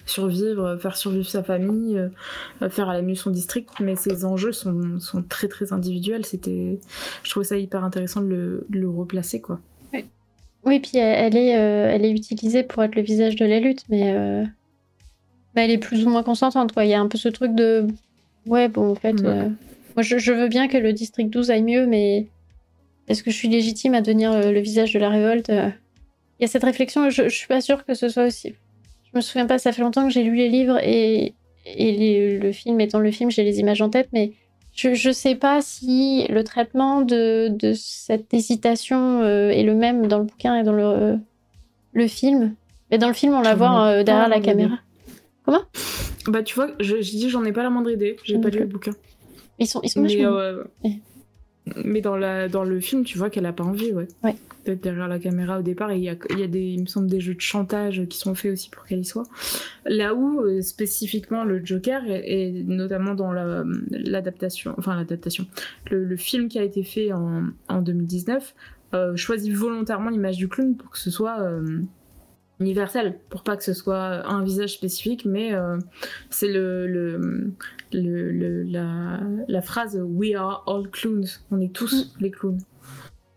survivre, 0.07 0.77
faire 0.77 0.97
survivre 0.97 1.29
sa 1.29 1.43
famille, 1.43 1.99
euh, 1.99 2.69
faire 2.71 2.89
à 2.89 2.95
la 2.95 3.03
mieux 3.03 3.17
son 3.17 3.31
district. 3.31 3.71
Mais 3.81 3.97
ses 3.97 4.25
enjeux 4.25 4.53
sont, 4.53 5.01
sont 5.01 5.23
très 5.23 5.49
très 5.49 5.73
individuels. 5.73 6.25
C'était, 6.25 6.79
je 7.25 7.31
trouvais 7.31 7.47
ça 7.47 7.57
hyper 7.57 7.83
intéressant 7.83 8.21
de 8.21 8.67
le, 8.71 8.89
replacer 8.89 9.41
quoi. 9.41 9.61
Oui. 9.93 10.05
oui, 10.65 10.81
puis 10.81 10.99
elle 10.99 11.37
est, 11.37 11.59
euh, 11.59 11.91
elle 11.93 12.05
est 12.05 12.13
utilisée 12.13 12.63
pour 12.63 12.83
être 12.85 12.95
le 12.95 13.03
visage 13.03 13.37
de 13.37 13.47
la 13.47 13.59
lutte, 13.59 13.85
mais, 13.89 14.47
elle 15.55 15.73
est 15.73 15.79
plus 15.79 16.07
ou 16.07 16.11
moins 16.11 16.23
consentante. 16.23 16.73
Quoi. 16.73 16.85
Il 16.85 16.91
y 16.91 16.95
a 16.95 17.01
un 17.01 17.09
peu 17.09 17.19
ce 17.19 17.29
truc 17.29 17.53
de, 17.53 17.85
ouais, 18.47 18.69
bon, 18.69 18.93
en 18.93 18.95
fait, 18.95 19.15
moi 19.15 20.03
je, 20.03 20.19
je 20.19 20.33
veux 20.33 20.47
bien 20.47 20.69
que 20.69 20.77
le 20.77 20.93
district 20.93 21.31
12 21.31 21.51
aille 21.51 21.65
mieux, 21.65 21.85
mais 21.85 22.29
est-ce 23.09 23.23
que 23.23 23.31
je 23.31 23.37
suis 23.37 23.49
légitime 23.49 23.95
à 23.95 24.01
devenir 24.01 24.33
euh, 24.33 24.53
le, 24.53 24.61
visage 24.61 24.93
de 24.93 24.99
la 24.99 25.09
révolte 25.09 25.51
euh? 25.51 25.71
Il 26.39 26.43
y 26.43 26.45
a 26.45 26.49
cette 26.49 26.65
réflexion, 26.65 27.11
je, 27.11 27.25
je 27.25 27.35
suis 27.35 27.49
pas 27.49 27.61
sûre 27.61 27.85
que 27.85 27.95
ce 27.95 28.09
soit 28.09 28.27
aussi. 28.27 28.55
Je 29.13 29.17
me 29.17 29.21
souviens 29.21 29.47
pas, 29.47 29.59
ça 29.59 29.73
fait 29.73 29.83
longtemps 29.83 30.07
que 30.07 30.13
j'ai 30.13 30.23
lu 30.23 30.37
les 30.37 30.49
livres 30.49 30.79
et, 30.83 31.35
et 31.67 32.39
le 32.39 32.53
film 32.53 32.81
étant 32.81 33.01
le 33.01 33.11
film, 33.11 33.31
j'ai 33.31 33.43
les 33.43 33.59
images 33.59 33.83
en 33.83 33.91
tête, 33.91 34.09
mais 34.13 34.33
je, 34.75 34.95
je 34.95 35.11
sais 35.11 35.35
pas 35.35 35.61
si 35.63 36.27
le 36.29 36.45
traitement 36.45 37.01
de, 37.01 37.49
de 37.49 37.73
cette 37.75 38.33
hésitation 38.33 39.23
euh, 39.23 39.51
est 39.51 39.65
le 39.65 39.75
même 39.75 40.07
dans 40.07 40.19
le 40.19 40.25
bouquin 40.25 40.57
et 40.57 40.63
dans 40.63 40.73
le, 40.73 41.19
le 41.93 42.07
film. 42.07 42.55
Mais 42.91 42.99
dans 42.99 43.09
le 43.09 43.15
film, 43.15 43.35
on 43.35 43.41
la 43.41 43.55
voit 43.55 44.05
derrière 44.05 44.29
la 44.29 44.41
caméra. 44.41 44.79
Comment? 45.45 45.63
Bah, 46.29 46.43
tu 46.43 46.55
vois, 46.55 46.69
je, 46.79 47.01
je 47.01 47.11
dis, 47.11 47.31
j'en 47.31 47.45
ai 47.45 47.53
pas 47.53 47.63
la 47.63 47.71
moindre 47.71 47.91
idée. 47.91 48.17
J'ai 48.23 48.39
pas 48.39 48.51
lu 48.51 48.61
le 48.61 48.67
bouquin. 48.67 48.93
Ils 49.59 49.67
sont, 49.67 49.81
ils 49.83 49.89
sont 49.89 50.03
mais 50.03 51.01
dans, 52.03 52.17
la, 52.17 52.49
dans 52.49 52.65
le 52.65 52.81
film, 52.81 53.05
tu 53.05 53.19
vois 53.19 53.31
qu'elle 53.31 53.47
a 53.47 53.53
pas 53.53 53.65
envie, 53.65 53.93
ouais. 53.93 54.09
ouais. 54.25 54.37
D'être 54.65 54.83
derrière 54.83 55.09
la 55.09 55.19
caméra 55.19 55.59
au 55.59 55.63
départ. 55.63 55.93
Il 55.93 56.03
y 56.03 56.09
a, 56.09 56.17
y 56.37 56.43
a 56.43 56.47
des, 56.47 56.61
il 56.61 56.83
me 56.83 56.87
semble, 56.87 57.09
des 57.09 57.21
jeux 57.21 57.35
de 57.35 57.41
chantage 57.41 58.05
qui 58.09 58.19
sont 58.19 58.35
faits 58.35 58.53
aussi 58.53 58.71
pour 58.71 58.85
qu'elle 58.85 59.01
y 59.01 59.05
soit. 59.05 59.27
Là 59.87 60.15
où, 60.15 60.41
euh, 60.41 60.61
spécifiquement, 60.63 61.45
le 61.45 61.65
Joker, 61.65 62.03
et, 62.07 62.51
notamment 62.67 63.15
dans 63.15 63.33
l'adaptation, 63.33 64.75
enfin 64.79 64.97
l'adaptation, 64.97 65.47
le, 65.91 66.17
film 66.17 66.49
qui 66.49 66.59
a 66.59 66.63
été 66.63 66.83
fait 66.83 67.13
en, 67.13 67.45
en 67.69 67.81
2019, 67.81 68.55
euh, 68.95 69.17
choisit 69.17 69.53
volontairement 69.53 70.09
l'image 70.09 70.39
du 70.39 70.49
clown 70.49 70.77
pour 70.77 70.91
que 70.91 70.99
ce 70.99 71.11
soit. 71.11 71.41
Euh, 71.41 71.83
universel 72.61 73.19
pour 73.29 73.43
pas 73.43 73.57
que 73.57 73.65
ce 73.65 73.73
soit 73.73 74.27
un 74.27 74.43
visage 74.43 74.75
spécifique 74.75 75.25
mais 75.25 75.55
euh, 75.55 75.79
c'est 76.31 76.49
le, 76.49 76.87
le, 76.87 77.51
le, 77.93 78.63
la, 78.65 79.21
la, 79.47 79.63
phrase 79.63 80.01
we 80.03 80.35
are 80.35 80.65
all 80.67 80.89
clowns 80.91 81.41
on 81.51 81.61
est 81.61 81.73
tous 81.73 82.15
mm. 82.17 82.23
les 82.23 82.31
clowns. 82.31 82.61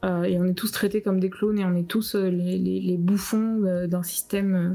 Euh, 0.03 0.23
et 0.23 0.39
on 0.39 0.45
est 0.45 0.55
tous 0.55 0.71
traités 0.71 1.03
comme 1.03 1.19
des 1.19 1.29
clowns 1.29 1.59
et 1.59 1.63
on 1.63 1.75
est 1.75 1.87
tous 1.87 2.15
euh, 2.15 2.27
les, 2.27 2.57
les, 2.57 2.79
les, 2.79 2.97
bouffons 2.97 3.85
d'un 3.87 4.01
système 4.01 4.73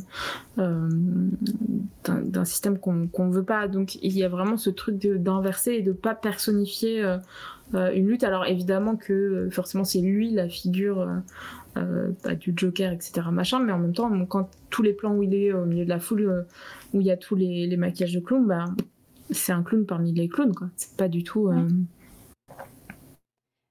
d'un 0.56 2.44
système 2.44 2.78
qu'on 2.78 3.08
qu'on 3.08 3.30
veut 3.30 3.42
pas. 3.42 3.66
Donc 3.66 3.96
il 3.96 4.16
y 4.16 4.22
a 4.22 4.28
vraiment 4.28 4.56
ce 4.56 4.70
truc 4.70 4.98
d'inverser 4.98 5.72
et 5.72 5.82
de 5.82 5.90
pas 5.90 6.14
personnifier 6.14 7.02
une 7.74 8.06
lutte. 8.06 8.22
Alors 8.22 8.46
évidemment 8.46 8.94
que 8.94 9.48
forcément 9.50 9.82
c'est 9.82 10.00
lui 10.00 10.30
la 10.30 10.48
figure 10.48 11.08
euh, 11.76 12.10
bah, 12.24 12.34
du 12.34 12.52
Joker, 12.56 12.92
etc. 12.92 13.22
Machin, 13.32 13.60
mais 13.60 13.72
en 13.72 13.78
même 13.78 13.92
temps, 13.92 14.10
quand 14.26 14.50
tous 14.70 14.82
les 14.82 14.92
plans 14.92 15.14
où 15.14 15.22
il 15.22 15.34
est 15.34 15.52
au 15.52 15.64
milieu 15.64 15.84
de 15.84 15.88
la 15.88 15.98
foule, 15.98 16.22
euh, 16.22 16.42
où 16.92 17.00
il 17.00 17.06
y 17.06 17.10
a 17.10 17.16
tous 17.16 17.34
les, 17.34 17.76
maquillages 17.76 18.14
de 18.14 18.20
clown, 18.20 18.46
bah, 18.46 18.64
c'est 19.30 19.52
un 19.52 19.62
clown 19.62 19.86
parmi 19.86 20.12
les 20.12 20.28
clowns, 20.28 20.54
quoi. 20.54 20.68
C'est 20.76 20.96
pas 20.96 21.08
du 21.08 21.24
tout. 21.24 21.48
Euh, 21.48 21.68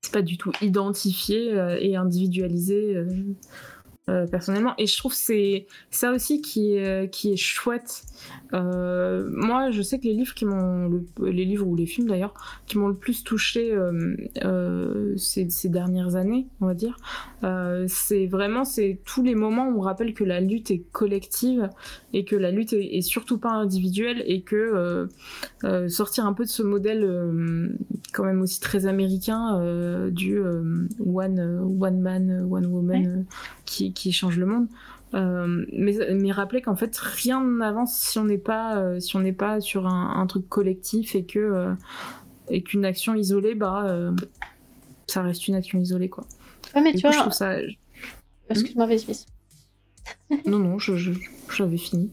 c'est 0.01 0.13
pas 0.13 0.21
du 0.21 0.37
tout 0.37 0.51
identifié 0.61 1.55
et 1.79 1.95
individualisé 1.95 2.95
euh, 4.07 4.27
personnellement. 4.27 4.75
Et 4.77 4.85
je 4.85 4.95
trouve 4.97 5.15
c'est 5.15 5.65
ça 5.89 6.11
aussi 6.11 6.39
qui 6.39 6.75
est, 6.75 7.11
qui 7.11 7.33
est 7.33 7.37
chouette. 7.37 8.03
Euh, 8.53 9.27
moi, 9.33 9.71
je 9.71 9.81
sais 9.81 9.97
que 9.97 10.03
les 10.03 10.13
livres 10.13 10.35
qui 10.35 10.45
m'ont, 10.45 11.03
les 11.23 11.43
livres 11.43 11.65
ou 11.65 11.75
les 11.75 11.87
films 11.87 12.09
d'ailleurs, 12.09 12.35
qui 12.67 12.77
m'ont 12.77 12.87
le 12.87 12.95
plus 12.95 13.23
touché 13.23 13.73
euh, 13.73 15.17
ces, 15.17 15.49
ces, 15.49 15.69
dernières 15.69 16.15
années, 16.15 16.45
on 16.61 16.67
va 16.67 16.75
dire, 16.75 16.97
c'est 17.87 18.27
vraiment 18.27 18.63
c'est 18.63 18.99
tous 19.05 19.23
les 19.23 19.33
moments 19.33 19.69
où 19.69 19.79
on 19.79 19.81
rappelle 19.81 20.13
que 20.13 20.23
la 20.23 20.39
lutte 20.39 20.69
est 20.69 20.83
collective 20.91 21.67
et 22.13 22.25
que 22.25 22.35
la 22.35 22.51
lutte 22.51 22.73
est, 22.73 22.97
est 22.97 23.01
surtout 23.01 23.39
pas 23.39 23.53
individuelle 23.53 24.23
et 24.27 24.41
que 24.41 25.07
sortir 25.87 26.27
un 26.27 26.33
peu 26.33 26.43
de 26.43 26.49
ce 26.49 26.61
modèle 26.61 27.75
quand 28.13 28.23
même 28.23 28.41
aussi 28.41 28.59
très 28.59 28.85
américain 28.85 29.59
du 30.11 30.39
one 30.99 31.39
one 31.79 31.99
man 31.99 32.47
one 32.51 32.67
woman 32.67 33.25
qui 33.65 33.94
qui 33.95 34.11
change 34.11 34.37
le 34.37 34.45
monde. 34.45 34.67
Euh, 35.15 35.65
mais, 35.71 35.93
mais 36.13 36.31
rappeler 36.31 36.61
qu'en 36.61 36.75
fait 36.75 36.95
rien 36.97 37.41
n'avance 37.41 37.95
si 37.95 38.19
on 38.19 38.25
n'est 38.25 38.37
pas 38.37 38.77
euh, 38.77 38.99
si 38.99 39.15
on 39.15 39.19
n'est 39.19 39.33
pas 39.33 39.61
sur 39.61 39.87
un, 39.87 40.25
truc 40.27 40.49
collectif 40.49 41.15
et 41.15 41.23
que 41.23 41.39
euh, 41.39 41.73
et 42.49 42.63
qu'une 42.63 42.83
action 42.83 43.15
isolée 43.15 43.55
bah 43.55 44.11
ça 45.07 45.21
reste 45.21 45.47
une 45.47 45.55
action 45.55 45.79
isolée 45.79 46.09
quoi. 46.09 46.25
Ouais 46.75 46.81
mais 46.81 46.93
tu 46.93 47.07
vois. 47.07 47.31
ça... 47.31 47.55
Excuse-moi 48.49 48.87
vas 48.87 49.25
non 50.45 50.59
non 50.59 50.79
je, 50.79 51.11
j'avais 51.55 51.77
fini. 51.77 52.11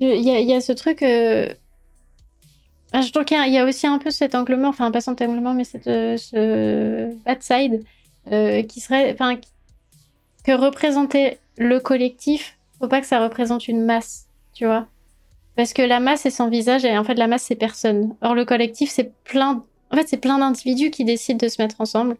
Il 0.00 0.08
y, 0.08 0.30
a, 0.30 0.40
y 0.40 0.52
a 0.52 0.60
ce 0.60 0.72
truc. 0.72 1.02
Ah, 1.02 3.00
je 3.00 3.10
trouve 3.10 3.24
qu'il 3.24 3.38
y, 3.52 3.58
a 3.58 3.64
aussi 3.64 3.86
un 3.86 3.98
peu 3.98 4.10
cet 4.10 4.34
anglement, 4.34 4.68
enfin 4.68 4.90
pas 4.90 5.00
cet 5.00 5.22
anglement, 5.22 5.54
mais 5.54 5.64
cette, 5.64 5.84
ce 5.84 7.14
bad 7.24 7.42
side 7.42 7.84
qui 8.68 8.80
serait, 8.80 9.12
enfin 9.12 9.36
que 10.44 10.52
représenter 10.52 11.38
le 11.56 11.80
collectif, 11.80 12.58
faut 12.78 12.88
pas 12.88 13.00
que 13.00 13.06
ça 13.06 13.20
représente 13.20 13.66
une 13.66 13.84
masse, 13.84 14.26
tu 14.52 14.66
vois. 14.66 14.86
Parce 15.56 15.72
que 15.72 15.82
la 15.82 16.00
masse 16.00 16.26
est 16.26 16.30
son 16.30 16.48
visage 16.48 16.84
et 16.84 16.96
en 16.98 17.04
fait 17.04 17.14
la 17.14 17.26
masse 17.26 17.44
c'est 17.44 17.54
personne. 17.54 18.14
Or 18.20 18.34
le 18.34 18.44
collectif 18.44 18.90
c'est 18.90 19.12
plein, 19.24 19.64
en 19.90 19.96
fait 19.96 20.08
c'est 20.08 20.18
plein 20.18 20.38
d'individus 20.38 20.90
qui 20.90 21.04
décident 21.04 21.38
de 21.38 21.48
se 21.48 21.62
mettre 21.62 21.80
ensemble, 21.80 22.16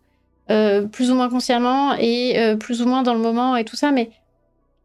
euh, 0.51 0.83
plus 0.83 1.11
ou 1.11 1.15
moins 1.15 1.29
consciemment 1.29 1.95
et 1.99 2.39
euh, 2.39 2.57
plus 2.57 2.81
ou 2.81 2.87
moins 2.87 3.03
dans 3.03 3.15
le 3.15 3.21
moment 3.21 3.57
et 3.57 3.65
tout 3.65 3.77
ça. 3.77 3.91
Mais 3.91 4.11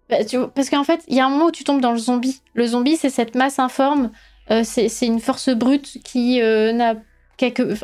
bah, 0.09 0.17
parce 0.55 0.69
qu'en 0.69 0.83
fait 0.83 1.03
il 1.07 1.15
y 1.15 1.19
a 1.19 1.25
un 1.25 1.29
moment 1.29 1.45
où 1.45 1.51
tu 1.51 1.63
tombes 1.63 1.81
dans 1.81 1.91
le 1.91 1.99
zombie. 1.99 2.41
Le 2.55 2.65
zombie 2.65 2.97
c'est 2.97 3.11
cette 3.11 3.35
masse 3.35 3.59
informe, 3.59 4.11
euh, 4.51 4.63
c'est 4.63 5.05
une 5.05 5.19
force 5.19 5.49
brute 5.49 5.99
qui 6.03 6.39
n'a 6.41 6.95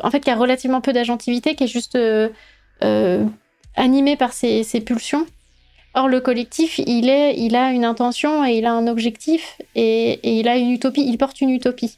en 0.02 0.10
fait 0.10 0.20
qui 0.20 0.30
a 0.30 0.36
relativement 0.36 0.82
peu 0.82 0.92
d'agentivité, 0.92 1.54
qui 1.54 1.64
est 1.64 1.68
juste 1.68 1.96
animée 3.76 4.16
par 4.16 4.32
ses 4.32 4.80
pulsions. 4.84 5.26
Or, 5.96 6.08
le 6.08 6.20
collectif, 6.20 6.78
il, 6.78 7.08
est, 7.08 7.38
il 7.38 7.56
a 7.56 7.70
une 7.70 7.84
intention 7.84 8.44
et 8.44 8.58
il 8.58 8.66
a 8.66 8.72
un 8.72 8.86
objectif 8.86 9.58
et, 9.74 10.38
il 10.38 10.46
a 10.46 10.56
une 10.56 10.70
utopie, 10.70 11.02
il 11.02 11.16
porte 11.16 11.40
une 11.40 11.50
utopie. 11.50 11.96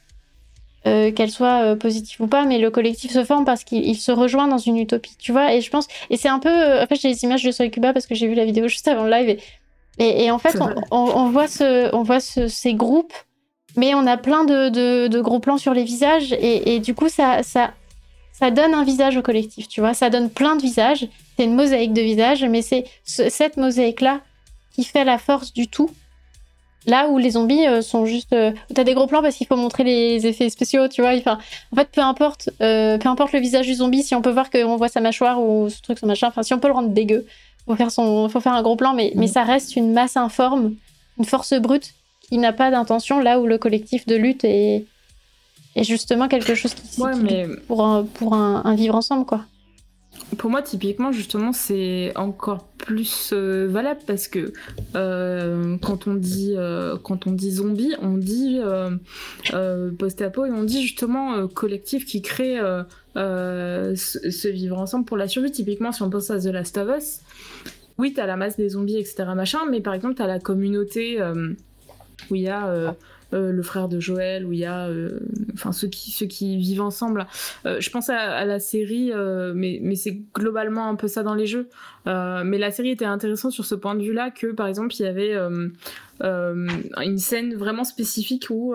Euh, 0.86 1.10
qu'elle 1.10 1.30
soit 1.30 1.64
euh, 1.64 1.76
positive 1.76 2.22
ou 2.22 2.28
pas, 2.28 2.44
mais 2.44 2.58
le 2.58 2.70
collectif 2.70 3.10
se 3.10 3.24
forme 3.24 3.44
parce 3.44 3.64
qu'il 3.64 3.96
se 3.96 4.12
rejoint 4.12 4.46
dans 4.46 4.58
une 4.58 4.78
utopie, 4.78 5.16
tu 5.18 5.32
vois. 5.32 5.52
Et 5.52 5.60
je 5.60 5.68
pense, 5.70 5.88
et 6.08 6.16
c'est 6.16 6.28
un 6.28 6.38
peu, 6.38 6.48
euh, 6.48 6.84
en 6.84 6.86
fait, 6.86 6.94
j'ai 6.94 7.12
des 7.12 7.24
images 7.24 7.42
de 7.42 7.66
Cuba 7.66 7.92
parce 7.92 8.06
que 8.06 8.14
j'ai 8.14 8.28
vu 8.28 8.34
la 8.34 8.44
vidéo 8.44 8.68
juste 8.68 8.86
avant 8.86 9.02
le 9.02 9.10
live, 9.10 9.38
et, 9.98 10.30
en 10.30 10.38
fait, 10.38 10.56
on, 10.92 11.28
voit 11.30 11.48
ce, 11.48 11.92
on 11.92 12.04
voit 12.04 12.20
ces 12.20 12.74
groupes, 12.74 13.12
mais 13.76 13.96
on 13.96 14.06
a 14.06 14.16
plein 14.16 14.44
de, 14.44 15.20
gros 15.20 15.40
plans 15.40 15.58
sur 15.58 15.74
les 15.74 15.82
visages, 15.82 16.32
et, 16.40 16.78
du 16.78 16.94
coup, 16.94 17.08
ça, 17.08 17.42
ça, 17.42 17.72
ça 18.38 18.52
donne 18.52 18.72
un 18.72 18.84
visage 18.84 19.16
au 19.16 19.22
collectif, 19.22 19.66
tu 19.66 19.80
vois. 19.80 19.94
Ça 19.94 20.10
donne 20.10 20.30
plein 20.30 20.54
de 20.54 20.62
visages. 20.62 21.08
C'est 21.36 21.44
une 21.44 21.56
mosaïque 21.56 21.92
de 21.92 22.02
visages, 22.02 22.44
mais 22.44 22.62
c'est 22.62 22.84
cette 23.04 23.56
mosaïque-là 23.56 24.20
qui 24.72 24.84
fait 24.84 25.04
la 25.04 25.18
force 25.18 25.52
du 25.52 25.66
tout. 25.66 25.90
Là 26.86 27.08
où 27.08 27.18
les 27.18 27.30
zombies 27.30 27.66
euh, 27.66 27.82
sont 27.82 28.06
juste. 28.06 28.32
Euh, 28.32 28.52
t'as 28.72 28.84
des 28.84 28.94
gros 28.94 29.08
plans 29.08 29.22
parce 29.22 29.34
qu'il 29.34 29.48
faut 29.48 29.56
montrer 29.56 29.82
les 29.82 30.26
effets 30.26 30.48
spéciaux, 30.50 30.86
tu 30.86 31.02
vois. 31.02 31.16
Enfin, 31.16 31.38
en 31.72 31.76
fait, 31.76 31.88
peu 31.90 32.00
importe, 32.00 32.50
euh, 32.62 32.96
peu 32.96 33.08
importe 33.08 33.32
le 33.32 33.40
visage 33.40 33.66
du 33.66 33.74
zombie, 33.74 34.04
si 34.04 34.14
on 34.14 34.22
peut 34.22 34.30
voir 34.30 34.50
qu'on 34.50 34.76
voit 34.76 34.88
sa 34.88 35.00
mâchoire 35.00 35.42
ou 35.42 35.68
ce 35.68 35.82
truc, 35.82 35.98
son 35.98 36.06
machin, 36.06 36.28
enfin, 36.28 36.44
si 36.44 36.54
on 36.54 36.60
peut 36.60 36.68
le 36.68 36.74
rendre 36.74 36.90
dégueu, 36.90 37.26
faut 37.66 37.74
faire, 37.74 37.90
son, 37.90 38.28
faut 38.28 38.40
faire 38.40 38.54
un 38.54 38.62
gros 38.62 38.76
plan, 38.76 38.94
mais, 38.94 39.12
mais 39.16 39.26
ça 39.26 39.42
reste 39.42 39.74
une 39.74 39.92
masse 39.92 40.16
informe, 40.16 40.76
une 41.18 41.24
force 41.24 41.54
brute 41.54 41.92
qui 42.20 42.38
n'a 42.38 42.52
pas 42.52 42.70
d'intention, 42.70 43.18
là 43.18 43.40
où 43.40 43.46
le 43.46 43.58
collectif 43.58 44.06
de 44.06 44.14
lutte 44.14 44.44
est, 44.44 44.86
et 45.78 45.84
justement 45.84 46.28
quelque 46.28 46.54
chose 46.54 46.74
qui 46.74 47.00
ouais, 47.00 47.14
mais... 47.22 47.46
pour, 47.68 47.86
un, 47.86 48.04
pour 48.04 48.34
un, 48.34 48.74
vivre 48.74 48.96
ensemble 48.96 49.24
quoi. 49.24 49.44
Pour 50.36 50.50
moi, 50.50 50.60
typiquement, 50.62 51.10
justement, 51.10 51.52
c'est 51.52 52.12
encore 52.14 52.64
plus 52.76 53.30
euh, 53.32 53.66
valable 53.68 54.00
parce 54.06 54.28
que 54.28 54.52
euh, 54.94 55.78
quand 55.78 56.06
on 56.06 56.14
dit 56.14 56.54
euh, 56.56 56.96
quand 57.02 57.26
on 57.26 57.32
dit 57.32 57.50
zombie, 57.52 57.94
on 58.02 58.16
dit 58.18 58.60
post-apo 59.98 60.44
et 60.44 60.50
on 60.50 60.64
dit 60.64 60.82
justement 60.82 61.46
collectif 61.48 62.04
qui 62.04 62.20
crée 62.20 62.58
ce, 63.14 63.94
ce, 63.94 64.48
vivre 64.48 64.78
ensemble 64.78 65.04
pour 65.04 65.16
la 65.16 65.28
survie. 65.28 65.52
Typiquement, 65.52 65.92
si 65.92 66.02
on 66.02 66.10
pense 66.10 66.30
à 66.30 66.38
The 66.40 66.46
Last 66.46 66.76
of 66.76 66.88
Us, 66.98 67.20
oui, 67.96 68.12
t'as 68.12 68.26
la 68.26 68.36
masse 68.36 68.56
des 68.56 68.70
zombies, 68.70 68.98
etc. 68.98 69.24
machin, 69.34 69.60
mais 69.70 69.80
par 69.80 69.94
exemple, 69.94 70.14
t'as 70.16 70.26
la 70.26 70.40
communauté 70.40 71.22
où 72.30 72.34
il 72.34 72.42
y 72.42 72.48
a 72.48 72.94
euh, 73.34 73.52
le 73.52 73.62
frère 73.62 73.88
de 73.88 74.00
Joël, 74.00 74.46
où 74.46 74.52
il 74.54 74.60
y 74.60 74.64
a, 74.64 74.88
euh, 74.88 75.20
enfin 75.52 75.72
ceux 75.72 75.88
qui 75.88 76.10
ceux 76.12 76.24
qui 76.24 76.56
vivent 76.56 76.80
ensemble. 76.80 77.26
Euh, 77.66 77.78
je 77.78 77.90
pense 77.90 78.08
à, 78.08 78.44
la 78.46 78.58
série, 78.58 79.12
mais 79.54 79.80
mais 79.82 79.96
c'est 79.96 80.22
globalement 80.34 80.88
un 80.88 80.94
peu 80.94 81.08
ça 81.08 81.22
dans 81.22 81.34
les 81.34 81.46
jeux. 81.46 81.68
mais 82.06 82.58
la 82.58 82.70
série 82.70 82.90
était 82.90 83.04
intéressante 83.04 83.52
sur 83.52 83.66
ce 83.66 83.74
point 83.74 83.94
de 83.94 84.02
vue-là 84.02 84.30
que 84.30 84.48
par 84.52 84.66
exemple 84.66 84.94
il 84.98 85.02
y 85.02 85.06
avait 85.06 85.36
une 86.20 87.18
scène 87.18 87.54
vraiment 87.54 87.84
spécifique 87.84 88.46
où 88.50 88.74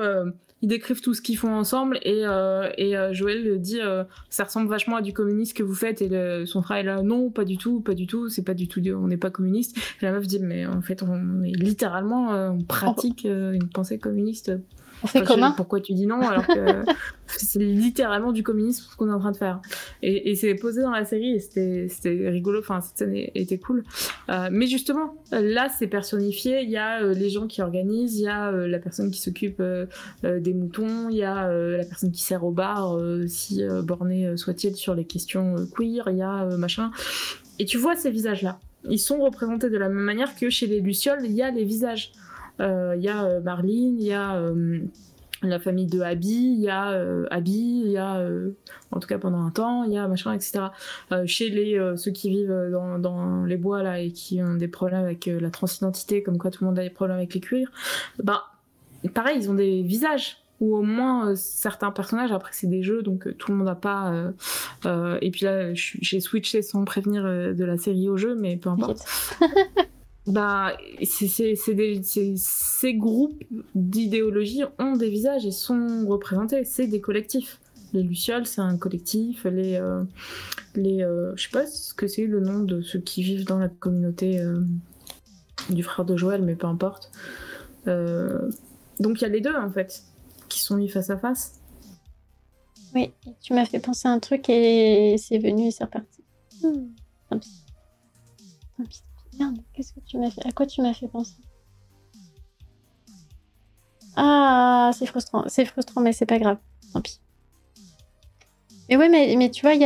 ils 0.63 0.67
décrivent 0.67 1.01
tout 1.01 1.13
ce 1.13 1.21
qu'ils 1.21 1.37
font 1.37 1.53
ensemble 1.53 1.99
et, 2.03 2.25
euh, 2.25 2.69
euh, 2.79 3.13
Joël 3.13 3.59
dit 3.59 3.81
euh, 3.81 4.05
ça 4.29 4.45
ressemble 4.45 4.69
vachement 4.69 4.95
à 4.95 5.01
du 5.01 5.11
communiste 5.11 5.57
que 5.57 5.61
vous 5.61 5.75
faites 5.75 6.01
et 6.01 6.45
son 6.45 6.61
frère 6.61 6.77
est 6.77 6.83
là 6.83 7.01
non 7.01 7.29
pas 7.29 7.43
du 7.43 7.57
tout 7.57 7.81
pas 7.81 7.93
du 7.93 8.07
tout 8.07 8.29
c'est 8.29 8.43
pas 8.43 8.53
du 8.53 8.69
tout 8.69 8.81
on 8.95 9.07
n'est 9.07 9.17
pas 9.17 9.29
communiste. 9.29 9.77
La 10.01 10.13
meuf 10.13 10.25
dit 10.25 10.39
mais 10.39 10.65
en 10.65 10.81
fait 10.81 11.03
on 11.03 11.43
est 11.43 11.51
littéralement 11.51 12.29
on 12.49 12.63
pratique 12.63 13.25
une 13.25 13.67
pensée 13.67 13.99
communiste 13.99 14.53
fait 15.07 15.23
comment 15.23 15.51
Pourquoi 15.51 15.81
tu 15.81 15.93
dis 15.93 16.07
non 16.07 16.21
alors 16.21 16.47
que 16.47 16.83
c'est 17.27 17.59
littéralement 17.59 18.31
du 18.31 18.43
communisme 18.43 18.85
ce 18.89 18.95
qu'on 18.95 19.09
est 19.09 19.13
en 19.13 19.19
train 19.19 19.31
de 19.31 19.37
faire. 19.37 19.61
Et, 20.01 20.35
c'est 20.35 20.55
posé 20.55 20.81
dans 20.81 20.91
la 20.91 21.05
série 21.05 21.35
et 21.35 21.39
c'était 21.39 22.29
rigolo. 22.29 22.59
Enfin, 22.59 22.81
cette 22.81 22.97
scène 22.97 23.13
était 23.15 23.57
cool. 23.57 23.83
Euh, 24.29 24.49
mais 24.51 24.67
justement, 24.67 25.15
là, 25.31 25.69
c'est 25.77 25.87
personnifié. 25.87 26.63
Il 26.63 26.69
y 26.69 26.77
a 26.77 27.01
euh, 27.01 27.13
les 27.13 27.29
gens 27.29 27.47
qui 27.47 27.61
organisent, 27.61 28.17
il 28.17 28.23
y 28.23 28.27
a 28.27 28.51
euh, 28.51 28.67
la 28.67 28.79
personne 28.79 29.11
qui 29.11 29.21
s'occupe 29.21 29.61
des 30.23 30.53
moutons, 30.53 31.09
il 31.09 31.17
y 31.17 31.23
a 31.23 31.47
la 31.51 31.85
personne 31.85 32.11
qui 32.11 32.21
sert 32.21 32.43
au 32.43 32.51
bar, 32.51 32.99
si 33.27 33.63
borné 33.83 34.37
soit-il 34.37 34.75
sur 34.75 34.95
les 34.95 35.05
questions 35.05 35.55
queer, 35.75 36.07
il 36.09 36.17
y 36.17 36.21
a 36.21 36.45
machin. 36.57 36.91
Et 37.59 37.65
tu 37.65 37.77
vois 37.77 37.95
ces 37.95 38.09
visages-là. 38.09 38.59
Ils 38.89 38.99
sont 38.99 39.19
représentés 39.19 39.69
de 39.69 39.77
la 39.77 39.87
même 39.87 40.03
manière 40.03 40.35
que 40.35 40.49
chez 40.49 40.67
les 40.67 40.81
Lucioles, 40.81 41.21
il 41.23 41.31
y 41.31 41.41
a 41.41 41.51
les 41.51 41.63
visages. 41.63 42.11
Il 42.59 42.65
euh, 42.65 42.95
y 42.95 43.09
a 43.09 43.23
euh, 43.23 43.41
Marlene, 43.41 43.99
il 43.99 44.03
y 44.03 44.13
a 44.13 44.35
euh, 44.35 44.79
la 45.41 45.59
famille 45.59 45.87
de 45.87 46.01
Abby, 46.01 46.55
il 46.57 46.61
y 46.61 46.69
a 46.69 46.89
Abby, 47.31 47.81
il 47.85 47.91
y 47.91 47.97
a 47.97 48.25
en 48.91 48.99
tout 48.99 49.07
cas 49.07 49.17
pendant 49.17 49.41
un 49.43 49.49
temps, 49.49 49.83
il 49.83 49.91
y 49.91 49.97
a 49.97 50.07
machin, 50.07 50.31
etc. 50.31 50.67
chez 51.25 51.49
les 51.49 51.77
ceux 51.97 52.11
qui 52.11 52.29
vivent 52.29 52.69
dans, 52.71 53.43
les 53.43 53.57
bois 53.57 53.83
là 53.83 53.99
et 53.99 54.11
qui 54.11 54.41
ont 54.41 54.53
des 54.53 54.69
problèmes 54.69 55.03
avec 55.03 55.25
la 55.25 55.49
transidentité, 55.49 56.23
comme 56.23 56.37
quoi 56.37 56.49
tout 56.49 56.63
le 56.63 56.69
monde 56.69 56.79
a 56.79 56.83
des 56.83 56.89
problèmes 56.89 57.17
avec 57.17 57.33
les 57.33 57.41
cuirs, 57.41 57.69
bah 58.23 58.43
pareil, 59.13 59.37
ils 59.41 59.49
ont 59.49 59.53
des 59.53 59.81
visages 59.81 60.37
ou 60.61 60.77
au 60.77 60.81
moins 60.81 61.35
certains 61.35 61.91
personnages. 61.91 62.31
Après 62.31 62.51
c'est 62.53 62.67
des 62.67 62.81
jeux 62.81 63.03
donc 63.03 63.35
tout 63.37 63.51
le 63.51 63.57
monde 63.57 63.67
n'a 63.67 63.75
pas. 63.75 64.13
et 65.21 65.29
puis 65.29 65.43
là 65.43 65.73
j'ai 65.73 66.21
switché 66.21 66.61
sans 66.61 66.85
prévenir 66.85 67.23
de 67.23 67.65
la 67.65 67.77
série 67.77 68.07
au 68.07 68.15
jeu, 68.15 68.33
mais 68.33 68.55
peu 68.55 68.69
importe. 68.69 69.05
bah, 70.25 70.77
ces 71.03 72.93
groupes 72.93 73.43
d'idéologie 73.75 74.63
ont 74.79 74.95
des 74.95 75.09
visages 75.09 75.45
et 75.45 75.51
sont 75.51 76.05
représentés. 76.07 76.63
C'est 76.63 76.87
des 76.87 77.01
collectifs. 77.01 77.59
Les 77.91 78.03
Lucioles, 78.03 78.45
c'est 78.45 78.61
un 78.61 78.77
collectif. 78.77 79.45
Les, 79.45 79.75
euh, 79.75 80.03
les 80.75 81.03
euh, 81.03 81.35
je 81.35 81.43
sais 81.43 81.49
pas 81.49 81.67
ce 81.67 81.93
que 81.93 82.07
c'est 82.07 82.25
le 82.25 82.39
nom 82.39 82.59
de 82.59 82.81
ceux 82.81 82.99
qui 82.99 83.21
vivent 83.21 83.45
dans 83.45 83.59
la 83.59 83.67
communauté 83.69 84.39
euh, 84.39 84.61
du 85.69 85.83
frère 85.83 86.05
de 86.05 86.15
Joël, 86.15 86.41
mais 86.41 86.55
peu 86.55 86.67
importe. 86.67 87.11
donc 87.85 89.19
il 89.19 89.21
y 89.21 89.25
a 89.25 89.29
les 89.29 89.41
deux 89.41 89.55
en 89.55 89.69
fait 89.69 90.03
qui 90.47 90.61
sont 90.61 90.77
mis 90.77 90.87
face 90.87 91.09
à 91.09 91.17
face. 91.17 91.59
Oui, 92.95 93.11
tu 93.41 93.53
m'as 93.53 93.65
fait 93.65 93.79
penser 93.79 94.07
à 94.07 94.11
un 94.11 94.19
truc 94.19 94.49
et 94.49 95.15
c'est 95.17 95.39
venu 95.39 95.67
et 95.67 95.71
c'est 95.71 95.83
reparti. 95.83 96.23
Hmm. 96.61 96.89
Tant 97.29 97.39
pis. 97.39 97.63
Tant 98.77 98.85
pis. 98.85 99.01
Merde, 99.39 99.57
qu'est-ce 99.73 99.93
que 99.93 99.99
tu 100.01 100.17
m'as 100.17 100.29
fait? 100.29 100.45
À 100.45 100.51
quoi 100.51 100.65
tu 100.65 100.81
m'as 100.81 100.93
fait 100.93 101.07
penser? 101.07 101.33
Ah, 104.15 104.91
c'est 104.93 105.05
frustrant. 105.05 105.43
C'est 105.47 105.65
frustrant, 105.65 106.01
mais 106.01 106.13
c'est 106.13 106.25
pas 106.25 106.39
grave. 106.39 106.57
Tant 106.93 107.01
pis. 107.01 107.19
Mais 108.89 108.97
ouais, 108.97 109.09
mais, 109.09 109.49
tu 109.49 109.61
vois, 109.61 109.73
il 109.73 109.81
y 109.81 109.85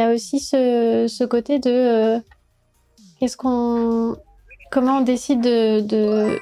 a, 0.00 0.12
aussi 0.12 0.40
ce, 0.40 1.24
côté 1.24 1.58
de. 1.58 1.70
Euh, 1.70 2.20
qu'est-ce 3.18 3.36
qu'on. 3.36 4.16
comment 4.70 4.98
on 4.98 5.00
décide 5.02 5.40
de, 5.40 5.80
de, 5.80 6.38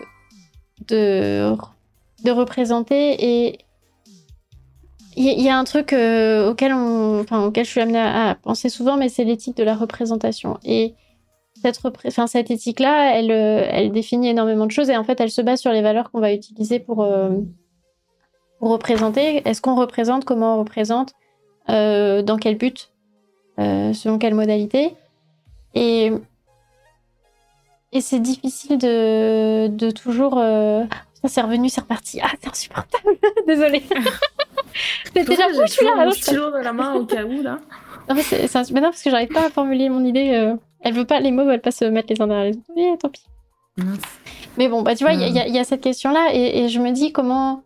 de, 0.89 2.31
représenter 2.31 3.16
et 3.18 3.59
il 5.16 5.43
y, 5.43 5.48
a 5.48 5.59
un 5.59 5.64
truc 5.64 5.93
euh, 5.93 6.51
auquel, 6.51 6.72
on, 6.72 7.20
enfin, 7.20 7.44
auquel 7.44 7.64
je 7.64 7.70
suis 7.70 7.81
amenée 7.81 7.98
à, 7.98 8.36
penser 8.40 8.70
souvent, 8.70 8.97
mais 8.97 9.09
c'est 9.09 9.24
l'éthique 9.24 9.56
de 9.56 9.64
la 9.64 9.77
représentation. 9.77 10.59
Cette, 11.62 11.80
enfin, 12.06 12.26
cette 12.26 12.50
éthique-là, 12.50 13.16
elle, 13.16 13.30
euh, 13.30 13.66
elle 13.70 13.92
définit 13.92 14.28
énormément 14.28 14.66
de 14.66 14.70
choses 14.70 14.90
et 14.90 14.96
en 14.96 15.04
fait, 15.04 15.20
elle 15.20 15.30
se 15.30 15.42
base 15.42 15.60
sur 15.60 15.72
les 15.72 15.82
valeurs 15.82 16.10
qu'on 16.10 16.20
va 16.20 16.32
utiliser 16.32 16.78
pour, 16.78 17.02
euh, 17.02 17.30
pour 18.58 18.70
représenter. 18.70 19.42
Est-ce 19.48 19.60
qu'on 19.60 19.74
représente 19.74 20.24
Comment 20.24 20.56
on 20.56 20.58
représente 20.60 21.12
Dans 21.68 22.38
quel 22.40 22.56
but 22.56 22.90
Selon 23.58 24.18
quelle 24.18 24.34
modalité? 24.34 24.94
Et, 25.74 26.12
et 27.92 28.00
c'est 28.00 28.20
difficile 28.20 28.78
de, 28.78 29.68
de 29.68 29.90
toujours. 29.90 30.34
Ça, 30.34 31.28
c'est 31.28 31.40
revenu, 31.42 31.68
c'est 31.68 31.82
reparti. 31.82 32.20
Ah, 32.22 32.30
c'est 32.40 32.48
insupportable. 32.48 33.16
Désolée. 33.46 33.82
C'était 35.04 35.24
déjà 35.24 35.48
je 35.52 35.70
suis 35.70 35.84
là. 35.84 36.06
Mon 36.06 36.10
stylo 36.12 36.50
dans 36.50 36.62
la 36.62 36.72
main 36.72 36.94
au 36.94 37.04
cas 37.04 37.24
où, 37.24 37.42
là? 37.42 37.58
Non, 38.08 38.14
mais, 38.14 38.22
c'est, 38.22 38.54
non, 38.54 38.80
parce 38.80 39.02
que 39.02 39.10
j'arrive 39.10 39.28
pas 39.28 39.46
à 39.46 39.50
formuler 39.50 39.88
mon 39.90 40.04
idée. 40.04 40.54
Elle 40.82 40.94
veut 40.94 41.05
pas, 41.05 41.20
les 41.20 41.31
mots 41.31 41.44
veulent 41.44 41.61
pas 41.61 41.70
se 41.70 41.85
mettre 41.85 42.12
les 42.12 42.20
uns 42.20 42.27
derrière 42.27 42.52
les 42.52 42.57
autres. 42.57 42.66
Oui, 42.77 42.98
tant 42.98 43.09
pis. 43.09 43.23
Mais 44.59 44.69
bon, 44.69 44.82
bah, 44.82 44.94
tu 44.94 45.05
vois, 45.05 45.12
il 45.12 45.20
y, 45.20 45.52
y, 45.52 45.59
a 45.59 45.65
cette 45.65 45.81
question-là 45.81 46.31
et, 46.32 46.65
et, 46.65 46.69
je 46.69 46.81
me 46.81 46.90
dis 46.90 47.12
comment. 47.12 47.62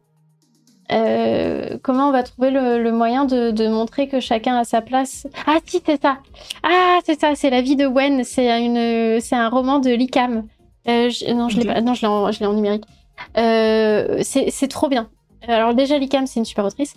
Euh, 0.93 1.79
comment 1.83 2.11
on 2.11 2.13
va 2.13 2.23
trouver 2.23 2.51
le, 2.51 2.83
le 2.83 2.93
moyen 2.93 3.25
de, 3.25 3.51
de, 3.51 3.67
montrer 3.69 4.07
que 4.07 4.21
chacun 4.21 4.59
a 4.59 4.65
sa 4.65 4.83
place 4.83 5.27
Ah 5.47 5.57
si, 5.65 5.83
c'est 5.85 6.01
ça. 6.01 6.19
Ah, 6.63 6.99
c'est 7.05 7.19
ça, 7.19 7.35
c'est 7.35 7.49
la 7.49 7.63
vie 7.63 7.75
de 7.75 7.87
Wen. 7.87 8.23
C'est 8.23 8.51
un 8.51 9.49
roman 9.49 9.79
de 9.79 9.91
Likam. 9.91 10.47
Euh, 10.87 11.11
non, 11.35 11.49
je 11.49 11.59
l'ai 11.59 11.65
pas. 11.65 11.81
Non, 11.81 11.95
je 11.95 12.03
l'ai 12.03 12.09
en, 12.09 12.31
je 12.31 12.45
en 12.45 12.53
numérique. 12.53 12.85
Euh, 13.39 14.19
c'est 14.23 14.69
trop 14.69 14.89
bien. 14.89 15.09
Alors 15.49 15.75
déjà, 15.75 15.99
Likam, 15.99 16.27
c'est 16.27 16.41
une 16.41 16.45
super 16.45 16.67
autrice. 16.67 16.95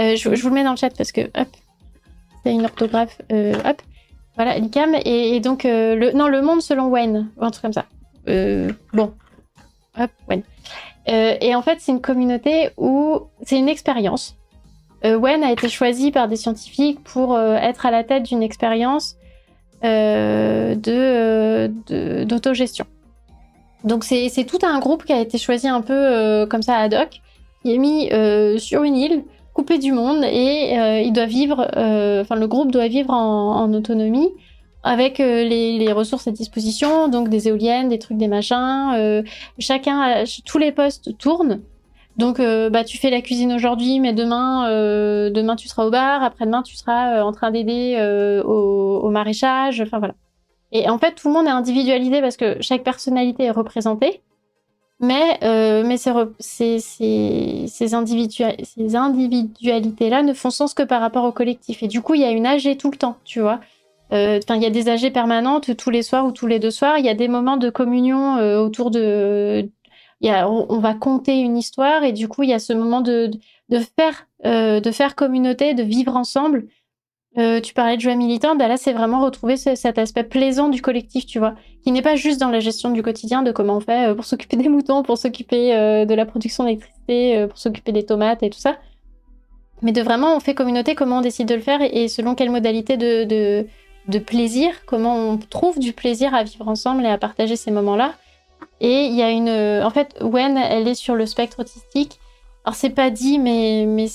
Euh, 0.00 0.16
je, 0.16 0.28
vous 0.28 0.48
le 0.48 0.54
mets 0.54 0.64
dans 0.64 0.70
le 0.70 0.76
chat 0.76 0.96
parce 0.96 1.12
que, 1.12 1.20
hop, 1.20 1.48
c'est 2.42 2.52
une 2.52 2.64
orthographe, 2.64 3.20
hop. 3.30 3.82
Voilà, 4.38 4.58
Likam. 4.58 4.94
Et, 5.04 5.38
donc, 5.40 5.64
le, 5.64 6.12
non, 6.12 6.28
le 6.28 6.40
monde 6.40 6.62
selon 6.62 6.86
Wen, 6.86 7.28
ou 7.36 7.44
un 7.44 7.50
truc 7.50 7.62
comme 7.62 7.72
ça. 7.74 7.84
bon, 8.94 9.12
hop, 9.98 10.10
Wen. 10.28 10.42
et 11.06 11.54
en 11.54 11.62
fait, 11.62 11.80
c'est 11.80 11.92
une 11.92 12.00
communauté 12.00 12.70
où 12.76 13.20
c'est 13.42 13.58
une 13.58 13.68
expérience. 13.68 14.36
Wen 15.04 15.44
a 15.44 15.52
été 15.52 15.68
choisi 15.68 16.10
par 16.10 16.28
des 16.28 16.36
scientifiques 16.36 17.02
pour 17.04 17.38
être 17.38 17.84
à 17.84 17.90
la 17.90 18.04
tête 18.04 18.22
d'une 18.22 18.42
expérience 18.42 19.16
de 19.82 21.66
d'autogestion. 22.24 22.86
Donc 23.84 24.04
c'est 24.04 24.44
tout 24.46 24.58
un 24.62 24.78
groupe 24.80 25.04
qui 25.04 25.12
a 25.12 25.20
été 25.20 25.38
choisi 25.38 25.68
un 25.68 25.80
peu 25.80 25.94
euh, 25.94 26.46
comme 26.46 26.62
ça 26.62 26.76
ad 26.76 26.94
hoc, 26.94 27.20
qui 27.62 27.74
est 27.74 27.78
mis 27.78 28.10
euh, 28.12 28.58
sur 28.58 28.82
une 28.82 28.96
île, 28.96 29.24
du 29.78 29.92
monde, 29.92 30.24
et 30.24 30.78
euh, 30.78 31.00
il 31.00 31.12
doit 31.12 31.26
vivre, 31.26 31.60
enfin 32.20 32.36
le 32.36 32.46
groupe 32.46 32.70
doit 32.72 32.88
vivre 32.88 33.10
en, 33.10 33.72
autonomie 33.72 34.30
avec 34.82 35.18
les, 35.18 35.92
ressources 35.92 36.28
à 36.28 36.30
disposition, 36.30 37.08
donc 37.08 37.28
des 37.28 37.48
éoliennes, 37.48 37.88
des 37.88 37.98
trucs, 37.98 38.16
des 38.16 38.28
machins. 38.28 39.24
chacun, 39.58 40.24
tous 40.46 40.58
les 40.58 40.72
postes 40.72 41.16
tournent. 41.18 41.60
Donc 42.16 42.38
bah 42.38 42.84
tu 42.84 42.98
fais 42.98 43.10
la 43.10 43.20
cuisine 43.20 43.52
aujourd'hui, 43.52 44.00
mais 44.00 44.12
demain, 44.12 44.68
demain 45.30 45.56
tu 45.56 45.68
seras 45.68 45.84
au 45.84 45.90
bar, 45.90 46.22
après-demain 46.22 46.62
tu 46.62 46.76
seras 46.76 47.22
en 47.22 47.32
train 47.32 47.50
d'aider 47.50 47.98
au, 48.44 49.00
au 49.02 49.10
maraîchage. 49.10 49.80
Enfin 49.80 49.98
voilà. 49.98 50.14
Et 50.72 50.88
en 50.88 50.98
fait, 50.98 51.14
tout 51.14 51.28
le 51.28 51.34
monde 51.34 51.46
est 51.46 51.50
individualisé 51.50 52.20
parce 52.20 52.36
que 52.36 52.60
chaque 52.60 52.84
personnalité 52.84 53.44
est 53.44 53.50
représentée. 53.50 54.22
Mais, 55.00 55.38
euh, 55.44 55.84
mais 55.86 55.96
ces, 55.96 56.10
ces, 56.40 56.80
ces, 56.80 57.66
ces, 57.68 57.94
individualités-là 57.94 60.22
ne 60.22 60.32
font 60.32 60.50
sens 60.50 60.74
que 60.74 60.82
par 60.82 61.00
rapport 61.00 61.24
au 61.24 61.30
collectif. 61.30 61.84
Et 61.84 61.88
du 61.88 62.02
coup, 62.02 62.14
il 62.14 62.22
y 62.22 62.24
a 62.24 62.32
une 62.32 62.46
AG 62.46 62.76
tout 62.78 62.90
le 62.90 62.96
temps, 62.96 63.16
tu 63.24 63.40
vois. 63.40 63.60
Euh, 64.12 64.40
enfin, 64.42 64.56
il 64.56 64.62
y 64.62 64.66
a 64.66 64.70
des 64.70 64.88
AG 64.88 65.12
permanentes 65.12 65.76
tous 65.76 65.90
les 65.90 66.02
soirs 66.02 66.26
ou 66.26 66.32
tous 66.32 66.48
les 66.48 66.58
deux 66.58 66.72
soirs. 66.72 66.98
Il 66.98 67.04
y 67.04 67.08
a 67.08 67.14
des 67.14 67.28
moments 67.28 67.56
de 67.56 67.70
communion 67.70 68.38
euh, 68.38 68.58
autour 68.58 68.90
de. 68.90 69.70
Y 70.20 70.30
a, 70.30 70.50
on, 70.50 70.80
va 70.80 70.94
compter 70.94 71.38
une 71.38 71.56
histoire 71.56 72.02
et 72.02 72.12
du 72.12 72.26
coup, 72.26 72.42
il 72.42 72.50
y 72.50 72.54
a 72.54 72.58
ce 72.58 72.72
moment 72.72 73.00
de, 73.00 73.30
de, 73.68 73.78
faire, 73.78 74.26
de 74.42 74.90
faire 74.90 75.14
communauté, 75.14 75.74
de 75.74 75.84
vivre 75.84 76.16
ensemble. 76.16 76.66
Euh, 77.38 77.60
tu 77.60 77.72
parlais 77.72 77.96
de 77.96 78.00
joie 78.00 78.16
militante, 78.16 78.58
bah 78.58 78.66
là 78.66 78.76
c'est 78.76 78.92
vraiment 78.92 79.24
retrouver 79.24 79.56
cet 79.56 79.96
aspect 79.96 80.24
plaisant 80.24 80.68
du 80.68 80.82
collectif, 80.82 81.24
tu 81.24 81.38
vois, 81.38 81.54
qui 81.84 81.92
n'est 81.92 82.02
pas 82.02 82.16
juste 82.16 82.40
dans 82.40 82.50
la 82.50 82.58
gestion 82.58 82.90
du 82.90 83.00
quotidien, 83.00 83.42
de 83.42 83.52
comment 83.52 83.76
on 83.76 83.80
fait 83.80 84.08
euh, 84.08 84.14
pour 84.14 84.24
s'occuper 84.24 84.56
des 84.56 84.68
moutons, 84.68 85.04
pour 85.04 85.18
s'occuper 85.18 85.72
euh, 85.76 86.04
de 86.04 86.14
la 86.14 86.26
production 86.26 86.64
d'électricité, 86.64 87.46
pour 87.48 87.56
s'occuper 87.56 87.92
des 87.92 88.04
tomates 88.04 88.42
et 88.42 88.50
tout 88.50 88.58
ça, 88.58 88.78
mais 89.82 89.92
de 89.92 90.02
vraiment 90.02 90.34
on 90.34 90.40
fait 90.40 90.54
communauté, 90.54 90.96
comment 90.96 91.18
on 91.18 91.20
décide 91.20 91.46
de 91.46 91.54
le 91.54 91.60
faire 91.60 91.80
et, 91.80 92.08
selon 92.08 92.34
quelle 92.34 92.50
modalité 92.50 92.96
de, 92.96 93.22
de, 93.22 94.18
plaisir, 94.18 94.72
comment 94.86 95.14
on 95.14 95.38
trouve 95.38 95.78
du 95.78 95.92
plaisir 95.92 96.34
à 96.34 96.42
vivre 96.42 96.66
ensemble 96.66 97.04
et 97.04 97.08
à 97.08 97.18
partager 97.18 97.54
ces 97.54 97.70
moments-là. 97.70 98.14
Et 98.80 99.04
il 99.04 99.14
y 99.14 99.22
a 99.22 99.30
une, 99.30 99.84
en 99.84 99.90
fait, 99.90 100.16
Wen, 100.20 100.56
elle 100.56 100.88
est 100.88 100.94
sur 100.94 101.14
le 101.14 101.24
spectre 101.26 101.60
autistique. 101.60 102.18
Alors 102.64 102.74
c'est 102.74 102.90
pas 102.90 103.10
dit, 103.10 103.38
mais 103.38 103.84
mais 103.86 104.08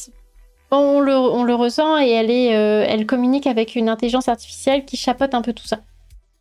on 0.77 1.01
le, 1.43 1.53
ressent 1.53 1.99
et 1.99 2.09
elle, 2.09 2.31
est, 2.31 2.55
euh, 2.55 2.85
elle 2.87 3.05
communique 3.05 3.47
avec 3.47 3.75
une 3.75 3.89
intelligence 3.89 4.27
artificielle 4.27 4.85
qui 4.85 4.97
chapote 4.97 5.33
un 5.33 5.41
peu 5.41 5.53
tout 5.53 5.67
ça. 5.67 5.79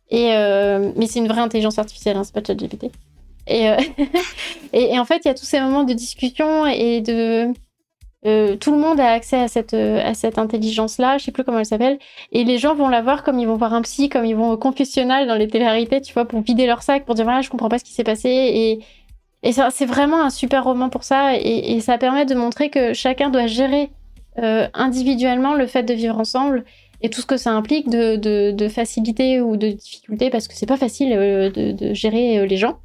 Et, 0.09 0.33
euh, 0.33 0.91
mais 0.95 1.07
c'est 1.07 1.19
une 1.19 1.27
vraie 1.27 1.41
intelligence 1.41 1.79
artificielle, 1.79 2.17
hein, 2.17 2.23
c'est 2.23 2.33
pas 2.33 2.43
ChatGPT. 2.45 2.91
Et, 3.47 3.69
euh, 3.69 3.77
et, 4.73 4.93
et, 4.93 4.99
en 4.99 5.05
fait, 5.05 5.21
il 5.25 5.27
y 5.27 5.31
a 5.31 5.33
tous 5.33 5.45
ces 5.45 5.59
moments 5.59 5.83
de 5.83 5.93
discussion 5.93 6.67
et 6.67 7.01
de. 7.01 7.53
tout 8.55 8.71
le 8.71 8.77
monde 8.77 8.99
a 8.99 9.11
accès 9.11 9.41
à 9.41 9.47
cette, 9.47 10.37
intelligence-là, 10.37 11.17
je 11.17 11.25
sais 11.25 11.31
plus 11.31 11.43
comment 11.43 11.59
elle 11.59 11.65
s'appelle, 11.65 11.99
et 12.31 12.43
les 12.43 12.57
gens 12.57 12.75
vont 12.75 12.89
la 12.89 13.01
voir 13.01 13.23
comme 13.23 13.39
ils 13.39 13.47
vont 13.47 13.57
voir 13.57 13.73
un 13.73 13.81
psy, 13.81 14.09
comme 14.09 14.25
ils 14.25 14.35
vont 14.35 14.51
au 14.51 14.57
confessionnal 14.57 15.27
dans 15.27 15.35
les 15.35 15.47
télé 15.47 16.01
tu 16.01 16.13
vois, 16.13 16.25
pour 16.25 16.41
vider 16.41 16.65
leur 16.65 16.83
sac, 16.83 17.05
pour 17.05 17.15
dire 17.15 17.25
voilà, 17.25 17.41
je 17.41 17.49
comprends 17.49 17.69
pas 17.69 17.79
ce 17.79 17.83
qui 17.83 17.93
s'est 17.93 18.03
passé, 18.03 18.29
et, 18.29 18.79
c'est 19.51 19.85
vraiment 19.85 20.21
un 20.21 20.29
super 20.29 20.63
roman 20.63 20.89
pour 20.89 21.03
ça, 21.03 21.35
et, 21.35 21.79
ça 21.81 21.97
permet 21.97 22.25
de 22.25 22.35
montrer 22.35 22.69
que 22.69 22.93
chacun 22.93 23.29
doit 23.29 23.47
gérer 23.47 23.89
euh, 24.39 24.67
individuellement 24.73 25.53
le 25.53 25.67
fait 25.67 25.83
de 25.83 25.93
vivre 25.93 26.17
ensemble 26.17 26.65
et 27.01 27.09
tout 27.11 27.21
ce 27.21 27.27
que 27.27 27.37
ça 27.37 27.51
implique 27.51 27.87
de, 27.87 28.15
de, 28.51 28.67
facilité 28.67 29.41
ou 29.41 29.57
de 29.57 29.69
difficulté 29.69 30.31
parce 30.31 30.47
que 30.47 30.55
c'est 30.55 30.65
pas 30.65 30.77
facile 30.77 31.13
euh, 31.13 31.51
de, 31.51 31.93
gérer 31.93 32.39
euh, 32.39 32.45
les 32.45 32.57
gens. 32.57 32.79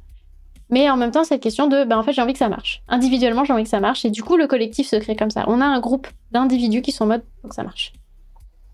Mais 0.69 0.87
en 0.91 0.97
même 0.97 1.09
temps, 1.09 1.23
cette 1.23 1.41
question 1.41 1.67
de, 1.67 1.85
ben 1.85 1.97
en 1.97 2.03
fait, 2.03 2.13
j'ai 2.13 2.21
envie 2.21 2.33
que 2.33 2.39
ça 2.39 2.49
marche. 2.49 2.83
Individuellement, 2.87 3.43
j'ai 3.43 3.53
envie 3.53 3.63
que 3.63 3.69
ça 3.69 3.79
marche. 3.79 4.05
Et 4.05 4.11
du 4.11 4.21
coup, 4.21 4.37
le 4.37 4.45
collectif 4.45 4.87
se 4.87 4.97
crée 4.97 5.15
comme 5.15 5.31
ça. 5.31 5.45
On 5.47 5.59
a 5.61 5.65
un 5.65 5.79
groupe 5.79 6.07
d'individus 6.31 6.83
qui 6.83 6.91
sont 6.91 7.05
en 7.05 7.07
mode, 7.07 7.23
faut 7.41 7.47
que 7.47 7.55
ça 7.55 7.63
marche. 7.63 7.93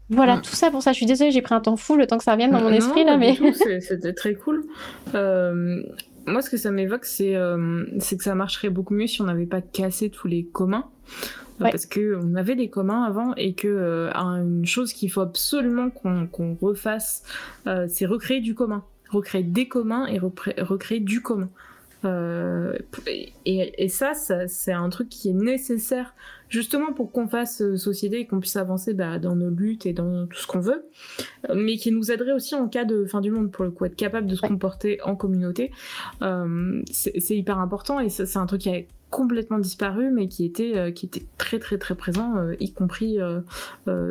Voilà, 0.10 0.38
tout 0.38 0.53
ça 0.53 0.69
pour 0.69 0.84
ça. 0.84 0.91
Je 0.91 0.97
suis 0.97 1.06
désolée, 1.06 1.31
j'ai 1.31 1.41
pris 1.41 1.56
un 1.56 1.61
temps 1.61 1.77
fou 1.77 1.95
le 1.95 2.06
temps 2.06 2.18
que 2.18 2.26
ça 2.26 2.34
revienne 2.34 2.52
dans 2.52 2.61
mon 2.61 2.73
esprit 2.73 3.06
là, 3.06 3.15
mais. 3.15 3.38
C'était 3.80 4.14
très 4.14 4.35
cool. 4.35 4.65
moi, 5.14 6.41
ce 6.41 6.49
que 6.49 6.57
ça 6.57 6.72
m'évoque, 6.72 7.06
c'est 7.06 7.31
que 7.31 8.23
ça 8.23 8.35
marcherait 8.35 8.69
beaucoup 8.69 8.93
mieux 8.93 9.07
si 9.07 9.22
on 9.22 9.26
n'avait 9.26 9.45
pas 9.45 9.61
cassé 9.61 10.10
tous 10.10 10.27
les 10.27 10.43
communs 10.43 10.89
parce 11.60 11.86
que 11.86 12.19
on 12.22 12.36
avait 12.36 12.56
des 12.56 12.69
communs 12.69 13.03
avant 13.03 13.34
et 13.36 13.53
que 13.53 13.68
euh, 13.68 14.11
une 14.14 14.65
chose 14.65 14.94
qu'il 14.94 15.11
faut 15.11 15.22
absolument 15.22 15.90
qu'on 15.90 16.57
refasse, 16.61 17.23
euh, 17.68 17.88
c'est 17.90 18.06
recréer 18.06 18.41
du 18.41 18.56
commun, 18.56 18.84
recréer 19.10 19.44
des 19.44 19.68
communs 19.68 20.07
et 20.07 20.19
recréer 20.19 20.99
du 20.99 21.22
commun. 21.22 21.49
Euh, 22.03 22.77
et, 23.48 23.90
ça, 23.90 24.14
c'est 24.14 24.72
un 24.72 24.90
truc 24.90 25.10
qui 25.10 25.30
est 25.30 25.34
nécessaire 25.34 26.14
justement 26.49 26.94
pour 26.94 27.11
qu'on 27.11 27.27
fasse 27.27 27.76
société 27.77 28.19
et 28.19 28.27
qu'on 28.27 28.40
puisse 28.40 28.57
avancer 28.57 28.94
bah, 28.94 29.18
dans 29.18 29.36
nos 29.36 29.49
luttes 29.49 29.88
et 29.88 29.94
dans 29.94 30.27
tout 30.27 30.38
ce 30.38 30.45
qu'on 30.45 30.60
veut, 30.60 30.86
mais 31.56 31.77
qui 31.77 31.91
nous 31.91 32.11
aiderait 32.11 32.34
aussi 32.34 32.53
en 32.53 32.68
cas 32.68 32.86
de 32.86 33.06
fin 33.06 33.22
du 33.22 33.32
monde 33.32 33.49
pour 33.49 33.65
le 33.65 33.72
coup, 33.72 33.86
être 33.86 33.95
capable 33.95 34.27
de 34.27 34.36
se 34.36 34.41
comporter 34.41 35.02
en 35.02 35.15
communauté. 35.15 35.72
c'est 36.91 37.36
hyper 37.36 37.57
important 37.57 37.99
et 37.99 38.10
c'est 38.10 38.38
un 38.38 38.45
truc 38.45 38.61
qui 38.61 38.69
est 38.69 38.88
complètement 39.16 39.60
disparu, 39.60 40.12
mais 40.12 40.28
qui 40.28 40.44
était, 40.44 40.74
euh, 40.76 40.92
qui 40.92 41.06
était 41.06 41.26
très 41.38 41.58
très 41.58 41.78
très 41.78 41.96
présent, 41.96 42.36
euh, 42.36 42.54
y 42.60 42.74
compris 42.74 43.18
euh, 43.22 43.40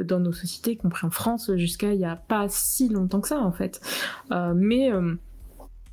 dans 0.02 0.18
nos 0.18 0.32
sociétés, 0.32 0.72
y 0.72 0.76
compris 0.78 1.06
en 1.06 1.10
France, 1.10 1.50
jusqu'à 1.56 1.92
il 1.92 1.98
n'y 1.98 2.06
a 2.06 2.16
pas 2.16 2.46
si 2.48 2.88
longtemps 2.88 3.20
que 3.20 3.28
ça 3.28 3.38
en 3.38 3.52
fait. 3.52 3.82
mais 4.30 4.90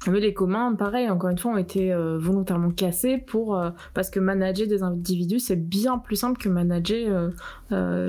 mais 0.08 0.20
les 0.20 0.34
communs, 0.34 0.74
pareil, 0.74 1.10
encore 1.10 1.30
une 1.30 1.38
fois, 1.38 1.52
ont 1.52 1.58
été 1.58 1.94
volontairement 1.94 2.72
cassés 2.72 3.18
pour 3.20 3.62
parce 3.94 4.10
que 4.10 4.20
manager 4.20 4.68
des 4.68 4.82
individus, 4.82 5.40
c'est 5.40 5.56
bien 5.56 6.00
plus 6.00 6.16
simple 6.16 6.42
que 6.42 6.50
manager 6.50 7.32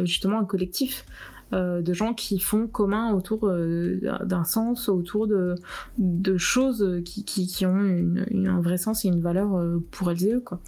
justement 0.04 0.38
un 0.38 0.44
collectif. 0.44 1.04
Euh, 1.52 1.82
de 1.82 1.92
gens 1.92 2.14
qui 2.14 2.38
font 2.38 2.66
commun 2.66 3.12
autour 3.12 3.40
euh, 3.44 4.00
d'un 4.24 4.44
sens, 4.44 4.88
autour 4.88 5.26
de, 5.26 5.54
de 5.98 6.38
choses 6.38 7.02
qui, 7.04 7.24
qui, 7.24 7.66
ont 7.66 7.76
une, 7.76 8.46
un 8.48 8.60
vrai 8.60 8.78
sens 8.78 9.04
et 9.04 9.08
une 9.08 9.20
valeur 9.20 9.56
euh, 9.56 9.78
pour 9.90 10.10
elles 10.10 10.24
et 10.24 10.32
eux. 10.32 10.40
Quoi. 10.40 10.60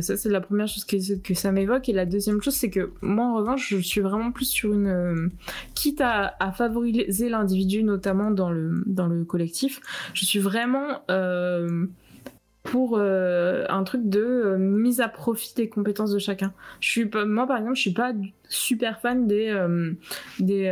Ça, 0.00 0.16
c'est 0.16 0.28
la 0.28 0.40
première 0.40 0.68
chose 0.68 0.84
que, 0.84 1.16
que 1.18 1.34
ça 1.34 1.50
m'évoque. 1.52 1.88
Et 1.88 1.92
la 1.92 2.06
deuxième 2.06 2.40
chose, 2.40 2.54
c'est 2.54 2.70
que 2.70 2.90
moi, 3.02 3.26
en 3.26 3.36
revanche, 3.36 3.68
je 3.68 3.78
suis 3.78 4.00
vraiment 4.00 4.32
plus 4.32 4.44
sur 4.44 4.72
une. 4.72 5.30
Quitte 5.74 6.00
à, 6.00 6.34
à, 6.40 6.52
favoriser 6.52 7.28
l'individu, 7.28 7.82
notamment 7.82 8.30
dans 8.30 8.50
le, 8.50 8.82
dans 8.86 9.06
le 9.06 9.24
collectif, 9.24 9.80
je 10.14 10.24
suis 10.24 10.40
vraiment. 10.40 11.02
Euh, 11.10 11.86
pour 12.66 12.98
un 12.98 13.84
truc 13.84 14.08
de 14.08 14.56
mise 14.58 15.00
à 15.00 15.08
profit 15.08 15.54
des 15.54 15.68
compétences 15.68 16.12
de 16.12 16.18
chacun. 16.18 16.52
Je 16.80 16.88
suis 16.88 17.06
pas, 17.06 17.24
moi 17.24 17.46
par 17.46 17.58
exemple, 17.58 17.76
je 17.76 17.80
suis 17.80 17.92
pas 17.92 18.12
super 18.48 19.00
fan 19.00 19.26
des 19.26 19.54
des 20.38 20.70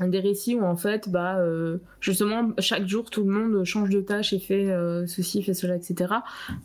des 0.00 0.20
récits 0.20 0.56
où 0.56 0.64
en 0.64 0.76
fait 0.76 1.08
bah 1.08 1.38
euh, 1.38 1.78
justement 2.04 2.50
chaque 2.58 2.86
jour 2.86 3.10
tout 3.10 3.24
le 3.24 3.30
monde 3.30 3.64
change 3.64 3.88
de 3.88 4.00
tâche 4.00 4.32
et 4.32 4.38
fait 4.38 4.70
euh, 4.70 5.06
ceci 5.06 5.42
fait 5.42 5.54
cela 5.54 5.76
etc 5.76 6.14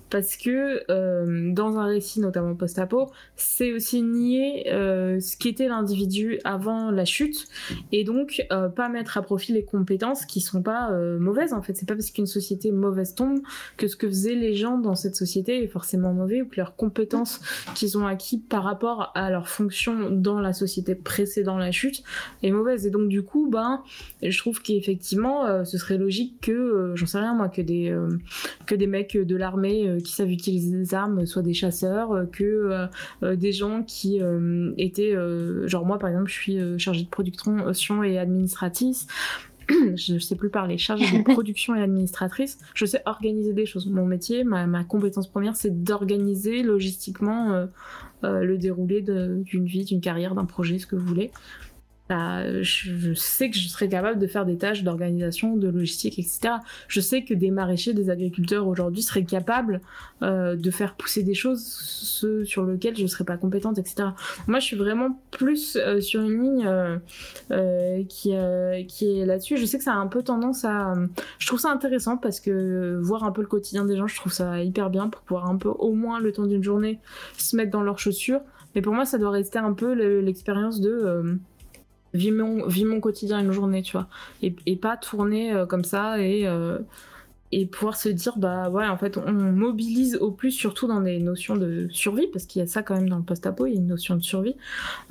parce 0.09 0.35
que 0.35 0.83
euh, 0.91 1.51
dans 1.53 1.77
un 1.77 1.85
récit 1.85 2.19
notamment 2.19 2.55
post-apo 2.55 3.09
c'est 3.35 3.71
aussi 3.73 4.01
nier 4.01 4.63
ce 4.67 5.37
qu'était 5.37 5.67
l'individu 5.67 6.39
avant 6.43 6.91
la 6.91 7.05
chute 7.05 7.47
et 7.91 8.03
donc 8.03 8.45
pas 8.75 8.89
mettre 8.89 9.17
à 9.17 9.21
profit 9.21 9.53
les 9.53 9.63
compétences 9.63 10.25
qui 10.25 10.41
sont 10.41 10.61
pas 10.61 10.91
mauvaises 11.19 11.53
en 11.53 11.61
fait. 11.61 11.75
C'est 11.75 11.87
pas 11.87 11.95
parce 11.95 12.11
qu'une 12.11 12.27
société 12.27 12.71
mauvaise 12.71 13.15
tombe 13.15 13.39
que 13.77 13.87
ce 13.87 13.95
que 13.95 14.07
faisaient 14.07 14.35
les 14.35 14.55
gens 14.55 14.77
dans 14.77 14.95
cette 14.95 15.15
société 15.15 15.63
est 15.63 15.67
forcément 15.67 16.13
mauvais 16.13 16.41
ou 16.41 16.47
que 16.47 16.57
leurs 16.57 16.75
compétences 16.75 17.39
qu'ils 17.75 17.97
ont 17.97 18.05
acquis 18.05 18.37
par 18.37 18.63
rapport 18.63 19.11
à 19.15 19.29
leur 19.29 19.47
fonction 19.47 20.09
dans 20.09 20.39
la 20.39 20.53
société 20.53 20.95
précédant 20.95 21.57
la 21.57 21.71
chute 21.71 22.03
est 22.43 22.51
mauvaise. 22.51 22.85
Et 22.85 22.89
donc 22.89 23.07
du 23.07 23.23
coup, 23.23 23.49
ben, 23.49 23.83
je 24.21 24.37
trouve 24.37 24.61
qu'effectivement, 24.61 25.28
euh, 25.29 25.63
ce 25.63 25.77
serait 25.77 25.97
logique 25.97 26.41
que, 26.41 26.51
euh, 26.51 26.95
j'en 26.95 27.05
sais 27.05 27.19
rien 27.19 27.33
moi, 27.33 27.49
que 27.49 27.61
des, 27.61 27.89
euh, 27.89 28.09
que 28.65 28.75
des 28.75 28.87
mecs 28.87 29.17
de 29.17 29.35
l'armée 29.35 29.97
qui 30.03 30.13
savent 30.13 30.31
utiliser 30.31 30.75
des 30.75 30.93
armes 30.93 31.25
soient 31.25 31.41
des 31.41 31.53
chasseurs, 31.53 32.25
que 32.31 32.87
des 33.21 33.51
gens 33.51 33.83
qui 33.83 34.21
étaient, 34.77 35.15
genre 35.65 35.85
moi 35.85 35.99
par 35.99 36.09
exemple, 36.09 36.29
je 36.29 36.33
suis 36.33 36.79
chargée 36.79 37.03
de 37.03 37.09
production 37.09 38.03
et 38.03 38.17
administratrice. 38.17 39.07
je 39.69 40.13
ne 40.15 40.19
sais 40.19 40.35
plus 40.35 40.49
parler, 40.49 40.79
chargée 40.79 41.19
de 41.19 41.23
production 41.31 41.75
et 41.75 41.81
administratrice, 41.81 42.57
je 42.73 42.85
sais 42.85 43.03
organiser 43.05 43.53
des 43.53 43.67
choses. 43.67 43.87
Mon 43.87 44.05
métier, 44.05 44.43
ma, 44.43 44.65
ma 44.65 44.83
compétence 44.83 45.27
première, 45.27 45.55
c'est 45.55 45.83
d'organiser 45.83 46.63
logistiquement 46.63 47.67
le 48.23 48.57
déroulé 48.57 49.01
d'une 49.01 49.65
vie, 49.65 49.85
d'une 49.85 50.01
carrière, 50.01 50.35
d'un 50.35 50.45
projet, 50.45 50.79
ce 50.79 50.87
que 50.87 50.95
vous 50.95 51.05
voulez. 51.05 51.31
Bah, 52.09 52.63
je, 52.63 53.13
sais 53.13 53.51
que 53.51 53.55
je 53.55 53.67
serais 53.67 53.87
capable 53.87 54.17
de 54.17 54.25
faire 54.25 54.43
des 54.43 54.57
tâches 54.57 54.81
d'organisation, 54.81 55.55
de 55.55 55.67
logistique, 55.67 56.17
etc. 56.17 56.55
Je 56.87 57.01
sais 57.01 57.23
que 57.23 57.35
des 57.35 57.51
maraîchers, 57.51 57.93
des 57.93 58.09
agriculteurs 58.09 58.67
aujourd'hui 58.67 59.03
seraient 59.03 59.25
capables 59.25 59.79
euh, 60.23 60.55
de 60.55 60.71
faire 60.71 60.95
pousser 60.95 61.21
des 61.21 61.35
choses 61.35 61.63
sur 62.45 62.65
lesquelles 62.65 62.97
je 62.97 63.03
ne 63.03 63.07
serais 63.07 63.25
pas 63.25 63.37
compétente, 63.37 63.77
etc. 63.77 64.09
Moi, 64.47 64.57
je 64.57 64.65
suis 64.65 64.75
vraiment 64.75 65.21
plus 65.29 65.75
euh, 65.75 66.01
sur 66.01 66.23
une 66.23 66.41
ligne 66.41 66.99
euh, 67.51 68.03
qui, 68.05 68.33
qui 68.87 69.19
est 69.19 69.25
là-dessus. 69.27 69.57
Je 69.57 69.65
sais 69.65 69.77
que 69.77 69.83
ça 69.83 69.93
a 69.93 69.97
un 69.97 70.07
peu 70.07 70.23
tendance 70.23 70.65
à... 70.65 70.95
Je 71.37 71.45
trouve 71.45 71.59
ça 71.59 71.69
intéressant 71.69 72.17
parce 72.17 72.39
que 72.39 72.99
voir 73.03 73.23
un 73.23 73.31
peu 73.31 73.41
le 73.41 73.47
quotidien 73.47 73.85
des 73.85 73.95
gens, 73.95 74.07
je 74.07 74.15
trouve 74.15 74.33
ça 74.33 74.63
hyper 74.63 74.89
bien 74.89 75.09
pour 75.09 75.21
pouvoir 75.21 75.47
un 75.47 75.57
peu, 75.57 75.69
au 75.69 75.93
moins 75.93 76.19
le 76.19 76.31
temps 76.31 76.47
d'une 76.47 76.63
journée, 76.63 76.99
se 77.37 77.55
mettre 77.55 77.69
dans 77.69 77.83
leurs 77.83 77.99
chaussures. 77.99 78.41
Mais 78.73 78.81
pour 78.81 78.95
moi, 78.95 79.05
ça 79.05 79.19
doit 79.19 79.29
rester 79.29 79.59
un 79.59 79.73
peu 79.73 79.93
l'expérience 80.21 80.81
de 80.81 81.37
vis 82.13 82.31
mon, 82.31 82.99
quotidien 82.99 83.39
une 83.39 83.51
journée, 83.51 83.81
tu 83.81 83.93
vois. 83.93 84.07
Et, 84.41 84.75
pas 84.75 84.97
tourner 84.97 85.53
euh, 85.53 85.65
comme 85.65 85.83
ça 85.83 86.19
et, 86.19 86.47
euh, 86.47 86.79
et 87.51 87.65
pouvoir 87.65 87.95
se 87.95 88.09
dire, 88.09 88.37
bah 88.37 88.69
ouais, 88.69 88.87
en 88.87 88.97
fait, 88.97 89.17
on 89.17 89.31
mobilise 89.31 90.15
au 90.17 90.31
plus, 90.31 90.51
surtout 90.51 90.87
dans 90.87 91.01
des 91.01 91.19
notions 91.19 91.55
de 91.55 91.87
survie, 91.91 92.27
parce 92.27 92.45
qu'il 92.45 92.61
y 92.61 92.63
a 92.63 92.67
ça 92.67 92.83
quand 92.83 92.95
même 92.95 93.09
dans 93.09 93.17
le 93.17 93.23
post-apo, 93.23 93.65
il 93.65 93.73
y 93.73 93.75
a 93.75 93.79
une 93.79 93.87
notion 93.87 94.15
de 94.15 94.21
survie, 94.21 94.55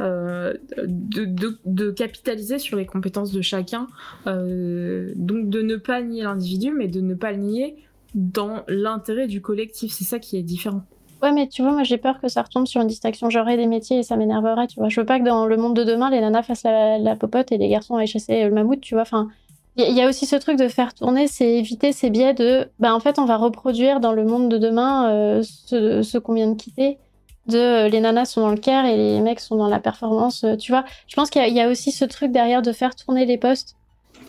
euh, 0.01 0.55
de, 0.87 1.59
de, 1.65 1.91
capitaliser 1.91 2.59
sur 2.59 2.77
les 2.77 2.87
compétences 2.87 3.33
de 3.33 3.43
chacun. 3.43 3.89
donc 4.27 5.51
de 5.51 5.63
ne 5.63 5.77
pas 5.77 6.01
nier 6.03 6.23
l'individu, 6.23 6.73
mais 6.73 6.89
de 6.89 7.01
ne 7.01 7.15
pas 7.15 7.33
le 7.33 7.39
nier 7.39 7.77
dans 8.15 8.65
l'intérêt 8.69 9.27
du 9.27 9.41
collectif. 9.41 9.93
C'est 9.93 10.05
ça 10.05 10.19
qui 10.19 10.37
est 10.37 10.43
différent. 10.43 10.85
Ouais, 11.23 11.33
mais 11.33 11.49
tu 11.49 11.63
vois, 11.63 11.73
moi 11.73 11.83
j'ai 11.83 11.99
peur 11.99 12.21
que 12.21 12.29
ça 12.29 12.43
retombe 12.43 12.67
sur 12.67 12.81
une 12.81 12.87
distinction 12.87 13.29
genrée 13.29 13.57
des 13.57 13.67
métiers 13.67 13.99
et 13.99 14.03
ça 14.05 14.17
m'énerverait, 14.17 14.69
tu 14.69 14.79
vois. 14.79 14.89
Je 14.89 15.01
veux 15.01 15.07
pas 15.07 15.19
que 15.19 15.25
dans 15.25 15.47
le 15.47 15.57
monde 15.57 15.75
de 15.75 15.83
demain, 15.83 16.11
les 16.11 16.21
nanas 16.21 16.45
fassent 16.45 16.63
la, 16.63 17.17
popote 17.17 17.51
et 17.51 17.59
les 17.59 17.69
garçons 17.69 17.97
aillent 17.97 18.07
chasser 18.07 18.45
le 18.45 18.51
mammouth, 18.53 18.81
tu 18.81 18.95
vois. 18.95 19.03
Enfin, 19.03 19.29
il 19.77 19.97
y, 19.97 20.03
a 20.03 20.09
aussi 20.09 20.27
ce 20.27 20.37
truc 20.37 20.59
de 20.59 20.69
faire 20.69 20.95
tourner, 20.95 21.29
c'est 21.29 21.59
éviter 21.59 21.93
ces 21.93 22.11
biais 22.11 22.35
de, 22.35 22.69
bah 22.81 22.95
en 22.95 23.01
fait, 23.01 23.19
on 23.19 23.25
va 23.25 23.37
reproduire 23.37 24.01
dans 24.01 24.13
le 24.13 24.25
monde 24.25 24.49
de 24.49 24.59
demain 24.59 25.11
euh, 25.11 25.43
ce, 25.43 26.19
qu'on 26.19 26.35
vient 26.35 26.49
de 26.49 26.57
quitter. 26.57 26.99
De 27.47 27.59
euh, 27.59 27.89
les 27.89 28.01
nanas 28.01 28.27
sont 28.27 28.41
dans 28.41 28.51
le 28.51 28.59
care 28.59 28.87
et 28.87 28.97
les 28.97 29.21
mecs 29.21 29.41
sont 29.41 29.57
dans 29.57 29.69
la 29.69 29.79
performance, 29.79 30.45
euh, 30.45 30.57
tu 30.57 30.73
vois. 30.73 30.85
Je 31.07 31.15
pense 31.15 31.31
qu'il 31.31 31.47
y, 31.53 31.61
a 31.61 31.69
aussi 31.69 31.93
ce 31.93 32.05
truc 32.05 32.33
derrière 32.33 32.63
de 32.63 32.73
faire 32.73 32.95
tourner 32.95 33.25
les 33.25 33.39
postes, 33.39 33.77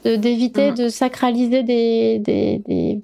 d'éviter 0.05 0.71
de, 0.71 0.87
sacraliser 0.87 1.63
des, 1.63 2.19
des 2.19 3.01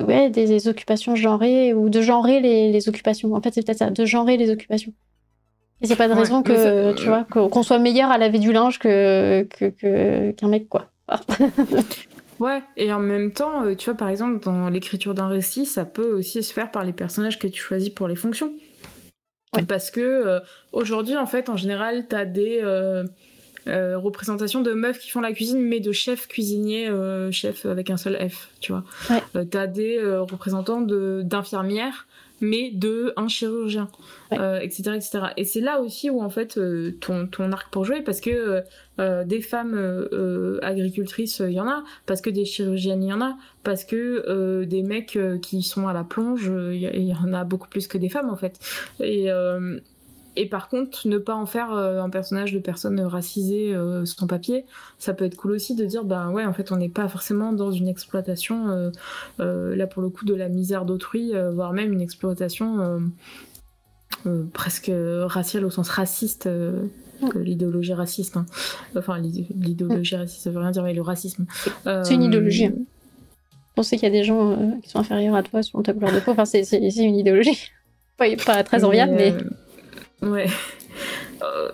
ouais, 0.00 0.30
des, 0.30 0.68
occupations 0.68 1.16
genrées 1.16 1.74
ou 1.74 1.88
de 1.88 2.00
genrer 2.00 2.40
les, 2.40 2.88
occupations. 2.88 3.34
En 3.34 3.40
fait, 3.40 3.54
c'est 3.54 3.64
peut-être 3.64 3.78
ça, 3.78 3.90
de 3.90 4.04
genrer 4.04 4.36
les 4.36 4.50
occupations. 4.50 4.92
Et 5.80 5.86
c'est 5.86 5.96
pas 5.96 6.08
de 6.08 6.14
raison 6.14 6.42
que, 6.42 6.92
tu 6.94 7.06
vois, 7.06 7.24
qu'on 7.24 7.62
soit 7.62 7.78
meilleur 7.78 8.10
à 8.10 8.18
laver 8.18 8.38
du 8.38 8.52
linge 8.52 8.78
que 8.78 9.42
qu'un 9.42 9.70
que, 9.70 10.46
mec, 10.46 10.68
quoi. 10.68 10.90
ouais, 12.38 12.62
et 12.76 12.92
en 12.92 13.00
même 13.00 13.32
temps, 13.32 13.64
euh, 13.64 13.74
tu 13.74 13.86
vois, 13.86 13.96
par 13.96 14.08
exemple, 14.08 14.42
dans 14.44 14.70
l'écriture 14.70 15.14
d'un 15.14 15.28
récit, 15.28 15.66
ça 15.66 15.84
peut 15.84 16.12
aussi 16.14 16.42
se 16.42 16.52
faire 16.52 16.70
par 16.70 16.84
les 16.84 16.92
personnages 16.92 17.38
que 17.38 17.46
tu 17.46 17.60
choisis 17.60 17.90
pour 17.90 18.08
les 18.08 18.16
fonctions. 18.16 18.52
Parce 19.68 19.90
que 19.90 20.00
euh, 20.00 20.40
aujourd'hui, 20.72 21.16
en 21.16 21.26
fait, 21.26 21.48
en 21.48 21.56
général, 21.56 22.06
t'as 22.08 22.24
des. 22.24 22.60
Euh, 22.62 23.04
euh, 23.66 23.98
représentation 23.98 24.60
de 24.60 24.72
meufs 24.72 24.98
qui 24.98 25.10
font 25.10 25.20
la 25.20 25.32
cuisine, 25.32 25.60
mais 25.60 25.80
de 25.80 25.92
chefs 25.92 26.28
cuisiniers, 26.28 26.88
euh, 26.88 27.30
chefs 27.30 27.64
avec 27.66 27.90
un 27.90 27.96
seul 27.96 28.16
F, 28.28 28.50
tu 28.60 28.72
vois. 28.72 28.84
Euh, 29.36 29.44
t'as 29.44 29.66
des 29.66 30.00
représentants 30.02 30.80
d'infirmières, 30.80 32.06
mais 32.40 32.70
de 32.70 33.12
un 33.16 33.28
chirurgien, 33.28 33.88
etc., 34.32 34.92
etc. 34.96 35.20
Et 35.36 35.44
c'est 35.44 35.60
là 35.60 35.80
aussi 35.80 36.10
où 36.10 36.22
en 36.22 36.30
fait 36.30 36.58
ton, 37.00 37.26
ton 37.26 37.52
arc 37.52 37.70
pour 37.70 37.84
jouer, 37.84 38.02
parce 38.02 38.20
que 38.20 38.62
des 38.98 39.40
femmes 39.40 40.08
agricultrices, 40.62 41.40
il 41.40 41.52
y 41.52 41.60
en 41.60 41.68
a, 41.68 41.84
parce 42.06 42.20
que 42.20 42.30
des 42.30 42.44
chirurgiennes, 42.44 43.02
il 43.02 43.08
y 43.08 43.12
en 43.12 43.22
a, 43.22 43.36
parce 43.62 43.84
que 43.84 44.64
des 44.64 44.82
mecs 44.82 45.18
qui 45.42 45.62
sont 45.62 45.88
à 45.88 45.92
la 45.92 46.04
plonge, 46.04 46.50
il 46.72 46.80
y, 46.80 47.14
en 47.14 47.32
a 47.32 47.44
beaucoup 47.44 47.68
plus 47.68 47.86
que 47.88 47.98
des 47.98 48.08
femmes 48.08 48.30
en 48.30 48.36
fait. 48.36 48.58
Et 49.00 49.30
et 50.36 50.46
par 50.46 50.68
contre, 50.68 51.06
ne 51.06 51.18
pas 51.18 51.34
en 51.34 51.46
faire 51.46 51.72
euh, 51.72 52.00
un 52.00 52.10
personnage 52.10 52.52
de 52.52 52.58
personne 52.58 53.00
racisée 53.00 53.74
euh, 53.74 54.04
sans 54.04 54.26
papier, 54.26 54.64
ça 54.98 55.14
peut 55.14 55.24
être 55.24 55.36
cool 55.36 55.52
aussi 55.52 55.74
de 55.74 55.84
dire, 55.84 56.04
bah 56.04 56.28
ouais, 56.30 56.44
en 56.44 56.52
fait, 56.52 56.72
on 56.72 56.76
n'est 56.76 56.88
pas 56.88 57.08
forcément 57.08 57.52
dans 57.52 57.70
une 57.70 57.88
exploitation, 57.88 58.90
euh, 59.40 59.76
là 59.76 59.86
pour 59.86 60.02
le 60.02 60.08
coup, 60.08 60.24
de 60.24 60.34
la 60.34 60.48
misère 60.48 60.84
d'autrui, 60.84 61.32
voire 61.52 61.72
même 61.72 61.92
une 61.92 62.00
exploitation 62.00 63.00
presque 64.52 64.90
raciale 65.26 65.64
au 65.64 65.70
sens 65.70 65.88
raciste. 65.88 66.48
que 67.30 67.38
l'idéologie 67.38 67.94
raciste. 67.94 68.36
Hein. 68.36 68.46
Enfin, 68.96 69.18
l'idéologie 69.18 70.16
raciste, 70.16 70.42
ça 70.42 70.50
veut 70.50 70.58
rien 70.58 70.72
dire, 70.72 70.82
mais 70.82 70.94
le 70.94 71.02
racisme. 71.02 71.46
C'est 71.84 72.14
une 72.14 72.22
idéologie. 72.22 72.66
Hein. 72.66 72.74
Penser 73.76 73.96
qu'il 73.96 74.08
y 74.08 74.12
a 74.12 74.14
des 74.14 74.24
gens 74.24 74.78
qui 74.82 74.88
sont 74.88 74.98
inférieurs 74.98 75.34
à 75.34 75.42
toi 75.42 75.62
sur 75.62 75.82
ta 75.82 75.92
couleur 75.92 76.12
de 76.12 76.20
peau, 76.20 76.32
enfin, 76.32 76.44
c'est 76.44 76.62
une 76.62 77.16
idéologie. 77.16 77.70
Pas, 78.16 78.26
pas 78.46 78.62
très 78.62 78.84
enviable, 78.84 79.14
mais... 79.16 79.34
Ouais. 80.24 80.48
Euh, 81.42 81.70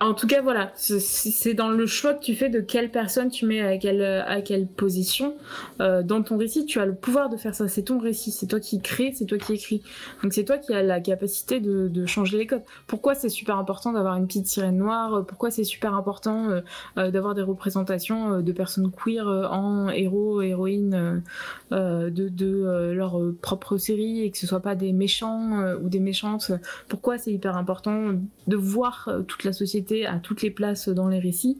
en 0.00 0.14
tout 0.14 0.28
cas, 0.28 0.42
voilà, 0.42 0.70
c'est 0.76 1.54
dans 1.54 1.70
le 1.70 1.86
choix 1.86 2.14
que 2.14 2.22
tu 2.22 2.36
fais 2.36 2.48
de 2.48 2.60
quelle 2.60 2.88
personne 2.88 3.30
tu 3.30 3.46
mets 3.46 3.60
à 3.60 3.78
quelle, 3.78 4.02
à 4.02 4.40
quelle 4.42 4.68
position 4.68 5.34
euh, 5.80 6.04
dans 6.04 6.22
ton 6.22 6.36
récit. 6.36 6.66
Tu 6.66 6.78
as 6.78 6.86
le 6.86 6.94
pouvoir 6.94 7.28
de 7.28 7.36
faire 7.36 7.52
ça. 7.52 7.66
C'est 7.66 7.82
ton 7.82 7.98
récit. 7.98 8.30
C'est 8.30 8.46
toi 8.46 8.60
qui 8.60 8.80
crée, 8.80 9.12
c'est 9.12 9.24
toi 9.24 9.38
qui 9.38 9.54
écris. 9.54 9.82
Donc 10.22 10.34
c'est 10.34 10.44
toi 10.44 10.56
qui 10.56 10.72
as 10.72 10.84
la 10.84 11.00
capacité 11.00 11.58
de, 11.58 11.88
de 11.88 12.06
changer 12.06 12.38
les 12.38 12.46
codes. 12.46 12.62
Pourquoi 12.86 13.16
c'est 13.16 13.28
super 13.28 13.58
important 13.58 13.92
d'avoir 13.92 14.14
une 14.16 14.28
petite 14.28 14.46
sirène 14.46 14.76
noire? 14.76 15.26
Pourquoi 15.26 15.50
c'est 15.50 15.64
super 15.64 15.94
important 15.94 16.48
euh, 16.48 16.60
euh 16.96 17.10
d'avoir 17.10 17.34
des 17.34 17.42
représentations 17.42 18.34
euh, 18.34 18.40
de 18.40 18.52
personnes 18.52 18.92
queer 18.92 19.26
en 19.26 19.88
héros, 19.88 20.42
héroïnes 20.42 21.22
de, 21.70 22.10
de 22.10 22.92
leur 22.92 23.20
propre 23.42 23.78
série 23.78 24.22
et 24.22 24.30
que 24.30 24.38
ce 24.38 24.46
soit 24.46 24.60
pas 24.60 24.76
des 24.76 24.92
méchants 24.92 25.74
ou 25.82 25.88
des 25.88 26.00
méchantes? 26.00 26.52
Pourquoi 26.88 27.18
c'est 27.18 27.32
hyper 27.32 27.56
important 27.56 28.14
de 28.46 28.56
voir 28.56 29.10
toute 29.26 29.44
la 29.44 29.52
société 29.52 29.87
à 29.92 30.18
toutes 30.18 30.42
les 30.42 30.50
places 30.50 30.88
dans 30.88 31.08
les 31.08 31.18
récits 31.18 31.58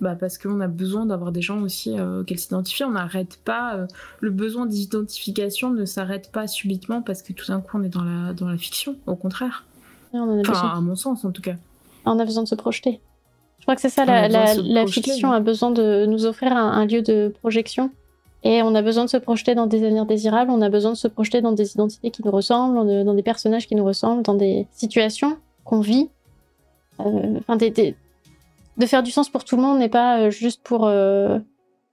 bah 0.00 0.16
parce 0.18 0.38
qu'on 0.38 0.60
a 0.60 0.68
besoin 0.68 1.06
d'avoir 1.06 1.32
des 1.32 1.42
gens 1.42 1.60
aussi 1.62 1.98
euh, 1.98 2.20
auxquels 2.20 2.38
s'identifier. 2.38 2.84
On 2.84 2.92
n'arrête 2.92 3.38
pas, 3.44 3.76
euh, 3.76 3.86
le 4.20 4.30
besoin 4.30 4.66
d'identification 4.66 5.70
ne 5.70 5.84
s'arrête 5.84 6.30
pas 6.32 6.46
subitement 6.46 7.02
parce 7.02 7.22
que 7.22 7.32
tout 7.32 7.46
d'un 7.46 7.60
coup 7.60 7.78
on 7.78 7.82
est 7.82 7.88
dans 7.88 8.04
la, 8.04 8.32
dans 8.32 8.48
la 8.48 8.56
fiction, 8.56 8.96
au 9.06 9.16
contraire. 9.16 9.64
enfin, 10.12 10.72
à 10.76 10.80
mon 10.80 10.96
sens 10.96 11.24
en 11.24 11.30
tout 11.30 11.42
cas. 11.42 11.54
On 12.06 12.18
a 12.18 12.24
besoin 12.24 12.42
de 12.42 12.48
se 12.48 12.54
projeter. 12.54 13.00
Je 13.58 13.64
crois 13.64 13.76
que 13.76 13.80
c'est 13.80 13.88
ça, 13.88 14.04
la, 14.04 14.28
la, 14.28 14.86
fiction 14.86 15.32
a 15.32 15.40
besoin 15.40 15.70
de 15.70 16.04
nous 16.04 16.26
offrir 16.26 16.54
un, 16.54 16.84
lieu 16.84 17.00
de 17.00 17.32
projection 17.40 17.90
Et 18.42 18.60
on 18.60 18.74
a 18.74 18.82
besoin 18.82 19.06
de 19.06 19.08
se 19.10 19.16
projeter 19.16 19.54
dans 19.54 19.66
des 19.66 19.82
avenirs 19.82 20.04
désirables, 20.04 20.50
on 20.50 20.60
a 20.60 20.68
besoin 20.68 20.92
de 20.92 20.98
se 20.98 21.08
projeter 21.08 21.40
dans 21.40 21.52
des 21.52 21.72
identités 21.72 22.10
qui 22.10 22.22
nous 22.22 22.30
ressemblent, 22.30 22.86
dans 23.04 23.14
des 23.14 23.22
personnages 23.22 23.66
qui 23.66 23.74
nous 23.74 23.84
ressemblent, 23.84 24.22
dans 24.22 24.34
des 24.34 24.66
situations 24.72 25.38
qu'on 25.64 25.80
vit. 25.80 26.10
Euh, 27.00 27.38
enfin, 27.40 27.56
de 27.56 28.86
faire 28.86 29.02
du 29.02 29.10
sens 29.10 29.28
pour 29.28 29.44
tout 29.44 29.56
le 29.56 29.62
monde 29.62 29.78
n'est 29.78 29.88
pas 29.88 30.18
euh, 30.18 30.30
juste 30.30 30.62
pour. 30.62 30.86
Euh, 30.86 31.38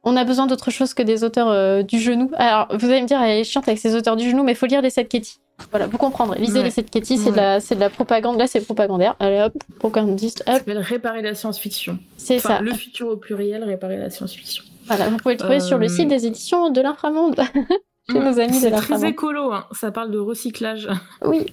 on 0.03 0.15
a 0.15 0.23
besoin 0.23 0.47
d'autre 0.47 0.71
chose 0.71 0.93
que 0.95 1.03
des 1.03 1.23
auteurs 1.23 1.83
du 1.83 1.99
genou. 1.99 2.31
Alors, 2.33 2.67
vous 2.75 2.89
allez 2.89 3.01
me 3.03 3.07
dire, 3.07 3.21
elle 3.21 3.39
est 3.39 3.43
chiante 3.43 3.67
avec 3.67 3.79
ces 3.79 3.95
auteurs 3.95 4.15
du 4.15 4.27
genou, 4.27 4.41
mais 4.41 4.53
il 4.53 4.55
faut 4.55 4.65
lire 4.65 4.81
les 4.81 4.89
7 4.89 5.07
Ketty. 5.07 5.37
Voilà, 5.69 5.85
vous 5.85 5.99
comprendrez. 5.99 6.39
Lisez 6.39 6.63
les 6.63 6.71
7 6.71 6.89
Ketty, 6.89 7.19
c'est 7.19 7.29
de, 7.29 7.35
la, 7.35 7.59
de 7.59 7.79
la 7.79 7.89
propagande. 7.91 8.39
Là, 8.39 8.47
c'est 8.47 8.61
propagandaire. 8.61 9.15
Allez 9.19 9.41
hop, 9.41 9.53
propagandiste. 9.77 10.41
Hop. 10.47 10.53
Ça 10.53 10.57
s'appelle 10.57 10.79
Réparer 10.79 11.21
la 11.21 11.35
science-fiction. 11.35 11.99
C'est 12.17 12.39
ça. 12.39 12.61
Le 12.61 12.73
futur 12.73 13.09
au 13.09 13.17
pluriel, 13.17 13.63
Réparer 13.63 13.97
la 13.97 14.09
science-fiction. 14.09 14.63
Voilà, 14.87 15.07
vous 15.09 15.17
pouvez 15.17 15.35
le 15.35 15.39
trouver 15.39 15.59
sur 15.59 15.77
le 15.77 15.87
site 15.87 16.07
des 16.07 16.25
éditions 16.25 16.71
de 16.71 16.81
l'inframonde. 16.81 17.39
Chez 18.11 18.19
nos 18.19 18.39
amis 18.39 18.59
de 18.59 18.69
l'inframonde. 18.69 18.81
C'est 18.81 18.97
très 18.97 19.07
écolo, 19.07 19.53
hein. 19.53 19.67
ça 19.71 19.91
parle 19.91 20.09
de 20.09 20.17
recyclage. 20.17 20.89
Oui, 21.23 21.45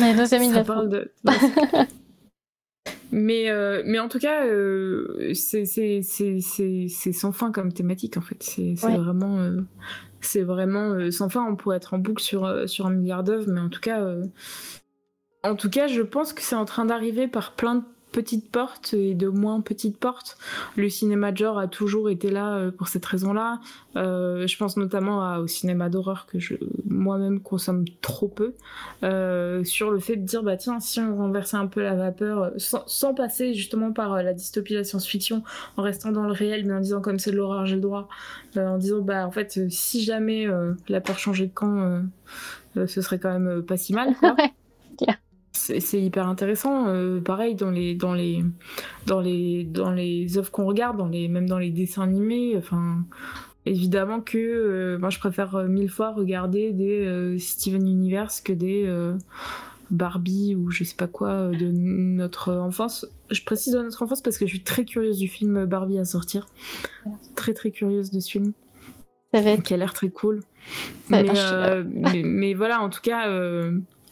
mais 0.00 0.14
nos 0.14 0.34
amis 0.34 0.48
de 0.48 0.54
l'inframonde. 0.54 0.88
de... 0.88 1.12
Mais, 3.12 3.48
euh, 3.48 3.82
mais 3.86 3.98
en 3.98 4.08
tout 4.08 4.18
cas, 4.18 4.44
euh, 4.46 5.32
c'est 5.34 5.62
sans 7.12 7.32
fin 7.32 7.52
comme 7.52 7.72
thématique, 7.72 8.16
en 8.16 8.20
fait. 8.20 8.42
C'est 8.42 8.74
vraiment, 8.74 9.38
euh, 9.38 9.60
c'est 10.20 10.42
vraiment 10.42 11.10
sans 11.10 11.28
fin. 11.28 11.44
On 11.44 11.56
pourrait 11.56 11.76
être 11.76 11.94
en 11.94 11.98
boucle 11.98 12.22
sur, 12.22 12.68
sur 12.68 12.86
un 12.86 12.90
milliard 12.90 13.22
d'œuvres, 13.22 13.48
mais 13.48 13.60
en 13.60 13.68
tout 13.68 13.80
cas, 13.80 14.04
en 15.44 15.54
tout 15.54 15.70
cas, 15.70 15.86
je 15.86 16.02
pense 16.02 16.32
que 16.32 16.42
c'est 16.42 16.56
en 16.56 16.64
train 16.64 16.86
d'arriver 16.86 17.28
par 17.28 17.54
plein 17.54 17.76
de 17.76 17.84
petites 18.14 18.48
portes 18.48 18.94
et 18.94 19.12
de 19.14 19.26
moins 19.26 19.60
petites 19.60 19.98
portes. 19.98 20.38
Le 20.76 20.88
cinéma 20.88 21.34
genre 21.34 21.58
a 21.58 21.66
toujours 21.66 22.08
été 22.10 22.30
là 22.30 22.54
euh, 22.54 22.70
pour 22.70 22.86
cette 22.86 23.04
raison-là. 23.04 23.60
Euh, 23.96 24.46
je 24.46 24.56
pense 24.56 24.76
notamment 24.76 25.36
au 25.38 25.48
cinéma 25.48 25.88
d'horreur 25.88 26.26
que 26.26 26.38
je 26.38 26.54
moi-même 26.88 27.40
consomme 27.40 27.84
trop 28.00 28.28
peu. 28.28 28.54
Euh, 29.02 29.64
sur 29.64 29.90
le 29.90 29.98
fait 29.98 30.16
de 30.16 30.24
dire 30.24 30.44
bah 30.44 30.56
tiens 30.56 30.78
si 30.78 31.00
on 31.00 31.16
renversait 31.16 31.56
un 31.56 31.66
peu 31.66 31.82
la 31.82 31.94
vapeur 31.94 32.52
sans, 32.56 33.14
passer 33.14 33.52
justement 33.52 33.92
par 33.92 34.22
la 34.22 34.32
dystopie, 34.32 34.74
la 34.74 34.84
science-fiction, 34.84 35.42
en 35.76 35.82
restant 35.82 36.12
dans 36.12 36.24
le 36.24 36.32
réel 36.32 36.64
mais 36.64 36.74
en 36.74 36.80
disant 36.80 37.00
comme 37.00 37.18
c'est 37.18 37.32
de 37.32 37.36
l'horreur 37.36 37.66
j'ai 37.66 37.74
le 37.74 37.80
droit, 37.80 38.08
en 38.56 38.78
disant 38.78 39.00
bah 39.00 39.26
en 39.26 39.32
fait 39.32 39.68
si 39.68 40.04
jamais 40.04 40.46
la 40.88 41.00
peur 41.00 41.18
changeait 41.18 41.46
de 41.46 41.52
camp, 41.52 42.02
ce 42.76 43.00
serait 43.02 43.18
quand 43.18 43.36
même 43.38 43.62
pas 43.62 43.76
si 43.76 43.92
mal 43.92 44.14
c'est 45.78 46.00
hyper 46.00 46.28
intéressant. 46.28 46.88
Euh, 46.88 47.20
pareil 47.20 47.54
dans 47.54 47.70
les 47.70 47.94
dans 47.94 48.12
les 48.12 48.44
dans 49.06 49.20
les 49.20 49.64
dans 49.64 49.90
les 49.90 50.36
œuvres 50.36 50.50
qu'on 50.50 50.66
regarde, 50.66 50.98
dans 50.98 51.08
les 51.08 51.28
même 51.28 51.48
dans 51.48 51.58
les 51.58 51.70
dessins 51.70 52.02
animés. 52.02 52.54
Enfin, 52.56 53.04
évidemment 53.64 54.20
que 54.20 54.38
euh, 54.38 54.98
moi 54.98 55.10
je 55.10 55.18
préfère 55.18 55.54
euh, 55.54 55.66
mille 55.66 55.88
fois 55.88 56.12
regarder 56.12 56.72
des 56.72 57.38
Steven 57.38 57.88
Universe 57.88 58.40
que 58.40 58.52
des 58.52 58.92
Barbie 59.90 60.54
ou 60.54 60.70
je 60.70 60.84
sais 60.84 60.96
pas 60.96 61.06
quoi 61.06 61.48
de 61.48 61.70
notre 61.70 62.52
enfance. 62.52 63.06
Je 63.30 63.42
précise 63.42 63.72
de 63.72 63.82
notre 63.82 64.02
enfance 64.02 64.20
parce 64.20 64.38
que 64.38 64.46
je 64.46 64.50
suis 64.50 64.62
très 64.62 64.84
curieuse 64.84 65.18
du 65.18 65.28
film 65.28 65.64
Barbie 65.64 65.98
à 65.98 66.04
sortir. 66.04 66.46
Très 67.36 67.54
très 67.54 67.70
curieuse 67.70 68.10
de 68.10 68.20
ce 68.20 68.30
film. 68.30 68.52
Ça 69.32 69.40
va 69.40 69.50
être... 69.50 69.62
Qui 69.62 69.74
a 69.74 69.76
l'air 69.76 69.94
très 69.94 70.10
cool. 70.10 70.40
Mais, 71.10 71.24
mais, 72.22 72.54
voilà, 72.54 72.80
en 72.80 72.88
tout 72.88 73.00
cas, 73.02 73.28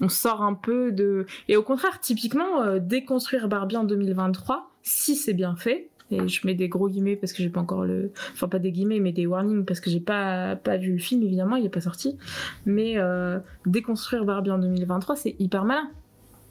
on 0.03 0.09
sort 0.09 0.43
un 0.43 0.55
peu 0.55 0.93
de... 0.93 1.27
Et 1.49 1.57
au 1.57 1.63
contraire, 1.63 2.01
typiquement, 2.01 2.61
euh, 2.63 2.81
déconstruire 2.81 3.49
Barbie 3.49 3.77
en 3.77 3.85
2023, 3.85 4.71
si 4.83 5.15
c'est 5.15 5.33
bien 5.33 5.55
fait, 5.55 5.89
et 6.11 6.29
je 6.29 6.47
mets 6.47 6.55
des 6.55 6.69
gros 6.69 6.91
guillemets 6.91 7.17
parce 7.17 7.33
que 7.33 7.43
j'ai 7.43 7.49
pas 7.49 7.61
encore 7.61 7.85
le... 7.85 8.11
Enfin, 8.35 8.49
pas 8.49 8.59
des 8.59 8.73
guillemets, 8.73 8.99
mais 8.99 9.13
des 9.13 9.27
warnings 9.27 9.65
parce 9.65 9.81
que 9.81 9.89
j'ai 9.89 10.01
pas, 10.01 10.57
pas 10.57 10.77
vu 10.77 10.93
le 10.93 10.99
film, 10.99 11.23
évidemment, 11.23 11.57
il 11.57 11.65
est 11.65 11.71
pas 11.71 11.81
sorti. 11.81 12.19
Mais 12.67 12.99
euh, 12.99 13.39
déconstruire 13.65 14.25
Barbie 14.25 14.51
en 14.51 14.59
2023, 14.59 15.17
c'est 15.17 15.37
hyper 15.39 15.65
malin. 15.65 15.89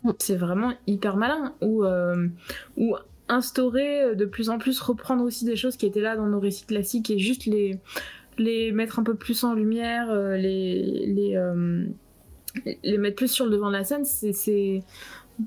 Mm. 0.04 0.12
C'est 0.18 0.38
vraiment 0.38 0.74
hyper 0.88 1.18
malin. 1.18 1.54
Ou, 1.62 1.84
euh, 1.84 2.28
ou 2.78 2.96
instaurer 3.28 4.16
de 4.16 4.26
plus 4.26 4.50
en 4.50 4.58
plus, 4.58 4.80
reprendre 4.80 5.24
aussi 5.24 5.44
des 5.46 5.58
choses 5.58 5.76
qui 5.76 5.86
étaient 5.86 6.02
là 6.02 6.16
dans 6.16 6.26
nos 6.26 6.40
récits 6.40 6.66
classiques 6.66 7.12
et 7.12 7.20
juste 7.20 7.46
les, 7.46 7.78
les 8.38 8.72
mettre 8.72 8.98
un 8.98 9.04
peu 9.04 9.14
plus 9.14 9.44
en 9.44 9.54
lumière, 9.54 10.16
les... 10.38 11.06
les 11.06 11.38
les 12.84 12.98
mettre 12.98 13.16
plus 13.16 13.30
sur 13.30 13.46
le 13.46 13.52
devant 13.52 13.68
de 13.68 13.74
la 13.74 13.84
scène, 13.84 14.06
c'est 14.06 14.84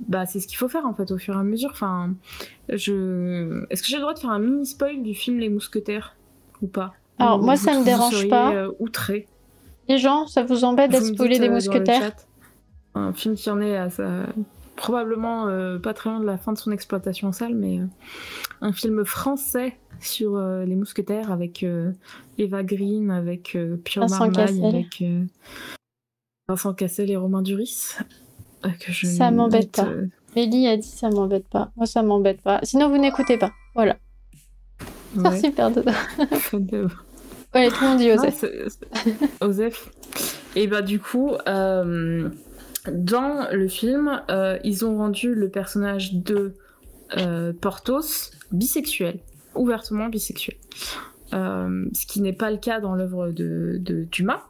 bah, 0.08 0.26
c'est 0.26 0.40
ce 0.40 0.46
qu'il 0.46 0.56
faut 0.56 0.68
faire 0.68 0.86
en 0.86 0.94
fait 0.94 1.10
au 1.10 1.18
fur 1.18 1.34
et 1.34 1.38
à 1.38 1.42
mesure. 1.42 1.70
Enfin, 1.72 2.14
je... 2.68 3.64
Est-ce 3.70 3.82
que 3.82 3.88
j'ai 3.88 3.96
le 3.96 4.02
droit 4.02 4.14
de 4.14 4.18
faire 4.18 4.30
un 4.30 4.38
mini 4.38 4.66
spoil 4.66 5.02
du 5.02 5.14
film 5.14 5.38
Les 5.38 5.48
Mousquetaires 5.48 6.16
ou 6.62 6.66
pas? 6.66 6.94
Alors 7.18 7.40
moi 7.40 7.56
ça 7.56 7.78
me 7.78 7.84
dérange 7.84 8.28
pas. 8.28 8.52
Euh, 8.54 8.72
outré. 8.80 9.26
Les 9.88 9.98
gens, 9.98 10.26
ça 10.26 10.42
vous 10.42 10.64
embête 10.64 10.90
d'être 10.90 11.04
spoilé 11.04 11.38
des 11.38 11.48
euh, 11.48 11.52
Mousquetaires? 11.52 12.12
Un 12.94 13.12
film 13.12 13.34
qui 13.34 13.50
en 13.50 13.60
est 13.60 13.76
à 13.76 13.88
probablement 14.76 15.46
euh, 15.46 15.78
pas 15.78 15.94
très 15.94 16.10
loin 16.10 16.18
de 16.18 16.26
la 16.26 16.36
fin 16.36 16.52
de 16.52 16.58
son 16.58 16.72
exploitation 16.72 17.28
en 17.28 17.32
salle, 17.32 17.54
mais 17.54 17.80
un 18.60 18.72
film 18.72 19.04
français 19.04 19.76
sur 20.00 20.38
les 20.38 20.74
mousquetaires 20.74 21.30
avec 21.30 21.64
Eva 22.38 22.62
Green, 22.62 23.10
avec 23.10 23.56
Pierre 23.84 24.08
Marmaille, 24.08 24.64
avec 24.64 25.02
Vincent 26.48 26.74
Cassel 26.74 27.10
et 27.10 27.16
Romain 27.16 27.40
Duris. 27.40 27.96
Euh, 28.66 28.68
que 28.78 28.92
je 28.92 29.06
ça 29.06 29.30
m'embête 29.30 29.72
pas. 29.72 29.86
Euh, 29.86 30.06
Mélie 30.36 30.66
a 30.68 30.76
dit 30.76 30.86
ça 30.86 31.08
m'embête 31.08 31.48
pas. 31.48 31.72
Moi, 31.76 31.86
ça 31.86 32.02
m'embête 32.02 32.42
pas. 32.42 32.60
Sinon, 32.62 32.90
vous 32.90 32.98
n'écoutez 32.98 33.38
pas. 33.38 33.52
Voilà. 33.74 33.96
Ouais. 35.16 35.38
super 35.38 35.70
dedans. 35.70 35.92
ouais, 37.54 37.68
tout 37.68 37.84
le 37.84 37.86
monde 37.86 37.98
dit 37.98 38.10
Osef. 38.10 38.44
Osef. 39.40 39.90
Et 40.56 40.66
bah, 40.66 40.82
du 40.82 40.98
coup, 40.98 41.30
euh, 41.46 42.28
dans 42.90 43.46
le 43.52 43.68
film, 43.68 44.20
ils 44.64 44.84
ont 44.84 44.98
rendu 44.98 45.36
le 45.36 45.48
personnage 45.50 46.14
de 46.14 46.56
Portos 47.60 48.32
bisexuel, 48.50 49.20
ouvertement 49.54 50.08
bisexuel. 50.08 50.56
ce 51.30 52.06
qui 52.08 52.20
n'est 52.20 52.32
pas 52.32 52.50
le 52.50 52.56
cas 52.58 52.80
dans 52.80 52.96
l'œuvre 52.96 53.30
de, 53.30 53.76
de 53.80 54.08
Dumas 54.10 54.42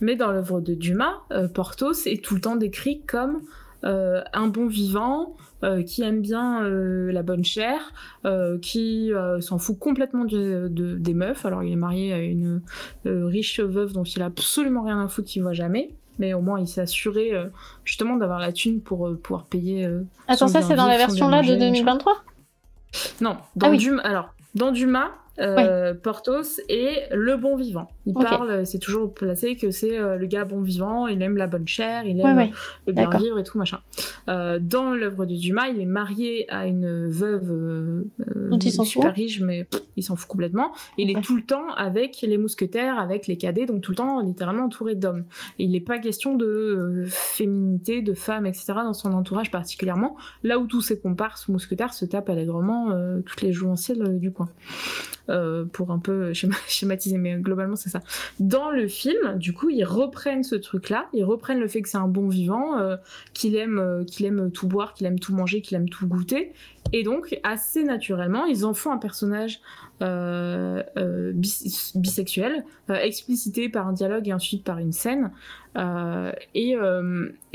mais 0.00 0.16
dans 0.16 0.32
l'œuvre 0.32 0.60
de 0.60 0.74
Dumas, 0.74 1.20
euh, 1.32 1.48
Porthos 1.48 2.06
est 2.06 2.22
tout 2.24 2.34
le 2.34 2.40
temps 2.40 2.56
décrit 2.56 3.02
comme 3.06 3.42
euh, 3.84 4.22
un 4.32 4.48
bon 4.48 4.66
vivant, 4.66 5.36
euh, 5.62 5.82
qui 5.82 6.02
aime 6.02 6.20
bien 6.22 6.62
la 6.62 7.22
bonne 7.22 7.44
chair, 7.44 7.92
qui 8.62 9.12
s'en 9.40 9.58
fout 9.58 9.78
complètement 9.78 10.24
des 10.24 11.14
meufs. 11.14 11.44
Alors 11.44 11.62
il 11.62 11.72
est 11.72 11.76
marié 11.76 12.12
à 12.12 12.18
une 12.18 12.62
riche 13.04 13.60
veuve 13.60 13.92
dont 13.92 14.04
il 14.04 14.22
a 14.22 14.26
absolument 14.26 14.82
rien 14.82 15.02
à 15.02 15.08
foutre, 15.08 15.28
qu'il 15.28 15.42
voit 15.42 15.52
jamais. 15.52 15.94
Mais 16.18 16.34
au 16.34 16.42
moins 16.42 16.60
il 16.60 16.68
s'est 16.68 16.82
assuré 16.82 17.32
justement 17.84 18.16
d'avoir 18.16 18.40
la 18.40 18.52
thune 18.52 18.80
pour 18.80 19.10
pouvoir 19.22 19.46
payer. 19.46 19.88
Attends, 20.28 20.48
ça 20.48 20.62
c'est 20.62 20.76
dans 20.76 20.86
la 20.86 20.98
version 20.98 21.28
là 21.28 21.42
de 21.42 21.54
2023 21.54 22.24
Non, 23.20 23.36
dans 23.56 23.72
ah 23.72 23.76
Dumas. 23.76 24.02
Alors, 24.02 24.34
dans 24.54 24.72
Dumas, 24.72 25.10
Portos 26.02 26.60
et 26.68 27.02
le 27.12 27.36
bon 27.36 27.56
vivant. 27.56 27.90
Il 28.10 28.14
parle, 28.14 28.66
c'est 28.66 28.78
toujours 28.78 29.14
placé 29.14 29.56
que 29.56 29.70
c'est 29.70 29.98
euh, 29.98 30.16
le 30.16 30.26
gars 30.26 30.44
bon 30.44 30.62
vivant, 30.62 31.06
il 31.06 31.22
aime 31.22 31.36
la 31.36 31.46
bonne 31.46 31.68
chair, 31.68 32.04
il 32.04 32.20
aime 32.20 32.50
le 32.86 32.92
bien 32.92 33.08
vivre 33.10 33.38
et 33.38 33.44
tout 33.44 33.56
machin. 33.56 33.78
Euh, 34.28 34.58
dans 34.60 34.90
l'œuvre 34.90 35.26
de 35.26 35.34
Dumas, 35.34 35.68
il 35.68 35.80
est 35.80 35.86
marié 35.86 36.50
à 36.50 36.66
une 36.66 37.08
veuve 37.08 38.04
super 38.60 39.14
riche, 39.14 39.40
mais 39.40 39.66
il 39.96 40.02
s'en 40.02 40.16
fout 40.16 40.28
complètement. 40.28 40.72
il 40.98 41.10
est 41.10 41.20
tout 41.20 41.36
le 41.36 41.42
temps 41.42 41.72
avec 41.76 42.20
les 42.22 42.38
mousquetaires, 42.38 42.98
avec 42.98 43.26
les 43.26 43.36
cadets, 43.36 43.66
donc 43.66 43.80
tout 43.80 43.92
le 43.92 43.96
temps 43.96 44.20
littéralement 44.20 44.64
entouré 44.64 44.94
d'hommes. 44.94 45.24
il 45.58 45.70
n'est 45.70 45.80
pas 45.80 45.98
question 45.98 46.34
de 46.36 47.04
féminité, 47.06 48.02
de 48.02 48.14
femmes, 48.14 48.46
etc. 48.46 48.72
dans 48.76 48.94
son 48.94 49.12
entourage 49.12 49.50
particulièrement. 49.50 50.16
Là 50.42 50.58
où 50.58 50.66
tous 50.66 50.80
ses 50.80 50.98
comparses 50.98 51.48
mousquetaires 51.48 51.94
se 51.94 52.04
tapent 52.04 52.30
allègrement 52.30 52.88
toutes 53.24 53.42
les 53.42 53.52
jouancielles 53.52 54.18
du 54.18 54.32
coin. 54.32 54.48
Euh, 55.30 55.64
pour 55.64 55.92
un 55.92 56.00
peu 56.00 56.32
schématiser, 56.66 57.16
mais 57.16 57.36
globalement 57.36 57.76
c'est 57.76 57.90
ça. 57.90 57.99
Dans 58.38 58.70
le 58.70 58.88
film, 58.88 59.36
du 59.36 59.52
coup, 59.52 59.70
ils 59.70 59.84
reprennent 59.84 60.44
ce 60.44 60.54
truc-là, 60.54 61.06
ils 61.12 61.24
reprennent 61.24 61.60
le 61.60 61.68
fait 61.68 61.82
que 61.82 61.88
c'est 61.88 61.98
un 61.98 62.08
bon 62.08 62.28
vivant, 62.28 62.78
euh, 62.78 62.96
qu'il 63.34 63.56
aime, 63.56 63.78
euh, 63.78 64.04
qu'il 64.04 64.26
aime 64.26 64.50
tout 64.50 64.66
boire, 64.66 64.94
qu'il 64.94 65.06
aime 65.06 65.18
tout 65.18 65.34
manger, 65.34 65.60
qu'il 65.60 65.76
aime 65.76 65.88
tout 65.88 66.06
goûter, 66.06 66.52
et 66.92 67.02
donc 67.02 67.38
assez 67.42 67.84
naturellement, 67.84 68.44
ils 68.44 68.64
en 68.64 68.74
font 68.74 68.92
un 68.92 68.98
personnage 68.98 69.60
bisexuel, 71.94 72.64
explicité 72.88 73.68
par 73.68 73.86
un 73.86 73.92
dialogue 73.92 74.28
et 74.28 74.32
ensuite 74.32 74.64
par 74.64 74.78
une 74.78 74.92
scène, 74.92 75.30
et, 76.54 76.76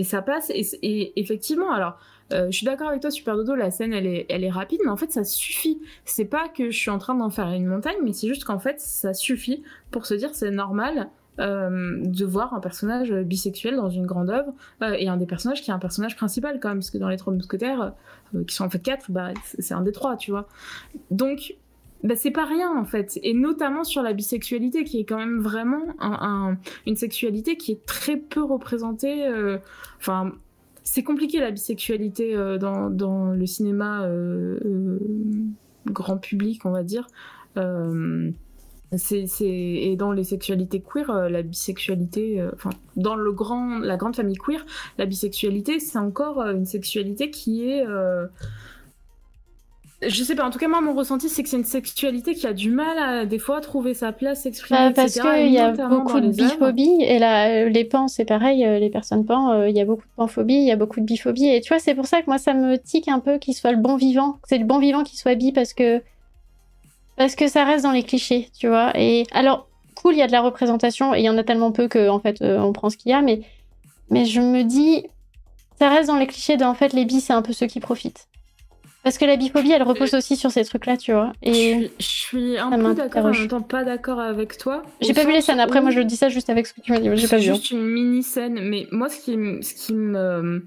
ça 0.03 0.21
passe. 0.21 0.51
Et 0.51 1.19
effectivement, 1.19 1.71
alors 1.71 1.97
euh, 2.33 2.47
je 2.49 2.57
suis 2.57 2.65
d'accord 2.65 2.89
avec 2.89 3.01
toi, 3.01 3.11
Super 3.11 3.35
Dodo, 3.35 3.55
la 3.55 3.69
scène 3.71 3.93
elle 3.93 4.07
est, 4.07 4.25
elle 4.29 4.43
est 4.43 4.49
rapide, 4.49 4.79
mais 4.83 4.89
en 4.89 4.97
fait 4.97 5.11
ça 5.11 5.23
suffit. 5.23 5.79
C'est 6.05 6.25
pas 6.25 6.47
que 6.49 6.71
je 6.71 6.77
suis 6.77 6.89
en 6.89 6.97
train 6.97 7.15
d'en 7.15 7.29
faire 7.29 7.51
une 7.51 7.67
montagne, 7.67 7.97
mais 8.03 8.13
c'est 8.13 8.27
juste 8.27 8.45
qu'en 8.45 8.59
fait 8.59 8.79
ça 8.79 9.13
suffit 9.13 9.63
pour 9.91 10.05
se 10.05 10.15
dire 10.15 10.29
c'est 10.33 10.51
normal 10.51 11.09
euh, 11.39 11.97
de 12.01 12.25
voir 12.25 12.53
un 12.53 12.59
personnage 12.59 13.11
bisexuel 13.11 13.75
dans 13.75 13.89
une 13.89 14.05
grande 14.05 14.29
œuvre 14.29 14.53
euh, 14.81 14.95
et 14.97 15.07
un 15.07 15.17
des 15.17 15.25
personnages 15.25 15.61
qui 15.61 15.69
est 15.69 15.73
un 15.73 15.79
personnage 15.79 16.15
principal 16.15 16.59
quand 16.59 16.69
même, 16.69 16.79
parce 16.79 16.89
que 16.89 16.97
dans 16.97 17.09
les 17.09 17.17
trois 17.17 17.33
mousquetaires, 17.33 17.93
qui 18.47 18.55
sont 18.55 18.65
en 18.65 18.69
fait 18.69 18.81
quatre, 18.81 19.11
bah, 19.11 19.29
c'est 19.59 19.73
un 19.73 19.81
des 19.81 19.91
trois, 19.91 20.17
tu 20.17 20.31
vois. 20.31 20.47
Donc 21.11 21.55
bah, 22.03 22.15
c'est 22.15 22.31
pas 22.31 22.45
rien 22.45 22.75
en 22.75 22.85
fait, 22.85 23.19
et 23.21 23.33
notamment 23.33 23.83
sur 23.83 24.01
la 24.01 24.13
bisexualité 24.13 24.83
qui 24.83 24.99
est 24.99 25.05
quand 25.05 25.17
même 25.17 25.39
vraiment 25.39 25.83
une 26.87 26.95
sexualité 26.95 27.55
qui 27.57 27.73
est 27.73 27.85
très 27.85 28.17
peu 28.17 28.43
représentée. 28.43 29.27
Enfin, 29.99 30.33
c'est 30.85 31.03
compliqué 31.03 31.41
la 31.41 31.51
bisexualité 31.51 32.33
euh, 32.35 32.57
dans, 32.57 33.33
le 33.33 33.45
cinéma 33.45 34.05
euh, 34.05 34.97
grand 35.87 36.17
public, 36.17 36.65
on 36.65 36.71
va 36.71 36.83
dire. 36.83 37.07
et 37.57 37.59
dans 39.97 40.13
les 40.13 40.23
sexualités 40.23 40.81
queer, 40.81 41.29
la 41.29 41.41
bisexualité, 41.41 42.41
enfin, 42.53 42.69
dans 42.95 43.15
le 43.15 43.33
grand, 43.33 43.79
la 43.79 43.97
grande 43.97 44.15
famille 44.15 44.37
queer, 44.37 44.65
la 44.97 45.05
bisexualité, 45.05 45.79
c'est 45.79 45.97
encore 45.97 46.41
une 46.41 46.65
sexualité 46.65 47.31
qui 47.31 47.69
est 47.69 47.85
je 50.01 50.23
sais 50.23 50.35
pas, 50.35 50.45
en 50.45 50.49
tout 50.49 50.59
cas, 50.59 50.67
moi, 50.67 50.81
mon 50.81 50.93
ressenti, 50.93 51.29
c'est 51.29 51.41
que 51.41 51.49
c'est 51.49 51.57
une 51.57 51.63
sexualité 51.63 52.35
qui 52.35 52.45
a 52.45 52.53
du 52.53 52.69
mal 52.69 52.97
à, 52.97 53.25
des 53.25 53.39
fois, 53.39 53.61
trouver 53.61 53.93
sa 53.93 54.11
place, 54.11 54.43
s'exprimer, 54.43 54.89
bah, 54.89 54.91
Parce 54.93 55.13
qu'il 55.13 55.51
y 55.51 55.57
a 55.57 55.71
beaucoup 55.71 56.19
de 56.19 56.29
biphobie, 56.29 56.97
et 57.01 57.17
là, 57.17 57.47
euh, 57.49 57.69
les 57.69 57.85
pans, 57.85 58.07
c'est 58.07 58.25
pareil, 58.25 58.65
euh, 58.65 58.77
les 58.77 58.89
personnes 58.89 59.25
pans, 59.25 59.51
euh, 59.51 59.69
il 59.69 59.75
y 59.75 59.79
a 59.79 59.85
beaucoup 59.85 60.03
de 60.03 60.15
panphobie, 60.15 60.55
il 60.55 60.65
y 60.65 60.71
a 60.71 60.75
beaucoup 60.75 60.99
de 60.99 61.05
biphobie, 61.05 61.47
et 61.47 61.61
tu 61.61 61.69
vois, 61.69 61.79
c'est 61.79 61.95
pour 61.95 62.07
ça 62.07 62.21
que 62.21 62.25
moi, 62.27 62.37
ça 62.37 62.53
me 62.53 62.77
tique 62.77 63.07
un 63.07 63.19
peu 63.19 63.37
qu'il 63.37 63.53
soit 63.53 63.71
le 63.71 63.77
bon 63.77 63.95
vivant, 63.95 64.37
c'est 64.47 64.57
le 64.57 64.65
bon 64.65 64.79
vivant 64.79 65.03
qui 65.03 65.15
soit 65.15 65.35
bi, 65.35 65.53
parce 65.53 65.73
que, 65.73 66.01
parce 67.15 67.35
que 67.35 67.47
ça 67.47 67.63
reste 67.63 67.85
dans 67.85 67.93
les 67.93 68.03
clichés, 68.03 68.49
tu 68.57 68.67
vois. 68.67 68.91
Et 68.99 69.25
alors, 69.31 69.69
cool, 69.95 70.15
il 70.15 70.19
y 70.19 70.23
a 70.23 70.27
de 70.27 70.33
la 70.33 70.41
représentation, 70.41 71.15
et 71.15 71.19
il 71.19 71.23
y 71.23 71.29
en 71.29 71.37
a 71.37 71.43
tellement 71.43 71.71
peu 71.71 71.87
que, 71.87 72.09
en 72.09 72.19
fait, 72.19 72.41
on 72.41 72.73
prend 72.73 72.89
ce 72.89 72.97
qu'il 72.97 73.11
y 73.11 73.13
a, 73.13 73.21
mais, 73.21 73.41
mais 74.09 74.25
je 74.25 74.41
me 74.41 74.63
dis, 74.63 75.05
ça 75.79 75.89
reste 75.89 76.09
dans 76.09 76.17
les 76.17 76.27
clichés 76.27 76.57
de, 76.57 76.65
en 76.65 76.73
fait, 76.73 76.91
les 76.91 77.05
bis, 77.05 77.21
c'est 77.21 77.33
un 77.33 77.41
peu 77.41 77.53
ceux 77.53 77.67
qui 77.67 77.79
profitent. 77.79 78.27
Parce 79.05 79.19
que 79.19 79.25
la 79.25 79.35
biphobie, 79.35 79.71
elle 79.71 79.83
repose 79.83 80.15
aussi 80.15 80.35
sur 80.35 80.49
ces 80.49 80.65
trucs-là, 80.65 80.97
tu 80.97 81.13
vois. 81.13 81.31
Et 81.43 81.91
je 81.99 82.05
suis, 82.05 82.57
un 82.57 82.71
peu 82.71 82.95
d'accord, 82.95 83.25
en 83.25 83.29
même 83.29 83.47
temps 83.47 83.61
pas 83.61 83.83
d'accord 83.83 84.19
avec 84.19 84.57
toi. 84.57 84.81
J'ai 84.99 85.13
pas 85.13 85.23
vu 85.25 85.31
les 85.31 85.41
scènes, 85.41 85.59
après 85.59 85.79
moi 85.79 85.91
je 85.91 86.01
dis 86.01 86.15
ça 86.15 86.29
juste 86.29 86.49
avec 86.49 86.65
ce 86.65 86.73
que 86.73 86.81
tu 86.81 86.91
m'as 86.91 86.99
dit, 86.99 87.07
vu. 87.07 87.19
C'est 87.19 87.39
juste 87.39 87.69
une 87.69 87.85
mini-scène, 87.85 88.59
mais 88.63 88.87
moi 88.91 89.07
ce 89.09 89.19
qui, 89.19 89.37
ce 89.61 89.75
qui 89.75 89.93
me 89.93 90.63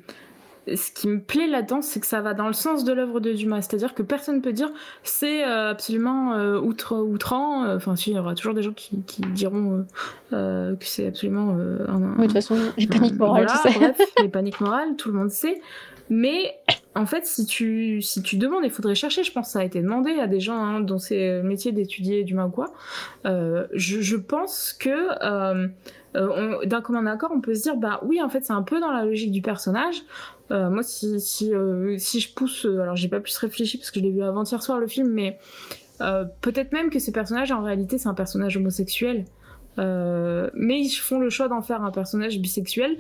ce 0.73 0.93
qui 0.93 1.09
me 1.09 1.19
plaît 1.19 1.49
là-dedans, 1.49 1.83
c'est 1.83 1.99
que 1.99 2.07
ça 2.07 2.21
va 2.21 2.33
dans 2.33 2.47
le 2.47 2.53
sens 2.53 2.85
de 2.85 2.93
l'œuvre 2.93 3.19
de 3.19 3.33
Dumas. 3.33 3.63
C'est-à-dire 3.63 3.93
que 3.93 4.05
personne 4.05 4.37
ne 4.37 4.41
peut 4.41 4.53
dire 4.53 4.71
c'est 5.03 5.45
euh, 5.45 5.71
absolument 5.71 6.35
euh, 6.35 6.61
outre, 6.61 6.97
outrant. 6.97 7.69
Enfin, 7.75 7.97
si, 7.97 8.11
il 8.11 8.17
y 8.17 8.19
aura 8.21 8.37
toujours 8.37 8.55
des 8.55 8.63
gens 8.63 8.73
qui, 8.73 9.03
diront 9.35 9.85
euh, 10.33 10.77
que 10.77 10.85
c'est 10.85 11.09
absolument. 11.09 11.57
Un, 11.89 12.15
oui, 12.19 12.19
de 12.19 12.23
toute 12.27 12.33
façon, 12.35 12.57
les 12.77 12.87
paniques 12.87 13.19
morales, 13.19 13.47
voilà, 13.47 13.61
tu 13.65 13.73
sais. 13.73 13.79
Bref, 13.81 14.01
les 14.23 14.29
paniques 14.29 14.61
morales, 14.61 14.95
tout 14.97 15.09
le 15.09 15.19
monde 15.19 15.31
sait. 15.31 15.61
Mais 16.11 16.55
en 16.95 17.07
fait, 17.07 17.27
si 17.27 17.47
tu, 17.47 18.03
si 18.03 18.23
tu 18.23 18.37
demandes, 18.37 18.65
il 18.65 18.71
faudrait 18.71 18.95
chercher, 18.95 19.23
je 19.23 19.33
pense 19.33 19.47
que 19.49 19.53
ça 19.53 19.61
a 19.61 19.65
été 19.65 19.81
demandé 19.81 20.19
à 20.19 20.27
des 20.27 20.41
gens 20.41 20.61
hein, 20.61 20.81
dans 20.81 20.99
ces 20.99 21.43
métiers 21.43 21.73
d'étudier 21.73 22.25
du 22.25 22.37
quoi. 22.53 22.73
Euh, 23.27 23.67
je, 23.73 24.17
pense 24.17 24.73
que 24.73 24.89
euh, 25.23 25.69
euh, 26.17 26.65
d'un 26.65 26.81
commun 26.81 27.07
accord, 27.07 27.31
on 27.35 27.41
peut 27.41 27.55
se 27.55 27.63
dire, 27.63 27.77
bah 27.77 28.01
oui, 28.05 28.21
en 28.23 28.29
fait, 28.29 28.45
c'est 28.45 28.53
un 28.53 28.63
peu 28.63 28.81
dans 28.81 28.91
la 28.91 29.05
logique 29.05 29.31
du 29.31 29.43
personnage. 29.43 30.03
Moi, 30.51 30.83
si, 30.83 31.21
si, 31.21 31.53
si 31.99 32.21
je 32.21 32.33
pousse, 32.33 32.65
alors 32.65 32.97
j'ai 32.97 33.09
pas 33.09 33.21
plus 33.21 33.37
réfléchi 33.37 33.77
parce 33.77 33.91
que 33.91 34.01
je 34.01 34.05
l'ai 34.05 34.11
vu 34.11 34.23
avant-hier 34.23 34.63
soir 34.63 34.79
le 34.79 34.87
film, 34.87 35.09
mais 35.09 35.39
peut-être 36.41 36.73
même 36.73 36.89
que 36.89 36.99
ce 36.99 37.11
personnage, 37.11 37.53
en 37.53 37.63
réalité, 37.63 37.99
c'est 37.99 38.09
un 38.09 38.15
personnage 38.15 38.57
homosexuel. 38.57 39.27
Mais 39.77 40.81
ils 40.81 40.97
font 40.97 41.21
le 41.21 41.29
choix 41.29 41.49
d'en 41.49 41.61
faire 41.61 41.83
un 41.83 41.91
personnage 41.91 42.39
bisexuel 42.39 42.97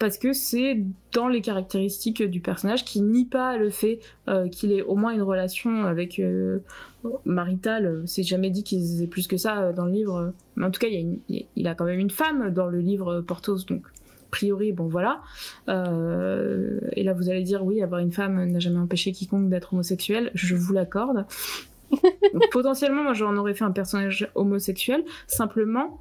parce 0.00 0.16
que 0.16 0.32
c'est 0.32 0.82
dans 1.12 1.28
les 1.28 1.42
caractéristiques 1.42 2.22
du 2.22 2.40
personnage 2.40 2.86
qui 2.86 3.02
nie 3.02 3.26
pas 3.26 3.58
le 3.58 3.68
fait 3.68 4.00
euh, 4.28 4.48
qu'il 4.48 4.72
ait 4.72 4.80
au 4.80 4.96
moins 4.96 5.12
une 5.12 5.22
relation 5.22 5.84
avec 5.84 6.18
euh, 6.18 6.60
maritale. 7.26 8.02
C'est 8.06 8.22
jamais 8.22 8.48
dit 8.48 8.64
qu'ils 8.64 9.02
aient 9.02 9.06
plus 9.06 9.28
que 9.28 9.36
ça 9.36 9.60
euh, 9.60 9.72
dans 9.74 9.84
le 9.84 9.92
livre. 9.92 10.32
Mais 10.56 10.64
en 10.64 10.70
tout 10.70 10.80
cas, 10.80 10.88
il, 10.88 11.68
a, 11.68 11.74
quand 11.74 11.84
même 11.84 12.00
une 12.00 12.10
femme 12.10 12.50
dans 12.50 12.66
le 12.66 12.80
livre 12.80 13.20
Portos, 13.20 13.58
donc 13.68 13.82
a 13.86 14.30
priori, 14.30 14.72
bon 14.72 14.88
voilà. 14.88 15.20
et 15.68 17.02
là, 17.02 17.12
vous 17.12 17.28
allez 17.28 17.42
dire, 17.42 17.62
oui, 17.62 17.82
avoir 17.82 18.00
une 18.00 18.12
femme 18.12 18.42
n'a 18.42 18.58
jamais 18.58 18.78
empêché 18.78 19.12
quiconque 19.12 19.50
d'être 19.50 19.74
homosexuel. 19.74 20.30
Je 20.34 20.56
vous 20.56 20.72
l'accorde. 20.72 21.26
potentiellement, 22.52 23.02
moi, 23.02 23.12
j'en 23.12 23.36
aurais 23.36 23.54
fait 23.54 23.64
un 23.64 23.72
personnage 23.72 24.30
homosexuel. 24.34 25.04
Simplement, 25.26 26.00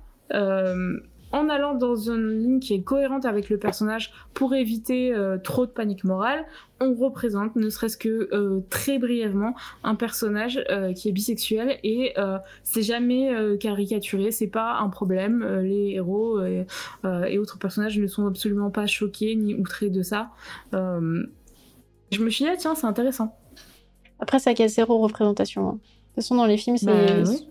en 1.31 1.49
allant 1.49 1.75
dans 1.75 1.95
une 1.95 2.39
ligne 2.39 2.59
qui 2.59 2.73
est 2.73 2.81
cohérente 2.81 3.25
avec 3.25 3.49
le 3.49 3.57
personnage 3.57 4.11
pour 4.33 4.53
éviter 4.53 5.13
euh, 5.13 5.37
trop 5.37 5.65
de 5.65 5.71
panique 5.71 6.03
morale, 6.03 6.45
on 6.79 6.93
représente, 6.95 7.55
ne 7.55 7.69
serait-ce 7.69 7.97
que 7.97 8.29
euh, 8.33 8.61
très 8.69 8.99
brièvement, 8.99 9.53
un 9.83 9.95
personnage 9.95 10.63
euh, 10.69 10.93
qui 10.93 11.09
est 11.09 11.11
bisexuel 11.11 11.77
et 11.83 12.15
c'est 12.63 12.81
jamais 12.81 13.57
caricaturé, 13.59 14.31
c'est 14.31 14.47
pas 14.47 14.77
un 14.79 14.89
problème. 14.89 15.45
les 15.61 15.91
héros 15.95 16.41
et, 16.43 16.65
autres 17.37 17.57
personnages 17.57 17.97
ne 17.97 18.07
sont 18.07 18.27
absolument 18.27 18.69
pas 18.69 18.87
choqués 18.87 19.35
ni 19.35 19.53
outrés 19.55 19.89
de 19.89 20.01
ça. 20.01 20.29
je 20.73 22.21
me 22.21 22.29
suis 22.29 22.45
dit, 22.45 22.51
ah, 22.51 22.57
tiens, 22.57 22.75
c'est 22.75 22.87
intéressant. 22.87 23.35
Après, 24.19 24.39
ça 24.39 24.51
a 24.57 24.67
zéro 24.67 24.99
représentation. 24.99 25.69
Hein? 25.69 25.79
Façon, 26.21 26.35
dans 26.35 26.45
les 26.45 26.57
films, 26.57 26.77
c'est, 26.77 26.85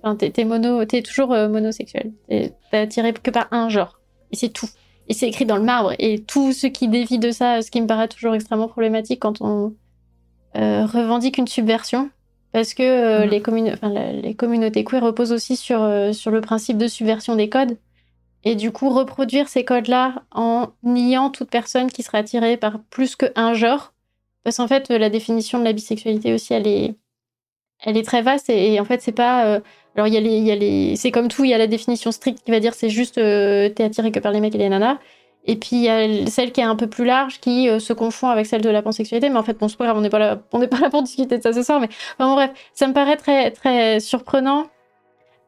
bah, 0.03 0.17
t'es, 0.17 0.45
mono, 0.45 0.85
t'es 0.85 1.03
toujours 1.03 1.33
euh, 1.33 1.49
monosexuel. 1.49 2.13
T'es, 2.29 2.53
attiré 2.73 3.13
que 3.13 3.31
par 3.31 3.49
un 3.51 3.69
genre. 3.69 4.01
Et 4.33 4.37
c'est 4.37 4.49
tout. 4.49 4.69
Et 5.09 5.15
c'est 5.15 5.29
écrit 5.29 5.47
dans 5.47 5.57
le 5.57 5.63
marbre. 5.63 5.93
Et 5.99 6.21
tout 6.21 6.53
ce 6.53 6.67
qui 6.67 6.89
dévie 6.89 7.19
de 7.19 7.31
ça, 7.31 7.63
ce 7.63 7.71
qui 7.71 7.81
me 7.81 7.87
paraît 7.87 8.09
toujours 8.09 8.35
extrêmement 8.35 8.69
problématique 8.69 9.21
quand 9.21 9.41
on 9.41 9.75
euh, 10.57 10.87
revendique 10.87 11.39
une 11.39 11.47
subversion. 11.47 12.11
Parce 12.53 12.75
que 12.75 12.83
euh, 12.83 13.27
mm. 13.27 13.31
les, 13.31 14.23
les, 14.23 14.35
communautés 14.35 14.85
queer 14.85 15.03
reposent 15.03 15.33
aussi 15.33 15.57
sur, 15.57 15.81
sur 16.13 16.31
le 16.31 16.41
principe 16.41 16.79
de 16.79 16.89
subversion 16.89 17.37
des 17.37 17.49
codes. 17.49 17.77
Et 18.45 18.55
du 18.55 18.71
coup, 18.71 18.91
reproduire 18.91 19.49
ces 19.49 19.65
codes-là 19.65 20.23
en 20.31 20.69
niant 20.83 21.31
toute 21.31 21.51
personne 21.51 21.91
qui 21.91 22.03
serait 22.03 22.19
attirée 22.19 22.57
par 22.57 22.81
plus 22.85 23.17
qu'un 23.17 23.55
genre. 23.55 23.93
Parce 24.45 24.57
qu'en 24.57 24.69
fait, 24.69 24.89
la 24.89 25.11
définition 25.11 25.59
de 25.59 25.65
la 25.65 25.73
bisexualité 25.73 26.33
aussi, 26.33 26.55
elle 26.55 26.67
est, 26.67 26.95
elle 27.85 27.97
est 27.97 28.03
très 28.03 28.23
vaste 28.23 28.51
et, 28.51 28.81
en 28.81 28.85
fait 28.85 29.01
c'est 29.01 29.13
pas 29.13 29.47
euh, 29.47 29.61
alors 29.97 30.07
il 30.09 30.15
y 30.15 30.17
a 30.17 30.21
les, 30.21 30.57
les 30.57 30.97
c'est 30.97 31.11
comme 31.11 31.29
tout 31.29 31.45
il 31.45 31.51
y 31.51 31.55
a 31.55 31.59
la 31.59 31.67
définition 31.67 32.13
stricte 32.13 32.45
qui 32.45 32.51
va 32.51 32.61
dire 32.61 32.75
c'est 32.75 32.91
juste 32.91 33.19
euh, 33.19 33.69
t'es 33.69 33.85
attiré 33.85 34.13
que 34.13 34.21
par 34.21 34.33
les 34.33 34.41
mecs 34.41 34.55
et 34.55 34.59
les 34.59 34.69
nanas. 34.69 34.99
Et 35.45 35.57
puis 35.57 35.77
il 35.77 35.83
y 35.83 35.89
a 35.89 36.27
celle 36.27 36.53
qui 36.53 36.61
est 36.61 36.65
un 36.65 36.77
peu 36.77 36.89
plus 36.89 37.07
large 37.07 37.41
qui 37.41 37.71
euh, 37.71 37.79
se 37.79 37.93
confond 37.95 38.29
avec 38.29 38.47
celle 38.47 38.61
de 38.61 38.69
la 38.69 38.83
pansexualité. 38.83 39.31
Mais 39.31 39.39
en 39.39 39.43
fait 39.43 39.59
bon 39.59 39.69
c'est 39.69 39.79
pas 39.79 39.85
grave 39.85 39.97
on 39.97 40.01
n'est 40.01 40.11
pas 40.11 40.19
là 40.19 40.41
on 40.53 40.59
n'est 40.59 40.69
pas 40.69 40.81
là 40.81 40.91
pour 40.91 41.03
discuter 41.03 41.39
de 41.39 41.43
ça 41.43 41.53
ce 41.53 41.63
soir 41.63 41.81
mais 41.81 41.89
enfin, 42.19 42.29
bon, 42.31 42.35
bref 42.35 42.51
ça 42.75 42.87
me 42.87 42.93
paraît 42.93 43.17
très 43.17 43.51
très 43.51 44.01
surprenant. 44.01 44.67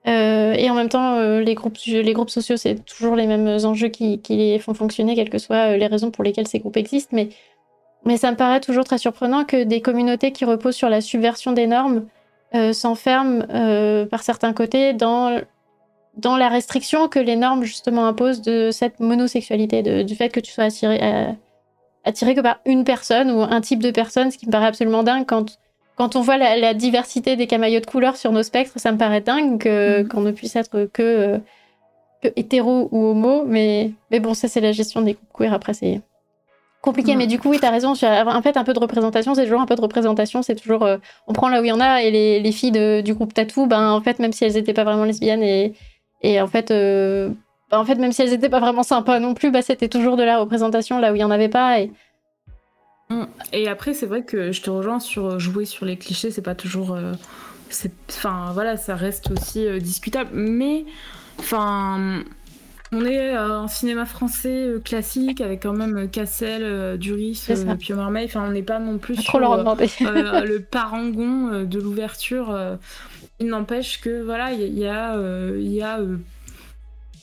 Et 0.07 0.71
en 0.71 0.75
même 0.75 0.89
temps 0.89 1.21
les 1.41 1.55
groupes 1.55 1.77
les 1.87 2.13
groupes 2.15 2.31
sociaux 2.31 2.57
c'est 2.57 2.85
toujours 2.87 3.17
les 3.17 3.27
mêmes 3.27 3.49
enjeux 3.65 3.89
qui, 3.89 4.21
qui 4.23 4.37
les 4.37 4.59
font 4.59 4.73
fonctionner 4.73 5.15
quelles 5.15 5.29
que 5.29 5.39
soient 5.39 5.77
les 5.77 5.87
raisons 5.87 6.11
pour 6.11 6.25
lesquelles 6.25 6.49
ces 6.49 6.61
groupes 6.61 6.79
existent. 6.79 7.11
Mais 7.13 7.29
mais 8.05 8.17
ça 8.17 8.31
me 8.31 8.37
paraît 8.37 8.61
toujours 8.61 8.85
très 8.85 8.99
surprenant 8.99 9.45
que 9.45 9.65
des 9.65 9.83
communautés 9.83 10.33
qui 10.33 10.45
reposent 10.47 10.77
sur 10.77 10.89
la 10.89 11.01
subversion 11.03 11.53
des 11.53 11.67
normes 11.67 12.07
euh, 12.55 12.73
s'enferme 12.73 13.47
euh, 13.51 14.07
par 14.07 14.23
certains 14.23 14.53
côtés 14.53 14.93
dans, 14.93 15.41
dans 16.17 16.37
la 16.37 16.49
restriction 16.49 17.09
que 17.09 17.21
les 17.21 17.37
normes 17.37 17.63
justement 17.63 18.07
imposent 18.07 18.43
de 18.43 18.71
cette 18.73 18.99
monosexualité, 18.99 20.05
du 20.05 20.15
fait 20.17 20.31
que 20.31 20.41
tu 20.41 20.51
sois 20.51 20.65
attiré, 20.65 20.99
euh, 21.01 21.31
attiré 22.05 22.35
que 22.35 22.41
par 22.41 22.59
une 22.67 22.83
personne 22.83 23.31
ou 23.31 23.41
un 23.41 23.61
type 23.61 23.81
de 23.81 23.93
personne, 23.93 24.33
ce 24.33 24.39
qui 24.39 24.47
me 24.47 24.51
paraît 24.51 24.67
absolument 24.67 25.05
dingue. 25.05 25.27
Quand, 25.27 25.59
quand 25.95 26.17
on 26.17 26.23
voit 26.23 26.39
la, 26.39 26.75
diversité 26.75 27.37
des 27.37 27.47
camaillots 27.47 27.81
de 27.81 27.87
couleurs 27.87 28.17
sur 28.17 28.33
nos 28.33 28.43
spectres, 28.43 28.81
ça 28.81 28.91
me 28.91 28.99
paraît 28.99 29.21
dingue 29.21 29.65
mm-hmm. 29.65 30.09
qu'on 30.09 30.23
ne 30.23 30.33
puisse 30.33 30.57
être 30.57 30.87
que, 30.93 31.41
que 32.21 32.33
hétéro 32.35 32.89
ou 32.91 33.11
homo, 33.11 33.45
mais, 33.47 33.93
mais 34.11 34.19
bon, 34.19 34.35
ça 34.35 34.49
c'est 34.49 34.61
la 34.61 34.73
gestion 34.73 35.03
des 35.03 35.15
couples 35.15 35.45
queer, 35.45 35.55
après 35.55 35.73
c'est 35.73 36.01
compliqué. 36.81 37.17
Mais 37.17 37.27
du 37.27 37.39
coup, 37.39 37.51
oui, 37.51 37.59
tu 37.59 37.67
as 37.67 37.71
raison. 37.71 37.91
En 37.93 38.43
fait, 38.43 38.57
un 38.57 38.65
peu 38.65 38.73
de 38.73 38.79
représentation, 38.79 39.35
c'est 39.35 39.45
toujours 39.45 39.61
un 39.61 39.67
peu 39.67 39.75
de 39.77 39.81
représentation. 39.81 40.43
C'est 40.43 40.55
toujours. 40.55 40.85
Euh, 40.85 40.99
on 41.27 41.33
prend 41.33 41.49
là 41.49 41.61
où 41.61 41.65
il 41.65 41.69
y 41.69 41.73
en 41.73 41.81
a. 41.81 42.03
Et 42.03 42.11
les, 42.11 42.41
les 42.41 42.53
filles 42.53 43.03
du 43.03 43.15
groupe 43.15 43.35
Tattoo, 43.35 43.67
ben, 43.67 43.91
en 43.91 44.01
fait, 44.01 44.19
même 44.19 44.33
si 44.33 44.45
elles 44.45 44.55
n'étaient 44.55 44.75
pas 44.75 44.85
vraiment 44.85 45.05
lesbiennes 45.05 45.43
et, 45.43 45.75
et 46.23 46.41
en 46.41 46.47
fait. 46.47 46.71
Euh, 46.71 47.31
ben, 47.71 47.79
en 47.79 47.85
fait, 47.85 47.97
même 47.97 48.13
si 48.13 48.23
elles 48.23 48.31
n'étaient 48.31 48.49
pas 48.49 48.61
vraiment 48.61 48.83
sympas 48.83 49.21
non 49.21 49.35
plus, 49.35 49.51
bah, 49.51 49.63
c'était 49.63 49.89
toujours 49.89 50.17
de 50.17 50.25
la 50.25 50.39
représentation 50.39 50.99
là 50.99 51.13
où 51.13 51.15
il 51.15 51.19
n'y 51.19 51.25
en 51.25 51.31
avait 51.31 51.49
pas. 51.49 51.81
Et, 51.81 51.93
mm. 53.11 53.25
et 53.53 53.69
après, 53.69 53.95
c'est 53.95 54.07
vrai 54.07 54.25
que 54.25 54.53
je 54.53 54.63
te 54.63 54.71
rejoins 54.71 55.01
sur 55.01 55.39
jouer 55.39 55.67
sur 55.67 55.87
les 55.87 55.97
clichés, 55.97 56.31
c'est 56.31 56.43
pas 56.43 56.55
toujours. 56.55 56.95
Euh, 56.95 57.13
enfin, 58.09 58.51
voilà, 58.55 58.77
ça 58.77 58.97
reste 58.97 59.31
aussi 59.31 59.67
discutable. 59.81 60.31
Mais. 60.33 60.85
Enfin 61.39 62.23
on 62.93 63.05
est 63.05 63.37
euh, 63.37 63.61
en 63.61 63.69
cinéma 63.69 64.05
français 64.05 64.67
euh, 64.67 64.81
classique 64.81 65.41
avec 65.41 65.63
quand 65.63 65.73
même 65.73 65.97
euh, 65.97 66.07
Cassel, 66.07 66.99
Duris, 66.99 67.47
Pio 67.79 67.97
Marmaille. 67.97 68.25
Enfin, 68.25 68.45
on 68.47 68.51
n'est 68.51 68.63
pas 68.63 68.81
non 68.81 68.99
plus 68.99 69.17
sur 69.17 69.39
le 69.41 70.59
parangon 70.59 71.63
de 71.63 71.81
l'ouverture. 71.81 72.59
il 73.39 73.47
n'empêche 73.47 74.01
que 74.01 74.23
voilà, 74.23 74.53
il 74.53 74.77
y, 74.77 74.87
a, 74.87 75.17
y 75.57 75.83
a 75.83 76.01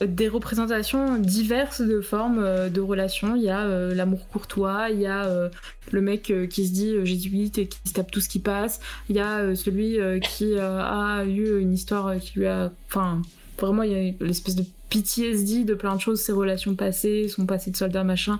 des 0.01 0.27
représentations 0.27 1.17
diverses 1.17 1.81
de 1.81 2.01
formes 2.01 2.69
de 2.69 2.81
relations. 2.81 3.35
Il 3.35 3.43
y 3.43 3.49
a 3.49 3.65
l'amour 3.93 4.27
courtois, 4.29 4.89
il 4.89 5.01
y 5.01 5.07
a 5.07 5.49
le 5.91 6.01
mec 6.01 6.31
qui 6.49 6.67
se 6.67 6.73
dit 6.73 6.93
jésuite 7.03 7.57
et 7.57 7.67
qui 7.67 7.79
se 7.85 7.93
tape 7.93 8.11
tout 8.11 8.21
ce 8.21 8.29
qui 8.29 8.39
passe, 8.39 8.79
il 9.09 9.15
y 9.15 9.19
a 9.19 9.55
celui 9.55 9.97
qui 10.21 10.57
a 10.57 11.23
eu 11.25 11.59
une 11.59 11.73
histoire 11.73 12.17
qui 12.17 12.39
lui 12.39 12.47
a. 12.47 12.71
Enfin, 12.87 13.21
vraiment, 13.65 13.83
il 13.83 13.91
y 13.91 13.95
a 13.95 14.13
l'espèce 14.23 14.55
de 14.55 14.63
PTSD 14.89 15.63
de 15.63 15.73
plein 15.73 15.95
de 15.95 16.01
choses, 16.01 16.21
ses 16.21 16.31
relations 16.31 16.75
passées, 16.75 17.27
son 17.27 17.45
passé 17.45 17.71
de 17.71 17.77
soldat 17.77 18.03
machin, 18.03 18.39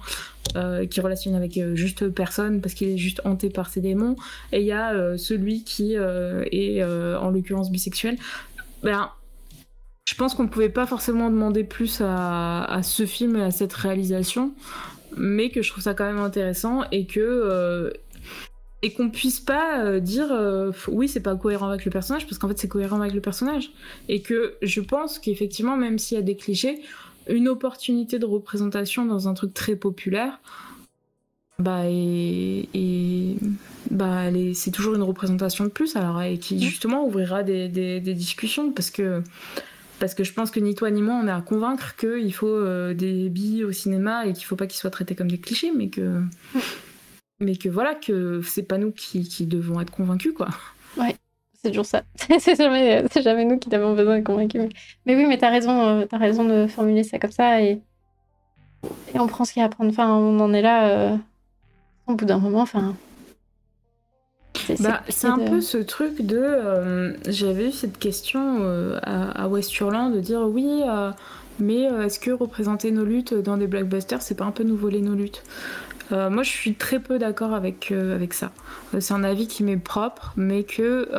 euh, 0.56 0.86
qui 0.86 1.02
relationne 1.02 1.36
avec 1.36 1.58
euh, 1.58 1.76
juste 1.76 2.08
personne 2.10 2.62
parce 2.62 2.74
qu'il 2.74 2.90
est 2.90 2.98
juste 2.98 3.22
hanté 3.26 3.50
par 3.50 3.70
ses 3.70 3.82
démons. 3.82 4.16
Et 4.52 4.62
il 4.62 4.66
y 4.66 4.72
a 4.72 4.94
euh, 4.94 5.18
celui 5.18 5.64
qui 5.64 5.94
est 5.94 6.84
en 6.84 7.30
l'occurrence 7.30 7.72
bisexuel. 7.72 8.18
Ben, 8.84 9.10
je 10.08 10.16
pense 10.16 10.36
qu'on 10.36 10.44
ne 10.44 10.50
pouvait 10.50 10.70
pas 10.70 10.86
forcément 10.86 11.30
demander 11.30 11.64
plus 11.64 12.02
à, 12.02 12.64
à, 12.64 12.82
ce 12.84 13.06
film 13.06 13.36
et 13.36 13.44
à 13.44 13.52
cette 13.52 13.74
réalisation, 13.74 14.54
mais 15.18 15.50
que 15.50 15.62
je 15.62 15.72
trouve 15.72 15.84
ça 15.84 15.94
quand 15.94 16.06
même 16.06 16.20
intéressant 16.20 16.84
et 16.92 17.06
que 17.06 17.92
et 18.84 18.94
qu'on 18.94 19.10
puisse 19.10 19.40
pas 19.40 19.84
euh, 19.84 20.00
dire 20.00 20.32
euh, 20.32 20.72
oui 20.88 21.08
c'est 21.08 21.22
pas 21.22 21.36
cohérent 21.36 21.70
avec 21.70 21.86
le 21.86 21.92
personnage 21.92 22.26
parce 22.28 22.38
qu'en 22.38 22.48
fait 22.48 22.60
c'est 22.60 22.68
cohérent 22.68 23.02
avec 23.02 23.14
le 23.14 23.22
personnage. 23.22 23.72
Et 24.08 24.22
que 24.22 24.56
je 24.62 24.82
pense 24.82 25.20
qu'effectivement 25.20 25.78
même 25.78 25.98
s'il 25.98 26.16
y 26.16 26.20
a 26.20 26.24
des 26.24 26.36
clichés 26.36 26.80
une 27.30 27.48
opportunité 27.48 28.20
de 28.20 28.26
représentation 28.26 29.06
dans 29.06 29.28
un 29.28 29.34
truc 29.34 29.54
très 29.54 29.76
populaire 29.76 30.40
bah 31.60 31.86
et, 31.88 33.36
bah 33.90 34.26
c'est 34.54 34.70
toujours 34.70 34.94
une 34.94 35.02
représentation 35.02 35.64
de 35.64 35.70
plus 35.70 35.96
alors 35.96 36.22
et 36.22 36.38
qui 36.38 36.64
justement 36.64 37.06
ouvrira 37.06 37.42
des, 37.42 37.68
des, 37.68 38.14
discussions 38.14 38.72
parce 38.72 38.92
que 38.92 39.24
parce 40.00 40.14
que 40.14 40.24
je 40.24 40.34
pense 40.34 40.52
que 40.52 40.60
ni 40.60 40.76
toi 40.76 40.92
ni 40.92 41.02
moi 41.02 41.16
on 41.16 41.28
est 41.28 41.32
à 41.32 41.42
convaincre 41.42 41.96
qu'il 41.96 42.32
faut 42.32 42.48
euh, 42.48 42.94
des 42.94 43.30
billes 43.30 43.64
au 43.64 43.72
cinéma 43.72 44.28
et 44.28 44.34
qu'il 44.34 44.46
faut 44.46 44.56
pas 44.56 44.68
qu'ils 44.68 44.80
soient 44.80 44.92
traités 44.92 45.16
comme 45.16 45.32
des 45.32 45.40
clichés 45.40 45.72
mais 45.76 45.90
que 45.90 46.22
mais 47.40 47.56
que 47.56 47.70
voilà, 47.70 47.96
que 47.96 48.42
c'est 48.42 48.64
pas 48.64 48.78
nous 48.78 48.92
qui, 48.92 49.24
qui, 49.24 49.46
devons 49.46 49.80
être 49.80 49.92
convaincus, 49.92 50.34
quoi. 50.34 50.48
Ouais, 50.98 51.16
c'est 51.62 51.70
toujours 51.70 51.86
ça. 51.86 52.04
c'est 52.40 52.56
jamais, 52.56 53.06
jamais, 53.22 53.46
nous 53.46 53.60
qui 53.60 53.74
avons 53.76 53.94
besoin 53.94 54.18
d'être 54.18 54.26
convaincus. 54.26 54.64
Mais, 55.06 55.16
oui, 55.16 55.26
mais 55.28 55.38
t'as 55.38 55.50
raison, 55.50 56.02
euh, 56.02 56.06
as 56.12 56.18
raison 56.18 56.46
de 56.46 56.68
formuler 56.68 57.04
ça 57.04 57.20
comme 57.20 57.32
ça 57.32 57.62
et, 57.62 57.80
et 59.14 59.20
on 59.20 59.28
prend 59.28 59.46
ce 59.46 59.54
qu'il 59.54 59.60
y 59.60 59.64
a 59.64 59.68
à 59.68 59.70
prendre. 59.70 59.92
Enfin, 59.92 60.16
on 60.16 60.40
en 60.40 60.54
est 60.54 60.62
là 60.62 60.90
euh, 60.90 61.18
au 62.08 62.16
bout 62.16 62.26
d'un 62.26 62.40
moment, 62.40 62.62
enfin. 62.62 62.96
C'est 64.56 64.82
bah, 64.82 65.04
un 65.24 65.38
peu 65.38 65.62
ce 65.62 65.78
truc 65.78 66.24
de. 66.24 66.40
Euh, 66.40 67.14
j'avais 67.28 67.70
eu 67.70 67.72
cette 67.72 68.00
question 68.00 68.64
à, 69.04 69.44
à 69.44 69.48
Westurland 69.48 70.12
de 70.14 70.20
dire 70.20 70.42
oui, 70.42 70.82
mais 71.60 71.84
est-ce 71.84 72.20
que 72.20 72.32
représenter 72.32 72.90
nos 72.92 73.06
luttes 73.06 73.36
dans 73.36 73.56
des 73.56 73.68
blockbusters, 73.68 74.22
c'est 74.24 74.36
pas 74.36 74.46
un 74.46 74.52
peu 74.52 74.64
nous 74.64 74.76
voler 74.76 75.00
nos 75.00 75.14
luttes? 75.14 75.44
Euh, 76.12 76.30
moi, 76.30 76.44
je 76.44 76.50
suis 76.50 76.76
très 76.76 77.00
peu 77.00 77.20
d'accord 77.20 77.54
avec, 77.54 77.92
euh, 77.92 78.16
avec 78.16 78.34
ça. 78.34 78.52
Euh, 78.94 79.00
c'est 79.00 79.14
un 79.14 79.24
avis 79.24 79.48
qui 79.48 79.64
m'est 79.64 79.78
propre, 79.78 80.34
mais 80.36 80.64
que 80.64 81.10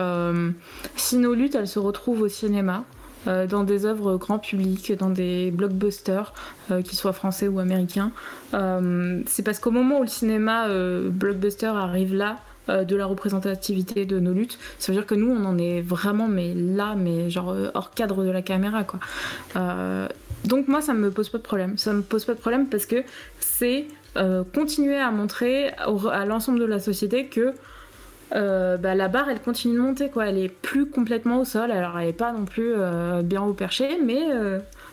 si 0.97 1.17
nos 1.19 1.35
luttes, 1.35 1.55
elles 1.55 1.69
se 1.69 1.79
retrouvent 1.79 2.23
au 2.23 2.29
cinéma, 2.29 2.85
dans 3.27 3.63
des 3.63 3.85
œuvres 3.85 4.17
grand 4.17 4.39
public, 4.39 4.93
dans 4.99 5.11
des 5.11 5.51
blockbusters, 5.51 6.33
qu'ils 6.69 6.97
soient 6.97 7.13
français 7.13 7.47
ou 7.47 7.59
américains, 7.59 8.11
c'est 8.53 9.43
parce 9.43 9.59
qu'au 9.59 9.71
moment 9.71 9.99
où 9.99 10.03
le 10.03 10.09
cinéma 10.09 10.67
blockbuster 11.11 11.67
arrive 11.67 12.15
là, 12.15 12.39
de 12.69 12.97
la 12.97 13.07
représentativité 13.07 14.07
de 14.07 14.19
nos 14.19 14.33
luttes. 14.33 14.59
Ça 14.79 14.93
veut 14.93 14.99
dire 14.99 15.07
que 15.07 15.15
nous, 15.15 15.31
on 15.31 15.45
en 15.45 15.59
est 15.59 15.83
vraiment, 15.83 16.29
mais 16.29 16.55
là, 16.55 16.95
mais 16.97 17.29
genre 17.29 17.55
hors 17.75 17.91
cadre 17.91 18.25
de 18.25 18.31
la 18.31 18.41
caméra, 18.41 18.85
quoi. 18.85 19.01
donc 20.45 20.69
moi, 20.69 20.81
ça 20.81 20.95
me 20.95 21.11
pose 21.11 21.29
pas 21.29 21.39
de 21.39 21.43
problème. 21.43 21.77
Ça 21.77 21.93
me 21.93 22.03
pose 22.03 22.25
pas 22.25 22.35
de 22.35 22.41
problème 22.41 22.67
parce 22.69 22.87
que 22.87 23.03
c'est 23.41 23.87
euh, 24.17 24.43
continuer 24.55 24.99
à 24.99 25.11
montrer 25.11 25.71
à 25.71 26.25
l'ensemble 26.25 26.59
de 26.59 26.65
la 26.65 26.81
société 26.81 27.27
que 27.27 27.55
euh, 28.35 28.77
bah, 28.77 28.95
la 28.95 29.09
barre 29.09 29.31
elle 29.31 29.41
continue 29.41 29.75
de 29.75 29.81
monter 29.81 30.09
quoi. 30.09 30.27
Elle 30.27 30.39
est 30.39 30.49
plus 30.49 30.87
complètement 30.87 31.41
au 31.41 31.45
sol. 31.45 31.71
Alors 31.71 31.99
elle 31.99 32.09
est 32.09 32.13
pas 32.13 32.33
non 32.33 32.45
plus 32.45 32.75
euh, 32.75 33.23
bien 33.23 33.43
au 33.43 33.53
perché 33.53 33.99
mais 34.05 34.21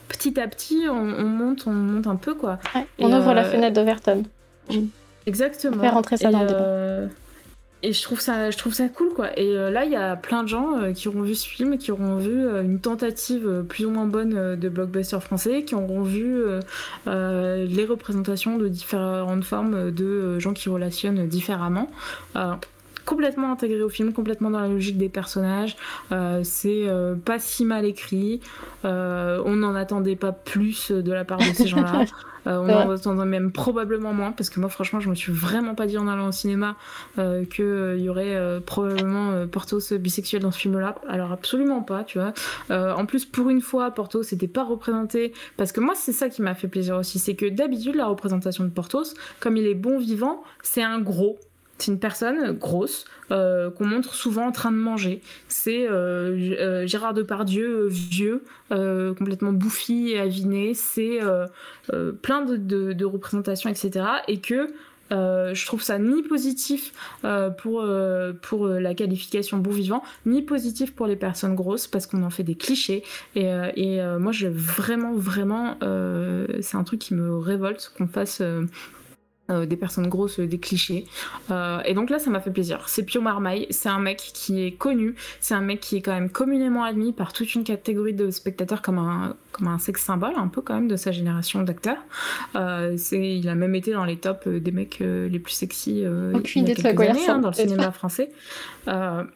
petit 0.07 0.39
à 0.39 0.47
petit 0.47 0.83
on, 0.89 1.03
monte 1.03 1.65
on 1.67 1.73
monte 1.73 2.07
un 2.07 2.15
peu 2.15 2.33
quoi. 2.33 2.59
On 2.99 3.11
ouvre 3.11 3.33
la 3.33 3.43
fenêtre 3.43 3.75
d'Overton. 3.75 4.23
exactement. 5.25 5.77
On 5.77 5.81
fait 5.81 5.89
rentrer 5.89 6.17
ça 6.17 6.31
dans 6.31 6.41
le 6.41 6.47
débat 6.47 7.13
et 7.85 7.93
je 7.93 8.01
trouve 8.01 8.19
ça 8.19 8.49
je 8.49 8.57
trouve 8.57 8.73
ça 8.73 8.89
cool 8.89 9.13
quoi. 9.13 9.37
Et 9.39 9.55
euh, 9.55 9.69
là 9.69 9.85
il 9.85 9.91
y 9.91 9.95
a 9.95 10.15
plein 10.15 10.41
de 10.41 10.47
gens 10.47 10.77
euh, 10.77 10.91
qui 10.91 11.07
auront 11.07 11.21
vu 11.21 11.35
ce 11.35 11.47
film 11.47 11.77
qui 11.77 11.91
auront 11.91 12.17
vu 12.17 12.45
euh, 12.45 12.63
une 12.63 12.79
tentative 12.79 13.63
plus 13.69 13.85
ou 13.85 13.91
moins 13.91 14.07
bonne 14.07 14.55
de 14.55 14.69
blockbuster 14.69 15.19
français 15.19 15.63
qui 15.63 15.75
auront 15.75 16.01
vu 16.01 16.43
les 17.05 17.85
représentations 17.85 18.57
de 18.57 18.67
différentes 18.67 19.43
formes 19.43 19.91
de 19.91 20.39
gens 20.39 20.53
qui 20.53 20.69
relationnent 20.69 21.27
différemment 21.27 21.89
complètement 23.05 23.51
intégré 23.51 23.81
au 23.81 23.89
film, 23.89 24.13
complètement 24.13 24.49
dans 24.49 24.59
la 24.59 24.67
logique 24.67 24.97
des 24.97 25.09
personnages. 25.09 25.75
c'est 26.43 26.87
pas 27.23 27.39
si 27.39 27.65
mal 27.65 27.85
écrit. 27.85 28.41
on 28.83 29.55
n'en 29.55 29.75
attendait 29.75 30.15
pas 30.15 30.31
plus 30.31 30.91
de 30.91 31.11
la 31.11 31.25
part 31.25 31.39
de 31.39 31.53
ces 31.53 31.67
gens-là. 31.67 32.05
Euh, 32.47 32.57
on 32.59 32.69
en 32.69 32.91
attendrait 32.91 33.25
même 33.25 33.51
probablement 33.51 34.13
moins, 34.13 34.31
parce 34.31 34.49
que 34.49 34.59
moi, 34.59 34.69
franchement, 34.69 34.99
je 34.99 35.09
me 35.09 35.15
suis 35.15 35.31
vraiment 35.31 35.75
pas 35.75 35.87
dit 35.87 35.97
en 35.97 36.07
allant 36.07 36.27
au 36.27 36.31
cinéma 36.31 36.75
euh, 37.17 37.45
qu'il 37.45 37.65
euh, 37.65 37.97
y 37.97 38.09
aurait 38.09 38.61
probablement 38.65 39.47
Portos 39.47 39.97
bisexuel 39.99 40.41
dans 40.41 40.51
ce 40.51 40.59
film-là. 40.59 40.95
Alors, 41.07 41.31
absolument 41.31 41.81
pas, 41.81 42.03
tu 42.03 42.19
vois. 42.19 42.33
en 42.69 43.05
plus, 43.05 43.25
pour 43.25 43.49
une 43.49 43.61
fois, 43.61 43.91
Portos 43.91 44.21
n'était 44.31 44.47
pas 44.47 44.63
représenté, 44.63 45.33
parce 45.57 45.71
que 45.71 45.79
moi, 45.79 45.93
c'est 45.95 46.11
ça 46.11 46.29
qui 46.29 46.41
m'a 46.41 46.55
fait 46.55 46.67
plaisir 46.67 46.97
aussi, 46.97 47.19
c'est 47.19 47.35
que 47.35 47.47
d'habitude, 47.47 47.95
la 47.95 48.05
représentation 48.05 48.63
de 48.63 48.69
Portos, 48.69 49.13
comme 49.39 49.57
il 49.57 49.65
est 49.65 49.75
bon 49.75 49.97
vivant, 49.97 50.43
c'est 50.61 50.83
un 50.83 50.99
gros. 50.99 51.39
C'est 51.77 51.91
une 51.91 51.99
personne 51.99 52.53
grosse 52.53 53.05
euh, 53.31 53.69
qu'on 53.69 53.85
montre 53.85 54.13
souvent 54.13 54.47
en 54.47 54.51
train 54.51 54.71
de 54.71 54.77
manger. 54.77 55.21
C'est 55.49 55.87
euh, 55.89 56.55
euh, 56.59 56.87
Gérard 56.87 57.13
Depardieu 57.13 57.87
vieux, 57.87 58.43
complètement 58.69 59.51
bouffi 59.51 60.11
et 60.11 60.19
aviné. 60.19 60.73
C'est 60.73 61.19
plein 62.21 62.41
de, 62.45 63.05
représentations, 63.05 63.69
etc. 63.69 64.05
Et 64.27 64.39
que 64.39 64.73
je 65.11 65.65
trouve 65.65 65.81
ça 65.81 65.99
ni 65.99 66.23
positif 66.23 66.93
pour, 67.57 67.83
la 67.83 68.93
qualification 68.95 69.57
bon 69.57 69.71
vivant, 69.71 70.03
ni 70.25 70.41
positif 70.41 70.95
pour 70.95 71.07
les 71.07 71.15
personnes 71.15 71.55
grosses 71.55 71.87
parce 71.87 72.07
qu'on 72.07 72.23
en 72.23 72.29
fait 72.29 72.43
des 72.43 72.55
clichés. 72.55 73.03
Et, 73.35 73.47
et 73.75 74.01
moi, 74.19 74.31
je 74.31 74.47
vraiment, 74.47 75.13
vraiment, 75.13 75.77
c'est 76.61 76.77
un 76.77 76.83
truc 76.83 76.99
qui 76.99 77.13
me 77.13 77.37
révolte 77.37 77.91
qu'on 77.97 78.07
fasse 78.07 78.41
euh, 79.51 79.67
des 79.67 79.75
personnes 79.75 80.07
grosses, 80.07 80.39
des 80.39 80.57
clichés. 80.57 81.05
Euh, 81.51 81.79
et 81.85 81.93
donc 81.93 82.09
là, 82.09 82.17
ça 82.17 82.31
m'a 82.31 82.39
fait 82.39 82.49
plaisir. 82.49 82.83
C'est 82.87 83.03
Pio 83.03 83.21
Marmaille, 83.21 83.67
c'est 83.69 83.89
un 83.89 83.99
mec 83.99 84.17
qui 84.17 84.65
est 84.65 84.71
connu, 84.71 85.13
c'est 85.39 85.53
un 85.53 85.61
mec 85.61 85.81
qui 85.81 85.97
est 85.97 86.01
quand 86.01 86.13
même 86.13 86.31
communément 86.31 86.83
admis 86.83 87.13
par 87.13 87.31
toute 87.31 87.53
une 87.53 87.63
catégorie 87.63 88.13
de 88.13 88.31
spectateurs 88.31 88.81
comme 88.81 88.97
un, 88.97 89.35
comme 89.51 89.67
un 89.67 89.77
sexe 89.77 90.03
symbole, 90.03 90.33
un 90.35 90.47
peu 90.47 90.61
quand 90.61 90.73
même 90.73 90.87
de 90.87 90.95
sa 90.95 91.11
génération 91.11 91.61
d'acteurs. 91.61 92.03
Euh, 92.55 92.97
il 93.11 93.47
a 93.47 93.53
même 93.53 93.75
été 93.75 93.91
dans 93.91 94.05
les 94.05 94.17
tops 94.17 94.47
des 94.47 94.71
mecs 94.71 94.97
les 94.99 95.39
plus 95.39 95.53
sexy 95.53 95.99
il 95.99 96.67
y 96.67 96.71
a 96.71 96.73
quelques 96.73 96.99
années, 97.01 97.29
hein, 97.29 97.37
dans 97.37 97.49
le 97.49 97.53
cinéma 97.53 97.91
français. 97.91 98.31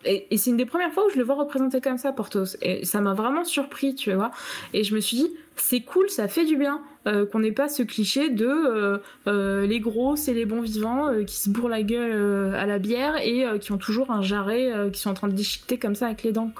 et, 0.06 0.28
et 0.32 0.38
c'est 0.38 0.50
une 0.50 0.58
des 0.58 0.66
premières 0.66 0.92
fois 0.92 1.06
où 1.06 1.12
je 1.12 1.18
le 1.18 1.24
vois 1.24 1.36
représenté 1.36 1.82
comme 1.82 2.00
ça, 2.00 2.12
Portos. 2.14 2.58
Et 2.64 2.84
ça 2.84 3.00
m'a 3.00 3.14
vraiment 3.14 3.44
surpris, 3.44 3.94
tu 3.94 4.14
vois. 4.14 4.32
Et 4.74 4.84
je 4.84 4.96
me 4.96 5.00
suis 5.00 5.18
dit, 5.18 5.32
c'est 5.56 5.82
cool, 5.82 6.10
ça 6.10 6.28
fait 6.28 6.46
du 6.46 6.56
bien 6.56 6.82
euh, 7.10 7.26
qu'on 7.26 7.40
n'ait 7.40 7.52
pas 7.52 7.70
ce 7.70 7.82
cliché 7.82 8.30
de 8.30 8.46
euh, 8.46 8.98
euh, 9.28 9.66
les 9.66 9.80
gros, 9.80 10.16
c'est 10.16 10.34
les 10.34 10.46
bons 10.46 10.62
vivants 10.62 11.10
qui 11.26 11.38
se 11.38 11.50
bourrent 11.50 11.70
la 11.70 11.82
gueule 11.82 12.56
à 12.56 12.66
la 12.66 12.80
bière 12.80 13.16
et 13.18 13.46
qui 13.60 13.72
ont 13.72 13.78
toujours 13.78 14.12
un 14.12 14.22
jarret 14.22 14.72
qui 14.94 15.00
sont 15.00 15.10
en 15.10 15.14
train 15.14 15.28
de 15.28 15.34
déchiqueter 15.34 15.78
comme 15.78 15.96
ça 15.96 16.08
avec 16.08 16.24
les 16.24 16.32
dents. 16.32 16.52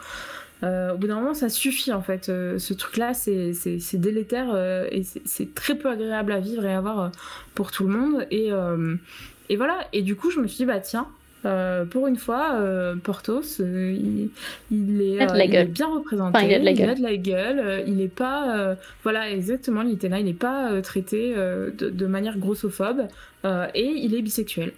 au 0.64 0.98
bout 0.98 1.08
d'un 1.08 1.16
moment, 1.16 1.34
ça 1.34 1.50
suffit 1.50 1.94
en 1.94 2.02
fait. 2.02 2.26
ce 2.26 2.74
truc-là, 2.74 3.14
c'est 3.14 3.98
délétère 3.98 4.56
et 4.92 5.04
c'est 5.04 5.54
très 5.54 5.76
peu 5.76 5.90
agréable 5.90 6.32
à 6.32 6.40
vivre 6.40 6.66
et 6.66 6.74
à 6.74 6.82
voir 6.82 7.12
pour 7.56 7.72
tout 7.72 7.86
le 7.88 7.94
monde. 7.94 8.28
Et, 8.32 8.50
et 9.50 9.56
voilà. 9.56 9.88
Et 9.94 10.02
du 10.02 10.16
coup, 10.16 10.32
je 10.32 10.40
me 10.40 10.48
suis 10.48 10.58
dit, 10.58 10.66
bah 10.66 10.80
tiens, 10.80 11.08
euh, 11.46 11.86
pour 11.86 12.08
une 12.08 12.18
fois, 12.18 12.56
euh, 12.56 12.96
Portos, 12.96 13.62
euh, 13.62 13.96
il, 14.72 15.02
est, 15.02 15.66
bien 15.66 15.88
représenté. 15.88 16.40
il 16.46 16.54
a 16.54 16.60
de 16.60 16.66
la 16.66 16.74
gueule. 16.74 16.90
Il, 16.98 16.98
de 16.98 17.04
la 17.04 17.18
gueule, 17.18 17.84
il 17.88 18.02
est 18.02 18.14
pas, 18.14 18.76
voilà, 19.04 19.32
exactement, 19.32 19.82
il 19.82 19.94
était 19.94 20.10
là, 20.10 20.20
il 20.20 20.26
n'est 20.26 20.34
pas 20.34 20.82
traité 20.82 21.34
de, 21.36 22.06
manière 22.06 22.38
grossophobe 22.38 23.08
et 23.46 23.86
il 23.86 24.16
est 24.16 24.22
bisexuel. 24.22 24.74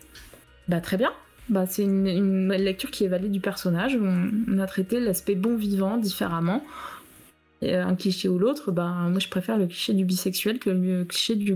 Bah 0.67 0.81
très 0.81 0.97
bien. 0.97 1.11
Bah, 1.49 1.65
c'est 1.65 1.83
une, 1.83 2.53
lecture 2.53 2.91
qui 2.91 3.03
est 3.05 3.07
valide 3.07 3.31
du 3.31 3.39
personnage. 3.39 3.97
On, 3.99 4.59
a 4.59 4.67
traité 4.67 4.99
l'aspect 4.99 5.35
bon 5.35 5.55
vivant 5.55 5.97
différemment. 5.97 6.63
un 7.63 7.95
cliché 7.95 8.29
ou 8.29 8.37
l'autre, 8.37 8.71
bah, 8.71 8.93
moi 9.09 9.19
je 9.19 9.29
préfère 9.29 9.57
le 9.57 9.65
cliché 9.65 9.93
du 9.93 10.05
bisexuel 10.05 10.59
que 10.59 10.69
le 10.69 11.05
cliché 11.05 11.35
du, 11.35 11.55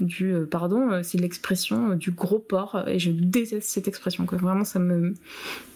du 0.00 0.34
pardon, 0.50 1.02
c'est 1.02 1.18
l'expression 1.18 1.94
du 1.94 2.10
gros 2.10 2.38
porc 2.38 2.84
et 2.86 2.98
je 2.98 3.10
déteste 3.10 3.68
cette 3.68 3.88
expression. 3.88 4.26
Quoi. 4.26 4.38
Vraiment, 4.38 4.64
ça 4.64 4.78
me 4.78 5.14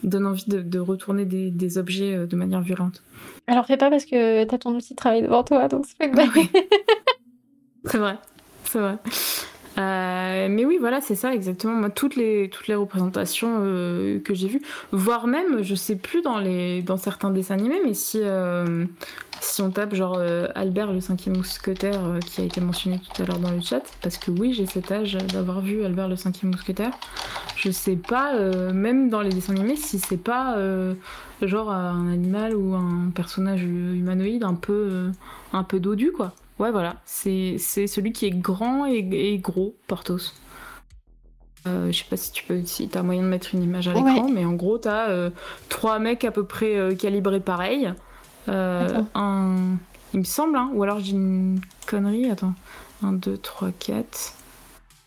donne 0.02 0.26
envie 0.26 0.44
de, 0.47 0.78
retourner 0.78 1.25
des, 1.25 1.78
objets 1.78 2.26
de 2.26 2.36
manière 2.36 2.60
violente. 2.60 3.02
Alors 3.47 3.67
fais 3.67 3.76
pas 3.76 3.91
parce 3.91 4.05
que 4.05 4.44
t'as 4.44 4.59
ton 4.59 4.75
outil 4.75 4.94
de 4.94 4.97
travail 4.97 5.23
devant 5.23 5.42
toi, 5.42 5.68
donc 5.68 5.86
c'est 5.86 6.09
pas 6.09 6.25
C'est 7.84 7.99
vrai, 7.99 8.17
c'est 8.65 8.78
vrai. 8.78 8.99
Euh, 9.78 10.49
mais 10.51 10.65
oui, 10.65 10.76
voilà, 10.78 11.01
c'est 11.01 11.15
ça 11.15 11.34
exactement. 11.34 11.73
Moi, 11.75 11.91
toutes 11.91 12.17
les 12.17 12.51
toutes 12.51 12.68
les 12.68 12.75
représentations 12.75 13.59
euh, 13.60 14.20
que 14.20 14.34
j'ai 14.34 14.49
vues, 14.49 14.62
voire 14.92 15.26
même, 15.26 15.62
je 15.62 15.75
sais 15.75 15.97
plus 15.97 16.23
dans 16.23 16.39
les 16.39 16.83
dans 16.83 16.97
certains 16.97 17.31
dessins 17.31 17.55
animés, 17.55 17.81
mais 17.84 17.94
si 17.94 18.20
euh, 18.23 18.84
si 19.41 19.62
on 19.62 19.70
tape 19.70 19.94
genre 19.94 20.20
Albert 20.55 20.92
le 20.92 21.01
cinquième 21.01 21.36
mousquetaire 21.36 22.01
qui 22.25 22.42
a 22.42 22.44
été 22.44 22.60
mentionné 22.60 23.01
tout 23.01 23.23
à 23.23 23.26
l'heure 23.26 23.41
dans 23.41 23.51
le 23.51 23.60
chat, 23.60 23.83
parce 24.01 24.17
que 24.17 24.31
oui, 24.31 24.52
j'ai 24.52 24.67
cet 24.67 24.92
âge 24.92 25.15
d'avoir 25.33 25.60
vu 25.60 25.84
Albert 25.84 26.09
le 26.09 26.17
cinquième 26.17 26.52
mousquetaire. 26.52 26.92
Je 27.57 27.70
sais 27.70 27.97
pas, 27.97 28.34
même 28.73 29.10
dans 29.10 29.20
les 29.20 29.31
dessins 29.31 29.55
animés, 29.55 29.76
si 29.76 29.99
c'est 29.99 30.23
pas 30.23 30.57
genre 31.41 31.73
un 31.73 32.12
animal 32.12 32.55
ou 32.55 32.75
un 32.75 33.10
personnage 33.12 33.65
humanoïde 33.65 34.44
un 34.44 34.55
peu 34.55 35.10
un 35.52 35.65
peu 35.65 35.81
dodu 35.81 36.12
quoi. 36.12 36.34
Ouais, 36.62 36.70
voilà, 36.70 36.94
c'est 37.05 37.58
celui 37.58 38.12
qui 38.12 38.26
est 38.26 38.31
grand 38.31 38.86
et, 38.86 39.36
gros, 39.42 39.74
Portos. 39.89 40.32
Euh, 41.66 41.91
je 41.91 41.99
sais 41.99 42.05
pas 42.08 42.16
si 42.16 42.31
tu 42.31 42.44
peux, 42.44 42.65
si 42.65 42.89
as 42.94 43.02
moyen 43.02 43.23
de 43.23 43.26
mettre 43.26 43.52
une 43.52 43.65
image 43.65 43.89
à 43.89 43.94
l'écran, 43.94 44.28
mais 44.32 44.44
en 44.44 44.52
gros, 44.52 44.78
t'as 44.78 45.08
euh, 45.08 45.31
trois 45.68 45.99
mecs 45.99 46.24
à 46.24 46.31
peu 46.31 46.44
près 46.44 46.76
euh, 46.76 46.94
calibrés 46.94 47.41
pareil. 47.41 47.92
un, 48.47 49.57
il 50.15 50.20
me 50.20 50.24
semble, 50.24 50.57
hein, 50.57 50.70
ou 50.73 50.84
alors 50.84 51.00
j'ai 51.00 51.15
une 51.15 51.60
connerie. 51.89 52.31
Attends, 52.31 52.55
1, 53.02 53.15
2, 53.15 53.39
3, 53.39 53.70
4. 53.81 54.34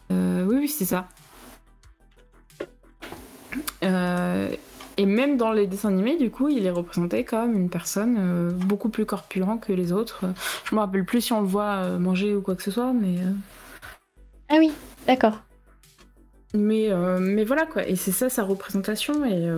oui, 0.09 0.57
oui, 0.59 0.67
c'est 0.67 0.83
ça. 0.83 1.07
Et 4.97 5.05
même 5.05 5.35
dans 5.37 5.51
les 5.51 5.67
dessins 5.67 5.89
animés, 5.89 6.17
du 6.17 6.31
coup, 6.31 6.47
il 6.47 6.65
est 6.65 6.71
représenté 6.71 7.23
comme 7.25 7.53
une 7.53 7.69
personne 7.69 8.15
euh, 8.17 8.51
beaucoup 8.51 8.89
plus 8.89 9.05
corpulent 9.05 9.59
que 9.61 9.73
les 9.73 9.91
autres. 9.91 10.25
Je 10.63 10.73
me 10.73 10.79
rappelle 10.79 11.05
plus 11.05 11.21
si 11.21 11.33
on 11.33 11.41
le 11.41 11.47
voit 11.47 11.75
euh, 11.75 11.99
manger 11.99 12.33
ou 12.33 12.41
quoi 12.41 12.55
que 12.55 12.63
ce 12.63 12.71
soit, 12.71 12.93
mais. 12.93 13.19
Euh. 13.19 13.31
Ah 14.49 14.55
oui, 14.59 14.71
d'accord. 15.05 15.41
Mais, 16.53 16.89
mais 17.19 17.43
voilà 17.43 17.65
quoi, 17.65 17.85
et 17.85 17.97
c'est 17.97 18.13
ça 18.13 18.29
sa 18.29 18.43
représentation. 18.43 19.25
Et, 19.25 19.51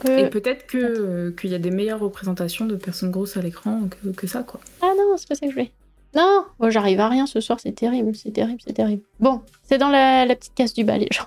que... 0.00 0.20
et 0.26 0.30
peut-être 0.30 0.66
que, 0.66 1.28
qu'il 1.38 1.50
y 1.50 1.54
a 1.54 1.58
des 1.58 1.70
meilleures 1.70 2.00
représentations 2.00 2.64
de 2.64 2.74
personnes 2.74 3.10
grosses 3.10 3.36
à 3.36 3.42
l'écran 3.42 3.82
que, 3.90 4.08
que 4.12 4.26
ça 4.26 4.44
quoi. 4.44 4.60
Ah 4.80 4.92
non, 4.96 5.14
c'est 5.18 5.28
pas 5.28 5.34
ça 5.34 5.40
que 5.40 5.50
je 5.50 5.56
voulais. 5.56 5.72
Non, 6.14 6.46
oh, 6.58 6.70
j'arrive 6.70 7.00
à 7.00 7.08
rien 7.10 7.26
ce 7.26 7.40
soir, 7.40 7.58
c'est 7.60 7.72
terrible, 7.72 8.14
c'est 8.14 8.30
terrible, 8.30 8.60
c'est 8.64 8.72
terrible. 8.72 9.02
Bon, 9.20 9.42
c'est 9.62 9.76
dans 9.76 9.90
la, 9.90 10.24
la 10.24 10.36
petite 10.36 10.54
case 10.54 10.72
du 10.72 10.84
bas, 10.84 10.96
les 10.96 11.08
gens. 11.10 11.26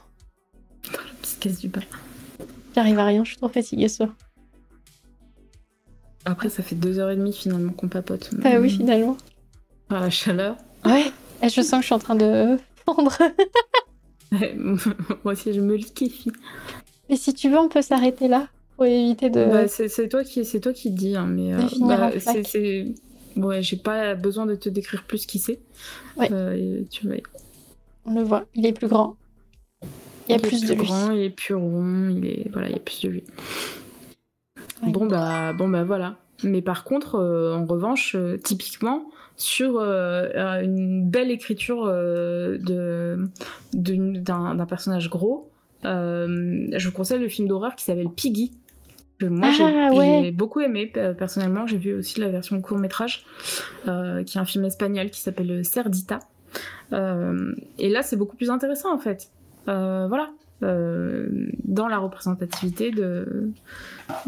Dans 0.92 1.00
la 1.00 1.14
petite 1.22 1.40
case 1.40 1.60
du 1.60 1.68
bas. 1.68 1.82
J'arrive 2.76 3.00
à 3.00 3.06
rien, 3.06 3.24
je 3.24 3.30
suis 3.30 3.38
trop 3.38 3.48
fatiguée 3.48 3.88
ce 3.88 3.98
soir. 3.98 4.10
Après, 6.26 6.50
ça 6.50 6.62
fait 6.62 6.76
deux 6.76 7.00
heures 7.00 7.10
et 7.10 7.16
demie 7.16 7.32
finalement 7.32 7.72
qu'on 7.72 7.88
papote. 7.88 8.32
Bah 8.36 8.60
oui, 8.60 8.70
finalement. 8.70 9.16
Par 9.88 10.02
la 10.02 10.10
chaleur. 10.10 10.58
Ouais, 10.84 11.06
et 11.42 11.48
je 11.48 11.62
sens 11.62 11.72
que 11.72 11.82
je 11.82 11.86
suis 11.86 11.96
en 11.96 12.00
train 12.00 12.16
de 12.16 12.58
fondre. 12.86 13.18
Moi 15.24 15.34
aussi, 15.34 15.54
je 15.54 15.62
me 15.62 15.76
liquéfie. 15.76 16.32
Mais 17.10 17.16
si 17.16 17.34
tu 17.34 17.50
veux, 17.50 17.58
on 17.58 17.70
peut 17.70 17.82
s'arrêter 17.82 18.28
là 18.28 18.50
pour 18.76 18.86
éviter 18.86 19.30
de. 19.30 19.46
Bah, 19.46 19.68
c'est 19.70 20.10
toi 20.10 20.26
qui 20.26 20.44
c'est 20.44 20.60
toi 20.60 20.74
qui 20.74 20.92
dis, 20.92 21.16
hein, 21.16 21.28
mais 21.28 21.54
euh, 21.54 21.60
bah, 21.80 22.12
c'est 22.20 22.94
ouais, 23.38 23.62
j'ai 23.62 23.78
pas 23.78 24.16
besoin 24.16 24.46
de 24.46 24.56
te 24.56 24.68
décrire 24.68 25.04
plus 25.04 25.26
qui 25.26 25.40
c'est. 25.40 25.60
Ouais. 26.18 26.28
Euh, 26.32 26.82
tu 26.90 27.08
On 28.06 28.16
le 28.16 28.24
voit, 28.24 28.46
il 28.54 28.66
est 28.66 28.74
plus 28.74 28.88
grand. 28.88 29.16
Il 30.28 30.32
y 30.32 30.36
a 30.36 30.40
plus, 30.40 30.62
de 30.62 30.74
lui. 30.74 30.86
Grand, 30.86 31.12
il 31.12 31.24
est 31.24 31.30
plus 31.30 31.54
rond, 31.54 32.10
il 32.10 32.26
est 32.26 32.50
voilà, 32.52 32.68
il 32.68 32.74
y 32.74 32.78
a 32.78 32.80
plus 32.80 33.02
de 33.02 33.10
lui. 33.10 33.24
Bon 34.84 35.06
bah 35.06 35.54
bon 35.54 35.70
bah 35.70 35.84
voilà. 35.84 36.18
Mais 36.44 36.62
par 36.62 36.84
contre, 36.84 37.16
euh, 37.16 37.56
en 37.56 37.66
revanche, 37.66 38.16
euh, 38.16 38.38
typiquement 38.38 39.06
sur 39.38 39.80
euh, 39.80 40.62
une 40.64 41.10
belle 41.10 41.30
écriture 41.30 41.88
de 41.88 43.28
d'un 43.74 44.66
personnage 44.66 45.10
gros, 45.10 45.52
je 45.84 46.86
vous 46.86 46.92
conseille 46.94 47.20
le 47.20 47.28
film 47.28 47.48
d'horreur 47.48 47.76
qui 47.76 47.84
s'appelle 47.84 48.10
Piggy. 48.10 48.54
Que 49.20 49.26
moi 49.28 49.50
ah, 49.50 50.22
j'ai 50.24 50.32
beaucoup 50.32 50.62
aimé 50.62 50.88
personnellement. 51.18 51.68
J'ai 51.68 51.78
vu 51.78 51.94
aussi 51.94 52.20
la 52.20 52.30
version 52.30 52.62
court 52.62 52.78
métrage, 52.78 53.26
qui 53.84 53.90
est 53.90 54.38
un 54.38 54.46
film 54.46 54.64
espagnol 54.64 55.10
qui 55.10 55.20
s'appelle 55.20 55.66
Cerdita. 55.66 56.20
et 56.94 57.90
là, 57.90 58.04
c'est 58.04 58.16
beaucoup 58.16 58.38
plus 58.38 58.50
intéressant 58.50 58.94
en 58.94 59.00
fait. 59.00 59.30
Euh, 59.68 60.06
voilà, 60.08 60.30
euh, 60.64 61.50
dans 61.64 61.88
la 61.88 61.98
représentativité 61.98 62.92
de, 62.92 63.52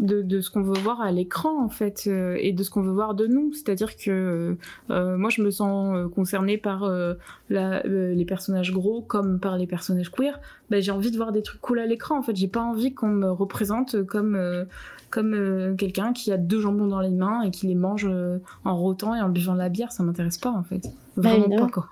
de, 0.00 0.40
ce 0.40 0.50
qu'on 0.50 0.62
veut 0.62 0.78
voir 0.78 1.00
à 1.00 1.12
l'écran 1.12 1.62
en 1.62 1.68
fait 1.68 2.04
euh, 2.06 2.36
et 2.40 2.52
de 2.52 2.62
ce 2.62 2.70
qu'on 2.70 2.82
veut 2.82 2.92
voir 2.92 3.14
de 3.14 3.26
nous. 3.26 3.52
C'est-à-dire 3.52 3.96
que 3.96 4.56
moi 4.88 5.30
je 5.30 5.42
me 5.42 5.50
sens 5.50 6.10
concernée 6.14 6.58
par 6.58 6.90
les 7.50 8.24
personnages 8.26 8.72
gros 8.72 9.02
comme 9.02 9.38
par 9.38 9.56
les 9.56 9.66
personnages 9.66 10.10
queer. 10.10 10.40
Ben, 10.70 10.82
j'ai 10.82 10.92
envie 10.92 11.10
de 11.10 11.16
voir 11.16 11.32
des 11.32 11.42
trucs 11.42 11.60
cool 11.60 11.78
à 11.78 11.86
l'écran 11.86 12.18
en 12.18 12.22
fait. 12.22 12.36
J'ai 12.36 12.48
pas 12.48 12.62
envie 12.62 12.94
qu'on 12.94 13.08
me 13.08 13.30
représente 13.30 14.02
comme 14.04 14.66
comme 15.10 15.76
quelqu'un 15.78 16.12
qui 16.12 16.32
a 16.32 16.36
deux 16.36 16.60
jambons 16.60 16.86
dans 16.86 17.00
les 17.00 17.10
mains 17.10 17.42
et 17.42 17.50
qui 17.50 17.66
les 17.66 17.74
mange 17.74 18.08
en 18.64 18.76
rotant 18.76 19.14
et 19.14 19.20
en 19.20 19.28
buvant 19.28 19.54
de 19.54 19.58
la 19.58 19.68
bière. 19.68 19.92
Ça 19.92 20.02
m'intéresse 20.02 20.38
pas 20.38 20.50
en 20.50 20.64
fait. 20.64 20.90
Bah, 21.16 21.30
Vraiment 21.30 21.66
pas 21.66 21.70
quoi. 21.70 21.88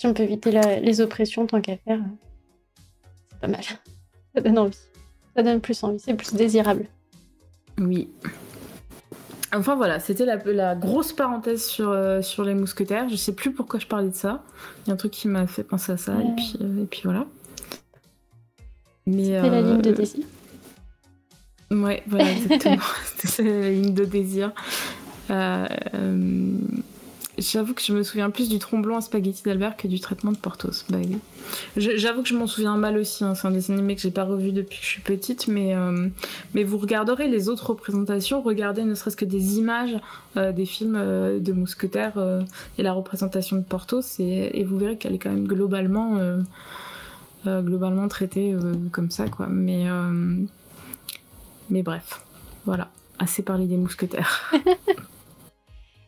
Si 0.00 0.06
on 0.06 0.14
peut 0.14 0.22
éviter 0.22 0.50
les 0.80 1.02
oppressions 1.02 1.46
tant 1.46 1.60
qu'à 1.60 1.76
faire, 1.76 2.00
c'est 3.30 3.38
pas 3.38 3.48
mal. 3.48 3.60
Ça 4.34 4.40
donne 4.40 4.58
envie. 4.58 4.78
Ça 5.36 5.42
donne 5.42 5.60
plus 5.60 5.82
envie, 5.84 5.98
c'est 5.98 6.14
plus 6.14 6.32
désirable. 6.32 6.86
Oui. 7.78 8.08
Enfin 9.54 9.74
voilà, 9.74 10.00
c'était 10.00 10.24
la, 10.24 10.36
la, 10.36 10.74
grosse 10.74 11.12
parenthèse 11.12 11.64
sur, 11.66 11.90
euh, 11.90 12.22
sur 12.22 12.44
les 12.44 12.54
mousquetaires. 12.54 13.10
Je 13.10 13.16
sais 13.16 13.34
plus 13.34 13.52
pourquoi 13.52 13.78
je 13.78 13.86
parlais 13.86 14.08
de 14.08 14.14
ça. 14.14 14.42
Il 14.84 14.88
y 14.88 14.90
a 14.90 14.94
un 14.94 14.96
truc 14.96 15.12
qui 15.12 15.28
m'a 15.28 15.46
fait 15.46 15.64
penser 15.64 15.92
à 15.92 15.96
ça, 15.98 16.14
et, 16.14 16.34
puis, 16.34 16.56
euh, 16.62 16.84
et 16.84 16.86
puis 16.86 17.02
voilà. 17.04 17.26
C'était 19.06 19.50
la 19.50 19.60
ligne 19.60 19.82
de 19.82 19.90
euh, 19.90 19.94
désir. 19.94 20.24
Ouais, 21.70 22.02
voilà, 22.06 22.32
exactement. 22.32 22.76
C'était 23.16 23.60
la 23.60 23.70
ligne 23.70 23.94
de 23.94 24.04
désir. 24.04 24.52
Euh, 25.30 25.66
J'avoue 27.40 27.72
que 27.72 27.80
je 27.80 27.94
me 27.94 28.02
souviens 28.02 28.28
plus 28.28 28.50
du 28.50 28.58
tromblon 28.58 28.96
à 28.98 29.00
spaghetti 29.00 29.42
d'Albert 29.42 29.74
que 29.78 29.88
du 29.88 29.98
traitement 29.98 30.30
de 30.30 30.36
Portos. 30.36 30.84
J'avoue 31.74 32.22
que 32.22 32.28
je 32.28 32.36
m'en 32.36 32.46
souviens 32.46 32.76
mal 32.76 32.98
aussi. 32.98 33.24
Hein. 33.24 33.34
C'est 33.34 33.48
un 33.48 33.50
dessin 33.50 33.72
animé 33.72 33.96
que 33.96 34.02
j'ai 34.02 34.10
pas 34.10 34.24
revu 34.24 34.52
depuis 34.52 34.78
que 34.78 34.84
je 34.84 34.90
suis 34.90 35.00
petite, 35.00 35.48
mais, 35.48 35.74
euh, 35.74 36.08
mais 36.54 36.64
vous 36.64 36.76
regarderez 36.76 37.28
les 37.28 37.48
autres 37.48 37.70
représentations, 37.70 38.42
regardez 38.42 38.84
ne 38.84 38.94
serait-ce 38.94 39.16
que 39.16 39.24
des 39.24 39.56
images 39.56 39.96
euh, 40.36 40.52
des 40.52 40.66
films 40.66 40.96
euh, 40.96 41.38
de 41.40 41.52
mousquetaires 41.54 42.18
et 42.76 42.82
la 42.82 42.92
représentation 42.92 43.56
de 43.56 43.62
Portos, 43.62 44.02
et, 44.18 44.60
et 44.60 44.64
vous 44.64 44.78
verrez 44.78 44.98
qu'elle 44.98 45.14
est 45.14 45.18
quand 45.18 45.30
même 45.30 45.46
globalement, 45.46 46.18
globalement 47.46 48.06
traitée 48.08 48.54
comme 48.92 49.10
ça, 49.10 49.28
quoi. 49.28 49.46
Mais, 49.48 49.86
mais 51.70 51.82
bref, 51.82 52.20
voilà, 52.66 52.90
assez 53.18 53.42
parlé 53.42 53.66
des 53.66 53.78
mousquetaires. 53.78 54.52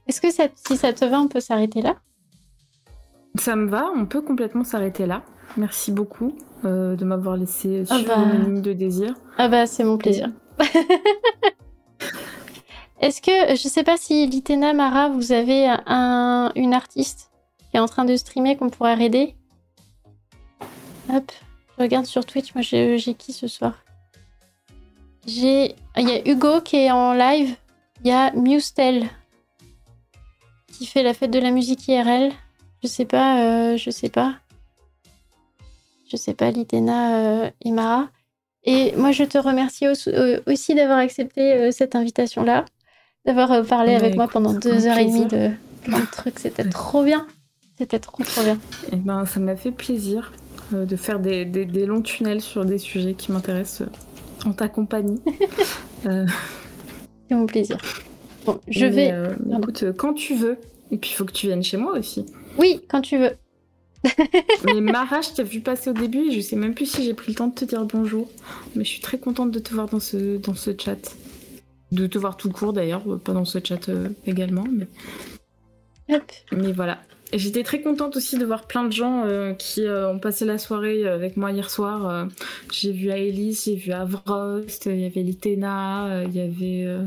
Est-ce 0.06 0.20
que 0.20 0.28
si 0.30 0.76
ça 0.76 0.92
te 0.92 1.04
va, 1.04 1.20
on 1.20 1.28
peut 1.28 1.40
s'arrêter 1.40 1.80
là? 1.82 1.96
Ça 3.36 3.56
me 3.56 3.68
va, 3.68 3.90
on 3.94 4.04
peut 4.04 4.20
complètement 4.20 4.64
s'arrêter 4.64 5.06
là. 5.06 5.22
Merci 5.56 5.92
beaucoup 5.92 6.36
euh, 6.64 6.96
de 6.96 7.04
m'avoir 7.04 7.36
laissé 7.36 7.84
ah 7.88 7.98
sur 7.98 8.06
bah... 8.06 8.24
ligne 8.24 8.60
de 8.60 8.72
désir. 8.72 9.14
Ah 9.38 9.48
bah 9.48 9.66
c'est 9.66 9.84
mon 9.84 9.98
plaisir. 9.98 10.30
Est-ce 13.00 13.20
que, 13.20 13.56
je 13.56 13.68
sais 13.68 13.82
pas 13.82 13.96
si 13.96 14.26
Litena, 14.26 14.74
Mara, 14.74 15.08
vous 15.08 15.32
avez 15.32 15.66
un, 15.86 16.52
une 16.54 16.72
artiste 16.72 17.32
qui 17.70 17.76
est 17.76 17.80
en 17.80 17.88
train 17.88 18.04
de 18.04 18.14
streamer 18.16 18.56
qu'on 18.56 18.70
pourrait 18.70 19.02
aider? 19.02 19.34
Hop, 21.12 21.32
je 21.76 21.82
regarde 21.82 22.06
sur 22.06 22.24
Twitch, 22.24 22.54
moi 22.54 22.62
j'ai 22.62 23.14
qui 23.14 23.32
ce 23.32 23.48
soir? 23.48 23.74
J'ai, 25.26 25.74
il 25.96 26.08
y 26.08 26.12
a 26.12 26.28
Hugo 26.28 26.60
qui 26.60 26.76
est 26.76 26.92
en 26.92 27.12
live, 27.12 27.56
il 28.04 28.08
y 28.08 28.12
a 28.12 28.32
Mustel 28.32 29.08
qui 30.82 30.88
fait 30.88 31.04
la 31.04 31.14
fête 31.14 31.30
de 31.30 31.38
la 31.38 31.52
musique 31.52 31.86
IRL. 31.86 32.32
Je 32.82 32.88
sais 32.88 33.04
pas, 33.04 33.44
euh, 33.44 33.76
je 33.76 33.88
sais 33.90 34.08
pas. 34.08 34.34
Je 36.10 36.16
sais 36.16 36.34
pas, 36.34 36.50
Litena 36.50 37.18
euh, 37.18 37.50
et 37.64 37.70
Mara. 37.70 38.08
Et 38.64 38.92
moi, 38.96 39.12
je 39.12 39.22
te 39.22 39.38
remercie 39.38 39.86
euh, 39.86 40.40
aussi 40.48 40.74
d'avoir 40.74 40.98
accepté 40.98 41.70
cette 41.70 41.94
invitation-là, 41.94 42.64
d'avoir 43.24 43.64
parlé 43.64 43.94
avec 43.94 44.16
moi 44.16 44.26
pendant 44.26 44.54
deux 44.54 44.88
heures 44.88 44.98
et 44.98 45.04
demie 45.04 45.26
de 45.26 45.50
de 45.86 46.10
trucs. 46.10 46.40
C'était 46.40 46.68
trop 46.68 47.04
bien. 47.04 47.28
C'était 47.78 48.00
trop, 48.00 48.24
trop 48.24 48.42
bien. 48.42 48.54
Et 48.54 48.94
eh 48.94 48.96
ben, 48.96 49.24
ça 49.24 49.38
m'a 49.38 49.54
fait 49.54 49.70
plaisir 49.70 50.32
de 50.72 50.96
faire 50.96 51.20
des, 51.20 51.44
des, 51.44 51.86
longs 51.86 52.02
tunnels 52.02 52.40
sur 52.40 52.64
des 52.64 52.78
sujets 52.78 53.14
qui 53.14 53.30
m'intéressent 53.30 53.88
en 54.44 54.52
ta 54.52 54.68
compagnie. 54.68 55.20
C'est 56.02 57.34
mon 57.34 57.46
plaisir. 57.46 57.78
Bon, 58.44 58.58
je 58.66 58.86
vais. 58.86 59.14
écoute, 59.56 59.84
quand 59.96 60.14
tu 60.14 60.34
veux. 60.34 60.58
Et 60.92 60.98
puis 60.98 61.10
il 61.10 61.14
faut 61.14 61.24
que 61.24 61.32
tu 61.32 61.46
viennes 61.48 61.64
chez 61.64 61.78
moi 61.78 61.98
aussi. 61.98 62.26
Oui, 62.58 62.80
quand 62.88 63.00
tu 63.00 63.18
veux. 63.18 63.32
mais 64.64 64.80
Mara, 64.80 65.20
je 65.22 65.30
t'ai 65.30 65.42
vu 65.42 65.60
passer 65.60 65.90
au 65.90 65.94
début 65.94 66.28
et 66.28 66.32
je 66.32 66.40
sais 66.40 66.56
même 66.56 66.74
plus 66.74 66.86
si 66.86 67.04
j'ai 67.04 67.14
pris 67.14 67.32
le 67.32 67.36
temps 67.36 67.48
de 67.48 67.54
te 67.54 67.64
dire 67.64 67.84
bonjour. 67.84 68.28
Mais 68.76 68.84
je 68.84 68.90
suis 68.90 69.00
très 69.00 69.18
contente 69.18 69.50
de 69.50 69.58
te 69.58 69.72
voir 69.72 69.88
dans 69.88 70.00
ce, 70.00 70.36
dans 70.36 70.54
ce 70.54 70.70
chat. 70.78 71.16
De 71.92 72.06
te 72.06 72.18
voir 72.18 72.36
tout 72.36 72.50
court 72.50 72.72
d'ailleurs, 72.72 73.02
pas 73.20 73.32
dans 73.32 73.44
ce 73.44 73.58
chat 73.62 73.88
euh, 73.88 74.08
également. 74.26 74.64
Mais... 74.70 74.86
mais 76.52 76.72
voilà. 76.72 77.00
J'étais 77.32 77.62
très 77.62 77.80
contente 77.80 78.16
aussi 78.16 78.36
de 78.36 78.44
voir 78.44 78.66
plein 78.66 78.84
de 78.84 78.92
gens 78.92 79.24
euh, 79.24 79.54
qui 79.54 79.86
euh, 79.86 80.12
ont 80.12 80.18
passé 80.18 80.44
la 80.44 80.58
soirée 80.58 81.08
avec 81.08 81.38
moi 81.38 81.50
hier 81.50 81.70
soir. 81.70 82.28
j'ai 82.70 82.92
vu 82.92 83.10
Aélis, 83.10 83.62
j'ai 83.64 83.74
vu 83.74 83.92
Avrost, 83.92 84.84
il 84.86 85.00
y 85.00 85.06
avait 85.06 85.22
Litena, 85.22 86.24
il 86.24 86.34
y 86.34 86.40
avait 86.40 86.84
euh, 86.86 87.04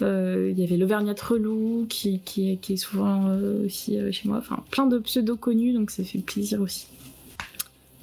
il 0.00 0.58
y 0.58 0.64
avait 0.64 0.76
l'Auvergnat 0.76 1.14
Relou 1.20 1.86
qui, 1.88 2.20
qui, 2.20 2.52
est 2.52 2.76
souvent 2.76 3.28
euh, 3.28 3.66
aussi 3.66 3.98
euh, 3.98 4.12
chez 4.12 4.28
moi. 4.28 4.38
Enfin, 4.38 4.62
plein 4.70 4.86
de 4.86 4.98
pseudos 4.98 5.38
connus, 5.38 5.72
donc 5.72 5.90
ça 5.90 6.04
fait 6.04 6.18
plaisir 6.18 6.60
aussi. 6.60 6.88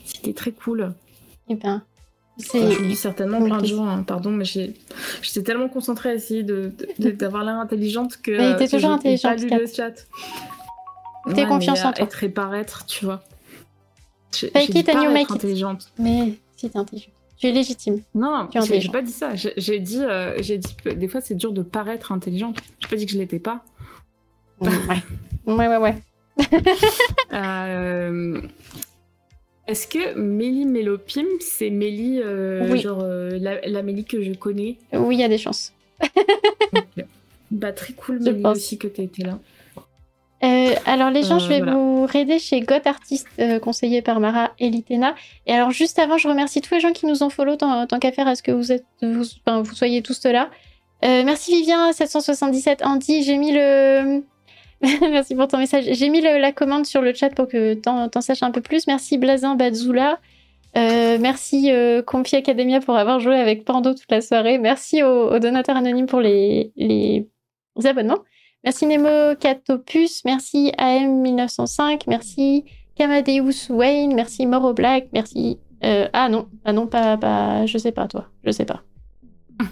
C'était 0.06 0.34
très 0.34 0.52
cool. 0.52 0.94
Et 1.50 1.54
eh 1.54 1.56
ben, 1.56 1.84
c'est 2.38 2.96
certainement 2.96 3.44
plein 3.44 3.60
de 3.60 3.66
gens, 3.66 3.88
hein, 3.88 4.04
pardon, 4.04 4.32
mais 4.32 4.46
j'étais 4.46 5.44
tellement 5.44 5.70
concentrée 5.70 6.10
à 6.10 6.14
essayer 6.16 6.44
d'avoir 6.44 7.44
l'air 7.44 7.56
intelligente 7.56 8.18
que. 8.22 8.32
Mais 8.38 8.56
t'es 8.56 8.68
toujours 8.68 8.92
intelligente. 8.92 9.38
Pas 9.38 9.56
lu 9.58 9.62
le 9.62 9.68
chat. 9.68 10.08
T'es 11.36 11.46
confiance 11.46 11.86
en 11.86 11.94
toi. 11.94 12.06
Être 12.06 12.24
et 12.24 12.30
paraître, 12.30 12.86
tu 12.86 13.06
vois. 13.06 13.24
J'ai 14.36 14.50
pas 14.50 14.64
être 14.64 15.32
intelligente. 15.32 15.92
Mais 16.00 16.34
si 16.56 16.70
t'es 16.70 16.78
intelligente. 16.78 17.14
Tu 17.44 17.50
es 17.50 17.52
légitime. 17.52 18.00
Non, 18.16 18.48
j'ai 18.54 18.88
pas 18.88 19.02
dit 19.02 19.12
ça. 19.12 19.34
J'ai 19.36 19.80
dit, 19.80 20.02
euh, 20.02 20.42
j'ai 20.42 20.58
dit 20.58 20.78
que 20.82 20.88
des 20.88 21.10
fois 21.10 21.20
c'est 21.20 21.36
dur 21.36 21.52
de 21.52 21.62
paraître 21.62 22.14
intelligente. 22.14 22.58
J'ai 22.80 22.88
pas 22.88 22.96
dit 22.96 23.06
que 23.06 23.12
je 23.12 23.18
l'étais 23.18 23.40
pas. 23.40 23.66
Ouais, 24.62 24.72
ouais, 25.48 25.68
ouais. 25.68 25.78
ouais. 25.78 25.96
euh... 27.34 28.42
Est-ce 29.68 29.88
que 29.88 30.18
Mélie 30.18 30.66
Mélopim, 30.66 31.26
c'est 31.42 31.70
Mélie, 31.70 32.22
euh, 32.22 32.78
genre 32.78 33.02
euh, 33.04 33.38
la, 33.38 33.84
Mélie 33.84 34.06
que 34.06 34.24
je 34.24 34.32
connais? 34.32 34.78
Oui, 34.94 35.18
il 35.18 35.20
y 35.20 35.24
a 35.26 35.28
des 35.28 35.38
chances. 35.38 35.74
Bah, 37.52 37.74
très 37.74 37.92
cool, 37.92 38.20
Mélie 38.20 38.46
aussi, 38.46 38.78
que 38.78 38.88
tu 38.88 39.02
été 39.02 39.24
là. 39.24 39.38
Euh, 40.44 40.76
alors 40.86 41.10
les 41.10 41.24
gens, 41.24 41.40
je 41.40 41.48
vais 41.48 41.62
vous 41.62 42.06
raider 42.06 42.38
chez 42.38 42.60
Got 42.60 42.86
Artist, 42.86 43.28
euh, 43.40 43.60
conseillé 43.60 44.02
par 44.02 44.20
Mara 44.20 44.52
et 44.60 44.70
Litena. 44.70 45.16
Et 45.48 45.54
alors 45.54 45.72
juste 45.72 46.00
avant, 46.00 46.18
je 46.18 46.28
remercie 46.28 46.60
tous 46.60 46.74
les 46.74 46.82
gens 46.82 46.92
qui 46.92 47.06
nous 47.06 47.24
ont 47.24 47.30
follow 47.30 47.56
tant, 47.56 47.88
qu'à 47.88 48.12
faire 48.12 48.28
à 48.28 48.36
ce 48.36 48.44
que 48.44 48.52
vous 48.52 48.72
êtes, 48.72 48.86
vous, 49.02 49.24
vous 49.48 49.76
soyez 49.76 50.02
tous 50.02 50.26
là. 50.26 50.50
Euh, 51.06 51.24
merci 51.24 51.56
Vivien 51.56 51.92
777 51.92 52.86
Andy, 52.86 53.24
j'ai 53.24 53.38
mis 53.38 53.52
le 53.54 54.24
merci 54.82 55.34
pour 55.36 55.48
ton 55.48 55.60
message. 55.60 55.86
J'ai 55.92 56.10
mis 56.10 56.20
la 56.20 56.52
commande 56.52 56.86
sur 56.86 57.02
le 57.02 57.14
chat 57.14 57.30
pour 57.30 57.48
que 57.48 57.74
t'en, 57.76 58.10
en 58.14 58.22
saches 58.22 58.44
un 58.44 58.52
peu 58.52 58.62
plus. 58.62 58.86
Merci 58.86 59.18
Blazin 59.18 59.56
Badzoula. 59.56 60.20
merci 60.76 61.72
Confi 62.06 62.36
Academia 62.36 62.82
pour 62.82 62.98
avoir 62.98 63.22
joué 63.22 63.38
avec 63.38 63.64
Pando 63.64 63.94
toute 63.94 64.12
la 64.12 64.20
soirée. 64.20 64.58
Merci 64.58 65.04
aux, 65.04 65.40
donateurs 65.40 65.78
anonymes 65.78 66.08
pour 66.08 66.20
les, 66.20 66.74
les 66.76 67.26
abonnements. 67.86 68.20
Merci 68.64 68.86
Nemo 68.86 69.36
Catopus, 69.36 70.24
merci 70.24 70.72
AM1905, 70.78 72.04
merci 72.08 72.64
Kamadeus 72.96 73.70
Wayne, 73.70 74.16
merci 74.16 74.46
Moro 74.46 74.74
Black, 74.74 75.08
merci. 75.12 75.60
Euh, 75.84 76.08
ah 76.14 76.30
non, 76.30 76.48
ah 76.64 76.72
non, 76.72 76.88
pas, 76.88 77.18
pas, 77.18 77.66
je 77.66 77.78
sais 77.78 77.92
pas 77.92 78.08
toi, 78.08 78.30
je 78.46 78.52
sais 78.52 78.64
pas. 78.64 78.82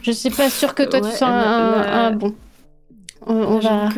Je 0.02 0.12
suis 0.12 0.30
pas 0.30 0.50
sûre 0.50 0.76
que 0.76 0.84
toi 0.84 1.00
tu 1.00 1.10
sois 1.16 1.28
un, 1.28 2.12
bon. 2.12 2.36
On, 3.26 3.60
va. 3.60 3.90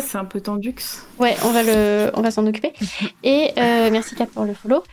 C'est 0.00 0.16
un 0.16 0.24
peu 0.24 0.40
tendu. 0.40 0.74
Ouais, 1.18 1.36
on 1.44 1.50
va 1.50 1.62
le, 1.62 2.10
on 2.14 2.22
va 2.22 2.30
s'en 2.30 2.46
occuper. 2.46 2.72
Et 3.22 3.50
euh, 3.58 3.90
merci 3.90 4.14
Kat 4.14 4.26
pour 4.26 4.44
le 4.44 4.54
follow. 4.54 4.84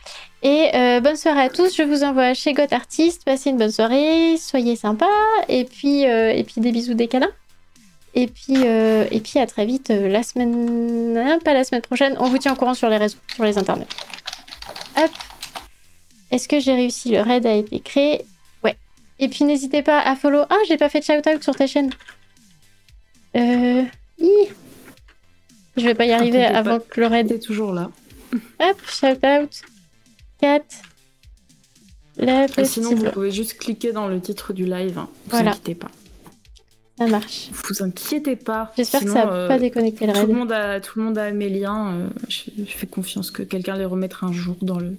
Et 0.42 0.68
euh, 0.74 1.00
bonne 1.00 1.16
soirée 1.16 1.42
à 1.42 1.48
tous. 1.48 1.74
Je 1.74 1.82
vous 1.82 2.04
envoie 2.04 2.34
chez 2.34 2.52
Got 2.52 2.66
Artist. 2.70 3.24
Passez 3.24 3.48
une 3.48 3.56
bonne 3.56 3.70
soirée, 3.70 4.36
soyez 4.36 4.76
sympas. 4.76 5.06
Et 5.48 5.64
puis, 5.64 6.02
et 6.02 6.44
puis 6.46 6.60
des 6.60 6.70
bisous, 6.70 6.94
des 6.94 7.08
câlins. 7.08 7.32
Et 8.16 8.28
puis, 8.28 8.56
euh, 8.64 9.04
et 9.10 9.20
puis 9.20 9.38
à 9.38 9.46
très 9.46 9.66
vite 9.66 9.90
euh, 9.90 10.08
la 10.08 10.22
semaine, 10.22 11.38
pas 11.44 11.52
la 11.52 11.64
semaine 11.64 11.82
prochaine. 11.82 12.16
On 12.18 12.30
vous 12.30 12.38
tient 12.38 12.54
au 12.54 12.56
courant 12.56 12.72
sur 12.72 12.88
les 12.88 12.96
réseaux, 12.96 13.18
sur 13.34 13.44
les 13.44 13.58
internets. 13.58 13.86
Hop. 14.96 15.10
Est-ce 16.30 16.48
que 16.48 16.58
j'ai 16.58 16.72
réussi 16.72 17.10
Le 17.10 17.20
raid 17.20 17.44
a 17.44 17.52
été 17.52 17.78
créé. 17.78 18.24
Ouais. 18.64 18.74
Et 19.18 19.28
puis 19.28 19.44
n'hésitez 19.44 19.82
pas 19.82 20.00
à 20.00 20.16
follow. 20.16 20.44
Ah, 20.48 20.56
j'ai 20.66 20.78
pas 20.78 20.88
fait 20.88 21.00
de 21.00 21.04
shout-out 21.04 21.42
sur 21.42 21.54
ta 21.54 21.66
chaîne. 21.66 21.90
Euh. 23.36 23.84
Je 25.76 25.82
vais 25.82 25.94
pas 25.94 26.06
y 26.06 26.12
arriver 26.12 26.42
avant 26.42 26.78
que 26.80 26.98
le 26.98 27.08
raid 27.08 27.30
est 27.30 27.38
toujours 27.38 27.74
là. 27.74 27.90
Hop, 28.32 28.80
shout-out. 28.88 29.62
4. 30.40 30.64
La 32.16 32.46
sinon, 32.64 32.94
vous 32.94 33.10
pouvez 33.10 33.30
juste 33.30 33.58
cliquer 33.58 33.92
dans 33.92 34.08
le 34.08 34.22
titre 34.22 34.54
du 34.54 34.64
live. 34.64 34.96
Hein. 34.98 35.10
Vous 35.24 35.30
voilà. 35.32 35.50
inquiétez 35.50 35.74
pas. 35.74 35.90
Ça 36.98 37.06
marche. 37.06 37.50
Vous 37.52 37.82
inquiétez 37.82 38.36
pas. 38.36 38.72
J'espère 38.76 39.02
que 39.02 39.10
ça 39.10 39.26
va 39.26 39.48
pas 39.48 39.56
euh, 39.56 39.58
déconnecter 39.58 40.06
le 40.06 40.14
tout 40.14 40.26
Le 40.26 40.32
monde 40.32 40.52
a, 40.52 40.80
tout 40.80 40.98
le 40.98 41.04
monde 41.04 41.18
a 41.18 41.30
mes 41.30 41.50
liens. 41.50 41.92
Euh, 41.92 42.08
je, 42.28 42.50
fais 42.64 42.86
confiance 42.86 43.30
que 43.30 43.42
quelqu'un 43.42 43.76
les 43.76 43.84
remettra 43.84 44.26
un 44.26 44.32
jour 44.32 44.56
dans 44.62 44.78
le, 44.78 44.96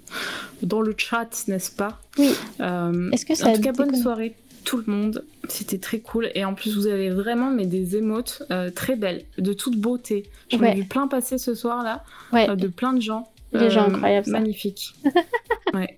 dans 0.61 0.81
le 0.81 0.93
chat, 0.95 1.29
n'est-ce 1.47 1.71
pas? 1.71 1.99
Oui. 2.19 2.29
Euh, 2.59 3.09
Est-ce 3.11 3.25
que 3.25 3.33
ça 3.33 3.47
En 3.47 3.53
tout 3.53 3.61
cas, 3.61 3.71
bonne 3.71 3.95
soirée 3.95 4.35
tout 4.63 4.83
le 4.85 4.93
monde. 4.93 5.23
C'était 5.47 5.77
très 5.77 5.99
cool. 5.99 6.29
Et 6.35 6.43
en 6.43 6.53
plus, 6.53 6.75
vous 6.75 6.87
avez 6.87 7.09
vraiment 7.09 7.49
mais, 7.49 7.65
des 7.65 7.95
émotes 7.95 8.43
très 8.75 8.97
belles, 8.97 9.23
de 9.37 9.53
toute 9.53 9.77
beauté. 9.77 10.29
J'en 10.51 10.61
ai 10.61 10.75
vu 10.75 10.83
plein 10.83 11.07
passer 11.07 11.37
ce 11.37 11.55
soir-là, 11.55 12.03
de 12.33 12.67
plein 12.67 12.93
de 12.93 13.01
gens. 13.01 13.31
Des 13.53 13.69
gens 13.69 13.87
incroyables. 13.87 14.29
Magnifique. 14.29 14.93
ouais. 15.73 15.95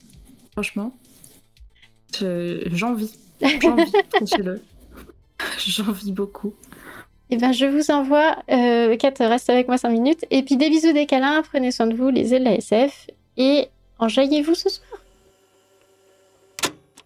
Franchement, 0.52 0.95
j'envie. 2.22 3.11
J'envie, 3.42 3.92
le 5.68 5.72
J'envie 5.72 6.11
beaucoup. 6.11 6.53
Eh 7.30 7.38
ben, 7.38 7.51
je 7.51 7.66
vous 7.66 7.92
envoie. 7.92 8.38
Euh, 8.51 8.95
Kat, 8.98 9.14
reste 9.19 9.50
avec 9.50 9.68
moi 9.68 9.77
5 9.77 9.90
minutes. 9.90 10.26
Et 10.32 10.42
puis 10.43 10.58
des 10.58 10.69
bisous, 10.69 10.93
des 10.93 11.06
câlins. 11.06 11.43
Prenez 11.43 11.72
soin 11.72 11.88
de 11.88 11.95
vous, 11.95 12.09
les 12.09 12.40
la 12.40 12.56
SF. 12.56 13.08
Et 13.38 13.69
enjaillez-vous 14.00 14.56
ce 14.56 14.69
soir. 14.69 14.89